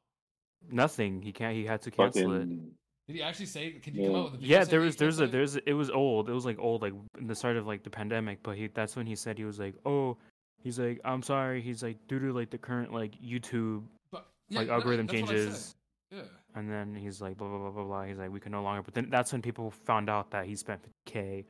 Nothing. 0.70 1.20
He 1.20 1.32
can't. 1.32 1.54
He 1.54 1.66
had 1.66 1.82
to 1.82 1.90
cancel 1.90 2.32
it. 2.32 2.38
Fucking 2.40 2.72
Did 3.08 3.16
he 3.16 3.22
actually 3.22 3.46
say 3.46 3.70
could 3.72 3.94
you 3.96 4.02
come 4.04 4.12
Yeah. 4.12 4.18
out 4.18 4.24
with 4.26 4.34
a 4.34 4.36
video 4.36 4.48
Yeah, 4.58 4.64
there 4.64 4.66
that 4.66 4.84
he 4.84 4.86
was 4.86 4.96
there's 4.96 5.18
a 5.18 5.22
canceled 5.22 5.28
it? 5.28 5.32
there's 5.32 5.56
it 5.56 5.72
was 5.72 5.90
old. 5.90 6.28
It 6.28 6.32
was 6.34 6.44
like 6.44 6.58
old, 6.58 6.82
like 6.82 6.92
in 7.18 7.26
the 7.26 7.34
start 7.34 7.56
of 7.56 7.66
like 7.66 7.82
the 7.82 7.90
pandemic. 7.90 8.42
But 8.42 8.56
he 8.58 8.66
that's 8.68 8.96
when 8.96 9.06
he 9.06 9.16
said 9.16 9.38
he 9.38 9.44
was 9.44 9.58
like, 9.58 9.74
oh, 9.86 10.18
he's 10.62 10.78
like, 10.78 11.00
I'm 11.04 11.22
sorry. 11.22 11.62
He's 11.62 11.82
like 11.82 11.96
due 12.06 12.18
to 12.18 12.32
like 12.34 12.50
the 12.50 12.58
current 12.58 12.92
like 12.92 13.14
YouTube, 13.20 13.84
But, 14.12 14.26
yeah, 14.50 14.60
like 14.60 14.68
algorithm 14.68 15.06
that's 15.06 15.22
what 15.22 15.30
I 15.30 15.34
said. 15.34 15.42
changes. 15.44 15.74
Yeah. 16.10 16.22
and 16.54 16.70
then 16.70 16.94
he's 16.94 17.20
like 17.20 17.36
blah 17.38 17.48
blah 17.48 17.58
blah 17.58 17.70
blah 17.70 17.84
blah. 17.84 18.04
He's 18.04 18.18
like 18.18 18.30
we 18.30 18.40
can 18.40 18.52
no 18.52 18.62
longer. 18.62 18.82
But 18.82 18.92
then 18.92 19.08
that's 19.08 19.32
when 19.32 19.40
people 19.40 19.70
found 19.70 20.10
out 20.10 20.30
that 20.32 20.44
he 20.44 20.54
spent 20.54 20.80
50k 21.06 21.44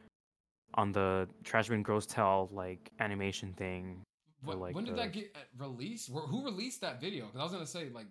on 0.75 0.93
the 0.93 1.29
Trash 1.43 1.69
Bin 1.71 1.83
Gross 1.83 2.07
Tell 2.07 2.49
like 2.53 2.91
animation 3.01 3.53
thing. 3.55 4.03
for, 4.45 4.49
What, 4.51 4.59
like, 4.61 4.75
when 4.77 4.85
did 4.85 4.93
the- 4.95 5.03
that 5.03 5.13
get 5.13 5.35
uh, 5.35 5.65
released? 5.65 6.09
Who 6.11 6.45
released 6.45 6.81
that 6.83 7.01
video? 7.01 7.27
Because 7.27 7.41
I 7.41 7.43
was 7.43 7.53
gonna 7.53 7.67
say 7.67 7.89
like 7.91 8.07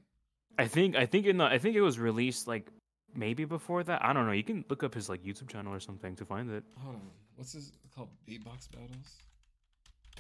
I 0.58 0.68
think 0.68 0.98
I 0.98 1.06
think 1.06 1.26
in 1.28 1.38
the 1.38 1.46
I 1.46 1.58
think 1.60 1.76
it 1.78 1.82
was 1.82 1.98
released 2.00 2.48
like 2.48 2.70
maybe 3.18 3.44
before 3.44 3.84
that. 3.84 4.04
I 4.06 4.14
don't 4.14 4.26
know. 4.26 4.32
You 4.32 4.44
can 4.44 4.64
look 4.70 4.84
up 4.84 4.94
his 4.94 5.10
like 5.10 5.24
YouTube 5.24 5.50
channel 5.50 5.74
or 5.74 5.80
something 5.82 6.16
to 6.16 6.26
find 6.26 6.50
it. 6.52 6.64
hold 6.78 6.96
on, 6.96 7.02
what's 7.36 7.52
this 7.54 7.72
called? 7.94 8.10
Beatbox 8.28 8.72
battles? 8.72 9.18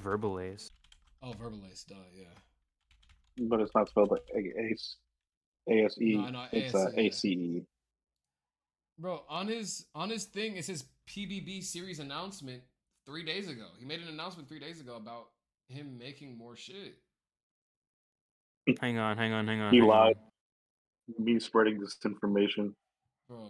Verbalase. 0.04 0.72
Oh, 1.24 1.32
Verbalase, 1.32 1.86
duh, 1.88 1.96
yeah. 2.16 2.26
but 3.48 3.62
it's 3.62 3.74
not 3.74 3.88
spelled 3.90 4.12
like 4.12 4.24
A- 4.36 4.62
Ace. 4.72 4.98
A 5.70 5.84
S 5.86 5.98
E. 6.02 6.16
No, 6.16 6.24
I 6.26 6.32
know, 6.32 6.46
It's 6.52 6.74
uh, 6.76 6.88
ASE, 6.90 6.94
yeah. 6.96 7.02
A 7.04 7.12
C 7.12 7.28
E. 7.30 7.64
Bro, 9.00 9.24
on 9.30 9.48
his 9.48 9.86
on 9.94 10.10
his 10.10 10.26
thing, 10.26 10.56
it 10.58 10.66
says 10.66 10.86
PBB 11.10 11.64
series 11.64 12.00
announcement 12.00 12.64
three 13.06 13.24
days 13.24 13.48
ago. 13.50 13.66
He 13.78 13.86
made 13.86 14.02
an 14.02 14.08
announcement 14.08 14.48
three 14.50 14.60
days 14.60 14.80
ago 14.82 14.96
about 14.96 15.28
him 15.70 15.98
making 15.98 16.38
more 16.38 16.56
shit. 16.56 16.98
Hang 18.82 18.98
on, 18.98 19.18
hang 19.18 19.34
on, 19.34 19.48
hang 19.48 19.62
on. 19.62 19.72
He 19.74 19.80
hang 19.80 19.90
on. 19.90 19.98
lied. 20.08 20.16
Me 21.20 21.40
spreading 21.40 21.80
disinformation. 21.80 22.74
Bro. 23.28 23.50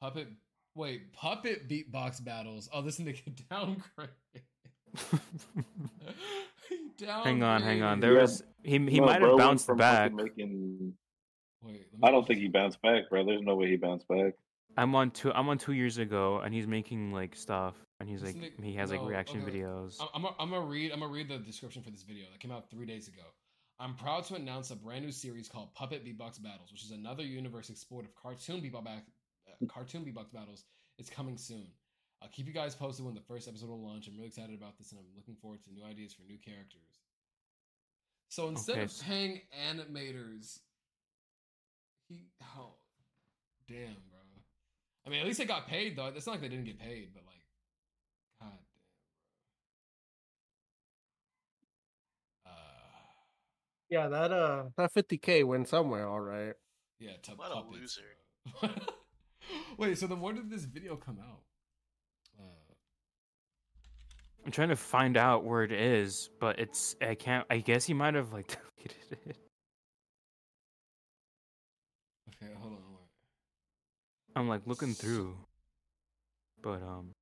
Puppet 0.00 0.28
wait, 0.74 1.12
puppet 1.12 1.68
beatbox 1.68 2.22
battles. 2.24 2.68
Oh, 2.72 2.82
this 2.82 2.98
nigga 2.98 3.20
downgrade. 3.50 4.10
hang 7.00 7.42
on, 7.42 7.62
hang 7.62 7.82
on. 7.82 8.00
There 8.00 8.14
Yeah. 8.14 8.22
was 8.22 8.42
he 8.62 8.72
he 8.78 9.00
No, 9.00 9.06
might 9.06 9.22
have 9.22 9.36
bounced 9.36 9.68
back. 9.76 10.12
Making... 10.12 10.94
Wait, 11.62 11.86
me 11.92 11.98
I 12.02 12.10
don't 12.10 12.26
think 12.26 12.40
he 12.40 12.48
bounced 12.48 12.80
back, 12.82 13.08
bro. 13.10 13.24
There's 13.24 13.42
no 13.42 13.56
way 13.56 13.68
he 13.68 13.76
bounced 13.76 14.06
back. 14.08 14.34
I'm 14.76 14.94
on 14.94 15.10
two. 15.10 15.32
I'm 15.32 15.48
on 15.48 15.58
two 15.58 15.72
years 15.72 15.98
ago, 15.98 16.40
and 16.44 16.54
he's 16.54 16.66
making 16.66 17.12
like 17.12 17.34
stuff, 17.34 17.74
and 17.98 18.08
he's 18.08 18.20
This 18.20 18.34
like 18.34 18.44
nigga- 18.44 18.64
he 18.64 18.74
has 18.74 18.90
like 18.90 19.00
no, 19.00 19.08
reaction 19.08 19.42
okay. 19.42 19.50
videos. 19.60 19.96
I'm, 20.00 20.08
I'm, 20.14 20.22
gonna- 20.22 20.34
I'm 20.38 20.50
gonna 20.50 20.66
read. 20.66 20.92
I'm 20.92 21.00
gonna 21.00 21.12
read 21.12 21.28
the 21.28 21.38
description 21.38 21.82
for 21.82 21.90
this 21.90 22.02
video 22.02 22.26
that 22.30 22.40
came 22.40 22.52
out 22.52 22.70
three 22.70 22.86
days 22.86 23.08
ago. 23.08 23.22
I'm 23.78 23.94
proud 23.94 24.24
to 24.26 24.34
announce 24.36 24.70
a 24.70 24.76
brand 24.76 25.04
new 25.04 25.12
series 25.12 25.48
called 25.48 25.74
Puppet 25.74 26.04
Beatbox 26.04 26.42
Battles, 26.42 26.72
which 26.72 26.82
is 26.82 26.92
another 26.92 27.22
universe 27.22 27.68
explored 27.68 28.06
of 28.06 28.14
cartoon 28.14 28.60
beatbox, 28.62 28.86
uh, 29.48 29.66
cartoon 29.68 30.04
beatbox 30.04 30.32
battles. 30.32 30.64
It's 30.98 31.10
coming 31.10 31.36
soon. 31.36 31.66
I'll 32.22 32.30
keep 32.30 32.46
you 32.46 32.54
guys 32.54 32.74
posted 32.74 33.04
when 33.04 33.14
the 33.14 33.20
first 33.20 33.48
episode 33.48 33.68
will 33.68 33.82
launch. 33.82 34.08
I'm 34.08 34.14
really 34.16 34.28
excited 34.28 34.54
about 34.56 34.78
this, 34.78 34.92
and 34.92 35.00
I'm 35.00 35.06
looking 35.14 35.36
forward 35.36 35.62
to 35.64 35.72
new 35.72 35.84
ideas 35.84 36.14
for 36.14 36.22
new 36.22 36.38
characters. 36.38 37.00
So 38.28 38.48
instead 38.48 38.76
Okay, 38.76 38.84
of 38.84 39.00
paying 39.02 39.40
animators, 39.70 40.60
he 42.08 42.28
oh 42.56 42.74
damn, 43.68 43.94
bro. 44.08 44.20
I 45.06 45.10
mean, 45.10 45.20
at 45.20 45.26
least 45.26 45.38
they 45.38 45.44
got 45.44 45.68
paid 45.68 45.96
though. 45.96 46.06
It's 46.06 46.26
not 46.26 46.32
like 46.32 46.40
they 46.40 46.48
didn't 46.48 46.64
get 46.64 46.78
paid, 46.78 47.10
but 47.14 47.24
like, 47.26 47.42
god 48.40 48.58
damn, 48.58 48.86
bro. 52.44 52.52
Uh, 52.52 53.12
Yeah, 53.88 54.08
that 54.08 54.32
uh, 54.32 54.64
that 54.76 54.92
50k 54.94 55.44
went 55.44 55.68
somewhere, 55.68 56.08
all 56.08 56.20
right. 56.20 56.54
yeah, 56.98 57.12
to 57.22 57.32
What 57.32 57.52
a 57.52 57.60
loser. 57.70 58.02
Wait, 59.78 59.96
so 59.96 60.06
then 60.06 60.20
when 60.20 60.34
did 60.34 60.50
this 60.50 60.64
video 60.64 60.96
come 60.96 61.18
out? 61.20 61.40
Uh, 62.38 62.72
I'm 64.44 64.50
trying 64.50 64.70
to 64.70 64.76
find 64.76 65.16
out 65.16 65.44
where 65.44 65.62
it 65.62 65.72
is, 65.72 66.30
but 66.40 66.58
it's 66.58 66.96
I 67.00 67.14
can't. 67.14 67.46
I 67.48 67.58
guess 67.58 67.84
he 67.84 67.94
might 67.94 68.14
have 68.14 68.32
like 68.32 68.48
deleted 68.76 69.18
it. 69.28 69.36
okay, 72.42 72.52
hold 72.58 72.72
on. 72.72 72.78
Wait. 72.78 73.06
I'm 74.34 74.48
like 74.48 74.62
looking 74.66 74.94
through, 74.94 75.36
but 76.60 76.82
um, 76.82 77.12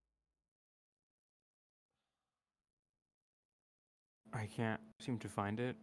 I 4.33 4.47
can't 4.47 4.81
seem 4.99 5.19
to 5.19 5.29
find 5.29 5.61
it. 5.61 5.77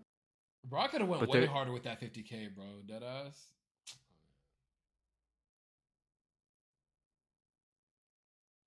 Bro, 0.64 0.82
I 0.82 0.88
could 0.88 1.02
have 1.02 1.10
went 1.10 1.22
But 1.22 1.30
way 1.30 1.46
harder 1.46 1.72
with 1.72 1.84
that 1.84 2.00
50k, 2.00 2.56
bro. 2.56 2.66
Dead 2.88 3.04
ass. 3.04 3.48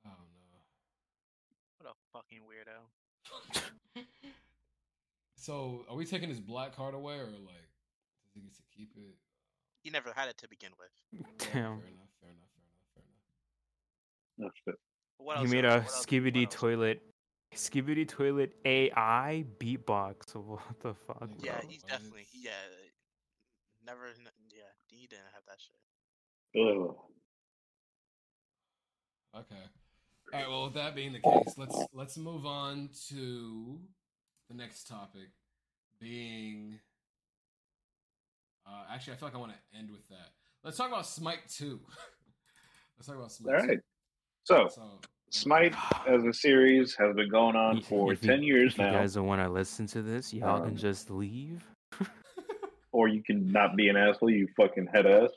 Oh 0.06 0.10
What 1.78 1.90
a 1.90 1.94
fucking 2.12 2.40
weirdo. 2.40 4.02
so, 5.36 5.84
are 5.88 5.96
we 5.96 6.04
taking 6.04 6.28
his 6.28 6.40
black 6.40 6.76
card 6.76 6.94
away, 6.94 7.14
or 7.14 7.24
like, 7.26 7.68
does 8.24 8.32
he 8.34 8.40
get 8.40 8.54
to 8.54 8.62
keep 8.76 8.90
it? 8.96 9.14
He 9.82 9.90
never 9.90 10.12
had 10.14 10.28
it 10.28 10.38
to 10.38 10.48
begin 10.48 10.70
with. 10.78 10.90
Yeah, 11.12 11.20
Damn. 11.38 11.78
Fair 11.80 11.88
enough. 11.88 12.10
Fair 12.20 12.30
enough. 12.30 12.50
Fair 12.94 13.04
enough. 13.04 13.20
Fair 14.38 14.44
enough. 14.44 14.52
Oh, 14.52 14.52
shit. 14.64 14.74
What 15.18 15.38
He 15.38 15.46
made 15.46 15.64
uh, 15.64 15.68
a 15.68 15.72
else- 15.76 15.84
what 15.84 16.06
skibidi 16.08 16.44
else? 16.44 16.54
toilet, 16.54 17.02
skibidi 17.56 18.06
toilet 18.06 18.54
AI 18.64 19.44
beatbox. 19.58 20.34
What 20.34 20.80
the 20.80 20.94
fuck? 20.94 21.28
Yeah, 21.42 21.60
he's 21.68 21.82
definitely 21.82 22.26
yeah. 22.32 22.50
Never, 23.86 24.06
yeah, 24.50 24.62
he 24.86 25.06
didn't 25.06 25.24
have 25.34 25.42
that 25.46 25.58
shit. 25.58 25.76
Ugh. 26.60 26.96
Okay. 29.36 29.64
All 30.32 30.40
right. 30.40 30.48
Well, 30.48 30.64
with 30.64 30.74
that 30.74 30.94
being 30.94 31.12
the 31.12 31.20
case, 31.20 31.54
let's 31.56 31.76
let's 31.92 32.16
move 32.16 32.46
on 32.46 32.88
to 33.08 33.78
the 34.48 34.54
next 34.54 34.88
topic, 34.88 35.28
being. 36.00 36.78
Uh, 38.66 38.84
actually, 38.90 39.14
I 39.14 39.16
feel 39.16 39.28
like 39.28 39.34
I 39.34 39.38
want 39.38 39.52
to 39.52 39.78
end 39.78 39.90
with 39.90 40.08
that. 40.08 40.30
Let's 40.62 40.76
talk 40.76 40.88
about 40.88 41.06
Smite 41.06 41.48
Two. 41.48 41.80
let's 42.96 43.06
talk 43.06 43.16
about 43.16 43.32
Smite. 43.32 43.54
All 43.54 43.66
right. 43.66 43.80
So, 44.44 44.68
So, 44.68 45.00
Smite 45.38 45.74
as 46.06 46.22
a 46.22 46.32
series 46.32 46.94
has 46.94 47.12
been 47.16 47.28
going 47.28 47.56
on 47.56 47.78
If- 47.78 47.86
for 47.86 48.12
if 48.12 48.22
you- 48.22 48.28
10 48.30 48.42
years 48.44 48.72
if 48.74 48.78
you 48.78 48.84
now, 48.84 48.92
guys 48.92 49.14
don't 49.14 49.26
want 49.26 49.42
to 49.42 49.48
listen 49.48 49.84
to 49.88 50.00
this, 50.00 50.32
y'all 50.32 50.62
Um, 50.62 50.68
can 50.68 50.76
just 50.76 51.10
leave. 51.10 51.64
or 52.92 53.08
you 53.08 53.20
can 53.20 53.50
not 53.50 53.74
be 53.74 53.88
an 53.88 53.96
asshole, 53.96 54.30
you 54.30 54.46
fucking 54.56 54.86
head 54.94 55.06
ass. 55.06 55.30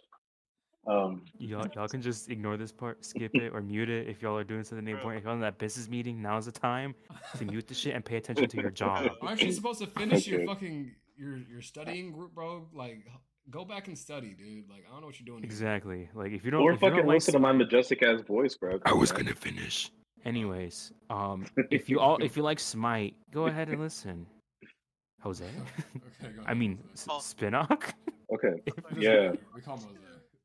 Um, 0.86 1.26
Y'all, 1.40 1.66
y'all 1.76 1.88
can 1.88 2.02
just 2.04 2.30
ignore 2.30 2.58
this 2.58 2.72
part, 2.72 3.04
skip 3.04 3.34
it, 3.34 3.52
or 3.54 3.62
mute 3.62 3.90
it 3.90 4.08
if 4.08 4.22
y'all 4.22 4.38
are 4.38 4.44
doing 4.44 4.64
something 4.64 4.88
important. 4.88 5.18
If 5.18 5.24
y'all 5.26 5.34
in 5.34 5.40
that 5.42 5.58
business 5.58 5.90
meeting, 5.90 6.22
now's 6.22 6.46
the 6.46 6.52
time 6.52 6.94
to 7.40 7.46
mute 7.46 7.68
the 7.68 7.74
shit 7.74 7.96
and 7.96 8.06
pay 8.06 8.18
attention 8.18 8.48
to 8.48 8.58
your 8.62 8.70
job. 8.86 9.10
Aren't 9.22 9.42
you 9.42 9.52
supposed 9.52 9.80
to 9.82 9.88
finish 9.88 10.28
your 10.28 10.46
fucking 10.46 10.94
your 11.18 11.38
your 11.50 11.62
studying 11.64 12.12
group, 12.12 12.36
bro? 12.36 12.68
Like, 12.72 13.00
h- 13.08 13.20
go 13.50 13.66
back 13.66 13.88
and 13.88 13.98
study, 13.98 14.34
dude. 14.34 14.70
Like, 14.70 14.84
I 14.88 14.92
don't 14.92 15.02
know 15.02 15.08
what 15.08 15.20
you're 15.20 15.26
doing. 15.26 15.40
here. 15.40 15.46
Exactly. 15.46 16.10
Like 16.14 16.32
if 16.32 16.44
you 16.46 16.52
don't, 16.52 16.62
or 16.62 16.72
if 16.72 16.76
you 16.82 16.88
fucking 16.88 16.98
don't 16.98 17.08
like 17.08 17.16
listen 17.16 17.34
to 17.34 17.40
my 17.40 17.52
majestic 17.52 18.04
ass 18.04 18.22
voice, 18.22 18.56
bro. 18.56 18.80
Come 18.80 19.00
on. 19.00 19.06
finish. 19.36 19.92
Anyways, 20.26 20.92
um, 21.10 21.46
if 21.72 21.90
you 21.90 22.00
all 22.00 22.18
if 22.18 22.36
you 22.36 22.44
like 22.44 22.60
Smite, 22.60 23.16
go 23.32 23.48
ahead 23.48 23.70
and 23.70 23.80
listen. 23.80 24.26
Jose, 25.22 25.46
okay, 25.46 26.34
go 26.36 26.44
I 26.46 26.54
mean 26.54 26.80
Jose. 27.08 27.12
S- 27.18 27.34
Spinock. 27.34 27.94
Okay. 28.34 28.62
Yeah. 28.98 29.32
we 29.56 29.62
call 29.62 29.78
him 29.78 29.84
Jose. 29.88 29.98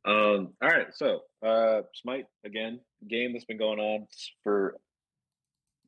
Um. 0.05 0.49
All 0.63 0.69
right. 0.69 0.87
So, 0.93 1.21
uh, 1.45 1.83
Smite 1.95 2.27
again, 2.45 2.81
game 3.09 3.33
that's 3.33 3.45
been 3.45 3.59
going 3.59 3.79
on 3.79 4.07
for. 4.43 4.77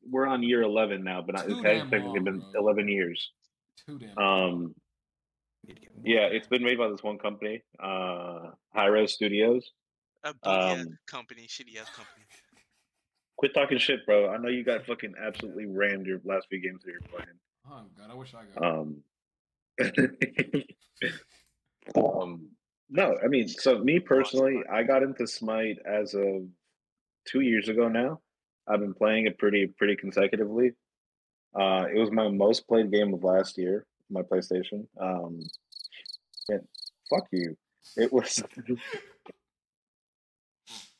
We're 0.07 0.27
on 0.27 0.43
year 0.43 0.61
eleven 0.61 1.03
now, 1.03 1.23
but 1.25 1.35
not, 1.35 1.45
Too 1.47 1.53
it's 1.53 1.61
damn 1.63 1.89
technically 1.89 2.19
long, 2.19 2.23
been 2.23 2.39
bro. 2.51 2.61
eleven 2.61 2.87
years. 2.87 3.31
Too 3.87 3.97
damn. 3.99 4.17
Um. 4.17 4.75
Yeah, 6.03 6.27
it's 6.27 6.47
been 6.47 6.63
made 6.63 6.77
by 6.77 6.89
this 6.89 7.03
one 7.03 7.17
company, 7.17 7.63
uh, 7.79 8.51
Hi-Rez 8.73 9.13
Studios. 9.13 9.71
A 10.23 10.33
booty 10.33 10.81
Um, 10.81 10.97
company, 11.07 11.47
shitty 11.47 11.77
ass 11.79 11.89
company. 11.95 12.25
Quit 13.37 13.53
talking 13.53 13.77
shit, 13.77 14.05
bro. 14.05 14.29
I 14.29 14.37
know 14.37 14.47
you 14.49 14.63
got 14.63 14.85
fucking 14.85 15.13
absolutely 15.21 15.65
rammed 15.65 16.05
your 16.05 16.21
last 16.23 16.47
few 16.49 16.61
games 16.61 16.83
that 16.83 16.91
you're 16.91 17.01
playing. 17.01 17.27
oh 17.69 17.83
God, 17.97 18.11
I 18.11 18.15
wish 18.15 18.33
I 18.33 18.45
got. 18.59 18.79
Um, 18.79 19.03
um, 21.95 22.49
no, 22.89 23.17
I 23.23 23.27
mean, 23.27 23.47
so 23.47 23.79
me 23.79 23.99
personally, 23.99 24.61
I 24.71 24.83
got 24.83 25.03
into 25.03 25.27
Smite 25.27 25.77
as 25.85 26.13
of 26.13 26.43
two 27.27 27.41
years 27.41 27.69
ago 27.69 27.87
now. 27.87 28.21
I've 28.67 28.79
been 28.79 28.93
playing 28.93 29.27
it 29.27 29.37
pretty 29.37 29.67
pretty 29.67 29.95
consecutively. 29.95 30.71
Uh, 31.53 31.85
it 31.93 31.99
was 31.99 32.11
my 32.11 32.27
most 32.29 32.67
played 32.67 32.91
game 32.91 33.13
of 33.13 33.23
last 33.23 33.57
year, 33.57 33.85
my 34.09 34.21
PlayStation. 34.21 34.87
Um, 34.99 35.39
and 36.49 36.61
fuck 37.09 37.27
you. 37.31 37.57
It 37.97 38.11
was. 38.11 38.43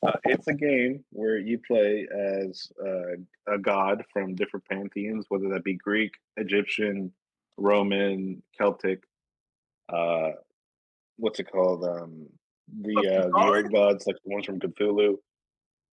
Uh, 0.06 0.12
it's 0.24 0.46
a 0.46 0.52
game 0.52 1.02
where 1.10 1.38
you 1.38 1.58
play 1.66 2.06
as 2.14 2.68
uh, 2.84 3.52
a 3.52 3.58
god 3.58 4.04
from 4.12 4.34
different 4.34 4.64
pantheons, 4.66 5.24
whether 5.30 5.48
that 5.48 5.64
be 5.64 5.72
Greek, 5.74 6.12
Egyptian, 6.36 7.10
Roman, 7.56 8.42
Celtic. 8.56 9.02
Uh, 9.88 10.32
what's 11.16 11.40
it 11.40 11.50
called? 11.50 11.82
Um, 11.84 12.26
the 12.82 12.96
uh, 12.98 13.28
the 13.28 13.54
old 13.54 13.72
gods, 13.72 14.06
like 14.06 14.16
the 14.24 14.32
ones 14.32 14.46
from 14.46 14.60
Cthulhu. 14.60 15.16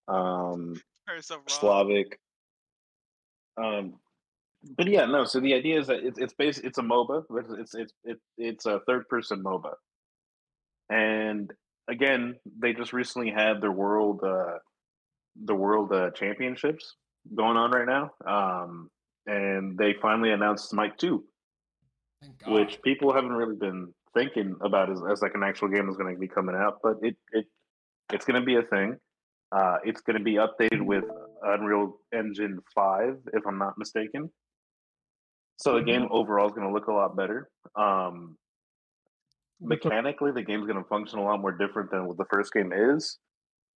Um. 0.08 0.80
Slavic. 1.48 2.20
Um, 3.58 3.96
but 4.64 4.88
yeah, 4.88 5.06
no. 5.06 5.26
So 5.26 5.40
the 5.40 5.54
idea 5.54 5.80
is 5.80 5.88
that 5.88 6.04
it's 6.04 6.20
it's 6.20 6.34
based 6.34 6.64
it's 6.64 6.78
a 6.78 6.82
MOBA. 6.82 7.24
It's 7.38 7.54
it's 7.54 7.76
it's 7.76 7.94
it's, 8.04 8.24
it's 8.38 8.66
a 8.66 8.80
third 8.88 9.08
person 9.10 9.44
MOBA, 9.44 9.74
and 10.90 11.52
again, 11.90 12.36
they 12.60 12.74
just 12.74 12.94
recently 12.94 13.32
had 13.32 13.62
their 13.62 13.72
world 13.72 14.22
uh, 14.26 14.58
the 15.46 15.56
world 15.56 15.92
uh, 15.92 16.12
championships 16.12 16.96
going 17.36 17.58
on 17.58 17.72
right 17.72 17.88
now, 17.88 18.12
um, 18.28 18.90
and 19.26 19.78
they 19.78 19.96
finally 20.02 20.32
announced 20.32 20.70
Smite 20.70 20.98
Two, 20.98 21.26
which 22.48 22.82
people 22.84 23.14
haven't 23.14 23.34
really 23.34 23.56
been 23.56 23.94
thinking 24.14 24.56
about 24.62 24.92
as, 24.92 25.02
as 25.12 25.22
like 25.22 25.34
an 25.36 25.44
actual 25.44 25.68
game 25.68 25.90
is 25.90 25.98
going 25.98 26.14
to 26.14 26.20
be 26.20 26.28
coming 26.28 26.56
out, 26.56 26.78
but 26.82 26.98
it 27.02 27.18
it 27.32 27.46
it's 28.14 28.26
going 28.26 28.40
to 28.40 28.46
be 28.46 28.56
a 28.56 28.64
thing. 28.64 28.98
Uh, 29.52 29.78
it's 29.84 30.02
going 30.02 30.18
to 30.18 30.24
be 30.24 30.36
updated 30.36 30.82
with 30.82 31.04
Unreal 31.44 32.00
Engine 32.14 32.60
Five, 32.74 33.18
if 33.34 33.46
I'm 33.46 33.60
not 33.60 33.78
mistaken. 33.78 34.32
So 35.58 35.76
the 35.76 35.84
game 35.84 36.08
overall 36.12 36.48
is 36.48 36.54
going 36.54 36.68
to 36.68 36.74
look 36.74 36.88
a 36.88 36.92
lot 36.94 37.16
better. 37.16 37.50
Um, 37.76 38.38
mechanically, 39.62 40.32
the 40.32 40.42
game's 40.42 40.66
going 40.68 40.82
to 40.82 40.90
function 40.90 41.20
a 41.20 41.24
lot 41.24 41.40
more 41.40 41.52
different 41.52 41.92
than 41.92 42.08
what 42.08 42.18
the 42.18 42.26
first 42.26 42.52
game 42.54 42.72
is. 42.74 43.18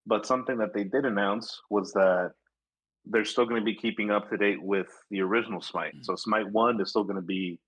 But 0.05 0.25
something 0.25 0.57
that 0.57 0.73
they 0.73 0.83
did 0.83 1.05
announce 1.05 1.61
was 1.69 1.91
that 1.93 2.31
they're 3.05 3.25
still 3.25 3.45
going 3.45 3.61
to 3.61 3.65
be 3.65 3.75
keeping 3.75 4.11
up 4.11 4.29
to 4.29 4.37
date 4.37 4.61
with 4.61 4.87
the 5.11 5.21
original 5.21 5.61
Smite. 5.61 5.93
So 6.01 6.15
Smite 6.15 6.51
One 6.51 6.81
is 6.81 6.89
still 6.89 7.03
going 7.03 7.17
to 7.17 7.21
be 7.21 7.59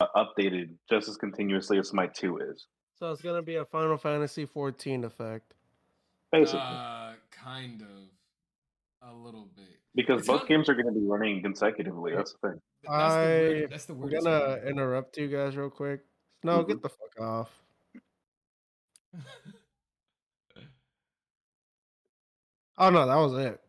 uh, 0.00 0.06
updated 0.16 0.70
just 0.90 1.08
as 1.08 1.16
continuously 1.16 1.78
as 1.78 1.88
Smite 1.88 2.14
Two 2.14 2.38
is. 2.38 2.66
So 2.98 3.10
it's 3.12 3.20
gonna 3.22 3.42
be 3.42 3.56
a 3.56 3.64
Final 3.64 3.98
Fantasy 3.98 4.46
14 4.46 5.04
effect. 5.04 5.54
Basically, 6.32 6.60
Uh, 6.60 7.12
kind 7.30 7.82
of, 7.82 7.88
a 9.08 9.14
little 9.14 9.48
bit. 9.56 9.80
because 9.94 10.18
it's 10.20 10.26
both 10.28 10.42
not- 10.42 10.48
games 10.48 10.68
are 10.68 10.74
going 10.74 10.86
to 10.86 10.92
be 10.92 11.06
running 11.06 11.42
consecutively. 11.42 12.12
That's 12.14 12.32
the 12.34 12.38
thing. 12.50 12.60
Th- 12.82 12.90
That's 12.90 13.14
the 13.14 13.18
weird, 13.24 13.64
I- 13.64 13.66
that's 13.70 13.86
the 13.86 13.92
I'm 13.94 14.10
gonna 14.10 14.56
interrupt 14.68 15.16
you 15.16 15.28
guys 15.28 15.56
real 15.56 15.70
quick. 15.70 16.00
No, 16.42 16.58
Mm-hmm. 16.58 16.68
get 16.68 16.82
the 16.82 16.88
fuck 16.88 17.20
off. 17.20 17.50
Oh 22.78 22.90
no, 22.90 23.06
that 23.06 23.14
was 23.16 23.32
it. 23.46 23.60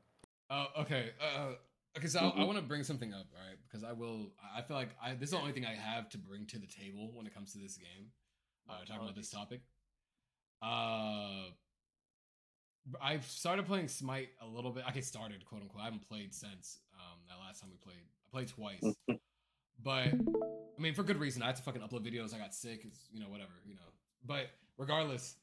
Oh, 0.49 0.65
okay. 0.81 1.11
Uh, 1.21 1.53
okay, 1.97 2.07
so 2.07 2.19
I, 2.19 2.41
I 2.41 2.43
want 2.43 2.57
to 2.57 2.63
bring 2.63 2.83
something 2.83 3.13
up, 3.13 3.25
all 3.33 3.47
right? 3.47 3.57
Because 3.65 3.83
I 3.83 3.93
will. 3.93 4.31
I 4.55 4.59
I 4.59 4.61
feel 4.63 4.75
like 4.75 4.89
I, 5.01 5.13
this 5.13 5.29
is 5.29 5.31
the 5.31 5.37
only 5.37 5.53
thing 5.53 5.65
I 5.65 5.75
have 5.75 6.09
to 6.09 6.17
bring 6.17 6.45
to 6.47 6.59
the 6.59 6.67
table 6.67 7.11
when 7.13 7.25
it 7.25 7.33
comes 7.33 7.53
to 7.53 7.59
this 7.59 7.77
game. 7.77 8.07
Uh, 8.69 8.79
talking 8.85 9.03
about 9.03 9.15
this 9.15 9.29
topic. 9.29 9.61
Uh, 10.61 11.51
I've 13.01 13.25
started 13.25 13.65
playing 13.65 13.87
Smite 13.87 14.29
a 14.41 14.47
little 14.47 14.71
bit. 14.71 14.83
I 14.87 14.91
get 14.91 15.05
started, 15.05 15.45
quote 15.45 15.61
unquote. 15.61 15.81
I 15.81 15.85
haven't 15.85 16.07
played 16.07 16.33
since 16.33 16.79
um, 16.93 17.19
that 17.27 17.37
last 17.39 17.61
time 17.61 17.69
we 17.69 17.77
played. 17.77 18.03
I 18.03 18.29
played 18.31 18.47
twice, 18.47 18.95
but 19.83 20.07
I 20.07 20.81
mean 20.81 20.93
for 20.93 21.03
good 21.03 21.19
reason. 21.19 21.41
I 21.41 21.47
had 21.47 21.55
to 21.57 21.63
fucking 21.63 21.81
upload 21.81 22.05
videos. 22.05 22.33
I 22.33 22.37
got 22.37 22.53
sick. 22.53 22.81
It's, 22.83 23.07
you 23.11 23.19
know, 23.19 23.27
whatever. 23.27 23.51
You 23.65 23.75
know, 23.75 23.81
but 24.25 24.47
regardless, 24.77 25.35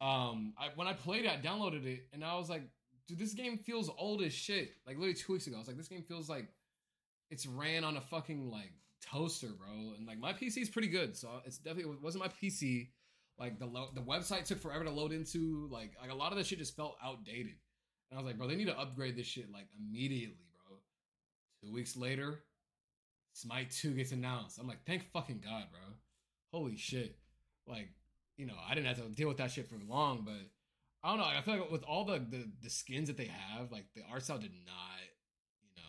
um, 0.00 0.54
I, 0.58 0.68
when 0.76 0.86
I 0.86 0.92
played 0.92 1.24
it, 1.24 1.30
I 1.30 1.36
downloaded 1.36 1.86
it, 1.86 2.06
and 2.12 2.24
I 2.24 2.36
was 2.36 2.48
like, 2.48 2.62
dude, 3.06 3.18
this 3.18 3.34
game 3.34 3.58
feels 3.58 3.90
old 3.98 4.22
as 4.22 4.32
shit. 4.32 4.72
Like 4.86 4.96
literally 4.96 5.14
two 5.14 5.32
weeks 5.32 5.46
ago, 5.46 5.56
I 5.56 5.58
was 5.58 5.68
like, 5.68 5.76
this 5.76 5.88
game 5.88 6.02
feels 6.02 6.28
like 6.28 6.46
it's 7.30 7.46
ran 7.46 7.84
on 7.84 7.96
a 7.96 8.00
fucking 8.00 8.50
like 8.50 8.72
toaster, 9.02 9.48
bro. 9.48 9.94
And 9.96 10.06
like 10.06 10.18
my 10.18 10.32
PC 10.32 10.58
is 10.58 10.68
pretty 10.68 10.88
good, 10.88 11.16
so 11.16 11.28
it's 11.44 11.58
definitely 11.58 11.92
it 11.94 12.02
wasn't 12.02 12.24
my 12.24 12.30
PC. 12.30 12.88
Like 13.38 13.58
the 13.58 13.66
lo- 13.66 13.90
the 13.94 14.00
website 14.00 14.44
took 14.44 14.60
forever 14.60 14.84
to 14.84 14.90
load 14.90 15.12
into. 15.12 15.68
Like 15.70 15.92
like 16.00 16.10
a 16.10 16.14
lot 16.14 16.32
of 16.32 16.38
that 16.38 16.46
shit 16.46 16.58
just 16.58 16.76
felt 16.76 16.96
outdated. 17.02 17.54
And 18.10 18.18
I 18.18 18.22
was 18.22 18.26
like, 18.26 18.38
bro, 18.38 18.48
they 18.48 18.56
need 18.56 18.66
to 18.66 18.78
upgrade 18.78 19.16
this 19.16 19.26
shit 19.26 19.52
like 19.52 19.66
immediately, 19.78 20.46
bro. 20.54 20.78
Two 21.62 21.72
weeks 21.72 21.96
later, 21.96 22.40
Smite 23.32 23.70
Two 23.70 23.94
gets 23.94 24.12
announced. 24.12 24.58
I'm 24.58 24.66
like, 24.66 24.84
thank 24.86 25.10
fucking 25.12 25.42
god, 25.44 25.64
bro. 25.70 25.94
Holy 26.52 26.76
shit. 26.76 27.16
Like 27.66 27.90
you 28.36 28.46
know, 28.46 28.54
I 28.68 28.74
didn't 28.74 28.86
have 28.86 28.96
to 28.96 29.14
deal 29.14 29.28
with 29.28 29.36
that 29.38 29.50
shit 29.50 29.68
for 29.68 29.76
long, 29.88 30.22
but 30.24 30.34
I 31.04 31.10
don't 31.10 31.18
know. 31.18 31.24
I 31.24 31.40
feel 31.42 31.58
like 31.58 31.70
with 31.70 31.84
all 31.84 32.04
the 32.04 32.18
the, 32.18 32.50
the 32.62 32.70
skins 32.70 33.08
that 33.08 33.16
they 33.16 33.26
have, 33.26 33.70
like 33.70 33.86
the 33.94 34.02
art 34.10 34.24
style 34.24 34.38
did 34.38 34.52
not, 34.66 35.00
you 35.62 35.70
know, 35.76 35.82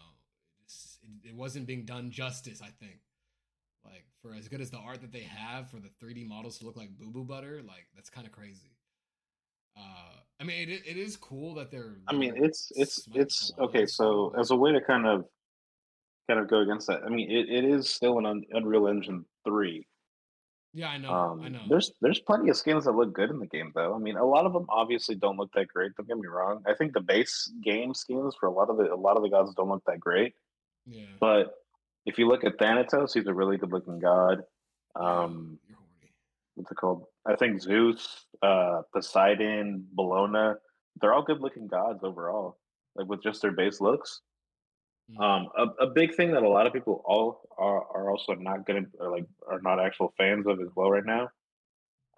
it, 0.59 0.67
just, 0.67 0.99
it, 1.03 1.29
it 1.29 1.35
wasn't 1.35 1.67
being 1.67 1.85
done 1.85 2.11
justice. 2.11 2.61
I 2.61 2.69
think, 2.79 2.99
like 3.85 4.05
for 4.21 4.33
as 4.35 4.47
good 4.47 4.61
as 4.61 4.69
the 4.69 4.77
art 4.77 5.01
that 5.01 5.11
they 5.11 5.21
have 5.23 5.69
for 5.69 5.77
the 5.77 5.89
3D 6.03 6.27
models 6.27 6.57
to 6.59 6.65
look 6.65 6.75
like 6.75 6.89
boo 6.97 7.09
boo 7.11 7.23
butter, 7.23 7.61
like 7.65 7.87
that's 7.95 8.09
kind 8.09 8.27
of 8.27 8.33
crazy. 8.33 8.75
Uh, 9.77 10.13
I 10.39 10.43
mean, 10.43 10.69
it 10.69 10.81
it 10.85 10.97
is 10.97 11.15
cool 11.17 11.53
that 11.55 11.71
they're. 11.71 11.97
I 12.07 12.13
mean, 12.13 12.33
it's 12.35 12.71
it's 12.75 13.07
it's 13.13 13.51
okay. 13.59 13.85
So 13.85 14.33
as 14.37 14.51
a 14.51 14.55
way 14.55 14.71
to 14.73 14.81
kind 14.81 15.05
of 15.07 15.25
kind 16.27 16.39
of 16.39 16.49
go 16.49 16.59
against 16.59 16.87
that, 16.87 17.01
I 17.05 17.09
mean, 17.09 17.29
it, 17.31 17.49
it 17.49 17.63
is 17.65 17.89
still 17.89 18.17
an 18.19 18.43
Unreal 18.51 18.87
Engine 18.87 19.25
three. 19.45 19.87
yeah, 20.73 20.89
I 20.89 20.97
know, 20.97 21.11
Um, 21.11 21.41
I 21.41 21.49
know. 21.49 21.61
There's 21.69 21.91
there's 22.01 22.19
plenty 22.19 22.49
of 22.49 22.57
skins 22.57 22.85
that 22.85 22.91
look 22.91 23.13
good 23.13 23.29
in 23.29 23.39
the 23.39 23.47
game, 23.47 23.71
though. 23.73 23.95
I 23.95 23.99
mean, 23.99 24.17
a 24.17 24.25
lot 24.25 24.45
of 24.45 24.53
them 24.53 24.65
obviously 24.69 25.15
don't 25.15 25.37
look 25.37 25.51
that 25.53 25.67
great. 25.69 25.93
Don't 25.95 26.07
get 26.07 26.17
me 26.17 26.27
wrong. 26.27 26.61
I 26.67 26.73
think 26.73 26.93
the 26.93 27.01
base 27.01 27.51
game 27.63 27.93
skins 27.93 28.35
for 28.39 28.47
a 28.47 28.51
lot 28.51 28.69
of 28.69 28.77
the 28.77 28.93
a 28.93 28.95
lot 28.95 29.17
of 29.17 29.23
the 29.23 29.29
gods 29.29 29.53
don't 29.55 29.69
look 29.69 29.83
that 29.87 29.99
great. 29.99 30.33
yeah. 30.85 31.05
But 31.19 31.53
if 32.05 32.17
you 32.17 32.27
look 32.27 32.43
at 32.43 32.57
Thanatos, 32.57 33.13
he's 33.13 33.27
a 33.27 33.33
really 33.33 33.57
good 33.57 33.71
looking 33.71 33.99
god. 33.99 34.43
Um, 34.95 35.59
what's 36.55 36.71
it 36.71 36.75
called? 36.75 37.05
I 37.25 37.35
think 37.35 37.61
Zeus, 37.61 38.25
uh, 38.41 38.81
Poseidon, 38.93 39.85
Bellona, 39.97 40.55
they're 40.99 41.13
all 41.13 41.23
good 41.23 41.41
looking 41.41 41.67
gods 41.67 42.03
overall, 42.03 42.57
like 42.95 43.07
with 43.07 43.23
just 43.23 43.41
their 43.41 43.51
base 43.51 43.79
looks. 43.79 44.21
Mhm. 45.11 45.21
Um, 45.21 45.49
a, 45.57 45.85
a 45.85 45.87
big 45.87 46.15
thing 46.15 46.31
that 46.33 46.43
a 46.43 46.49
lot 46.49 46.67
of 46.67 46.73
people 46.73 47.01
all 47.05 47.41
are, 47.57 47.83
are 47.95 48.11
also 48.11 48.33
not 48.33 48.65
gonna 48.65 48.85
like 48.99 49.25
are 49.47 49.61
not 49.61 49.79
actual 49.79 50.13
fans 50.17 50.45
of 50.47 50.59
as 50.61 50.69
well 50.75 50.91
right 50.91 51.05
now. 51.05 51.29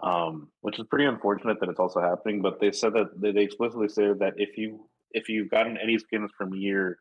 Um, 0.04 0.50
which 0.62 0.80
is 0.80 0.88
pretty 0.88 1.06
unfortunate 1.06 1.60
that 1.60 1.70
it's 1.70 1.80
also 1.80 2.02
happening. 2.02 2.42
But 2.42 2.60
they 2.60 2.72
said 2.72 2.94
that 2.94 3.22
they 3.22 3.32
they 3.32 3.44
explicitly 3.44 3.88
said 3.88 4.20
that 4.20 4.34
if 4.38 4.58
you 4.58 4.90
if 5.12 5.30
you've 5.30 5.50
gotten 5.52 5.78
any 5.78 5.98
skins 6.00 6.32
from 6.38 6.54
year 6.54 6.98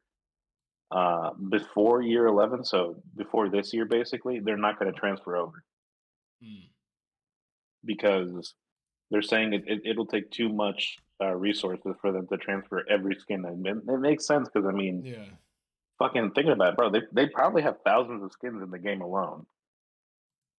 uh 0.91 1.33
before 1.35 2.03
year 2.03 2.27
eleven, 2.27 2.65
so 2.65 3.03
before 3.17 3.49
this 3.49 3.73
year 3.75 3.85
basically, 3.87 4.41
they're 4.41 4.57
not 4.57 4.79
gonna 4.79 4.93
transfer 4.93 5.37
over 5.37 5.65
Mm. 6.43 6.71
because 7.85 8.55
they're 9.11 9.23
saying 9.23 9.53
it, 9.55 9.65
it 9.67 9.83
it'll 9.85 10.07
take 10.07 10.31
too 10.31 10.49
much 10.49 10.97
uh, 11.23 11.35
resources 11.35 11.95
for 12.01 12.13
them 12.13 12.27
to 12.29 12.37
transfer 12.39 12.85
every 12.89 13.15
skin. 13.17 13.45
And 13.45 13.67
it, 13.67 13.77
it 13.89 13.99
makes 13.99 14.27
sense 14.27 14.49
because 14.49 14.67
I 14.69 14.73
mean, 14.73 15.05
Yeah. 15.05 15.27
fucking 15.99 16.33
thinking 16.33 16.53
about 16.53 16.75
it, 16.75 16.79
bro. 16.79 16.91
They 16.91 17.03
they 17.13 17.29
probably 17.29 17.63
have 17.63 17.79
thousands 17.85 18.23
of 18.23 18.33
skins 18.33 18.63
in 18.63 18.71
the 18.71 18.79
game 18.79 19.03
alone 19.03 19.47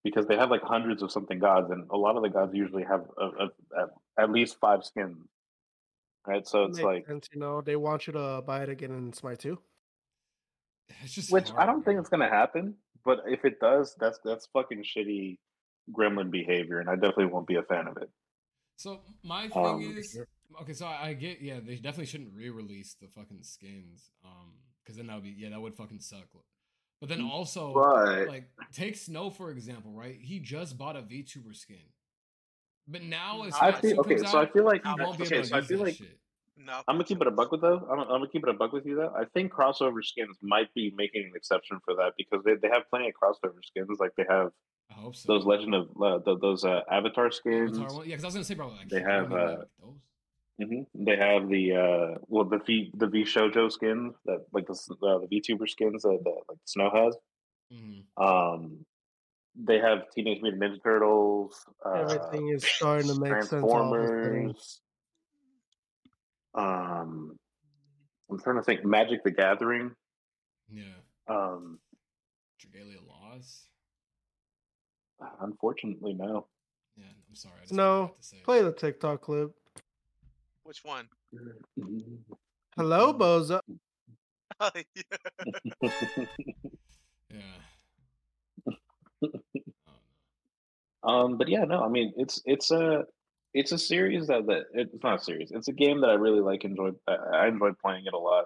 because 0.04 0.26
they 0.28 0.36
have 0.38 0.50
like 0.50 0.62
hundreds 0.64 1.02
of 1.04 1.12
something 1.12 1.40
gods, 1.40 1.70
and 1.72 1.90
a 1.92 1.98
lot 1.98 2.16
of 2.16 2.24
the 2.24 2.30
gods 2.30 2.54
usually 2.56 2.84
have 2.84 3.06
a, 3.18 3.26
a, 3.26 3.50
a, 3.78 3.88
at 4.18 4.32
least 4.32 4.60
five 4.60 4.84
skins. 4.84 5.18
Right, 6.28 6.46
so 6.48 6.66
it's 6.66 6.80
like, 6.84 7.08
sense, 7.08 7.28
you 7.34 7.40
know, 7.40 7.62
they 7.62 7.76
want 7.76 8.06
you 8.06 8.14
to 8.14 8.44
buy 8.46 8.62
it 8.64 8.70
again 8.70 8.92
in 8.92 9.12
Smite 9.14 9.40
2. 9.40 9.60
It's 11.04 11.14
just 11.14 11.32
which 11.32 11.50
I 11.58 11.66
don't 11.66 11.84
think 11.84 12.00
it's 12.00 12.10
gonna 12.10 12.30
happen. 12.30 12.76
But 13.04 13.20
if 13.26 13.46
it 13.46 13.60
does, 13.60 13.96
that's 14.00 14.20
that's 14.24 14.48
fucking 14.54 14.84
shitty 14.84 15.38
gremlin 15.92 16.32
behavior, 16.32 16.80
and 16.80 16.90
I 16.90 16.96
definitely 16.96 17.26
won't 17.28 17.48
be 17.48 17.56
a 17.56 17.64
fan 17.64 17.88
of 17.88 17.98
it. 17.98 18.10
So 18.78 19.02
my 19.24 19.48
thing 19.48 19.66
Um, 19.66 19.96
is 19.98 20.20
okay. 20.62 20.74
So 20.74 20.86
I, 20.86 21.08
I 21.10 21.14
get 21.14 21.42
yeah, 21.42 21.60
they 21.60 21.76
definitely 21.76 22.06
shouldn't 22.06 22.34
re-release 22.34 22.96
the 23.02 23.08
fucking 23.08 23.44
skins, 23.44 24.12
um, 24.26 24.54
because 24.84 24.98
then 24.98 25.08
that 25.08 25.16
would 25.16 25.24
be 25.24 25.36
yeah, 25.38 25.50
that 25.50 25.62
would 25.62 25.76
fucking 25.76 26.00
suck. 26.00 26.28
But 27.00 27.10
then 27.10 27.22
also 27.22 27.74
But 27.74 28.28
like 28.28 28.50
take 28.72 28.96
Snow 28.96 29.30
for 29.32 29.50
example, 29.52 29.92
right? 29.92 30.18
He 30.22 30.40
just 30.40 30.78
bought 30.78 30.96
a 30.96 31.02
VTuber 31.02 31.56
skin, 31.56 31.78
but 32.88 33.02
now 33.02 33.44
it's 33.44 33.58
I 33.58 33.72
Fat 33.72 33.82
feel 33.82 34.00
okay. 34.02 34.18
comes 34.18 34.32
So 34.32 34.40
I 34.40 34.46
feel 34.46 34.66
like 34.66 34.84
he 34.84 34.90
won't 35.00 35.18
be 35.18 35.26
okay. 35.26 35.36
able 35.36 35.44
to 35.44 35.50
So 35.50 35.56
I 35.58 35.62
feel 35.62 35.80
that 35.80 35.86
like 35.86 35.96
shit. 35.96 36.20
No, 36.66 36.82
I'm 36.88 36.96
gonna 36.96 37.04
keep 37.04 37.22
it 37.22 37.28
a 37.28 37.32
buck 37.32 37.52
with 37.52 37.62
though. 37.62 37.86
I'm, 37.92 38.00
I'm 38.00 38.08
gonna 38.08 38.28
keep 38.28 38.44
it 38.44 38.50
a 38.50 38.54
buck 38.54 38.72
with 38.74 38.86
you 38.86 38.96
though. 38.96 39.14
I 39.18 39.26
think 39.34 39.52
crossover 39.52 40.04
skins 40.04 40.38
might 40.42 40.74
be 40.74 40.94
making 40.96 41.24
an 41.26 41.32
exception 41.36 41.80
for 41.86 41.96
that 41.96 42.14
because 42.18 42.44
they, 42.44 42.56
they 42.56 42.68
have 42.70 42.90
plenty 42.90 43.08
of 43.10 43.14
crossover 43.22 43.64
skins. 43.64 44.00
Like 44.00 44.12
they 44.16 44.26
have 44.30 44.52
I 44.90 44.94
hope 44.96 45.16
so. 45.16 45.34
those 45.34 45.46
Legend 45.46 45.74
of 45.76 45.90
uh, 46.02 46.20
th- 46.20 46.40
those 46.42 46.64
uh, 46.66 46.82
Avatar 46.92 47.32
skins. 47.32 47.78
Avatar 47.78 47.96
one- 47.98 48.06
yeah, 48.08 48.16
because 48.16 48.24
I 48.24 48.28
was 48.28 48.34
gonna 48.36 48.46
say, 48.46 48.54
bro, 48.56 48.68
like 48.70 48.90
They 48.90 49.02
have, 49.02 49.32
uh, 49.32 49.58
like, 49.60 49.68
those. 49.80 50.70
hmm 50.70 50.82
They 50.94 51.16
have 51.16 51.48
the 51.50 51.74
uh, 51.76 52.18
well 52.28 52.46
the 52.46 52.60
V 52.60 52.92
the 52.96 53.08
VShojo 53.08 53.72
skins 53.72 54.14
that 54.26 54.46
like 54.52 54.68
the 54.68 54.74
uh, 54.74 55.20
the 55.20 55.28
VTuber 55.32 55.68
skins 55.70 56.04
that, 56.04 56.20
that 56.24 56.42
like 56.50 56.58
Snow 56.66 56.90
has. 56.94 57.16
Mhm. 57.74 58.04
Um, 58.18 58.86
they 59.56 59.80
have 59.80 60.10
Teenage 60.14 60.42
Mutant 60.42 60.62
Ninja 60.62 60.84
Turtles. 60.84 61.66
Uh, 61.86 61.94
Everything 61.94 62.50
is 62.50 62.64
starting 62.66 63.08
to 63.14 63.20
make 63.20 63.44
sense. 63.44 63.52
all 63.64 63.94
of 63.94 64.02
a 64.02 64.08
sudden. 64.08 64.22
Transformers. 64.22 64.82
Um, 66.54 67.38
I'm 68.30 68.40
trying 68.40 68.58
to 68.58 68.64
think. 68.64 68.84
Magic 68.86 69.24
the 69.24 69.32
Gathering. 69.32 69.96
Yeah, 70.70 70.84
Um, 71.28 71.80
Dragalia 72.62 73.06
Lost. 73.08 73.68
unfortunately, 75.42 76.14
no. 76.14 76.48
Yeah, 76.96 77.06
I'm 77.30 77.36
sorry. 77.36 77.56
I 77.60 77.62
just 77.64 77.74
No, 77.74 78.14
to 78.20 78.24
say. 78.24 78.38
Play 78.44 78.62
the 78.62 78.72
TikTok 78.74 79.22
clip. 79.22 79.52
Which 80.64 80.84
one? 80.84 81.08
Hello, 82.76 83.14
Bozo. 83.14 83.60
Oh, 84.60 84.70
yeah. 84.96 86.26
Yeah. 87.32 87.40
Um, 91.04 91.38
but 91.38 91.48
yeah, 91.48 91.64
no. 91.64 91.82
I 91.84 91.88
mean, 91.90 92.14
it's 92.18 92.42
it's 92.46 92.72
a 92.72 93.06
it's 93.54 93.72
a 93.72 93.78
series 93.78 94.28
that 94.28 94.46
that 94.48 94.64
it's 94.74 95.04
not 95.04 95.20
a 95.20 95.24
series. 95.24 95.52
It's 95.52 95.68
a 95.68 95.74
game 95.74 96.02
that 96.02 96.10
I 96.10 96.14
really 96.14 96.40
like. 96.40 96.64
Enjoy. 96.64 96.92
I, 97.08 97.48
enjoy 97.48 97.72
playing 97.82 98.06
it 98.06 98.14
a 98.14 98.18
lot. 98.18 98.46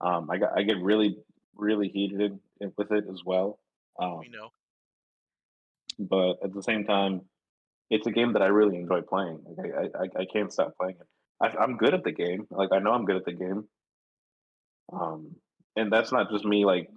Um, 0.00 0.30
I 0.30 0.38
got 0.38 0.56
I 0.56 0.62
get 0.62 0.78
really 0.78 1.16
really 1.56 1.88
heated 1.88 2.38
with 2.76 2.92
it 2.92 3.04
as 3.10 3.22
well. 3.24 3.58
Um, 3.98 4.20
we 4.20 4.28
know. 4.28 4.50
but 5.98 6.44
at 6.44 6.54
the 6.54 6.62
same 6.62 6.84
time, 6.84 7.22
it's 7.90 8.06
a 8.06 8.10
game 8.10 8.34
that 8.34 8.42
I 8.42 8.46
really 8.46 8.76
enjoy 8.76 9.00
playing. 9.02 9.40
Like, 9.56 9.72
I, 9.74 9.98
I 9.98 10.22
I 10.22 10.26
can't 10.26 10.52
stop 10.52 10.76
playing 10.76 10.96
it. 11.00 11.06
I, 11.40 11.62
I'm 11.62 11.76
good 11.76 11.94
at 11.94 12.04
the 12.04 12.12
game. 12.12 12.46
Like 12.50 12.70
I 12.72 12.78
know 12.78 12.92
I'm 12.92 13.04
good 13.04 13.16
at 13.16 13.24
the 13.24 13.32
game. 13.32 13.64
Um, 14.92 15.36
and 15.76 15.92
that's 15.92 16.12
not 16.12 16.30
just 16.30 16.44
me 16.44 16.64
like 16.64 16.90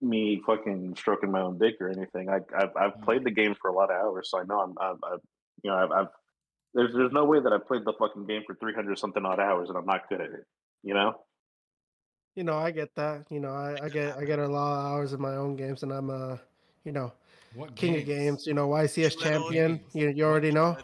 me 0.00 0.42
fucking 0.46 0.94
stroking 0.96 1.30
my 1.32 1.40
own 1.40 1.58
dick 1.58 1.76
or 1.80 1.88
anything. 1.88 2.28
I 2.28 2.40
I've, 2.56 2.76
I've 2.76 3.02
played 3.02 3.24
the 3.24 3.30
game 3.30 3.54
for 3.60 3.70
a 3.70 3.74
lot 3.74 3.90
of 3.90 3.96
hours, 3.96 4.30
so 4.30 4.38
I 4.38 4.44
know 4.44 4.60
I'm 4.60 4.74
I've, 4.78 5.12
I've 5.12 5.20
you 5.62 5.70
know 5.70 5.76
I've, 5.76 5.90
I've 5.90 6.08
there's 6.74 6.92
there's 6.94 7.12
no 7.12 7.24
way 7.24 7.40
that 7.40 7.52
I 7.52 7.58
played 7.58 7.84
the 7.84 7.92
fucking 7.98 8.26
game 8.26 8.42
for 8.46 8.54
300 8.54 8.98
something 8.98 9.24
odd 9.24 9.40
hours 9.40 9.68
and 9.68 9.78
I'm 9.78 9.86
not 9.86 10.08
good 10.08 10.20
at 10.20 10.30
it. 10.30 10.46
You 10.82 10.94
know? 10.94 11.14
You 12.36 12.44
know, 12.44 12.56
I 12.56 12.70
get 12.70 12.94
that. 12.94 13.24
You 13.30 13.40
know, 13.40 13.52
I, 13.52 13.76
I 13.84 13.88
get 13.88 14.16
I 14.16 14.24
get 14.24 14.38
a 14.38 14.46
lot 14.46 14.78
of 14.78 14.86
hours 14.86 15.12
in 15.12 15.20
my 15.20 15.34
own 15.34 15.56
games, 15.56 15.82
and 15.82 15.92
I'm 15.92 16.08
a, 16.08 16.40
you 16.84 16.92
know, 16.92 17.12
What 17.54 17.74
king 17.74 17.96
of 17.96 18.04
games. 18.04 18.46
You 18.46 18.54
know, 18.54 18.68
YCS 18.68 19.18
Belittled 19.18 19.52
champion. 19.52 19.80
You 19.92 20.10
you 20.10 20.24
already 20.24 20.52
know. 20.52 20.76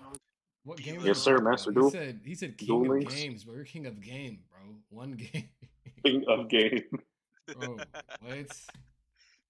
What 0.64 0.80
Yes, 0.80 0.86
game? 0.86 1.00
Yes, 1.04 1.18
sir, 1.18 1.36
it, 1.36 1.42
bro? 1.42 1.50
Master 1.50 1.72
He 1.72 1.90
said 1.90 2.20
he 2.24 2.34
said 2.34 2.58
king 2.58 2.66
Duel 2.66 2.82
of 2.82 2.88
Links. 2.88 3.14
games, 3.14 3.44
bro. 3.44 3.54
You're 3.54 3.64
king 3.64 3.86
of 3.86 4.00
game, 4.00 4.40
bro. 4.50 4.74
One 4.88 5.12
game, 5.12 5.48
King 6.04 6.24
of 6.26 6.48
game. 6.48 6.82
bro. 7.56 7.78
What? 8.20 8.60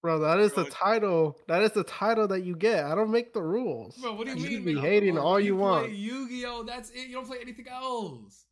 Bro, 0.05 0.19
that 0.19 0.39
is 0.39 0.53
the 0.53 0.67
title. 0.67 1.39
That 1.49 1.63
is 1.63 1.73
the 1.73 1.83
title 1.83 2.29
that 2.29 2.43
you 2.45 2.55
get. 2.57 2.85
I 2.85 2.95
don't 2.95 3.11
make 3.11 3.33
the 3.33 3.41
rules. 3.41 3.97
Bro, 3.97 4.17
what 4.17 4.27
do 4.27 4.33
you 4.35 4.37
You 4.37 4.43
mean? 4.43 4.57
can 4.59 4.65
be 4.67 4.73
bro? 4.75 4.83
hating 4.83 5.17
all 5.19 5.41
you 5.41 5.55
play 5.55 5.61
want. 5.63 5.93
Yu-Gi-Oh, 5.93 6.63
that's 6.65 6.91
it. 6.91 7.09
You 7.09 7.15
don't 7.15 7.27
play 7.27 7.39
anything 7.41 7.67
else. 7.69 8.45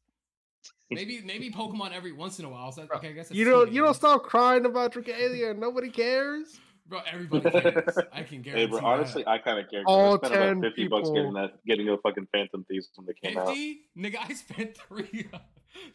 Maybe 0.91 1.21
maybe 1.23 1.51
Pokemon 1.51 1.93
every 1.93 2.13
once 2.13 2.39
in 2.39 2.47
a 2.47 2.49
while. 2.49 2.73
So 2.73 2.81
that, 2.81 2.89
Bro, 2.89 2.99
okay, 3.01 3.09
I 3.11 3.13
guess 3.13 3.29
that's 3.29 3.37
You 3.39 3.45
two 3.45 3.51
don't 3.51 3.71
you 3.71 3.83
don't 3.85 3.93
stop 3.93 4.23
crying 4.23 4.65
about 4.65 4.95
Dragalia. 4.95 5.55
Nobody 5.55 5.91
cares. 5.91 6.59
Bro, 6.87 7.01
everybody 7.13 7.51
cares. 7.61 7.99
I 8.15 8.23
can 8.23 8.41
guarantee 8.41 8.51
Hey, 8.53 8.67
bro. 8.67 8.81
Honestly, 8.83 9.23
that. 9.25 9.31
I 9.31 9.39
kind 9.39 9.59
of 9.59 9.71
care. 9.71 9.83
All 9.85 10.15
I 10.15 10.17
spent 10.17 10.33
about 10.35 10.45
10 10.47 10.63
50 10.63 10.89
bucks 10.89 11.01
people- 11.11 11.15
getting 11.15 11.33
that, 11.35 11.51
getting 11.67 11.89
a 11.91 11.99
fucking 11.99 12.29
Phantom 12.33 12.65
Thieves 12.67 12.89
when 12.97 13.07
they 13.07 13.13
came 13.29 13.37
out. 13.39 13.49
50? 13.49 13.81
Nigga, 13.99 14.17
I 14.27 14.33
spent 14.33 14.75
three. 14.89 15.29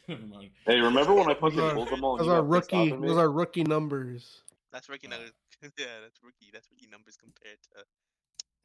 Never 0.08 0.22
mind. 0.28 0.50
Hey, 0.68 0.80
remember 0.80 1.16
when 1.16 1.30
I 1.32 1.34
fucking 1.34 1.58
Those 1.58 1.72
are- 1.72 1.76
pulled 1.76 1.90
them 1.90 2.04
all? 2.04 2.12
and 2.20 2.28
Those 2.28 2.28
are 2.34 2.42
got 2.44 2.60
pissed 2.62 2.74
off 2.74 2.92
rookie. 2.92 3.08
Those 3.08 3.18
are 3.18 3.32
rookie 3.32 3.64
numbers. 3.64 4.44
That's 4.72 4.90
rookie 4.90 5.08
numbers. 5.08 5.32
yeah, 5.78 6.00
that's 6.02 6.20
rookie. 6.24 6.50
That's 6.54 6.70
rookie 6.72 6.88
numbers 6.88 7.18
compared 7.18 7.58
to 7.74 7.84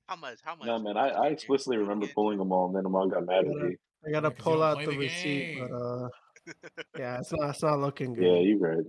how 0.09 0.17
much? 0.17 0.39
How 0.45 0.55
much? 0.55 0.67
No, 0.67 0.79
man, 0.79 0.97
I, 0.97 1.09
I 1.09 1.27
explicitly 1.29 1.79
remember 1.79 2.07
pulling 2.15 2.39
them 2.39 2.53
all, 2.53 2.67
and 2.67 2.77
then 2.77 2.83
them 2.83 2.95
all 2.95 3.09
got 3.09 3.25
mad 3.25 3.47
at 3.47 3.47
me. 3.47 3.77
I 4.07 4.11
gotta 4.11 4.29
Yeah, 4.29 4.31
'cause 4.31 4.39
you 4.39 4.43
pull 4.43 4.63
out 4.63 4.79
the 4.81 4.87
the 4.87 4.99
receipt, 4.99 5.55
but 5.59 5.71
uh, 5.73 6.09
yeah, 6.99 7.19
it's 7.19 7.33
not 7.33 7.51
it's 7.51 7.63
not 7.63 7.79
looking 7.79 8.15
good. 8.15 8.25
Yeah, 8.25 8.41
you 8.41 8.59
right. 8.59 8.85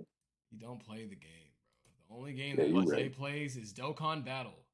You 0.51 0.59
don't 0.59 0.79
play 0.79 1.05
the 1.05 1.15
game, 1.15 1.51
bro. 1.85 1.93
The 2.09 2.19
only 2.19 2.33
game 2.33 2.57
Yeah, 2.57 2.63
that 2.63 2.69
you 2.69 2.81
Jose 2.81 2.95
right. 3.03 3.13
plays 3.15 3.57
is 3.57 3.73
Dokkan 3.73 4.25
Battle. 4.25 4.53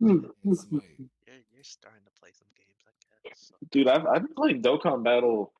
And 0.00 0.26
Smite. 0.56 0.82
You're, 0.98 1.36
you're 1.54 1.62
starting 1.62 2.02
to 2.04 2.10
play 2.20 2.30
some 2.32 2.48
games, 2.56 2.82
I 2.84 3.28
guess. 3.28 3.38
So. 3.48 3.54
Dude, 3.70 3.86
I've 3.88 4.04
I've 4.06 4.22
been 4.22 4.34
playing 4.34 4.62
Dokkan 4.62 5.04
Battle 5.04 5.52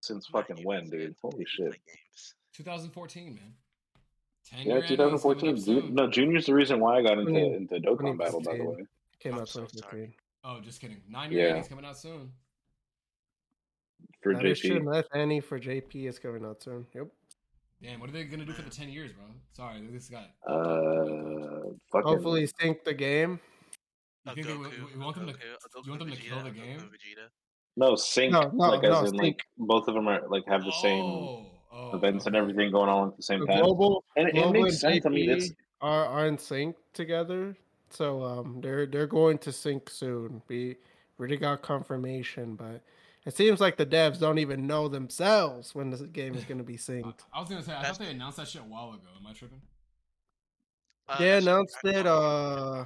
since 0.00 0.26
fucking 0.28 0.64
when, 0.64 0.88
dude? 0.88 1.16
Holy 1.20 1.44
shit. 1.44 1.76
2014, 2.54 3.34
man. 3.34 3.54
10 4.50 4.58
Yeah, 4.60 4.64
year 4.64 4.74
anniversary 4.76 4.96
coming 4.96 5.14
up 5.14 5.20
2014. 5.20 5.56
Ju- 5.56 5.62
soon. 5.62 5.94
no, 5.94 6.10
Junior's 6.10 6.46
the 6.46 6.54
reason 6.54 6.80
why 6.80 6.98
I 6.98 7.02
got 7.02 7.18
into 7.18 7.30
Twenty- 7.32 7.52
into 7.54 7.74
Dokkan 7.80 8.18
Battle, 8.18 8.40
by 8.40 8.56
the 8.56 8.64
way. 8.64 8.86
Came 9.20 9.34
I'm 9.34 9.40
out 9.40 9.48
so 9.48 9.60
2015. 9.66 10.14
Oh, 10.44 10.60
just 10.60 10.80
kidding. 10.80 11.02
Nine 11.08 11.32
year 11.32 11.48
Yeah. 11.48 11.56
yeah. 11.56 11.62
coming 11.62 11.84
out 11.84 11.98
soon. 11.98 12.32
For 14.22 14.34
That 14.34 14.44
is 14.46 14.60
true. 14.60 14.78
JP. 14.80 14.84
Knife 14.84 15.06
Annie 15.14 15.40
for 15.40 15.58
JP 15.58 16.06
is 16.06 16.18
coming 16.18 16.44
out 16.44 16.62
soon. 16.62 16.86
Yep. 16.94 17.08
Damn, 17.82 18.00
what 18.00 18.08
are 18.08 18.12
they 18.12 18.24
gonna 18.24 18.44
do 18.44 18.52
for 18.52 18.62
the 18.62 18.70
10 18.70 18.88
years, 18.88 19.12
bro? 19.12 19.24
Sorry, 19.52 19.80
this 19.92 20.08
got. 20.08 20.30
Uh, 20.46 21.70
fucking. 21.92 22.08
Hopefully 22.08 22.48
sink 22.60 22.82
the 22.84 22.94
game. 22.94 23.38
You 24.24 24.32
A 24.32 24.34
think 24.34 24.46
they, 24.46 24.52
you 24.52 24.58
a 24.94 24.98
want 25.04 25.16
them 25.16 25.26
to? 25.26 25.32
Goku, 25.32 25.84
You 25.84 25.90
want 25.92 26.00
them 26.00 26.10
to 26.10 26.16
Vegeta, 26.16 26.28
kill 26.28 26.42
the 26.44 26.50
game? 26.50 26.78
Vegeta. 26.80 27.28
No, 27.76 27.94
sink. 27.94 28.32
No, 28.32 28.50
no, 28.52 28.70
like, 28.70 28.84
as 28.84 28.90
no, 28.90 29.04
in, 29.08 29.14
like, 29.16 29.40
both 29.56 29.86
of 29.88 29.94
them 29.94 30.08
are, 30.08 30.26
like, 30.28 30.42
have 30.48 30.64
the 30.64 30.72
same 30.82 31.04
Oh, 31.80 31.96
events 31.96 32.26
and 32.26 32.34
everything 32.34 32.70
going 32.72 32.88
on 32.90 33.08
at 33.08 33.16
the 33.16 33.22
same 33.22 33.40
The 33.40 33.46
time. 33.46 33.62
global, 33.62 34.04
And 34.16 34.26
it, 34.28 34.30
it 34.30 34.34
global 34.34 34.54
and 34.56 34.62
makes 34.64 34.80
sense. 34.80 35.06
I 35.06 35.08
mean, 35.08 35.30
it's. 35.30 35.50
Are 35.80 36.06
are 36.06 36.26
in 36.26 36.36
sync 36.38 36.74
together. 36.92 37.56
So 37.90 38.22
um, 38.24 38.60
they're 38.60 38.84
they're 38.86 39.06
going 39.06 39.38
to 39.38 39.52
sync 39.52 39.88
soon. 39.88 40.42
We 40.48 40.76
already 41.20 41.36
got 41.36 41.62
confirmation, 41.62 42.56
but 42.56 42.82
it 43.24 43.36
seems 43.36 43.60
like 43.60 43.76
the 43.76 43.86
devs 43.86 44.18
don't 44.18 44.38
even 44.38 44.66
know 44.66 44.88
themselves 44.88 45.74
when 45.76 45.90
the 45.90 46.06
game 46.08 46.34
is 46.34 46.44
going 46.44 46.58
to 46.58 46.64
be 46.64 46.76
synced. 46.88 47.20
I 47.32 47.38
was 47.40 47.48
gonna 47.48 47.62
say, 47.62 47.72
I 47.72 47.76
That's- 47.76 47.96
thought 47.98 48.06
they 48.06 48.10
announced 48.12 48.38
that 48.38 48.48
shit 48.48 48.62
a 48.62 48.64
while 48.64 48.90
ago. 48.90 49.02
Am 49.18 49.26
I 49.26 49.32
tripping? 49.32 49.60
Uh, 51.08 51.18
they 51.18 51.38
announced 51.38 51.76
I- 51.84 51.88
it 51.90 52.06
uh 52.06 52.84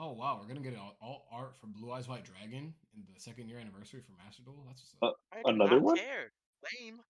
Oh 0.00 0.12
wow, 0.12 0.38
we're 0.40 0.46
gonna 0.46 0.60
get 0.60 0.78
all, 0.78 0.96
all 1.02 1.26
art 1.32 1.56
for 1.60 1.66
Blue 1.66 1.90
Eyes 1.90 2.06
White 2.06 2.24
Dragon 2.24 2.72
in 2.94 3.02
the 3.12 3.20
second 3.20 3.48
year 3.48 3.58
anniversary 3.58 4.00
for 4.00 4.12
Master 4.24 4.42
Duel. 4.44 4.62
That's 4.66 4.80
what's 4.80 4.94
up. 5.02 5.18
Uh, 5.34 5.38
I 5.38 5.42
do 5.42 5.54
Another 5.54 5.76
not 5.76 5.82
one? 5.82 5.96
Care. 5.96 6.32
Lame. 6.80 7.00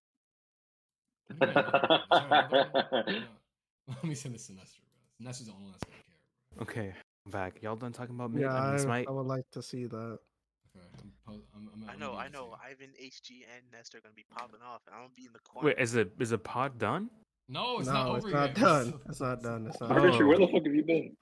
What 1.29 1.41
do 1.41 1.53
you 1.53 1.55
mean 1.55 1.65
another 1.69 1.89
one? 1.89 2.01
Is 2.01 2.19
there 2.19 2.27
another 2.27 3.03
one? 3.05 3.15
Yeah. 3.15 3.95
Let 3.95 4.05
me 4.05 4.15
send 4.15 4.35
this 4.35 4.47
to 4.47 4.55
Nestor, 4.55 4.81
bro. 4.89 5.27
Nestor's 5.27 5.47
the 5.49 5.53
only 5.53 5.65
one 5.65 5.73
that's 5.73 5.85
gonna 5.85 5.97
care, 6.01 6.17
bro. 6.57 6.63
Okay, 6.63 6.95
I'm 7.27 7.31
back. 7.31 7.63
Y'all 7.63 7.77
done 7.77 7.93
talking 7.93 8.15
about 8.15 8.33
me? 8.33 8.41
Yeah, 8.41 8.55
I 8.55 8.77
mean, 8.77 9.07
I, 9.07 9.11
would 9.11 9.27
like 9.27 9.45
to 9.53 9.63
see 9.63 9.85
that. 9.85 9.97
Okay, 9.97 10.87
I'm, 10.99 11.13
po- 11.27 11.43
I'm, 11.55 11.69
I'm 11.75 11.91
I 11.91 11.97
know, 11.97 12.15
I 12.15 12.29
know. 12.29 12.57
Ivan, 12.65 12.89
HG, 12.99 13.45
and 13.55 13.65
Nestor 13.71 13.99
are 13.99 14.01
gonna 14.01 14.15
be 14.15 14.25
popping 14.31 14.61
off, 14.65 14.81
and 14.87 14.95
I'm 14.95 15.03
gonna 15.03 15.15
be 15.15 15.27
in 15.27 15.33
the 15.35 15.41
corner. 15.41 15.69
Wait, 15.69 15.79
is 15.79 15.93
the 15.93 16.09
is 16.19 16.31
the 16.31 16.39
pod 16.39 16.79
done? 16.79 17.11
No, 17.49 17.79
it's 17.79 17.87
no, 17.89 17.93
not 17.95 18.09
over 18.09 18.19
it's 18.19 18.35
not 18.35 18.51
It's 18.51 18.61
done. 18.61 18.95
It's 19.09 19.21
not 19.21 19.43
done. 19.43 19.67
It's 19.69 19.81
not 19.81 19.91
Oh. 19.91 19.95
done. 19.95 20.03
Richard, 20.05 20.27
where 20.27 20.39
the 20.39 20.47
fuck 20.49 20.65
have 20.65 20.75
you 20.75 20.85
been? 20.85 21.17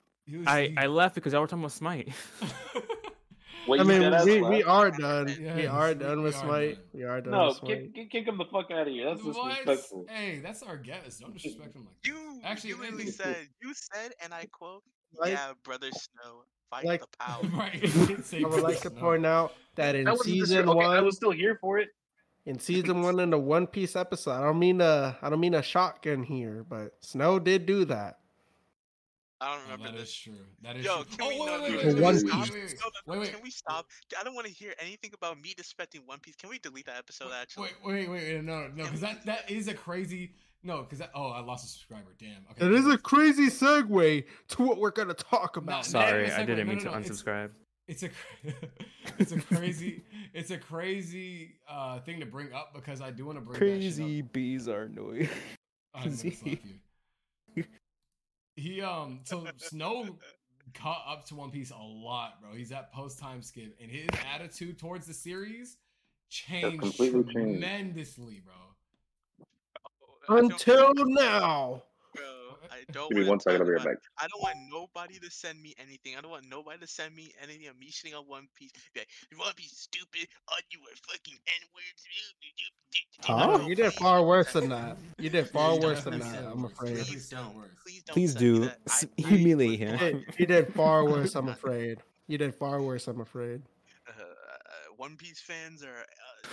I 0.47 0.74
I 0.77 0.86
left 0.86 1.15
because 1.15 1.32
y'all 1.32 1.43
were 1.43 1.47
talking 1.47 1.62
about 1.62 1.73
Smite. 1.73 2.09
Wait, 3.69 3.81
I 3.81 3.85
mean, 3.85 4.01
dead 4.01 4.12
ass 4.15 4.24
we, 4.24 4.40
left? 4.40 4.55
we 4.55 4.62
are 4.62 4.90
done. 4.93 5.27
we 5.57 5.66
are 5.66 5.93
done 5.94 6.19
we 6.19 6.24
with 6.24 6.36
Smite. 6.36 6.78
We 6.93 7.03
are 7.03 7.20
done 7.20 7.32
No, 7.32 7.47
with 7.48 7.57
Smite. 7.57 7.69
kick, 7.70 7.94
kick, 7.94 8.11
kick 8.12 8.27
him 8.28 8.39
the 8.39 8.44
fuck 8.44 8.70
out 8.70 8.86
of 8.86 8.89
here. 8.89 9.07
That's 9.12 9.24
What? 9.24 9.48
disrespectful. 9.51 10.07
Hey, 10.09 10.39
that's 10.40 10.62
our 10.62 10.77
guest. 10.77 11.20
Don't 11.20 11.32
disrespect 11.35 11.74
him 11.74 11.85
like 11.85 11.94
that. 12.03 12.09
You 12.09 12.40
Actually, 12.44 12.70
you 12.70 12.77
literally 12.81 13.07
said 13.11 13.36
you 13.62 13.73
said, 13.74 14.12
and 14.23 14.32
I 14.32 14.47
quote, 14.53 14.82
Like- 15.16 15.32
"Yeah, 15.32 15.53
brother 15.65 15.90
Snow, 15.90 16.44
fight 16.70 16.85
like- 16.85 17.01
the 17.01 17.09
power." 17.19 17.43
right. 17.59 17.74
he 17.74 18.07
didn't 18.07 18.24
say 18.24 18.43
I 18.44 18.47
would 18.48 18.62
like 18.62 18.81
to 18.82 18.90
point 18.90 19.27
out 19.27 19.53
that 19.77 19.94
in 19.97 20.05
That 20.05 20.12
wasn't 20.12 20.36
dis- 20.36 20.48
season 20.48 20.69
okay, 20.69 20.77
one, 20.77 20.97
I 20.97 21.01
was 21.01 21.16
still 21.16 21.32
here 21.32 21.59
for 21.61 21.78
it. 21.78 21.89
In 22.47 22.59
season 22.59 23.02
one 23.02 23.18
in 23.20 23.31
the 23.31 23.39
One 23.39 23.66
Piece 23.66 23.97
episode, 23.97 24.32
I 24.32 24.40
don't 24.43 24.59
mean 24.59 24.81
a, 24.81 25.18
I 25.20 25.28
don't 25.28 25.40
mean 25.40 25.55
a 25.55 25.62
shotgun 25.62 26.23
here, 26.23 26.64
but 26.68 26.93
Snow 27.01 27.39
did 27.39 27.66
do 27.66 27.85
that. 27.86 28.18
I 29.39 29.51
don't 29.52 29.59
Oh, 29.59 29.62
remember 29.73 29.93
that 29.93 29.98
this. 29.98 30.09
is 30.09 30.14
true. 30.16 30.32
That 30.62 30.77
is 30.77 30.85
Yo, 30.86 31.02
true. 31.02 31.16
can 31.18 31.28
we 31.28 31.39
oh, 31.40 31.44
no, 31.44 31.52
wait, 31.52 31.62
wait, 31.62 31.70
wait, 31.73 31.85
wait, 31.85 31.94
can 31.94 32.02
One 32.02 32.14
we 32.14 32.20
stop? 32.20 32.44
Piece. 32.47 32.74
wait, 33.06 33.18
wait. 33.18 33.32
Can 33.32 33.43
we 33.43 33.51
stop? 33.51 33.86
I 34.18 34.24
don't 34.24 34.35
want 34.35 34.47
to 34.47 34.52
hear 34.52 34.73
anything 34.81 35.10
about 35.14 35.39
me 35.39 35.55
disrespecting 35.55 36.06
One 36.06 36.20
Piece. 36.20 36.36
Can 36.36 36.48
we 36.48 36.59
delete 36.59 36.86
that 36.86 36.97
episode? 36.97 37.28
Actually, 37.39 37.68
Wait, 37.85 38.09
wait, 38.09 38.09
wait, 38.10 38.35
wait, 38.35 38.44
no, 38.44 38.68
no, 38.74 38.85
because 38.85 39.01
that 39.02 39.27
that 39.27 39.51
is 39.51 39.68
a 39.68 39.74
crazy. 39.74 40.31
No, 40.62 40.85
because. 40.89 41.06
Oh, 41.14 41.28
I 41.28 41.40
lost 41.40 41.66
a 41.66 41.68
subscriber. 41.68 42.14
Damn. 42.18 42.47
Okay. 42.52 42.64
It 42.64 42.73
is 42.73 42.86
a 42.86 42.97
crazy 42.97 43.48
segue 43.48 44.24
to 44.48 44.62
what 44.62 44.78
we're 44.78 44.90
gonna 44.90 45.12
talk 45.14 45.59
about. 45.59 45.85
no, 45.85 46.01
Sorry, 46.01 46.31
I 46.32 46.44
didn't 46.44 46.66
mean 46.66 46.78
no, 46.78 46.85
to 46.85 46.90
no, 46.93 46.98
it's- 46.98 47.10
unsubscribe. 47.23 47.51
It's 47.88 48.02
a, 48.02 48.10
it's 49.18 49.32
a 49.32 49.40
crazy, 49.40 50.02
it's 50.34 50.50
a 50.50 50.58
crazy 50.58 51.56
uh 51.68 52.00
thing 52.00 52.20
to 52.20 52.26
bring 52.26 52.52
up 52.52 52.72
because 52.74 53.00
I 53.00 53.10
do 53.10 53.26
want 53.26 53.38
to 53.38 53.42
bring 53.42 53.54
that 53.54 53.58
Crazy 53.58 54.20
up. 54.20 54.32
bees 54.32 54.68
are 54.68 54.82
annoying. 54.82 55.28
I'm 55.94 56.04
gonna 56.04 56.16
slap 56.16 56.58
you. 57.54 57.64
He 58.58 58.80
um 58.80 59.20
so 59.24 59.46
Snow 59.58 60.16
caught 60.72 61.04
up 61.06 61.26
to 61.26 61.34
One 61.34 61.50
Piece 61.50 61.70
a 61.70 61.76
lot, 61.76 62.40
bro. 62.40 62.54
He's 62.54 62.72
at 62.72 62.90
post 62.90 63.18
time 63.18 63.42
skip, 63.42 63.76
and 63.80 63.90
his 63.90 64.06
attitude 64.34 64.78
towards 64.78 65.06
the 65.06 65.12
series 65.12 65.76
changed 66.30 66.80
completely 66.80 67.22
changed. 67.24 67.32
tremendously, 67.32 68.42
bro. 68.44 68.54
Until 70.38 70.92
now. 70.94 71.82
Bro, 72.68 72.76
I 72.78 72.93
don't 72.93 73.09
Give 73.10 73.16
me 73.18 73.22
wanna 73.24 73.30
one 73.30 73.40
second. 73.40 73.59
talk 73.60 73.68
I'll 73.68 73.72
be 73.72 73.72
right 73.76 73.84
back. 73.84 73.97
I 74.18 74.26
don't 74.28 74.43
want 74.43 74.56
nobody 74.70 75.18
to 75.18 75.30
send 75.30 75.60
me 75.62 75.74
anything. 75.78 76.16
I 76.16 76.20
don't 76.20 76.30
want 76.30 76.44
nobody 76.48 76.78
to 76.80 76.86
send 76.86 77.14
me 77.14 77.32
anything 77.43 77.68
of 77.68 77.78
me 77.78 77.90
shitting 77.90 78.16
on 78.18 78.24
One 78.26 78.48
Piece. 78.55 78.72
Be 78.94 79.01
like, 79.01 79.09
One 79.36 79.52
Piece 79.55 79.72
is 79.72 79.78
stupid. 79.78 80.28
Oh, 80.51 80.56
you 80.70 80.80
were 80.80 80.94
fucking 81.09 81.34
N 81.34 81.68
words. 81.74 82.02
Oh, 83.28 83.66
you 83.66 83.74
did 83.74 83.93
far 83.94 84.22
worse 84.24 84.52
than 84.52 84.68
that. 84.70 84.97
You 85.18 85.30
did 85.30 85.48
far 85.51 85.78
worse 85.78 86.05
than 86.05 86.18
that. 86.20 86.44
I'm 86.44 86.64
afraid. 86.72 86.97
Please 86.98 87.28
don't. 87.28 87.55
worse. 87.55 87.68
Please 87.84 88.02
don't. 88.05 88.14
Please 88.14 88.34
do 88.34 88.59
that. 88.60 88.78
I- 88.86 88.90
S- 88.93 89.06
I- 89.18 89.22
humiliate 89.28 89.80
You 89.80 89.86
him. 89.86 89.98
did, 89.98 90.24
you 90.38 90.47
did 90.47 90.72
far 90.74 91.05
worse. 91.05 91.34
I'm 91.34 91.48
afraid. 91.48 91.98
You 92.28 92.38
did 92.38 92.55
far 92.55 92.80
worse. 92.82 93.06
I'm 93.09 93.20
afraid. 93.20 93.62
uh, 94.09 94.12
One 94.97 95.16
Piece 95.16 95.40
fans 95.40 95.82
are 95.82 95.88
uh, 95.88 96.48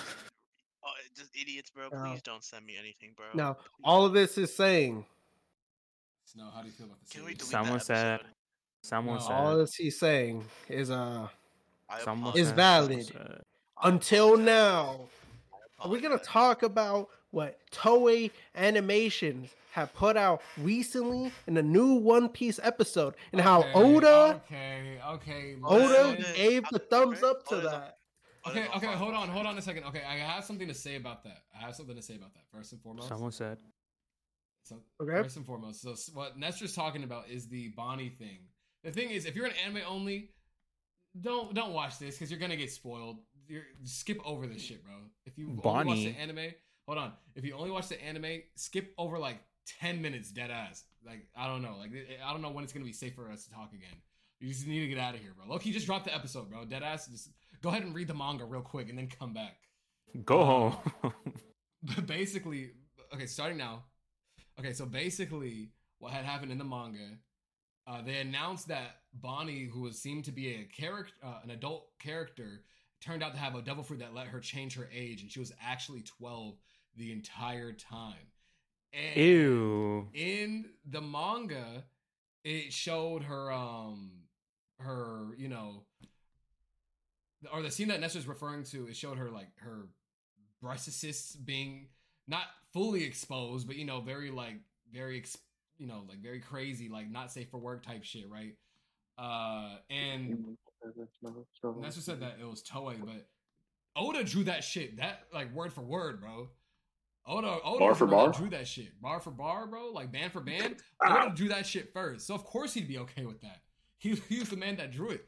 uh, 0.83 0.87
just 1.15 1.31
idiots, 1.39 1.69
bro. 1.71 1.89
No. 1.91 2.03
Please 2.11 2.21
don't 2.21 2.43
send 2.43 2.65
me 2.65 2.75
anything, 2.79 3.11
bro. 3.15 3.25
Now, 3.33 3.53
Please 3.53 3.63
all 3.83 4.05
of 4.05 4.13
this 4.13 4.37
is 4.37 4.53
saying, 4.55 5.05
Snow, 6.33 6.45
how 6.53 6.61
do 6.61 6.67
you 6.67 6.73
feel 6.73 6.87
about 6.87 6.99
the 7.03 7.09
Can 7.11 7.21
we 7.25 7.31
series? 7.31 7.37
delete 7.37 7.51
Someone 7.51 7.77
that 7.77 7.85
said. 7.85 8.13
episode? 8.15 8.29
Someone 8.83 9.15
No, 9.17 9.21
said. 9.21 9.31
all 9.33 9.57
this 9.57 9.75
he's 9.75 9.99
saying 9.99 10.43
is 10.67 10.89
uh 10.91 11.27
I 11.89 11.99
someone 12.01 12.35
Is 12.37 12.47
said, 12.49 12.59
apologize. 12.59 12.85
someone 12.87 13.03
valid. 13.03 13.05
said. 13.37 13.41
Until 13.83 14.37
now. 14.37 15.01
Are 15.79 15.89
we 15.89 15.99
gonna 16.01 16.17
talk 16.17 16.63
about 16.63 17.09
what 17.31 17.59
Toei 17.71 18.31
Animations 18.55 19.49
have 19.71 19.93
put 19.93 20.15
out 20.17 20.41
recently 20.57 21.31
in 21.47 21.53
the 21.55 21.63
new 21.63 21.93
One 21.95 22.29
Piece 22.29 22.59
episode 22.63 23.15
and 23.31 23.41
how 23.41 23.61
Okay, 23.61 23.71
Oda 23.73 24.41
Okay, 24.45 24.99
okay. 25.07 25.55
Oda 25.63 25.85
Oda 25.85 26.17
listen. 26.17 26.35
gave 26.35 26.63
the 26.71 26.79
thumbs 26.79 27.21
up 27.23 27.45
to 27.47 27.55
Oda's 27.55 27.71
that. 27.71 27.97
Okay, 28.47 28.67
okay, 28.75 28.87
hold 28.93 29.13
on, 29.13 29.29
hold 29.29 29.45
on 29.45 29.57
a 29.57 29.61
second. 29.61 29.83
Okay, 29.85 30.03
I 30.03 30.17
have 30.17 30.43
something 30.43 30.67
to 30.67 30.73
say 30.73 30.95
about 30.95 31.23
that. 31.23 31.43
I 31.57 31.61
have 31.65 31.75
something 31.75 31.95
to 31.95 32.01
say 32.01 32.15
about 32.15 32.33
that. 32.33 32.43
First 32.51 32.73
and 32.73 32.81
foremost, 32.81 33.07
Someone 33.07 33.31
said. 33.31 33.57
So, 34.63 34.77
Okay. 35.01 35.21
First 35.23 35.37
and 35.37 35.45
foremost, 35.45 35.81
so 35.81 35.95
what 36.13 36.37
Nestor's 36.37 36.73
talking 36.73 37.03
about 37.03 37.29
is 37.29 37.47
the 37.49 37.69
Bonnie 37.69 38.09
thing. 38.09 38.39
The 38.83 38.91
thing 38.91 39.11
is, 39.11 39.25
if 39.25 39.35
you're 39.35 39.45
an 39.45 39.53
anime 39.65 39.81
only, 39.87 40.29
don't 41.19 41.53
don't 41.53 41.73
watch 41.73 41.99
this 41.99 42.15
because 42.15 42.31
you're 42.31 42.39
gonna 42.39 42.55
get 42.55 42.71
spoiled. 42.71 43.17
You're, 43.47 43.63
skip 43.83 44.19
over 44.25 44.47
this 44.47 44.61
shit, 44.61 44.83
bro. 44.83 44.93
If 45.25 45.37
you 45.37 45.47
only 45.49 45.61
watch 45.61 45.85
Bonnie? 45.85 46.05
the 46.11 46.19
anime, 46.19 46.53
hold 46.87 46.97
on. 46.97 47.13
If 47.35 47.45
you 47.45 47.55
only 47.55 47.71
watch 47.71 47.87
the 47.89 48.01
anime, 48.03 48.41
skip 48.55 48.93
over 48.97 49.19
like 49.19 49.37
ten 49.79 50.01
minutes, 50.01 50.31
dead 50.31 50.49
ass. 50.49 50.83
Like 51.05 51.27
I 51.35 51.47
don't 51.47 51.61
know, 51.61 51.75
like 51.77 51.91
I 52.25 52.31
don't 52.31 52.41
know 52.41 52.49
when 52.51 52.63
it's 52.63 52.73
gonna 52.73 52.85
be 52.85 52.93
safe 52.93 53.15
for 53.15 53.29
us 53.29 53.43
to 53.45 53.51
talk 53.51 53.73
again. 53.73 53.95
You 54.39 54.49
just 54.49 54.65
need 54.67 54.79
to 54.81 54.87
get 54.87 54.97
out 54.97 55.13
of 55.15 55.21
here, 55.21 55.31
bro. 55.37 55.45
Loki 55.53 55.71
just 55.71 55.85
dropped 55.85 56.05
the 56.05 56.15
episode, 56.15 56.49
bro. 56.49 56.65
Dead 56.65 56.83
ass. 56.83 57.07
Just 57.07 57.29
go 57.61 57.69
ahead 57.69 57.83
and 57.83 57.93
read 57.93 58.07
the 58.07 58.13
manga 58.13 58.43
real 58.45 58.61
quick 58.61 58.89
and 58.89 58.97
then 58.97 59.07
come 59.07 59.33
back. 59.33 59.55
Go 60.25 60.41
Uh, 60.41 60.45
home. 60.45 61.13
But 61.83 62.05
basically, 62.07 62.71
okay, 63.13 63.25
starting 63.25 63.57
now. 63.57 63.83
Okay, 64.59 64.73
so 64.73 64.85
basically, 64.85 65.69
what 65.99 66.13
had 66.13 66.25
happened 66.25 66.51
in 66.51 66.57
the 66.57 66.63
manga, 66.63 67.17
uh, 67.87 68.01
they 68.01 68.17
announced 68.17 68.67
that 68.67 68.97
Bonnie, 69.13 69.69
who 69.71 69.81
was 69.81 69.99
seemed 69.99 70.25
to 70.25 70.31
be 70.31 70.49
a 70.55 70.63
character, 70.63 71.13
uh, 71.23 71.39
an 71.43 71.49
adult 71.49 71.87
character, 71.99 72.61
turned 73.01 73.23
out 73.23 73.33
to 73.33 73.39
have 73.39 73.55
a 73.55 73.61
devil 73.61 73.83
fruit 73.83 73.99
that 73.99 74.13
let 74.13 74.27
her 74.27 74.39
change 74.39 74.75
her 74.75 74.89
age, 74.93 75.21
and 75.21 75.31
she 75.31 75.39
was 75.39 75.51
actually 75.61 76.01
twelve 76.01 76.55
the 76.95 77.11
entire 77.11 77.73
time. 77.73 78.31
And 78.93 79.17
Ew. 79.17 80.09
in 80.13 80.65
the 80.87 81.01
manga, 81.01 81.83
it 82.43 82.71
showed 82.71 83.23
her, 83.23 83.51
um, 83.51 84.11
her, 84.79 85.33
you 85.35 85.49
know, 85.49 85.85
or 87.51 87.63
the 87.63 87.71
scene 87.71 87.87
that 87.87 87.99
Nestor's 87.99 88.27
referring 88.27 88.63
to, 88.65 88.87
it 88.87 88.95
showed 88.95 89.17
her 89.17 89.29
like 89.31 89.49
her 89.57 89.87
breastists 90.63 91.35
being 91.43 91.87
not 92.27 92.43
fully 92.73 93.03
exposed, 93.03 93.67
but 93.67 93.75
you 93.75 93.85
know, 93.85 94.01
very 94.01 94.31
like 94.31 94.55
very 94.91 95.17
ex- 95.17 95.37
you 95.77 95.87
know, 95.87 96.03
like 96.07 96.19
very 96.21 96.39
crazy, 96.39 96.89
like 96.89 97.09
not 97.09 97.31
safe 97.31 97.49
for 97.49 97.57
work 97.59 97.85
type 97.85 98.03
shit, 98.03 98.29
right? 98.29 98.55
Uh, 99.17 99.77
and 99.89 100.57
Nestor 101.81 102.01
said 102.01 102.19
that 102.21 102.37
it 102.41 102.45
was 102.47 102.63
Toei, 102.63 102.99
but 102.99 103.27
Oda 103.95 104.23
drew 104.23 104.43
that 104.45 104.63
shit 104.63 104.97
that 104.97 105.23
like 105.33 105.53
word 105.53 105.71
for 105.73 105.81
word, 105.81 106.19
bro. 106.19 106.49
Oda, 107.25 107.57
Oda 107.63 107.79
Bar 107.79 107.95
for 107.95 108.05
the 108.07 108.15
one 108.15 108.25
that 108.25 108.31
bar? 108.33 108.41
drew 108.41 108.49
that 108.49 108.67
shit, 108.67 109.01
bar 109.01 109.19
for 109.21 109.31
bar, 109.31 109.65
bro. 109.67 109.91
Like 109.91 110.11
band 110.11 110.31
for 110.33 110.41
band. 110.41 110.77
Oda 111.07 111.31
drew 111.35 111.47
that 111.49 111.65
shit 111.65 111.93
first, 111.93 112.27
so 112.27 112.35
of 112.35 112.43
course 112.43 112.73
he'd 112.73 112.87
be 112.87 112.97
okay 112.99 113.25
with 113.25 113.39
that. 113.41 113.61
He, 113.99 114.15
he 114.27 114.39
was 114.39 114.49
the 114.49 114.57
man 114.57 114.75
that 114.77 114.91
drew 114.91 115.09
it. 115.09 115.25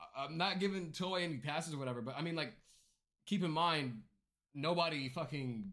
I- 0.00 0.24
I'm 0.24 0.36
not 0.36 0.58
giving 0.58 0.90
Toei 0.90 1.22
any 1.22 1.36
passes 1.36 1.74
or 1.74 1.78
whatever, 1.78 2.02
but 2.02 2.16
I 2.18 2.22
mean, 2.22 2.34
like, 2.34 2.52
keep 3.26 3.44
in 3.44 3.50
mind, 3.52 4.00
nobody 4.54 5.08
fucking 5.08 5.70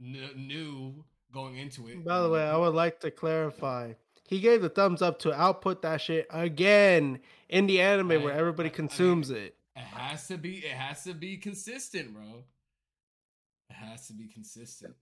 kn- 0.00 0.46
knew 0.46 1.04
going 1.32 1.56
into 1.56 1.88
it. 1.88 2.04
By 2.04 2.20
the 2.20 2.28
way, 2.28 2.42
I 2.42 2.56
would 2.56 2.74
like 2.74 3.00
to 3.00 3.10
clarify. 3.10 3.92
He 4.28 4.40
gave 4.40 4.60
the 4.62 4.68
thumbs 4.68 5.02
up 5.02 5.18
to 5.20 5.32
output 5.32 5.82
that 5.82 6.00
shit 6.00 6.26
again 6.30 7.20
in 7.48 7.66
the 7.66 7.80
anime 7.80 8.12
I- 8.12 8.16
where 8.18 8.32
everybody 8.34 8.68
I- 8.68 8.72
I- 8.72 8.76
consumes 8.76 9.30
it. 9.30 9.56
It 9.76 9.80
has 9.82 10.26
to 10.28 10.38
be. 10.38 10.58
It 10.58 10.72
has 10.72 11.04
to 11.04 11.12
be 11.14 11.36
consistent, 11.36 12.14
bro. 12.14 12.44
It 13.70 13.74
has 13.74 14.06
to 14.06 14.14
be 14.14 14.26
consistent. 14.28 14.94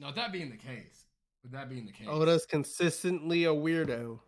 Now, 0.00 0.12
that 0.12 0.32
being 0.32 0.50
the 0.50 0.56
case, 0.56 1.04
with 1.42 1.52
that 1.52 1.68
being 1.68 1.86
the 1.86 1.92
case, 1.92 2.06
Oda's 2.08 2.46
consistently 2.46 3.44
a 3.44 3.50
weirdo. 3.50 4.20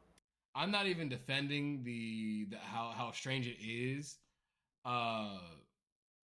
I'm 0.55 0.71
not 0.71 0.87
even 0.87 1.09
defending 1.09 1.85
the, 1.85 2.47
the 2.51 2.59
how 2.59 2.93
how 2.97 3.13
strange 3.13 3.47
it 3.47 3.59
is, 3.61 4.19
uh, 4.85 5.39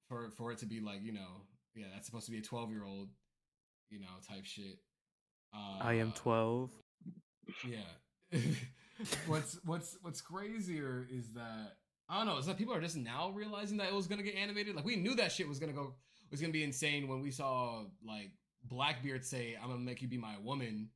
for 0.09 0.31
for 0.37 0.53
it 0.53 0.59
to 0.59 0.67
be 0.67 0.81
like 0.81 1.03
you 1.03 1.13
know 1.13 1.43
yeah 1.77 1.87
that's 1.93 2.07
supposed 2.07 2.27
to 2.27 2.33
be 2.33 2.39
a 2.39 2.43
12 2.43 2.71
year 2.71 2.85
old, 2.85 3.09
you 3.91 4.01
know 4.01 4.07
type 4.29 4.45
shit. 4.45 4.79
Uh, 5.55 5.79
I 5.81 5.95
am 5.95 6.13
12. 6.13 6.71
Yeah. 7.69 7.79
what's 9.27 9.59
what's 9.65 9.97
what's 10.03 10.21
crazier 10.21 11.07
is 11.11 11.33
that 11.35 11.77
I 12.09 12.19
don't 12.19 12.27
know. 12.27 12.39
Is 12.39 12.47
that 12.47 12.57
people 12.59 12.75
are 12.75 12.81
just 12.81 12.97
now 12.97 13.31
realizing 13.31 13.77
that 13.79 13.89
it 13.89 13.95
was 13.95 14.07
gonna 14.07 14.23
get 14.23 14.35
animated? 14.35 14.75
Like 14.77 14.85
we 14.85 14.97
knew 14.97 15.15
that 15.17 15.33
shit 15.33 15.49
was 15.49 15.59
gonna 15.59 15.73
go 15.73 15.95
was 16.31 16.41
gonna 16.41 16.53
be 16.53 16.65
insane 16.65 17.07
when 17.09 17.21
we 17.21 17.31
saw 17.31 17.85
like 18.05 18.33
Blackbeard 18.65 19.25
say, 19.25 19.57
"I'm 19.61 19.69
gonna 19.69 19.81
make 19.81 20.03
you 20.03 20.09
be 20.09 20.19
my 20.19 20.37
woman," 20.43 20.91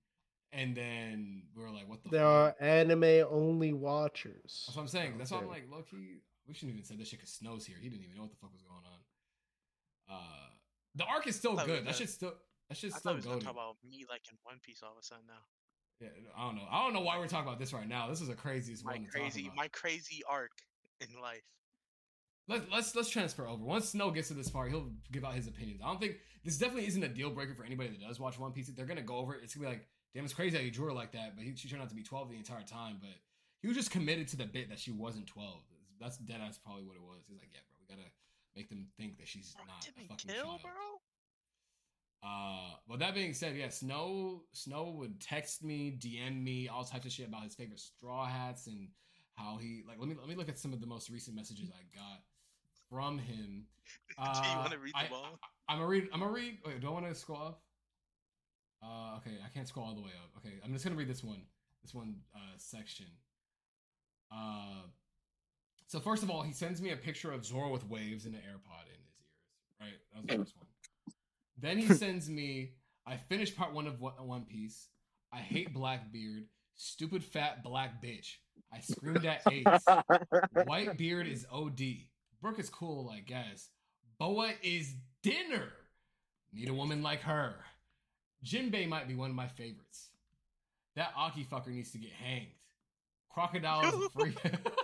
and 0.53 0.77
then 0.77 1.43
we 1.55 1.63
were 1.63 1.71
like, 1.71 1.89
"What 1.89 2.03
the?" 2.03 2.11
There 2.11 2.21
fuck? 2.25 2.57
are 2.61 2.65
anime 2.65 3.25
only 3.31 3.73
watchers. 3.73 4.65
That's 4.67 4.77
what 4.77 4.83
I'm 4.83 4.89
saying. 4.89 5.19
That's 5.19 5.31
why 5.31 5.39
I'm 5.39 5.45
Okay. 5.45 5.53
like, 5.53 5.71
Loki. 5.71 6.23
We 6.49 6.55
shouldn't 6.55 6.73
even 6.75 6.85
say 6.85 6.97
this 6.97 7.09
shit 7.09 7.21
because 7.21 7.33
Snow's 7.35 7.65
here. 7.65 7.77
He 7.81 7.89
didn't 7.89 8.03
even 8.03 8.17
know 8.17 8.23
what 8.23 8.33
the 8.33 8.37
fuck 8.39 8.53
was 8.53 8.63
going 8.63 8.83
on. 8.85 10.17
Uh, 10.17 10.50
the 10.95 11.05
arc 11.05 11.27
is 11.27 11.37
still 11.37 11.57
good. 11.57 11.87
That 11.87 11.95
shit's 11.95 12.15
still 12.15 12.35
that 12.69 12.77
shit's 12.77 12.97
still 12.97 13.13
thought 13.13 13.17
he 13.17 13.17
was 13.17 13.25
gonna 13.25 13.39
good. 13.39 13.45
talk 13.45 13.55
about 13.55 13.77
me 13.89 14.07
like 14.09 14.23
in 14.31 14.37
One 14.45 14.59
Piece 14.63 14.83
all 14.83 14.93
of 14.93 14.99
a 14.99 15.03
sudden 15.03 15.25
now. 15.27 15.43
Yeah, 16.01 16.09
I 16.37 16.47
don't 16.47 16.57
know. 16.57 16.67
I 16.71 16.83
don't 16.83 16.95
know 16.95 17.03
why 17.03 17.19
we're 17.19 17.29
talking 17.29 17.47
about 17.47 17.59
this 17.59 17.73
right 17.73 17.87
now. 17.87 18.09
This 18.09 18.21
is 18.21 18.29
the 18.29 18.35
craziest 18.35 18.85
My 18.85 18.93
one 18.93 19.07
crazy, 19.07 19.51
my 19.55 19.69
crazy 19.69 20.23
arc 20.29 20.53
in 21.01 21.21
life. 21.21 21.43
Let, 22.49 22.71
let's 22.73 22.95
let's 22.97 23.11
transfer 23.11 23.47
over. 23.47 23.63
Once 23.63 23.91
Snow 23.91 24.11
gets 24.11 24.29
to 24.29 24.35
this 24.35 24.51
part, 24.51 24.71
he'll 24.71 24.91
give 25.13 25.25
out 25.25 25.35
his 25.35 25.47
opinions. 25.47 25.81
I 25.85 25.89
don't 25.89 26.01
think 26.01 26.17
this 26.43 26.57
definitely 26.57 26.89
isn't 26.89 27.03
a 27.03 27.09
deal 27.09 27.31
breaker 27.31 27.55
for 27.55 27.65
anybody 27.65 27.91
that 27.91 28.01
does 28.01 28.19
watch 28.19 28.39
One 28.39 28.53
Piece. 28.53 28.69
They're 28.69 28.87
gonna 28.87 29.03
go 29.03 29.17
over 29.17 29.35
it. 29.35 29.43
It's 29.45 29.55
gonna 29.55 29.67
be 29.67 29.73
like, 29.73 29.87
damn, 30.15 30.25
it's 30.25 30.35
crazy 30.35 30.57
how 30.57 30.63
you 30.63 30.71
drew 30.71 30.87
her 30.87 30.93
like 30.93 31.13
that, 31.13 31.37
but 31.37 31.45
he, 31.45 31.55
she 31.55 31.69
turned 31.69 31.83
out 31.83 31.91
to 31.91 31.95
be 31.95 32.03
twelve 32.03 32.31
the 32.31 32.37
entire 32.37 32.63
time. 32.63 32.97
But 33.01 33.11
he 33.61 33.69
was 33.69 33.77
just 33.77 33.91
committed 33.91 34.27
to 34.29 34.37
the 34.37 34.47
bit 34.47 34.71
that 34.71 34.79
she 34.79 34.91
wasn't 34.91 35.27
twelve. 35.27 35.61
That's 36.01 36.17
dead 36.17 36.41
ass 36.41 36.59
probably 36.59 36.85
what 36.85 36.97
it 36.97 37.03
was. 37.03 37.23
He's 37.29 37.39
like, 37.39 37.51
yeah, 37.53 37.61
bro, 37.69 37.77
we 37.79 37.95
gotta 37.95 38.09
make 38.57 38.69
them 38.69 38.87
think 38.97 39.19
that 39.19 39.29
she's 39.29 39.55
Bro, 39.55 39.65
not 39.67 39.87
a 39.89 40.09
fucking 40.09 40.31
kill, 40.31 40.45
child. 40.45 40.61
bro. 40.63 40.71
Uh, 42.23 42.75
well, 42.87 42.99
that 42.99 43.15
being 43.15 43.33
said, 43.33 43.57
yeah, 43.57 43.69
Snow 43.71 44.43
Snow 44.53 44.91
would 44.99 45.21
text 45.21 45.65
me, 45.65 45.97
DM 45.99 46.43
me, 46.43 46.69
all 46.69 46.85
types 46.85 47.07
of 47.07 47.13
shit 47.13 47.27
about 47.29 47.45
his 47.45 47.55
favorite 47.55 47.81
straw 47.81 48.27
hats 48.27 48.67
and 48.67 48.89
how 49.37 49.57
he 49.61 49.83
like. 49.89 49.99
Let 49.99 50.09
me 50.09 50.17
let 50.19 50.29
me 50.29 50.35
look 50.35 50.49
at 50.51 50.59
some 50.59 50.73
of 50.75 50.81
the 50.81 50.87
most 50.87 51.09
recent 51.09 51.35
messages 51.35 51.71
I 51.71 51.83
got 51.97 52.21
from 52.91 53.17
him. 53.19 53.65
Do 54.19 54.25
you 54.25 54.29
Uh, 54.33 54.57
want 54.59 54.73
to 54.73 54.79
read 54.79 54.93
I, 54.95 55.05
them 55.05 55.13
all? 55.15 55.39
I, 55.69 55.73
am 55.73 55.79
gonna 55.79 55.89
read. 55.89 56.09
I'm 56.13 56.21
gonna 56.21 56.33
read. 56.33 56.59
Wait, 56.67 56.81
do 56.81 56.89
I 56.89 56.91
want 56.91 57.07
to 57.09 57.15
scroll 57.15 57.41
up? 57.43 57.63
Uh, 58.83 59.17
okay, 59.17 59.37
I 59.45 59.49
can't 59.49 59.67
scroll 59.67 59.87
all 59.87 59.95
the 59.95 60.03
way 60.03 60.11
up. 60.23 60.31
Okay, 60.45 60.57
I'm 60.65 60.73
just 60.73 60.85
gonna 60.85 60.97
read 60.97 61.09
this 61.09 61.25
one. 61.25 61.41
This 61.83 61.95
one 61.95 62.17
uh, 62.35 62.39
section. 62.59 63.07
Uh, 64.31 64.83
so 65.91 65.99
first 65.99 66.23
of 66.23 66.31
all, 66.31 66.43
he 66.43 66.53
sends 66.53 66.81
me 66.81 66.93
a 66.93 66.97
picture 66.97 67.33
of 67.33 67.45
Zoro 67.45 67.73
with 67.73 67.85
waves 67.89 68.25
and 68.25 68.33
an 68.37 68.43
AirPod 68.43 68.87
in 68.87 69.01
his 69.03 69.11
ears. 69.19 69.81
Right, 69.81 69.99
that 70.13 70.23
was 70.23 70.27
the 70.29 70.37
first 70.37 70.57
one. 70.57 70.67
Then 71.59 71.79
he 71.79 71.93
sends 71.95 72.31
me. 72.31 72.75
I 73.09 73.17
finished 73.17 73.57
part 73.57 73.73
one 73.73 73.89
of 73.89 74.01
One 74.01 74.45
Piece. 74.45 74.87
I 75.33 75.39
hate 75.39 75.75
Blackbeard. 75.75 76.45
Stupid 76.77 77.25
fat 77.25 77.65
black 77.65 78.01
bitch. 78.01 78.37
I 78.73 78.79
screamed 78.79 79.27
at 79.27 79.43
Ace. 79.51 80.65
White 80.65 80.97
beard 80.97 81.27
is 81.27 81.45
OD. 81.51 81.81
Brook 82.41 82.61
is 82.61 82.71
cool, 82.71 83.11
I 83.13 83.19
guess. 83.19 83.69
Boa 84.21 84.53
is 84.63 84.95
dinner. 85.25 85.73
Need 86.53 86.69
a 86.69 86.75
woman 86.75 87.03
like 87.03 87.23
her. 87.23 87.57
Jinbei 88.47 88.89
might 88.89 89.09
be 89.09 89.17
one 89.17 89.31
of 89.31 89.37
my 89.37 89.49
favorites. 89.49 90.11
That 90.95 91.13
Aki 91.17 91.47
fucker 91.51 91.69
needs 91.69 91.91
to 91.93 91.99
get 91.99 92.13
hanged. 92.13 92.55
Crocodile 93.29 93.89
is 93.89 94.11
free. 94.17 94.37
I 94.45 94.51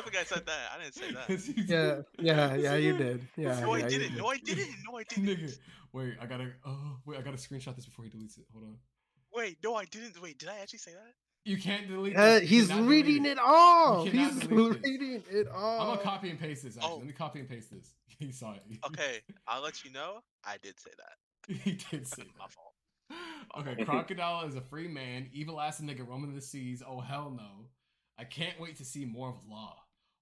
don't 0.00 0.10
think 0.12 0.16
I 0.16 0.24
said 0.24 0.46
that. 0.46 0.70
I 0.74 0.82
didn't 0.82 0.94
say 0.94 1.12
that. 1.12 2.04
Yeah, 2.18 2.54
yeah, 2.54 2.54
yeah, 2.64 2.74
you 2.76 2.96
did. 2.96 3.26
Yeah, 3.36 3.60
No, 3.60 3.72
I 3.74 3.78
yeah, 3.78 3.84
you 3.88 3.98
didn't. 3.98 4.14
did. 4.14 4.18
No, 4.18 4.26
I 4.28 4.36
didn't. 4.38 4.74
No, 4.90 4.98
I 4.98 5.02
didn't. 5.04 5.24
Nigga, 5.26 5.58
wait, 5.92 6.14
I 6.20 6.26
gotta. 6.26 6.52
Oh, 6.66 6.96
wait, 7.06 7.18
I 7.18 7.22
gotta 7.22 7.36
screenshot 7.36 7.74
this 7.76 7.86
before 7.86 8.04
he 8.04 8.10
deletes 8.10 8.38
it. 8.38 8.44
Hold 8.52 8.64
on. 8.64 8.76
Wait, 9.34 9.58
no, 9.62 9.74
I 9.74 9.84
didn't. 9.84 10.20
Wait, 10.22 10.38
did 10.38 10.48
I 10.48 10.58
actually 10.62 10.78
say 10.80 10.92
that? 10.92 11.12
You 11.44 11.56
can't 11.56 11.88
delete. 11.88 12.16
Uh, 12.16 12.40
this. 12.40 12.48
He's 12.48 12.66
cannot 12.68 12.82
delete 12.82 13.06
reading 13.06 13.26
it 13.26 13.38
all. 13.38 14.04
He's 14.04 14.36
delete 14.40 14.82
this. 14.82 14.90
reading 14.90 15.22
it 15.30 15.48
all. 15.48 15.80
I'm 15.80 15.86
gonna 15.88 16.00
copy 16.02 16.30
and 16.30 16.38
paste 16.38 16.62
this. 16.64 16.76
Actually, 16.76 16.92
Oh. 16.92 16.96
let 16.98 17.06
me 17.06 17.12
copy 17.12 17.38
and 17.40 17.48
paste 17.48 17.70
this. 17.70 17.94
He 18.18 18.32
saw 18.32 18.54
it. 18.54 18.62
Okay, 18.84 19.20
I'll 19.46 19.62
let 19.62 19.84
you 19.84 19.92
know. 19.92 20.18
I 20.44 20.56
did 20.60 20.74
say 20.80 20.90
that. 20.98 21.56
he 21.62 21.72
did 21.72 22.06
say 22.06 22.22
that. 22.24 22.38
My 22.38 22.46
fault. 22.48 22.74
Okay, 23.58 23.84
Crocodile 23.84 24.46
is 24.46 24.56
a 24.56 24.60
free 24.60 24.88
man, 24.88 25.28
evil 25.32 25.60
ass 25.60 25.80
nigga 25.80 26.06
roaming 26.06 26.34
the 26.34 26.40
seas. 26.40 26.82
Oh 26.86 27.00
hell 27.00 27.30
no! 27.34 27.66
I 28.18 28.24
can't 28.24 28.58
wait 28.60 28.76
to 28.78 28.84
see 28.84 29.04
more 29.04 29.28
of 29.30 29.36
Law. 29.48 29.76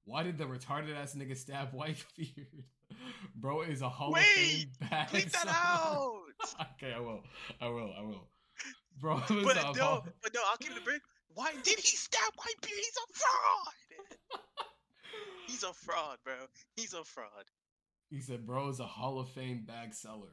Why 0.06 0.22
did 0.22 0.38
the 0.38 0.44
retarded 0.44 0.96
ass 0.96 1.16
nigga 1.16 1.36
stab 1.36 1.72
Whitebeard? 1.72 2.46
Bro 3.34 3.62
is 3.62 3.82
a 3.82 3.88
Hall 3.88 4.14
of 4.16 4.22
Fame 4.22 4.68
bad 4.80 5.08
Bleep 5.08 5.30
that 5.32 5.48
out. 5.48 6.22
okay, 6.74 6.92
I 6.94 7.00
will. 7.00 7.22
I 7.60 7.66
will. 7.68 7.92
I 7.98 8.02
will. 8.02 8.28
Bro 9.00 9.16
But 9.28 9.56
no, 9.56 9.82
Hall- 9.82 10.06
but 10.22 10.32
no, 10.32 10.40
I'll 10.48 10.56
it 10.60 10.80
a 10.80 10.84
break. 10.84 11.02
Why 11.34 11.52
did 11.62 11.78
he 11.80 11.96
stab 11.96 12.32
Whitebeard? 12.34 12.68
He's 12.68 12.96
a 12.96 13.12
fraud. 13.12 14.40
He's 15.48 15.62
a 15.64 15.72
fraud, 15.74 16.18
bro. 16.24 16.34
He's 16.76 16.94
a 16.94 17.04
fraud. 17.04 17.44
He 18.08 18.20
said, 18.20 18.46
"Bro 18.46 18.68
is 18.68 18.80
a 18.80 18.86
Hall 18.86 19.18
of 19.18 19.28
Fame 19.30 19.64
bag 19.66 19.92
seller. 19.92 20.32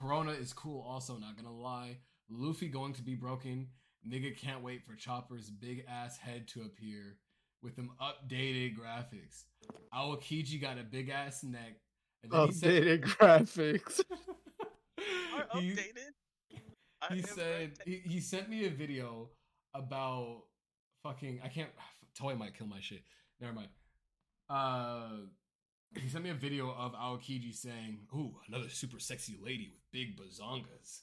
Perona 0.00 0.38
is 0.38 0.52
cool. 0.52 0.82
Also, 0.86 1.16
not 1.16 1.36
gonna 1.36 1.56
lie. 1.56 1.98
Luffy 2.30 2.68
going 2.68 2.92
to 2.94 3.02
be 3.02 3.14
broken. 3.14 3.68
Nigga 4.06 4.36
can't 4.36 4.62
wait 4.62 4.84
for 4.84 4.94
Chopper's 4.94 5.50
big 5.50 5.84
ass 5.88 6.18
head 6.18 6.46
to 6.48 6.62
appear 6.62 7.16
with 7.62 7.76
them 7.76 7.90
updated 8.00 8.76
graphics. 8.78 9.44
Aokiji 9.94 10.60
got 10.60 10.78
a 10.78 10.82
big 10.82 11.08
ass 11.08 11.42
neck. 11.42 11.76
And 12.22 12.32
then 12.32 12.46
he 12.46 12.52
said, 12.52 12.70
Updated 12.72 13.02
graphics. 13.02 14.00
Are 15.54 15.60
he, 15.60 15.72
updated. 15.72 16.12
He 17.10 17.18
am 17.18 17.24
said 17.24 17.72
he, 17.84 18.02
he 18.04 18.20
sent 18.20 18.48
me 18.48 18.66
a 18.66 18.70
video 18.70 19.28
about 19.74 20.42
fucking 21.02 21.40
I 21.44 21.48
can't 21.48 21.70
Toy 22.16 22.34
might 22.34 22.56
kill 22.56 22.66
my 22.66 22.80
shit. 22.80 23.02
Never 23.40 23.52
mind. 23.52 23.68
Uh 24.50 25.26
he 25.96 26.08
sent 26.08 26.24
me 26.24 26.30
a 26.30 26.34
video 26.34 26.70
of 26.70 26.92
Aokiji 26.92 27.54
saying, 27.54 28.00
Ooh, 28.14 28.34
another 28.46 28.68
super 28.68 28.98
sexy 28.98 29.38
lady 29.42 29.70
with 29.72 29.80
big 29.92 30.18
bazongas. 30.18 31.02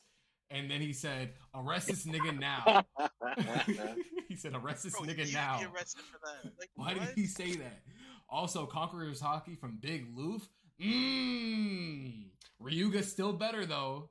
And 0.51 0.69
then 0.69 0.79
he 0.81 0.93
said, 0.93 1.33
Arrest 1.55 1.87
this 1.87 2.05
nigga 2.05 2.37
now. 2.39 2.85
he 4.27 4.35
said, 4.35 4.53
Arrest 4.55 4.83
this 4.83 4.93
Bro, 4.93 5.03
nigga 5.03 5.25
you 5.27 5.33
now. 5.33 5.59
Be 5.59 5.65
arrested 5.65 6.01
for 6.03 6.19
that. 6.23 6.51
Like, 6.59 6.69
Why 6.75 6.93
what? 6.93 7.07
did 7.07 7.15
he 7.15 7.25
say 7.25 7.55
that? 7.55 7.81
Also, 8.29 8.65
Conqueror's 8.65 9.21
Haki 9.21 9.57
from 9.59 9.77
Big 9.81 10.05
Loof. 10.15 10.47
Mmm. 10.81 12.25
Ryuga's 12.61 13.09
still 13.11 13.33
better 13.33 13.65
though. 13.65 14.09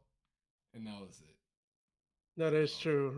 And 0.74 0.86
that 0.86 1.00
was 1.00 1.20
it. 1.20 1.36
that 2.40 2.52
is 2.52 2.76
true. 2.78 3.12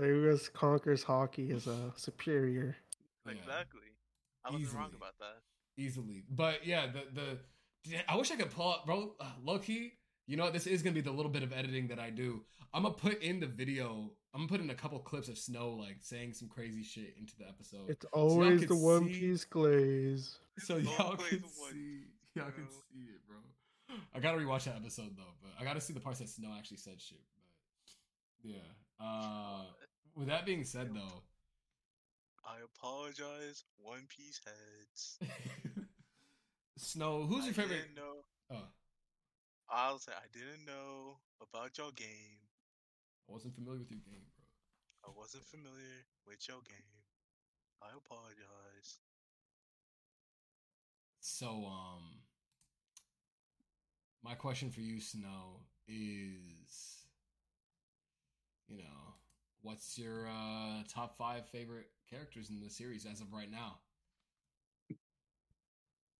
Ryuga's 0.00 0.48
Conquerors 0.48 1.04
Haki 1.04 1.50
is 1.54 1.66
uh, 1.66 1.90
superior. 1.96 2.76
Yeah. 3.26 3.32
Exactly. 3.32 3.80
I 4.44 4.50
wasn't 4.50 4.72
wrong 4.74 4.90
about 4.96 5.14
that. 5.20 5.36
easily. 5.76 6.24
But 6.30 6.66
yeah, 6.66 6.86
the 6.86 7.02
the 7.84 8.00
I 8.08 8.16
wish 8.16 8.30
I 8.30 8.36
could 8.36 8.50
pull 8.50 8.70
up, 8.70 8.86
bro. 8.86 9.12
Uh, 9.20 9.26
low 9.44 9.58
key, 9.58 9.92
you 10.32 10.38
know 10.38 10.44
what? 10.44 10.54
This 10.54 10.66
is 10.66 10.82
gonna 10.82 10.94
be 10.94 11.02
the 11.02 11.10
little 11.12 11.30
bit 11.30 11.42
of 11.42 11.52
editing 11.52 11.88
that 11.88 11.98
I 11.98 12.08
do. 12.08 12.40
I'm 12.72 12.84
gonna 12.84 12.94
put 12.94 13.22
in 13.22 13.38
the 13.38 13.46
video. 13.46 14.10
I'm 14.32 14.40
gonna 14.40 14.48
put 14.48 14.60
in 14.60 14.70
a 14.70 14.74
couple 14.74 14.98
clips 15.00 15.28
of 15.28 15.36
Snow 15.36 15.72
like 15.72 15.98
saying 16.00 16.32
some 16.32 16.48
crazy 16.48 16.82
shit 16.82 17.14
into 17.18 17.36
the 17.38 17.46
episode, 17.46 17.90
It's 17.90 18.06
always 18.14 18.60
could 18.60 18.70
the 18.70 18.76
One 18.76 19.12
see- 19.12 19.20
Piece 19.20 19.44
glaze. 19.44 20.38
so 20.58 20.76
It's 20.78 20.86
y'all 20.88 21.16
can 21.16 21.40
one, 21.58 21.72
see. 21.72 22.00
Y'all 22.34 22.50
can 22.50 22.66
see 22.70 23.10
it, 23.10 23.20
bro. 23.28 23.36
I 24.14 24.20
gotta 24.20 24.38
rewatch 24.38 24.64
that 24.64 24.76
episode 24.76 25.14
though, 25.18 25.34
but 25.42 25.50
I 25.60 25.64
gotta 25.64 25.82
see 25.82 25.92
the 25.92 26.00
parts 26.00 26.20
that 26.20 26.30
Snow 26.30 26.48
actually 26.56 26.78
said 26.78 26.98
shit. 26.98 27.20
But 28.42 28.50
yeah. 28.52 28.56
Uh, 29.06 29.64
with 30.16 30.28
that 30.28 30.46
being 30.46 30.64
said 30.64 30.94
though, 30.94 31.22
I 32.42 32.56
apologize, 32.64 33.64
One 33.82 34.06
Piece 34.08 34.40
heads. 34.46 35.18
Snow, 36.78 37.26
who's 37.26 37.42
I 37.42 37.46
your 37.48 37.54
favorite? 37.54 37.82
Didn't 37.82 37.96
know, 37.96 38.56
I'll 39.72 39.98
say 39.98 40.12
I 40.12 40.28
didn't 40.32 40.66
know 40.66 41.18
about 41.40 41.78
your 41.78 41.90
game. 41.92 42.38
I 43.28 43.32
wasn't 43.32 43.54
familiar 43.54 43.80
with 43.80 43.90
your 43.90 44.00
game, 44.00 44.26
bro. 44.36 44.44
I 45.04 45.10
wasn't 45.18 45.44
familiar 45.46 46.04
with 46.26 46.46
your 46.48 46.60
game. 46.62 47.02
I 47.82 47.88
apologize. 47.96 48.98
So, 51.20 51.66
um, 51.66 52.22
my 54.22 54.34
question 54.34 54.70
for 54.70 54.80
you, 54.80 55.00
Snow, 55.00 55.60
is, 55.88 57.06
you 58.68 58.78
know, 58.78 59.14
what's 59.62 59.98
your 59.98 60.28
uh, 60.28 60.82
top 60.88 61.16
five 61.16 61.46
favorite 61.48 61.90
characters 62.10 62.50
in 62.50 62.60
the 62.60 62.70
series 62.70 63.06
as 63.06 63.20
of 63.20 63.32
right 63.32 63.50
now? 63.50 63.78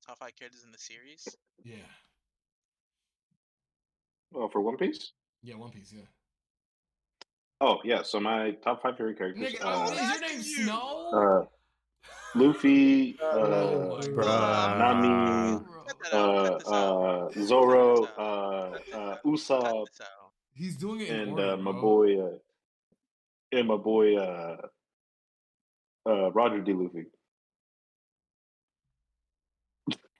Top 0.07 0.19
five 0.19 0.35
characters 0.37 0.65
in 0.65 0.73
the 0.73 0.79
series. 0.79 1.27
Yeah, 1.65 1.87
Oh, 4.35 4.49
for 4.49 4.61
One 4.61 4.77
Piece? 4.77 5.13
yeah, 5.43 5.55
One 5.57 5.71
Piece, 5.71 5.93
yeah. 5.93 6.03
Oh, 7.61 7.79
yeah. 7.85 8.03
So 8.03 8.19
my 8.21 8.53
top 8.65 8.83
five 8.83 8.97
favorite 8.97 9.19
characters. 9.19 9.53
Nigga, 9.53 9.61
uh, 9.63 9.87
oh, 9.89 9.93
is 9.93 10.11
your 10.11 10.21
name 10.21 10.39
you. 10.39 10.65
Snow? 10.65 11.11
uh, 11.13 11.45
Luffy, 12.35 13.17
Oh 13.23 13.93
uh, 13.93 13.97
my 13.99 14.05
Bruh. 14.07 14.25
God, 14.25 14.79
Nami, 14.79 15.65
bro. 15.65 15.83
Cut 15.85 15.97
that 16.03 16.15
out, 16.17 16.35
uh, 16.35 16.49
cut 16.51 16.59
this 16.59 16.73
out. 16.73 16.75
uh, 16.75 17.43
Zoro, 17.45 18.07
Cut 18.07 18.19
uh, 18.19 18.23
uh, 18.23 18.97
out. 18.97 19.25
Usopp, 19.25 19.61
Cut 19.61 19.89
this 19.93 20.01
out. 20.01 20.31
He's 20.55 20.77
doing 20.77 21.01
it 21.01 21.11
and 21.11 21.33
order, 21.33 21.51
uh, 21.51 21.57
my 21.59 21.73
boy, 21.73 22.21
uh, 22.25 22.39
and 23.53 23.69
my 23.69 23.77
boy, 23.77 24.17
uh, 24.17 24.57
uh, 26.07 26.31
Roger 26.33 26.61
D. 26.61 26.73
Luffy. 26.73 27.05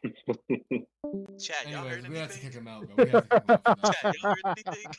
Chat, 0.05 1.69
y'all 1.69 1.85
Anyways, 1.87 2.03
heard 2.05 2.09
we 2.09 2.19
have 2.19 2.33
to 2.33 2.39
kick 2.39 2.55
anything? 2.55 2.61
him 2.63 2.69
out, 2.69 2.87
bro. 2.89 3.05
We 3.05 3.11
have 3.11 3.29
to 3.29 3.41
kick 3.41 3.49
him 3.49 3.61
out 3.67 3.77
for 3.77 4.13
y'all 4.23 4.35
heard 4.35 4.57
anything? 4.67 4.93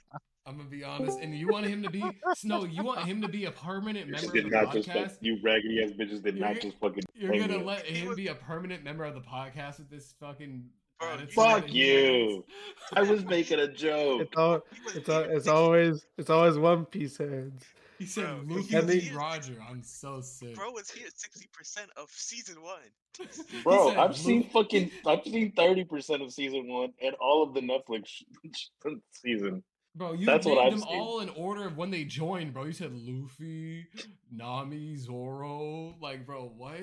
I'm 0.46 0.58
gonna 0.58 0.70
be 0.70 0.84
honest. 0.84 1.20
And 1.20 1.34
you 1.36 1.48
want 1.48 1.66
him 1.66 1.84
to 1.84 1.90
be 1.90 2.04
Snow? 2.36 2.66
You 2.66 2.84
want 2.84 3.00
him 3.06 3.22
to 3.22 3.28
be 3.30 3.46
a 3.46 3.52
permanent 3.52 4.10
member 4.10 4.28
of 4.28 4.34
the 4.34 4.50
not 4.50 4.74
just 4.74 4.90
podcast? 4.90 5.18
you 5.22 5.40
raggedy 5.44 5.84
ass 5.84 5.92
bitches 5.92 6.22
did 6.24 6.36
You're 6.38 6.48
not 6.48 6.60
just 6.62 6.78
fucking. 6.80 7.04
You're 7.16 7.32
gonna 7.32 7.60
me. 7.60 7.64
let 7.64 7.86
him 7.86 8.14
be 8.16 8.28
a 8.28 8.36
permanent 8.36 8.84
member 8.84 9.06
of 9.06 9.14
the 9.16 9.22
podcast 9.22 9.78
with 9.80 9.90
this 9.90 10.14
fucking 10.20 10.66
Bro, 11.00 11.18
Fuck 11.34 11.74
you. 11.74 12.46
I 12.94 13.02
was 13.02 13.26
making 13.26 13.60
a 13.60 13.68
joke. 13.68 14.22
It's 14.22 14.38
all. 14.38 14.62
It's 14.96 15.10
al- 15.10 15.24
being 15.24 15.36
it's 15.38 15.48
always 15.48 16.06
it's 16.18 16.30
always 16.30 16.58
One 16.58 16.86
Piece 16.86 17.18
heads. 17.18 17.64
He 18.00 18.06
said 18.06 18.26
Bro, 18.48 18.56
Luffy 18.58 18.76
and 18.76 18.88
beat 18.88 19.04
he- 19.04 19.16
Roger. 19.16 19.58
I'm 19.70 19.84
so 19.84 20.22
sick. 20.22 20.56
Bro 20.56 20.72
was 20.72 20.90
here 20.90 21.08
sixty 21.16 21.48
percent 21.54 21.90
of 21.98 22.10
season 22.10 22.62
one. 22.62 22.80
Bro, 23.64 23.90
said 23.90 23.98
I've 23.98 24.18
seen 24.18 24.50
fucking 24.50 24.92
I've 25.06 25.24
seen 25.24 25.52
thirty 25.56 25.84
percent 25.84 26.22
of 26.22 26.32
season 26.34 26.68
one 26.68 26.94
and 27.02 27.16
all 27.22 27.44
of 27.44 27.54
the 27.54 27.62
Netflix 27.62 28.24
season. 29.12 29.64
Bro, 29.96 30.14
you 30.14 30.26
That's 30.26 30.46
named 30.48 30.58
what 30.58 30.66
I've 30.66 30.72
them 30.72 30.82
seen. 30.82 31.00
all 31.00 31.20
in 31.20 31.30
order 31.30 31.68
of 31.68 31.78
when 31.78 31.92
they 31.92 32.04
joined, 32.04 32.54
bro. 32.54 32.64
You 32.66 32.72
said 32.74 32.92
Luffy, 32.94 33.86
Nami, 34.32 34.96
Zoro. 34.98 35.96
Like, 36.02 36.26
bro, 36.26 36.52
what? 36.58 36.80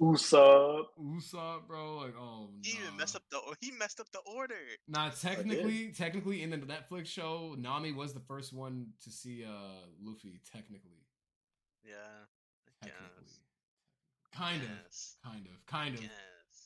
Usopp. 0.00 0.84
Usopp, 1.00 1.66
bro. 1.66 1.96
Like, 1.98 2.14
oh 2.18 2.48
no. 2.52 2.58
He 2.62 2.78
even 2.78 2.96
messed 2.96 3.16
up 3.16 3.22
the 3.30 3.40
he 3.60 3.72
messed 3.72 3.98
up 4.00 4.06
the 4.12 4.20
order. 4.36 4.54
Nah, 4.86 5.10
technically, 5.10 5.92
technically, 5.96 6.42
in 6.42 6.50
the 6.50 6.58
Netflix 6.58 7.06
show, 7.06 7.56
Nami 7.58 7.92
was 7.92 8.14
the 8.14 8.20
first 8.20 8.52
one 8.52 8.86
to 9.02 9.10
see 9.10 9.44
uh 9.44 9.86
Luffy. 10.02 10.40
Technically, 10.52 11.02
Yeah. 11.84 11.94
Technically, 12.80 13.06
guess. 13.24 13.40
kind 14.32 14.62
of, 14.62 14.68
kind 15.24 15.46
of, 15.46 15.66
kind 15.66 15.94
of, 15.96 16.02
Yes. 16.02 16.10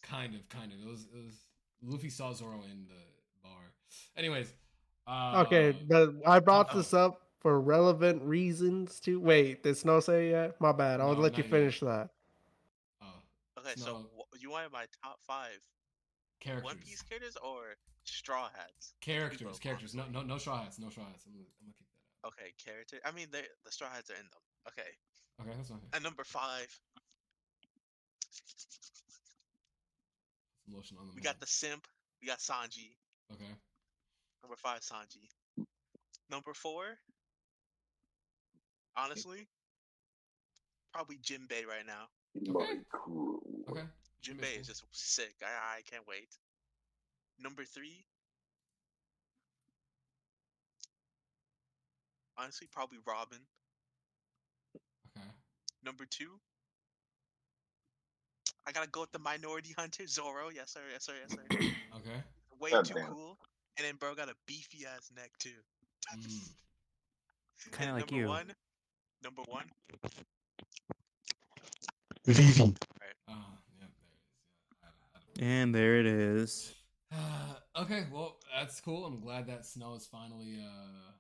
kind 0.03 0.35
of, 0.35 0.47
kind 0.51 0.73
of. 0.73 0.79
It 0.81 0.89
was, 0.91 1.07
it 1.15 1.25
was. 1.25 1.47
Luffy 1.85 2.11
saw 2.11 2.33
Zoro 2.35 2.63
in 2.71 2.85
the 2.87 2.95
bar. 3.43 3.73
Anyways, 4.17 4.53
uh, 5.07 5.43
Okay, 5.47 5.73
but 5.89 6.11
I 6.27 6.39
brought 6.39 6.69
uh-oh. 6.71 6.77
this 6.79 6.93
up 6.95 7.23
for 7.41 7.61
relevant 7.61 8.23
reasons 8.23 9.01
to 9.01 9.19
Wait, 9.19 9.63
did 9.63 9.77
Snow 9.77 10.01
say 10.01 10.29
it 10.29 10.31
yet? 10.33 10.61
My 10.61 10.73
bad. 10.73 11.01
I'll 11.01 11.15
No, 11.15 11.21
let 11.21 11.39
you 11.39 11.43
not 11.45 11.51
yet. 11.51 11.59
finish 11.59 11.81
that. 11.81 12.11
Okay, 13.63 13.75
so 13.77 14.11
wh- 14.19 14.43
you 14.43 14.51
wanted 14.51 14.73
my 14.73 14.87
top 15.03 15.19
five 15.27 15.59
characters, 16.41 16.65
One 16.65 16.79
Piece 16.79 17.03
characters 17.03 17.37
or 17.43 17.77
Straw 18.05 18.49
Hats? 18.55 18.95
characters, 19.01 19.59
characters. 19.61 19.95
No, 19.95 20.05
no, 20.11 20.23
no 20.23 20.39
straw 20.39 20.63
hats. 20.63 20.79
No 20.79 20.91
straw 20.91 21.05
hats. 21.05 21.25
I'm 21.27 21.33
gonna, 21.33 21.45
I'm 21.61 21.67
gonna 21.67 21.75
kick 21.79 21.87
that 21.89 22.27
out. 22.27 22.33
Okay, 22.33 22.53
character. 22.65 22.97
I 23.05 23.11
mean, 23.13 23.29
the 23.31 23.43
Straw 23.71 23.89
Hats 23.91 24.11
are 24.11 24.15
in 24.15 24.23
them. 24.23 24.43
Okay, 24.69 24.91
Okay, 25.41 25.57
that's 25.57 25.69
fine. 25.71 25.79
and 25.95 26.03
number 26.05 26.25
five, 26.25 26.67
lotion 30.71 30.97
on 31.01 31.07
the. 31.09 31.13
we 31.15 31.21
got 31.23 31.41
the 31.41 31.47
Simp. 31.47 31.87
We 32.21 32.29
got 32.29 32.39
Sanji. 32.39 32.95
Okay. 33.33 33.53
Number 34.43 34.57
five, 34.57 34.81
Sanji. 34.81 35.29
Number 36.31 36.55
four, 36.55 36.85
honestly, 38.97 39.47
probably 40.93 41.17
Jinbei 41.17 41.67
right 41.67 41.87
now. 41.87 42.07
Okay. 42.37 42.51
My 42.53 42.77
crew. 42.91 43.41
Okay. 43.71 43.83
Jinbei 44.25 44.61
is 44.61 44.67
just 44.69 44.85
sick. 44.93 45.35
I 45.43 45.79
I 45.79 45.81
can't 45.83 46.07
wait. 46.07 46.29
Number 47.39 47.65
three, 47.65 48.05
honestly, 52.39 52.69
probably 52.71 52.99
Robin. 53.07 53.39
Okay. 55.17 55.27
Number 55.85 56.05
two, 56.09 56.39
I 58.67 58.73
gotta 58.73 58.89
go 58.89 59.01
with 59.01 59.13
the 59.13 59.19
Minority 59.19 59.75
Hunter, 59.77 60.07
Zoro. 60.07 60.49
Yes 60.55 60.71
sir, 60.71 60.81
yes 60.93 61.05
sir, 61.05 61.15
yes 61.21 61.33
sir. 61.33 61.67
Okay. 61.95 62.23
Way 62.59 62.71
God 62.71 62.85
too 62.87 62.95
damn. 62.95 63.07
cool. 63.09 63.37
And 63.77 63.87
then 63.87 63.97
bro 63.97 64.15
got 64.15 64.29
a 64.29 64.35
beefy 64.47 64.87
ass 64.87 65.11
neck 65.15 65.31
too. 65.39 65.51
Mm. 66.17 66.49
Kind 67.73 67.91
of 67.91 67.97
And 67.97 67.97
like 67.97 68.11
number 68.11 68.17
you. 68.17 68.29
One, 68.29 68.53
number 69.23 69.43
one, 69.47 69.65
Vivi. 72.25 72.43
Yep, 72.53 72.77
there 72.79 72.87
it 73.09 73.37
is. 73.37 73.45
Yeah, 73.81 73.87
I 74.83 74.87
had, 74.87 74.93
I 75.15 75.19
had 75.37 75.41
a- 75.41 75.45
And 75.45 75.75
there 75.75 75.99
it 76.01 76.07
is. 76.07 76.75
Uh, 77.13 77.55
okay, 77.83 78.05
well, 78.13 78.37
that's 78.57 78.81
cool. 78.81 79.05
I'm 79.05 79.21
glad 79.21 79.47
that 79.49 79.67
Snow 79.67 79.95
is 79.95 80.07
finally 80.07 80.59
uh 80.61 81.13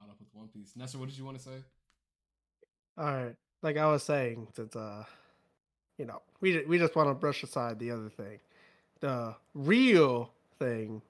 caught 0.00 0.10
up 0.10 0.16
with 0.18 0.28
One 0.32 0.48
Piece. 0.48 0.72
Nestor, 0.76 0.98
what 0.98 1.08
did 1.08 1.18
you 1.18 1.24
want 1.24 1.36
to 1.38 1.42
say? 1.42 1.56
All 2.96 3.04
right, 3.14 3.34
like 3.62 3.76
I 3.76 3.86
was 3.86 4.02
saying, 4.02 4.48
since 4.56 4.74
uh, 4.74 5.04
you 5.98 6.04
know, 6.06 6.20
we 6.40 6.52
ju- 6.52 6.64
we 6.68 6.78
just 6.78 6.96
want 6.96 7.08
to 7.08 7.14
brush 7.14 7.42
aside 7.44 7.78
the 7.78 7.90
other 7.92 8.08
thing, 8.10 8.40
the 9.00 9.34
real 9.54 10.32
thing 10.58 11.00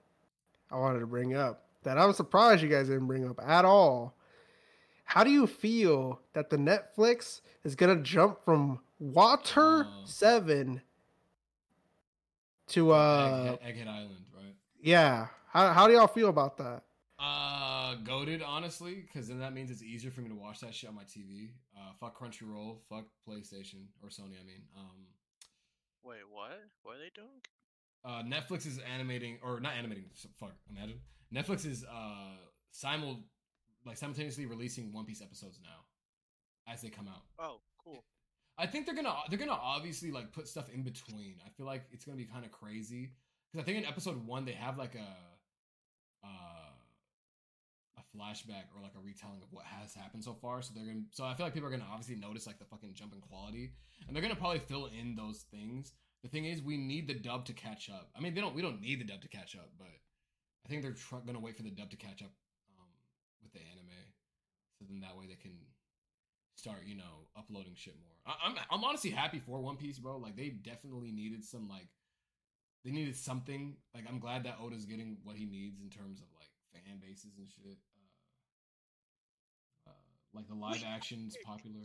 I 0.70 0.76
wanted 0.76 1.00
to 1.00 1.06
bring 1.06 1.34
up 1.34 1.64
that 1.84 1.96
I'm 1.98 2.12
surprised 2.12 2.62
you 2.62 2.68
guys 2.68 2.88
didn't 2.88 3.06
bring 3.06 3.26
up 3.26 3.40
at 3.42 3.64
all. 3.64 4.14
How 5.04 5.24
do 5.24 5.30
you 5.30 5.46
feel 5.46 6.20
that 6.34 6.50
the 6.50 6.58
Netflix 6.58 7.40
is 7.64 7.74
gonna 7.74 7.96
jump 8.02 8.44
from 8.44 8.80
Water 8.98 9.86
Oh. 9.88 10.02
Seven 10.04 10.82
to 12.68 12.90
uh, 12.92 13.56
Egghead, 13.56 13.62
Egghead 13.62 13.88
Island, 13.88 14.24
right? 14.34 14.54
yeah? 14.80 15.28
How 15.48 15.72
how 15.72 15.86
do 15.86 15.94
y'all 15.94 16.06
feel 16.06 16.28
about 16.28 16.56
that? 16.58 16.82
Uh, 17.18 17.94
goaded, 18.04 18.42
honestly, 18.42 19.02
because 19.06 19.26
then 19.28 19.40
that 19.40 19.52
means 19.52 19.70
it's 19.70 19.82
easier 19.82 20.10
for 20.10 20.20
me 20.20 20.28
to 20.28 20.34
watch 20.36 20.60
that 20.60 20.72
shit 20.74 20.88
on 20.88 20.94
my 20.94 21.02
TV. 21.04 21.48
Uh, 21.76 21.90
fuck 21.98 22.16
Crunchyroll, 22.18 22.78
fuck 22.88 23.06
PlayStation 23.28 23.86
or 24.02 24.08
Sony. 24.08 24.38
I 24.40 24.46
mean, 24.46 24.62
um, 24.76 25.06
Wait, 26.04 26.18
what? 26.30 26.50
What 26.82 26.96
are 26.96 26.98
they 26.98 27.10
doing? 27.14 27.40
uh, 28.04 28.22
Netflix 28.22 28.66
is 28.66 28.78
animating 28.94 29.38
or 29.42 29.58
not 29.60 29.72
animating. 29.74 30.04
Fuck, 30.38 30.52
imagine 30.70 31.00
Netflix 31.34 31.66
is 31.66 31.84
uh 31.84 32.36
simul 32.70 33.20
like 33.84 33.96
simultaneously 33.96 34.46
releasing 34.46 34.92
One 34.92 35.04
Piece 35.04 35.20
episodes 35.22 35.58
now 35.62 36.72
as 36.72 36.82
they 36.82 36.88
come 36.90 37.08
out. 37.08 37.22
Oh, 37.38 37.60
cool. 37.82 38.04
I 38.58 38.66
think 38.66 38.86
they're 38.86 38.94
gonna 38.94 39.14
they're 39.30 39.38
gonna 39.38 39.52
obviously 39.52 40.10
like 40.10 40.32
put 40.32 40.48
stuff 40.48 40.68
in 40.68 40.82
between. 40.82 41.36
I 41.46 41.50
feel 41.56 41.66
like 41.66 41.84
it's 41.92 42.04
gonna 42.04 42.16
be 42.16 42.24
kind 42.24 42.44
of 42.44 42.50
crazy 42.50 43.12
because 43.50 43.62
I 43.62 43.64
think 43.64 43.78
in 43.78 43.84
episode 43.84 44.26
one 44.26 44.44
they 44.44 44.52
have 44.52 44.76
like 44.76 44.96
a 44.96 46.26
uh, 46.26 46.72
a 47.98 48.16
flashback 48.16 48.66
or 48.74 48.82
like 48.82 48.94
a 48.96 49.00
retelling 49.00 49.42
of 49.42 49.48
what 49.52 49.64
has 49.64 49.94
happened 49.94 50.24
so 50.24 50.34
far. 50.34 50.60
So 50.60 50.72
they're 50.74 50.86
gonna 50.86 51.06
so 51.12 51.24
I 51.24 51.34
feel 51.34 51.46
like 51.46 51.54
people 51.54 51.68
are 51.68 51.70
gonna 51.70 51.86
obviously 51.90 52.16
notice 52.16 52.46
like 52.46 52.58
the 52.58 52.64
fucking 52.64 52.94
jump 52.94 53.14
in 53.14 53.20
quality, 53.20 53.74
and 54.06 54.14
they're 54.14 54.22
gonna 54.22 54.34
probably 54.34 54.58
fill 54.60 54.86
in 54.86 55.14
those 55.14 55.44
things. 55.52 55.92
The 56.24 56.28
thing 56.28 56.46
is, 56.46 56.60
we 56.60 56.76
need 56.76 57.06
the 57.06 57.14
dub 57.14 57.46
to 57.46 57.52
catch 57.52 57.88
up. 57.88 58.10
I 58.16 58.20
mean, 58.20 58.34
they 58.34 58.40
don't 58.40 58.56
we 58.56 58.62
don't 58.62 58.80
need 58.80 59.00
the 59.00 59.04
dub 59.04 59.22
to 59.22 59.28
catch 59.28 59.54
up, 59.54 59.70
but 59.78 59.86
I 59.86 60.68
think 60.68 60.82
they're 60.82 60.98
tr- 60.98 61.22
gonna 61.24 61.38
wait 61.38 61.56
for 61.56 61.62
the 61.62 61.70
dub 61.70 61.90
to 61.90 61.96
catch 61.96 62.22
up 62.22 62.32
um, 62.76 62.90
with 63.40 63.52
the 63.52 63.60
anime, 63.60 64.02
so 64.78 64.84
then 64.88 64.98
that 65.00 65.16
way 65.16 65.26
they 65.28 65.36
can 65.36 65.52
start, 66.58 66.80
you 66.86 66.96
know, 66.96 67.26
uploading 67.36 67.74
shit 67.76 67.94
more. 68.00 68.10
I, 68.26 68.48
I'm 68.48 68.56
I'm 68.70 68.84
honestly 68.84 69.10
happy 69.10 69.38
for 69.38 69.60
One 69.60 69.76
Piece, 69.76 69.98
bro. 69.98 70.18
Like 70.18 70.36
they 70.36 70.48
definitely 70.48 71.12
needed 71.12 71.44
some 71.44 71.68
like 71.68 71.88
they 72.84 72.90
needed 72.90 73.16
something. 73.16 73.76
Like 73.94 74.04
I'm 74.08 74.18
glad 74.18 74.44
that 74.44 74.58
Oda's 74.60 74.84
getting 74.84 75.18
what 75.22 75.36
he 75.36 75.46
needs 75.46 75.80
in 75.80 75.88
terms 75.88 76.20
of 76.20 76.26
like 76.34 76.48
fan 76.72 76.98
bases 77.00 77.38
and 77.38 77.48
shit. 77.48 77.78
Uh, 79.86 79.90
uh, 79.90 79.92
like 80.34 80.48
the 80.48 80.54
live 80.54 80.82
action's 80.86 81.36
popular. 81.44 81.80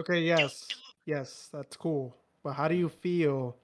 Okay, 0.00 0.20
yes, 0.20 0.68
yes, 1.06 1.48
that's 1.52 1.76
cool. 1.76 2.16
But 2.44 2.52
how 2.52 2.68
do 2.68 2.76
you 2.76 2.88
feel 2.88 3.56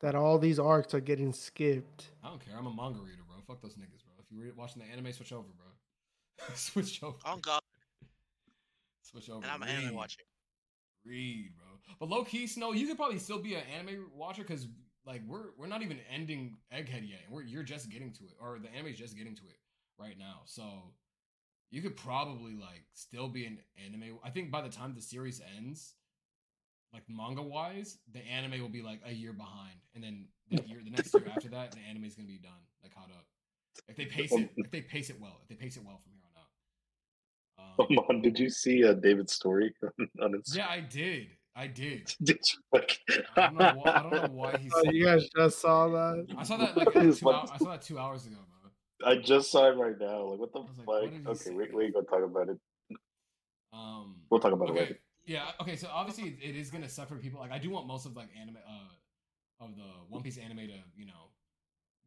that 0.00 0.14
all 0.14 0.38
these 0.38 0.60
arcs 0.60 0.94
are 0.94 1.00
getting 1.00 1.32
skipped? 1.32 2.12
I 2.22 2.28
don't 2.28 2.44
care. 2.44 2.54
I'm 2.56 2.66
a 2.66 2.74
manga 2.74 3.00
reader, 3.00 3.22
bro. 3.26 3.36
Fuck 3.46 3.60
those 3.60 3.74
niggas, 3.74 4.04
bro. 4.04 4.14
If 4.20 4.26
you're 4.30 4.54
watching 4.54 4.82
the 4.82 4.88
anime, 4.88 5.12
switch 5.12 5.32
over, 5.32 5.48
bro. 5.56 6.46
switch 6.54 7.02
over. 7.02 7.16
On 7.24 7.40
God, 7.40 7.60
Switch 9.10 9.28
over. 9.30 9.42
and 9.42 9.50
I'm 9.50 9.62
an 9.62 9.68
Read. 9.68 9.84
anime 9.84 9.94
watcher. 9.96 10.22
Read, 11.04 11.50
bro. 11.56 11.66
But 11.98 12.08
low 12.08 12.24
key, 12.24 12.46
Snow, 12.46 12.72
you 12.72 12.86
could 12.86 12.96
probably 12.96 13.18
still 13.18 13.38
be 13.38 13.54
an 13.54 13.62
anime 13.78 14.06
watcher 14.14 14.42
because 14.42 14.68
like 15.06 15.22
we're 15.26 15.46
we're 15.56 15.66
not 15.66 15.82
even 15.82 15.98
ending 16.12 16.58
Egghead 16.72 17.08
yet, 17.08 17.20
and 17.26 17.34
we're 17.34 17.42
you're 17.42 17.62
just 17.62 17.88
getting 17.90 18.12
to 18.12 18.24
it, 18.24 18.34
or 18.40 18.58
the 18.58 18.72
anime's 18.74 18.98
just 18.98 19.16
getting 19.16 19.34
to 19.36 19.42
it 19.44 19.56
right 19.98 20.18
now. 20.18 20.40
So 20.44 20.62
you 21.70 21.82
could 21.82 21.96
probably 21.96 22.54
like 22.54 22.84
still 22.92 23.28
be 23.28 23.46
an 23.46 23.58
anime. 23.84 24.18
I 24.24 24.30
think 24.30 24.50
by 24.50 24.60
the 24.62 24.68
time 24.68 24.94
the 24.94 25.00
series 25.00 25.40
ends, 25.56 25.94
like 26.92 27.04
manga 27.08 27.42
wise, 27.42 27.98
the 28.12 28.20
anime 28.20 28.60
will 28.60 28.68
be 28.68 28.82
like 28.82 29.00
a 29.06 29.12
year 29.12 29.32
behind, 29.32 29.76
and 29.94 30.04
then 30.04 30.28
the 30.50 30.62
year 30.66 30.80
the 30.84 30.90
next 30.90 31.14
year 31.14 31.24
after 31.34 31.48
that, 31.48 31.72
the 31.72 31.80
anime 31.88 32.04
is 32.04 32.14
gonna 32.14 32.28
be 32.28 32.38
done, 32.38 32.52
like 32.82 32.94
caught 32.94 33.10
up. 33.10 33.24
If 33.88 33.96
they 33.96 34.04
pace 34.04 34.32
it, 34.32 34.50
if 34.56 34.70
they 34.70 34.82
pace 34.82 35.08
it 35.10 35.16
well, 35.20 35.38
if 35.42 35.48
they 35.48 35.54
pace 35.54 35.76
it 35.76 35.84
well 35.84 35.98
from 36.02 36.12
here 36.12 36.19
on 36.19 36.19
out. 36.19 36.19
Um, 37.78 37.86
Come 37.88 37.98
on, 38.08 38.22
did 38.22 38.38
you 38.38 38.48
see 38.50 38.84
uh, 38.84 38.94
David's 38.94 39.32
story 39.32 39.74
on 40.22 40.32
Instagram? 40.32 40.56
yeah, 40.56 40.66
I 40.68 40.80
did. 40.80 41.26
I 41.56 41.66
did. 41.66 42.14
Did 42.22 42.38
you 42.52 42.58
like? 42.72 42.98
I 43.36 43.40
don't 43.48 43.56
know. 43.58 43.72
Why, 43.82 43.90
I 43.90 44.02
don't 44.02 44.12
know 44.12 44.28
why 44.30 44.56
he's. 44.56 44.72
Oh, 44.74 44.84
you 44.90 45.04
guys 45.04 45.28
just 45.36 45.60
saw 45.60 45.88
that? 45.88 46.26
I 46.38 46.42
saw 46.44 46.56
that 46.58 46.76
like 46.76 46.88
It's 46.94 47.18
two 47.18 47.26
like- 47.26 47.34
hours, 47.36 47.50
I 47.52 47.58
saw 47.58 47.70
that 47.70 47.82
two 47.82 47.98
hours 47.98 48.26
ago, 48.26 48.36
bro. 49.02 49.10
I 49.10 49.16
just 49.16 49.50
saw 49.50 49.66
it 49.68 49.76
right 49.76 49.98
now. 49.98 50.26
Like, 50.26 50.38
what 50.38 50.52
the 50.52 50.60
I 50.60 50.62
was 50.62 50.78
like, 50.78 51.12
fuck? 51.12 51.24
what 51.26 51.40
okay, 51.40 51.50
we 51.50 51.66
we 51.76 51.84
ain't 51.86 51.94
gonna 51.94 52.06
talk 52.06 52.22
about 52.24 52.48
it. 52.50 52.58
Um, 53.72 54.16
We'll 54.30 54.40
talk 54.40 54.52
about 54.52 54.68
it 54.68 54.72
okay, 54.72 54.80
later. 54.80 54.98
yeah, 55.26 55.50
okay. 55.60 55.76
So 55.76 55.88
obviously, 55.92 56.28
it- 56.30 56.38
it 56.50 56.56
is 56.56 56.70
gonna 56.70 56.88
suck 56.88 57.08
for 57.08 57.16
people. 57.16 57.40
Like, 57.40 57.52
I 57.52 57.58
do 57.58 57.70
want 57.70 57.86
most 57.86 58.06
of 58.06 58.16
like 58.16 58.28
anime, 58.40 58.56
uh, 58.58 59.64
of 59.64 59.76
the 59.76 59.82
One 60.08 60.22
Piece 60.22 60.38
anime 60.38 60.58
to 60.58 60.78
you 60.96 61.06
know 61.06 61.30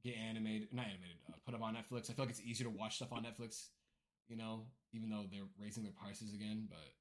get 0.03 0.15
animated, 0.15 0.69
not 0.73 0.85
animated, 0.85 1.17
uh, 1.30 1.35
put 1.45 1.53
up 1.53 1.61
on 1.61 1.75
Netflix. 1.75 2.09
I 2.09 2.13
feel 2.13 2.25
like 2.25 2.30
it's 2.30 2.41
easier 2.41 2.67
to 2.69 2.75
watch 2.75 2.95
stuff 2.95 3.11
on 3.11 3.23
Netflix, 3.23 3.67
you 4.28 4.38
know, 4.38 4.66
even 4.94 5.10
though 5.10 5.26
they're 5.32 5.50
raising 5.60 5.84
their 5.84 5.94
prices 5.94 6.34
again. 6.34 6.68
But 6.70 6.94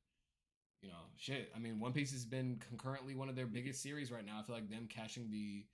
you 0.83 0.89
know, 0.89 1.05
shit. 1.17 1.51
I 1.55 1.59
mean, 1.59 1.79
One 1.79 1.93
Piece 1.93 2.13
has 2.13 2.25
been 2.25 2.61
concurrently 2.69 3.15
one 3.15 3.29
of 3.29 3.37
their 3.37 3.47
biggest 3.47 3.83
series 3.83 4.11
right 4.11 4.27
now. 4.27 4.39
I 4.41 4.43
feel 4.43 4.55
like 4.55 4.69
them 4.69 4.89
catching 4.89 5.31
the 5.31 5.65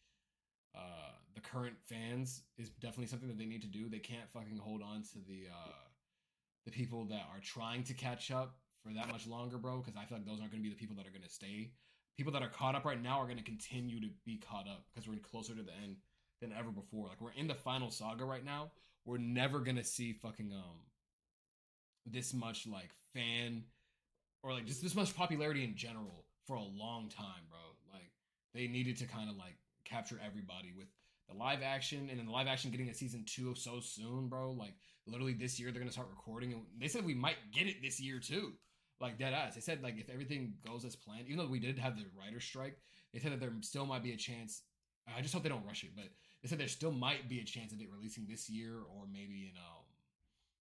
uh 0.75 1.13
the 1.35 1.41
current 1.41 1.77
fans 1.87 2.43
is 2.59 2.69
definitely 2.69 3.07
something 3.07 3.29
that 3.29 3.39
they 3.39 3.47
need 3.47 3.63
to 3.63 3.69
do. 3.69 3.89
They 3.89 3.99
can't 3.99 4.29
fucking 4.33 4.59
hold 4.59 4.83
on 4.83 5.03
to 5.13 5.19
the 5.27 5.49
uh 5.51 5.89
the 6.65 6.71
people 6.71 7.07
that 7.07 7.27
are 7.33 7.41
trying 7.43 7.83
to 7.85 7.95
catch 7.95 8.31
up 8.31 8.57
for 8.83 8.93
that 8.93 9.11
much 9.11 9.27
longer, 9.27 9.57
bro. 9.57 9.79
Because 9.79 9.97
I 9.97 10.05
feel 10.05 10.19
like 10.19 10.27
those 10.27 10.41
aren't 10.41 10.53
going 10.53 10.63
to 10.63 10.69
be 10.69 10.75
the 10.75 10.79
people 10.79 10.97
that 10.97 11.07
are 11.07 11.11
going 11.11 11.23
to 11.23 11.29
stay. 11.29 11.73
People 12.17 12.33
that 12.33 12.43
are 12.43 12.49
caught 12.49 12.75
up 12.75 12.85
right 12.85 13.01
now 13.01 13.21
are 13.21 13.25
going 13.25 13.39
to 13.39 13.45
continue 13.45 14.01
to 14.01 14.09
be 14.27 14.37
caught 14.37 14.67
up 14.69 14.85
because 14.93 15.09
we're 15.09 15.19
closer 15.19 15.55
to 15.55 15.63
the 15.63 15.73
end 15.83 15.97
than 16.41 16.53
ever 16.53 16.71
before. 16.71 17.09
Like 17.09 17.21
we're 17.21 17.33
in 17.33 17.47
the 17.47 17.55
final 17.55 17.91
saga 17.91 18.25
right 18.25 18.45
now. 18.45 18.73
We're 19.05 19.19
never 19.19 19.61
going 19.61 19.77
to 19.77 19.85
see 19.85 20.13
fucking 20.13 20.53
um 20.53 20.81
this 22.13 22.35
much 22.35 22.67
like 22.67 22.91
fan 23.15 23.65
or 24.43 24.53
like 24.53 24.67
just 24.67 24.83
this 24.83 24.95
much 24.95 25.15
popularity 25.17 25.65
in 25.65 25.77
general 25.77 26.25
for 26.47 26.57
a 26.57 26.63
long 26.63 27.09
time, 27.09 27.45
bro. 27.51 27.59
Like 27.93 28.11
they 28.55 28.67
needed 28.67 28.97
to 28.99 29.07
kind 29.07 29.29
of 29.29 29.37
like 29.37 29.57
capture 29.85 30.19
everybody 30.25 30.73
with 30.77 30.87
the 31.29 31.37
live 31.37 31.63
action 31.63 32.09
and 32.11 32.19
then 32.19 32.27
the 32.27 32.33
live 32.33 32.47
action 32.47 32.71
getting 32.71 32.89
a 32.89 32.95
season 32.95 33.25
two 33.27 33.55
so 33.55 33.81
soon, 33.81 34.29
bro. 34.29 34.53
Like 34.53 34.75
literally 35.07 35.35
this 35.35 35.59
year 35.59 35.71
they're 35.71 35.81
gonna 35.81 35.93
start 35.93 36.09
recording 36.11 36.53
and 36.53 36.63
they 36.79 36.89
said 36.89 37.05
we 37.05 37.15
might 37.15 37.37
get 37.53 37.67
it 37.67 37.83
this 37.83 38.01
year 38.01 38.19
too. 38.19 38.53
Like 39.01 39.19
dead 39.19 39.33
ass. 39.33 39.55
They 39.55 39.61
said 39.61 39.83
like 39.83 39.99
if 39.99 40.11
everything 40.11 40.55
goes 40.67 40.85
as 40.85 40.97
planned, 40.97 41.27
even 41.27 41.39
though 41.39 41.51
we 41.51 41.61
did 41.61 41.79
have 41.79 41.97
the 41.97 42.07
writer 42.19 42.41
strike, 42.41 42.79
they 43.13 43.21
said 43.21 43.33
that 43.33 43.41
there 43.41 43.53
still 43.61 43.87
might 43.87 44.03
be 44.03 44.13
a 44.13 44.17
chance. 44.17 44.63
I 45.17 45.23
just 45.23 45.33
hope 45.33 45.43
they 45.43 45.49
don't 45.49 45.65
rush 45.65 45.85
it, 45.85 45.91
but 45.97 46.07
they 46.43 46.49
said 46.49 46.59
there 46.59 46.69
still 46.69 46.93
might 46.93 47.29
be 47.29 47.41
a 47.41 47.45
chance 47.45 47.73
of 47.73 47.81
it 47.81 47.89
releasing 47.91 48.27
this 48.27 48.51
year 48.51 48.75
or 48.77 49.07
maybe 49.11 49.51
in 49.51 49.57
um 49.57 49.78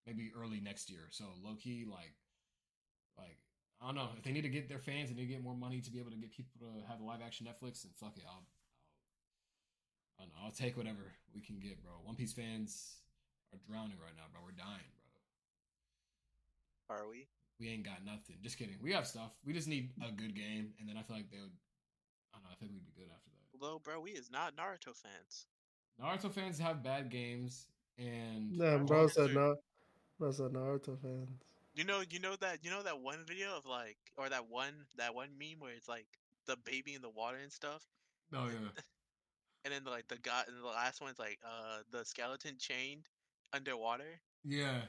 maybe 0.08 0.32
early 0.36 0.62
next 0.62 0.90
year. 0.90 1.10
So 1.12 1.26
low 1.44 1.56
key 1.56 1.86
like 1.86 2.16
like 3.18 3.38
I 3.82 3.86
don't 3.86 3.96
know 3.96 4.10
if 4.18 4.24
they 4.24 4.32
need 4.32 4.42
to 4.42 4.50
get 4.50 4.70
their 4.70 4.80
fans 4.80 5.10
and 5.10 5.18
they 5.20 5.24
need 5.24 5.28
to 5.28 5.34
get 5.34 5.44
more 5.44 5.56
money 5.56 5.82
to 5.82 5.92
be 5.92 6.00
able 6.00 6.12
to 6.12 6.18
get 6.18 6.32
people 6.32 6.56
to 6.62 6.88
have 6.88 7.02
a 7.02 7.04
live 7.04 7.20
action 7.24 7.46
Netflix 7.46 7.84
and 7.84 7.94
fuck 7.94 8.18
it, 8.18 8.24
I'll, 8.26 8.34
I'll 8.34 8.48
I 10.18 10.24
don't 10.24 10.34
know, 10.34 10.42
I'll 10.46 10.52
take 10.52 10.78
whatever 10.78 11.14
we 11.36 11.42
can 11.42 11.60
get, 11.60 11.84
bro. 11.84 11.92
One 12.04 12.16
Piece 12.16 12.34
fans 12.34 12.96
are 13.54 13.60
drowning 13.70 13.98
right 14.02 14.16
now, 14.16 14.24
bro. 14.32 14.42
We're 14.44 14.58
dying, 14.58 14.90
bro. 16.90 16.98
Are 16.98 17.08
we? 17.08 17.28
We 17.60 17.70
ain't 17.70 17.84
got 17.86 18.06
nothing. 18.06 18.38
Just 18.42 18.58
kidding. 18.58 18.78
We 18.82 18.94
have 18.94 19.06
stuff. 19.06 19.32
We 19.46 19.54
just 19.54 19.68
need 19.68 19.92
a 20.02 20.12
good 20.12 20.36
game, 20.36 20.74
and 20.80 20.90
then 20.90 20.98
I 20.98 21.04
feel 21.04 21.16
like 21.18 21.30
they 21.30 21.38
would. 21.38 21.54
I 22.34 22.38
don't 22.38 22.44
know. 22.44 22.50
I 22.52 22.56
think 22.56 22.72
we'd 22.72 22.86
be 22.86 22.94
good 22.96 23.10
after 23.14 23.30
that. 23.30 23.46
Although, 23.54 23.80
bro, 23.84 24.00
we 24.00 24.12
is 24.12 24.32
not 24.32 24.56
Naruto 24.56 24.96
fans. 24.96 25.46
Naruto 26.02 26.32
fans 26.32 26.60
have 26.60 26.84
bad 26.84 27.10
games, 27.10 27.68
and 27.98 28.58
Nah, 28.58 28.78
bro 28.80 29.08
said 29.08 29.34
no. 29.34 29.56
Bro 30.20 30.32
said 30.32 30.52
Naruto 30.52 31.00
fans. 31.02 31.30
You 31.76 31.84
know, 31.84 32.02
you 32.10 32.20
know 32.20 32.36
that 32.42 32.60
you 32.64 32.72
know 32.72 32.82
that 32.84 33.00
one 33.02 33.20
video 33.28 33.56
of 33.56 33.66
like, 33.66 33.98
or 34.18 34.30
that 34.30 34.50
one 34.50 34.74
that 34.98 35.14
one 35.14 35.30
meme 35.40 35.60
where 35.60 35.74
it's 35.74 35.88
like 35.88 36.08
the 36.48 36.58
baby 36.66 36.96
in 36.96 37.02
the 37.02 37.10
water 37.10 37.38
and 37.42 37.52
stuff, 37.52 37.84
oh 38.34 38.48
yeah, 38.48 38.70
and 39.66 39.74
then 39.74 39.84
like 39.86 40.08
the 40.08 40.18
guy, 40.18 40.42
and 40.48 40.58
the 40.62 40.66
last 40.66 41.02
one's 41.02 41.20
like 41.20 41.38
uh 41.46 41.80
the 41.92 42.04
skeleton 42.04 42.56
chained 42.60 43.06
underwater. 43.54 44.20
yeah. 44.44 44.82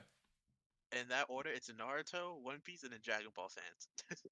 In 0.99 1.07
that 1.11 1.27
order, 1.29 1.51
it's 1.51 1.71
Naruto, 1.71 2.41
One 2.43 2.61
Piece, 2.65 2.83
and 2.83 2.91
then 2.91 3.01
Dragon 3.05 3.29
Ball 3.37 3.51
fans. 3.51 3.89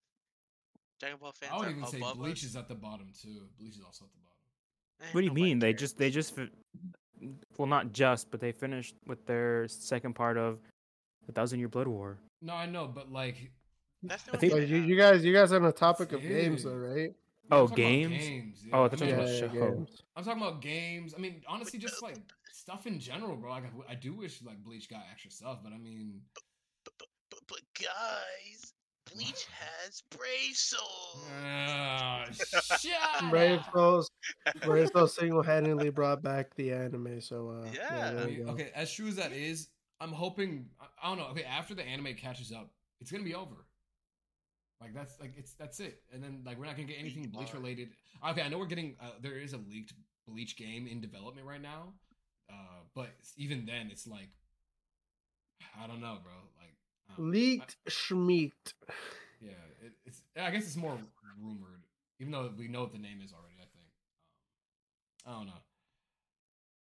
Dragon 0.99 1.19
Ball 1.21 1.33
fans 1.39 1.53
I 1.55 1.59
would 1.59 1.67
are 1.69 1.71
even 1.73 1.87
say 1.87 2.01
Bleach 2.15 2.39
us. 2.39 2.45
is 2.45 2.57
at 2.57 2.67
the 2.67 2.75
bottom 2.75 3.09
too. 3.23 3.43
Bleach 3.59 3.75
is 3.77 3.83
also 3.85 4.07
at 4.07 4.11
the 4.13 4.19
bottom. 4.21 5.03
Eh, 5.03 5.05
What 5.13 5.21
do 5.21 5.25
you 5.27 5.31
nobody 5.33 5.43
mean? 5.43 5.59
They 5.59 5.75
just 5.75 5.99
they 5.99 6.09
just 6.09 6.33
well 7.59 7.67
not 7.69 7.93
just, 7.93 8.31
but 8.31 8.41
they 8.41 8.53
finished 8.53 8.95
with 9.07 9.27
their 9.27 9.69
second 9.69 10.15
part 10.15 10.39
of 10.39 10.61
the 11.27 11.33
Thousand 11.33 11.59
Year 11.59 11.69
Blood 11.69 11.89
War. 11.89 12.19
No, 12.43 12.55
I 12.55 12.67
know, 12.67 12.87
but 12.87 13.11
like, 13.13 13.51
That's 14.03 14.23
the 14.25 14.35
I 14.35 14.37
think- 14.39 14.53
you, 14.53 14.59
I- 14.77 14.85
you 14.87 14.97
guys, 14.97 15.25
you 15.25 15.33
guys 15.33 15.53
on 15.53 15.63
the 15.63 15.73
topic 15.73 16.13
of 16.13 16.23
Yeah. 16.23 16.31
games, 16.31 16.65
though, 16.65 16.75
right? 16.77 17.11
Oh, 17.51 17.63
I'm 17.63 17.69
talking 17.69 18.05
about 18.05 18.11
games? 18.11 18.25
games. 18.27 18.65
Oh, 18.73 18.83
I 18.83 18.85
I 18.85 18.89
thought 18.89 19.01
mean, 19.01 19.09
you 19.11 19.17
were 19.17 19.23
Yeah, 19.23 19.41
talking 19.41 19.55
yeah, 19.57 19.63
about 19.63 19.71
show. 19.71 19.77
games. 19.87 20.03
I'm 20.17 20.25
talking 20.25 20.43
about 20.43 20.61
games. 20.63 21.15
I 21.17 21.19
mean, 21.21 21.43
honestly, 21.47 21.79
just 21.79 22.03
like 22.03 22.17
stuff 22.53 22.87
in 22.89 22.99
general, 22.99 23.37
bro. 23.37 23.51
Like, 23.53 23.65
I, 23.89 23.93
I 23.93 23.95
do 23.95 24.15
wish 24.15 24.43
like 24.43 24.59
Bleach 24.65 24.89
got 24.91 25.03
extra 25.13 25.31
stuff, 25.31 25.59
but 25.63 25.73
I 25.73 25.79
mean, 25.79 26.21
But, 26.85 26.93
but 27.49 27.61
guys, 27.79 28.73
Bleach 29.15 29.47
has 29.85 30.03
Brave 30.11 30.57
Soul. 30.57 31.21
uh, 31.45 32.25
shut 32.33 33.31
Brave. 33.31 33.61
Souls, 33.73 34.11
Brave 34.65 34.89
Souls 34.93 35.15
single-handedly 35.15 35.91
brought 35.91 36.23
back 36.23 36.53
the 36.57 36.73
anime. 36.73 37.21
So 37.21 37.51
uh, 37.65 37.69
Yeah. 37.73 38.15
I 38.23 38.27
mean, 38.27 38.49
okay, 38.49 38.71
as 38.75 38.93
true 38.93 39.07
as 39.07 39.17
that 39.17 39.33
is, 39.33 39.69
I'm 40.01 40.13
hoping. 40.13 40.67
I, 40.81 40.87
I 41.03 41.09
don't 41.09 41.19
know. 41.19 41.29
Okay, 41.31 41.45
after 41.45 41.75
the 41.75 41.83
anime 41.83 42.15
catches 42.15 42.53
up, 42.53 42.71
it's 43.01 43.11
gonna 43.11 43.25
be 43.25 43.35
over. 43.35 43.67
Like 44.81 44.95
that's 44.95 45.19
like 45.21 45.33
it's 45.37 45.55
that's 45.55 45.81
it, 45.81 46.03
and 46.13 46.23
then 46.23 46.43
like 46.45 46.59
we're 46.59 46.67
not 46.67 46.77
gonna 46.77 46.89
get 46.89 46.99
anything 46.99 47.29
Bleach 47.29 47.55
related. 47.55 47.89
Okay, 48.29 48.43
I 48.43 48.49
know 48.49 48.59
we're 48.59 48.67
getting 48.67 48.97
uh, 49.01 49.13
there 49.23 49.39
is 49.39 49.55
a 49.55 49.59
leaked 49.59 49.95
Bleach 50.29 50.57
game 50.57 50.87
in 50.87 51.01
development 51.01 51.47
right 51.47 51.63
now, 51.63 51.95
uh, 52.51 52.83
but 52.95 53.09
even 53.37 53.65
then, 53.65 53.89
it's 53.91 54.07
like 54.07 54.29
I 55.83 55.87
don't 55.87 56.01
know, 56.01 56.19
bro. 56.23 56.33
Like 56.59 56.75
I 57.09 57.21
know. 57.21 57.29
leaked 57.31 57.77
schmeeked. 57.89 58.75
Yeah, 59.41 59.53
it, 59.83 59.93
it's. 60.05 60.21
I 60.39 60.51
guess 60.51 60.65
it's 60.65 60.77
more 60.77 60.99
rumored, 61.43 61.85
even 62.21 62.33
though 62.33 62.51
we 62.57 62.69
know 62.69 62.83
what 62.83 62.93
the 62.93 62.99
name 62.99 63.21
is 63.25 63.33
already. 63.33 63.57
I 63.59 63.69
think. 63.73 63.87
Um, 65.27 65.33
I 65.33 65.39
don't 65.39 65.47
know. 65.47 65.66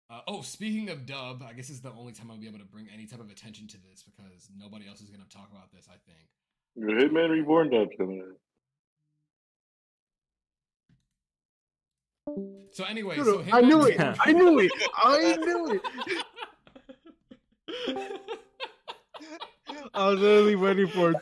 Uh, 0.09 0.21
oh, 0.27 0.41
speaking 0.41 0.89
of 0.89 1.05
dub, 1.05 1.43
I 1.47 1.51
guess 1.53 1.69
it's 1.69 1.81
the 1.81 1.91
only 1.91 2.13
time 2.13 2.31
I'll 2.31 2.37
be 2.37 2.47
able 2.47 2.59
to 2.59 2.65
bring 2.65 2.87
any 2.93 3.05
type 3.05 3.19
of 3.19 3.29
attention 3.29 3.67
to 3.67 3.77
this 3.89 4.03
because 4.03 4.49
nobody 4.57 4.87
else 4.87 5.01
is 5.01 5.09
going 5.09 5.21
to 5.21 5.29
talk 5.29 5.49
about 5.51 5.69
this. 5.73 5.87
I 5.89 5.97
think. 6.05 6.29
Your 6.75 6.91
Hitman 6.91 7.29
Reborn 7.29 7.69
dub's 7.71 7.91
coming 7.97 8.21
out. 8.21 8.37
So 12.71 12.83
anyway, 12.85 13.15
Dude, 13.15 13.25
so 13.25 13.43
I 13.51 13.61
knew 13.61 13.85
it. 13.87 13.99
I 13.99 14.31
knew 14.31 14.59
it. 14.59 14.71
I 14.95 15.35
knew 15.37 15.71
it. 15.71 15.81
I 19.93 20.09
was 20.09 20.19
literally 20.19 20.55
waiting 20.55 20.87
for 20.87 21.11
it. 21.11 21.17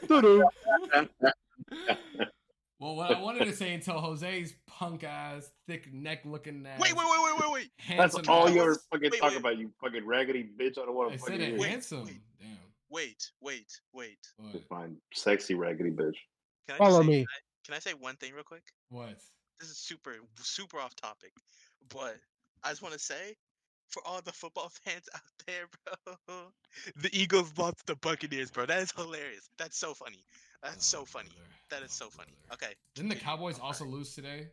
Doo-doo. 2.85 2.97
well, 2.97 3.07
what 3.09 3.15
I 3.15 3.21
wanted 3.21 3.45
to 3.45 3.53
say 3.55 3.73
until 3.73 3.99
Jose's 3.99 4.55
punk 4.67 5.03
ass, 5.03 5.51
thick 5.67 5.91
neck 5.93 6.21
looking 6.25 6.65
ass. 6.65 6.79
Wait, 6.79 6.93
wait, 6.95 7.05
wait, 7.05 7.19
wait, 7.23 7.39
wait, 7.51 7.51
wait. 7.89 7.97
That's 7.97 8.15
all 8.27 8.49
you 8.49 8.61
ever 8.61 8.69
was- 8.71 8.85
fucking 8.91 9.11
wait, 9.11 9.19
talk 9.21 9.31
wait. 9.31 9.39
about, 9.39 9.57
you 9.57 9.71
fucking 9.81 10.05
raggedy 10.05 10.43
bitch. 10.59 10.77
I 10.77 10.85
don't 10.85 10.95
want 10.95 11.11
I 11.11 11.15
to 11.15 11.19
said 11.21 11.27
fucking 11.31 11.41
it. 11.41 11.49
hear 11.51 11.59
Wait, 11.59 11.67
it. 11.67 11.71
handsome. 11.71 12.05
wait. 12.05 12.21
Damn. 12.39 12.49
Wait, 12.89 13.31
wait, 13.41 13.79
wait. 13.93 14.17
What? 14.37 14.51
Just 14.53 14.67
fine. 14.67 14.97
Sexy 15.13 15.53
raggedy 15.55 15.89
bitch. 15.91 16.15
Can 16.67 16.75
I 16.75 16.77
Follow 16.77 17.01
say, 17.01 17.07
me. 17.07 17.17
Can 17.17 17.25
I, 17.29 17.39
can 17.65 17.73
I 17.75 17.79
say 17.79 17.91
one 17.93 18.15
thing 18.17 18.33
real 18.33 18.43
quick? 18.43 18.63
What? 18.89 19.15
This 19.59 19.69
is 19.69 19.77
super, 19.77 20.15
super 20.41 20.79
off 20.79 20.95
topic, 20.95 21.31
but 21.89 22.17
I 22.63 22.69
just 22.69 22.81
want 22.81 22.93
to 22.93 22.99
say, 22.99 23.35
for 23.89 24.01
all 24.05 24.19
the 24.21 24.31
football 24.31 24.69
fans 24.83 25.07
out 25.15 25.21
there, 25.47 25.65
bro, 26.27 26.35
the 27.01 27.09
Eagles 27.17 27.51
lost 27.57 27.85
the 27.85 27.95
Buccaneers, 27.97 28.51
bro. 28.51 28.65
That 28.65 28.79
is 28.81 28.91
hilarious. 28.91 29.49
That's 29.57 29.77
so 29.77 29.93
funny. 29.93 30.23
That's 30.65 30.93
Oh, 30.93 30.99
so 30.99 31.05
funny. 31.05 31.29
brother. 31.29 31.49
That 31.69 31.83
is 31.83 31.91
so 31.91 32.09
funny. 32.09 32.33
Okay. 32.53 32.73
Didn't 32.93 33.09
the. 33.09 33.15
Cowboys 33.15 33.59
also 33.59 33.85
lose 33.85 34.13
today? 34.13 34.47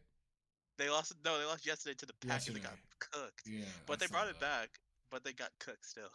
They 0.78 0.89
lost. 0.89 1.12
No, 1.24 1.39
they 1.39 1.44
lost 1.44 1.66
yesterday 1.66 1.94
to 1.98 2.06
the 2.06 2.14
Packers. 2.26 2.47
They 2.47 2.60
got 2.60 2.76
cooked. 2.98 3.43
Yeah. 3.47 3.64
But 3.86 3.98
they 4.01 4.06
brought 4.06 4.28
it 4.28 4.40
that. 4.40 4.62
back. 4.62 4.68
But 5.10 5.24
they 5.24 5.32
got 5.32 5.51
cooked 5.60 5.84
still. 5.84 6.09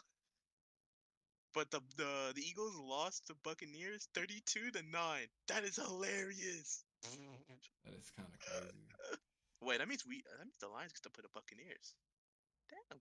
But 1.53 1.69
the 1.71 1.81
the 1.95 2.33
the 2.35 2.41
Eagles 2.41 2.75
lost 2.75 3.27
to 3.27 3.35
Buccaneers 3.43 4.07
thirty 4.13 4.41
two 4.45 4.71
to 4.71 4.81
nine. 4.91 5.27
That 5.47 5.63
is 5.63 5.75
hilarious. 5.77 6.83
That 7.03 7.93
is 7.93 8.09
kind 8.15 8.27
of 8.33 8.39
crazy. 8.39 8.73
Wait, 9.63 9.79
that 9.79 9.87
means 9.87 10.03
we 10.07 10.17
that 10.37 10.45
means 10.45 10.55
the 10.59 10.67
Lions 10.67 10.93
get 10.93 11.03
to 11.03 11.09
put 11.09 11.23
the 11.23 11.29
Buccaneers. 11.33 11.93
Damn. 12.69 12.99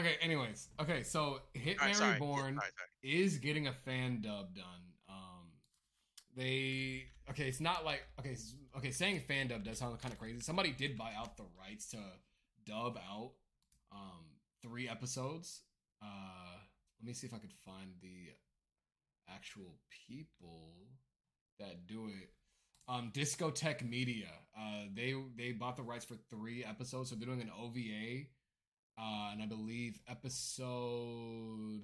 Okay, 0.00 0.16
anyways. 0.20 0.68
Okay, 0.80 1.02
so 1.04 1.38
Hitman 1.56 1.78
Alright, 1.80 1.96
sorry. 1.96 2.08
yeah, 2.08 2.14
Reborn 2.14 2.54
sorry, 2.56 2.70
sorry. 2.76 3.12
is 3.24 3.38
getting 3.38 3.68
a 3.68 3.72
fan 3.72 4.20
dub 4.20 4.54
done. 4.54 4.82
They 6.36 7.06
okay, 7.30 7.48
it's 7.48 7.60
not 7.60 7.84
like 7.84 8.02
okay, 8.20 8.36
okay, 8.76 8.90
saying 8.90 9.22
fan 9.26 9.48
dub 9.48 9.64
does 9.64 9.78
sound 9.78 9.98
kind 10.00 10.12
of 10.12 10.20
crazy. 10.20 10.40
Somebody 10.40 10.72
did 10.72 10.98
buy 10.98 11.12
out 11.16 11.36
the 11.36 11.46
rights 11.58 11.88
to 11.90 11.98
dub 12.66 12.98
out 13.10 13.32
um 13.92 14.24
3 14.62 14.88
episodes. 14.88 15.62
Uh 16.02 16.58
let 17.00 17.06
me 17.06 17.14
see 17.14 17.26
if 17.26 17.34
I 17.34 17.38
could 17.38 17.54
find 17.64 17.90
the 18.02 18.32
actual 19.28 19.78
people 20.06 20.72
that 21.58 21.86
do 21.86 22.08
it. 22.08 22.30
Um 22.86 23.12
Discotek 23.14 23.88
Media. 23.88 24.28
Uh 24.58 24.84
they 24.94 25.14
they 25.36 25.52
bought 25.52 25.76
the 25.76 25.82
rights 25.82 26.04
for 26.04 26.16
3 26.30 26.64
episodes, 26.64 27.10
so 27.10 27.16
they're 27.16 27.26
doing 27.26 27.40
an 27.40 27.50
OVA 27.58 28.26
uh, 28.98 29.30
and 29.32 29.42
I 29.42 29.46
believe 29.46 29.98
episode. 30.08 31.82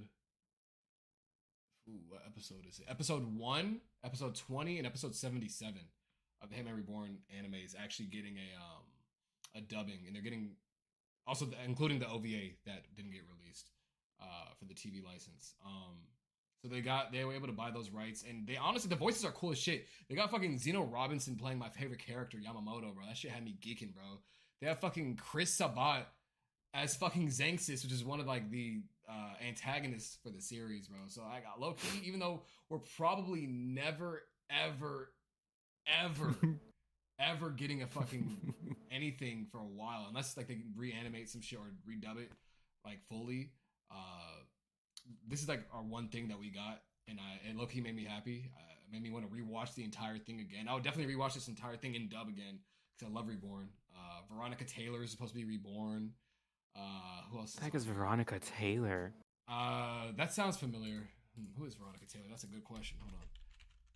Ooh, 1.89 2.01
what 2.09 2.23
episode 2.27 2.65
is 2.69 2.79
it? 2.79 2.87
Episode 2.89 3.37
one, 3.37 3.81
episode 4.05 4.37
twenty, 4.37 4.79
and 4.79 4.87
episode 4.87 5.15
seventy-seven 5.15 5.83
of 6.41 6.51
the 6.51 6.57
Hitman 6.57 6.77
Reborn 6.77 7.19
anime 7.37 7.55
is 7.55 7.75
actually 7.79 8.07
getting 8.07 8.37
a 8.37 8.57
um 8.57 8.85
a 9.57 9.61
dubbing, 9.61 10.01
and 10.07 10.15
they're 10.15 10.23
getting 10.23 10.53
also 11.27 11.47
the, 11.47 11.57
including 11.65 11.99
the 11.99 12.09
OVA 12.09 12.55
that 12.67 12.85
didn't 12.97 13.13
get 13.13 13.23
released 13.39 13.71
uh 14.21 14.55
for 14.59 14.65
the 14.67 14.75
TV 14.75 15.05
license. 15.05 15.55
Um, 15.67 15.99
so 16.63 16.69
they 16.69 16.81
got 16.81 17.11
they 17.11 17.25
were 17.25 17.35
able 17.35 17.49
to 17.49 17.53
buy 17.53 17.73
those 17.73 17.91
rights, 17.91 18.25
and 18.29 18.47
they 18.47 18.57
honestly 18.57 18.89
the 18.89 18.97
voices 18.97 19.25
are 19.25 19.33
cool 19.33 19.51
as 19.51 19.59
shit. 19.59 19.87
They 20.09 20.15
got 20.15 20.31
fucking 20.31 20.59
Zeno 20.59 20.85
Robinson 20.85 21.35
playing 21.35 21.59
my 21.59 21.69
favorite 21.69 21.99
character 21.99 22.39
Yamamoto, 22.39 22.95
bro. 22.95 23.07
That 23.09 23.17
shit 23.17 23.33
had 23.33 23.45
me 23.45 23.57
geeking, 23.61 23.93
bro. 23.93 24.21
They 24.61 24.69
have 24.69 24.79
fucking 24.79 25.17
Chris 25.17 25.53
Sabat 25.53 26.07
as 26.75 26.95
fucking 26.95 27.29
Xanxus, 27.29 27.83
which 27.83 27.93
is 27.93 28.05
one 28.05 28.21
of 28.21 28.27
like 28.27 28.51
the 28.51 28.83
uh, 29.09 29.35
antagonists 29.47 30.19
for 30.23 30.31
the 30.31 30.41
series, 30.41 30.89
bro. 30.89 30.99
So 31.09 31.23
I 31.23 31.41
got 31.41 31.61
lowkey, 31.61 32.03
even 32.05 32.21
though 32.21 32.43
we're 32.69 32.79
probably 32.97 33.47
never, 33.47 34.23
ever, 34.51 35.13
ever, 35.87 36.35
ever 37.21 37.51
getting 37.51 37.83
a 37.83 37.87
fucking 37.87 38.55
anything 38.91 39.47
for 39.51 39.59
a 39.59 39.65
while, 39.65 40.07
unless 40.09 40.37
like 40.37 40.49
they 40.49 40.55
can 40.55 40.73
reanimate 40.77 41.29
some 41.29 41.41
shit 41.41 41.59
or 41.59 41.73
redub 41.89 42.19
it 42.19 42.31
like 42.85 43.01
fully. 43.09 43.51
Uh, 43.91 44.45
this 45.29 45.43
is 45.43 45.49
like 45.49 45.65
our 45.73 45.83
one 45.83 46.09
thing 46.09 46.29
that 46.29 46.39
we 46.39 46.51
got, 46.51 46.81
and 47.09 47.19
I 47.19 47.49
and 47.49 47.59
lowkey 47.59 47.83
made 47.83 47.97
me 47.97 48.05
happy. 48.05 48.51
Uh, 48.57 48.73
made 48.93 49.03
me 49.03 49.11
want 49.11 49.29
to 49.29 49.35
rewatch 49.35 49.75
the 49.75 49.85
entire 49.85 50.19
thing 50.19 50.41
again. 50.41 50.69
I 50.69 50.75
would 50.75 50.83
definitely 50.83 51.15
rewatch 51.15 51.35
this 51.35 51.49
entire 51.49 51.77
thing 51.77 51.95
in 51.95 52.09
dub 52.09 52.29
again 52.29 52.59
because 52.99 53.11
I 53.11 53.15
love 53.15 53.29
Reborn. 53.29 53.69
Uh, 53.95 54.21
Veronica 54.33 54.65
Taylor 54.65 55.03
is 55.03 55.11
supposed 55.11 55.33
to 55.33 55.39
be 55.39 55.45
reborn. 55.45 56.11
Uh, 56.77 56.81
who 57.31 57.39
else? 57.39 57.53
the 57.55 57.65
heck 57.65 57.75
is 57.75 57.85
Veronica 57.85 58.39
Taylor? 58.41 59.13
Uh, 59.49 60.07
that 60.17 60.33
sounds 60.33 60.57
familiar. 60.57 61.09
Hmm, 61.39 61.47
Who 61.59 61.65
is 61.67 61.75
Veronica 61.75 62.07
Taylor? 62.07 62.27
That's 62.31 62.45
a 62.45 62.47
good 62.47 62.65
question. 62.65 62.99
Hold 63.01 63.15
on. 63.15 63.27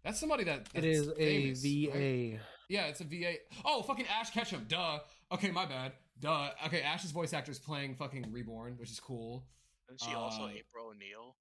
That's 0.05 0.20
somebody 0.20 0.44
that 0.44 0.61
It 0.61 0.69
that's 0.74 0.86
is 0.86 1.09
a 1.09 1.15
famous, 1.15 1.65
right? 1.94 2.40
Yeah, 2.69 2.86
it's 2.86 3.01
a 3.01 3.05
VA. 3.05 3.35
Oh, 3.65 3.82
fucking 3.82 4.07
Ash 4.07 4.31
Ketchum. 4.31 4.66
Duh. 4.69 4.98
Okay, 5.32 5.51
my 5.51 5.66
bad. 5.66 5.93
Duh. 6.20 6.51
Okay, 6.66 6.82
Ash's 6.82 7.11
voice 7.11 7.32
actor 7.32 7.51
is 7.51 7.59
playing 7.59 7.94
fucking 7.97 8.31
Reborn, 8.31 8.74
which 8.78 8.90
is 8.90 9.01
cool. 9.01 9.44
Isn't 9.89 10.09
she 10.09 10.15
also 10.15 10.44
Uh, 10.44 10.48
April 10.48 10.89
O'Neil? 10.90 11.36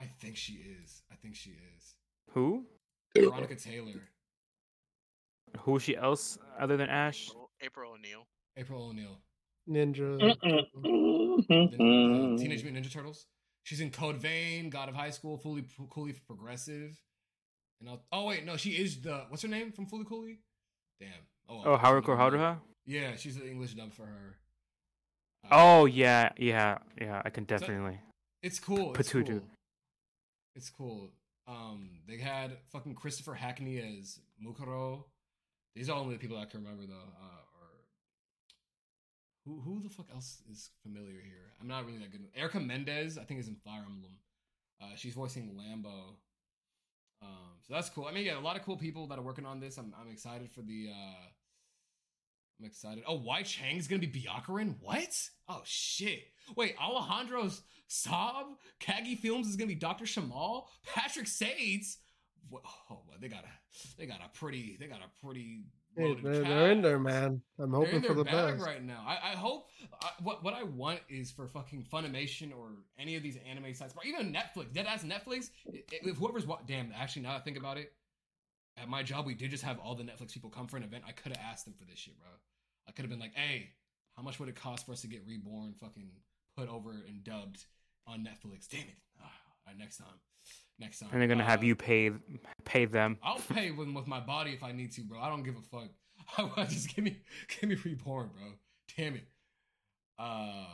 I 0.00 0.06
think 0.06 0.36
she 0.36 0.54
is. 0.54 1.02
I 1.10 1.16
think 1.16 1.34
she 1.34 1.50
is. 1.50 1.94
Who? 2.30 2.66
Veronica 3.16 3.56
Taylor. 3.56 4.08
Who 5.60 5.76
is 5.76 5.82
she 5.82 5.96
else 5.96 6.38
other 6.58 6.76
than 6.76 6.88
Ash? 6.88 7.28
April- 7.30 7.50
April 7.62 7.92
O'Neil. 7.92 8.26
April 8.56 8.84
O'Neil. 8.88 9.18
Ninja. 9.68 10.18
The, 10.18 10.36
the 10.82 10.88
Mm-hmm. 11.48 12.36
Teenage 12.36 12.62
Mutant 12.64 12.84
Ninja 12.84 12.92
Turtles. 12.92 13.26
She's 13.64 13.80
in 13.80 13.90
Code 13.90 14.16
Vein, 14.16 14.70
God 14.70 14.88
of 14.88 14.94
High 14.94 15.10
School, 15.10 15.36
Fully 15.38 15.64
Coolly 15.90 16.14
Progressive. 16.26 16.98
And 17.80 17.88
I'll, 17.90 18.02
oh 18.12 18.24
wait, 18.26 18.44
no, 18.44 18.56
she 18.56 18.70
is 18.70 19.00
the 19.00 19.24
what's 19.28 19.42
her 19.42 19.48
name 19.48 19.72
from 19.72 19.86
Fully 19.86 20.04
Coolly? 20.04 20.40
Damn. 21.00 21.10
Oh, 21.48 21.62
Oh, 21.64 21.76
Haruko 21.76 22.16
Haruha? 22.16 22.58
Yeah, 22.86 23.14
she's 23.16 23.36
the 23.36 23.48
English 23.48 23.74
dub 23.74 23.92
for 23.92 24.06
her. 24.06 24.36
Uh, 25.44 25.48
Oh 25.52 25.84
yeah, 25.84 26.30
yeah, 26.38 26.78
yeah. 27.00 27.22
I 27.24 27.30
can 27.30 27.44
definitely. 27.44 28.00
It's 28.42 28.58
cool. 28.58 28.94
It's 28.94 29.12
Patudu. 29.12 29.26
cool. 29.26 29.42
It's 30.56 30.70
cool. 30.70 31.10
Um, 31.46 31.90
they 32.08 32.18
had 32.18 32.56
fucking 32.72 32.94
Christopher 32.94 33.34
Hackney 33.34 33.78
as 33.78 34.18
Mukuro. 34.44 35.04
These 35.76 35.88
are 35.88 35.96
only 35.98 36.14
the 36.14 36.20
people 36.20 36.36
I 36.38 36.44
can 36.46 36.60
remember 36.62 36.84
though. 36.86 36.94
Uh, 36.94 37.40
or 37.40 37.47
who 39.48 39.60
who 39.60 39.82
the 39.82 39.88
fuck 39.88 40.06
else 40.12 40.42
is 40.50 40.70
familiar 40.82 41.20
here? 41.24 41.52
I'm 41.60 41.68
not 41.68 41.86
really 41.86 41.98
that 41.98 42.12
good. 42.12 42.20
Erica 42.36 42.60
Mendez, 42.60 43.16
I 43.16 43.24
think, 43.24 43.40
is 43.40 43.48
in 43.48 43.56
Fire 43.56 43.84
Emblem. 43.86 44.12
Uh, 44.80 44.94
she's 44.96 45.14
voicing 45.14 45.56
Lambo. 45.58 46.16
Um, 47.22 47.56
so 47.66 47.74
that's 47.74 47.88
cool. 47.88 48.04
I 48.04 48.12
mean, 48.12 48.26
yeah, 48.26 48.38
a 48.38 48.40
lot 48.40 48.56
of 48.56 48.62
cool 48.62 48.76
people 48.76 49.06
that 49.08 49.18
are 49.18 49.22
working 49.22 49.46
on 49.46 49.58
this. 49.58 49.78
I'm 49.78 49.94
I'm 49.98 50.10
excited 50.10 50.50
for 50.50 50.60
the. 50.60 50.90
Uh, 50.90 51.26
I'm 52.60 52.66
excited. 52.66 53.04
Oh, 53.06 53.14
Wai 53.14 53.42
Chang's 53.42 53.88
gonna 53.88 54.00
be 54.00 54.08
Byakuran? 54.08 54.74
What? 54.80 55.16
Oh 55.48 55.62
shit! 55.64 56.24
Wait, 56.56 56.76
Alejandro's 56.76 57.62
Saab, 57.88 58.56
Kagi 58.80 59.18
Films 59.18 59.48
is 59.48 59.56
gonna 59.56 59.68
be 59.68 59.74
Doctor 59.74 60.04
Shamal, 60.04 60.64
Patrick 60.84 61.26
Seitz. 61.26 61.98
Oh, 62.52 63.02
well, 63.06 63.18
they 63.20 63.28
got 63.28 63.44
a, 63.44 63.96
they 63.98 64.06
got 64.06 64.20
a 64.24 64.38
pretty, 64.38 64.76
they 64.78 64.86
got 64.86 65.00
a 65.00 65.24
pretty. 65.24 65.64
Hey, 65.96 66.14
they're, 66.22 66.44
they're 66.44 66.70
in 66.70 66.82
there, 66.82 66.98
man. 66.98 67.42
I'm 67.58 67.72
hoping 67.72 68.02
for 68.02 68.14
the 68.14 68.24
best. 68.24 68.64
right 68.64 68.82
now. 68.84 69.04
I, 69.06 69.32
I 69.32 69.36
hope 69.36 69.68
I, 70.00 70.10
what 70.22 70.44
what 70.44 70.54
I 70.54 70.62
want 70.62 71.00
is 71.08 71.30
for 71.30 71.46
fucking 71.48 71.86
Funimation 71.92 72.56
or 72.56 72.70
any 72.98 73.16
of 73.16 73.22
these 73.22 73.36
anime 73.48 73.74
sites, 73.74 73.94
or 73.96 74.04
even 74.04 74.32
Netflix. 74.32 74.72
Dead 74.72 74.86
ass 74.86 75.02
Netflix. 75.04 75.50
If 75.72 76.16
whoever's 76.16 76.46
wa- 76.46 76.60
damn, 76.66 76.92
actually, 76.96 77.22
now 77.22 77.30
that 77.30 77.40
I 77.40 77.40
think 77.40 77.56
about 77.58 77.78
it, 77.78 77.92
at 78.76 78.88
my 78.88 79.02
job 79.02 79.26
we 79.26 79.34
did 79.34 79.50
just 79.50 79.64
have 79.64 79.78
all 79.80 79.94
the 79.96 80.04
Netflix 80.04 80.32
people 80.32 80.50
come 80.50 80.68
for 80.68 80.76
an 80.76 80.84
event. 80.84 81.04
I 81.06 81.12
could 81.12 81.36
have 81.36 81.44
asked 81.44 81.64
them 81.64 81.74
for 81.76 81.84
this 81.84 81.98
shit, 81.98 82.18
bro. 82.18 82.28
I 82.86 82.92
could 82.92 83.02
have 83.02 83.10
been 83.10 83.18
like, 83.20 83.34
hey, 83.34 83.70
how 84.16 84.22
much 84.22 84.38
would 84.38 84.48
it 84.48 84.54
cost 84.56 84.86
for 84.86 84.92
us 84.92 85.00
to 85.02 85.08
get 85.08 85.26
Reborn 85.26 85.74
fucking 85.80 86.10
put 86.56 86.68
over 86.68 86.90
and 87.08 87.24
dubbed 87.24 87.64
on 88.06 88.20
Netflix? 88.20 88.68
Damn 88.68 88.80
it. 88.82 88.96
Ah, 89.20 89.24
all 89.24 89.72
right, 89.72 89.78
next 89.78 89.96
time. 89.98 90.06
Next 90.78 91.00
time. 91.00 91.08
And 91.12 91.20
they're 91.20 91.28
gonna 91.28 91.44
have 91.44 91.60
Uh, 91.60 91.66
you 91.66 91.74
pay 91.76 92.12
pay 92.64 92.84
them. 92.84 93.18
I'll 93.22 93.38
pay 93.40 93.70
with, 93.72 93.88
with 93.88 94.06
my 94.06 94.20
body 94.20 94.52
if 94.52 94.62
I 94.62 94.72
need 94.72 94.92
to, 94.92 95.02
bro. 95.02 95.18
I 95.18 95.28
don't 95.28 95.42
give 95.42 95.56
a 95.56 95.62
fuck. 95.62 95.88
just 96.68 96.94
give 96.94 97.04
me 97.04 97.16
give 97.60 97.68
me 97.70 97.76
reborn, 97.84 98.30
bro. 98.36 98.52
Damn 98.96 99.16
it. 99.16 99.26
Uh 100.18 100.66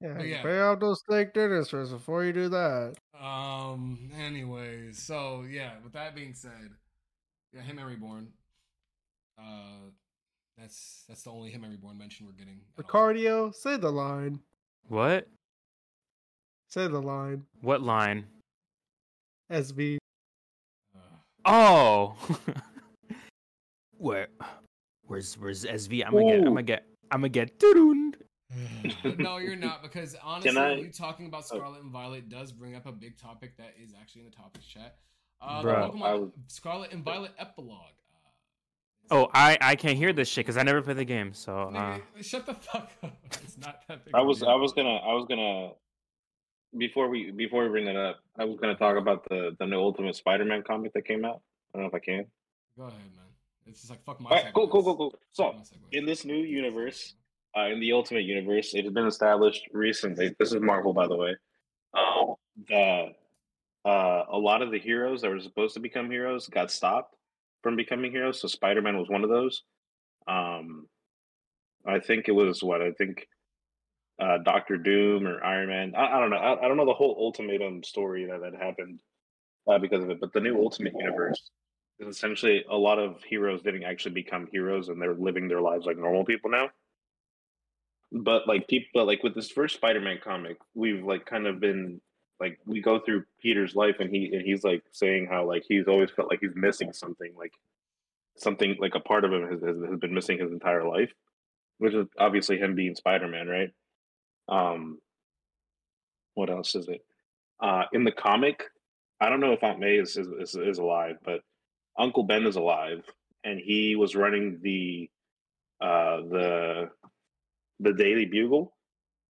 Yeah, 0.00 0.22
yeah. 0.22 0.42
pay 0.42 0.58
out 0.60 0.80
those 0.80 1.00
steak 1.00 1.34
dinners 1.34 1.68
first 1.70 1.92
before 1.92 2.24
you 2.24 2.32
do 2.32 2.48
that. 2.50 2.94
um 3.20 4.10
anyways, 4.18 4.98
so 5.02 5.44
yeah, 5.48 5.72
with 5.84 5.92
that 5.92 6.14
being 6.14 6.32
said, 6.34 6.70
yeah, 7.52 7.60
Hitman 7.62 7.86
Reborn. 7.86 8.28
Uh 9.38 9.90
that's 10.58 11.04
that's 11.08 11.22
the 11.22 11.30
only 11.30 11.50
Hitman 11.50 11.70
Reborn 11.70 11.98
mention 11.98 12.26
we're 12.26 12.32
getting. 12.32 12.60
at 12.78 12.84
all. 13.32 13.52
Say 13.52 13.76
the 13.76 13.90
line. 13.92 14.40
What? 14.88 15.28
Say 16.68 16.86
the 16.86 17.00
line. 17.00 17.44
What 17.62 17.82
line? 17.82 18.26
SB. 19.50 19.98
Uh, 20.94 20.98
Oh. 21.44 22.16
Where? 23.98 24.28
Where's 25.06 25.34
Where's 25.38 25.64
SV? 25.64 26.04
I'm 26.06 26.12
gonna 26.12 26.24
get. 26.32 26.38
I'm 26.38 26.44
gonna 26.44 26.62
get. 26.62 26.86
I'm 27.10 27.20
gonna 27.20 27.28
get. 27.28 27.58
doo-doon. 27.58 28.14
no, 29.18 29.36
you're 29.38 29.56
not 29.56 29.82
because 29.82 30.16
honestly, 30.24 30.58
I- 30.58 30.72
you 30.74 30.90
talking 30.90 31.26
about 31.26 31.42
oh. 31.50 31.56
Scarlet 31.56 31.82
and 31.82 31.92
Violet 31.92 32.28
does 32.28 32.52
bring 32.52 32.74
up 32.74 32.86
a 32.86 32.92
big 32.92 33.16
topic 33.18 33.56
that 33.58 33.74
is 33.82 33.94
actually 34.00 34.22
in 34.22 34.30
the 34.30 34.36
topics 34.36 34.66
chat. 34.66 34.96
Uh, 35.40 35.62
Bro, 35.62 35.92
the 35.92 35.98
Pokemon 35.98 36.02
I 36.02 36.14
was- 36.14 36.30
Scarlet 36.48 36.92
and 36.92 37.04
Violet 37.04 37.32
epilogue. 37.38 37.78
Uh, 39.10 39.12
Oh, 39.12 39.28
I 39.34 39.58
I 39.60 39.74
can't 39.76 39.96
hear 39.98 40.12
this 40.12 40.28
shit 40.28 40.46
because 40.46 40.56
I 40.56 40.62
never 40.62 40.82
played 40.82 40.96
the 40.96 41.04
game. 41.04 41.32
So 41.34 41.56
uh, 41.58 41.70
Nigga, 41.70 42.02
shut 42.22 42.46
the 42.46 42.54
fuck 42.60 42.90
up. 43.02 43.16
It's 43.24 43.58
not 43.58 43.82
that 43.88 44.04
big. 44.04 44.14
I 44.14 44.20
was. 44.20 44.42
I 44.42 44.54
was 44.54 44.72
gonna 44.72 44.96
I 44.96 45.12
was 45.14 45.26
gonna 45.28 45.72
before 46.76 47.08
we 47.08 47.30
before 47.30 47.64
we 47.64 47.68
bring 47.70 47.86
that 47.86 47.96
up, 47.96 48.20
I 48.38 48.44
was 48.44 48.58
gonna 48.60 48.76
talk 48.76 48.96
about 48.96 49.28
the 49.28 49.56
the 49.58 49.66
new 49.66 49.78
Ultimate 49.80 50.16
Spider-Man 50.16 50.62
comic 50.62 50.92
that 50.94 51.04
came 51.04 51.24
out. 51.24 51.40
I 51.74 51.78
don't 51.78 51.82
know 51.82 51.88
if 51.88 51.94
I 51.94 51.98
can. 51.98 52.26
Go 52.76 52.84
ahead, 52.84 52.98
man. 53.16 53.26
It's 53.66 53.80
just 53.80 53.90
like 53.90 54.02
fuck 54.04 54.20
my. 54.20 54.30
All 54.30 54.36
right, 54.36 54.52
cool, 54.54 54.68
cool, 54.68 54.82
cool, 54.82 54.96
cool. 54.96 55.14
So 55.32 55.44
Fuck 55.44 55.56
my 55.56 55.62
segues. 55.62 55.92
in 55.92 56.06
this 56.06 56.24
new 56.24 56.38
universe, 56.38 57.14
uh, 57.56 57.66
in 57.66 57.80
the 57.80 57.92
Ultimate 57.92 58.24
Universe, 58.24 58.74
it 58.74 58.84
has 58.84 58.92
been 58.92 59.06
established 59.06 59.68
recently. 59.72 60.34
This 60.38 60.52
is 60.52 60.60
Marvel, 60.60 60.92
by 60.92 61.06
the 61.06 61.16
way. 61.16 61.36
Um, 61.94 62.34
that 62.68 63.14
uh, 63.84 64.24
a 64.30 64.38
lot 64.38 64.62
of 64.62 64.70
the 64.70 64.78
heroes 64.78 65.22
that 65.22 65.30
were 65.30 65.40
supposed 65.40 65.74
to 65.74 65.80
become 65.80 66.10
heroes 66.10 66.46
got 66.48 66.70
stopped 66.70 67.16
from 67.62 67.76
becoming 67.76 68.10
heroes. 68.10 68.40
So 68.40 68.48
Spider 68.48 68.82
Man 68.82 68.98
was 68.98 69.08
one 69.08 69.24
of 69.24 69.30
those. 69.30 69.62
Um, 70.26 70.86
I 71.86 71.98
think 71.98 72.28
it 72.28 72.32
was 72.32 72.62
what 72.62 72.82
I 72.82 72.92
think. 72.92 73.26
Uh, 74.20 74.38
Doctor 74.38 74.76
Doom 74.76 75.26
or 75.26 75.42
Iron 75.42 75.68
Man. 75.68 75.94
I, 75.96 76.16
I 76.16 76.20
don't 76.20 76.30
know. 76.30 76.36
I, 76.36 76.64
I 76.64 76.68
don't 76.68 76.76
know 76.76 76.86
the 76.86 76.92
whole 76.92 77.16
ultimatum 77.18 77.82
story 77.82 78.26
that 78.26 78.42
had 78.42 78.54
happened 78.54 79.00
uh, 79.66 79.78
because 79.78 80.02
of 80.04 80.10
it. 80.10 80.20
But 80.20 80.32
the 80.32 80.40
new 80.40 80.60
Ultimate 80.60 80.94
Universe 80.98 81.50
is 82.00 82.08
essentially 82.08 82.64
a 82.68 82.76
lot 82.76 82.98
of 82.98 83.22
heroes 83.22 83.62
didn't 83.62 83.84
actually 83.84 84.12
become 84.12 84.48
heroes 84.50 84.88
and 84.88 85.00
they're 85.00 85.14
living 85.14 85.48
their 85.48 85.60
lives 85.60 85.86
like 85.86 85.98
normal 85.98 86.24
people 86.24 86.50
now 86.50 86.70
but 88.12 88.48
like 88.48 88.66
people 88.66 89.04
like 89.04 89.22
with 89.22 89.34
this 89.34 89.50
first 89.50 89.76
spider-man 89.76 90.18
comic 90.22 90.56
we've 90.74 91.04
like 91.04 91.24
kind 91.26 91.46
of 91.46 91.60
been 91.60 92.00
like 92.40 92.58
we 92.66 92.80
go 92.80 92.98
through 92.98 93.24
peter's 93.40 93.76
life 93.76 93.96
and 94.00 94.10
he 94.10 94.30
and 94.32 94.42
he's 94.42 94.64
like 94.64 94.82
saying 94.90 95.28
how 95.30 95.46
like 95.46 95.62
he's 95.68 95.86
always 95.86 96.10
felt 96.10 96.30
like 96.30 96.40
he's 96.40 96.54
missing 96.54 96.92
something 96.92 97.32
like 97.36 97.52
something 98.36 98.76
like 98.80 98.94
a 98.94 99.00
part 99.00 99.24
of 99.24 99.32
him 99.32 99.42
has, 99.42 99.60
has, 99.60 99.76
has 99.88 99.98
been 100.00 100.14
missing 100.14 100.38
his 100.38 100.50
entire 100.50 100.88
life 100.88 101.12
which 101.78 101.94
is 101.94 102.06
obviously 102.18 102.58
him 102.58 102.74
being 102.74 102.94
spider-man 102.94 103.46
right 103.46 103.70
um 104.50 104.98
what 106.34 106.50
else 106.50 106.74
is 106.74 106.88
it 106.88 107.04
uh 107.60 107.84
in 107.92 108.04
the 108.04 108.12
comic 108.12 108.64
i 109.20 109.28
don't 109.28 109.40
know 109.40 109.52
if 109.52 109.62
aunt 109.62 109.78
may 109.78 109.96
is 109.96 110.16
is, 110.16 110.54
is, 110.54 110.78
alive 110.78 111.16
but 111.24 111.40
uncle 111.98 112.22
ben 112.22 112.46
is 112.46 112.56
alive 112.56 113.02
and 113.44 113.58
he 113.58 113.96
was 113.96 114.14
running 114.14 114.58
the 114.62 115.08
uh 115.80 116.16
the 116.28 116.90
the 117.80 117.92
Daily 117.92 118.26
Bugle 118.26 118.74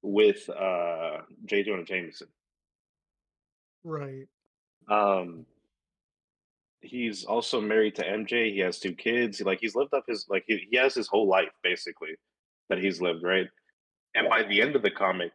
with 0.02 0.48
uh 0.51 1.18
J. 1.44 1.62
Jonah 1.62 1.84
Jameson. 1.84 2.28
Right. 3.84 4.26
Um 4.88 5.47
he's 6.80 7.24
also 7.24 7.60
married 7.60 7.94
to 7.94 8.05
MJ. 8.05 8.52
He 8.52 8.60
has 8.60 8.78
two 8.78 8.94
kids. 8.94 9.38
He, 9.38 9.44
like 9.44 9.60
he's 9.60 9.76
lived 9.76 9.94
up 9.94 10.05
his 10.09 10.26
like 10.28 10.44
he, 10.47 10.66
he 10.70 10.76
has 10.78 10.94
his 10.94 11.06
whole 11.06 11.28
life 11.28 11.52
basically 11.62 12.16
that 12.68 12.78
he's 12.78 13.01
lived, 13.01 13.22
right? 13.22 13.48
And 14.14 14.28
by 14.28 14.42
the 14.42 14.60
end 14.60 14.76
of 14.76 14.82
the 14.82 14.90
comic, 14.90 15.32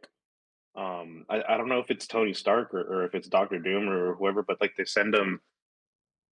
um 0.75 1.25
I, 1.29 1.41
I 1.47 1.57
don't 1.57 1.69
know 1.69 1.79
if 1.79 1.89
it's 1.89 2.07
Tony 2.07 2.33
Stark 2.33 2.73
or, 2.73 2.81
or 2.81 3.05
if 3.05 3.15
it's 3.15 3.29
Doctor 3.29 3.59
Doom 3.59 3.87
or 3.89 4.15
whoever, 4.15 4.43
but 4.43 4.59
like 4.59 4.73
they 4.77 4.85
send 4.85 5.15
him 5.15 5.39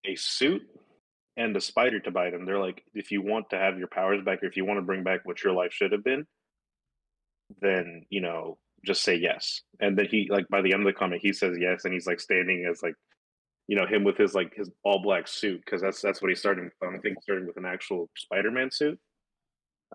a 0.05 0.15
suit 0.15 0.63
and 1.37 1.55
a 1.55 1.61
spider 1.61 1.99
to 1.99 2.11
bite 2.11 2.33
him. 2.33 2.45
They're 2.45 2.59
like, 2.59 2.83
if 2.93 3.11
you 3.11 3.21
want 3.21 3.49
to 3.49 3.57
have 3.57 3.79
your 3.79 3.87
powers 3.87 4.23
back, 4.23 4.43
or 4.43 4.47
if 4.47 4.57
you 4.57 4.65
want 4.65 4.77
to 4.77 4.85
bring 4.85 5.03
back 5.03 5.21
what 5.23 5.43
your 5.43 5.53
life 5.53 5.73
should 5.73 5.91
have 5.91 6.03
been, 6.03 6.25
then 7.61 8.05
you 8.09 8.21
know 8.21 8.57
just 8.85 9.03
say 9.03 9.15
yes. 9.15 9.61
And 9.79 9.97
then 9.97 10.07
he 10.09 10.27
like 10.29 10.47
by 10.49 10.61
the 10.61 10.73
end 10.73 10.81
of 10.81 10.87
the 10.87 10.97
comment, 10.97 11.21
he 11.21 11.33
says 11.33 11.57
yes, 11.59 11.85
and 11.85 11.93
he's 11.93 12.07
like 12.07 12.19
standing 12.19 12.67
as 12.69 12.83
like, 12.83 12.95
you 13.67 13.77
know, 13.77 13.85
him 13.85 14.03
with 14.03 14.17
his 14.17 14.33
like 14.33 14.53
his 14.55 14.69
all 14.83 15.01
black 15.01 15.27
suit 15.27 15.61
because 15.65 15.81
that's 15.81 16.01
that's 16.01 16.21
what 16.21 16.29
he 16.29 16.35
started. 16.35 16.65
With. 16.65 16.93
I 16.93 16.97
think 16.99 17.21
starting 17.21 17.47
with 17.47 17.57
an 17.57 17.65
actual 17.65 18.09
Spider 18.15 18.51
Man 18.51 18.71
suit. 18.71 18.99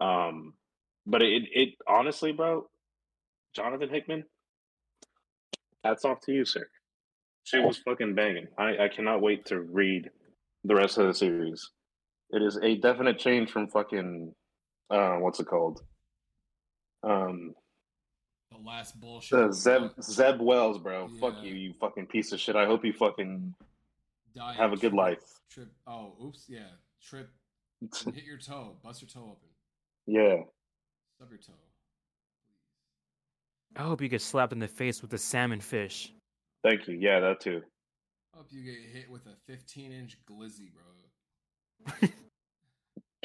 Um, 0.01 0.55
but 1.09 1.23
it 1.23 1.43
it 1.53 1.71
honestly, 1.89 2.33
bro, 2.33 2.69
Jonathan 3.55 3.89
Hickman, 3.89 4.25
hats 5.85 6.05
off 6.05 6.21
to 6.23 6.33
you, 6.33 6.45
sir. 6.45 6.67
Shit 7.45 7.65
was 7.65 7.79
fucking 7.79 8.15
banging. 8.15 8.49
I 8.59 8.85
I 8.85 8.89
cannot 8.89 9.23
wait 9.23 9.47
to 9.47 9.61
read 9.61 10.11
the 10.65 10.75
rest 10.75 10.99
of 10.99 11.07
the 11.07 11.15
series. 11.15 11.71
It 12.31 12.43
is 12.43 12.59
a 12.63 12.77
definite 12.77 13.19
change 13.19 13.51
from 13.51 13.69
fucking 13.69 14.35
uh 14.91 15.17
what's 15.17 15.41
it 15.41 15.47
called? 15.47 15.81
Um 17.03 17.55
The 18.53 18.59
last 18.59 19.01
bullshit. 19.01 19.55
Zeb 19.55 19.93
Zeb 20.03 20.41
Wells, 20.41 20.79
bro. 20.79 21.09
Fuck 21.21 21.43
you, 21.43 21.55
you 21.55 21.75
fucking 21.81 22.07
piece 22.07 22.33
of 22.33 22.41
shit. 22.41 22.55
I 22.57 22.67
hope 22.67 22.85
you 22.85 22.93
fucking 22.93 23.55
dying 24.37 24.57
have 24.59 24.73
a 24.75 24.77
good 24.77 24.93
life. 24.95 25.23
Trip. 25.51 25.69
Oh, 25.87 26.13
oops. 26.23 26.45
Yeah. 26.49 26.69
Trip. 27.03 27.31
Hit 28.05 28.25
your 28.25 28.37
toe. 28.39 28.77
Bust 28.85 29.01
your 29.01 29.09
toe 29.09 29.37
open. 29.37 29.49
yeah. 30.07 30.43
Stub 31.19 31.31
your 31.31 31.39
toe. 31.39 31.53
I 33.75 33.83
hope 33.83 34.01
you 34.01 34.09
get 34.09 34.23
slapped 34.23 34.53
in 34.53 34.61
the 34.61 34.69
face 34.69 35.03
with 35.03 35.13
a 35.15 35.19
salmon 35.19 35.59
fish. 35.61 36.13
Thank 36.63 36.87
you. 36.87 36.95
Yeah, 36.95 37.19
that 37.19 37.41
too. 37.41 37.61
I 38.33 38.37
Hope 38.37 38.47
you 38.51 38.63
get 38.63 38.77
hit 38.93 39.11
with 39.11 39.27
a 39.27 39.35
15 39.49 39.91
inch 39.91 40.17
glizzy, 40.31 40.71
bro. 40.73 42.09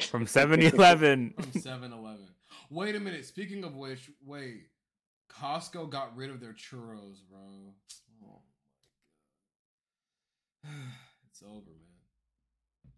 From 0.08 0.26
7-Eleven. 0.26 1.34
From 1.40 1.52
7 1.52 1.92
Eleven. 1.92 2.26
Wait 2.68 2.96
a 2.96 3.00
minute. 3.00 3.26
Speaking 3.26 3.62
of 3.62 3.76
which, 3.76 4.10
wait. 4.26 4.64
Costco 5.30 5.88
got 5.88 6.16
rid 6.16 6.30
of 6.30 6.40
their 6.40 6.52
churros, 6.52 7.18
bro. 7.30 7.38
Oh 8.24 8.40
my 10.64 10.72
god. 10.72 10.82
it's 11.30 11.42
over, 11.42 11.54
man. 11.54 12.92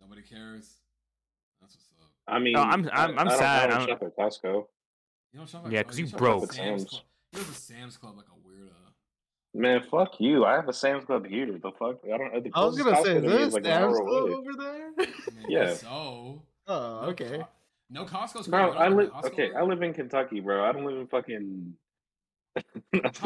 Nobody 0.00 0.22
cares. 0.22 0.76
That's 1.60 1.74
what's 1.74 1.92
up. 2.00 2.09
I 2.28 2.38
mean, 2.38 2.52
No, 2.54 2.62
I'm- 2.62 2.88
I'm- 2.92 3.16
I- 3.18 3.20
I'm 3.20 3.28
I 3.28 3.36
sad. 3.36 3.70
I 3.70 3.74
I 3.74 3.78
don't 3.78 3.88
don't- 3.88 3.98
shop 4.00 4.02
at 4.02 4.16
Costco. 4.16 4.66
You 5.32 5.38
don't 5.38 5.48
shop 5.48 5.66
at 5.66 5.72
Yeah, 5.72 5.82
because 5.82 5.98
you 5.98 6.06
shop 6.06 6.14
at 6.14 6.18
broke. 6.18 6.52
Sam's 6.52 6.56
Sam's. 6.82 6.84
Club. 6.90 7.02
You 7.32 7.38
go 7.40 7.44
to 7.44 7.52
Sam's 7.54 7.96
Club 7.96 8.16
like 8.16 8.26
a 8.26 8.48
weirdo. 8.48 8.72
Man, 9.54 9.82
fuck 9.90 10.20
you. 10.20 10.44
I 10.44 10.54
have 10.54 10.68
a 10.68 10.72
Sam's 10.72 11.04
Club 11.04 11.26
here. 11.26 11.46
The 11.58 11.72
fuck? 11.72 11.98
I 12.04 12.16
don't. 12.18 12.44
The 12.44 12.50
I 12.54 12.64
was 12.64 12.78
gonna 12.78 12.92
Costco 12.96 13.04
say, 13.04 13.14
to 13.14 13.20
me 13.20 13.28
is 13.34 13.54
like 13.54 13.62
there 13.64 13.76
an 13.78 13.82
a 13.82 13.86
hour 13.86 13.94
Sam's 13.96 14.08
Club 14.08 14.22
away. 14.22 14.32
over 14.34 14.52
there? 14.54 14.90
I 14.98 15.30
mean, 15.36 15.46
Yeah. 15.50 15.74
So. 15.74 16.42
oh, 16.68 17.00
no 17.02 17.08
okay. 17.08 17.38
Co- 17.38 17.48
No 17.90 18.04
Costco's. 18.04 18.46
Bro, 18.48 18.70
I 18.72 18.88
live. 18.88 19.10
Costco 19.10 19.24
Okay, 19.26 19.48
over 19.50 19.58
I 19.58 19.62
live 19.62 19.82
in 19.82 19.92
Kentucky, 19.94 20.40
bro. 20.40 20.64
I 20.68 20.72
don't 20.72 20.84
live 20.84 20.96
in 20.98 21.06
fucking. 21.08 21.76
I 22.56 22.62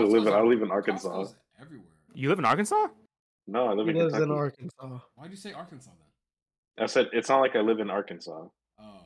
live 0.03 0.27
in. 0.27 0.33
I 0.33 0.41
live 0.41 0.63
in 0.63 0.71
Arkansas. 0.71 1.09
Costco's 1.09 1.37
everywhere. 1.61 1.87
You 2.15 2.29
live 2.31 2.39
in 2.39 2.45
Arkansas? 2.45 2.89
No, 3.47 3.69
I 3.69 3.73
live 3.75 3.87
He 3.87 3.91
in 3.93 3.99
lives 3.99 4.13
Kentucky. 4.15 4.31
in 4.33 4.39
Arkansas. 4.39 4.99
Why'd 5.17 5.31
you 5.31 5.37
say 5.37 5.53
Arkansas 5.53 5.91
then? 6.77 6.85
I 6.85 6.87
said 6.87 7.11
it's 7.13 7.29
not 7.29 7.41
like 7.41 7.55
I 7.57 7.61
live 7.61 7.81
in 7.81 7.91
Arkansas. 7.91 8.47
Oh. 8.81 9.01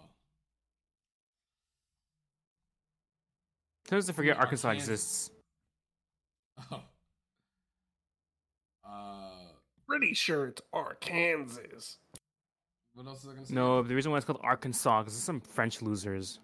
Sometimes 3.89 4.11
I 4.11 4.13
forget 4.13 4.37
mean 4.37 4.43
Arkansas 4.43 4.69
Arkansas. 4.69 4.91
exists. 4.93 5.31
Oh. 6.73 6.83
Uh, 8.87 9.31
Pretty 9.87 10.13
sure 10.15 10.49
it's 10.49 10.61
Arkansas. 10.73 11.61
what 12.95 13.07
else 13.07 13.25
was 13.25 13.33
I 13.33 13.35
gonna 13.37 13.47
say? 13.47 13.55
No, 13.55 13.83
the 13.83 13.95
reason 13.95 14.11
why 14.13 14.19
it's 14.19 14.27
called 14.27 14.41
Arkansas 14.43 15.03
because 15.03 15.15
it's 15.15 15.23
some 15.25 15.41
French 15.41 15.81
losers. 15.83 16.41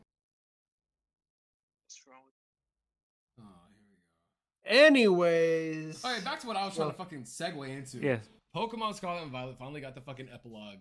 What's 1.85 2.03
wrong 2.09 2.21
with 2.25 3.45
Oh, 3.45 3.67
here 3.75 4.79
we 4.79 4.79
go. 4.81 4.87
Anyways. 4.87 6.05
All 6.05 6.13
right, 6.13 6.25
back 6.25 6.41
to 6.41 6.47
what 6.47 6.57
I 6.57 6.65
was 6.65 6.77
trying 6.77 6.91
to 6.91 6.97
fucking 6.97 7.25
segue 7.25 7.69
into. 7.69 7.99
Yeah. 7.99 8.19
Pokemon 8.57 8.95
Scarlet 8.95 9.23
and 9.23 9.33
Violet 9.33 9.59
finally 9.59 9.81
got 9.81 9.95
the 9.95 10.01
fucking 10.01 10.29
epilogue 10.33 10.79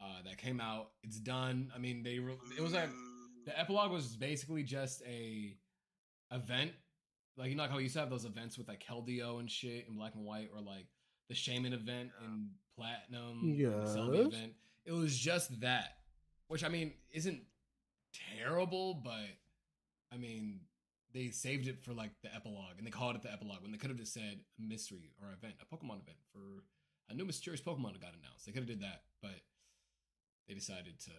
uh, 0.00 0.22
that 0.24 0.38
came 0.38 0.60
out. 0.60 0.90
It's 1.02 1.18
done. 1.18 1.70
I 1.74 1.78
mean, 1.78 2.02
they 2.02 2.18
re- 2.18 2.38
it 2.56 2.62
was 2.62 2.72
like 2.72 2.88
the 3.44 3.58
epilogue 3.58 3.90
was 3.90 4.16
basically 4.16 4.62
just 4.62 5.02
a 5.06 5.56
event, 6.32 6.72
like 7.36 7.50
you 7.50 7.56
know 7.56 7.62
like 7.62 7.70
how 7.70 7.76
we 7.76 7.84
used 7.84 7.94
to 7.94 8.00
have 8.00 8.10
those 8.10 8.24
events 8.24 8.58
with 8.58 8.68
like 8.68 8.82
Keldeo 8.82 9.40
and 9.40 9.50
shit 9.50 9.86
in 9.88 9.94
black 9.96 10.14
and 10.14 10.24
white, 10.24 10.50
or 10.54 10.60
like 10.60 10.86
the 11.28 11.34
Shaymin 11.34 11.72
event 11.72 12.10
in 12.24 12.50
platinum, 12.76 13.40
and 13.42 13.82
the 13.86 13.92
Sylvie 13.92 14.18
event. 14.18 14.52
It 14.84 14.92
was 14.92 15.16
just 15.16 15.60
that, 15.60 15.98
which 16.48 16.64
I 16.64 16.68
mean 16.68 16.92
isn't 17.12 17.42
terrible, 18.38 18.94
but 18.94 19.28
I 20.12 20.16
mean 20.16 20.60
they 21.14 21.30
saved 21.30 21.68
it 21.68 21.82
for 21.82 21.92
like 21.92 22.10
the 22.22 22.34
epilogue, 22.34 22.76
and 22.78 22.86
they 22.86 22.90
called 22.90 23.16
it 23.16 23.22
the 23.22 23.32
epilogue 23.32 23.62
when 23.62 23.72
they 23.72 23.78
could 23.78 23.90
have 23.90 23.98
just 23.98 24.12
said 24.12 24.40
mystery 24.58 25.12
or 25.22 25.32
event, 25.32 25.54
a 25.60 25.64
Pokemon 25.74 26.02
event 26.02 26.18
for 26.32 26.64
a 27.08 27.14
new 27.14 27.24
mysterious 27.24 27.62
Pokemon 27.62 27.92
that 27.92 28.02
got 28.02 28.12
announced. 28.20 28.44
They 28.46 28.52
could 28.52 28.62
have 28.62 28.68
did 28.68 28.82
that, 28.82 29.02
but 29.22 29.40
they 30.46 30.54
decided 30.54 30.98
to 31.00 31.10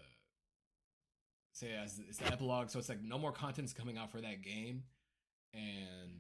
say 1.54 1.74
as 1.74 2.00
it's 2.08 2.20
the 2.20 2.28
epilogue, 2.28 2.70
so 2.70 2.80
it's 2.80 2.90
like 2.90 3.02
no 3.02 3.18
more 3.18 3.32
content's 3.32 3.74
coming 3.74 3.98
out 3.98 4.12
for 4.12 4.22
that 4.22 4.44
game, 4.44 4.84
and 5.54 6.12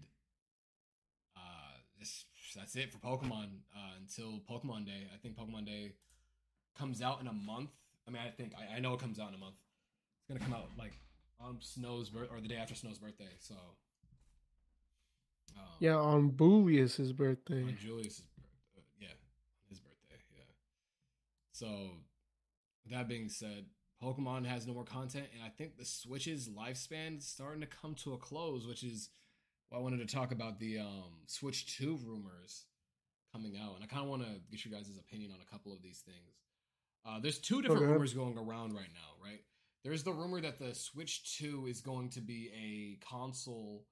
uh, 1.35 1.77
this, 1.99 2.25
that's 2.55 2.75
it 2.75 2.91
for 2.91 2.97
Pokemon 2.99 3.49
uh, 3.75 3.93
until 3.99 4.39
Pokemon 4.49 4.85
Day. 4.85 5.07
I 5.13 5.17
think 5.17 5.37
Pokemon 5.37 5.65
Day 5.65 5.93
comes 6.77 7.01
out 7.01 7.21
in 7.21 7.27
a 7.27 7.33
month. 7.33 7.69
I 8.07 8.11
mean, 8.11 8.21
I 8.25 8.29
think 8.29 8.53
I, 8.57 8.77
I 8.77 8.79
know 8.79 8.93
it 8.93 8.99
comes 8.99 9.19
out 9.19 9.29
in 9.29 9.35
a 9.35 9.37
month. 9.37 9.55
It's 10.21 10.27
gonna 10.27 10.39
come 10.39 10.53
out 10.59 10.69
like 10.77 10.93
on 11.39 11.57
Snow's 11.61 12.09
birth 12.09 12.29
or 12.31 12.41
the 12.41 12.47
day 12.47 12.55
after 12.57 12.75
Snow's 12.75 12.97
birthday. 12.97 13.29
So, 13.39 13.55
um, 15.55 15.63
Yeah, 15.79 15.95
on 15.95 16.29
Boolius's 16.29 17.13
birthday. 17.13 17.63
on 17.63 17.77
Julius's 17.79 18.21
birthday. 18.35 18.77
Uh, 18.77 18.81
yeah, 18.99 19.07
his 19.69 19.79
birthday. 19.79 20.21
Yeah. 20.35 20.43
So, 21.51 21.67
that 22.91 23.07
being 23.07 23.29
said, 23.29 23.65
Pokemon 24.03 24.45
has 24.45 24.65
no 24.65 24.73
more 24.73 24.85
content, 24.85 25.25
and 25.33 25.43
I 25.43 25.49
think 25.49 25.77
the 25.77 25.85
Switch's 25.85 26.47
lifespan 26.49 27.17
is 27.17 27.27
starting 27.27 27.61
to 27.61 27.67
come 27.67 27.95
to 27.95 28.13
a 28.13 28.17
close, 28.17 28.65
which 28.65 28.83
is 28.83 29.09
why 29.69 29.77
I 29.77 29.81
wanted 29.81 30.07
to 30.07 30.15
talk 30.15 30.31
about 30.31 30.59
the 30.59 30.79
um, 30.79 31.23
Switch 31.27 31.77
2 31.77 31.99
rumors 32.05 32.65
coming 33.33 33.57
out. 33.57 33.75
And 33.75 33.83
I 33.83 33.87
kind 33.87 34.03
of 34.03 34.09
want 34.09 34.23
to 34.23 34.29
get 34.49 34.63
your 34.65 34.73
guys' 34.73 34.89
opinion 34.97 35.31
on 35.31 35.37
a 35.45 35.51
couple 35.51 35.73
of 35.73 35.81
these 35.81 35.99
things. 35.99 36.37
Uh, 37.05 37.19
there's 37.19 37.39
two 37.39 37.61
different 37.61 37.83
Okay. 37.83 37.91
rumors 37.91 38.13
going 38.13 38.37
around 38.37 38.73
right 38.73 38.89
now, 38.93 39.23
right? 39.23 39.41
There's 39.83 40.03
the 40.03 40.11
rumor 40.13 40.41
that 40.41 40.59
the 40.59 40.73
Switch 40.73 41.37
2 41.37 41.67
is 41.67 41.81
going 41.81 42.09
to 42.11 42.21
be 42.21 42.51
a 42.55 43.05
console 43.05 43.85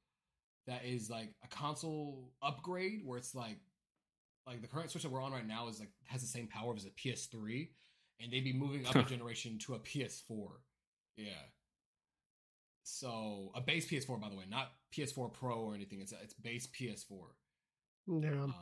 that 0.68 0.84
is 0.86 1.10
like 1.10 1.34
a 1.44 1.48
console 1.48 2.32
upgrade 2.42 3.02
where 3.06 3.18
it's 3.18 3.34
like 3.34 3.58
like 4.46 4.62
the 4.62 4.68
current 4.68 4.90
Switch 4.92 5.04
that 5.04 5.12
we're 5.12 5.22
on 5.22 5.32
right 5.34 5.48
now 5.48 5.68
is 5.68 5.80
like 5.80 5.90
has 6.06 6.22
the 6.22 6.28
same 6.28 6.48
power 6.48 6.74
as 6.76 6.86
a 6.86 6.90
PS3 6.90 7.70
and 8.22 8.32
they'd 8.32 8.44
be 8.44 8.54
moving 8.54 8.86
up 8.86 8.96
a 8.96 9.04
generation 9.04 9.58
to 9.60 9.76
a 9.76 9.80
PS4. 9.80 10.48
Yeah. 11.18 11.28
So 12.84 13.52
a 13.56 13.62
base 13.62 13.88
PS4 13.90 14.20
by 14.20 14.30
the 14.30 14.36
way, 14.36 14.46
not 14.50 14.72
PS4 14.96 15.34
Pro 15.34 15.56
or 15.56 15.76
anything. 15.76 16.00
It's 16.02 16.14
it's 16.14 16.34
base 16.34 16.68
PS4. 16.68 17.28
Yeah. 18.08 18.44
Um, 18.44 18.54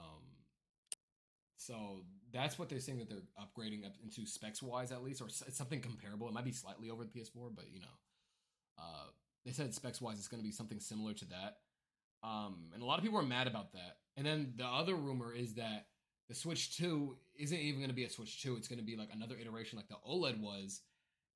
so 1.58 2.02
that's 2.32 2.60
what 2.60 2.70
they're 2.70 2.80
saying 2.80 3.00
that 3.00 3.10
they're 3.10 3.20
upgrading 3.40 3.86
up 3.86 3.94
into 4.04 4.26
specs 4.26 4.62
wise, 4.62 4.92
at 4.92 5.04
least, 5.04 5.22
or 5.22 5.28
it's 5.28 5.58
something 5.58 5.82
comparable. 5.82 6.28
It 6.28 6.34
might 6.34 6.46
be 6.46 6.52
slightly 6.52 6.90
over 6.90 7.04
the 7.04 7.10
PS4, 7.10 7.56
but 7.56 7.66
you 7.72 7.80
know, 7.80 7.96
uh, 8.78 9.08
they 9.46 9.52
said 9.52 9.74
specs 9.74 10.02
wise, 10.02 10.18
it's 10.18 10.28
going 10.28 10.42
to 10.42 10.48
be 10.48 10.52
something 10.52 10.80
similar 10.80 11.14
to 11.14 11.26
that. 11.26 11.58
Um, 12.24 12.72
and 12.74 12.82
a 12.82 12.86
lot 12.86 12.98
of 12.98 13.04
people 13.04 13.20
are 13.20 13.24
mad 13.24 13.48
about 13.48 13.74
that. 13.74 13.98
And 14.18 14.26
then 14.26 14.54
the 14.58 14.66
other 14.66 14.96
rumor 14.96 15.34
is 15.34 15.54
that 15.56 15.86
the 16.30 16.36
Switch 16.36 16.78
2 16.78 17.16
isn't 17.38 17.58
even 17.58 17.80
going 17.80 17.90
to 17.90 17.96
be 17.96 18.04
a 18.06 18.10
Switch 18.10 18.42
2. 18.42 18.56
It's 18.56 18.68
going 18.68 18.80
to 18.80 18.86
be 18.86 18.96
like 18.96 19.10
another 19.14 19.36
iteration 19.40 19.78
like 19.78 19.88
the 19.88 19.98
OLED 20.08 20.40
was. 20.42 20.82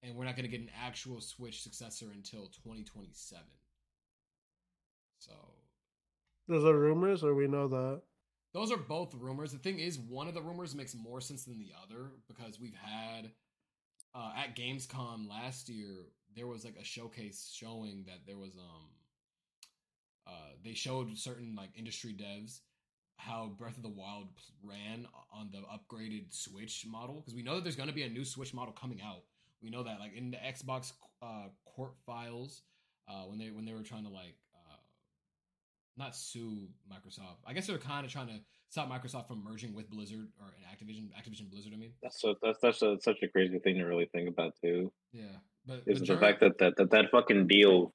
And 0.02 0.16
we're 0.16 0.26
not 0.26 0.36
going 0.36 0.49
to 0.49 0.52
get 0.52 0.61
an 0.61 0.72
actual 0.84 1.22
Switch 1.22 1.61
successor 1.61 2.07
until 2.14 2.48
2027. 2.64 3.44
So 5.20 5.32
Those 6.48 6.64
are 6.66 6.78
rumors, 6.78 7.24
or 7.24 7.36
we 7.36 7.48
know 7.48 7.68
that. 7.68 8.02
those 8.53 8.72
are 8.72 8.78
both 8.78 9.14
rumors. 9.14 9.52
The 9.52 9.57
thing 9.60 9.80
is, 9.80 9.99
one 9.99 10.28
of 10.28 10.34
the 10.34 10.41
rumors 10.41 10.74
makes 10.74 10.95
more 10.95 11.22
sense 11.22 11.44
than 11.45 11.60
the 11.60 11.72
other 11.84 12.11
because 12.28 12.60
we've 12.60 12.76
had 12.82 13.32
uh, 14.16 14.32
at 14.38 14.56
Gamescom 14.56 15.30
last 15.30 15.70
year 15.70 16.07
there 16.36 16.48
was 16.48 16.64
like 16.64 16.76
a 16.80 16.84
showcase 16.84 17.52
showing 17.53 18.06
that 18.07 18.20
there 18.26 18.38
was 18.38 18.56
um 18.57 18.88
uh 20.28 20.52
they 20.64 20.74
showed 20.74 21.16
certain 21.18 21.56
like 21.56 21.70
industry 21.76 22.14
devs 22.14 22.60
how 23.19 23.51
Breath 23.57 23.75
of 23.75 23.83
the 23.83 23.89
Wild 23.89 24.27
ran 24.63 25.05
on 25.33 25.49
the 25.51 25.59
upgraded 25.59 26.33
Switch 26.33 26.85
model 26.87 27.15
because 27.15 27.35
we 27.35 27.43
know 27.43 27.55
that 27.55 27.63
there's 27.63 27.75
going 27.75 27.89
to 27.89 27.95
be 27.95 28.03
a 28.03 28.09
new 28.09 28.23
Switch 28.23 28.53
model 28.53 28.73
coming 28.73 29.01
out. 29.01 29.23
We 29.61 29.69
know 29.69 29.83
that 29.83 29.99
like 29.99 30.15
in 30.15 30.31
the 30.31 30.37
Xbox 30.37 30.93
uh, 31.21 31.47
court 31.65 31.91
files 32.05 32.61
uh, 33.09 33.23
when 33.23 33.37
they 33.37 33.51
when 33.51 33.65
they 33.65 33.73
were 33.73 33.83
trying 33.83 34.03
to 34.03 34.09
like 34.09 34.37
uh, 34.55 34.77
not 35.97 36.15
sue 36.15 36.67
Microsoft. 36.89 37.39
I 37.45 37.53
guess 37.53 37.67
they're 37.67 37.77
kind 37.77 38.05
of 38.05 38.11
trying 38.11 38.27
to 38.27 38.39
stop 38.69 38.89
Microsoft 38.89 39.27
from 39.27 39.43
merging 39.43 39.73
with 39.73 39.89
Blizzard 39.89 40.29
or 40.39 40.47
an 40.47 40.63
Activision 40.73 41.09
Activision 41.11 41.51
Blizzard. 41.51 41.73
I 41.73 41.77
mean, 41.77 41.91
That's 42.01 42.21
so 42.21 42.35
that's 42.41 42.59
that's 42.61 42.81
a, 42.81 42.97
such 43.01 43.17
a 43.21 43.27
crazy 43.27 43.59
thing 43.59 43.75
to 43.75 43.83
really 43.83 44.09
think 44.13 44.29
about 44.29 44.53
too. 44.63 44.91
yeah, 45.11 45.25
but 45.67 45.83
Is 45.85 45.99
the 46.01 46.17
fact 46.17 46.39
that 46.39 46.57
that, 46.59 46.77
that 46.77 46.89
that 46.91 47.11
fucking 47.11 47.47
deal 47.47 47.93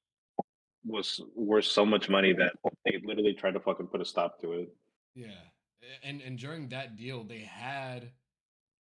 was 0.85 1.19
worth 1.35 1.65
so 1.65 1.83
much 1.83 2.09
money 2.09 2.31
that 2.33 2.53
they 2.85 3.01
literally 3.03 3.33
tried 3.33 3.55
to 3.55 3.59
fucking 3.59 3.87
put 3.87 4.01
a 4.01 4.05
stop 4.05 4.39
to 4.41 4.51
it. 4.53 4.69
Yeah, 5.15 5.27
and 6.03 6.21
and 6.21 6.37
during 6.37 6.69
that 6.69 6.97
deal, 6.97 7.23
they 7.23 7.39
had 7.39 8.11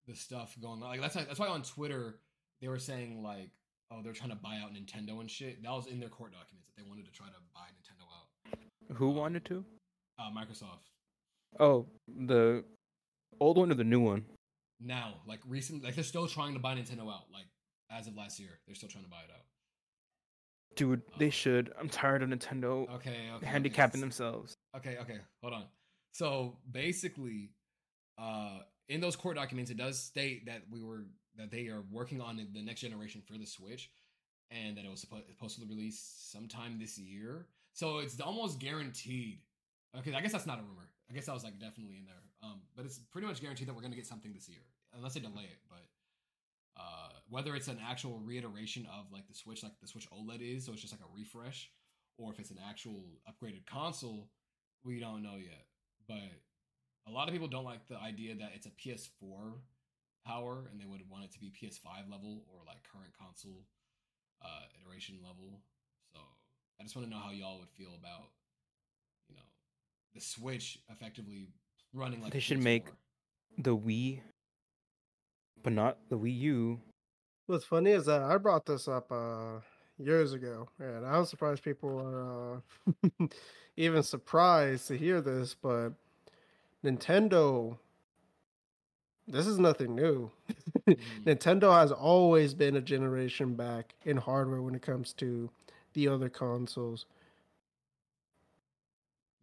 the 0.07 0.15
stuff 0.15 0.55
going 0.61 0.83
on. 0.83 0.89
Like 0.89 1.01
that's 1.01 1.15
why, 1.15 1.23
that's 1.23 1.39
why 1.39 1.47
on 1.47 1.63
Twitter 1.63 2.19
they 2.61 2.67
were 2.67 2.79
saying 2.79 3.23
like, 3.23 3.51
oh, 3.91 4.01
they're 4.03 4.13
trying 4.13 4.31
to 4.31 4.35
buy 4.35 4.57
out 4.57 4.73
Nintendo 4.73 5.19
and 5.19 5.29
shit. 5.29 5.63
That 5.63 5.71
was 5.71 5.87
in 5.87 5.99
their 5.99 6.09
court 6.09 6.31
documents 6.33 6.67
that 6.67 6.81
they 6.81 6.87
wanted 6.87 7.05
to 7.05 7.11
try 7.11 7.27
to 7.27 7.33
buy 7.53 7.67
Nintendo 7.71 8.05
out. 8.11 8.97
Who 8.97 9.09
wanted 9.11 9.45
to? 9.45 9.63
Uh, 10.17 10.29
Microsoft 10.31 10.89
Oh, 11.59 11.85
the 12.07 12.63
old 13.39 13.57
one 13.57 13.71
or 13.71 13.75
the 13.75 13.83
new 13.83 14.01
one? 14.01 14.25
now, 14.81 15.15
like 15.27 15.39
recent, 15.47 15.83
like 15.83 15.95
they're 15.95 16.03
still 16.03 16.27
trying 16.27 16.53
to 16.53 16.59
buy 16.59 16.75
Nintendo 16.75 17.11
out. 17.11 17.25
Like 17.33 17.45
as 17.91 18.07
of 18.07 18.15
last 18.15 18.39
year, 18.39 18.59
they're 18.65 18.75
still 18.75 18.89
trying 18.89 19.03
to 19.03 19.09
buy 19.09 19.17
it 19.17 19.31
out. 19.31 19.43
Dude, 20.75 21.01
they 21.17 21.29
should. 21.29 21.71
I'm 21.79 21.89
tired 21.89 22.23
of 22.23 22.29
Nintendo 22.29 22.89
Okay, 22.95 23.29
okay, 23.35 23.45
handicapping 23.45 23.99
okay. 23.99 24.01
themselves. 24.01 24.53
Okay, 24.77 24.97
okay, 25.01 25.17
hold 25.41 25.53
on. 25.53 25.63
So 26.19 26.57
basically, 26.69 27.51
uh, 28.17 28.59
in 28.89 28.99
those 28.99 29.15
court 29.15 29.37
documents, 29.37 29.71
it 29.71 29.77
does 29.77 29.97
state 29.97 30.47
that 30.47 30.63
we 30.69 30.83
were 30.83 31.05
that 31.37 31.49
they 31.49 31.67
are 31.67 31.83
working 31.89 32.19
on 32.19 32.35
the 32.35 32.61
next 32.61 32.81
generation 32.81 33.21
for 33.25 33.37
the 33.37 33.45
Switch, 33.45 33.89
and 34.51 34.75
that 34.75 34.83
it 34.83 34.91
was 34.91 34.99
supposed 34.99 35.61
to 35.61 35.65
release 35.65 35.97
sometime 36.29 36.77
this 36.77 36.97
year. 36.97 37.45
So 37.71 37.99
it's 37.99 38.19
almost 38.19 38.59
guaranteed. 38.59 39.39
Okay, 39.97 40.13
I 40.13 40.19
guess 40.19 40.33
that's 40.33 40.45
not 40.45 40.59
a 40.59 40.61
rumor. 40.61 40.89
I 41.09 41.13
guess 41.13 41.27
that 41.27 41.33
was 41.33 41.45
like 41.45 41.57
definitely 41.57 41.95
in 41.95 42.05
there. 42.05 42.21
Um, 42.43 42.63
but 42.75 42.83
it's 42.83 42.99
pretty 43.13 43.25
much 43.25 43.39
guaranteed 43.39 43.69
that 43.69 43.73
we're 43.73 43.81
gonna 43.81 43.95
get 43.95 44.05
something 44.05 44.33
this 44.33 44.49
year, 44.49 44.65
unless 44.93 45.13
they 45.13 45.21
delay 45.21 45.43
it. 45.43 45.59
But 45.69 45.85
uh, 46.75 47.13
whether 47.29 47.55
it's 47.55 47.69
an 47.69 47.79
actual 47.89 48.19
reiteration 48.19 48.85
of 48.87 49.05
like 49.13 49.25
the 49.29 49.35
Switch, 49.35 49.63
like 49.63 49.79
the 49.79 49.87
Switch 49.87 50.09
OLED 50.11 50.57
is, 50.57 50.65
so 50.65 50.73
it's 50.73 50.81
just 50.81 50.91
like 50.91 51.01
a 51.01 51.17
refresh, 51.17 51.71
or 52.17 52.29
if 52.33 52.39
it's 52.39 52.51
an 52.51 52.59
actual 52.69 53.05
upgraded 53.25 53.65
console, 53.65 54.27
we 54.83 54.99
don't 54.99 55.23
know 55.23 55.37
yet. 55.37 55.63
But 56.09 56.17
a 57.07 57.11
lot 57.11 57.27
of 57.27 57.33
people 57.33 57.47
don't 57.47 57.63
like 57.63 57.87
the 57.87 57.97
idea 57.97 58.35
that 58.35 58.51
it's 58.55 58.65
a 58.65 58.71
PS4 58.71 59.53
power 60.25 60.65
and 60.71 60.81
they 60.81 60.85
would 60.85 61.01
want 61.09 61.23
it 61.23 61.31
to 61.33 61.39
be 61.39 61.51
PS5 61.51 62.09
level 62.11 62.43
or 62.51 62.61
like 62.67 62.77
current 62.91 63.13
console 63.17 63.63
uh, 64.43 64.63
iteration 64.81 65.15
level. 65.23 65.61
So 66.11 66.19
I 66.79 66.83
just 66.83 66.95
want 66.95 67.07
to 67.07 67.13
know 67.13 67.21
how 67.21 67.29
y'all 67.31 67.59
would 67.59 67.69
feel 67.69 67.91
about, 67.97 68.29
you 69.29 69.35
know, 69.35 69.43
the 70.15 70.19
Switch 70.21 70.79
effectively 70.89 71.49
running 71.93 72.21
like 72.21 72.31
They 72.33 72.39
a 72.39 72.41
should 72.41 72.59
make- 72.59 72.85
PS4. 72.87 72.93
The 73.63 73.75
Wii, 73.77 74.21
but 75.63 75.73
not 75.73 75.97
the 76.09 76.17
Wii 76.17 76.37
U. 76.39 76.79
What's 77.47 77.65
funny 77.65 77.91
is 77.91 78.05
that 78.05 78.21
I 78.21 78.37
brought 78.37 78.65
this 78.65 78.87
up 78.87 79.11
uh 79.11 79.59
years 79.99 80.33
ago, 80.33 80.69
and 80.79 81.05
I'm 81.05 81.25
surprised 81.25 81.63
people 81.63 81.99
are 81.99 82.61
uh, 83.21 83.27
even 83.77 84.01
surprised 84.03 84.87
to 84.87 84.97
hear 84.97 85.21
this. 85.21 85.55
But 85.61 85.91
Nintendo, 86.83 87.77
this 89.27 89.45
is 89.47 89.59
nothing 89.59 89.95
new. 89.95 90.31
Mhm. 90.87 90.97
Nintendo 91.25 91.71
has 91.77 91.91
always 91.91 92.53
been 92.53 92.75
a 92.77 92.81
generation 92.81 93.53
back 93.55 93.93
in 94.05 94.17
hardware 94.17 94.61
when 94.61 94.75
it 94.75 94.81
comes 94.81 95.13
to 95.13 95.49
the 95.93 96.07
other 96.07 96.29
consoles. 96.29 97.05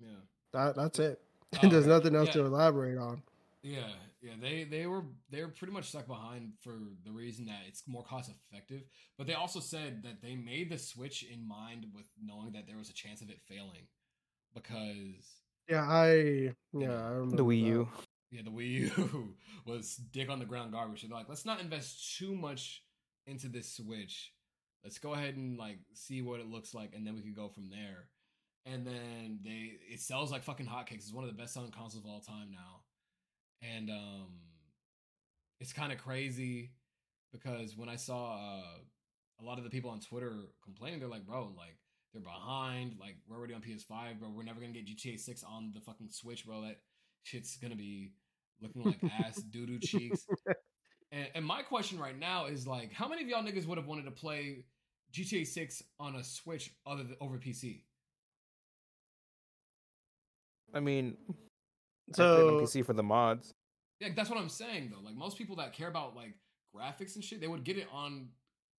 Yeah. 0.00 0.08
That 0.52 0.76
that's 0.76 0.98
it. 0.98 1.20
Oh, 1.62 1.68
There's 1.68 1.86
nothing 1.86 2.14
else 2.14 2.28
Yeah. 2.28 2.42
to 2.42 2.46
elaborate 2.46 2.98
on. 2.98 3.22
Yeah, 3.62 3.88
yeah, 4.26 4.34
they 4.40 4.64
they 4.64 4.86
were 4.86 5.04
they 5.30 5.42
were 5.42 5.48
pretty 5.48 5.72
much 5.72 5.88
stuck 5.88 6.06
behind 6.06 6.52
for 6.62 6.74
the 7.04 7.12
reason 7.12 7.46
that 7.46 7.62
it's 7.68 7.84
more 7.88 8.04
cost 8.04 8.30
effective. 8.52 8.82
But 9.18 9.26
they 9.26 9.34
also 9.34 9.60
said 9.60 10.02
that 10.04 10.22
they 10.22 10.36
made 10.36 10.70
the 10.70 10.78
Switch 10.78 11.22
in 11.24 11.46
mind 11.46 11.86
with 11.94 12.06
knowing 12.22 12.52
that 12.52 12.66
there 12.66 12.78
was 12.78 12.90
a 12.90 12.94
chance 12.94 13.22
of 13.22 13.30
it 13.30 13.40
failing, 13.48 13.88
because 14.54 15.42
Yeah, 15.68 15.82
I 15.88 16.54
yeah 16.72 17.06
I 17.06 17.10
remember 17.10 17.36
The 17.36 17.44
Wii 17.44 17.62
that. 17.62 17.66
U. 17.66 17.88
yeah, 18.30 18.42
the 18.44 18.50
Wii 18.50 18.70
U 18.98 19.34
was 19.66 19.96
dick 19.96 20.28
on 20.30 20.38
the 20.40 20.44
ground 20.46 20.72
garbage. 20.72 21.02
They're 21.02 21.10
like, 21.16 21.28
let's 21.28 21.44
not 21.46 21.60
invest 21.60 22.16
too 22.18 22.34
much 22.34 22.82
into 23.26 23.48
this 23.48 23.74
Switch. 23.76 24.32
Let's 24.84 24.98
go 24.98 25.14
ahead 25.14 25.36
and 25.36 25.58
like 25.58 25.78
see 25.94 26.22
what 26.22 26.40
it 26.40 26.48
looks 26.48 26.74
like, 26.74 26.94
and 26.94 27.06
then 27.06 27.14
we 27.16 27.22
could 27.22 27.36
go 27.36 27.48
from 27.48 27.70
there. 27.70 28.08
And 28.66 28.86
then 28.86 29.40
they 29.44 29.74
it 29.92 30.00
sells 30.00 30.32
like 30.32 30.44
fucking 30.44 30.66
hotcakes. 30.66 31.04
It's 31.06 31.12
one 31.14 31.24
of 31.24 31.30
the 31.30 31.40
best 31.40 31.54
selling 31.54 31.70
consoles 31.72 32.04
of 32.04 32.10
all 32.10 32.20
time 32.20 32.50
now. 32.50 32.82
And 33.62 33.90
um 33.90 34.28
it's 35.60 35.72
kind 35.72 35.92
of 35.92 35.98
crazy 35.98 36.72
because 37.32 37.76
when 37.76 37.88
I 37.88 37.96
saw 37.96 38.36
uh, 38.36 38.78
a 39.40 39.44
lot 39.44 39.58
of 39.58 39.64
the 39.64 39.70
people 39.70 39.90
on 39.90 40.00
Twitter 40.00 40.34
complaining, 40.62 41.00
they're 41.00 41.08
like, 41.08 41.26
bro, 41.26 41.52
like 41.56 41.76
they're 42.12 42.22
behind. 42.22 42.96
Like 43.00 43.16
we're 43.28 43.36
already 43.36 43.54
on 43.54 43.60
PS5, 43.60 44.18
bro. 44.18 44.30
We're 44.34 44.42
never 44.42 44.60
gonna 44.60 44.72
get 44.72 44.86
GTA 44.86 45.18
6 45.18 45.44
on 45.44 45.72
the 45.74 45.80
fucking 45.80 46.08
Switch, 46.10 46.46
bro. 46.46 46.62
That 46.62 46.76
shit's 47.22 47.56
gonna 47.56 47.76
be 47.76 48.12
looking 48.60 48.82
like 48.84 48.98
ass 49.20 49.36
doo 49.50 49.66
doo 49.66 49.78
cheeks. 49.78 50.26
And, 51.12 51.28
and 51.34 51.44
my 51.44 51.62
question 51.62 51.98
right 51.98 52.18
now 52.18 52.46
is 52.46 52.66
like, 52.66 52.92
how 52.92 53.08
many 53.08 53.22
of 53.22 53.28
y'all 53.28 53.42
niggas 53.42 53.66
would 53.66 53.78
have 53.78 53.86
wanted 53.86 54.04
to 54.06 54.10
play 54.10 54.64
GTA 55.12 55.46
6 55.46 55.82
on 56.00 56.16
a 56.16 56.24
Switch 56.24 56.72
other 56.86 57.04
than 57.04 57.16
over 57.20 57.38
PC? 57.38 57.82
I 60.74 60.80
mean, 60.80 61.16
I 61.28 61.32
played 61.32 61.36
it 61.36 61.55
So 62.14 62.56
on 62.58 62.64
PC 62.64 62.84
for 62.84 62.92
the 62.92 63.02
mods. 63.02 63.54
Yeah, 64.00 64.08
that's 64.14 64.30
what 64.30 64.38
I'm 64.38 64.48
saying 64.48 64.92
though. 64.92 65.00
Like 65.04 65.16
most 65.16 65.38
people 65.38 65.56
that 65.56 65.72
care 65.72 65.88
about 65.88 66.14
like 66.14 66.34
graphics 66.74 67.14
and 67.14 67.24
shit, 67.24 67.40
they 67.40 67.48
would 67.48 67.64
get 67.64 67.78
it 67.78 67.86
on 67.92 68.28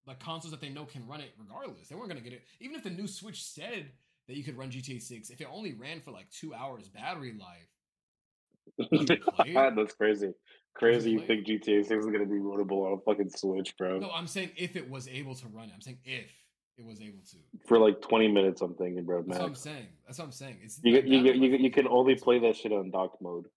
like 0.06 0.20
consoles 0.20 0.52
that 0.52 0.62
they 0.62 0.70
know 0.70 0.86
can 0.86 1.06
run 1.08 1.20
it 1.22 1.32
regardless. 1.38 1.88
They 1.90 1.96
weren't 1.96 2.10
gonna 2.10 2.22
get 2.22 2.34
it 2.34 2.44
even 2.60 2.76
if 2.76 2.84
the 2.84 2.90
new 2.90 3.08
Switch 3.08 3.44
said 3.44 3.92
that 4.28 4.36
you 4.38 4.44
could 4.44 4.58
run 4.58 4.70
GTA 4.70 5.02
6. 5.02 5.30
If 5.30 5.42
it 5.42 5.48
only 5.52 5.74
ran 5.74 6.02
for 6.02 6.12
like 6.12 6.30
two 6.30 6.54
hours 6.54 6.88
battery 6.90 7.34
life, 7.40 8.90
Would 8.92 9.10
you 9.10 9.18
play 9.18 9.54
it? 9.56 9.76
That's 9.76 9.94
crazy. 9.96 10.34
Crazy 10.76 11.12
you 11.12 11.20
think 11.20 11.48
GTA 11.48 11.86
6 11.86 11.92
is 11.92 12.06
gonna 12.06 12.26
be 12.26 12.36
loadable 12.36 12.86
on 12.86 12.94
a 12.94 13.02
fucking 13.02 13.32
Switch, 13.32 13.76
bro. 13.78 14.00
no, 14.00 14.12
I'm 14.12 14.28
saying 14.28 14.52
if 14.56 14.76
it 14.76 14.90
was 14.90 15.08
able 15.08 15.36
to 15.36 15.48
run 15.48 15.70
it. 15.70 15.72
I'm 15.74 15.82
saying 15.82 15.98
if 16.06 16.32
it 16.78 16.86
was 16.86 17.02
able 17.02 17.20
to. 17.32 17.38
For 17.68 17.78
like 17.80 18.02
20 18.02 18.28
minutes, 18.28 18.62
I'm 18.62 18.76
thinking, 18.76 19.04
bro. 19.04 19.24
That's 19.24 19.40
what 19.40 19.48
I'm 19.48 19.56
saying. 19.56 19.88
That's 20.06 20.20
what 20.20 20.26
I'm 20.26 20.32
saying. 20.32 20.60
It's 20.64 20.80
You, 20.84 20.94
like, 20.94 21.04
get- 21.06 21.12
you, 21.12 21.24
get- 21.24 21.36
you, 21.38 21.58
you 21.58 21.72
can 21.72 21.88
only 21.88 22.16
play 22.16 22.40
that 22.40 22.56
shit 22.56 22.72
on 22.72 22.92
dock 22.92 23.22
mode. 23.22 23.48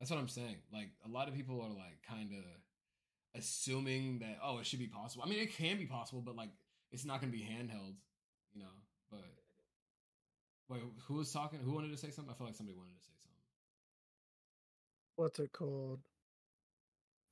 That's 0.00 0.10
what 0.10 0.20
I'm 0.20 0.28
saying. 0.28 0.56
Like 0.72 0.90
a 1.06 1.08
lot 1.08 1.28
of 1.28 1.34
people 1.34 1.60
are 1.60 1.68
like 1.70 1.98
kind 2.08 2.30
of 2.32 2.44
assuming 3.34 4.18
that 4.20 4.38
oh 4.42 4.58
it 4.58 4.66
should 4.66 4.78
be 4.78 4.86
possible. 4.88 5.24
I 5.26 5.28
mean 5.28 5.38
it 5.38 5.54
can 5.54 5.78
be 5.78 5.86
possible, 5.86 6.20
but 6.22 6.36
like 6.36 6.50
it's 6.92 7.04
not 7.04 7.20
going 7.20 7.32
to 7.32 7.38
be 7.38 7.44
handheld, 7.44 7.94
you 8.52 8.60
know. 8.60 8.68
But 9.10 9.24
wait, 10.68 10.82
who 11.06 11.14
was 11.14 11.32
talking? 11.32 11.60
Who 11.60 11.72
wanted 11.72 11.90
to 11.92 11.96
say 11.96 12.10
something? 12.10 12.32
I 12.32 12.36
feel 12.36 12.46
like 12.46 12.56
somebody 12.56 12.76
wanted 12.76 12.98
to 12.98 13.04
say 13.04 13.12
something. 13.22 13.40
what's 15.16 15.38
it 15.38 15.52
called? 15.52 16.00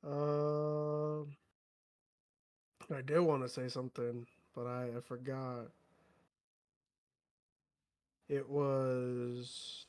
Um, 0.06 1.36
I 2.96 3.00
did 3.02 3.20
want 3.20 3.42
to 3.42 3.48
say 3.48 3.68
something, 3.68 4.26
but 4.54 4.66
I, 4.66 4.88
I 4.96 5.00
forgot. 5.00 5.68
It 8.28 8.48
was 8.48 9.86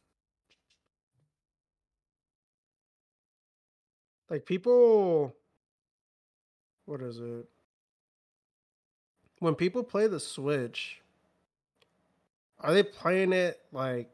like 4.29 4.45
people. 4.45 5.33
What 6.85 7.01
is 7.01 7.19
it? 7.19 7.47
When 9.39 9.55
people 9.55 9.83
play 9.83 10.07
the 10.07 10.19
Switch, 10.19 11.01
are 12.59 12.73
they 12.73 12.83
playing 12.83 13.33
it 13.33 13.61
like 13.71 14.09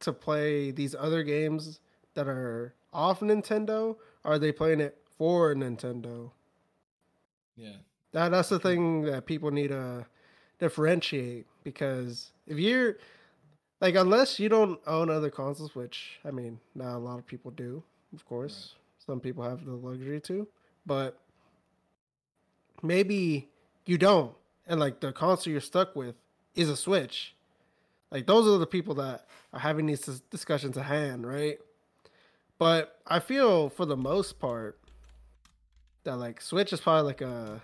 to 0.00 0.12
play 0.12 0.70
these 0.70 0.94
other 0.94 1.22
games 1.22 1.80
that 2.14 2.26
are 2.26 2.74
off 2.92 3.20
Nintendo? 3.20 3.96
Are 4.24 4.38
they 4.38 4.52
playing 4.52 4.80
it 4.80 4.98
for 5.18 5.54
Nintendo? 5.54 6.30
Yeah, 7.56 7.76
That 8.12 8.30
that's 8.30 8.48
the 8.48 8.58
thing 8.58 9.02
that 9.02 9.26
people 9.26 9.50
need 9.50 9.68
to 9.68 10.06
differentiate 10.58 11.46
because 11.64 12.32
if 12.46 12.58
you're 12.58 12.96
like 13.80 13.94
unless 13.94 14.38
you 14.38 14.48
don't 14.48 14.80
own 14.86 15.10
other 15.10 15.30
consoles, 15.30 15.74
which 15.74 16.18
I 16.24 16.30
mean, 16.30 16.58
not 16.74 16.96
a 16.96 16.98
lot 16.98 17.18
of 17.18 17.26
people 17.26 17.50
do, 17.50 17.82
of 18.14 18.24
course. 18.26 18.74
Some 19.06 19.20
people 19.20 19.42
have 19.42 19.64
the 19.64 19.72
luxury 19.72 20.20
to, 20.20 20.46
but 20.86 21.18
maybe 22.82 23.48
you 23.86 23.98
don't. 23.98 24.34
And 24.66 24.78
like 24.78 25.00
the 25.00 25.12
console 25.12 25.52
you're 25.52 25.60
stuck 25.60 25.96
with 25.96 26.14
is 26.54 26.68
a 26.68 26.76
Switch. 26.76 27.34
Like 28.10 28.26
those 28.26 28.46
are 28.46 28.58
the 28.58 28.66
people 28.66 28.94
that 28.96 29.26
are 29.52 29.60
having 29.60 29.86
these 29.86 30.00
discussions 30.30 30.76
at 30.76 30.84
hand, 30.84 31.26
right? 31.26 31.58
But 32.58 32.98
I 33.06 33.20
feel 33.20 33.70
for 33.70 33.86
the 33.86 33.96
most 33.96 34.38
part 34.38 34.78
that 36.04 36.16
like 36.16 36.40
Switch 36.40 36.72
is 36.72 36.80
probably 36.80 37.04
like 37.04 37.20
a 37.20 37.62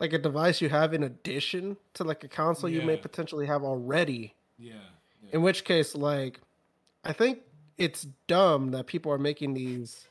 like 0.00 0.12
a 0.12 0.18
device 0.18 0.60
you 0.60 0.68
have 0.68 0.92
in 0.92 1.02
addition 1.02 1.76
to 1.94 2.04
like 2.04 2.24
a 2.24 2.28
console 2.28 2.68
you 2.68 2.82
may 2.82 2.96
potentially 2.96 3.46
have 3.46 3.62
already. 3.62 4.34
yeah, 4.58 4.74
yeah. 5.22 5.30
In 5.32 5.42
which 5.42 5.64
case, 5.64 5.94
like, 5.94 6.40
I 7.04 7.12
think 7.12 7.40
it's 7.78 8.06
dumb 8.26 8.70
that 8.72 8.86
people 8.86 9.12
are 9.12 9.18
making 9.18 9.54
these 9.54 10.08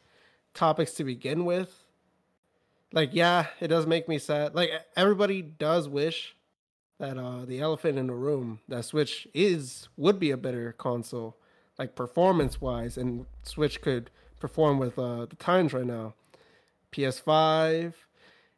topics 0.53 0.93
to 0.93 1.03
begin 1.03 1.45
with. 1.45 1.83
Like, 2.91 3.09
yeah, 3.13 3.47
it 3.59 3.69
does 3.69 3.87
make 3.87 4.07
me 4.07 4.19
sad. 4.19 4.53
Like, 4.55 4.69
everybody 4.95 5.41
does 5.41 5.87
wish 5.89 6.35
that 6.99 7.17
uh 7.17 7.43
the 7.43 7.59
elephant 7.59 7.97
in 7.97 8.07
the 8.07 8.13
room 8.13 8.59
that 8.67 8.85
Switch 8.85 9.27
is 9.33 9.89
would 9.97 10.19
be 10.19 10.31
a 10.31 10.37
better 10.37 10.73
console, 10.73 11.35
like 11.77 11.95
performance 11.95 12.61
wise, 12.61 12.97
and 12.97 13.25
Switch 13.43 13.81
could 13.81 14.09
perform 14.39 14.77
with 14.77 14.97
uh 14.99 15.25
the 15.25 15.35
times 15.35 15.73
right 15.73 15.85
now. 15.85 16.13
PS5, 16.91 17.93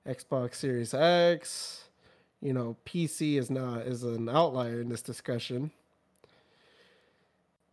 Xbox 0.07 0.55
Series 0.55 0.93
X, 0.93 1.85
you 2.41 2.53
know, 2.53 2.77
PC 2.85 3.37
is 3.37 3.49
not 3.49 3.81
is 3.81 4.03
an 4.03 4.29
outlier 4.29 4.81
in 4.81 4.89
this 4.89 5.01
discussion. 5.01 5.71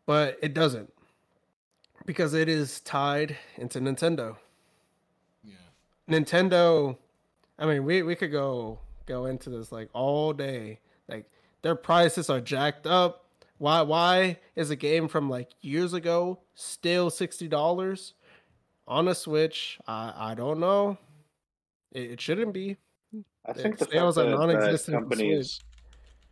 But 0.07 0.39
it 0.43 0.55
doesn't. 0.55 0.93
Because 2.07 2.35
it 2.35 2.49
is 2.49 2.81
tied 2.81 3.37
into 3.57 3.81
Nintendo. 3.81 4.37
Yeah. 5.45 5.55
Nintendo, 6.11 6.97
I 7.59 7.67
mean, 7.67 7.85
we, 7.85 8.03
we 8.03 8.17
could 8.17 8.33
go 8.33 8.81
go 9.07 9.27
into 9.27 9.51
this 9.51 9.71
like 9.71 9.89
all 9.93 10.33
day. 10.33 10.81
Like 11.09 11.31
their 11.63 11.75
prices 11.75 12.31
are 12.31 12.41
jacked 12.41 12.87
up. 12.87 13.27
Why 13.59 13.83
why 13.83 14.39
is 14.57 14.71
a 14.71 14.77
game 14.77 15.07
from 15.07 15.31
like 15.31 15.51
years 15.61 15.93
ago 15.93 16.41
still 16.55 17.11
sixty 17.11 17.47
dollars 17.47 18.15
on 18.89 19.07
a 19.07 19.15
Switch? 19.15 19.79
I 19.87 20.13
I 20.17 20.35
don't 20.35 20.59
know. 20.59 20.99
It, 21.93 22.13
it 22.13 22.21
shouldn't 22.21 22.53
be. 22.53 22.77
I 23.47 23.53
The 23.53 23.63
think 23.63 23.79
the 23.79 23.87
sales 23.87 24.17
fact 24.17 24.27
are 24.27 24.31
that, 24.31 24.37
that 24.47 24.47
non-existent 24.55 24.95
for 24.95 25.01
companies. 25.01 25.61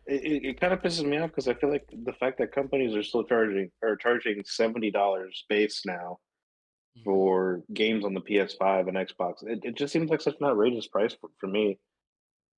It, 0.06 0.24
it, 0.24 0.44
it 0.50 0.60
kind 0.60 0.72
of 0.72 0.80
pisses 0.80 1.04
me 1.04 1.18
off 1.18 1.30
because 1.30 1.46
I 1.48 1.54
feel 1.54 1.70
like 1.70 1.84
the 2.04 2.12
fact 2.14 2.38
that 2.38 2.52
companies 2.52 2.94
are 2.96 3.02
still 3.02 3.24
charging 3.24 3.70
are 3.82 3.96
charging 3.96 4.42
seventy 4.44 4.90
dollars 4.90 5.44
base 5.48 5.82
now 5.86 6.18
Mhm. 6.98 7.04
for 7.04 7.62
games 7.72 8.04
on 8.04 8.14
the 8.14 8.20
PS5 8.20 8.88
and 8.88 8.96
Xbox. 8.96 9.46
It, 9.46 9.60
it 9.62 9.76
just 9.76 9.92
seems 9.92 10.10
like 10.10 10.20
such 10.20 10.34
an 10.40 10.46
outrageous 10.46 10.88
price 10.88 11.14
for, 11.20 11.30
for 11.38 11.46
me. 11.46 11.78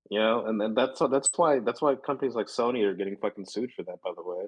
You 0.09 0.19
know, 0.19 0.45
and, 0.47 0.59
and 0.61 0.75
that's 0.75 0.99
that's 1.11 1.29
why 1.35 1.59
that's 1.59 1.81
why 1.83 1.93
companies 1.95 2.33
like 2.33 2.47
Sony 2.47 2.83
are 2.83 2.95
getting 2.95 3.15
fucking 3.17 3.45
sued 3.45 3.71
for 3.75 3.83
that. 3.83 4.01
By 4.03 4.09
the 4.15 4.23
way, 4.23 4.45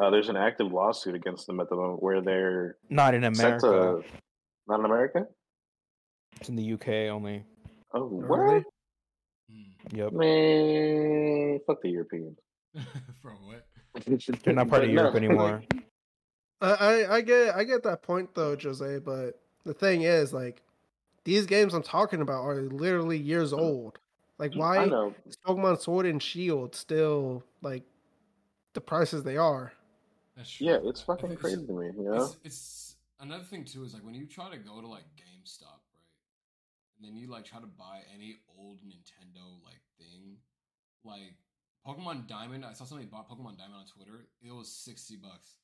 uh, 0.00 0.10
there's 0.10 0.28
an 0.28 0.36
active 0.36 0.72
lawsuit 0.72 1.14
against 1.16 1.46
them 1.48 1.58
at 1.60 1.68
the 1.68 1.74
moment 1.76 2.00
where 2.02 2.20
they're 2.20 2.76
Not 2.90 3.14
in 3.14 3.24
America. 3.24 3.66
to 3.66 4.04
not 4.68 4.78
in 4.80 4.86
America. 4.86 5.26
It's 6.38 6.48
in 6.48 6.54
the 6.56 6.72
UK 6.74 6.88
only. 7.10 7.44
Oh, 7.94 8.06
what? 8.06 8.64
Mm. 9.50 9.92
Yep. 9.92 10.12
Man, 10.12 11.60
fuck 11.66 11.82
the 11.82 11.90
Europeans. 11.90 12.38
From 13.22 13.36
what? 13.46 13.66
They're 14.44 14.54
not 14.54 14.68
part 14.68 14.82
of 14.84 14.88
But 14.88 14.94
no, 14.94 15.02
Europe 15.02 15.14
anymore. 15.14 15.62
I, 16.62 16.70
I 16.70 17.14
I 17.16 17.20
get 17.20 17.54
I 17.54 17.64
get 17.64 17.82
that 17.82 18.02
point 18.02 18.34
though, 18.34 18.56
Jose. 18.56 18.98
But 19.00 19.40
the 19.64 19.74
thing 19.74 20.02
is, 20.02 20.32
like, 20.32 20.62
these 21.24 21.46
games 21.46 21.74
I'm 21.74 21.82
talking 21.82 22.22
about 22.22 22.44
are 22.44 22.62
literally 22.62 23.18
years 23.18 23.52
old. 23.52 23.98
Like, 24.38 24.54
I 24.54 24.58
why 24.58 24.86
know. 24.86 25.14
is 25.26 25.36
Pokemon 25.46 25.80
Sword 25.80 26.06
and 26.06 26.22
Shield 26.22 26.74
still 26.74 27.44
like 27.62 27.82
the 28.74 28.80
prices 28.80 29.22
they 29.22 29.36
are? 29.36 29.72
That's 30.36 30.50
true. 30.50 30.68
Yeah, 30.68 30.78
it's 30.84 31.02
fucking 31.02 31.28
think 31.28 31.40
crazy 31.40 31.66
to 31.66 31.72
me. 31.72 31.86
You 31.96 32.04
know. 32.04 32.14
It's, 32.14 32.36
it's 32.44 32.96
another 33.20 33.44
thing 33.44 33.64
too 33.64 33.84
is 33.84 33.92
like 33.92 34.04
when 34.04 34.14
you 34.14 34.26
try 34.26 34.50
to 34.50 34.56
go 34.56 34.80
to 34.80 34.86
like 34.86 35.04
GameStop, 35.16 35.64
right? 35.64 35.81
And 37.02 37.10
then 37.10 37.16
you 37.16 37.26
like 37.28 37.44
try 37.44 37.58
to 37.58 37.66
buy 37.66 38.02
any 38.14 38.36
old 38.58 38.78
Nintendo 38.86 39.58
like 39.64 39.80
thing, 39.98 40.36
like 41.04 41.34
Pokemon 41.86 42.28
Diamond. 42.28 42.64
I 42.64 42.74
saw 42.74 42.84
somebody 42.84 43.08
bought 43.08 43.28
Pokemon 43.28 43.58
Diamond 43.58 43.74
on 43.80 43.86
Twitter. 43.86 44.26
It 44.40 44.52
was 44.52 44.70
sixty 44.72 45.16
bucks 45.16 45.56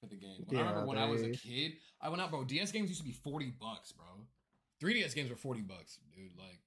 for 0.00 0.06
the 0.06 0.14
game. 0.16 0.44
When 0.46 0.60
I 0.60 0.68
remember 0.68 0.86
when 0.86 0.98
I 0.98 1.06
was 1.06 1.22
a 1.22 1.30
kid, 1.30 1.72
I 2.00 2.08
went 2.08 2.22
out, 2.22 2.30
bro. 2.30 2.44
DS 2.44 2.70
games 2.70 2.88
used 2.88 3.00
to 3.00 3.06
be 3.06 3.12
forty 3.12 3.52
bucks, 3.60 3.90
bro. 3.92 4.04
3DS 4.80 5.14
games 5.14 5.30
were 5.30 5.36
forty 5.36 5.62
bucks, 5.62 5.98
dude. 6.14 6.36
Like 6.38 6.60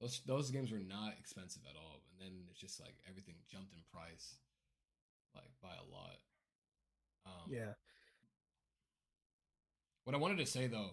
those 0.00 0.20
those 0.26 0.50
games 0.50 0.70
were 0.70 0.78
not 0.78 1.14
expensive 1.18 1.62
at 1.68 1.76
all. 1.76 2.02
And 2.12 2.20
then 2.20 2.44
it's 2.50 2.60
just 2.60 2.78
like 2.80 2.94
everything 3.08 3.34
jumped 3.50 3.72
in 3.72 3.80
price, 3.92 4.36
like 5.34 5.50
by 5.60 5.70
a 5.70 5.90
lot. 5.90 6.18
Um, 7.26 7.50
Yeah, 7.50 7.72
what 10.04 10.14
I 10.14 10.18
wanted 10.18 10.38
to 10.38 10.46
say 10.46 10.66
though 10.66 10.90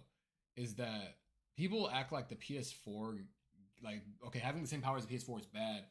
is 0.55 0.76
that 0.76 1.17
people 1.60 1.90
act 1.94 2.11
like 2.14 2.30
the 2.30 2.36
PS4, 2.36 3.19
like 3.84 4.02
okay, 4.27 4.40
having 4.40 4.61
the 4.61 4.68
same 4.68 4.81
power 4.81 4.98
as 4.98 5.06
the 5.06 5.14
PS4 5.15 5.41
is 5.41 5.45
bad. 5.45 5.84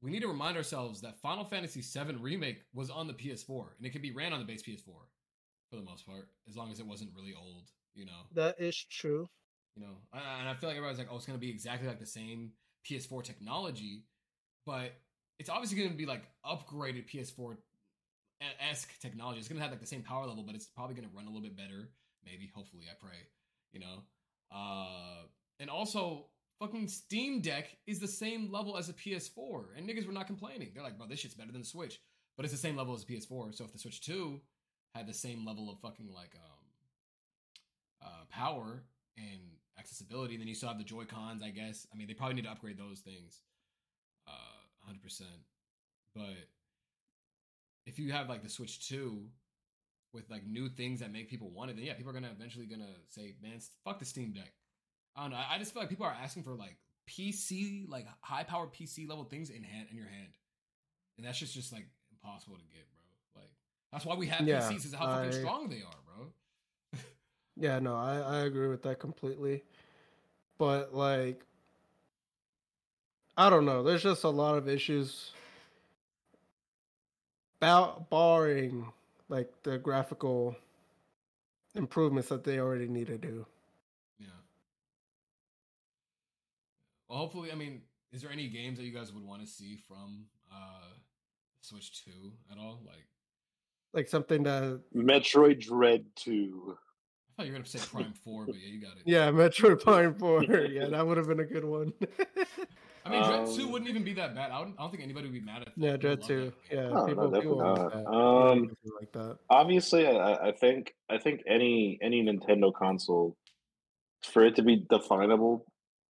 We 0.00 0.10
need 0.12 0.20
to 0.20 0.28
remind 0.28 0.56
ourselves 0.56 1.00
that 1.00 1.18
Final 1.20 1.44
Fantasy 1.44 1.80
VII 1.80 2.14
remake 2.20 2.58
was 2.72 2.90
on 2.90 3.08
the 3.08 3.14
PS4 3.14 3.64
and 3.78 3.86
it 3.86 3.90
could 3.90 4.02
be 4.02 4.12
ran 4.12 4.32
on 4.32 4.38
the 4.38 4.44
base 4.44 4.62
PS4 4.62 4.84
for 5.70 5.76
the 5.76 5.82
most 5.82 6.06
part, 6.06 6.28
as 6.48 6.56
long 6.56 6.70
as 6.70 6.78
it 6.78 6.86
wasn't 6.86 7.10
really 7.16 7.34
old. 7.34 7.68
You 7.94 8.04
know, 8.06 8.20
that 8.34 8.60
is 8.60 8.76
true. 8.76 9.28
you 9.74 9.82
know, 9.84 9.96
I- 10.12 10.40
and 10.40 10.48
I 10.48 10.54
feel 10.54 10.68
like 10.68 10.76
everybody's 10.76 10.98
like, 10.98 11.08
oh, 11.10 11.16
it's 11.16 11.26
gonna 11.26 11.38
be 11.38 11.50
exactly 11.50 11.88
like 11.88 11.98
the 12.00 12.06
same 12.06 12.52
PS4 12.84 13.22
technology, 13.24 14.04
but 14.66 14.92
it's 15.38 15.48
obviously 15.48 15.78
gonna 15.82 15.96
be 15.96 16.06
like 16.06 16.22
upgraded 16.44 17.06
PS4 17.08 17.56
esque 18.60 18.98
technology. 19.00 19.38
It's 19.40 19.48
gonna 19.48 19.60
have 19.60 19.70
like 19.70 19.80
the 19.80 19.86
same 19.86 20.02
power 20.02 20.26
level, 20.26 20.44
but 20.44 20.54
it's 20.54 20.66
probably 20.66 20.94
gonna 20.94 21.10
run 21.14 21.24
a 21.26 21.28
little 21.28 21.42
bit 21.42 21.56
better. 21.56 21.90
Maybe, 22.24 22.50
hopefully, 22.54 22.84
I 22.90 22.94
pray. 23.04 23.18
You 23.72 23.80
know, 23.80 24.02
uh, 24.52 25.22
and 25.60 25.70
also 25.70 26.26
fucking 26.60 26.88
Steam 26.88 27.40
Deck 27.40 27.76
is 27.86 28.00
the 28.00 28.08
same 28.08 28.50
level 28.50 28.76
as 28.76 28.88
a 28.88 28.92
PS4, 28.92 29.66
and 29.76 29.88
niggas 29.88 30.06
were 30.06 30.12
not 30.12 30.26
complaining. 30.26 30.70
They're 30.74 30.82
like, 30.82 30.98
bro, 30.98 31.06
this 31.06 31.20
shit's 31.20 31.34
better 31.34 31.52
than 31.52 31.62
the 31.62 31.66
Switch, 31.66 32.00
but 32.36 32.44
it's 32.44 32.52
the 32.52 32.58
same 32.58 32.76
level 32.76 32.94
as 32.94 33.02
a 33.02 33.06
PS4. 33.06 33.54
So 33.54 33.64
if 33.64 33.72
the 33.72 33.78
Switch 33.78 34.00
Two 34.00 34.40
had 34.94 35.06
the 35.06 35.14
same 35.14 35.46
level 35.46 35.70
of 35.70 35.78
fucking 35.80 36.12
like 36.14 36.34
um 36.36 38.06
uh 38.06 38.24
power 38.30 38.82
and 39.16 39.40
accessibility, 39.78 40.36
then 40.36 40.48
you 40.48 40.54
still 40.54 40.68
have 40.68 40.78
the 40.78 40.84
Joy 40.84 41.04
Cons, 41.04 41.42
I 41.42 41.50
guess. 41.50 41.86
I 41.92 41.96
mean, 41.96 42.08
they 42.08 42.14
probably 42.14 42.34
need 42.34 42.44
to 42.44 42.50
upgrade 42.50 42.78
those 42.78 43.00
things, 43.00 43.40
uh, 44.26 44.84
hundred 44.84 45.02
percent. 45.02 45.30
But 46.14 46.48
if 47.86 47.98
you 47.98 48.12
have 48.12 48.28
like 48.28 48.42
the 48.42 48.48
Switch 48.48 48.88
Two 48.88 49.26
with 50.12 50.28
like 50.30 50.46
new 50.46 50.68
things 50.68 51.00
that 51.00 51.12
make 51.12 51.28
people 51.28 51.50
want 51.50 51.70
it, 51.70 51.76
then 51.76 51.84
yeah, 51.84 51.94
people 51.94 52.10
are 52.10 52.14
gonna 52.14 52.30
eventually 52.34 52.66
gonna 52.66 52.94
say, 53.08 53.34
man, 53.42 53.58
fuck 53.84 53.98
the 53.98 54.04
Steam 54.04 54.32
Deck. 54.32 54.52
I 55.16 55.22
don't 55.22 55.30
know. 55.30 55.36
I 55.36 55.54
I 55.54 55.58
just 55.58 55.72
feel 55.72 55.82
like 55.82 55.90
people 55.90 56.06
are 56.06 56.16
asking 56.22 56.42
for 56.44 56.54
like 56.54 56.76
PC, 57.08 57.86
like 57.88 58.06
high 58.20 58.44
powered 58.44 58.72
PC 58.72 59.08
level 59.08 59.24
things 59.24 59.50
in 59.50 59.62
hand 59.62 59.88
in 59.90 59.96
your 59.96 60.08
hand, 60.08 60.32
and 61.16 61.26
that's 61.26 61.38
just 61.38 61.54
just 61.54 61.72
like 61.72 61.86
impossible 62.12 62.56
to 62.56 62.64
get, 62.64 62.84
bro. 62.92 63.42
Like 63.42 63.50
that's 63.92 64.04
why 64.04 64.14
we 64.14 64.26
have 64.26 64.46
Yeah, 64.46 64.60
PCs 64.60 64.86
is 64.86 64.94
how 64.94 65.06
fucking 65.06 65.32
strong 65.32 65.68
they 65.68 65.82
are, 65.82 65.98
bro. 66.06 66.32
Yeah, 67.60 67.80
no, 67.80 67.96
I 67.96 68.18
I 68.18 68.36
agree 68.40 68.68
with 68.68 68.82
that 68.84 69.00
completely. 69.00 69.64
But 70.58 70.94
like, 70.94 71.44
I 73.36 73.50
don't 73.50 73.64
know. 73.64 73.82
There's 73.82 74.02
just 74.02 74.24
a 74.24 74.28
lot 74.28 74.56
of 74.56 74.68
issues. 74.68 75.32
About 77.60 78.08
barring 78.10 78.92
like 79.28 79.50
the 79.62 79.78
graphical 79.78 80.56
improvements 81.74 82.28
that 82.28 82.44
they 82.44 82.58
already 82.58 82.88
need 82.88 83.06
to 83.08 83.18
do. 83.18 83.46
Yeah. 84.18 84.26
Well, 87.08 87.18
hopefully, 87.18 87.52
I 87.52 87.54
mean, 87.54 87.82
is 88.12 88.22
there 88.22 88.30
any 88.30 88.48
games 88.48 88.78
that 88.78 88.84
you 88.84 88.92
guys 88.92 89.12
would 89.12 89.24
want 89.24 89.42
to 89.42 89.46
see 89.46 89.78
from 89.86 90.26
uh 90.52 90.94
Switch 91.60 92.04
Two 92.04 92.32
at 92.50 92.58
all? 92.58 92.80
Like, 92.86 93.06
Like 93.92 94.08
something 94.08 94.42
that 94.44 94.80
Metroid 94.94 95.60
Dread 95.60 96.04
Two. 96.16 96.76
I 97.38 97.42
thought 97.42 97.46
you 97.46 97.52
were 97.52 97.58
gonna 97.58 97.68
say 97.68 97.78
Prime 97.78 98.14
Four, 98.24 98.46
but 98.46 98.56
yeah, 98.56 98.72
you 98.72 98.80
got 98.80 98.96
it. 98.96 99.02
yeah, 99.06 99.30
Metroid 99.30 99.80
Prime 99.84 100.14
4. 100.14 100.44
yeah, 100.70 100.88
that 100.88 101.06
would 101.06 101.16
have 101.16 101.28
been 101.28 101.40
a 101.40 101.44
good 101.44 101.64
one. 101.64 101.92
I 103.08 103.10
mean, 103.10 103.22
Dread 103.24 103.56
Two 103.56 103.64
Um, 103.64 103.72
wouldn't 103.72 103.90
even 103.90 104.04
be 104.04 104.12
that 104.14 104.34
bad. 104.34 104.50
I, 104.50 104.58
would, 104.60 104.68
I 104.78 104.82
don't 104.82 104.90
think 104.90 105.02
anybody 105.02 105.26
would 105.26 105.32
be 105.34 105.40
mad 105.40 105.62
at. 105.62 105.66
that. 105.66 105.72
yeah, 105.76 105.92
People 105.96 106.16
Dread 106.16 106.22
2. 106.22 106.44
that. 106.70 106.76
Yeah, 106.76 106.82
No, 106.88 106.94
no, 106.94 107.06
people, 107.06 107.24
definitely 107.30 107.40
people 107.40 107.56
want 107.58 107.78
not. 107.78 107.92
that. 107.92 108.10
Um, 108.10 108.76
like 109.00 109.12
that. 109.12 109.38
Obviously, 109.50 110.06
I, 110.06 110.48
I 110.48 110.52
think 110.52 110.94
I 111.10 111.18
think 111.18 111.42
any 111.46 111.98
any 112.02 112.22
Nintendo 112.22 112.72
console, 112.72 113.36
for 114.24 114.44
it 114.44 114.56
to 114.56 114.62
be 114.62 114.84
definable, 114.90 115.66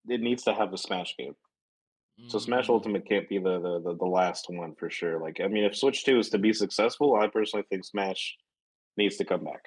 it 0.07 0.21
needs 0.21 0.43
to 0.43 0.53
have 0.53 0.73
a 0.73 0.77
Smash 0.77 1.15
game. 1.17 1.35
So 2.27 2.39
Smash 2.39 2.67
Mm, 2.67 2.75
Ultimate 2.75 3.05
can't 3.09 3.27
be 3.27 3.39
the, 3.39 3.59
the 3.59 3.81
the 3.81 3.97
the 3.97 4.05
last 4.05 4.45
one 4.49 4.73
for 4.75 4.89
sure. 4.89 5.19
Like 5.19 5.41
I 5.43 5.47
mean, 5.49 5.65
if 5.65 5.75
Switch 5.75 6.05
Two 6.05 6.17
is 6.17 6.29
to 6.29 6.37
be 6.37 6.53
successful, 6.53 7.15
I 7.15 7.27
personally 7.27 7.65
think 7.69 7.83
Smash 7.83 8.37
needs 8.95 9.17
to 9.17 9.25
come 9.25 9.43
back. 9.43 9.65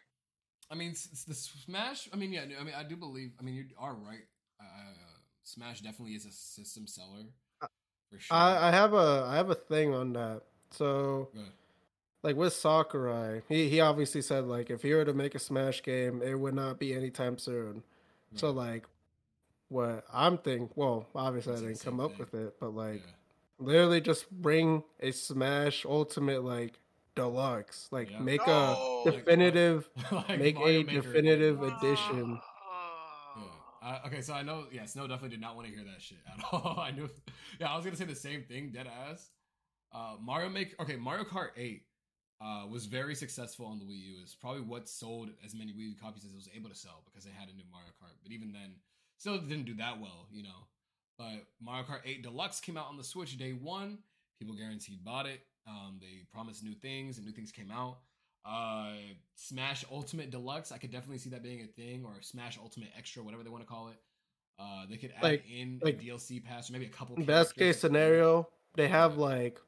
I 0.70 0.74
mean, 0.74 0.90
s- 0.92 1.08
s- 1.12 1.24
the 1.24 1.34
Smash. 1.34 2.08
I 2.12 2.16
mean, 2.16 2.32
yeah. 2.32 2.44
I 2.58 2.64
mean, 2.64 2.74
I 2.74 2.84
do 2.84 2.96
believe. 2.96 3.32
I 3.38 3.42
mean, 3.42 3.54
you 3.54 3.64
are 3.78 3.94
right. 3.94 4.24
Uh, 4.60 4.64
Smash 5.48 5.80
definitely 5.80 6.14
is 6.14 6.26
a 6.26 6.30
system 6.32 6.86
seller 6.86 7.24
uh, 7.62 7.66
for 8.10 8.18
sure. 8.18 8.36
I, 8.36 8.68
I 8.68 8.70
have 8.70 8.92
a 8.92 9.24
I 9.26 9.36
have 9.36 9.50
a 9.50 9.54
thing 9.54 9.94
on 9.94 10.12
that. 10.12 10.42
So 10.70 11.28
like 12.22 12.36
with 12.36 12.52
Sakurai, 12.52 13.42
he 13.48 13.68
he 13.68 13.80
obviously 13.80 14.22
said 14.22 14.44
like 14.44 14.70
if 14.70 14.82
he 14.82 14.92
were 14.94 15.04
to 15.04 15.14
make 15.14 15.34
a 15.34 15.38
Smash 15.38 15.82
game, 15.82 16.22
it 16.22 16.34
would 16.38 16.54
not 16.54 16.78
be 16.78 16.94
anytime 16.94 17.38
soon. 17.38 17.82
So 18.34 18.50
like 18.50 18.86
what 19.68 20.04
I'm 20.12 20.38
thinking, 20.38 20.70
well, 20.76 21.06
obviously 21.14 21.54
I 21.54 21.56
didn't 21.56 21.76
same 21.76 21.92
come 21.92 22.00
up 22.00 22.18
with 22.18 22.34
it, 22.34 22.54
but 22.60 22.74
like 22.74 23.02
Yeah. 23.06 23.12
literally 23.58 24.00
just 24.00 24.30
bring 24.30 24.82
a 25.00 25.10
Smash 25.12 25.84
Ultimate 25.86 26.44
like 26.44 26.80
deluxe, 27.14 27.88
like 27.90 28.10
Yeah. 28.10 28.20
make 28.20 28.46
No! 28.46 29.02
a 29.04 29.10
definitive, 29.12 29.88
Like 30.12 30.38
make 30.38 30.56
Mario 30.56 30.80
a 30.80 30.84
Maker. 30.84 31.02
definitive 31.02 31.62
edition. 31.62 32.40
Uh, 33.88 34.00
okay, 34.06 34.20
so 34.20 34.34
I 34.34 34.42
know, 34.42 34.66
yeah, 34.70 34.84
Snow 34.84 35.06
definitely 35.06 35.30
did 35.30 35.40
not 35.40 35.56
want 35.56 35.66
to 35.66 35.72
hear 35.72 35.84
that 35.84 36.02
shit 36.02 36.18
at 36.26 36.44
all. 36.52 36.78
I 36.78 36.90
knew, 36.90 37.08
yeah, 37.58 37.72
I 37.72 37.76
was 37.76 37.86
gonna 37.86 37.96
say 37.96 38.04
the 38.04 38.14
same 38.14 38.42
thing, 38.42 38.70
dead 38.70 38.86
ass. 38.86 39.30
Uh, 39.94 40.16
Mario 40.20 40.50
make 40.50 40.78
okay. 40.78 40.96
Mario 40.96 41.24
Kart 41.24 41.50
Eight 41.56 41.84
uh, 42.44 42.66
was 42.70 42.84
very 42.84 43.14
successful 43.14 43.64
on 43.64 43.78
the 43.78 43.86
Wii 43.86 44.04
U. 44.04 44.16
It's 44.22 44.34
probably 44.34 44.60
what 44.60 44.88
sold 44.88 45.30
as 45.42 45.54
many 45.54 45.72
Wii 45.72 45.90
U 45.90 45.94
copies 46.00 46.24
as 46.26 46.32
it 46.32 46.36
was 46.36 46.50
able 46.54 46.68
to 46.68 46.76
sell 46.76 47.02
because 47.06 47.24
they 47.24 47.30
had 47.30 47.48
a 47.48 47.56
new 47.56 47.64
Mario 47.72 47.88
Kart. 48.02 48.12
But 48.22 48.32
even 48.32 48.52
then, 48.52 48.74
still 49.16 49.38
didn't 49.38 49.64
do 49.64 49.74
that 49.76 49.98
well, 49.98 50.26
you 50.30 50.42
know. 50.42 50.66
But 51.18 51.46
Mario 51.58 51.84
Kart 51.84 52.00
8 52.04 52.22
Deluxe 52.22 52.60
came 52.60 52.76
out 52.76 52.88
on 52.88 52.98
the 52.98 53.04
Switch 53.04 53.38
day 53.38 53.52
one. 53.52 53.98
People 54.38 54.54
guaranteed 54.54 55.02
bought 55.02 55.26
it. 55.26 55.40
Um, 55.66 55.98
they 56.00 56.26
promised 56.30 56.62
new 56.62 56.74
things, 56.74 57.16
and 57.16 57.26
new 57.26 57.32
things 57.32 57.50
came 57.50 57.70
out. 57.70 58.00
Uh, 58.44 58.92
Smash 59.34 59.84
Ultimate 59.90 60.30
Deluxe, 60.30 60.72
I 60.72 60.78
could 60.78 60.90
definitely 60.90 61.18
see 61.18 61.30
that 61.30 61.42
being 61.42 61.62
a 61.62 61.66
thing, 61.66 62.04
or 62.04 62.14
Smash 62.22 62.58
Ultimate 62.58 62.88
Extra, 62.96 63.22
whatever 63.22 63.42
they 63.44 63.50
want 63.50 63.62
to 63.62 63.68
call 63.68 63.88
it. 63.88 63.96
Uh, 64.58 64.86
they 64.88 64.96
could 64.96 65.12
add 65.16 65.22
Like- 65.22 65.44
in 65.48 65.78
like, 65.82 65.94
a 65.94 65.98
DLC 65.98 66.40
pass, 66.44 66.68
or 66.68 66.72
maybe 66.72 66.86
a 66.86 66.90
couple. 66.90 67.16
Best 67.24 67.54
case 67.56 67.78
scenario, 67.78 68.48
they 68.74 68.88
have 68.88 69.16
like 69.18 69.60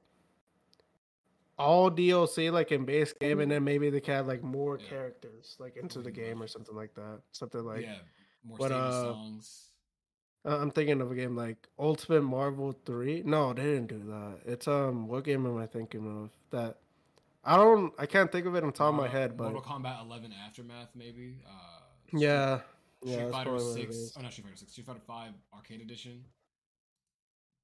all 1.59 1.91
DLC 1.91 2.51
like 2.51 2.73
in 2.73 2.85
base 2.85 3.13
game, 3.13 3.41
and 3.41 3.51
then 3.51 3.63
maybe 3.65 3.91
they 3.91 4.01
can 4.01 4.15
add 4.15 4.27
like 4.27 4.43
more 4.43 4.79
Yeah. 4.81 4.89
characters 4.89 5.57
like 5.59 5.77
into 5.77 6.01
the 6.01 6.11
game 6.11 6.43
or 6.43 6.47
something 6.47 6.75
like 6.75 6.95
that. 6.95 7.21
Something 7.33 7.65
like 7.65 7.83
yeah, 7.83 7.99
more 8.45 8.57
stage 8.59 8.73
uh, 8.73 9.03
songs. 9.03 9.67
I'm 10.43 10.71
thinking 10.71 11.03
of 11.03 11.13
a 11.13 11.15
game 11.15 11.37
like 11.37 11.69
Ultimate 11.79 12.23
Marvel 12.23 12.73
3. 12.87 13.25
No, 13.27 13.53
they 13.53 13.63
didn't 13.63 13.89
do 13.89 13.99
that. 14.05 14.39
It's 14.47 14.67
um 14.67 15.07
what 15.07 15.25
game 15.25 15.45
am 15.47 15.59
I 15.59 15.67
thinking 15.67 16.07
of? 16.07 16.31
That 16.51 16.79
I 17.45 17.57
don't 17.57 17.93
I 17.99 18.07
can't 18.07 18.31
think 18.31 18.47
of 18.47 18.55
it 18.55 18.65
on 18.65 18.73
top 18.73 18.91
of 18.91 18.95
my 18.97 19.09
head, 19.09 19.37
but 19.37 19.53
Mortal 19.53 19.63
Kombat 19.63 20.05
11 20.05 20.33
Aftermath, 20.47 20.89
maybe. 20.95 21.39
Uh, 21.47 21.81
yeah. 22.13 22.61
Street 23.03 23.13
Yeah, 23.13 23.31
Fighter 23.31 23.51
probably 23.51 23.65
what 23.65 23.81
it 23.81 23.93
Six. 23.95 24.13
Oh, 24.19 24.21
not 24.23 24.33
Street 24.33 24.45
Fighter 24.45 24.57
Six. 24.57 24.73
Street 24.73 24.87
Fighter 24.87 25.01
Five 25.07 25.33
Arcade 25.55 25.81
Edition. 25.81 26.25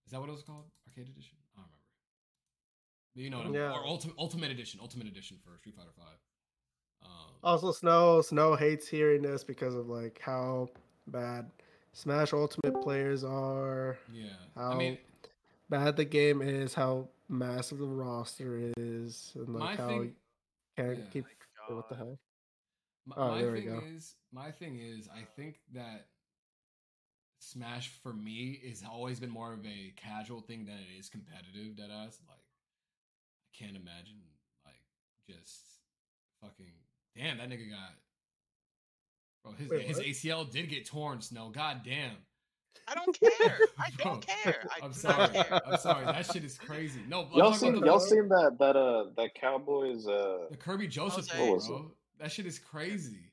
Is 0.07 0.13
that 0.13 0.21
what 0.21 0.29
it 0.29 0.33
was 0.33 0.43
called? 0.43 0.65
Arcade 0.89 1.09
Edition. 1.13 1.37
I 1.57 1.61
don't 1.61 1.67
remember. 1.67 1.83
But 3.15 3.23
you 3.23 3.31
know 3.31 3.37
what 3.39 3.47
I 3.47 3.51
mean. 3.51 3.61
Yeah. 3.61 3.73
Or 3.73 3.87
Ultimate 3.87 4.17
Ultimate 4.19 4.51
Edition. 4.51 4.81
Ultimate 4.83 5.09
Edition 5.09 5.37
for 5.45 5.59
Street 5.59 5.75
Fighter 5.77 5.91
Five. 5.97 6.17
Um, 7.05 7.35
Also 7.43 7.73
Snow 7.73 8.23
Snow 8.23 8.55
hates 8.57 8.89
hearing 8.89 9.23
this 9.23 9.45
because 9.45 9.75
of 9.75 9.89
like 9.89 10.21
how 10.25 10.69
bad 11.07 11.51
Smash 11.93 12.33
Ultimate 12.33 12.81
players 12.83 13.25
are, 13.25 13.99
yeah. 14.13 14.27
how 14.55 14.73
I 14.73 14.77
mean, 14.77 14.99
bad 15.71 15.97
the 15.97 16.05
game 16.05 16.43
is, 16.43 16.75
how 16.75 17.09
massive 17.29 17.79
the 17.79 17.87
roster 17.87 18.73
is, 18.77 19.33
and 19.35 19.49
my 19.49 19.59
like 19.71 19.79
how 19.79 19.89
thing. 19.89 20.15
can't 20.77 20.99
yeah. 20.99 21.05
keep 21.13 21.25
My 21.69 21.75
what 21.77 21.89
the 21.89 21.95
God. 21.95 22.05
hell. 22.05 22.19
My, 23.07 23.15
Oh, 23.19 23.29
my 23.31 23.39
there 23.41 23.53
we 23.53 23.61
thing 23.61 23.69
go. 23.69 23.83
is, 23.95 24.15
my 24.33 24.51
thing 24.51 24.79
is, 24.81 25.09
I 25.09 25.23
think 25.37 25.61
that 25.75 26.07
Smash 27.39 27.89
for 28.03 28.13
me 28.13 28.61
has 28.69 28.83
always 28.91 29.21
been 29.21 29.31
more 29.31 29.53
of 29.53 29.65
a 29.65 29.93
casual 29.97 30.41
thing 30.41 30.65
than 30.65 30.77
it 30.77 30.99
is 30.99 31.09
competitive. 31.09 31.77
Dead 31.77 31.91
ass, 31.91 32.19
like 32.29 32.39
I 32.39 33.65
can't 33.65 33.77
imagine 33.77 34.17
like 34.65 34.81
just 35.29 35.61
fucking 36.43 36.73
damn 37.17 37.39
that 37.39 37.49
nigga 37.51 37.71
got. 37.71 37.95
Bro, 39.45 39.53
his 39.53 39.69
Wait, 39.69 39.83
his 39.87 39.97
what? 39.99 40.07
ACL 40.07 40.51
did 40.51 40.69
get 40.69 40.87
torn. 40.87 41.21
Snow, 41.21 41.51
god 41.51 41.83
damn. 41.85 42.17
I 42.89 42.95
don't 42.95 43.19
care. 43.19 43.59
I 43.79 43.91
don't 43.99 44.27
care. 44.27 44.69
I 44.71 44.85
I'm 44.85 44.93
do 44.93 44.99
sorry. 44.99 45.29
care. 45.29 45.61
I'm 45.67 45.79
sorry. 45.79 46.05
That 46.07 46.27
shit 46.33 46.45
is 46.45 46.59
crazy. 46.59 47.01
No, 47.09 47.29
Y'all 47.35 47.53
seen 47.53 47.77
y'all 47.85 48.01
seen 48.01 48.29
that 48.29 48.57
that 48.59 48.77
uh 48.77 49.07
that 49.17 49.35
Cowboys 49.35 50.07
uh 50.07 50.47
the 50.51 50.57
Kerby 50.57 50.89
Joseph 50.89 51.29
Jose. 51.29 51.33
thing, 51.39 51.49
What 51.49 51.55
was 51.57 51.69
bro. 51.69 51.91
That 52.21 52.33
shit 52.33 52.47
is 52.47 52.59
crazy. 52.59 53.33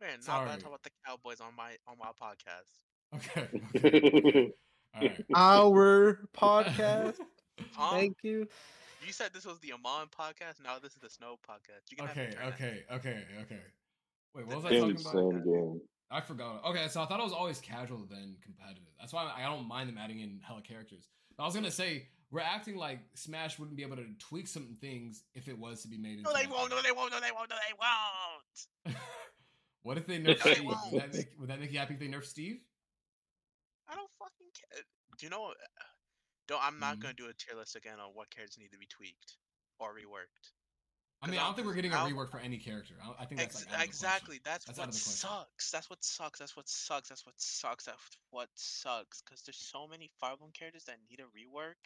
Man, 0.00 0.10
not 0.18 0.24
Sorry. 0.24 0.46
bad 0.48 0.60
talk 0.60 0.68
about 0.68 0.82
the 0.82 0.90
Cowboys 1.06 1.40
on 1.40 1.54
my 1.56 1.76
on 1.86 1.96
my 1.98 2.10
podcast. 2.20 2.70
Okay. 3.14 3.48
okay. 4.96 5.24
All 5.34 5.72
right. 5.72 6.16
Our 6.16 6.20
podcast. 6.36 7.14
Huh? 7.72 7.90
Thank 7.92 8.16
you. 8.22 8.46
You 9.06 9.12
said 9.12 9.30
this 9.32 9.44
was 9.46 9.58
the 9.60 9.72
Amon 9.72 10.08
podcast. 10.08 10.62
Now 10.64 10.78
this 10.82 10.92
is 10.92 10.98
the 10.98 11.08
Snow 11.10 11.38
podcast. 11.48 11.90
You 11.90 11.96
can 11.96 12.06
have 12.06 12.16
Okay, 12.16 12.26
me 12.28 12.34
turn 12.34 12.48
okay, 12.52 12.82
okay, 12.92 13.22
okay. 13.42 13.60
Wait, 14.34 14.46
what 14.46 14.56
was 14.56 14.64
I 14.66 14.68
Same- 14.70 14.80
talking 14.80 14.96
insane 14.96 15.30
about? 15.30 15.44
game. 15.44 15.80
I 16.10 16.20
forgot. 16.20 16.64
Okay, 16.64 16.86
so 16.88 17.02
I 17.02 17.06
thought 17.06 17.18
it 17.18 17.24
was 17.24 17.32
always 17.32 17.60
casual 17.60 18.06
then 18.08 18.36
competitive. 18.42 18.84
That's 19.00 19.12
why 19.12 19.30
I 19.36 19.42
don't 19.42 19.66
mind 19.66 19.88
them 19.88 19.98
adding 19.98 20.20
in 20.20 20.40
hella 20.46 20.62
characters. 20.62 21.08
But 21.36 21.42
I 21.44 21.46
was 21.46 21.54
gonna 21.54 21.70
say 21.70 22.08
we're 22.30 22.40
acting 22.40 22.76
like 22.76 23.00
Smash 23.14 23.58
wouldn't 23.58 23.76
be 23.76 23.82
able 23.82 23.96
to 23.96 24.06
tweak 24.18 24.46
some 24.48 24.76
things 24.80 25.24
if 25.34 25.48
it 25.48 25.58
was 25.58 25.82
to 25.82 25.88
be 25.88 25.98
made. 25.98 26.22
No, 26.22 26.30
into 26.30 26.42
they 26.42 26.46
won't. 26.50 26.70
No, 26.70 26.80
they 26.82 26.92
won't. 26.92 27.12
No, 27.12 27.20
they 27.20 27.32
won't. 27.32 27.50
No, 27.50 27.56
they 27.56 28.94
won't. 28.94 28.96
what 29.82 29.98
if 29.98 30.06
they 30.06 30.18
nerf 30.18 30.38
No, 30.44 30.52
Steve? 30.52 30.64
Would 30.92 31.02
that, 31.02 31.14
make, 31.14 31.28
would 31.38 31.48
that 31.50 31.60
make 31.60 31.72
you 31.72 31.78
happy 31.78 31.94
if 31.94 32.00
they 32.00 32.08
nerf 32.08 32.24
Steve? 32.24 32.58
I 33.88 33.94
don't 33.94 34.10
fucking 34.18 34.50
care. 34.54 34.82
Do 35.18 35.26
you 35.26 35.30
know? 35.30 35.52
Don't. 36.48 36.64
I'm 36.64 36.78
not 36.78 36.96
Mhm. 36.98 37.00
gonna 37.02 37.14
do 37.14 37.26
a 37.26 37.34
tier 37.34 37.56
list 37.58 37.74
again 37.76 37.98
on 37.98 38.10
what 38.14 38.30
characters 38.30 38.58
need 38.58 38.70
to 38.72 38.78
be 38.78 38.86
tweaked 38.86 39.38
or 39.80 39.92
reworked. 39.92 40.52
I 41.22 41.28
mean, 41.28 41.40
I 41.40 41.44
don't 41.44 41.54
think 41.56 41.66
we're 41.66 41.74
getting 41.74 41.92
a 41.92 41.96
rework 41.96 42.30
for 42.30 42.38
any 42.38 42.58
character. 42.58 42.94
I, 43.02 43.22
I 43.22 43.26
think 43.26 43.40
that's 43.40 43.62
Ex- 43.62 43.66
like 43.66 43.72
out 43.72 43.74
of 43.74 43.80
the 43.80 43.86
exactly. 43.86 44.40
That's, 44.44 44.64
That's 44.66 44.78
what 44.78 44.88
of 44.88 44.94
the 44.94 45.00
question. 45.00 45.28
sucks. 45.28 45.70
That's 45.70 45.90
what 45.90 46.04
sucks. 46.04 46.38
That's 46.38 46.56
what 46.56 46.68
sucks. 46.68 47.08
That's 47.08 47.26
what 47.26 47.34
sucks. 47.38 47.84
That's 47.84 48.16
what 48.30 48.48
sucks. 48.54 49.22
Because 49.22 49.42
there's 49.42 49.56
so 49.56 49.86
many 49.88 50.10
Fire 50.20 50.32
Emblem 50.32 50.50
characters 50.52 50.84
that 50.84 50.98
need 51.10 51.20
a 51.20 51.24
rework, 51.24 51.80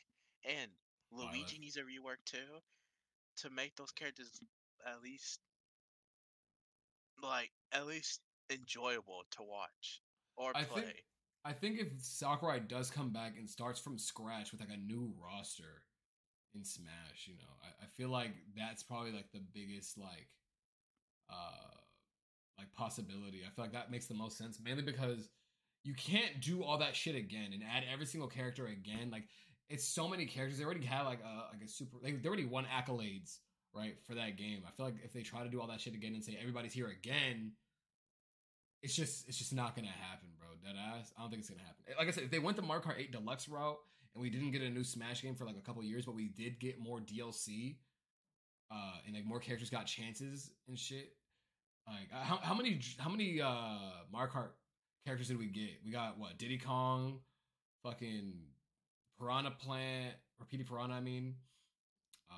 and 0.45 0.71
oh, 1.13 1.19
Violet. 1.19 1.35
Luigi 1.35 1.59
needs 1.59 1.77
a 1.77 1.81
rework 1.81 2.19
too, 2.27 2.61
to 3.39 3.51
make 3.51 3.77
those 3.77 3.93
characters 3.93 4.29
at 4.87 5.03
least 5.03 5.39
like 7.23 7.51
at 7.73 7.87
least 7.87 8.21
enjoyable 8.51 9.23
to 9.33 9.43
watch 9.43 10.01
or 10.37 10.53
I 10.55 10.65
play. 10.65 10.83
think- 10.83 11.05
I 11.43 11.55
think 11.55 11.81
if 11.81 11.89
Sakurai 12.03 12.61
does 12.61 12.91
come 12.91 13.11
back 13.15 13.39
and 13.39 13.49
starts 13.49 13.81
from 13.81 13.97
scratch 13.97 14.53
with 14.53 14.61
like 14.61 14.69
a 14.69 14.77
new 14.77 15.15
roster 15.19 15.83
in 16.55 16.65
Smash, 16.65 17.27
you 17.27 17.35
know, 17.35 17.53
I, 17.63 17.85
I 17.85 17.87
feel 17.97 18.09
like 18.09 18.33
that's 18.57 18.83
probably 18.83 19.13
like 19.13 19.31
the 19.33 19.43
biggest 19.55 19.99
like 19.99 20.29
uh 21.31 21.77
like 22.59 22.73
possibility. 22.75 23.43
I 23.47 23.51
feel 23.51 23.65
like 23.65 23.73
that 23.73 23.91
makes 23.91 24.07
the 24.07 24.15
most 24.15 24.37
sense, 24.37 24.59
mainly 24.63 24.83
because 24.83 25.29
you 25.83 25.95
can't 25.95 26.41
do 26.41 26.63
all 26.63 26.79
that 26.79 26.95
shit 26.95 27.15
again 27.15 27.51
and 27.53 27.63
add 27.63 27.85
every 27.91 28.07
single 28.07 28.29
character 28.29 28.67
again. 28.67 29.11
Like 29.11 29.25
it's 29.69 29.85
so 29.85 30.09
many 30.09 30.27
characters. 30.27 30.59
They 30.59 30.65
already 30.65 30.85
have 30.85 31.07
like 31.07 31.21
a 31.21 31.53
like 31.53 31.63
a 31.65 31.69
super 31.69 31.97
they, 32.03 32.13
they 32.13 32.29
already 32.29 32.45
won 32.45 32.67
accolades, 32.67 33.39
right, 33.75 33.97
for 34.07 34.15
that 34.15 34.37
game. 34.37 34.63
I 34.67 34.71
feel 34.73 34.87
like 34.87 34.97
if 35.05 35.13
they 35.13 35.23
try 35.23 35.43
to 35.43 35.49
do 35.49 35.61
all 35.61 35.69
that 35.69 35.81
shit 35.81 35.95
again 35.95 36.15
and 36.15 36.25
say 36.25 36.37
everybody's 36.39 36.73
here 36.73 36.89
again, 36.89 37.53
it's 38.83 38.95
just 38.95 39.29
it's 39.29 39.39
just 39.39 39.55
not 39.55 39.75
gonna 39.75 39.89
happen, 39.89 40.29
bro. 40.39 40.49
Dead 40.63 40.77
ass. 40.79 41.13
I 41.17 41.23
don't 41.23 41.31
think 41.31 41.41
it's 41.41 41.51
gonna 41.51 41.63
happen. 41.63 41.85
Like 41.99 42.09
I 42.09 42.11
said, 42.11 42.25
if 42.25 42.31
they 42.31 42.39
went 42.39 42.57
the 42.57 42.63
Mario 42.63 42.83
Kart 42.83 42.99
8 42.99 43.13
Deluxe 43.13 43.49
route 43.49 43.79
and 44.15 44.23
we 44.23 44.31
didn't 44.31 44.51
get 44.51 44.63
a 44.63 44.71
new 44.71 44.85
Smash 44.85 45.23
game 45.23 45.35
for 45.35 45.45
like 45.45 45.57
a 45.57 45.61
couple 45.61 45.83
years, 45.83 46.07
but 46.07 46.15
we 46.15 46.29
did 46.29 46.59
get 46.59 46.81
more 46.81 47.01
DLC, 47.01 47.77
uh, 48.71 48.95
and 49.07 49.15
like 49.15 49.25
more 49.25 49.41
characters 49.41 49.71
got 49.71 49.87
chances 49.87 50.51
and 50.69 50.79
shit. 50.79 51.13
Like 51.87 52.09
uh, 52.15 52.25
how 52.25 52.39
how 52.43 52.55
many 52.55 52.81
how 52.99 53.11
many 53.11 53.41
uh 53.41 54.05
Mario 54.13 54.31
Kart 54.31 54.49
characters 55.05 55.29
did 55.29 55.39
we 55.39 55.47
get? 55.47 55.81
We 55.85 55.91
got 55.91 56.19
what 56.19 56.39
Diddy 56.39 56.59
Kong, 56.59 57.21
fucking 57.83 58.33
Piranha 59.19 59.53
Plant 59.53 60.15
or 60.39 60.47
Petey 60.47 60.65
Piranha. 60.65 60.95
I 60.95 61.01
mean, 61.01 61.35
uh, 62.31 62.35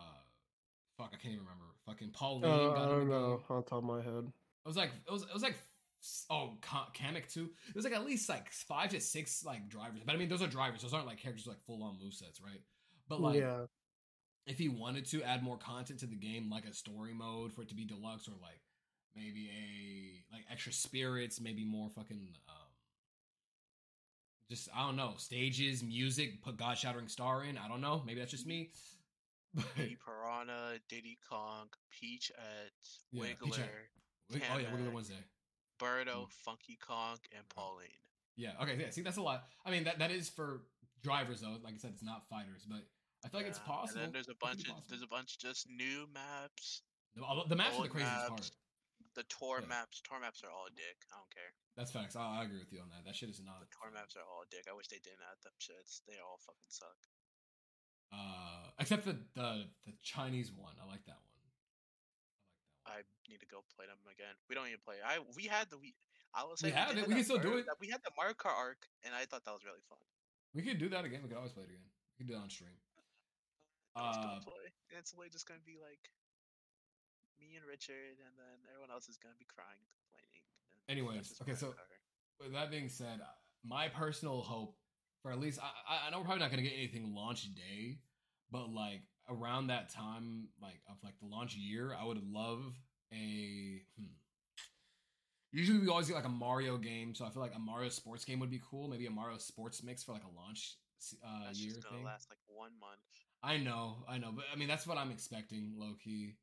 fuck, 0.96 1.10
I 1.12 1.16
can't 1.16 1.34
even 1.34 1.44
remember. 1.44 1.66
Fucking 1.86 2.10
Pauline. 2.10 2.44
Uh, 2.44 2.68
got 2.74 2.78
I 2.78 2.86
don't 2.86 3.08
know 3.08 3.42
on 3.48 3.62
top 3.64 3.78
of 3.78 3.84
my 3.84 4.02
head. 4.02 4.24
It 4.24 4.68
was 4.68 4.76
like 4.76 4.90
it 5.06 5.12
was 5.12 5.22
it 5.22 5.34
was 5.34 5.42
like 5.42 5.56
oh 6.30 6.54
Ka- 6.60 6.90
Kamek 6.94 7.32
too. 7.32 7.50
Was 7.74 7.84
like 7.84 7.94
at 7.94 8.04
least 8.04 8.28
like 8.28 8.50
five 8.50 8.90
to 8.90 9.00
six 9.00 9.44
like 9.44 9.68
drivers. 9.68 10.00
But 10.04 10.14
I 10.14 10.18
mean, 10.18 10.28
those 10.28 10.42
are 10.42 10.46
drivers. 10.46 10.82
Those 10.82 10.94
aren't 10.94 11.06
like 11.06 11.18
characters 11.18 11.46
like 11.46 11.62
full 11.66 11.82
on 11.82 11.94
movesets, 11.94 12.42
right? 12.44 12.60
But 13.08 13.20
like, 13.20 13.38
yeah, 13.40 13.66
if 14.46 14.58
he 14.58 14.68
wanted 14.68 15.06
to 15.06 15.22
add 15.22 15.42
more 15.42 15.56
content 15.58 16.00
to 16.00 16.06
the 16.06 16.16
game, 16.16 16.50
like 16.50 16.64
a 16.64 16.72
story 16.74 17.14
mode 17.14 17.52
for 17.52 17.62
it 17.62 17.68
to 17.68 17.74
be 17.74 17.84
deluxe, 17.84 18.28
or 18.28 18.32
like 18.42 18.60
maybe 19.14 19.48
a 19.50 20.34
like 20.34 20.44
extra 20.50 20.72
spirits, 20.72 21.40
maybe 21.40 21.64
more 21.64 21.88
fucking 21.90 22.28
um, 22.48 22.56
just 24.50 24.68
I 24.74 24.86
don't 24.86 24.96
know 24.96 25.14
stages, 25.16 25.82
music, 25.82 26.42
put 26.42 26.56
God 26.56 26.76
Shattering 26.76 27.08
Star 27.08 27.44
in. 27.44 27.56
I 27.58 27.68
don't 27.68 27.80
know. 27.80 28.02
Maybe 28.06 28.20
that's 28.20 28.30
just 28.30 28.46
me. 28.46 28.70
But 29.54 29.76
Diddy 29.76 29.98
Piranha, 30.02 30.78
Diddy 30.88 31.18
Kong, 31.28 31.66
Peach 31.90 32.32
at 32.38 32.72
Yeah, 33.10 33.24
Wiggler, 33.24 33.44
Peach 33.44 33.60
Wig- 34.32 34.42
oh 34.54 34.58
yeah, 34.58 34.68
Wiggler. 34.68 34.94
Wednesday. 34.94 35.22
Birdo, 35.82 36.26
Mm. 36.26 36.32
Funky 36.44 36.78
Kong, 36.80 37.18
and 37.36 37.48
Pauline. 37.48 37.98
Yeah. 38.36 38.52
Okay. 38.62 38.78
Yeah. 38.80 38.90
See, 38.90 39.02
that's 39.02 39.16
a 39.18 39.22
lot. 39.22 39.44
I 39.66 39.70
mean, 39.70 39.84
that 39.84 39.98
that 39.98 40.10
is 40.10 40.28
for 40.30 40.62
drivers 41.02 41.40
though. 41.40 41.58
Like 41.62 41.74
I 41.74 41.78
said, 41.78 41.90
it's 41.94 42.02
not 42.02 42.28
fighters, 42.30 42.64
but 42.68 42.86
I 43.24 43.28
feel 43.28 43.40
like 43.40 43.48
it's 43.50 43.58
possible. 43.58 43.98
And 44.00 44.06
then 44.06 44.12
there's 44.12 44.28
a 44.30 44.38
bunch 44.40 44.68
of 44.68 44.76
there's 44.88 45.02
a 45.02 45.06
bunch 45.10 45.38
just 45.38 45.68
new 45.68 46.06
maps. 46.14 46.82
the, 47.14 47.22
the 47.48 47.56
maps 47.56 47.76
are 47.76 47.82
the 47.82 47.88
craziest 47.88 48.28
part. 48.28 48.50
The 49.14 49.24
tour 49.28 49.58
Yeah. 49.60 49.68
maps, 49.68 50.00
tour 50.00 50.16
maps 50.20 50.40
are 50.42 50.48
all 50.50 50.68
dick. 50.72 50.96
I 51.12 51.20
don't 51.20 51.28
care. 51.34 51.52
That's 51.76 51.90
facts. 51.92 52.16
I, 52.16 52.40
I 52.40 52.44
agree 52.48 52.58
with 52.64 52.72
you 52.72 52.80
on 52.80 52.88
that. 52.96 53.04
That 53.04 53.14
shit 53.14 53.28
is 53.28 53.42
not. 53.44 53.60
The 53.60 53.68
tour 53.68 53.92
maps 53.92 54.16
are 54.16 54.24
all 54.24 54.44
dick. 54.48 54.64
I 54.70 54.72
wish 54.72 54.88
they 54.88 55.02
didn't 55.04 55.20
add 55.28 55.36
them 55.44 55.52
shits. 55.60 56.00
They 56.08 56.16
all 56.24 56.40
fucking 56.40 56.72
suck. 56.72 56.96
Uh, 58.12 58.72
except 58.78 59.04
the 59.04 59.16
the 59.34 59.64
the 59.84 59.92
Chinese 60.02 60.52
one. 60.52 60.72
I 60.80 60.86
like 60.88 61.04
that 61.04 61.16
one. 61.20 61.31
I 62.92 63.00
like 63.00 63.08
that 63.08 63.16
one. 63.16 63.24
I 63.24 63.32
need 63.32 63.40
to 63.40 63.48
go 63.48 63.64
play 63.72 63.88
them 63.88 63.96
again. 64.12 64.36
We 64.48 64.54
don't 64.54 64.68
even 64.68 64.84
play. 64.84 65.00
I 65.00 65.24
we 65.32 65.48
had 65.48 65.72
the 65.72 65.80
we. 65.80 65.96
I 66.36 66.44
will 66.44 66.56
We 66.60 66.68
say 66.68 66.76
have 66.76 66.92
did 66.92 67.04
it. 67.04 67.08
We 67.08 67.14
can 67.16 67.24
still 67.24 67.40
do 67.40 67.56
it. 67.56 67.64
that- 67.66 67.80
We 67.80 67.88
had 67.88 68.00
the 68.04 68.12
Mario 68.16 68.32
Kart 68.36 68.56
arc, 68.56 68.84
and 69.04 69.12
I 69.16 69.24
thought 69.24 69.44
that 69.48 69.52
was 69.56 69.64
really 69.64 69.80
fun. 69.88 70.00
We 70.52 70.60
could 70.62 70.76
do 70.76 70.88
that 70.92 71.04
again. 71.08 71.20
We 71.24 71.28
could 71.32 71.36
always 71.40 71.52
play 71.52 71.64
it 71.64 71.72
again. 71.72 71.88
We 72.16 72.24
could 72.24 72.28
do 72.32 72.36
it 72.36 72.42
on 72.44 72.50
stream. 72.52 72.76
Uh? 73.96 74.40
It's 74.96 75.12
literally 75.12 75.28
just 75.28 75.44
gonna 75.48 75.60
be 75.66 75.76
like 75.76 76.00
me 77.40 77.56
and 77.56 77.66
Richard, 77.66 78.16
and 78.24 78.32
then 78.38 78.56
everyone 78.72 78.90
else 78.90 79.08
is 79.08 79.18
gonna 79.18 79.36
be 79.38 79.44
crying 79.44 79.84
complaining. 79.92 80.40
Anyways, 80.88 81.36
okay, 81.42 81.54
so- 81.54 81.74
with 82.40 82.52
that 82.54 82.70
being 82.70 82.88
said, 82.88 83.20
my 83.64 83.88
personal 83.88 84.40
hope 84.42 84.76
for 85.22 85.30
at 85.30 85.38
least 85.38 85.60
I, 85.62 85.68
I- 85.86 86.06
I 86.06 86.10
know 86.10 86.18
we're 86.18 86.24
probably 86.24 86.40
not 86.40 86.50
gonna 86.50 86.62
get 86.62 86.72
anything 86.72 87.12
launch 87.14 87.52
day, 87.54 88.00
but 88.50 88.70
like 88.70 89.02
around 89.28 89.68
that 89.68 89.88
time, 89.92 90.48
like 90.60 90.80
of 90.88 90.96
like 91.02 91.18
the 91.20 91.26
launch 91.26 91.54
year, 91.56 91.94
I 91.98 92.04
would 92.04 92.22
love 92.32 92.74
a. 93.12 93.82
Hmm. 93.98 94.06
Usually 95.54 95.80
we 95.80 95.88
always 95.88 96.06
get 96.08 96.14
like 96.16 96.24
a 96.24 96.30
Mario 96.30 96.78
game, 96.78 97.14
so 97.14 97.26
I 97.26 97.30
feel 97.30 97.42
like 97.42 97.54
a 97.54 97.58
Mario 97.58 97.90
sports 97.90 98.24
game 98.24 98.40
would 98.40 98.50
be 98.50 98.60
cool. 98.70 98.88
Maybe 98.88 99.06
a 99.06 99.10
Mario 99.10 99.36
sports 99.36 99.82
mix 99.82 100.02
for 100.02 100.12
like 100.12 100.24
a 100.24 100.34
launch 100.34 100.76
uh, 101.24 101.46
That's 101.46 101.60
year 101.60 101.74
just 101.74 101.84
gonna 101.84 101.96
thing. 101.96 102.06
last 102.06 102.30
like 102.30 102.38
one 102.46 102.70
month. 102.80 103.00
I 103.42 103.58
know, 103.58 104.04
I 104.08 104.18
know, 104.18 104.30
but 104.34 104.44
I 104.52 104.56
mean 104.56 104.68
that's 104.68 104.86
what 104.86 104.96
I'm 104.96 105.10
expecting, 105.10 105.74
low 105.76 105.94
key. 106.02 106.36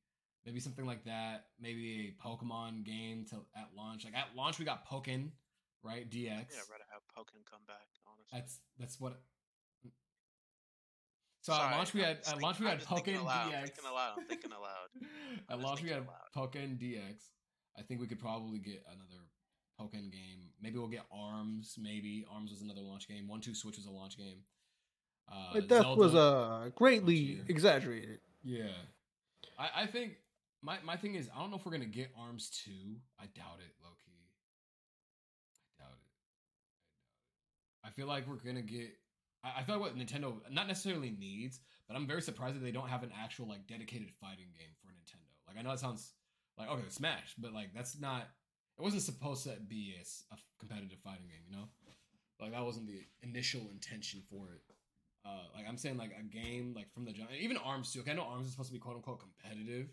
Maybe 0.46 0.60
something 0.60 0.86
like 0.86 1.04
that. 1.06 1.46
Maybe 1.60 2.14
a 2.16 2.28
Pokemon 2.28 2.86
game 2.86 3.26
to 3.30 3.38
at 3.56 3.70
launch. 3.76 4.06
Like 4.06 4.16
at 4.16 4.36
launch, 4.36 4.60
we 4.60 4.66
got 4.66 4.88
Pokken, 4.88 5.32
right? 5.84 6.10
DX. 6.10 6.14
Yeah, 6.16 6.30
I'd 6.30 6.72
rather 6.72 6.88
have 6.92 7.02
Pokemon 7.18 7.50
come 7.50 7.62
back. 7.68 7.88
Honestly, 8.06 8.26
That's 8.32 8.60
that's 8.78 9.00
what. 9.00 9.22
So 11.42 11.54
Sorry, 11.54 11.72
at 11.74 11.78
launch 11.78 11.94
we 11.94 12.02
I'm 12.02 12.08
had 12.08 12.18
at 12.18 12.26
think- 12.26 12.42
launch 12.44 12.60
we 12.60 12.66
had 12.68 12.80
just 12.80 12.90
thinking 12.90 13.16
Pokken 13.16 13.22
aloud, 13.22 13.46
I'm 13.48 13.52
DX. 13.54 13.64
thinking 13.64 13.86
aloud, 13.92 14.14
I'm 14.18 14.26
thinking 14.28 14.52
aloud. 14.52 14.90
at 15.50 15.60
launch 15.60 15.82
we 15.84 15.90
had 15.90 16.00
thinking 16.00 16.14
aloud. 16.36 16.52
Pokken 16.52 16.78
DX. 16.82 17.16
I 17.78 17.82
think 17.84 18.02
we 18.02 18.08
could 18.08 18.20
probably 18.20 18.60
get 18.60 18.84
another 18.88 19.24
Pokken 19.80 20.12
game. 20.12 20.50
Maybe 20.62 20.78
we'll 20.78 20.90
get 20.90 21.06
Arms. 21.14 21.76
Maybe 21.82 22.26
Arms 22.30 22.52
was 22.52 22.62
another 22.62 22.82
launch 22.82 23.08
game. 23.08 23.28
One 23.28 23.40
Two 23.40 23.56
Switch 23.56 23.78
was 23.78 23.86
a 23.86 23.92
launch 23.92 24.18
game. 24.18 24.40
Uh, 25.32 25.52
My 25.54 25.60
death 25.62 25.86
was 25.96 26.12
Zelda- 26.12 26.20
uh 26.66 26.70
greatly 26.70 27.42
exaggerated. 27.48 28.20
Yeah. 28.44 28.72
I, 29.58 29.84
I 29.84 29.86
think 29.88 30.14
my, 30.62 30.78
my 30.84 30.98
thing 30.98 31.16
is 31.16 31.30
I 31.34 31.40
don't 31.40 31.52
know 31.52 31.58
if 31.58 31.66
we're 31.66 31.72
gonna 31.72 31.86
get 31.86 32.12
Arms 32.20 32.50
2. 32.66 32.72
I 33.20 33.24
doubt 33.28 33.60
it, 33.60 33.72
low 33.82 33.92
key. 34.06 34.12
I 35.80 35.84
doubt 35.84 35.86
it. 35.86 35.86
I 35.86 35.86
doubt 35.86 35.98
it. 36.02 37.88
I 37.88 37.90
feel 37.92 38.08
like 38.08 38.28
we're 38.28 38.36
gonna 38.36 38.62
get 38.62 38.90
I, 39.44 39.60
I 39.60 39.64
feel 39.64 39.76
like 39.80 39.84
what 39.84 39.98
Nintendo 39.98 40.36
not 40.52 40.68
necessarily 40.68 41.12
needs, 41.12 41.60
but 41.88 41.96
I'm 41.96 42.08
very 42.08 42.22
surprised 42.22 42.56
that 42.56 42.64
they 42.64 42.72
don't 42.72 42.90
have 42.90 43.04
an 43.04 43.12
actual 43.20 43.48
like 43.48 43.68
dedicated 43.68 44.10
fighting 44.22 44.48
game 44.58 44.74
for 44.82 44.90
Nintendo. 44.90 45.30
Like 45.48 45.58
I 45.58 45.62
know 45.62 45.72
it 45.72 45.80
sounds 45.80 46.14
like 46.58 46.70
okay, 46.70 46.84
Smash, 46.90 47.36
but 47.38 47.54
like 47.54 47.74
that's 47.74 48.00
not 48.00 48.28
it 48.78 48.82
wasn't 48.82 49.04
supposed 49.04 49.44
to 49.44 49.58
be 49.68 49.96
a 50.32 50.36
competitive 50.58 51.00
fighting 51.04 51.28
game, 51.28 51.44
you 51.50 51.56
know? 51.56 51.68
Like 52.40 52.54
that 52.54 52.64
wasn't 52.64 52.88
the 52.88 53.04
initial 53.22 53.68
intention 53.72 54.24
for 54.32 54.48
it. 54.56 54.64
Uh, 55.26 55.44
like 55.54 55.68
I'm 55.68 55.76
saying, 55.76 55.98
like 55.98 56.16
a 56.16 56.24
game 56.24 56.74
like 56.74 56.88
from 56.94 57.04
the 57.04 57.12
even 57.38 57.58
Arms 57.58 57.92
too. 57.92 58.00
Okay, 58.00 58.12
I 58.12 58.16
know 58.16 58.24
Arms 58.24 58.48
is 58.48 58.54
supposed 58.54 58.70
to 58.70 58.74
be 58.74 58.80
quote 58.80 58.96
unquote 58.96 59.20
competitive, 59.20 59.92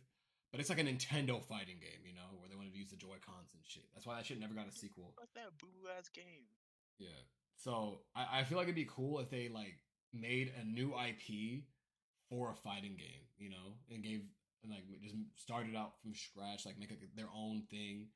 but 0.53 0.61
it's 0.61 0.71
like 0.71 0.79
a 0.79 0.87
Nintendo 0.87 1.43
fighting 1.43 1.83
game, 1.83 2.07
you 2.07 2.15
know, 2.15 2.39
where 2.39 2.49
they 2.49 2.55
wanted 2.55 2.73
to 2.73 2.79
use 2.79 2.91
the 2.91 2.97
Joy 2.97 3.19
Cons 3.27 3.51
and 3.53 3.63
shit. 3.67 3.83
That's 3.93 4.07
why 4.07 4.15
that 4.17 4.27
shit 4.27 4.39
never 4.39 4.55
got 4.55 4.69
a 4.69 4.73
sequel. 4.73 5.13
Fuck 5.19 5.35
that 5.35 5.59
boo 5.59 5.91
ass 5.99 6.09
game. 6.09 6.47
Yeah. 6.99 7.27
So 7.57 8.01
I, 8.15 8.41
I 8.41 8.45
feel 8.45 8.59
like 8.59 8.67
it'd 8.67 8.75
be 8.75 8.89
cool 8.89 9.19
if 9.21 9.31
they 9.31 9.49
like 9.49 9.79
made 10.13 10.53
a 10.61 10.65
new 10.65 10.95
IP 10.95 11.65
for 12.29 12.51
a 12.51 12.55
fighting 12.55 12.97
game, 12.97 13.25
you 13.39 13.51
know, 13.51 13.75
and 13.91 14.03
gave 14.03 14.23
and 14.63 14.73
like 14.73 14.83
just 15.03 15.15
started 15.37 15.77
out 15.77 15.93
from 16.03 16.15
scratch, 16.15 16.67
like 16.67 16.79
make 16.79 16.91
their 17.17 17.29
own 17.35 17.63
thing. 17.71 18.09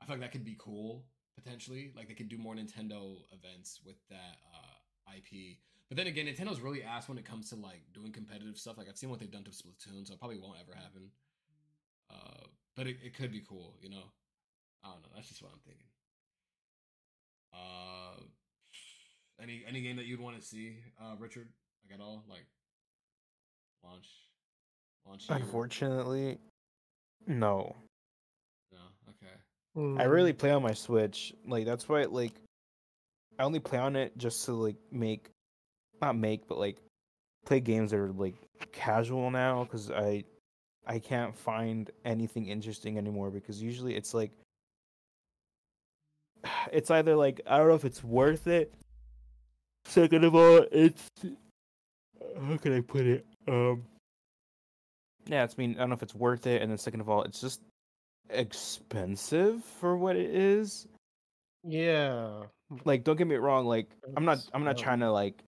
I 0.00 0.04
feel 0.04 0.16
like 0.16 0.22
that 0.22 0.32
could 0.32 0.44
be 0.44 0.56
cool 0.58 1.04
potentially. 1.36 1.92
Like 1.96 2.08
they 2.08 2.14
could 2.14 2.28
do 2.28 2.38
more 2.38 2.54
Nintendo 2.54 3.18
events 3.32 3.80
with 3.84 3.96
that 4.10 4.38
uh, 4.54 5.16
IP. 5.16 5.58
But 5.88 5.96
then 5.96 6.06
again, 6.06 6.26
Nintendo's 6.26 6.60
really 6.60 6.82
ass 6.82 7.08
when 7.08 7.18
it 7.18 7.24
comes 7.24 7.50
to 7.50 7.56
like 7.56 7.82
doing 7.92 8.12
competitive 8.12 8.56
stuff. 8.56 8.78
Like 8.78 8.88
I've 8.88 8.96
seen 8.96 9.10
what 9.10 9.20
they've 9.20 9.30
done 9.30 9.44
to 9.44 9.50
Splatoon, 9.50 10.06
so 10.06 10.14
it 10.14 10.18
probably 10.18 10.38
won't 10.38 10.58
ever 10.60 10.74
happen. 10.74 11.10
Uh, 12.10 12.46
but 12.76 12.86
it, 12.86 12.96
it 13.04 13.14
could 13.14 13.30
be 13.30 13.42
cool, 13.46 13.76
you 13.80 13.90
know. 13.90 14.04
I 14.84 14.88
don't 14.88 15.02
know. 15.02 15.08
That's 15.14 15.28
just 15.28 15.42
what 15.42 15.52
I'm 15.52 15.60
thinking. 15.60 15.86
Uh, 17.52 17.91
any 19.42 19.62
any 19.66 19.80
game 19.82 19.96
that 19.96 20.06
you'd 20.06 20.20
want 20.20 20.36
to 20.36 20.42
see, 20.42 20.76
uh, 21.00 21.14
Richard, 21.18 21.48
like 21.84 21.98
at 21.98 22.02
all, 22.02 22.24
like 22.28 22.46
launch, 23.84 24.06
launch. 25.06 25.28
year? 25.28 25.38
Unfortunately, 25.38 26.38
no. 27.26 27.74
No. 28.72 28.78
Okay. 29.10 29.32
I 29.74 30.04
Mm. 30.06 30.10
really 30.10 30.32
play 30.32 30.50
on 30.50 30.62
my 30.62 30.74
Switch. 30.74 31.34
Like 31.46 31.64
that's 31.64 31.88
why 31.88 32.04
like 32.04 32.32
I 33.38 33.44
only 33.44 33.60
play 33.60 33.78
on 33.78 33.96
it 33.96 34.16
just 34.18 34.44
to 34.46 34.52
like 34.52 34.76
make 34.90 35.30
not 36.00 36.16
make 36.16 36.46
but 36.46 36.58
like 36.58 36.76
play 37.46 37.60
games 37.60 37.90
that 37.90 37.98
are 37.98 38.12
like 38.12 38.34
casual 38.72 39.30
now 39.30 39.64
cuz 39.64 39.90
I 39.90 40.24
I 40.86 40.98
can't 40.98 41.34
find 41.34 41.90
anything 42.04 42.46
interesting 42.48 42.98
anymore 42.98 43.30
because 43.30 43.62
usually 43.62 43.94
it's 43.96 44.12
like 44.14 44.30
it's 46.72 46.90
either 46.90 47.16
like 47.16 47.40
I 47.46 47.58
don't 47.58 47.68
know 47.68 47.74
if 47.74 47.84
it's 47.84 48.04
worth 48.04 48.46
it. 48.46 48.74
Second 49.84 50.24
of 50.24 50.34
all, 50.34 50.64
it's 50.70 51.10
how 52.40 52.56
can 52.56 52.76
I 52.76 52.80
put 52.80 53.06
it? 53.06 53.26
Um 53.48 53.84
yeah, 55.26 55.44
it's 55.44 55.54
I 55.58 55.62
mean 55.62 55.74
I 55.76 55.80
don't 55.80 55.90
know 55.90 55.96
if 55.96 56.02
it's 56.02 56.14
worth 56.14 56.46
it 56.46 56.62
and 56.62 56.70
then 56.70 56.78
second 56.78 57.00
of 57.00 57.08
all, 57.08 57.22
it's 57.22 57.40
just 57.40 57.60
expensive 58.30 59.64
for 59.64 59.96
what 59.96 60.16
it 60.16 60.34
is. 60.34 60.86
Yeah. 61.64 62.44
Like, 62.84 63.04
don't 63.04 63.16
get 63.16 63.26
me 63.26 63.36
wrong. 63.36 63.66
Like, 63.66 63.88
I'm 64.16 64.24
not, 64.24 64.38
I'm 64.52 64.64
not 64.64 64.78
trying 64.78 65.00
to 65.00 65.10
like 65.10 65.42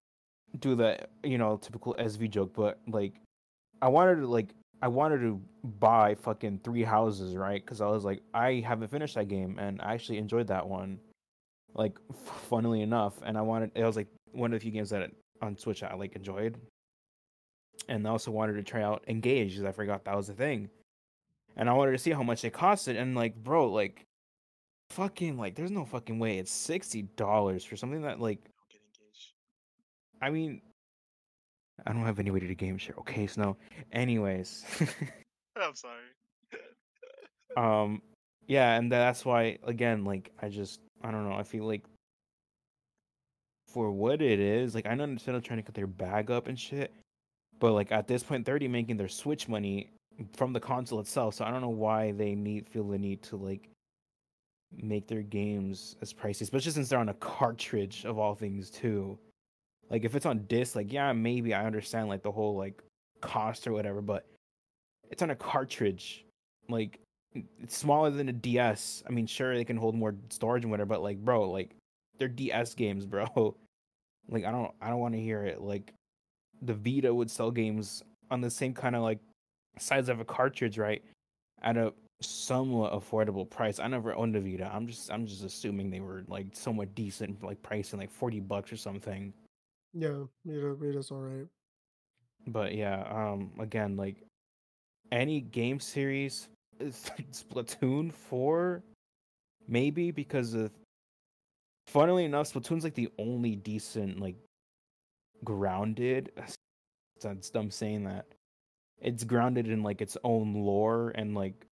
do 0.61 0.74
the 0.74 0.98
you 1.24 1.39
know 1.39 1.56
typical 1.56 1.94
SV 1.98 2.31
joke, 2.31 2.52
but 2.55 2.78
like, 2.86 3.15
I 3.82 3.89
wanted 3.89 4.16
to 4.16 4.27
like, 4.27 4.51
I 4.82 4.89
wanted 4.89 5.20
to 5.20 5.40
buy 5.81 6.15
fucking 6.15 6.61
three 6.62 6.85
houses, 6.85 7.36
right? 7.36 7.65
Because 7.65 7.81
I 7.81 7.86
was 7.86 8.05
like, 8.05 8.20
I 8.35 8.62
haven't 8.66 8.89
finished 8.89 9.15
that 9.15 9.28
game, 9.28 9.59
and 9.59 9.81
I 9.82 9.94
actually 9.94 10.19
enjoyed 10.19 10.48
that 10.48 10.69
one. 10.69 11.01
Like, 11.74 11.98
funnily 12.48 12.82
enough, 12.82 13.15
and 13.24 13.36
I 13.36 13.40
wanted, 13.40 13.73
I 13.77 13.85
was 13.85 13.97
like 13.97 14.06
one 14.35 14.52
of 14.52 14.61
the 14.61 14.62
few 14.62 14.73
games 14.73 14.90
that 14.90 15.11
on 15.43 15.56
Switch 15.56 15.82
I 15.82 15.94
like 15.94 16.16
enjoyed, 16.16 16.59
and 17.89 18.06
I 18.06 18.11
also 18.11 18.31
wanted 18.31 18.55
to 18.55 18.62
try 18.62 18.82
out 18.82 19.05
Engage 19.09 19.51
because 19.51 19.65
I 19.65 19.73
forgot 19.73 20.05
that 20.05 20.16
was 20.16 20.28
a 20.28 20.35
thing 20.35 20.70
and 21.56 21.69
I 21.69 21.73
wanted 21.73 21.93
to 21.93 21.98
see 21.98 22.11
how 22.11 22.23
much 22.23 22.44
it 22.44 22.52
costed. 22.52 23.01
And 23.01 23.15
like, 23.15 23.35
bro, 23.36 23.70
like, 23.70 24.06
fucking, 24.90 25.36
like, 25.39 25.55
there's 25.55 25.70
no 25.70 25.85
fucking 25.85 26.19
way 26.19 26.39
it's 26.39 26.51
sixty 26.51 27.02
dollars 27.16 27.65
for 27.65 27.77
something 27.77 28.02
that, 28.02 28.20
like, 28.20 28.43
Don't 28.44 28.70
get 28.70 28.81
engaged. 28.81 29.32
I 30.20 30.31
mean, 30.31 30.61
I 31.86 31.93
don't 31.93 32.05
have 32.05 32.19
any 32.19 32.31
way 32.31 32.40
to 32.40 32.47
do 32.48 32.55
game 32.55 32.78
share. 32.78 32.97
Okay, 32.98 33.27
so 33.27 33.43
no. 33.43 33.56
Anyways, 33.93 34.65
I'm 35.56 35.74
sorry. 35.74 36.02
um, 37.56 38.02
yeah, 38.47 38.77
and 38.77 38.90
that's 38.90 39.24
why 39.24 39.59
again, 39.65 40.05
like, 40.05 40.32
I 40.43 40.48
just, 40.48 40.81
I 41.02 41.11
don't 41.11 41.28
know. 41.28 41.36
I 41.36 41.43
feel 41.43 41.65
like 41.66 41.82
for 43.75 43.91
what 43.91 44.23
it 44.23 44.39
is, 44.39 44.75
like, 44.75 44.87
I 44.87 44.95
know 44.95 45.05
Nintendo 45.05 45.43
trying 45.43 45.59
to 45.59 45.63
get 45.63 45.75
their 45.75 45.89
bag 45.89 46.31
up 46.31 46.47
and 46.47 46.59
shit, 46.59 46.95
but 47.59 47.73
like 47.73 47.91
at 47.93 48.07
this 48.07 48.23
point, 48.23 48.45
they're 48.45 48.53
already 48.53 48.69
making 48.69 48.97
their 48.97 49.09
Switch 49.09 49.49
money 49.49 49.91
from 50.33 50.53
the 50.53 50.61
console 50.61 51.01
itself. 51.01 51.35
So 51.35 51.45
I 51.45 51.51
don't 51.51 51.61
know 51.61 51.69
why 51.69 52.13
they 52.13 52.37
need 52.37 52.69
feel 52.69 52.87
the 52.87 52.99
need 52.99 53.23
to 53.25 53.37
like 53.37 53.69
make 54.73 55.09
their 55.09 55.23
games 55.23 55.97
as 56.01 56.13
pricey, 56.13 56.43
especially 56.43 56.73
since 56.73 56.89
they're 56.89 56.99
on 56.99 57.09
a 57.09 57.15
cartridge 57.15 58.05
of 58.05 58.19
all 58.19 58.35
things 58.35 58.71
too. 58.71 59.19
Like 59.91 60.05
if 60.05 60.15
it's 60.15 60.27
on 60.27 60.45
disc, 60.47 60.77
like 60.77 60.93
yeah, 60.93 61.13
maybe 61.13 61.53
I 61.53 61.67
understand 61.67 62.09
like 62.09 62.23
the 62.23 62.33
whole 62.33 62.57
like 62.57 62.81
cost 63.21 63.67
or 63.67 63.73
whatever, 63.73 64.01
but 64.01 64.25
it's 65.11 65.23
on 65.23 65.31
a 65.31 65.37
cartridge. 65.37 66.25
Like 66.69 67.01
it's 67.61 67.77
smaller 67.77 68.11
than 68.11 68.29
a 68.29 68.33
DS. 68.33 69.03
I 69.07 69.11
mean, 69.11 69.27
sure 69.27 69.55
they 69.55 69.65
can 69.65 69.77
hold 69.77 69.95
more 69.95 70.15
storage 70.31 70.63
and 70.63 70.71
whatever, 70.71 70.87
but 70.87 71.03
like 71.03 71.19
bro, 71.19 71.51
like 71.51 71.75
they're 72.19 72.29
DS 72.29 72.75
games, 72.75 73.07
bro. 73.07 73.57
Like 74.29 74.45
I 74.45 74.51
don't 74.51 74.73
I 74.81 74.89
don't 74.89 75.01
want 75.01 75.15
to 75.15 75.21
hear 75.21 75.45
it. 75.45 75.61
Like 75.61 75.93
the 76.63 76.75
Vita 76.75 77.13
would 77.13 77.31
sell 77.31 77.51
games 77.51 78.03
on 78.31 78.41
the 78.41 78.51
same 78.51 78.73
kind 78.73 78.97
of 78.97 79.03
like 79.03 79.19
size 79.79 80.09
of 80.09 80.21
a 80.21 80.25
cartridge, 80.25 80.79
right? 80.79 81.03
At 81.63 81.77
a 81.77 81.93
somewhat 82.23 82.93
affordable 82.93 83.49
price. 83.49 83.79
I 83.79 83.87
never 83.87 84.15
owned 84.15 84.37
a 84.37 84.41
Vita. 84.41 84.71
I'm 84.73 84.87
just 84.87 85.11
I'm 85.13 85.27
just 85.27 85.45
assuming 85.45 85.91
they 85.91 86.01
were 86.01 86.25
like 86.29 86.47
somewhat 86.53 86.95
decent, 86.95 87.43
like 87.43 87.63
pricing 87.63 87.99
like 87.99 88.11
forty 88.11 88.41
bucks 88.41 88.73
or 88.73 88.77
something. 88.77 89.33
Yeah. 89.93 90.25
It, 90.47 90.83
it 90.83 90.97
is 90.97 91.11
all 91.11 91.21
right. 91.21 91.47
But 92.47 92.75
yeah, 92.75 93.05
um, 93.11 93.51
again, 93.59 93.97
like 93.97 94.17
any 95.13 95.41
game 95.41 95.81
series, 95.81 96.49
Splatoon 96.83 98.13
four, 98.13 98.83
maybe 99.69 100.11
because 100.11 100.55
of. 100.55 100.71
Funnily 101.86 102.24
enough, 102.24 102.52
Splatoon's 102.52 102.85
like 102.85 102.94
the 102.94 103.11
only 103.19 103.56
decent 103.56 104.20
like 104.20 104.36
grounded. 105.44 106.32
That's 107.20 107.51
dumb 107.51 107.70
saying 107.70 108.05
that. 108.05 108.27
It's 109.01 109.24
grounded 109.24 109.69
in 109.69 109.82
like 109.82 110.01
its 110.01 110.16
own 110.24 110.55
lore 110.55 111.12
and 111.15 111.35
like 111.35 111.66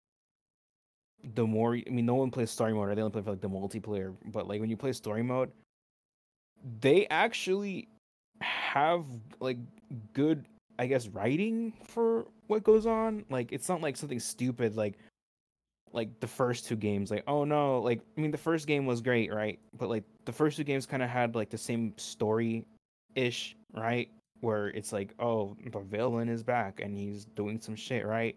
the 1.35 1.47
more 1.47 1.75
I 1.75 1.91
mean, 1.91 2.07
no 2.07 2.15
one 2.15 2.31
plays 2.31 2.51
story 2.51 2.75
mode. 2.75 2.97
They 2.97 3.03
only 3.03 3.13
play 3.13 3.23
for 3.23 3.31
like 3.31 3.41
the 3.41 3.49
multiplayer. 3.49 4.15
But 4.27 4.49
like 4.49 4.61
when 4.61 4.71
you 4.71 4.77
play 4.77 4.93
story 4.93 5.23
mode, 5.23 5.51
they 6.81 7.07
actually 7.09 7.89
have 8.41 9.05
like 9.41 9.59
good 10.13 10.47
I 10.79 10.87
guess 10.87 11.07
writing 11.09 11.73
for 11.89 12.27
what 12.49 12.65
goes 12.65 12.87
on. 12.87 13.25
Like 13.31 13.53
it's 13.53 13.69
not 13.69 13.81
like 13.81 13.97
something 13.97 14.21
stupid 14.21 14.77
like 14.77 14.99
like 15.93 16.19
the 16.21 16.27
first 16.27 16.67
two 16.67 16.77
games 16.77 17.11
like 17.11 17.23
oh 17.27 17.45
no 17.45 17.81
like 17.81 18.01
I 18.17 18.21
mean 18.21 18.31
the 18.31 18.39
first 18.39 18.67
game 18.67 18.87
was 18.87 19.01
great, 19.01 19.33
right? 19.33 19.59
But 19.79 19.89
like 19.89 20.05
the 20.25 20.33
first 20.33 20.57
two 20.57 20.65
games 20.65 20.87
kind 20.87 21.03
of 21.03 21.09
had 21.11 21.35
like 21.35 21.51
the 21.51 21.59
same 21.59 21.93
story 21.99 22.65
ish, 23.15 23.57
right? 23.75 24.09
Where 24.41 24.69
it's 24.69 24.93
like 24.93 25.15
oh 25.19 25.57
the 25.73 25.81
villain 25.81 26.29
is 26.29 26.43
back 26.43 26.81
and 26.81 26.97
he's 26.97 27.27
doing 27.37 27.61
some 27.61 27.77
shit, 27.77 28.07
right? 28.07 28.37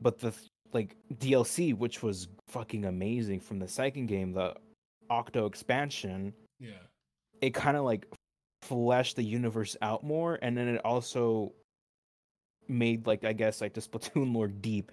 But 0.00 0.18
the 0.18 0.32
like 0.72 0.96
DLC 1.18 1.74
which 1.76 2.02
was 2.02 2.28
fucking 2.48 2.86
amazing 2.86 3.40
from 3.40 3.58
the 3.58 3.68
second 3.68 4.06
game, 4.06 4.32
the 4.32 4.54
Octo 5.10 5.46
expansion, 5.46 6.32
Yeah. 6.58 6.70
it 7.40 7.54
kind 7.54 7.76
of 7.76 7.84
like 7.84 8.06
fleshed 8.62 9.14
the 9.16 9.22
universe 9.22 9.76
out 9.82 10.02
more 10.02 10.38
and 10.42 10.56
then 10.56 10.66
it 10.66 10.80
also 10.84 11.52
made 12.68 13.06
like 13.06 13.22
i 13.24 13.32
guess 13.32 13.60
like 13.60 13.72
the 13.74 13.80
splatoon 13.80 14.32
lore 14.34 14.48
deep 14.48 14.90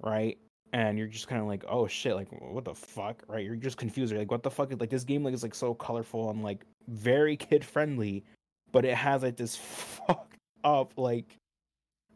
right 0.00 0.38
and 0.72 0.96
you're 0.98 1.08
just 1.08 1.28
kind 1.28 1.40
of 1.40 1.48
like 1.48 1.64
oh 1.68 1.86
shit 1.86 2.14
like 2.14 2.28
what 2.30 2.64
the 2.64 2.74
fuck? 2.74 3.22
Right? 3.26 3.44
You're 3.44 3.56
just 3.56 3.76
confused. 3.76 4.12
You're 4.12 4.20
like 4.20 4.30
what 4.30 4.42
the 4.42 4.50
fuck? 4.50 4.72
Like 4.78 4.90
this 4.90 5.04
game 5.04 5.24
like 5.24 5.34
is 5.34 5.42
like 5.42 5.54
so 5.54 5.74
colorful 5.74 6.30
and 6.30 6.42
like 6.42 6.64
very 6.88 7.36
kid 7.48 7.64
friendly 7.64 8.24
but 8.72 8.84
it 8.84 8.94
has 8.94 9.22
like 9.22 9.36
this 9.36 9.56
fucked 10.06 10.36
up 10.64 10.92
like 10.96 11.36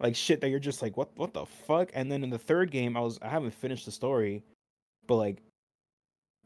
like 0.00 0.14
shit 0.16 0.40
that 0.40 0.48
you're 0.48 0.58
just 0.58 0.82
like 0.82 0.96
what 0.96 1.10
what 1.16 1.32
the 1.32 1.46
fuck? 1.46 1.90
And 1.94 2.10
then 2.10 2.22
in 2.24 2.30
the 2.30 2.38
third 2.38 2.70
game 2.70 2.96
i 2.96 3.00
was 3.00 3.18
i 3.22 3.28
haven't 3.28 3.54
finished 3.54 3.84
the 3.86 3.92
story 3.92 4.42
but 5.06 5.16
like 5.16 5.42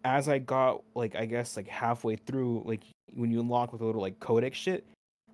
as 0.05 0.29
I 0.29 0.39
got 0.39 0.83
like 0.95 1.17
I 1.17 1.27
guess 1.27 1.57
like 1.57 1.69
halfway 1.69 2.17
through, 2.17 2.63
like 2.65 2.83
when 3.15 3.31
you 3.31 3.41
unlock 3.41 3.73
with 3.73 3.83
a 3.83 3.85
little 3.85 4.01
like 4.01 4.19
codex 4.21 4.57
shit, 4.57 4.87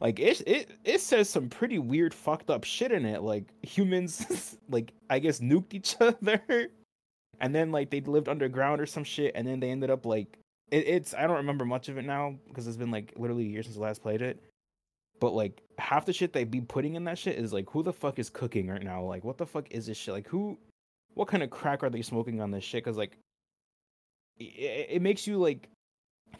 like 0.05 0.21
it 0.21 0.43
it 0.47 0.71
it 0.85 1.01
says 1.01 1.31
some 1.31 1.49
pretty 1.49 1.79
weird 1.79 2.13
fucked 2.13 2.51
up 2.51 2.63
shit 2.63 2.93
in 2.93 3.07
it. 3.07 3.23
Like 3.23 3.45
humans 3.63 4.59
like 4.69 4.93
I 5.09 5.19
guess 5.19 5.41
nuked 5.41 5.73
each 5.73 5.97
other, 6.01 6.69
and 7.41 7.55
then 7.55 7.73
like 7.73 7.89
they 7.89 8.03
lived 8.03 8.29
underground 8.29 8.83
or 8.83 8.87
some 8.87 9.03
shit, 9.03 9.33
and 9.35 9.49
then 9.49 9.61
they 9.61 9.71
ended 9.71 9.89
up 9.89 10.05
like 10.05 10.39
it, 10.71 10.87
it's 10.87 11.15
I 11.15 11.27
don't 11.27 11.39
remember 11.39 11.65
much 11.65 11.89
of 11.89 11.97
it 11.97 12.05
now 12.05 12.35
because 12.49 12.69
it's 12.69 12.77
been 12.77 12.91
like 12.91 13.15
literally 13.17 13.45
years 13.45 13.65
since 13.65 13.79
I 13.79 13.81
last 13.81 14.03
played 14.03 14.21
it. 14.21 14.43
But 15.21 15.33
like 15.33 15.63
half 15.79 16.05
the 16.05 16.13
shit 16.13 16.35
they 16.35 16.45
be 16.45 16.61
putting 16.61 16.97
in 16.97 17.05
that 17.05 17.17
shit 17.17 17.39
is 17.39 17.55
like 17.55 17.71
who 17.71 17.83
the 17.83 17.93
fuck 17.93 18.19
is 18.19 18.29
cooking 18.29 18.69
right 18.69 18.83
now? 18.83 19.03
Like 19.03 19.25
what 19.25 19.39
the 19.39 19.47
fuck 19.47 19.71
is 19.71 19.87
this 19.87 19.97
shit? 19.97 20.13
Like 20.13 20.29
who, 20.29 20.59
what 21.15 21.29
kind 21.29 21.43
of 21.43 21.49
crack 21.49 21.83
are 21.83 21.89
they 21.89 22.03
smoking 22.03 22.43
on 22.43 22.51
this 22.51 22.63
shit? 22.63 22.85
Because 22.85 22.99
like 22.99 23.17
it, 24.39 24.87
it 24.91 25.03
makes 25.03 25.27
you 25.27 25.39
like 25.39 25.69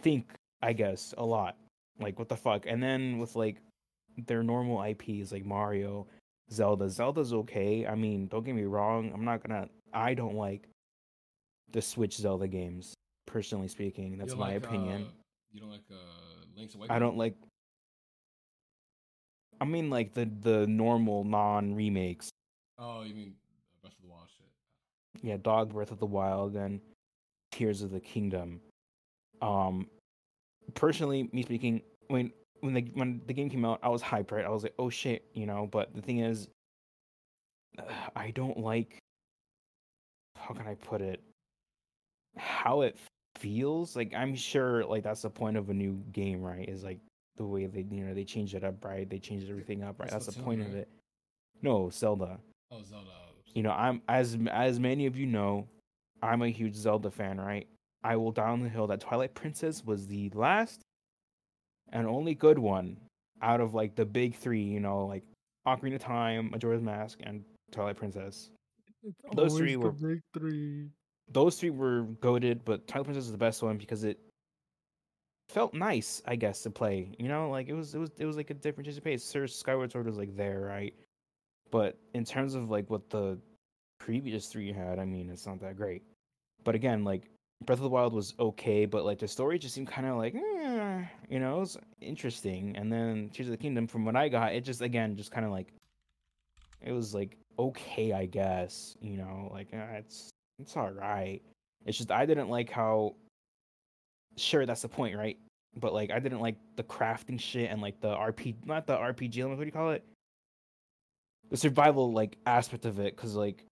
think 0.03 0.27
i 0.61 0.73
guess 0.73 1.15
a 1.19 1.25
lot 1.25 1.57
like 2.01 2.19
what 2.19 2.29
the 2.29 2.37
fuck 2.37 2.67
and 2.67 2.83
then 2.83 3.19
with 3.19 3.37
like 3.37 3.57
their 4.27 4.43
normal 4.43 4.83
ips 4.83 5.33
like 5.33 5.45
mario 5.45 6.07
zelda 6.51 6.89
zelda's 6.89 7.33
okay 7.33 7.87
i 7.87 7.95
mean 7.95 8.27
don't 8.27 8.45
get 8.45 8.55
me 8.55 8.65
wrong 8.65 9.11
i'm 9.15 9.25
not 9.25 9.43
gonna 9.47 9.69
i 9.93 10.13
don't 10.15 10.35
like 10.35 10.69
the 11.73 11.81
switch 11.83 12.17
zelda 12.17 12.47
games 12.47 12.95
personally 13.27 13.69
speaking 13.69 14.19
that's 14.19 14.35
my 14.37 14.55
like, 14.55 14.65
opinion 14.65 15.03
Uh, 15.03 15.11
you 15.53 15.61
don't 15.61 15.71
like 15.71 15.83
uh, 15.91 15.95
Link's 16.57 16.75
Awakening? 16.75 16.97
i 16.97 16.99
don't 16.99 17.17
like 17.17 17.35
i 19.61 19.65
mean 19.65 19.89
like 19.91 20.13
the 20.15 20.29
the 20.43 20.67
normal 20.67 21.25
non 21.25 21.75
remakes 21.75 22.31
Oh, 22.77 23.03
you 23.03 23.15
mean 23.15 23.35
Breath 23.81 23.95
of 23.95 24.03
the 24.03 24.09
Wild 24.11 24.29
shit? 24.37 25.25
yeah, 25.25 25.37
Dog 25.41 25.73
Breath 25.73 25.93
of 25.93 26.01
the 26.01 26.07
Wild 26.07 26.57
and 26.57 26.81
Tears 27.53 27.83
of 27.83 27.93
the 27.93 28.01
Kingdom. 28.01 28.61
Um, 29.41 29.87
personally, 30.75 31.29
me 31.33 31.43
speaking, 31.43 31.83
when 32.09 32.33
when 32.61 32.73
the 32.75 32.83
when 32.95 33.21
the 33.27 33.35
game 33.35 33.51
came 33.51 33.65
out, 33.65 33.81
I 33.83 33.89
was 33.91 34.03
hyped, 34.03 34.33
right? 34.33 34.45
I 34.45 34.49
was 34.49 34.63
like, 34.63 34.75
oh 34.79 34.89
shit, 34.91 35.25
you 35.35 35.47
know. 35.47 35.69
But 35.71 35.95
the 35.95 36.01
thing 36.03 36.19
is, 36.21 36.49
I 38.17 38.31
don't 38.31 38.59
like. 38.59 38.99
How 40.37 40.55
can 40.55 40.67
I 40.67 40.75
put 40.75 41.01
it? 41.01 41.21
How 42.37 42.83
it 42.83 42.97
feels 43.39 43.97
like 43.97 44.13
I'm 44.15 44.35
sure 44.35 44.85
like 44.85 45.03
that's 45.05 45.23
the 45.23 45.31
point 45.31 45.57
of 45.57 45.71
a 45.71 45.75
new 45.75 46.03
game, 46.13 46.43
right? 46.43 46.69
Is 46.69 46.83
like 46.85 46.99
the 47.37 47.45
way 47.45 47.67
they 47.67 47.85
you 47.91 48.05
know 48.05 48.15
they 48.15 48.25
changed 48.25 48.55
it 48.55 48.65
up, 48.65 48.85
right? 48.85 49.09
They 49.09 49.19
changed 49.19 49.49
everything 49.51 49.83
up, 49.83 49.99
right? 50.01 50.11
That's 50.11 50.27
That's 50.27 50.37
the 50.37 50.43
point 50.43 50.63
of 50.63 50.75
it. 50.75 50.89
No, 51.63 51.89
Zelda 51.91 52.39
Oh, 52.73 52.83
Zelda. 52.83 53.11
you 53.55 53.63
know 53.63 53.71
i'm 53.71 54.03
as 54.09 54.37
as 54.51 54.81
many 54.81 55.07
of 55.07 55.17
you 55.17 55.27
know 55.27 55.69
i'm 56.23 56.43
a 56.43 56.49
huge 56.49 56.75
zelda 56.75 57.09
fan 57.11 57.39
right 57.41 57.69
i 58.05 58.15
will 58.17 58.31
down 58.33 58.63
the 58.63 58.69
hill 58.69 58.87
that 58.87 59.01
twilight 59.01 59.35
princess 59.35 59.85
was 59.85 60.07
the 60.07 60.31
last 60.35 60.81
and 61.93 62.07
only 62.07 62.35
good 62.35 62.59
one 62.59 62.97
out 63.43 63.61
of 63.61 63.75
like 63.75 63.95
the 63.97 64.05
big 64.05 64.35
three 64.37 64.63
you 64.63 64.81
know 64.81 65.07
like 65.07 65.25
ocarina 65.67 65.97
of 65.97 66.01
time 66.01 66.51
majora's 66.51 66.83
mask 66.83 67.19
and 67.25 67.43
twilight 67.73 67.97
princess. 67.97 68.51
Those 69.35 69.57
three 69.57 69.77
were- 69.77 69.91
big 69.93 70.21
three. 70.33 70.89
those 71.29 71.59
three 71.59 71.71
were 71.71 72.03
goaded 72.21 72.65
but 72.65 72.87
twilight 72.87 73.07
princess 73.07 73.25
is 73.25 73.33
the 73.33 73.39
best 73.39 73.63
one 73.63 73.77
because 73.79 74.05
it 74.05 74.19
felt 75.51 75.75
nice 75.75 76.23
i 76.27 76.37
guess 76.37 76.63
to 76.63 76.71
play 76.71 77.13
you 77.19 77.29
know? 77.29 77.51
Like 77.51 77.69
it 77.69 77.75
was 77.75 77.95
it 77.95 77.99
was 77.99 78.11
it 78.19 78.25
was 78.25 78.37
like 78.37 78.51
a 78.51 78.55
different 78.55 78.87
change 78.87 78.97
of 78.99 79.05
pace. 79.05 79.23
Sir 79.25 79.47
skyward 79.47 79.93
sword 79.93 80.07
was 80.07 80.17
like 80.17 80.35
there 80.37 80.61
right? 80.61 80.95
But 81.71 81.99
in 82.15 82.25
terms 82.25 82.55
of 82.55 82.71
like 82.71 82.89
what 82.89 83.11
the 83.11 83.39
previous 84.01 84.47
three 84.49 84.73
had 84.73 84.99
i 84.99 85.05
mean 85.05 85.31
it's 85.31 85.47
not 85.47 85.61
that 85.61 85.77
great. 85.77 86.03
But 86.65 86.75
again 86.75 87.05
like 87.05 87.29
breath 87.65 87.79
of 87.79 87.83
the 87.83 87.89
wild 87.89 88.13
was 88.13 88.35
okay 88.39 88.85
but 88.85 89.05
like 89.05 89.19
the 89.19 89.29
story 89.29 89.59
just 89.59 89.75
seemed 89.75 89.89
kind 89.89 90.07
of 90.07 90.17
like 90.17 90.35
eh, 90.35 91.05
you 91.31 91.39
know 91.39 91.57
it 91.57 91.61
was 91.61 91.79
interesting 92.01 92.77
and 92.77 92.93
then 92.93 93.31
tears 93.33 93.49
of 93.49 93.53
the 93.53 93.57
kingdom 93.57 93.87
from 93.87 94.05
what 94.05 94.17
i 94.17 94.29
got 94.29 94.53
it 94.53 94.63
just 94.63 94.83
again 94.83 95.17
just 95.17 95.31
kind 95.31 95.47
of 95.47 95.53
like 95.53 95.73
it 96.83 96.93
was 96.93 97.15
like 97.15 97.39
okay 97.59 98.13
i 98.13 98.27
guess 98.27 98.97
you 99.01 99.17
know 99.17 99.49
like 99.53 99.69
eh, 99.73 99.97
it's 99.97 100.31
it's 100.59 100.77
all 100.77 100.91
right. 100.91 101.41
It's 101.85 101.99
just 101.99 102.11
i 102.11 102.27
didn't 102.27 102.49
like 102.49 102.71
how 102.71 103.15
sure 104.37 104.67
that's 104.67 104.83
the 104.83 104.89
point 104.89 105.17
right? 105.17 105.39
But 105.77 105.93
like 105.93 106.11
i 106.11 106.19
didn't 106.19 106.41
like 106.41 106.57
the 106.77 106.85
crafting 106.85 107.41
shit 107.41 107.71
and 107.71 107.83
like 107.83 108.01
the 108.01 108.15
rp 108.15 108.55
not 108.65 108.87
the 108.87 108.97
rpg 108.97 109.39
element 109.39 109.59
what 109.59 109.65
do 109.65 109.67
you 109.67 109.73
call 109.73 109.91
it? 109.91 110.05
The 111.51 111.57
survival 111.57 112.13
like 112.13 112.37
aspect 112.47 112.85
of 112.85 113.01
it 113.01 113.17
because 113.17 113.35
like 113.35 113.65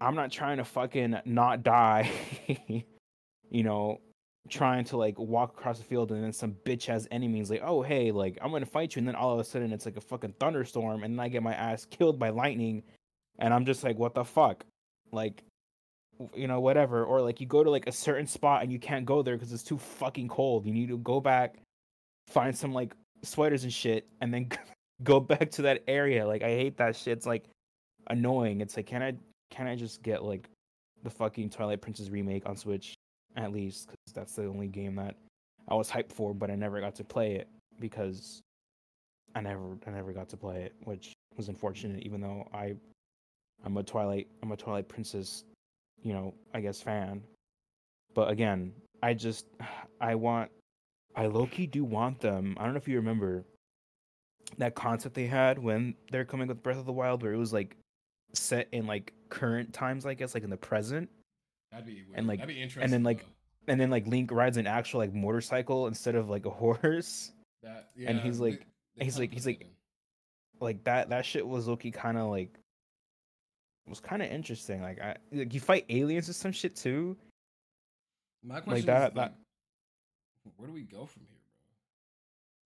i'm 0.00 0.14
not 0.14 0.30
trying 0.30 0.58
to 0.58 0.64
fucking 0.64 1.16
not 1.24 1.62
die 1.62 2.10
you 3.50 3.62
know 3.62 4.00
trying 4.48 4.84
to 4.84 4.96
like 4.96 5.18
walk 5.18 5.58
across 5.58 5.78
the 5.78 5.84
field 5.84 6.12
and 6.12 6.22
then 6.22 6.32
some 6.32 6.54
bitch 6.64 6.86
has 6.86 7.08
enemies 7.10 7.50
like 7.50 7.62
oh 7.64 7.82
hey 7.82 8.12
like 8.12 8.38
i'm 8.40 8.52
gonna 8.52 8.64
fight 8.64 8.94
you 8.94 9.00
and 9.00 9.08
then 9.08 9.16
all 9.16 9.32
of 9.32 9.40
a 9.40 9.44
sudden 9.44 9.72
it's 9.72 9.84
like 9.84 9.96
a 9.96 10.00
fucking 10.00 10.32
thunderstorm 10.38 11.02
and 11.02 11.14
then 11.14 11.20
i 11.20 11.28
get 11.28 11.42
my 11.42 11.54
ass 11.54 11.84
killed 11.86 12.18
by 12.18 12.28
lightning 12.28 12.82
and 13.38 13.52
i'm 13.52 13.64
just 13.64 13.82
like 13.82 13.98
what 13.98 14.14
the 14.14 14.24
fuck? 14.24 14.64
Like 15.12 15.42
you 16.34 16.46
know 16.46 16.60
whatever. 16.60 17.04
Or 17.04 17.20
like 17.20 17.40
you 17.40 17.46
go 17.46 17.62
to 17.62 17.70
like 17.70 17.86
a 17.86 17.92
certain 17.92 18.26
spot 18.26 18.62
and 18.62 18.72
you 18.72 18.78
can't 18.78 19.04
go 19.04 19.22
there 19.22 19.36
because 19.36 19.52
it's 19.52 19.62
too 19.62 19.78
fucking 19.78 20.28
cold. 20.28 20.66
You 20.66 20.72
need 20.72 20.88
to 20.88 20.98
go 20.98 21.20
back 21.20 21.56
find 22.28 22.56
some 22.56 22.72
like 22.72 22.92
sweaters 23.22 23.62
and 23.62 23.72
shit 23.72 24.08
and 24.20 24.34
then 24.34 24.48
go 25.02 25.20
back 25.20 25.50
to 25.52 25.62
that 25.62 25.82
area. 25.86 26.26
Like 26.26 26.42
i 26.42 26.48
hate 26.48 26.78
that 26.78 26.96
shit. 26.96 27.16
It's 27.16 27.26
like 27.26 27.44
annoying. 28.08 28.60
It's 28.60 28.76
like 28.76 28.86
can 28.86 29.02
i 29.02 29.12
can 29.50 29.66
i 29.66 29.74
just 29.74 30.02
get 30.02 30.22
like 30.24 30.48
the 31.02 31.10
fucking 31.10 31.50
twilight 31.50 31.80
princess 31.80 32.08
remake 32.08 32.46
on 32.46 32.56
switch 32.56 32.94
at 33.36 33.52
least? 33.52 33.88
Because 33.90 34.14
that's 34.14 34.32
the 34.32 34.46
only 34.46 34.66
game 34.66 34.94
that 34.96 35.16
i 35.68 35.74
was 35.74 35.90
hyped 35.90 36.12
for 36.12 36.32
but 36.34 36.50
i 36.50 36.54
never 36.54 36.80
got 36.80 36.94
to 36.94 37.04
play 37.04 37.34
it 37.34 37.48
because 37.80 38.40
i 39.34 39.40
never 39.40 39.76
i 39.86 39.90
never 39.90 40.12
got 40.12 40.28
to 40.28 40.36
play 40.36 40.62
it 40.62 40.74
which 40.84 41.12
was 41.36 41.48
unfortunate 41.48 42.02
even 42.02 42.20
though 42.20 42.46
i 42.54 42.74
i'm 43.64 43.76
a 43.76 43.82
twilight 43.82 44.26
i'm 44.42 44.52
a 44.52 44.56
twilight 44.56 44.88
princess 44.88 45.44
you 46.02 46.12
know 46.12 46.34
i 46.54 46.60
guess 46.60 46.80
fan. 46.80 47.22
But 48.14 48.30
again 48.30 48.72
i 49.02 49.12
just 49.14 49.46
i 50.00 50.14
want 50.14 50.50
i 51.14 51.26
low-key 51.26 51.66
do 51.66 51.84
want 51.84 52.20
them. 52.20 52.56
I 52.58 52.64
don't 52.64 52.74
know 52.74 52.78
if 52.78 52.88
you 52.88 52.96
remember 52.96 53.44
that 54.58 54.74
concept 54.74 55.14
they 55.14 55.26
had 55.26 55.58
when 55.58 55.94
they're 56.10 56.24
coming 56.24 56.46
with 56.46 56.62
breath 56.62 56.78
of 56.78 56.86
the 56.86 56.92
wild 56.92 57.22
where 57.22 57.32
it 57.32 57.38
was 57.38 57.52
like 57.52 57.76
set 58.32 58.68
in 58.72 58.86
like 58.86 59.12
current 59.28 59.72
times 59.72 60.06
i 60.06 60.14
guess 60.14 60.34
like 60.34 60.44
in 60.44 60.50
the 60.50 60.56
present 60.56 61.08
That'd 61.72 61.86
be 61.86 61.94
weird. 62.04 62.06
And, 62.14 62.26
like- 62.28 62.38
That'd 62.38 62.54
be 62.54 62.60
interesting. 62.62 62.84
and 62.84 62.92
then, 62.92 63.02
like, 63.02 63.20
though. 63.20 63.72
and 63.72 63.80
then 63.80 63.90
like 63.90 64.06
link 64.06 64.30
rides 64.30 64.56
an 64.56 64.66
actual 64.68 65.00
like 65.00 65.12
motorcycle 65.12 65.88
instead 65.88 66.14
of 66.14 66.30
like 66.30 66.46
a 66.46 66.50
horse 66.62 67.32
that, 67.62 67.88
and 68.06 68.20
he's 68.20 68.38
like- 68.40 68.64
they 68.96 69.04
he's 69.04 69.18
like- 69.18 69.32
he's 69.32 69.44
like- 69.46 69.66
like 70.60 70.84
that 70.84 71.10
that 71.10 71.26
shit 71.26 71.46
was 71.46 71.66
low-key 71.66 71.90
kind 71.90 72.16
of 72.16 72.28
like 72.28 72.58
was 73.88 74.00
kind 74.00 74.22
of 74.22 74.30
interesting 74.30 74.80
like 74.80 75.00
i 75.00 75.14
like 75.32 75.52
you 75.52 75.60
fight 75.60 75.84
aliens 75.90 76.28
or 76.28 76.32
some 76.32 76.50
shit 76.52 76.74
too 76.76 77.16
My 78.42 78.60
question 78.60 78.86
that- 78.86 79.10
is, 79.10 79.14
that- 79.14 79.20
like, 79.20 79.32
where 80.56 80.68
do 80.68 80.72
we 80.72 80.82
go 80.84 81.04
from 81.04 81.22
here? 81.28 81.35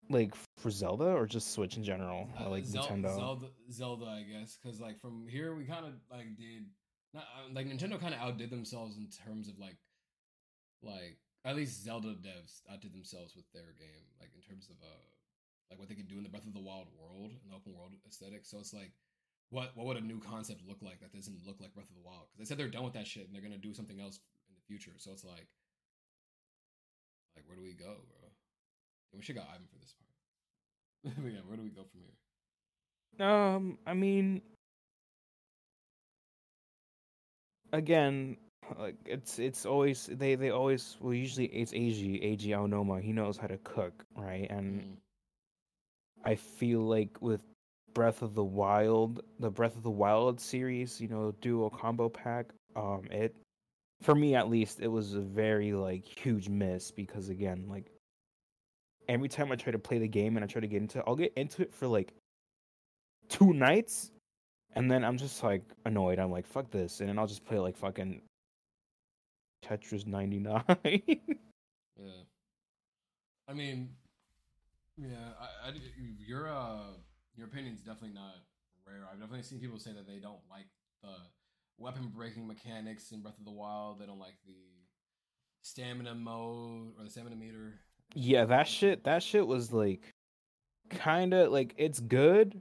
Like 0.09 0.33
for 0.57 0.71
zelda 0.71 1.05
or 1.05 1.25
just 1.25 1.51
switch 1.51 1.77
in 1.77 1.83
general 1.83 2.29
Uh, 2.39 2.49
like 2.49 2.65
Zel- 2.65 2.83
nintendo 2.87 3.15
Zelda, 3.15 3.47
Zelda, 3.71 4.05
I 4.05 4.23
guess, 4.23 4.57
because 4.61 4.79
like 4.79 4.99
from 4.99 5.27
here 5.27 5.55
we 5.55 5.65
kind 5.65 5.85
of 5.85 5.93
like 6.09 6.35
did 6.37 6.65
not 7.13 7.23
uh, 7.23 7.49
like 7.53 7.67
Nintendo 7.67 7.99
kind 7.99 8.13
of 8.13 8.19
outdid 8.19 8.49
themselves 8.49 8.97
in 8.97 9.07
terms 9.09 9.47
of 9.47 9.57
like 9.59 9.77
like 10.81 11.17
at 11.45 11.55
least 11.55 11.83
Zelda 11.83 12.09
devs 12.19 12.61
outdid 12.71 12.93
themselves 12.93 13.35
with 13.35 13.45
their 13.53 13.73
game, 13.79 14.05
like 14.19 14.29
in 14.35 14.41
terms 14.41 14.69
of 14.69 14.75
uh 14.83 15.05
like 15.69 15.79
what 15.79 15.89
they 15.89 15.95
could 15.95 16.07
do 16.07 16.17
in 16.17 16.23
the 16.23 16.29
Breath 16.29 16.45
of 16.47 16.53
the 16.53 16.59
Wild 16.61 16.87
world 16.97 17.31
and 17.31 17.51
the 17.51 17.55
open 17.55 17.73
world 17.75 17.91
aesthetic. 18.07 18.45
So 18.45 18.59
it's 18.59 18.73
like, 18.73 18.91
what 19.49 19.71
what 19.75 19.85
would 19.87 19.97
a 19.97 20.01
new 20.01 20.19
concept 20.19 20.61
look 20.67 20.81
like 20.81 20.99
that 21.01 21.13
doesn't 21.13 21.45
look 21.45 21.59
like 21.59 21.73
Breath 21.73 21.89
of 21.89 21.95
the 21.95 22.01
Wild? 22.05 22.27
Because 22.31 22.39
they 22.39 22.45
said 22.49 22.57
they're 22.59 22.71
done 22.71 22.83
with 22.83 22.93
that 22.93 23.07
shit 23.07 23.25
and 23.27 23.33
they're 23.35 23.41
gonna 23.43 23.57
do 23.57 23.73
something 23.73 23.99
else 23.99 24.19
in 24.49 24.55
the 24.55 24.61
future. 24.67 24.95
So 24.97 25.11
it's 25.11 25.23
like, 25.23 25.47
like 27.35 27.47
where 27.47 27.55
do 27.57 27.63
we 27.63 27.73
go, 27.73 27.95
bro? 28.07 28.16
We 29.15 29.21
should 29.23 29.35
got 29.35 29.47
Ivan 29.49 29.67
for 29.71 29.79
this 29.79 29.93
part. 29.93 31.15
but 31.23 31.31
yeah, 31.31 31.39
where 31.47 31.57
do 31.57 31.63
we 31.63 31.69
go 31.69 31.83
from 31.83 32.01
here? 32.01 33.27
Um, 33.27 33.77
I 33.85 33.93
mean, 33.93 34.41
again, 37.73 38.37
like 38.77 38.95
it's 39.05 39.39
it's 39.39 39.65
always 39.65 40.07
they 40.11 40.35
they 40.35 40.49
always 40.49 40.97
well 40.99 41.13
usually 41.13 41.45
it's 41.47 41.71
Eiji 41.71 42.21
Eiji 42.23 42.49
Aonuma 42.49 43.01
he 43.01 43.13
knows 43.13 43.37
how 43.37 43.47
to 43.47 43.57
cook 43.59 44.03
right 44.15 44.47
and 44.49 44.81
Mm. 44.81 44.97
I 46.25 46.35
feel 46.35 46.81
like 46.81 47.21
with 47.21 47.41
Breath 47.93 48.21
of 48.21 48.33
the 48.35 48.43
Wild 48.43 49.23
the 49.39 49.49
Breath 49.49 49.75
of 49.77 49.83
the 49.83 49.89
Wild 49.91 50.39
series 50.41 50.99
you 50.99 51.07
know 51.07 51.33
duo 51.41 51.69
combo 51.69 52.09
pack 52.09 52.47
um 52.75 53.07
it 53.11 53.35
for 54.01 54.15
me 54.15 54.35
at 54.35 54.49
least 54.49 54.81
it 54.81 54.87
was 54.87 55.13
a 55.13 55.21
very 55.21 55.73
like 55.73 56.05
huge 56.05 56.49
miss 56.49 56.91
because 56.91 57.29
again 57.29 57.65
like 57.69 57.89
every 59.07 59.29
time 59.29 59.51
I 59.51 59.55
try 59.55 59.71
to 59.71 59.79
play 59.79 59.97
the 59.99 60.07
game 60.07 60.37
and 60.37 60.43
I 60.43 60.47
try 60.47 60.61
to 60.61 60.67
get 60.67 60.81
into 60.81 60.99
it 60.99 61.05
I'll 61.07 61.15
get 61.15 61.33
into 61.35 61.61
it 61.61 61.73
for 61.73 61.87
like 61.87 62.13
two 63.29 63.53
nights 63.53 64.11
and 64.77 64.91
then 64.91 65.03
I'm 65.03 65.17
just 65.17 65.41
like 65.41 65.63
annoyed. 65.85 66.19
I'm 66.19 66.31
like, 66.31 66.45
fuck 66.45 66.69
this. 66.69 66.99
And 66.99 67.09
then 67.09 67.17
I'll 67.17 67.25
just 67.25 67.43
play 67.43 67.57
like 67.57 67.75
fucking 67.75 68.21
Tetris 69.65 70.05
99. 70.05 70.63
Yeah. 71.99 72.11
I 73.49 73.53
mean, 73.53 73.89
yeah, 74.97 75.33
I, 75.41 75.69
I, 75.69 75.73
your 76.27 76.47
uh, 76.47 76.93
your 77.35 77.47
opinion's 77.47 77.79
definitely 77.79 78.13
not 78.13 78.35
rare. 78.85 79.01
I've 79.11 79.19
definitely 79.19 79.41
seen 79.41 79.59
people 79.59 79.79
say 79.79 79.93
that 79.93 80.05
they 80.05 80.19
don't 80.19 80.41
like 80.47 80.67
the 81.01 81.09
weapon 81.79 82.11
breaking 82.15 82.45
mechanics 82.45 83.11
in 83.11 83.21
Breath 83.23 83.39
of 83.39 83.45
the 83.45 83.51
Wild. 83.51 83.99
They 83.99 84.05
don't 84.05 84.19
like 84.19 84.35
the 84.45 84.53
stamina 85.63 86.13
mode 86.13 86.91
or 86.99 87.03
the 87.03 87.09
stamina 87.09 87.35
meter. 87.35 87.79
Yeah, 88.13 88.45
that 88.45 88.67
shit, 88.67 89.03
that 89.03 89.23
shit 89.23 89.45
was 89.45 89.71
like 89.71 90.01
kind 90.89 91.33
of 91.33 91.51
like 91.51 91.73
it's 91.77 91.99
good. 91.99 92.59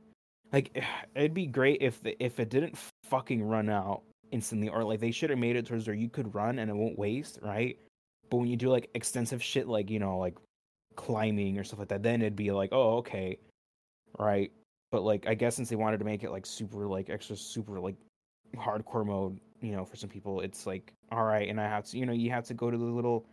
Like 0.52 0.82
it'd 1.14 1.34
be 1.34 1.46
great 1.46 1.82
if 1.82 2.02
the, 2.02 2.22
if 2.22 2.40
it 2.40 2.50
didn't 2.50 2.76
fucking 3.04 3.42
run 3.42 3.68
out 3.68 4.02
instantly 4.32 4.68
or 4.68 4.84
like 4.84 5.00
they 5.00 5.10
should 5.10 5.30
have 5.30 5.38
made 5.38 5.56
it 5.56 5.66
towards 5.66 5.86
where 5.86 5.94
you 5.94 6.08
could 6.08 6.34
run 6.34 6.58
and 6.58 6.70
it 6.70 6.74
won't 6.74 6.98
waste, 6.98 7.38
right? 7.42 7.78
But 8.30 8.38
when 8.38 8.48
you 8.48 8.56
do 8.56 8.68
like 8.70 8.90
extensive 8.94 9.42
shit 9.42 9.68
like, 9.68 9.90
you 9.90 10.00
know, 10.00 10.18
like 10.18 10.36
climbing 10.96 11.58
or 11.58 11.64
stuff 11.64 11.78
like 11.78 11.88
that, 11.88 12.02
then 12.02 12.22
it'd 12.22 12.36
be 12.36 12.50
like, 12.50 12.70
"Oh, 12.72 12.96
okay." 12.98 13.38
Right? 14.18 14.50
But 14.90 15.02
like 15.02 15.26
I 15.28 15.34
guess 15.34 15.56
since 15.56 15.68
they 15.68 15.76
wanted 15.76 15.98
to 15.98 16.04
make 16.04 16.24
it 16.24 16.30
like 16.30 16.46
super 16.46 16.86
like 16.86 17.10
extra 17.10 17.36
super 17.36 17.78
like 17.78 17.96
hardcore 18.56 19.06
mode, 19.06 19.38
you 19.60 19.72
know, 19.72 19.84
for 19.84 19.96
some 19.96 20.08
people 20.10 20.40
it's 20.40 20.66
like, 20.66 20.92
"All 21.12 21.24
right, 21.24 21.48
and 21.48 21.60
I 21.60 21.64
have 21.68 21.84
to, 21.86 21.98
you 21.98 22.06
know, 22.06 22.12
you 22.12 22.30
have 22.30 22.44
to 22.46 22.54
go 22.54 22.70
to 22.70 22.76
the 22.78 22.84
little 22.84 23.26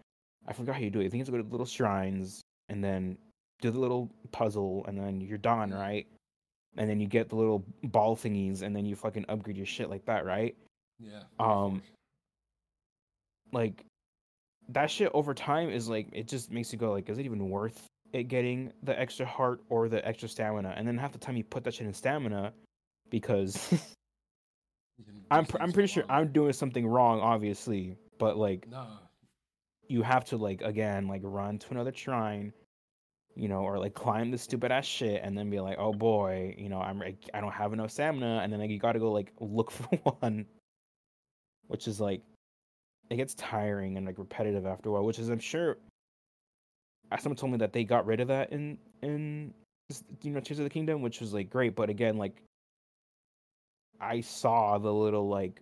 I 0.47 0.53
forgot 0.53 0.75
how 0.75 0.81
you 0.81 0.89
do 0.89 0.99
it. 0.99 1.05
I 1.05 1.09
think 1.09 1.21
it's 1.21 1.29
go 1.29 1.37
to 1.37 1.43
little 1.43 1.65
shrines 1.65 2.41
and 2.69 2.83
then 2.83 3.17
do 3.61 3.71
the 3.71 3.79
little 3.79 4.09
puzzle 4.31 4.85
and 4.87 4.97
then 4.99 5.21
you're 5.21 5.37
done, 5.37 5.71
right? 5.71 6.05
And 6.77 6.89
then 6.89 6.99
you 6.99 7.07
get 7.07 7.29
the 7.29 7.35
little 7.35 7.63
ball 7.83 8.15
thingies 8.15 8.61
and 8.61 8.75
then 8.75 8.85
you 8.85 8.95
fucking 8.95 9.25
upgrade 9.29 9.57
your 9.57 9.65
shit 9.65 9.89
like 9.89 10.05
that, 10.05 10.25
right? 10.25 10.55
Yeah. 10.99 11.21
Um, 11.39 11.81
Like 13.51 13.85
that 14.69 14.89
shit 14.89 15.11
over 15.13 15.33
time 15.33 15.69
is 15.69 15.87
like 15.89 16.07
it 16.13 16.27
just 16.27 16.51
makes 16.51 16.73
you 16.73 16.79
go 16.79 16.91
like, 16.91 17.09
is 17.09 17.17
it 17.17 17.25
even 17.25 17.49
worth 17.49 17.85
it 18.11 18.23
getting 18.23 18.71
the 18.83 18.99
extra 18.99 19.25
heart 19.25 19.61
or 19.69 19.87
the 19.87 20.05
extra 20.07 20.27
stamina? 20.27 20.73
And 20.75 20.87
then 20.87 20.97
half 20.97 21.11
the 21.11 21.19
time 21.19 21.37
you 21.37 21.43
put 21.43 21.63
that 21.65 21.75
shit 21.75 21.85
in 21.87 21.93
stamina 21.93 22.53
because 23.09 23.71
I'm 25.31 25.45
pr- 25.45 25.57
I'm 25.61 25.69
so 25.69 25.73
pretty 25.73 25.87
sure. 25.87 26.03
I'm 26.09 26.31
doing 26.31 26.53
something 26.53 26.87
wrong, 26.87 27.19
obviously, 27.19 27.97
but 28.19 28.37
like 28.37 28.67
No. 28.69 28.87
You 29.93 30.01
have 30.01 30.25
to 30.25 30.37
like 30.37 30.59
again 30.63 31.07
like 31.07 31.21
run 31.23 31.59
to 31.59 31.67
another 31.69 31.93
shrine 31.93 32.51
you 33.35 33.47
know 33.47 33.59
or 33.59 33.77
like 33.77 33.93
climb 33.93 34.31
the 34.31 34.37
stupid 34.37 34.71
ass 34.71 34.85
shit 34.85 35.21
and 35.23 35.37
then 35.37 35.51
be 35.51 35.59
like 35.59 35.77
oh 35.77 35.93
boy 35.93 36.55
you 36.57 36.67
know 36.67 36.79
i'm 36.79 36.97
like 36.97 37.29
i 37.35 37.39
don't 37.39 37.53
have 37.53 37.73
enough 37.73 37.91
stamina 37.91 38.41
and 38.43 38.51
then 38.51 38.59
like 38.59 38.71
you 38.71 38.79
gotta 38.79 38.97
go 38.97 39.11
like 39.11 39.31
look 39.39 39.69
for 39.77 39.95
one 40.19 40.47
which 41.67 41.87
is 41.87 42.01
like 42.01 42.21
it 43.11 43.17
gets 43.17 43.35
tiring 43.35 43.95
and 43.95 44.07
like 44.07 44.17
repetitive 44.17 44.65
after 44.65 44.89
a 44.89 44.91
while 44.91 45.05
which 45.05 45.19
is 45.19 45.29
i'm 45.29 45.37
sure 45.37 45.77
uh, 47.11 47.17
someone 47.17 47.37
told 47.37 47.51
me 47.51 47.59
that 47.59 47.71
they 47.71 47.83
got 47.83 48.07
rid 48.07 48.19
of 48.19 48.29
that 48.29 48.51
in 48.51 48.79
in 49.03 49.53
you 50.23 50.31
know 50.31 50.39
tears 50.39 50.57
of 50.57 50.63
the 50.63 50.71
kingdom 50.71 51.03
which 51.03 51.21
was 51.21 51.35
like 51.35 51.51
great 51.51 51.75
but 51.75 51.91
again 51.91 52.17
like 52.17 52.41
i 54.01 54.21
saw 54.21 54.79
the 54.79 54.91
little 54.91 55.29
like 55.29 55.61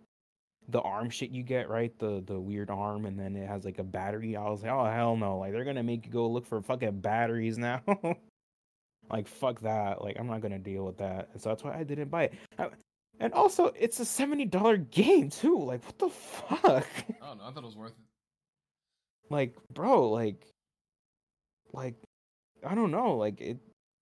the 0.72 0.82
arm 0.82 1.10
shit 1.10 1.32
you 1.32 1.44
get, 1.44 1.70
right? 1.70 1.98
The 2.00 2.24
the 2.26 2.40
weird 2.40 2.70
arm, 2.70 3.06
and 3.06 3.20
then 3.20 3.36
it 3.36 3.48
has 3.48 3.66
like 3.66 3.80
a 3.80 3.84
battery. 3.84 4.36
I 4.36 4.50
was 4.50 4.64
like, 4.64 4.72
oh 4.72 4.86
hell 4.86 5.16
no! 5.16 5.38
Like 5.38 5.52
they're 5.52 5.66
gonna 5.66 5.84
make 5.84 6.06
you 6.06 6.12
go 6.12 6.28
look 6.28 6.46
for 6.46 6.62
fucking 6.62 7.02
batteries 7.02 7.58
now. 7.58 7.82
like 9.10 9.28
fuck 9.28 9.62
that! 9.62 10.02
Like 10.02 10.18
I'm 10.20 10.28
not 10.28 10.42
gonna 10.42 10.60
deal 10.60 10.86
with 10.86 10.98
that. 10.98 11.30
And 11.34 11.42
so 11.42 11.50
that's 11.50 11.64
why 11.64 11.78
I 11.78 11.84
didn't 11.84 12.10
buy 12.10 12.24
it. 12.24 12.34
Uh, 12.58 12.70
And 13.20 13.34
also, 13.34 13.72
it's 13.78 14.00
a 14.00 14.06
seventy 14.06 14.46
dollar 14.46 14.78
game 14.78 15.30
too. 15.30 15.60
Like 15.60 15.86
what 15.86 16.00
the 16.00 16.10
fuck? 16.10 16.88
I 17.22 17.26
don't 17.28 17.38
know. 17.38 17.44
I 17.46 17.52
thought 17.52 17.64
it 17.64 17.66
was 17.66 17.78
worth 17.78 17.92
it. 17.92 17.98
like 19.30 19.56
bro, 19.74 20.10
like, 20.10 20.48
like 21.74 21.96
I 22.66 22.76
don't 22.76 22.92
know. 22.92 23.16
Like 23.18 23.42
it. 23.42 23.58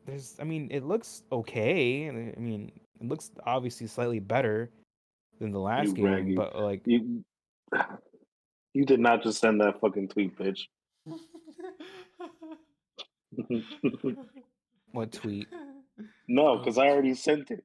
There's. 0.06 0.36
I 0.40 0.44
mean, 0.44 0.70
it 0.72 0.84
looks 0.86 1.24
okay. 1.32 2.08
I 2.08 2.40
mean, 2.40 2.72
it 3.02 3.08
looks 3.08 3.32
obviously 3.46 3.88
slightly 3.88 4.20
better 4.20 4.70
than 5.40 5.52
the 5.52 5.60
last 5.60 5.88
You 5.90 5.94
game, 5.94 6.06
raggy. 6.06 6.36
but 6.36 6.60
like. 6.60 6.82
You, 6.86 7.24
you 8.74 8.86
did 8.86 9.00
not 9.00 9.24
just 9.24 9.40
send 9.40 9.62
that 9.62 9.80
fucking 9.82 10.10
tweet, 10.10 10.38
bitch. 10.38 10.62
What 14.92 15.12
tweet? 15.12 15.48
no, 16.28 16.58
because 16.58 16.78
I 16.78 16.88
already 16.88 17.14
sent 17.14 17.52
it. 17.52 17.64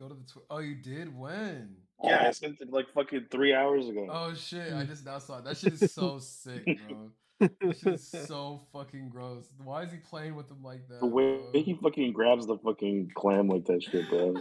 Go 0.00 0.08
to 0.08 0.14
the 0.14 0.24
tw- 0.24 0.44
Oh, 0.50 0.58
you 0.58 0.74
did 0.74 1.16
when? 1.16 1.76
Yeah, 2.02 2.24
I 2.26 2.30
sent 2.32 2.60
it 2.60 2.72
like 2.72 2.86
fucking 2.92 3.26
three 3.30 3.54
hours 3.54 3.88
ago. 3.88 4.06
Oh 4.10 4.34
shit! 4.34 4.72
I 4.72 4.84
just 4.84 5.06
now 5.06 5.18
saw 5.18 5.38
it. 5.38 5.44
That 5.44 5.56
shit 5.56 5.74
is 5.80 5.92
so 5.92 6.18
sick, 6.18 6.64
bro. 6.88 7.10
That 7.40 7.78
shit 7.78 7.94
is 7.94 8.08
so 8.26 8.62
fucking 8.72 9.08
gross. 9.10 9.48
Why 9.62 9.82
is 9.84 9.92
he 9.92 9.98
playing 9.98 10.34
with 10.34 10.48
them 10.48 10.62
like 10.62 10.88
that? 10.88 11.00
the 11.00 11.06
way 11.06 11.38
bro? 11.52 11.62
he 11.62 11.78
fucking 11.80 12.12
grabs 12.12 12.46
the 12.46 12.58
fucking 12.58 13.12
clam 13.14 13.48
like 13.48 13.64
that 13.66 13.82
shit, 13.82 14.08
bro. 14.10 14.34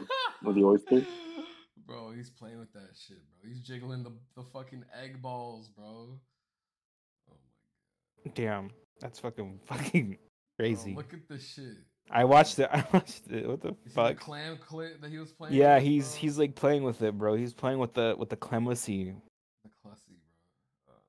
With 0.43 0.55
the 0.55 0.63
oyster? 0.63 1.05
Bro, 1.85 2.11
he's 2.15 2.29
playing 2.31 2.59
with 2.59 2.73
that 2.73 2.89
shit, 2.95 3.17
bro. 3.29 3.47
He's 3.49 3.59
jiggling 3.61 4.03
the, 4.03 4.11
the 4.35 4.43
fucking 4.43 4.83
egg 5.03 5.21
balls, 5.21 5.69
bro. 5.69 5.85
Oh 5.85 6.17
my 7.29 7.35
god. 8.25 8.33
Damn, 8.35 8.71
that's 8.99 9.19
fucking 9.19 9.59
fucking 9.65 10.17
crazy. 10.59 10.93
Bro, 10.93 11.03
look 11.03 11.13
at 11.13 11.27
this 11.29 11.47
shit. 11.53 11.77
I 12.09 12.23
watched 12.23 12.59
it. 12.59 12.69
I 12.73 12.83
watched 12.93 13.27
it. 13.31 13.47
What 13.47 13.61
the 13.61 13.69
You 13.69 13.75
see 13.85 13.89
the 13.89 13.91
fuck? 13.91 14.17
clam 14.17 14.57
clip 14.57 15.01
that 15.01 15.11
he 15.11 15.17
was 15.19 15.31
playing? 15.31 15.53
Yeah, 15.55 15.75
with, 15.75 15.83
he's 15.83 16.11
bro? 16.11 16.19
he's 16.19 16.37
like 16.39 16.55
playing 16.55 16.83
with 16.83 17.01
it, 17.01 17.17
bro. 17.17 17.35
He's 17.35 17.53
playing 17.53 17.79
with 17.79 17.93
the 17.93 18.15
with 18.17 18.29
the 18.29 18.35
clemency. 18.35 19.13
the 19.63 19.69
clussy, 19.69 20.17
bro. 20.87 20.95
Oh, 20.95 21.01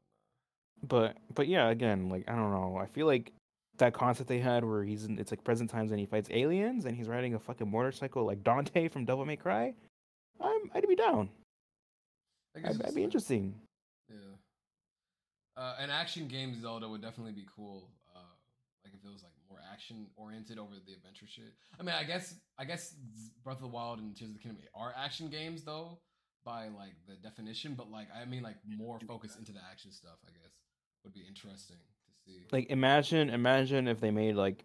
But 0.87 1.17
but 1.35 1.49
yeah, 1.49 1.69
again, 1.71 2.09
like 2.11 2.25
I 2.29 2.35
don't 2.35 2.51
know. 2.51 2.77
I 2.77 2.87
feel 2.87 3.07
like 3.07 3.33
that 3.79 3.93
concept 3.95 4.29
they 4.29 4.39
had 4.39 4.65
where 4.65 4.85
he's 4.85 5.05
in 5.05 5.19
it's 5.19 5.31
like 5.31 5.45
present 5.45 5.69
times 5.71 5.91
and 5.91 6.01
he 6.01 6.07
fights 6.07 6.29
aliens 6.33 6.87
and 6.87 6.97
he's 6.97 7.09
riding 7.09 7.35
a 7.35 7.39
fucking 7.39 7.71
motorcycle 7.71 8.25
like 8.25 8.43
Dante 8.43 8.89
from 8.89 9.05
Devil 9.07 9.25
May 9.27 9.37
Cry. 9.37 9.75
I'm 10.41 10.71
I'd 10.75 10.89
be 10.89 10.97
down. 10.97 11.29
I 12.57 12.61
guess 12.61 12.79
I'd, 12.81 12.87
I'd 12.87 12.95
be 12.95 13.05
interesting. 13.05 13.55
Yeah. 14.09 14.17
Uh, 15.57 15.75
an 15.79 15.91
action 15.91 16.29
game 16.29 16.59
Zelda 16.61 16.89
would 16.89 17.03
definitely 17.03 17.33
be 17.33 17.47
cool. 17.55 17.89
Uh, 18.15 18.21
like 18.85 18.95
if 18.95 19.05
it 19.05 19.13
was 19.13 19.23
like 19.23 19.33
more 19.49 19.59
action 19.73 20.07
oriented 20.17 20.59
over 20.59 20.75
the 20.87 20.93
adventure 20.93 21.27
shit. 21.27 21.55
I 21.79 21.83
mean, 21.83 21.95
I 21.95 22.05
guess 22.05 22.35
I 22.59 22.65
guess 22.65 22.95
Breath 23.45 23.57
of 23.57 23.63
the 23.63 23.69
Wild 23.69 23.99
and 23.99 24.17
Tears 24.17 24.31
of 24.31 24.37
the 24.37 24.43
Kingdom 24.43 24.63
are 24.75 24.95
action 24.97 25.29
games 25.29 25.63
though, 25.63 25.99
by 26.45 26.69
like 26.69 26.95
the 27.07 27.15
definition. 27.17 27.75
But 27.75 27.91
like 27.91 28.09
I 28.15 28.25
mean, 28.25 28.43
like 28.43 28.57
more 28.67 28.99
focus 29.07 29.37
into 29.39 29.53
the 29.53 29.61
action 29.71 29.93
stuff. 29.93 30.19
I 30.27 30.31
guess 30.31 30.53
would 31.05 31.15
be 31.15 31.25
interesting 31.27 31.77
to 31.77 32.13
see. 32.25 32.47
Like 32.53 32.71
imagine 32.71 33.31
imagine 33.31 33.89
if 33.89 34.01
they 34.01 34.11
made 34.11 34.35
like 34.35 34.65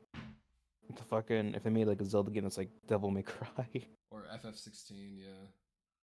the 0.96 1.04
fucking 1.04 1.56
if 1.56 1.64
they 1.64 1.70
made 1.70 1.88
like 1.88 2.02
a 2.02 2.06
Zelda 2.06 2.32
game 2.32 2.44
that's 2.44 2.58
like 2.58 2.70
Devil 2.88 3.12
May 3.12 3.24
Cry. 3.24 3.68
Or 4.10 4.26
FF16, 4.44 4.92
yeah, 5.20 5.28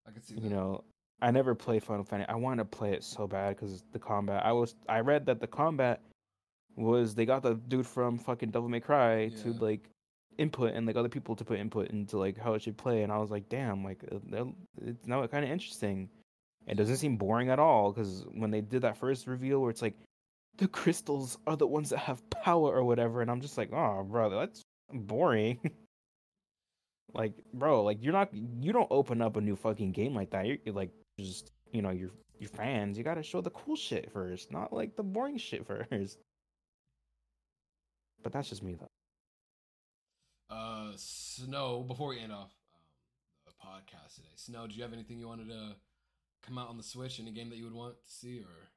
I 0.06 0.10
could 0.10 0.24
see 0.24 0.34
that. 0.34 0.42
you 0.44 0.50
know 0.50 0.84
i 1.22 1.30
never 1.30 1.54
played 1.54 1.82
final 1.82 2.04
fantasy 2.04 2.28
i 2.28 2.34
want 2.34 2.58
to 2.58 2.64
play 2.64 2.92
it 2.92 3.02
so 3.04 3.26
bad 3.26 3.56
because 3.56 3.82
the 3.92 3.98
combat 3.98 4.44
i 4.44 4.52
was 4.52 4.74
i 4.88 5.00
read 5.00 5.26
that 5.26 5.40
the 5.40 5.46
combat 5.46 6.00
was 6.76 7.14
they 7.14 7.24
got 7.24 7.42
the 7.42 7.54
dude 7.54 7.86
from 7.86 8.18
fucking 8.18 8.50
devil 8.50 8.68
may 8.68 8.80
cry 8.80 9.28
to 9.42 9.52
like 9.54 9.88
input 10.38 10.74
and 10.74 10.86
like 10.86 10.96
other 10.96 11.08
people 11.08 11.34
to 11.34 11.44
put 11.44 11.58
input 11.58 11.88
into 11.88 12.18
like 12.18 12.36
how 12.36 12.52
it 12.52 12.60
should 12.62 12.76
play 12.76 13.02
and 13.02 13.10
i 13.10 13.16
was 13.16 13.30
like 13.30 13.48
damn 13.48 13.82
like 13.82 14.04
uh, 14.12 14.44
it's 14.82 15.06
now 15.06 15.26
kind 15.26 15.44
of 15.44 15.50
interesting 15.50 16.08
it 16.66 16.76
doesn't 16.76 16.96
seem 16.98 17.16
boring 17.16 17.48
at 17.48 17.58
all 17.58 17.92
because 17.92 18.26
when 18.34 18.50
they 18.50 18.60
did 18.60 18.82
that 18.82 18.96
first 18.98 19.26
reveal 19.26 19.60
where 19.60 19.70
it's 19.70 19.80
like 19.80 19.96
the 20.58 20.68
crystals 20.68 21.38
are 21.46 21.56
the 21.56 21.66
ones 21.66 21.88
that 21.90 21.98
have 21.98 22.22
power 22.30 22.74
or 22.74 22.84
whatever 22.84 23.22
and 23.22 23.30
i'm 23.30 23.40
just 23.40 23.56
like 23.56 23.72
oh 23.72 24.02
brother 24.04 24.36
that's 24.36 24.62
boring. 24.92 25.58
like, 27.16 27.32
bro, 27.54 27.82
like 27.82 28.02
you're 28.02 28.12
not 28.12 28.28
you 28.34 28.72
don't 28.72 28.88
open 28.90 29.22
up 29.22 29.36
a 29.36 29.40
new 29.40 29.56
fucking 29.56 29.92
game 29.92 30.14
like 30.14 30.30
that. 30.30 30.46
You're, 30.46 30.58
you're 30.64 30.74
like 30.74 30.90
just 31.18 31.50
you 31.72 31.80
know 31.82 31.90
your 31.90 32.10
your 32.38 32.50
fans. 32.50 32.98
You 32.98 33.04
gotta 33.04 33.22
show 33.22 33.40
the 33.40 33.50
cool 33.50 33.74
shit 33.76 34.12
first, 34.12 34.52
not 34.52 34.72
like 34.72 34.96
the 34.96 35.02
boring 35.02 35.38
shit 35.38 35.66
first. 35.90 36.18
But 38.22 38.32
that's 38.32 38.48
just 38.48 38.62
me 38.62 38.74
though. 38.78 38.90
Uh, 40.54 40.92
Snow. 40.96 41.84
Before 41.86 42.08
we 42.08 42.20
end 42.20 42.32
off 42.32 42.52
um, 42.74 42.80
the 43.46 43.52
podcast 43.52 44.16
today, 44.16 44.28
Snow, 44.36 44.66
do 44.66 44.74
you 44.74 44.82
have 44.82 44.92
anything 44.92 45.18
you 45.18 45.26
wanted 45.28 45.48
to 45.48 45.74
come 46.46 46.58
out 46.58 46.68
on 46.68 46.76
the 46.76 46.82
Switch? 46.82 47.18
Any 47.18 47.30
game 47.30 47.48
that 47.48 47.56
you 47.56 47.64
would 47.64 47.72
want 47.74 47.94
to 47.94 48.12
see, 48.12 48.40
or 48.40 48.68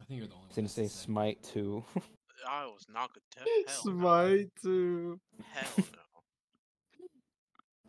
I 0.00 0.04
think 0.04 0.18
you're 0.18 0.28
the 0.28 0.34
only 0.34 0.44
I 0.44 0.48
one. 0.48 0.48
was 0.48 0.56
gonna 0.56 0.68
say 0.68 0.86
Smite 0.88 1.42
two. 1.42 1.82
I 2.46 2.66
was 2.66 2.84
not 2.92 3.12
good. 3.12 3.22
To 3.32 3.40
hell 3.40 3.82
no. 3.86 3.92
Smite 3.92 4.50
too. 4.62 5.20
Hell 5.52 5.86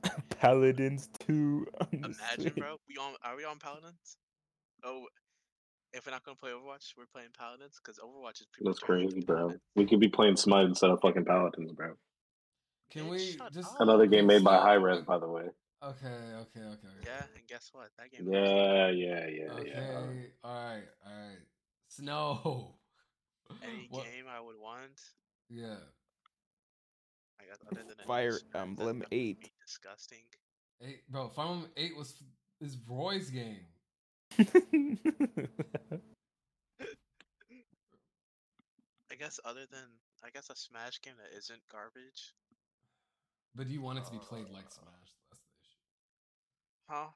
no. 0.04 0.12
Paladins 0.30 1.10
two. 1.20 1.68
Imagine, 1.92 2.54
bro. 2.58 2.78
We 2.88 2.96
on? 2.98 3.14
Are 3.24 3.36
we 3.36 3.44
on 3.44 3.60
Paladins? 3.60 4.18
Oh, 4.84 5.06
if 5.94 6.06
we're 6.06 6.12
not 6.12 6.24
gonna 6.24 6.36
play 6.36 6.52
Overwatch, 6.52 6.94
we're 6.98 7.06
playing 7.12 7.30
Paladins 7.38 7.80
because 7.84 8.00
Overwatch 8.00 8.42
is 8.42 8.48
people. 8.54 8.72
That's 8.72 8.80
crazy, 8.80 9.22
bro. 9.22 9.38
Paladins. 9.38 9.62
We 9.76 9.86
could 9.86 10.00
be 10.00 10.10
playing 10.10 10.38
Smite 10.38 10.66
instead 10.66 10.90
of 10.90 11.02
fucking 11.02 11.26
Paladins, 11.26 11.72
bro. 11.74 11.94
Can 12.92 13.06
Bitch, 13.06 13.10
we 13.10 13.40
just 13.52 13.74
up. 13.74 13.82
Another 13.82 14.08
game 14.08 14.26
made 14.26 14.44
by 14.44 14.58
Hi-Rez, 14.58 15.04
by 15.04 15.20
the 15.20 15.28
way. 15.28 15.44
Okay, 15.82 16.08
okay, 16.08 16.40
okay. 16.42 16.60
okay. 16.60 16.88
Yeah, 17.06 17.24
and 17.36 17.48
guess 17.48 17.70
what? 17.72 17.90
That 17.98 18.12
game. 18.12 18.28
Yeah, 18.30 18.90
yeah, 18.90 19.28
yeah, 19.28 19.46
yeah. 19.46 19.52
Okay. 19.54 19.72
yeah. 19.74 19.98
All 20.44 20.54
right. 20.54 20.84
All 21.06 21.14
right. 21.14 21.38
Snow. 21.88 22.76
Any 23.64 23.88
What- 23.90 24.04
game 24.06 24.28
I 24.28 24.40
would 24.40 24.58
want, 24.58 25.00
Yeah. 25.50 25.80
I 27.40 27.46
guess, 27.46 27.58
other 27.72 27.84
than 27.84 27.98
Fire 28.06 28.32
Smash, 28.34 28.52
that- 28.52 28.60
Emblem 28.60 29.00
that 29.00 29.06
would 29.06 29.10
be 29.10 29.16
8. 29.18 29.52
Disgusting. 29.66 30.26
Eight, 30.82 31.08
bro. 31.10 31.30
Fire 31.30 31.48
Emblem 31.48 31.72
Eight 31.78 31.96
was 31.96 32.24
is 32.62 32.78
Roy's 32.88 33.30
game. 33.30 33.66
I 39.12 39.16
guess 39.18 39.40
other 39.46 39.66
than 39.72 39.88
I 40.24 40.30
guess 40.30 40.50
a 40.50 40.56
Smash 40.56 41.02
game 41.02 41.16
that 41.18 41.36
isn't 41.38 41.62
garbage. 41.72 42.34
But 43.56 43.68
do 43.68 43.74
you 43.74 43.82
want 43.82 44.00
it 44.00 44.06
to 44.06 44.12
be 44.12 44.20
played 44.20 44.50
like 44.50 44.66
Uh, 44.68 44.70
Smash? 44.70 45.10
That's 45.30 45.42
the 45.42 45.56
issue. 45.64 45.82
Huh? 46.90 47.10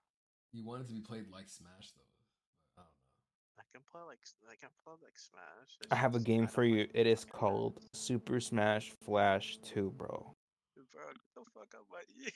You 0.51 0.63
want 0.65 0.81
it 0.83 0.87
to 0.87 0.93
be 0.93 1.01
played 1.01 1.27
like 1.29 1.47
Smash 1.49 1.91
though. 1.91 2.09
But 2.75 2.81
I 2.81 2.85
don't 2.85 2.93
know. 2.95 3.59
I 3.59 3.62
can 3.73 3.81
play 3.91 4.01
like 4.07 4.19
s- 4.23 4.35
I 4.49 4.55
can 4.55 4.69
play 4.83 4.93
like 5.03 5.17
Smash. 5.17 5.77
it's 5.81 5.91
I 5.91 5.95
have 5.95 6.13
a 6.15 6.17
just- 6.17 6.25
game 6.27 6.43
I 6.43 6.47
for 6.47 6.63
don't 6.63 6.73
you. 6.73 6.79
like 6.81 6.91
It 6.93 7.07
is 7.07 7.25
called 7.25 7.79
Super 7.93 8.39
Smash 8.39 8.91
Flash 8.91 9.57
2, 9.63 9.91
bro. 9.91 10.35
Bro, 10.91 11.01
get 11.13 11.35
the 11.35 11.45
fuck 11.53 11.73
out 11.75 11.85
my 11.91 12.03
ear. 12.23 12.33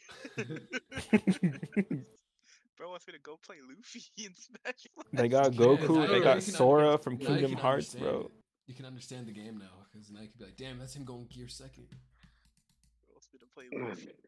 Bro 2.77 2.85
wants 2.91 3.07
me 3.07 3.13
to 3.13 3.19
go 3.19 3.37
play 3.43 3.57
Luffy 3.67 4.03
in 4.25 4.33
Smash. 4.35 4.87
They 5.13 5.27
got 5.27 5.53
You 5.53 5.59
can, 5.59 5.67
Goku, 5.77 5.95
now 5.95 6.07
they 6.07 6.17
you 6.17 6.23
got 6.23 6.33
can 6.33 6.41
Sora 6.41 6.97
from 6.97 7.13
now 7.15 7.19
you 7.21 7.27
Kingdom 7.27 7.51
can 7.51 7.59
Hearts, 7.59 7.93
understand 7.95 8.19
bro. 8.19 8.25
it. 8.25 8.31
You 8.67 8.73
can 8.75 8.85
understand 8.85 9.27
the 9.27 9.31
game 9.31 9.57
now 9.57 9.85
because 9.91 10.09
now 10.11 10.21
you 10.21 10.27
can 10.27 10.37
be 10.39 10.45
like, 10.45 10.57
damn, 10.57 10.77
that's 10.77 10.93
him 10.95 11.05
going 11.05 11.25
gear 11.27 11.47
second. 11.47 11.87
Bro 11.89 13.13
wants 13.13 13.29
me 13.33 13.39
to 13.39 13.47
play 13.47 13.65
Luffy. 13.73 14.09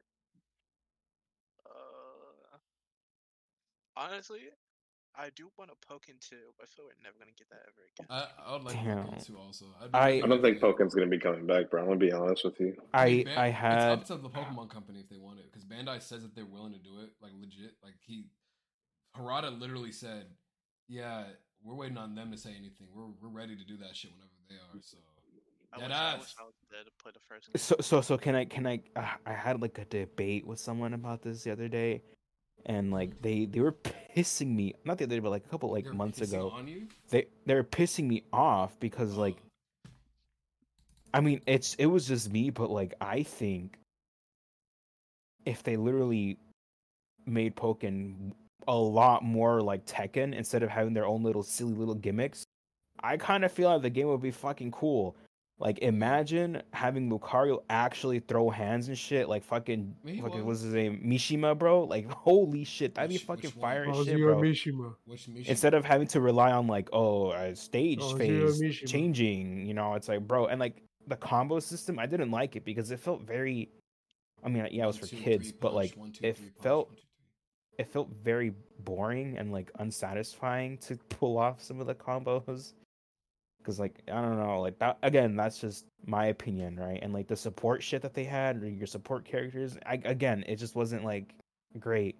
Uh, 1.65 2.57
honestly, 3.95 4.41
I 5.19 5.29
do 5.35 5.49
want 5.57 5.69
a 5.69 5.75
Pokken 5.85 6.17
too, 6.21 6.55
but 6.57 6.63
I 6.63 6.67
feel 6.71 6.85
like 6.85 6.95
we're 6.95 7.03
never 7.03 7.19
gonna 7.19 7.35
get 7.35 7.49
that 7.49 7.67
ever 7.67 7.83
again. 7.91 8.07
I, 8.07 8.49
I 8.49 8.53
would 8.55 8.63
like 8.63 8.75
Damn. 8.75 9.03
Pokemon 9.03 9.25
too. 9.27 9.37
Also, 9.37 9.65
I'd 9.81 9.93
I- 9.93 10.19
don't 10.21 10.41
think 10.41 10.61
good. 10.61 10.77
Pokemon's 10.77 10.95
gonna 10.95 11.07
be 11.07 11.19
coming 11.19 11.45
back, 11.45 11.69
bro. 11.69 11.81
I'm 11.81 11.87
gonna 11.87 11.99
be 11.99 12.13
honest 12.13 12.45
with 12.45 12.59
you. 12.59 12.75
I 12.93 13.05
mean, 13.05 13.25
Ban- 13.25 13.37
I 13.37 13.49
had 13.49 13.99
It's 13.99 14.09
up 14.11 14.17
to 14.17 14.23
the 14.23 14.29
Pokemon 14.29 14.69
company 14.69 14.99
if 15.01 15.09
they 15.09 15.17
want 15.17 15.39
it, 15.39 15.51
because 15.51 15.65
Bandai 15.65 16.01
says 16.01 16.23
that 16.23 16.35
they're 16.35 16.45
willing 16.45 16.71
to 16.71 16.79
do 16.79 16.99
it, 17.03 17.11
like 17.21 17.31
legit. 17.37 17.75
Like 17.83 17.95
he, 17.99 18.27
Harada 19.15 19.57
literally 19.59 19.91
said, 19.91 20.27
"Yeah, 20.87 21.25
we're 21.63 21.75
waiting 21.75 21.97
on 21.97 22.15
them 22.15 22.31
to 22.31 22.37
say 22.37 22.51
anything. 22.51 22.87
We're 22.95 23.07
we're 23.21 23.35
ready 23.35 23.57
to 23.57 23.65
do 23.65 23.75
that 23.77 23.97
shit 23.97 24.11
whenever 24.11 24.31
they 24.47 24.55
are." 24.55 24.81
So 24.81 24.97
I 25.73 25.79
dead 25.79 25.89
wish, 25.89 25.97
I 25.97 26.17
wish. 26.17 26.35
I 26.39 26.43
was 26.43 26.53
there 26.71 26.83
to 26.83 26.91
play 27.03 27.11
the 27.13 27.19
first 27.27 27.47
game. 27.47 27.59
so 27.59 27.75
so 27.81 28.01
so 28.01 28.17
can 28.17 28.35
I 28.35 28.45
can 28.45 28.65
I 28.65 28.81
uh, 28.95 29.05
I 29.25 29.33
had 29.33 29.61
like 29.61 29.77
a 29.79 29.85
debate 29.85 30.47
with 30.47 30.59
someone 30.59 30.93
about 30.93 31.21
this 31.21 31.43
the 31.43 31.51
other 31.51 31.67
day 31.67 32.03
and 32.65 32.85
mm-hmm. 32.85 32.93
like 32.93 33.21
they 33.21 33.45
they 33.45 33.59
were 33.59 33.75
pissing 34.15 34.55
me 34.55 34.73
not 34.85 34.97
the 34.97 35.05
other 35.05 35.15
day 35.15 35.19
but 35.19 35.29
like 35.29 35.45
a 35.45 35.49
couple 35.49 35.71
like 35.71 35.85
They're 35.85 35.93
months 35.93 36.19
pissing 36.19 36.33
ago 36.33 36.49
on 36.55 36.67
you. 36.67 36.87
they 37.09 37.27
they 37.45 37.55
were 37.55 37.63
pissing 37.63 38.07
me 38.07 38.23
off 38.31 38.79
because 38.79 39.15
like 39.15 39.37
I 41.13 41.21
mean, 41.21 41.41
it's 41.47 41.75
it 41.75 41.87
was 41.87 42.07
just 42.07 42.31
me, 42.31 42.49
but 42.49 42.69
like 42.69 42.93
I 43.01 43.23
think 43.23 43.79
if 45.45 45.63
they 45.63 45.75
literally 45.77 46.37
made 47.25 47.55
Pokken 47.55 48.33
a 48.67 48.75
lot 48.75 49.23
more 49.23 49.61
like 49.61 49.85
Tekken 49.85 50.35
instead 50.35 50.61
of 50.61 50.69
having 50.69 50.93
their 50.93 51.05
own 51.05 51.23
little 51.23 51.43
silly 51.43 51.73
little 51.73 51.95
gimmicks, 51.95 52.43
I 53.01 53.17
kind 53.17 53.43
of 53.43 53.51
feel 53.51 53.69
like 53.69 53.81
the 53.81 53.89
game 53.89 54.07
would 54.07 54.21
be 54.21 54.31
fucking 54.31 54.71
cool. 54.71 55.15
Like 55.61 55.79
imagine 55.79 56.61
having 56.71 57.09
Lucario 57.11 57.63
actually 57.69 58.19
throw 58.19 58.49
hands 58.49 58.87
and 58.87 58.97
shit, 58.97 59.27
like 59.27 59.43
fucking 59.43 59.93
I 60.01 60.05
mean, 60.05 60.15
he 60.15 60.21
fucking 60.21 60.37
was. 60.37 60.45
what's 60.45 60.61
his 60.61 60.73
name, 60.73 61.01
Mishima, 61.05 61.57
bro. 61.57 61.83
Like 61.83 62.09
holy 62.11 62.63
shit, 62.63 62.95
that'd 62.95 63.11
Which- 63.11 63.21
be 63.21 63.25
fucking 63.25 63.49
which 63.49 63.55
one? 63.57 63.61
fire 63.61 63.89
as 63.89 63.97
oh, 63.97 64.03
shit, 64.05 64.17
bro 64.19 64.35
Mishima. 64.37 64.95
Which 65.05 65.27
Misha? 65.27 65.51
instead 65.51 65.73
of 65.73 65.83
having 65.83 66.07
to 66.07 66.21
rely 66.21 66.51
on 66.53 66.67
like 66.67 66.87
oh 66.93 67.31
a 67.31 67.53
stage 67.55 67.99
Oh, 68.01 68.17
Zero 68.17 68.51
phase 68.53 68.77
changing 68.89 69.65
you 69.65 69.73
know 69.73 69.95
it's 69.95 70.07
like 70.07 70.25
bro 70.25 70.47
and 70.47 70.59
like 70.61 70.81
the 71.07 71.15
combo 71.17 71.59
system 71.59 71.97
i 71.99 72.05
didn't 72.05 72.29
like 72.31 72.55
it 72.55 72.63
because 72.63 72.91
it 72.91 72.99
felt 72.99 73.21
very 73.23 73.67
i 74.43 74.47
mean 74.47 74.65
yeah 74.71 74.83
it 74.83 74.87
was 74.87 74.95
One, 75.01 75.09
for 75.09 75.15
two, 75.15 75.21
kids 75.21 75.49
three, 75.49 75.57
but 75.59 75.73
like 75.73 75.93
one, 75.95 76.11
two, 76.11 76.25
it 76.25 76.37
punch, 76.37 76.51
felt 76.61 76.87
one, 76.87 76.95
two, 76.95 77.01
three. 77.01 77.79
it 77.79 77.87
felt 77.87 78.09
very 78.23 78.53
boring 78.85 79.37
and 79.37 79.51
like 79.51 79.71
unsatisfying 79.79 80.77
to 80.79 80.95
pull 81.09 81.37
off 81.37 81.61
some 81.61 81.81
of 81.81 81.87
the 81.87 81.95
combos 81.95 82.73
because 83.69 83.79
like 83.79 84.01
i 84.11 84.19
don't 84.19 84.39
know 84.39 84.61
like 84.61 84.79
that 84.79 84.97
again 85.03 85.35
that's 85.35 85.59
just 85.59 85.85
my 86.07 86.25
opinion 86.27 86.75
right 86.75 86.99
and 87.03 87.13
like 87.13 87.27
the 87.27 87.35
support 87.35 87.83
shit 87.83 88.01
that 88.01 88.15
they 88.15 88.23
had 88.23 88.63
or 88.63 88.67
your 88.67 88.87
support 88.87 89.23
characters 89.23 89.77
I, 89.85 90.01
again 90.05 90.43
it 90.47 90.55
just 90.55 90.75
wasn't 90.75 91.05
like 91.05 91.35
great 91.79 92.17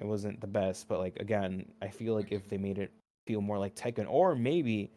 it 0.00 0.04
wasn't 0.06 0.40
the 0.40 0.46
best 0.46 0.86
but 0.86 1.00
like 1.00 1.16
again 1.18 1.66
i 1.82 1.88
feel 1.88 2.14
like 2.14 2.30
if 2.30 2.48
they 2.48 2.56
made 2.56 2.78
it 2.78 2.92
feel 3.26 3.40
more 3.40 3.58
like 3.58 3.74
tekken 3.74 4.06
or 4.08 4.36
maybe 4.36 4.92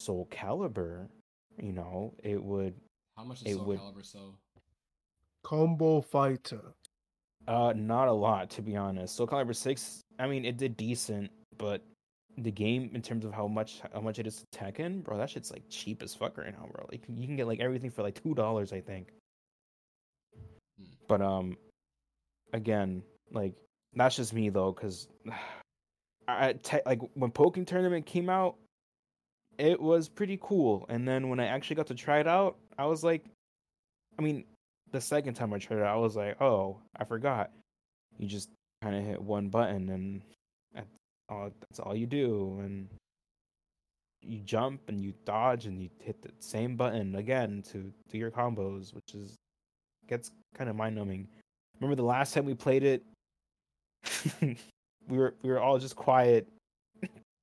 Soul 0.00 0.26
Calibur 0.32 1.06
you 1.62 1.70
know 1.70 2.12
it 2.24 2.42
would 2.42 2.74
How 3.16 3.22
much 3.22 3.42
it 3.42 3.54
Soul 3.54 3.64
would- 3.66 3.78
Calibur 3.78 4.04
sell? 4.04 4.34
Combo 5.44 6.00
fighter. 6.00 6.74
Uh, 7.46 7.72
not 7.76 8.08
a 8.08 8.12
lot 8.12 8.48
to 8.50 8.62
be 8.62 8.74
honest. 8.74 9.14
Soul 9.14 9.26
Calibur 9.26 9.54
Six, 9.54 10.00
I 10.18 10.26
mean, 10.26 10.44
it 10.46 10.56
did 10.56 10.76
decent, 10.76 11.30
but 11.58 11.82
the 12.38 12.50
game 12.50 12.90
in 12.94 13.02
terms 13.02 13.24
of 13.24 13.32
how 13.32 13.46
much 13.46 13.80
how 13.92 14.00
much 14.00 14.18
it 14.18 14.26
is 14.26 14.42
to 14.42 14.58
Tekken, 14.58 15.02
bro, 15.02 15.18
that 15.18 15.30
shit's 15.30 15.50
like 15.50 15.62
cheap 15.68 16.02
as 16.02 16.14
fuck 16.14 16.36
right 16.36 16.52
now, 16.52 16.66
bro. 16.72 16.86
Like 16.90 17.02
you 17.08 17.26
can 17.26 17.36
get 17.36 17.46
like 17.46 17.60
everything 17.60 17.90
for 17.90 18.02
like 18.02 18.20
two 18.22 18.34
dollars, 18.34 18.72
I 18.72 18.80
think. 18.80 19.08
Hmm. 20.78 20.84
But 21.08 21.22
um, 21.22 21.56
again, 22.52 23.02
like 23.30 23.54
that's 23.94 24.16
just 24.16 24.32
me 24.32 24.48
though, 24.48 24.72
cause 24.72 25.08
I 26.28 26.54
te- 26.54 26.80
like 26.86 27.00
when 27.14 27.30
Pokken 27.30 27.66
Tournament 27.66 28.06
came 28.06 28.30
out, 28.30 28.56
it 29.58 29.80
was 29.80 30.08
pretty 30.08 30.38
cool, 30.42 30.86
and 30.88 31.06
then 31.06 31.28
when 31.28 31.38
I 31.38 31.46
actually 31.46 31.76
got 31.76 31.88
to 31.88 31.94
try 31.94 32.18
it 32.18 32.26
out, 32.26 32.56
I 32.78 32.86
was 32.86 33.04
like, 33.04 33.24
I 34.18 34.22
mean, 34.22 34.44
the 34.90 35.00
second 35.00 35.34
time 35.34 35.52
I 35.52 35.58
tried 35.58 35.80
it, 35.80 35.82
I 35.82 35.96
was 35.96 36.16
like, 36.16 36.40
oh, 36.40 36.78
I 36.96 37.04
forgot. 37.04 37.50
You 38.18 38.26
just 38.26 38.48
kind 38.82 38.96
of 38.96 39.04
hit 39.04 39.20
one 39.20 39.48
button, 39.48 39.90
and 39.90 40.22
all. 41.34 41.50
That's 41.60 41.80
all 41.80 41.94
you 41.94 42.06
do, 42.06 42.58
and 42.60 42.88
you 44.22 44.40
jump 44.40 44.80
and 44.88 45.00
you 45.00 45.12
dodge 45.24 45.66
and 45.66 45.80
you 45.80 45.90
hit 46.00 46.20
the 46.22 46.30
same 46.40 46.76
button 46.76 47.16
again 47.16 47.62
to 47.72 47.92
do 48.10 48.18
your 48.18 48.30
combos, 48.30 48.94
which 48.94 49.14
is 49.14 49.34
gets 50.08 50.30
kind 50.54 50.70
of 50.70 50.76
mind 50.76 50.94
numbing. 50.94 51.28
Remember 51.80 51.96
the 51.96 52.06
last 52.06 52.34
time 52.34 52.44
we 52.44 52.54
played 52.54 52.82
it? 52.82 53.02
we 54.40 55.18
were 55.18 55.34
we 55.42 55.50
were 55.50 55.60
all 55.60 55.78
just 55.78 55.96
quiet. 55.96 56.48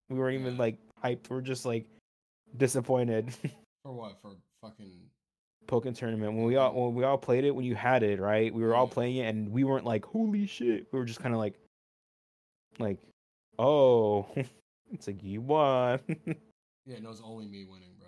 we 0.09 0.17
weren't 0.17 0.39
even 0.39 0.57
like 0.57 0.77
hyped. 1.03 1.29
We 1.29 1.37
are 1.37 1.41
just 1.41 1.65
like 1.65 1.85
disappointed. 2.57 3.31
For 3.83 3.91
what? 3.93 4.17
For 4.21 4.31
fucking. 4.61 4.91
Pokken 5.67 5.95
tournament 5.95 6.33
when 6.33 6.43
we 6.43 6.57
all 6.57 6.73
when 6.73 6.95
we 6.95 7.03
all 7.03 7.17
played 7.17 7.45
it 7.45 7.51
when 7.51 7.63
you 7.63 7.75
had 7.75 8.03
it 8.03 8.19
right 8.19 8.53
we 8.53 8.61
were 8.61 8.75
all 8.75 8.87
playing 8.87 9.17
it 9.17 9.27
and 9.27 9.49
we 9.51 9.63
weren't 9.63 9.85
like 9.85 10.03
holy 10.03 10.45
shit 10.45 10.85
we 10.91 10.99
were 10.99 11.05
just 11.05 11.21
kind 11.21 11.33
of 11.33 11.39
like 11.39 11.53
like 12.77 12.97
oh 13.59 14.27
it's 14.93 15.07
like 15.07 15.23
you 15.23 15.41
won 15.41 15.99
Yeah, 16.85 16.97
no, 16.99 17.11
it's 17.11 17.21
only 17.23 17.47
me 17.47 17.63
winning, 17.63 17.91
bro. 17.99 18.07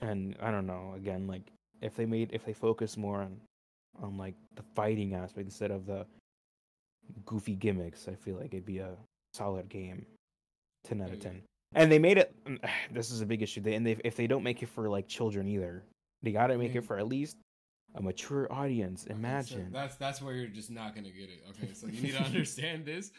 And 0.00 0.36
I 0.42 0.50
don't 0.50 0.66
know 0.66 0.94
again 0.96 1.26
like 1.26 1.42
if 1.80 1.94
they 1.94 2.06
made 2.06 2.30
if 2.32 2.44
they 2.44 2.52
focus 2.52 2.96
more 2.96 3.22
on 3.22 3.36
on 4.02 4.16
like 4.16 4.34
the 4.56 4.62
fighting 4.74 5.14
aspect 5.14 5.46
instead 5.46 5.70
of 5.70 5.86
the 5.86 6.04
goofy 7.24 7.54
gimmicks 7.54 8.08
I 8.08 8.14
feel 8.14 8.36
like 8.36 8.52
it'd 8.52 8.66
be 8.66 8.78
a 8.78 8.96
solid 9.34 9.68
game 9.68 10.04
ten 10.84 11.00
out 11.02 11.10
of 11.10 11.16
Yeah. 11.16 11.22
ten 11.30 11.42
And 11.74 11.90
they 11.90 11.98
made 11.98 12.18
it. 12.18 12.34
This 12.90 13.10
is 13.10 13.20
a 13.22 13.26
big 13.26 13.42
issue. 13.42 13.60
They 13.60 13.74
and 13.74 13.86
they, 13.86 13.96
if 14.04 14.16
they 14.16 14.26
don't 14.26 14.42
make 14.42 14.62
it 14.62 14.68
for 14.68 14.88
like 14.88 15.06
children 15.08 15.46
either, 15.48 15.84
they 16.22 16.32
got 16.32 16.48
to 16.48 16.58
make 16.58 16.74
it 16.74 16.84
for 16.84 16.98
at 16.98 17.06
least 17.08 17.36
a 17.94 18.02
mature 18.02 18.50
audience. 18.52 19.04
Okay, 19.04 19.12
so 19.12 19.18
Imagine. 19.18 19.70
that's 19.72 19.96
that's 19.96 20.22
where 20.22 20.34
you're 20.34 20.48
just 20.48 20.70
not 20.70 20.94
gonna 20.94 21.10
get 21.10 21.28
it. 21.28 21.42
Okay, 21.50 21.72
so 21.74 21.86
you 21.86 22.00
need 22.00 22.12
to 22.12 22.22
understand 22.24 22.84
this. 22.84 23.10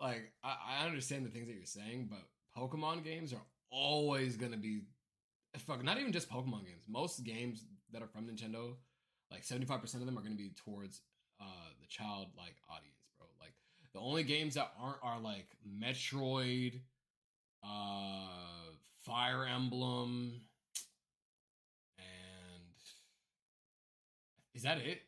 Like 0.00 0.32
I, 0.44 0.56
I 0.80 0.86
understand 0.86 1.24
the 1.24 1.30
things 1.30 1.46
that 1.48 1.54
you're 1.54 1.64
saying, 1.64 2.10
but 2.10 2.20
Pokemon 2.60 3.04
games 3.04 3.32
are 3.32 3.42
always 3.70 4.36
gonna 4.36 4.56
be 4.56 4.82
fuck. 5.58 5.82
Not 5.82 5.98
even 5.98 6.12
just 6.12 6.30
Pokemon 6.30 6.66
games. 6.66 6.84
Most 6.88 7.24
games 7.24 7.64
that 7.92 8.02
are 8.02 8.08
from 8.08 8.26
Nintendo, 8.26 8.74
like 9.30 9.44
75 9.44 9.80
percent 9.80 10.02
of 10.02 10.06
them 10.06 10.18
are 10.18 10.22
gonna 10.22 10.34
be 10.34 10.52
towards 10.64 11.00
uh 11.40 11.44
the 11.80 11.86
childlike 11.88 12.56
audience, 12.70 13.08
bro. 13.18 13.26
Like 13.40 13.54
the 13.94 14.00
only 14.00 14.22
games 14.22 14.54
that 14.54 14.72
aren't 14.78 14.98
are 15.02 15.18
like 15.20 15.48
Metroid, 15.66 16.80
uh, 17.64 18.72
Fire 19.04 19.46
Emblem, 19.46 20.40
is 24.54 24.62
that 24.62 24.78
it? 24.78 25.02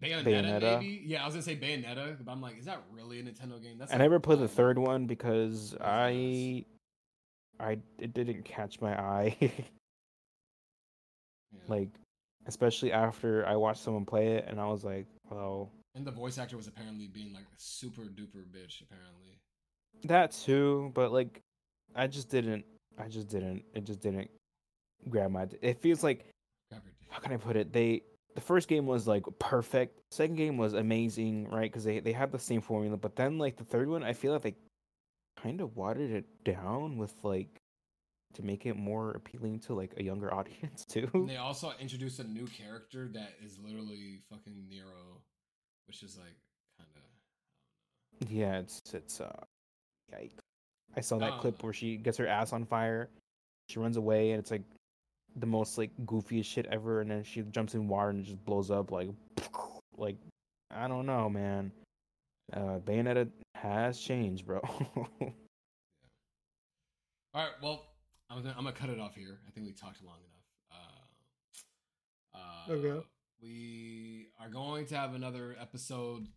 Bayonetta, 0.00 0.24
Bayonetta. 0.24 0.80
maybe? 0.80 1.02
Yeah, 1.04 1.22
I 1.22 1.26
was 1.26 1.34
gonna 1.34 1.42
say 1.42 1.56
Bayonetta, 1.56 2.24
but 2.24 2.30
I'm 2.30 2.40
like, 2.40 2.58
is 2.58 2.64
that 2.66 2.80
really 2.92 3.18
a 3.20 3.22
Nintendo 3.22 3.60
game? 3.62 3.76
That's 3.78 3.92
I 3.92 3.96
never 3.96 4.20
played 4.20 4.38
the 4.38 4.48
third 4.48 4.78
one 4.78 5.06
because 5.06 5.74
I, 5.80 6.64
I 7.58 7.78
it 7.98 8.14
didn't 8.14 8.44
catch 8.44 8.80
my 8.80 8.98
eye. 8.98 9.36
Yeah. 11.52 11.60
like, 11.68 11.88
especially 12.46 12.90
after 12.90 13.46
I 13.46 13.54
watched 13.54 13.80
someone 13.80 14.04
play 14.04 14.26
it, 14.34 14.46
and 14.48 14.60
I 14.60 14.66
was 14.66 14.82
like, 14.84 15.06
well, 15.30 15.70
and 15.94 16.04
the 16.04 16.10
voice 16.10 16.36
actor 16.36 16.56
was 16.56 16.66
apparently 16.66 17.06
being 17.06 17.32
like 17.32 17.44
a 17.44 17.56
super 17.56 18.02
duper 18.02 18.44
bitch. 18.50 18.82
Apparently, 18.82 19.38
that 20.04 20.32
too. 20.32 20.90
But 20.94 21.12
like, 21.12 21.40
I 21.94 22.08
just 22.08 22.28
didn't. 22.28 22.64
I 22.98 23.06
just 23.06 23.28
didn't. 23.28 23.62
It 23.72 23.84
just 23.84 24.00
didn't 24.00 24.28
grab 25.08 25.30
my. 25.30 25.46
It 25.62 25.80
feels 25.80 26.02
like 26.02 26.26
Grab 26.70 26.82
your 26.84 26.92
dick. 26.98 27.08
how 27.10 27.20
can 27.20 27.32
I 27.32 27.36
put 27.36 27.54
it? 27.56 27.72
They 27.72 28.02
the 28.34 28.40
first 28.40 28.68
game 28.68 28.86
was 28.86 29.06
like 29.06 29.24
perfect. 29.38 30.00
Second 30.10 30.36
game 30.36 30.56
was 30.56 30.74
amazing, 30.74 31.48
right? 31.50 31.70
Because 31.70 31.84
they 31.84 32.00
they 32.00 32.12
had 32.12 32.32
the 32.32 32.38
same 32.38 32.60
formula. 32.60 32.96
But 32.96 33.16
then 33.16 33.38
like 33.38 33.56
the 33.56 33.64
third 33.64 33.88
one, 33.88 34.02
I 34.02 34.12
feel 34.12 34.32
like 34.32 34.42
they 34.42 34.54
kind 35.40 35.60
of 35.60 35.76
watered 35.76 36.10
it 36.10 36.26
down 36.44 36.96
with 36.96 37.14
like 37.22 37.60
to 38.34 38.42
make 38.42 38.66
it 38.66 38.76
more 38.76 39.12
appealing 39.12 39.60
to 39.60 39.74
like 39.74 39.92
a 39.96 40.02
younger 40.02 40.32
audience 40.38 40.84
too. 40.84 41.08
And 41.14 41.28
they 41.28 41.36
also 41.36 41.72
introduced 41.80 42.18
a 42.18 42.24
new 42.24 42.46
character 42.46 43.08
that 43.14 43.34
is 43.44 43.58
literally 43.64 44.20
fucking 44.30 44.66
Nero, 44.68 45.20
which 45.86 46.02
is 46.02 46.16
like 46.16 46.36
kind 46.78 46.90
of. 46.96 48.30
Yeah, 48.30 48.58
it's 48.58 48.80
it's 48.92 49.20
uh, 49.20 49.44
yike. 50.12 50.32
I 50.96 51.00
saw 51.00 51.18
that 51.18 51.32
Um, 51.34 51.40
clip 51.40 51.62
where 51.62 51.72
she 51.72 51.96
gets 51.96 52.18
her 52.18 52.26
ass 52.26 52.52
on 52.52 52.64
fire. 52.64 53.10
She 53.68 53.78
runs 53.78 53.96
away, 53.96 54.30
and 54.32 54.38
it's 54.40 54.50
like 54.50 54.62
the 55.36 55.46
most 55.46 55.78
like 55.78 55.90
goofiest 56.04 56.46
shit 56.46 56.66
ever. 56.66 57.00
And 57.00 57.10
then 57.10 57.24
she 57.24 57.42
jumps 57.42 57.74
in 57.74 57.88
water 57.88 58.10
and 58.10 58.24
just 58.24 58.44
blows 58.44 58.70
up 58.70 58.90
like, 58.90 59.08
like 59.96 60.16
I 60.70 60.88
don't 60.88 61.06
know, 61.06 61.28
man. 61.28 61.72
Uh, 62.52 62.78
Bayonetta 62.84 63.28
has 63.54 63.98
changed, 63.98 64.46
bro. 64.46 64.60
yeah. 65.20 65.28
All 67.34 67.42
right, 67.42 67.52
well, 67.62 67.84
I'm 68.30 68.42
gonna, 68.42 68.54
I'm 68.56 68.64
gonna 68.64 68.76
cut 68.76 68.90
it 68.90 69.00
off 69.00 69.14
here. 69.16 69.40
I 69.48 69.50
think 69.50 69.66
we 69.66 69.72
talked 69.72 70.02
long 70.04 70.18
enough. 70.20 70.44
Uh, 72.34 72.38
uh, 72.38 72.72
Okay. 72.74 73.06
We 73.42 74.28
are 74.40 74.48
going 74.48 74.86
to 74.86 74.96
have 74.96 75.14
another 75.14 75.56
episode 75.60 76.28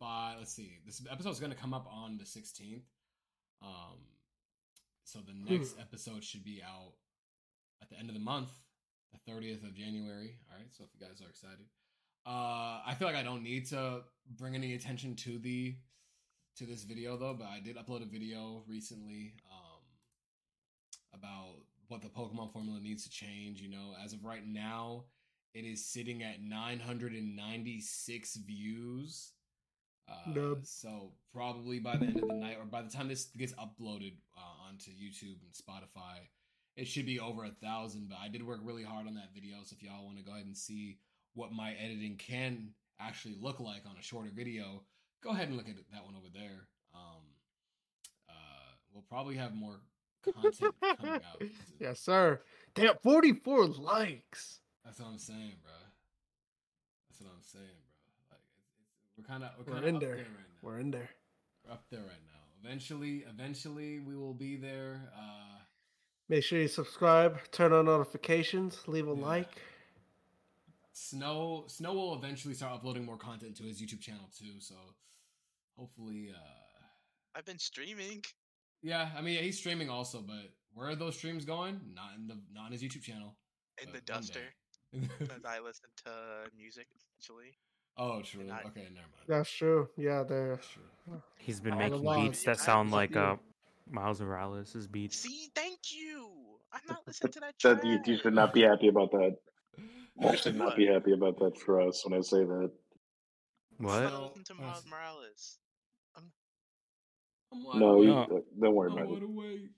by. 0.00 0.34
Let's 0.38 0.52
see. 0.54 0.78
This 0.84 1.00
episode 1.10 1.30
is 1.30 1.40
going 1.40 1.52
to 1.52 1.58
come 1.58 1.72
up 1.72 1.86
on 1.90 2.18
the 2.18 2.24
16th. 2.24 2.82
Um, 3.62 3.98
so 5.04 5.20
the 5.20 5.32
next 5.32 5.76
episode 5.80 6.22
should 6.24 6.44
be 6.44 6.60
out 6.66 6.92
at 7.82 7.88
the 7.90 7.98
end 7.98 8.08
of 8.08 8.14
the 8.14 8.20
month, 8.20 8.50
the 9.12 9.30
30th 9.30 9.64
of 9.64 9.74
January. 9.74 10.36
All 10.50 10.58
right. 10.58 10.68
So 10.72 10.84
if 10.84 10.90
you 10.94 11.06
guys 11.06 11.20
are 11.20 11.28
excited, 11.28 11.66
uh, 12.26 12.80
I 12.86 12.94
feel 12.98 13.08
like 13.08 13.16
I 13.16 13.22
don't 13.22 13.42
need 13.42 13.66
to 13.70 14.02
bring 14.38 14.54
any 14.54 14.74
attention 14.74 15.16
to 15.16 15.38
the 15.38 15.76
to 16.56 16.66
this 16.66 16.84
video 16.84 17.16
though, 17.16 17.34
but 17.38 17.48
I 17.48 17.60
did 17.60 17.76
upload 17.76 18.02
a 18.02 18.06
video 18.06 18.64
recently 18.68 19.34
um, 19.50 19.80
about 21.14 21.56
what 21.88 22.02
the 22.02 22.08
Pokemon 22.08 22.52
formula 22.52 22.78
needs 22.80 23.04
to 23.04 23.10
change. 23.10 23.60
You 23.60 23.70
know, 23.70 23.94
as 24.04 24.12
of 24.12 24.24
right 24.24 24.46
now, 24.46 25.04
it 25.54 25.64
is 25.64 25.84
sitting 25.86 26.22
at 26.22 26.42
996 26.42 28.36
views. 28.46 29.32
Uh, 30.08 30.32
Dub. 30.32 30.66
so 30.66 31.12
probably 31.32 31.78
by 31.78 31.96
the 31.96 32.06
end 32.06 32.16
of 32.16 32.26
the 32.28 32.34
night, 32.34 32.56
or 32.58 32.64
by 32.64 32.82
the 32.82 32.90
time 32.90 33.06
this 33.06 33.26
gets 33.36 33.52
uploaded 33.54 34.14
uh, 34.36 34.66
onto 34.68 34.90
YouTube 34.90 35.38
and 35.44 35.54
Spotify, 35.54 36.26
it 36.80 36.88
should 36.88 37.04
be 37.04 37.20
over 37.20 37.44
a 37.44 37.50
thousand. 37.50 38.08
But 38.08 38.18
I 38.24 38.28
did 38.28 38.44
work 38.44 38.60
really 38.64 38.82
hard 38.82 39.06
on 39.06 39.14
that 39.14 39.34
video, 39.34 39.58
so 39.64 39.76
if 39.78 39.82
y'all 39.82 40.06
want 40.06 40.16
to 40.16 40.24
go 40.24 40.32
ahead 40.32 40.46
and 40.46 40.56
see 40.56 40.96
what 41.34 41.52
my 41.52 41.74
editing 41.74 42.16
can 42.16 42.70
actually 42.98 43.36
look 43.38 43.60
like 43.60 43.82
on 43.88 43.96
a 43.98 44.02
shorter 44.02 44.30
video, 44.34 44.82
go 45.22 45.30
ahead 45.30 45.48
and 45.48 45.56
look 45.58 45.68
at 45.68 45.76
that 45.92 46.04
one 46.04 46.14
over 46.16 46.28
there. 46.32 46.68
Um, 46.94 47.20
uh, 48.30 48.72
we'll 48.94 49.04
probably 49.10 49.36
have 49.36 49.54
more 49.54 49.76
content 50.24 50.74
coming 50.80 51.14
out. 51.14 51.42
yes, 51.78 52.00
sir. 52.00 52.40
Damn, 52.74 52.96
44 53.02 53.66
likes. 53.66 54.60
That's 54.82 54.98
what 55.00 55.08
I'm 55.08 55.18
saying, 55.18 55.56
bro. 55.62 55.72
That's 57.08 57.20
what 57.20 57.30
I'm 57.36 57.42
saying, 57.42 57.64
bro. 57.68 58.14
Like 58.30 58.40
it's, 58.56 58.70
it's, 58.80 59.18
we're 59.18 59.24
kind 59.24 59.44
of 59.44 59.50
we're, 59.66 59.74
We're 59.74 59.86
in 59.86 59.96
up 59.96 60.00
there. 60.00 60.14
right 60.14 60.18
now. 60.18 60.56
We're 60.62 60.78
in 60.78 60.90
there. 60.90 61.10
We're 61.66 61.72
up 61.74 61.84
there 61.90 62.00
right 62.00 62.24
now. 62.26 62.40
Eventually, 62.64 63.24
eventually, 63.28 64.00
we 64.00 64.16
will 64.16 64.34
be 64.34 64.56
there. 64.56 65.12
Uh, 65.14 65.59
Make 66.30 66.44
sure 66.44 66.60
you 66.60 66.68
subscribe, 66.68 67.40
turn 67.50 67.72
on 67.72 67.86
notifications, 67.86 68.86
leave 68.86 69.08
a 69.08 69.14
Yeah. 69.16 69.20
like. 69.26 69.50
Snow 70.92 71.64
Snow 71.66 71.92
will 71.94 72.14
eventually 72.14 72.54
start 72.54 72.72
uploading 72.72 73.04
more 73.04 73.16
content 73.16 73.56
to 73.56 73.64
his 73.64 73.82
YouTube 73.82 74.00
channel 74.00 74.28
too. 74.38 74.60
So 74.60 74.76
hopefully, 75.76 76.30
uh, 76.30 76.84
I've 77.34 77.44
been 77.44 77.58
streaming. 77.58 78.22
yeah. 78.80 79.10
I 79.16 79.22
mean, 79.22 79.42
he's 79.42 79.58
streaming 79.58 79.90
also, 79.90 80.22
but 80.22 80.52
where 80.72 80.88
are 80.88 80.94
those 80.94 81.16
streams 81.18 81.44
going? 81.44 81.80
Not 81.94 82.14
in 82.16 82.28
the 82.28 82.40
not 82.52 82.66
on 82.66 82.72
his 82.72 82.82
YouTube 82.82 83.02
channel. 83.02 83.36
in 83.82 83.90
the 83.92 84.00
duster 84.02 84.40
day. 84.92 85.08
because 85.18 85.44
I 85.44 85.58
listen 85.58 85.88
to 86.04 86.50
music 86.56 86.86
essentially. 86.94 87.58
oh, 87.96 88.22
true. 88.22 88.42
And 88.42 88.52
I- 88.52 88.62
okay, 88.66 88.82
never 88.82 89.08
mind. 89.08 89.26
That's 89.26 89.50
true. 89.50 89.88
Yeah, 89.96 90.22
there. 90.22 90.56
That's 90.56 90.68
true. 90.68 91.22
He's 91.38 91.60
been 91.60 91.76
making 91.78 92.02
beats 92.04 92.44
that 92.44 92.58
sound 92.60 92.90
like 92.92 93.12
to- 93.12 93.20
uh, 93.20 93.36
Miles 93.90 94.20
Morales' 94.20 94.86
beats. 94.86 95.18
See, 95.18 95.48
thank 95.54 95.78
you. 95.92 96.28
I'm 96.72 96.80
not 96.88 96.98
listening 97.06 97.32
to 97.32 97.40
that. 97.40 97.54
That 97.62 97.84
you, 97.84 97.98
you 98.06 98.18
should 98.20 98.34
not 98.34 98.52
be 98.54 98.62
happy 98.62 98.88
about 98.88 99.10
that. 99.12 99.36
You 100.20 100.36
should 100.36 100.56
not 100.56 100.76
be 100.76 100.86
happy 100.86 101.12
about 101.12 101.38
that 101.38 101.58
for 101.58 101.80
us 101.80 102.04
when 102.06 102.18
I 102.18 102.20
say 102.22 102.44
that. 102.44 102.70
What? 103.78 103.92
I'm 103.94 104.02
What? 104.04 104.12
not 104.12 104.22
listening 104.22 104.44
to 104.44 104.54
Miles 104.54 104.84
Morales. 104.90 105.58
I'm 107.52 107.64
wide 107.64 107.78
No, 107.78 108.02
you, 108.02 108.08
No. 108.08 108.42
don't 108.60 108.74
worry 108.74 108.90
I'm 108.92 108.98
about 108.98 109.16
it. 109.16 109.22
awake. 109.22 109.70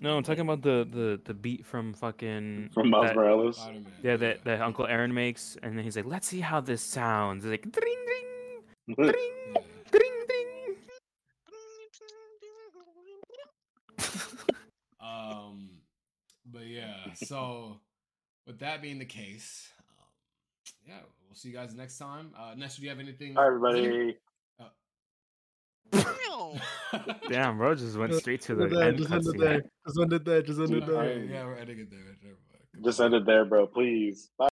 No, 0.00 0.16
I'm 0.16 0.22
talking 0.22 0.42
about 0.42 0.62
the 0.62 0.86
the 0.90 1.20
the 1.24 1.34
beat 1.34 1.64
from 1.66 1.92
fucking 1.94 2.70
From 2.72 2.90
Miles 2.90 3.06
that- 3.06 3.16
Morales. 3.16 3.60
Yeah, 4.02 4.16
that 4.16 4.44
that 4.44 4.60
Uncle 4.60 4.86
Aaron 4.86 5.12
makes, 5.12 5.56
and 5.62 5.76
then 5.76 5.84
he's 5.84 5.96
like, 5.96 6.06
"Let's 6.06 6.26
see 6.28 6.40
how 6.40 6.60
this 6.60 6.82
sounds." 6.82 7.44
It's 7.44 7.50
like, 7.50 7.62
ding, 7.62 7.72
ding, 7.82 8.96
Yeah. 9.06 9.12
ding, 9.12 9.64
Um, 15.34 15.70
but 16.50 16.66
yeah. 16.66 16.94
So, 17.14 17.80
with 18.46 18.58
that 18.60 18.82
being 18.82 18.98
the 18.98 19.04
case, 19.04 19.68
um, 19.78 20.06
yeah, 20.86 20.98
we'll 21.26 21.34
see 21.34 21.48
you 21.48 21.54
guys 21.54 21.74
next 21.74 21.98
time. 21.98 22.32
Uh, 22.38 22.54
Nestor, 22.56 22.80
do 22.80 22.84
you 22.84 22.90
have 22.90 23.00
anything? 23.00 23.34
Hi, 23.36 23.46
everybody. 23.46 24.16
Damn. 25.92 26.60
Damn, 27.28 27.58
bro, 27.58 27.74
just 27.74 27.96
went 27.96 28.14
straight 28.14 28.40
to 28.42 28.54
the 28.54 28.68
Just 28.68 28.80
end 28.82 29.00
it 29.00 29.10
end 29.10 29.10
there, 29.10 29.10
just 29.10 29.12
end 29.12 29.26
it 29.26 29.34
cutscene. 29.34 29.40
there. 29.40 29.62
Just 29.86 30.00
end 30.00 30.12
it 30.12 30.24
there. 30.24 30.42
Just 30.42 30.60
end 30.60 30.70
it 30.70 30.80
Dude, 30.80 30.88
there. 30.88 31.24
Yeah, 31.24 31.44
we're 31.44 31.54
ending 31.56 31.78
it 31.78 31.90
there. 31.90 32.34
Just 32.84 33.00
end 33.00 33.14
it 33.14 33.26
there, 33.26 33.44
bro. 33.44 33.66
Please. 33.66 34.30
Bye. 34.38 34.48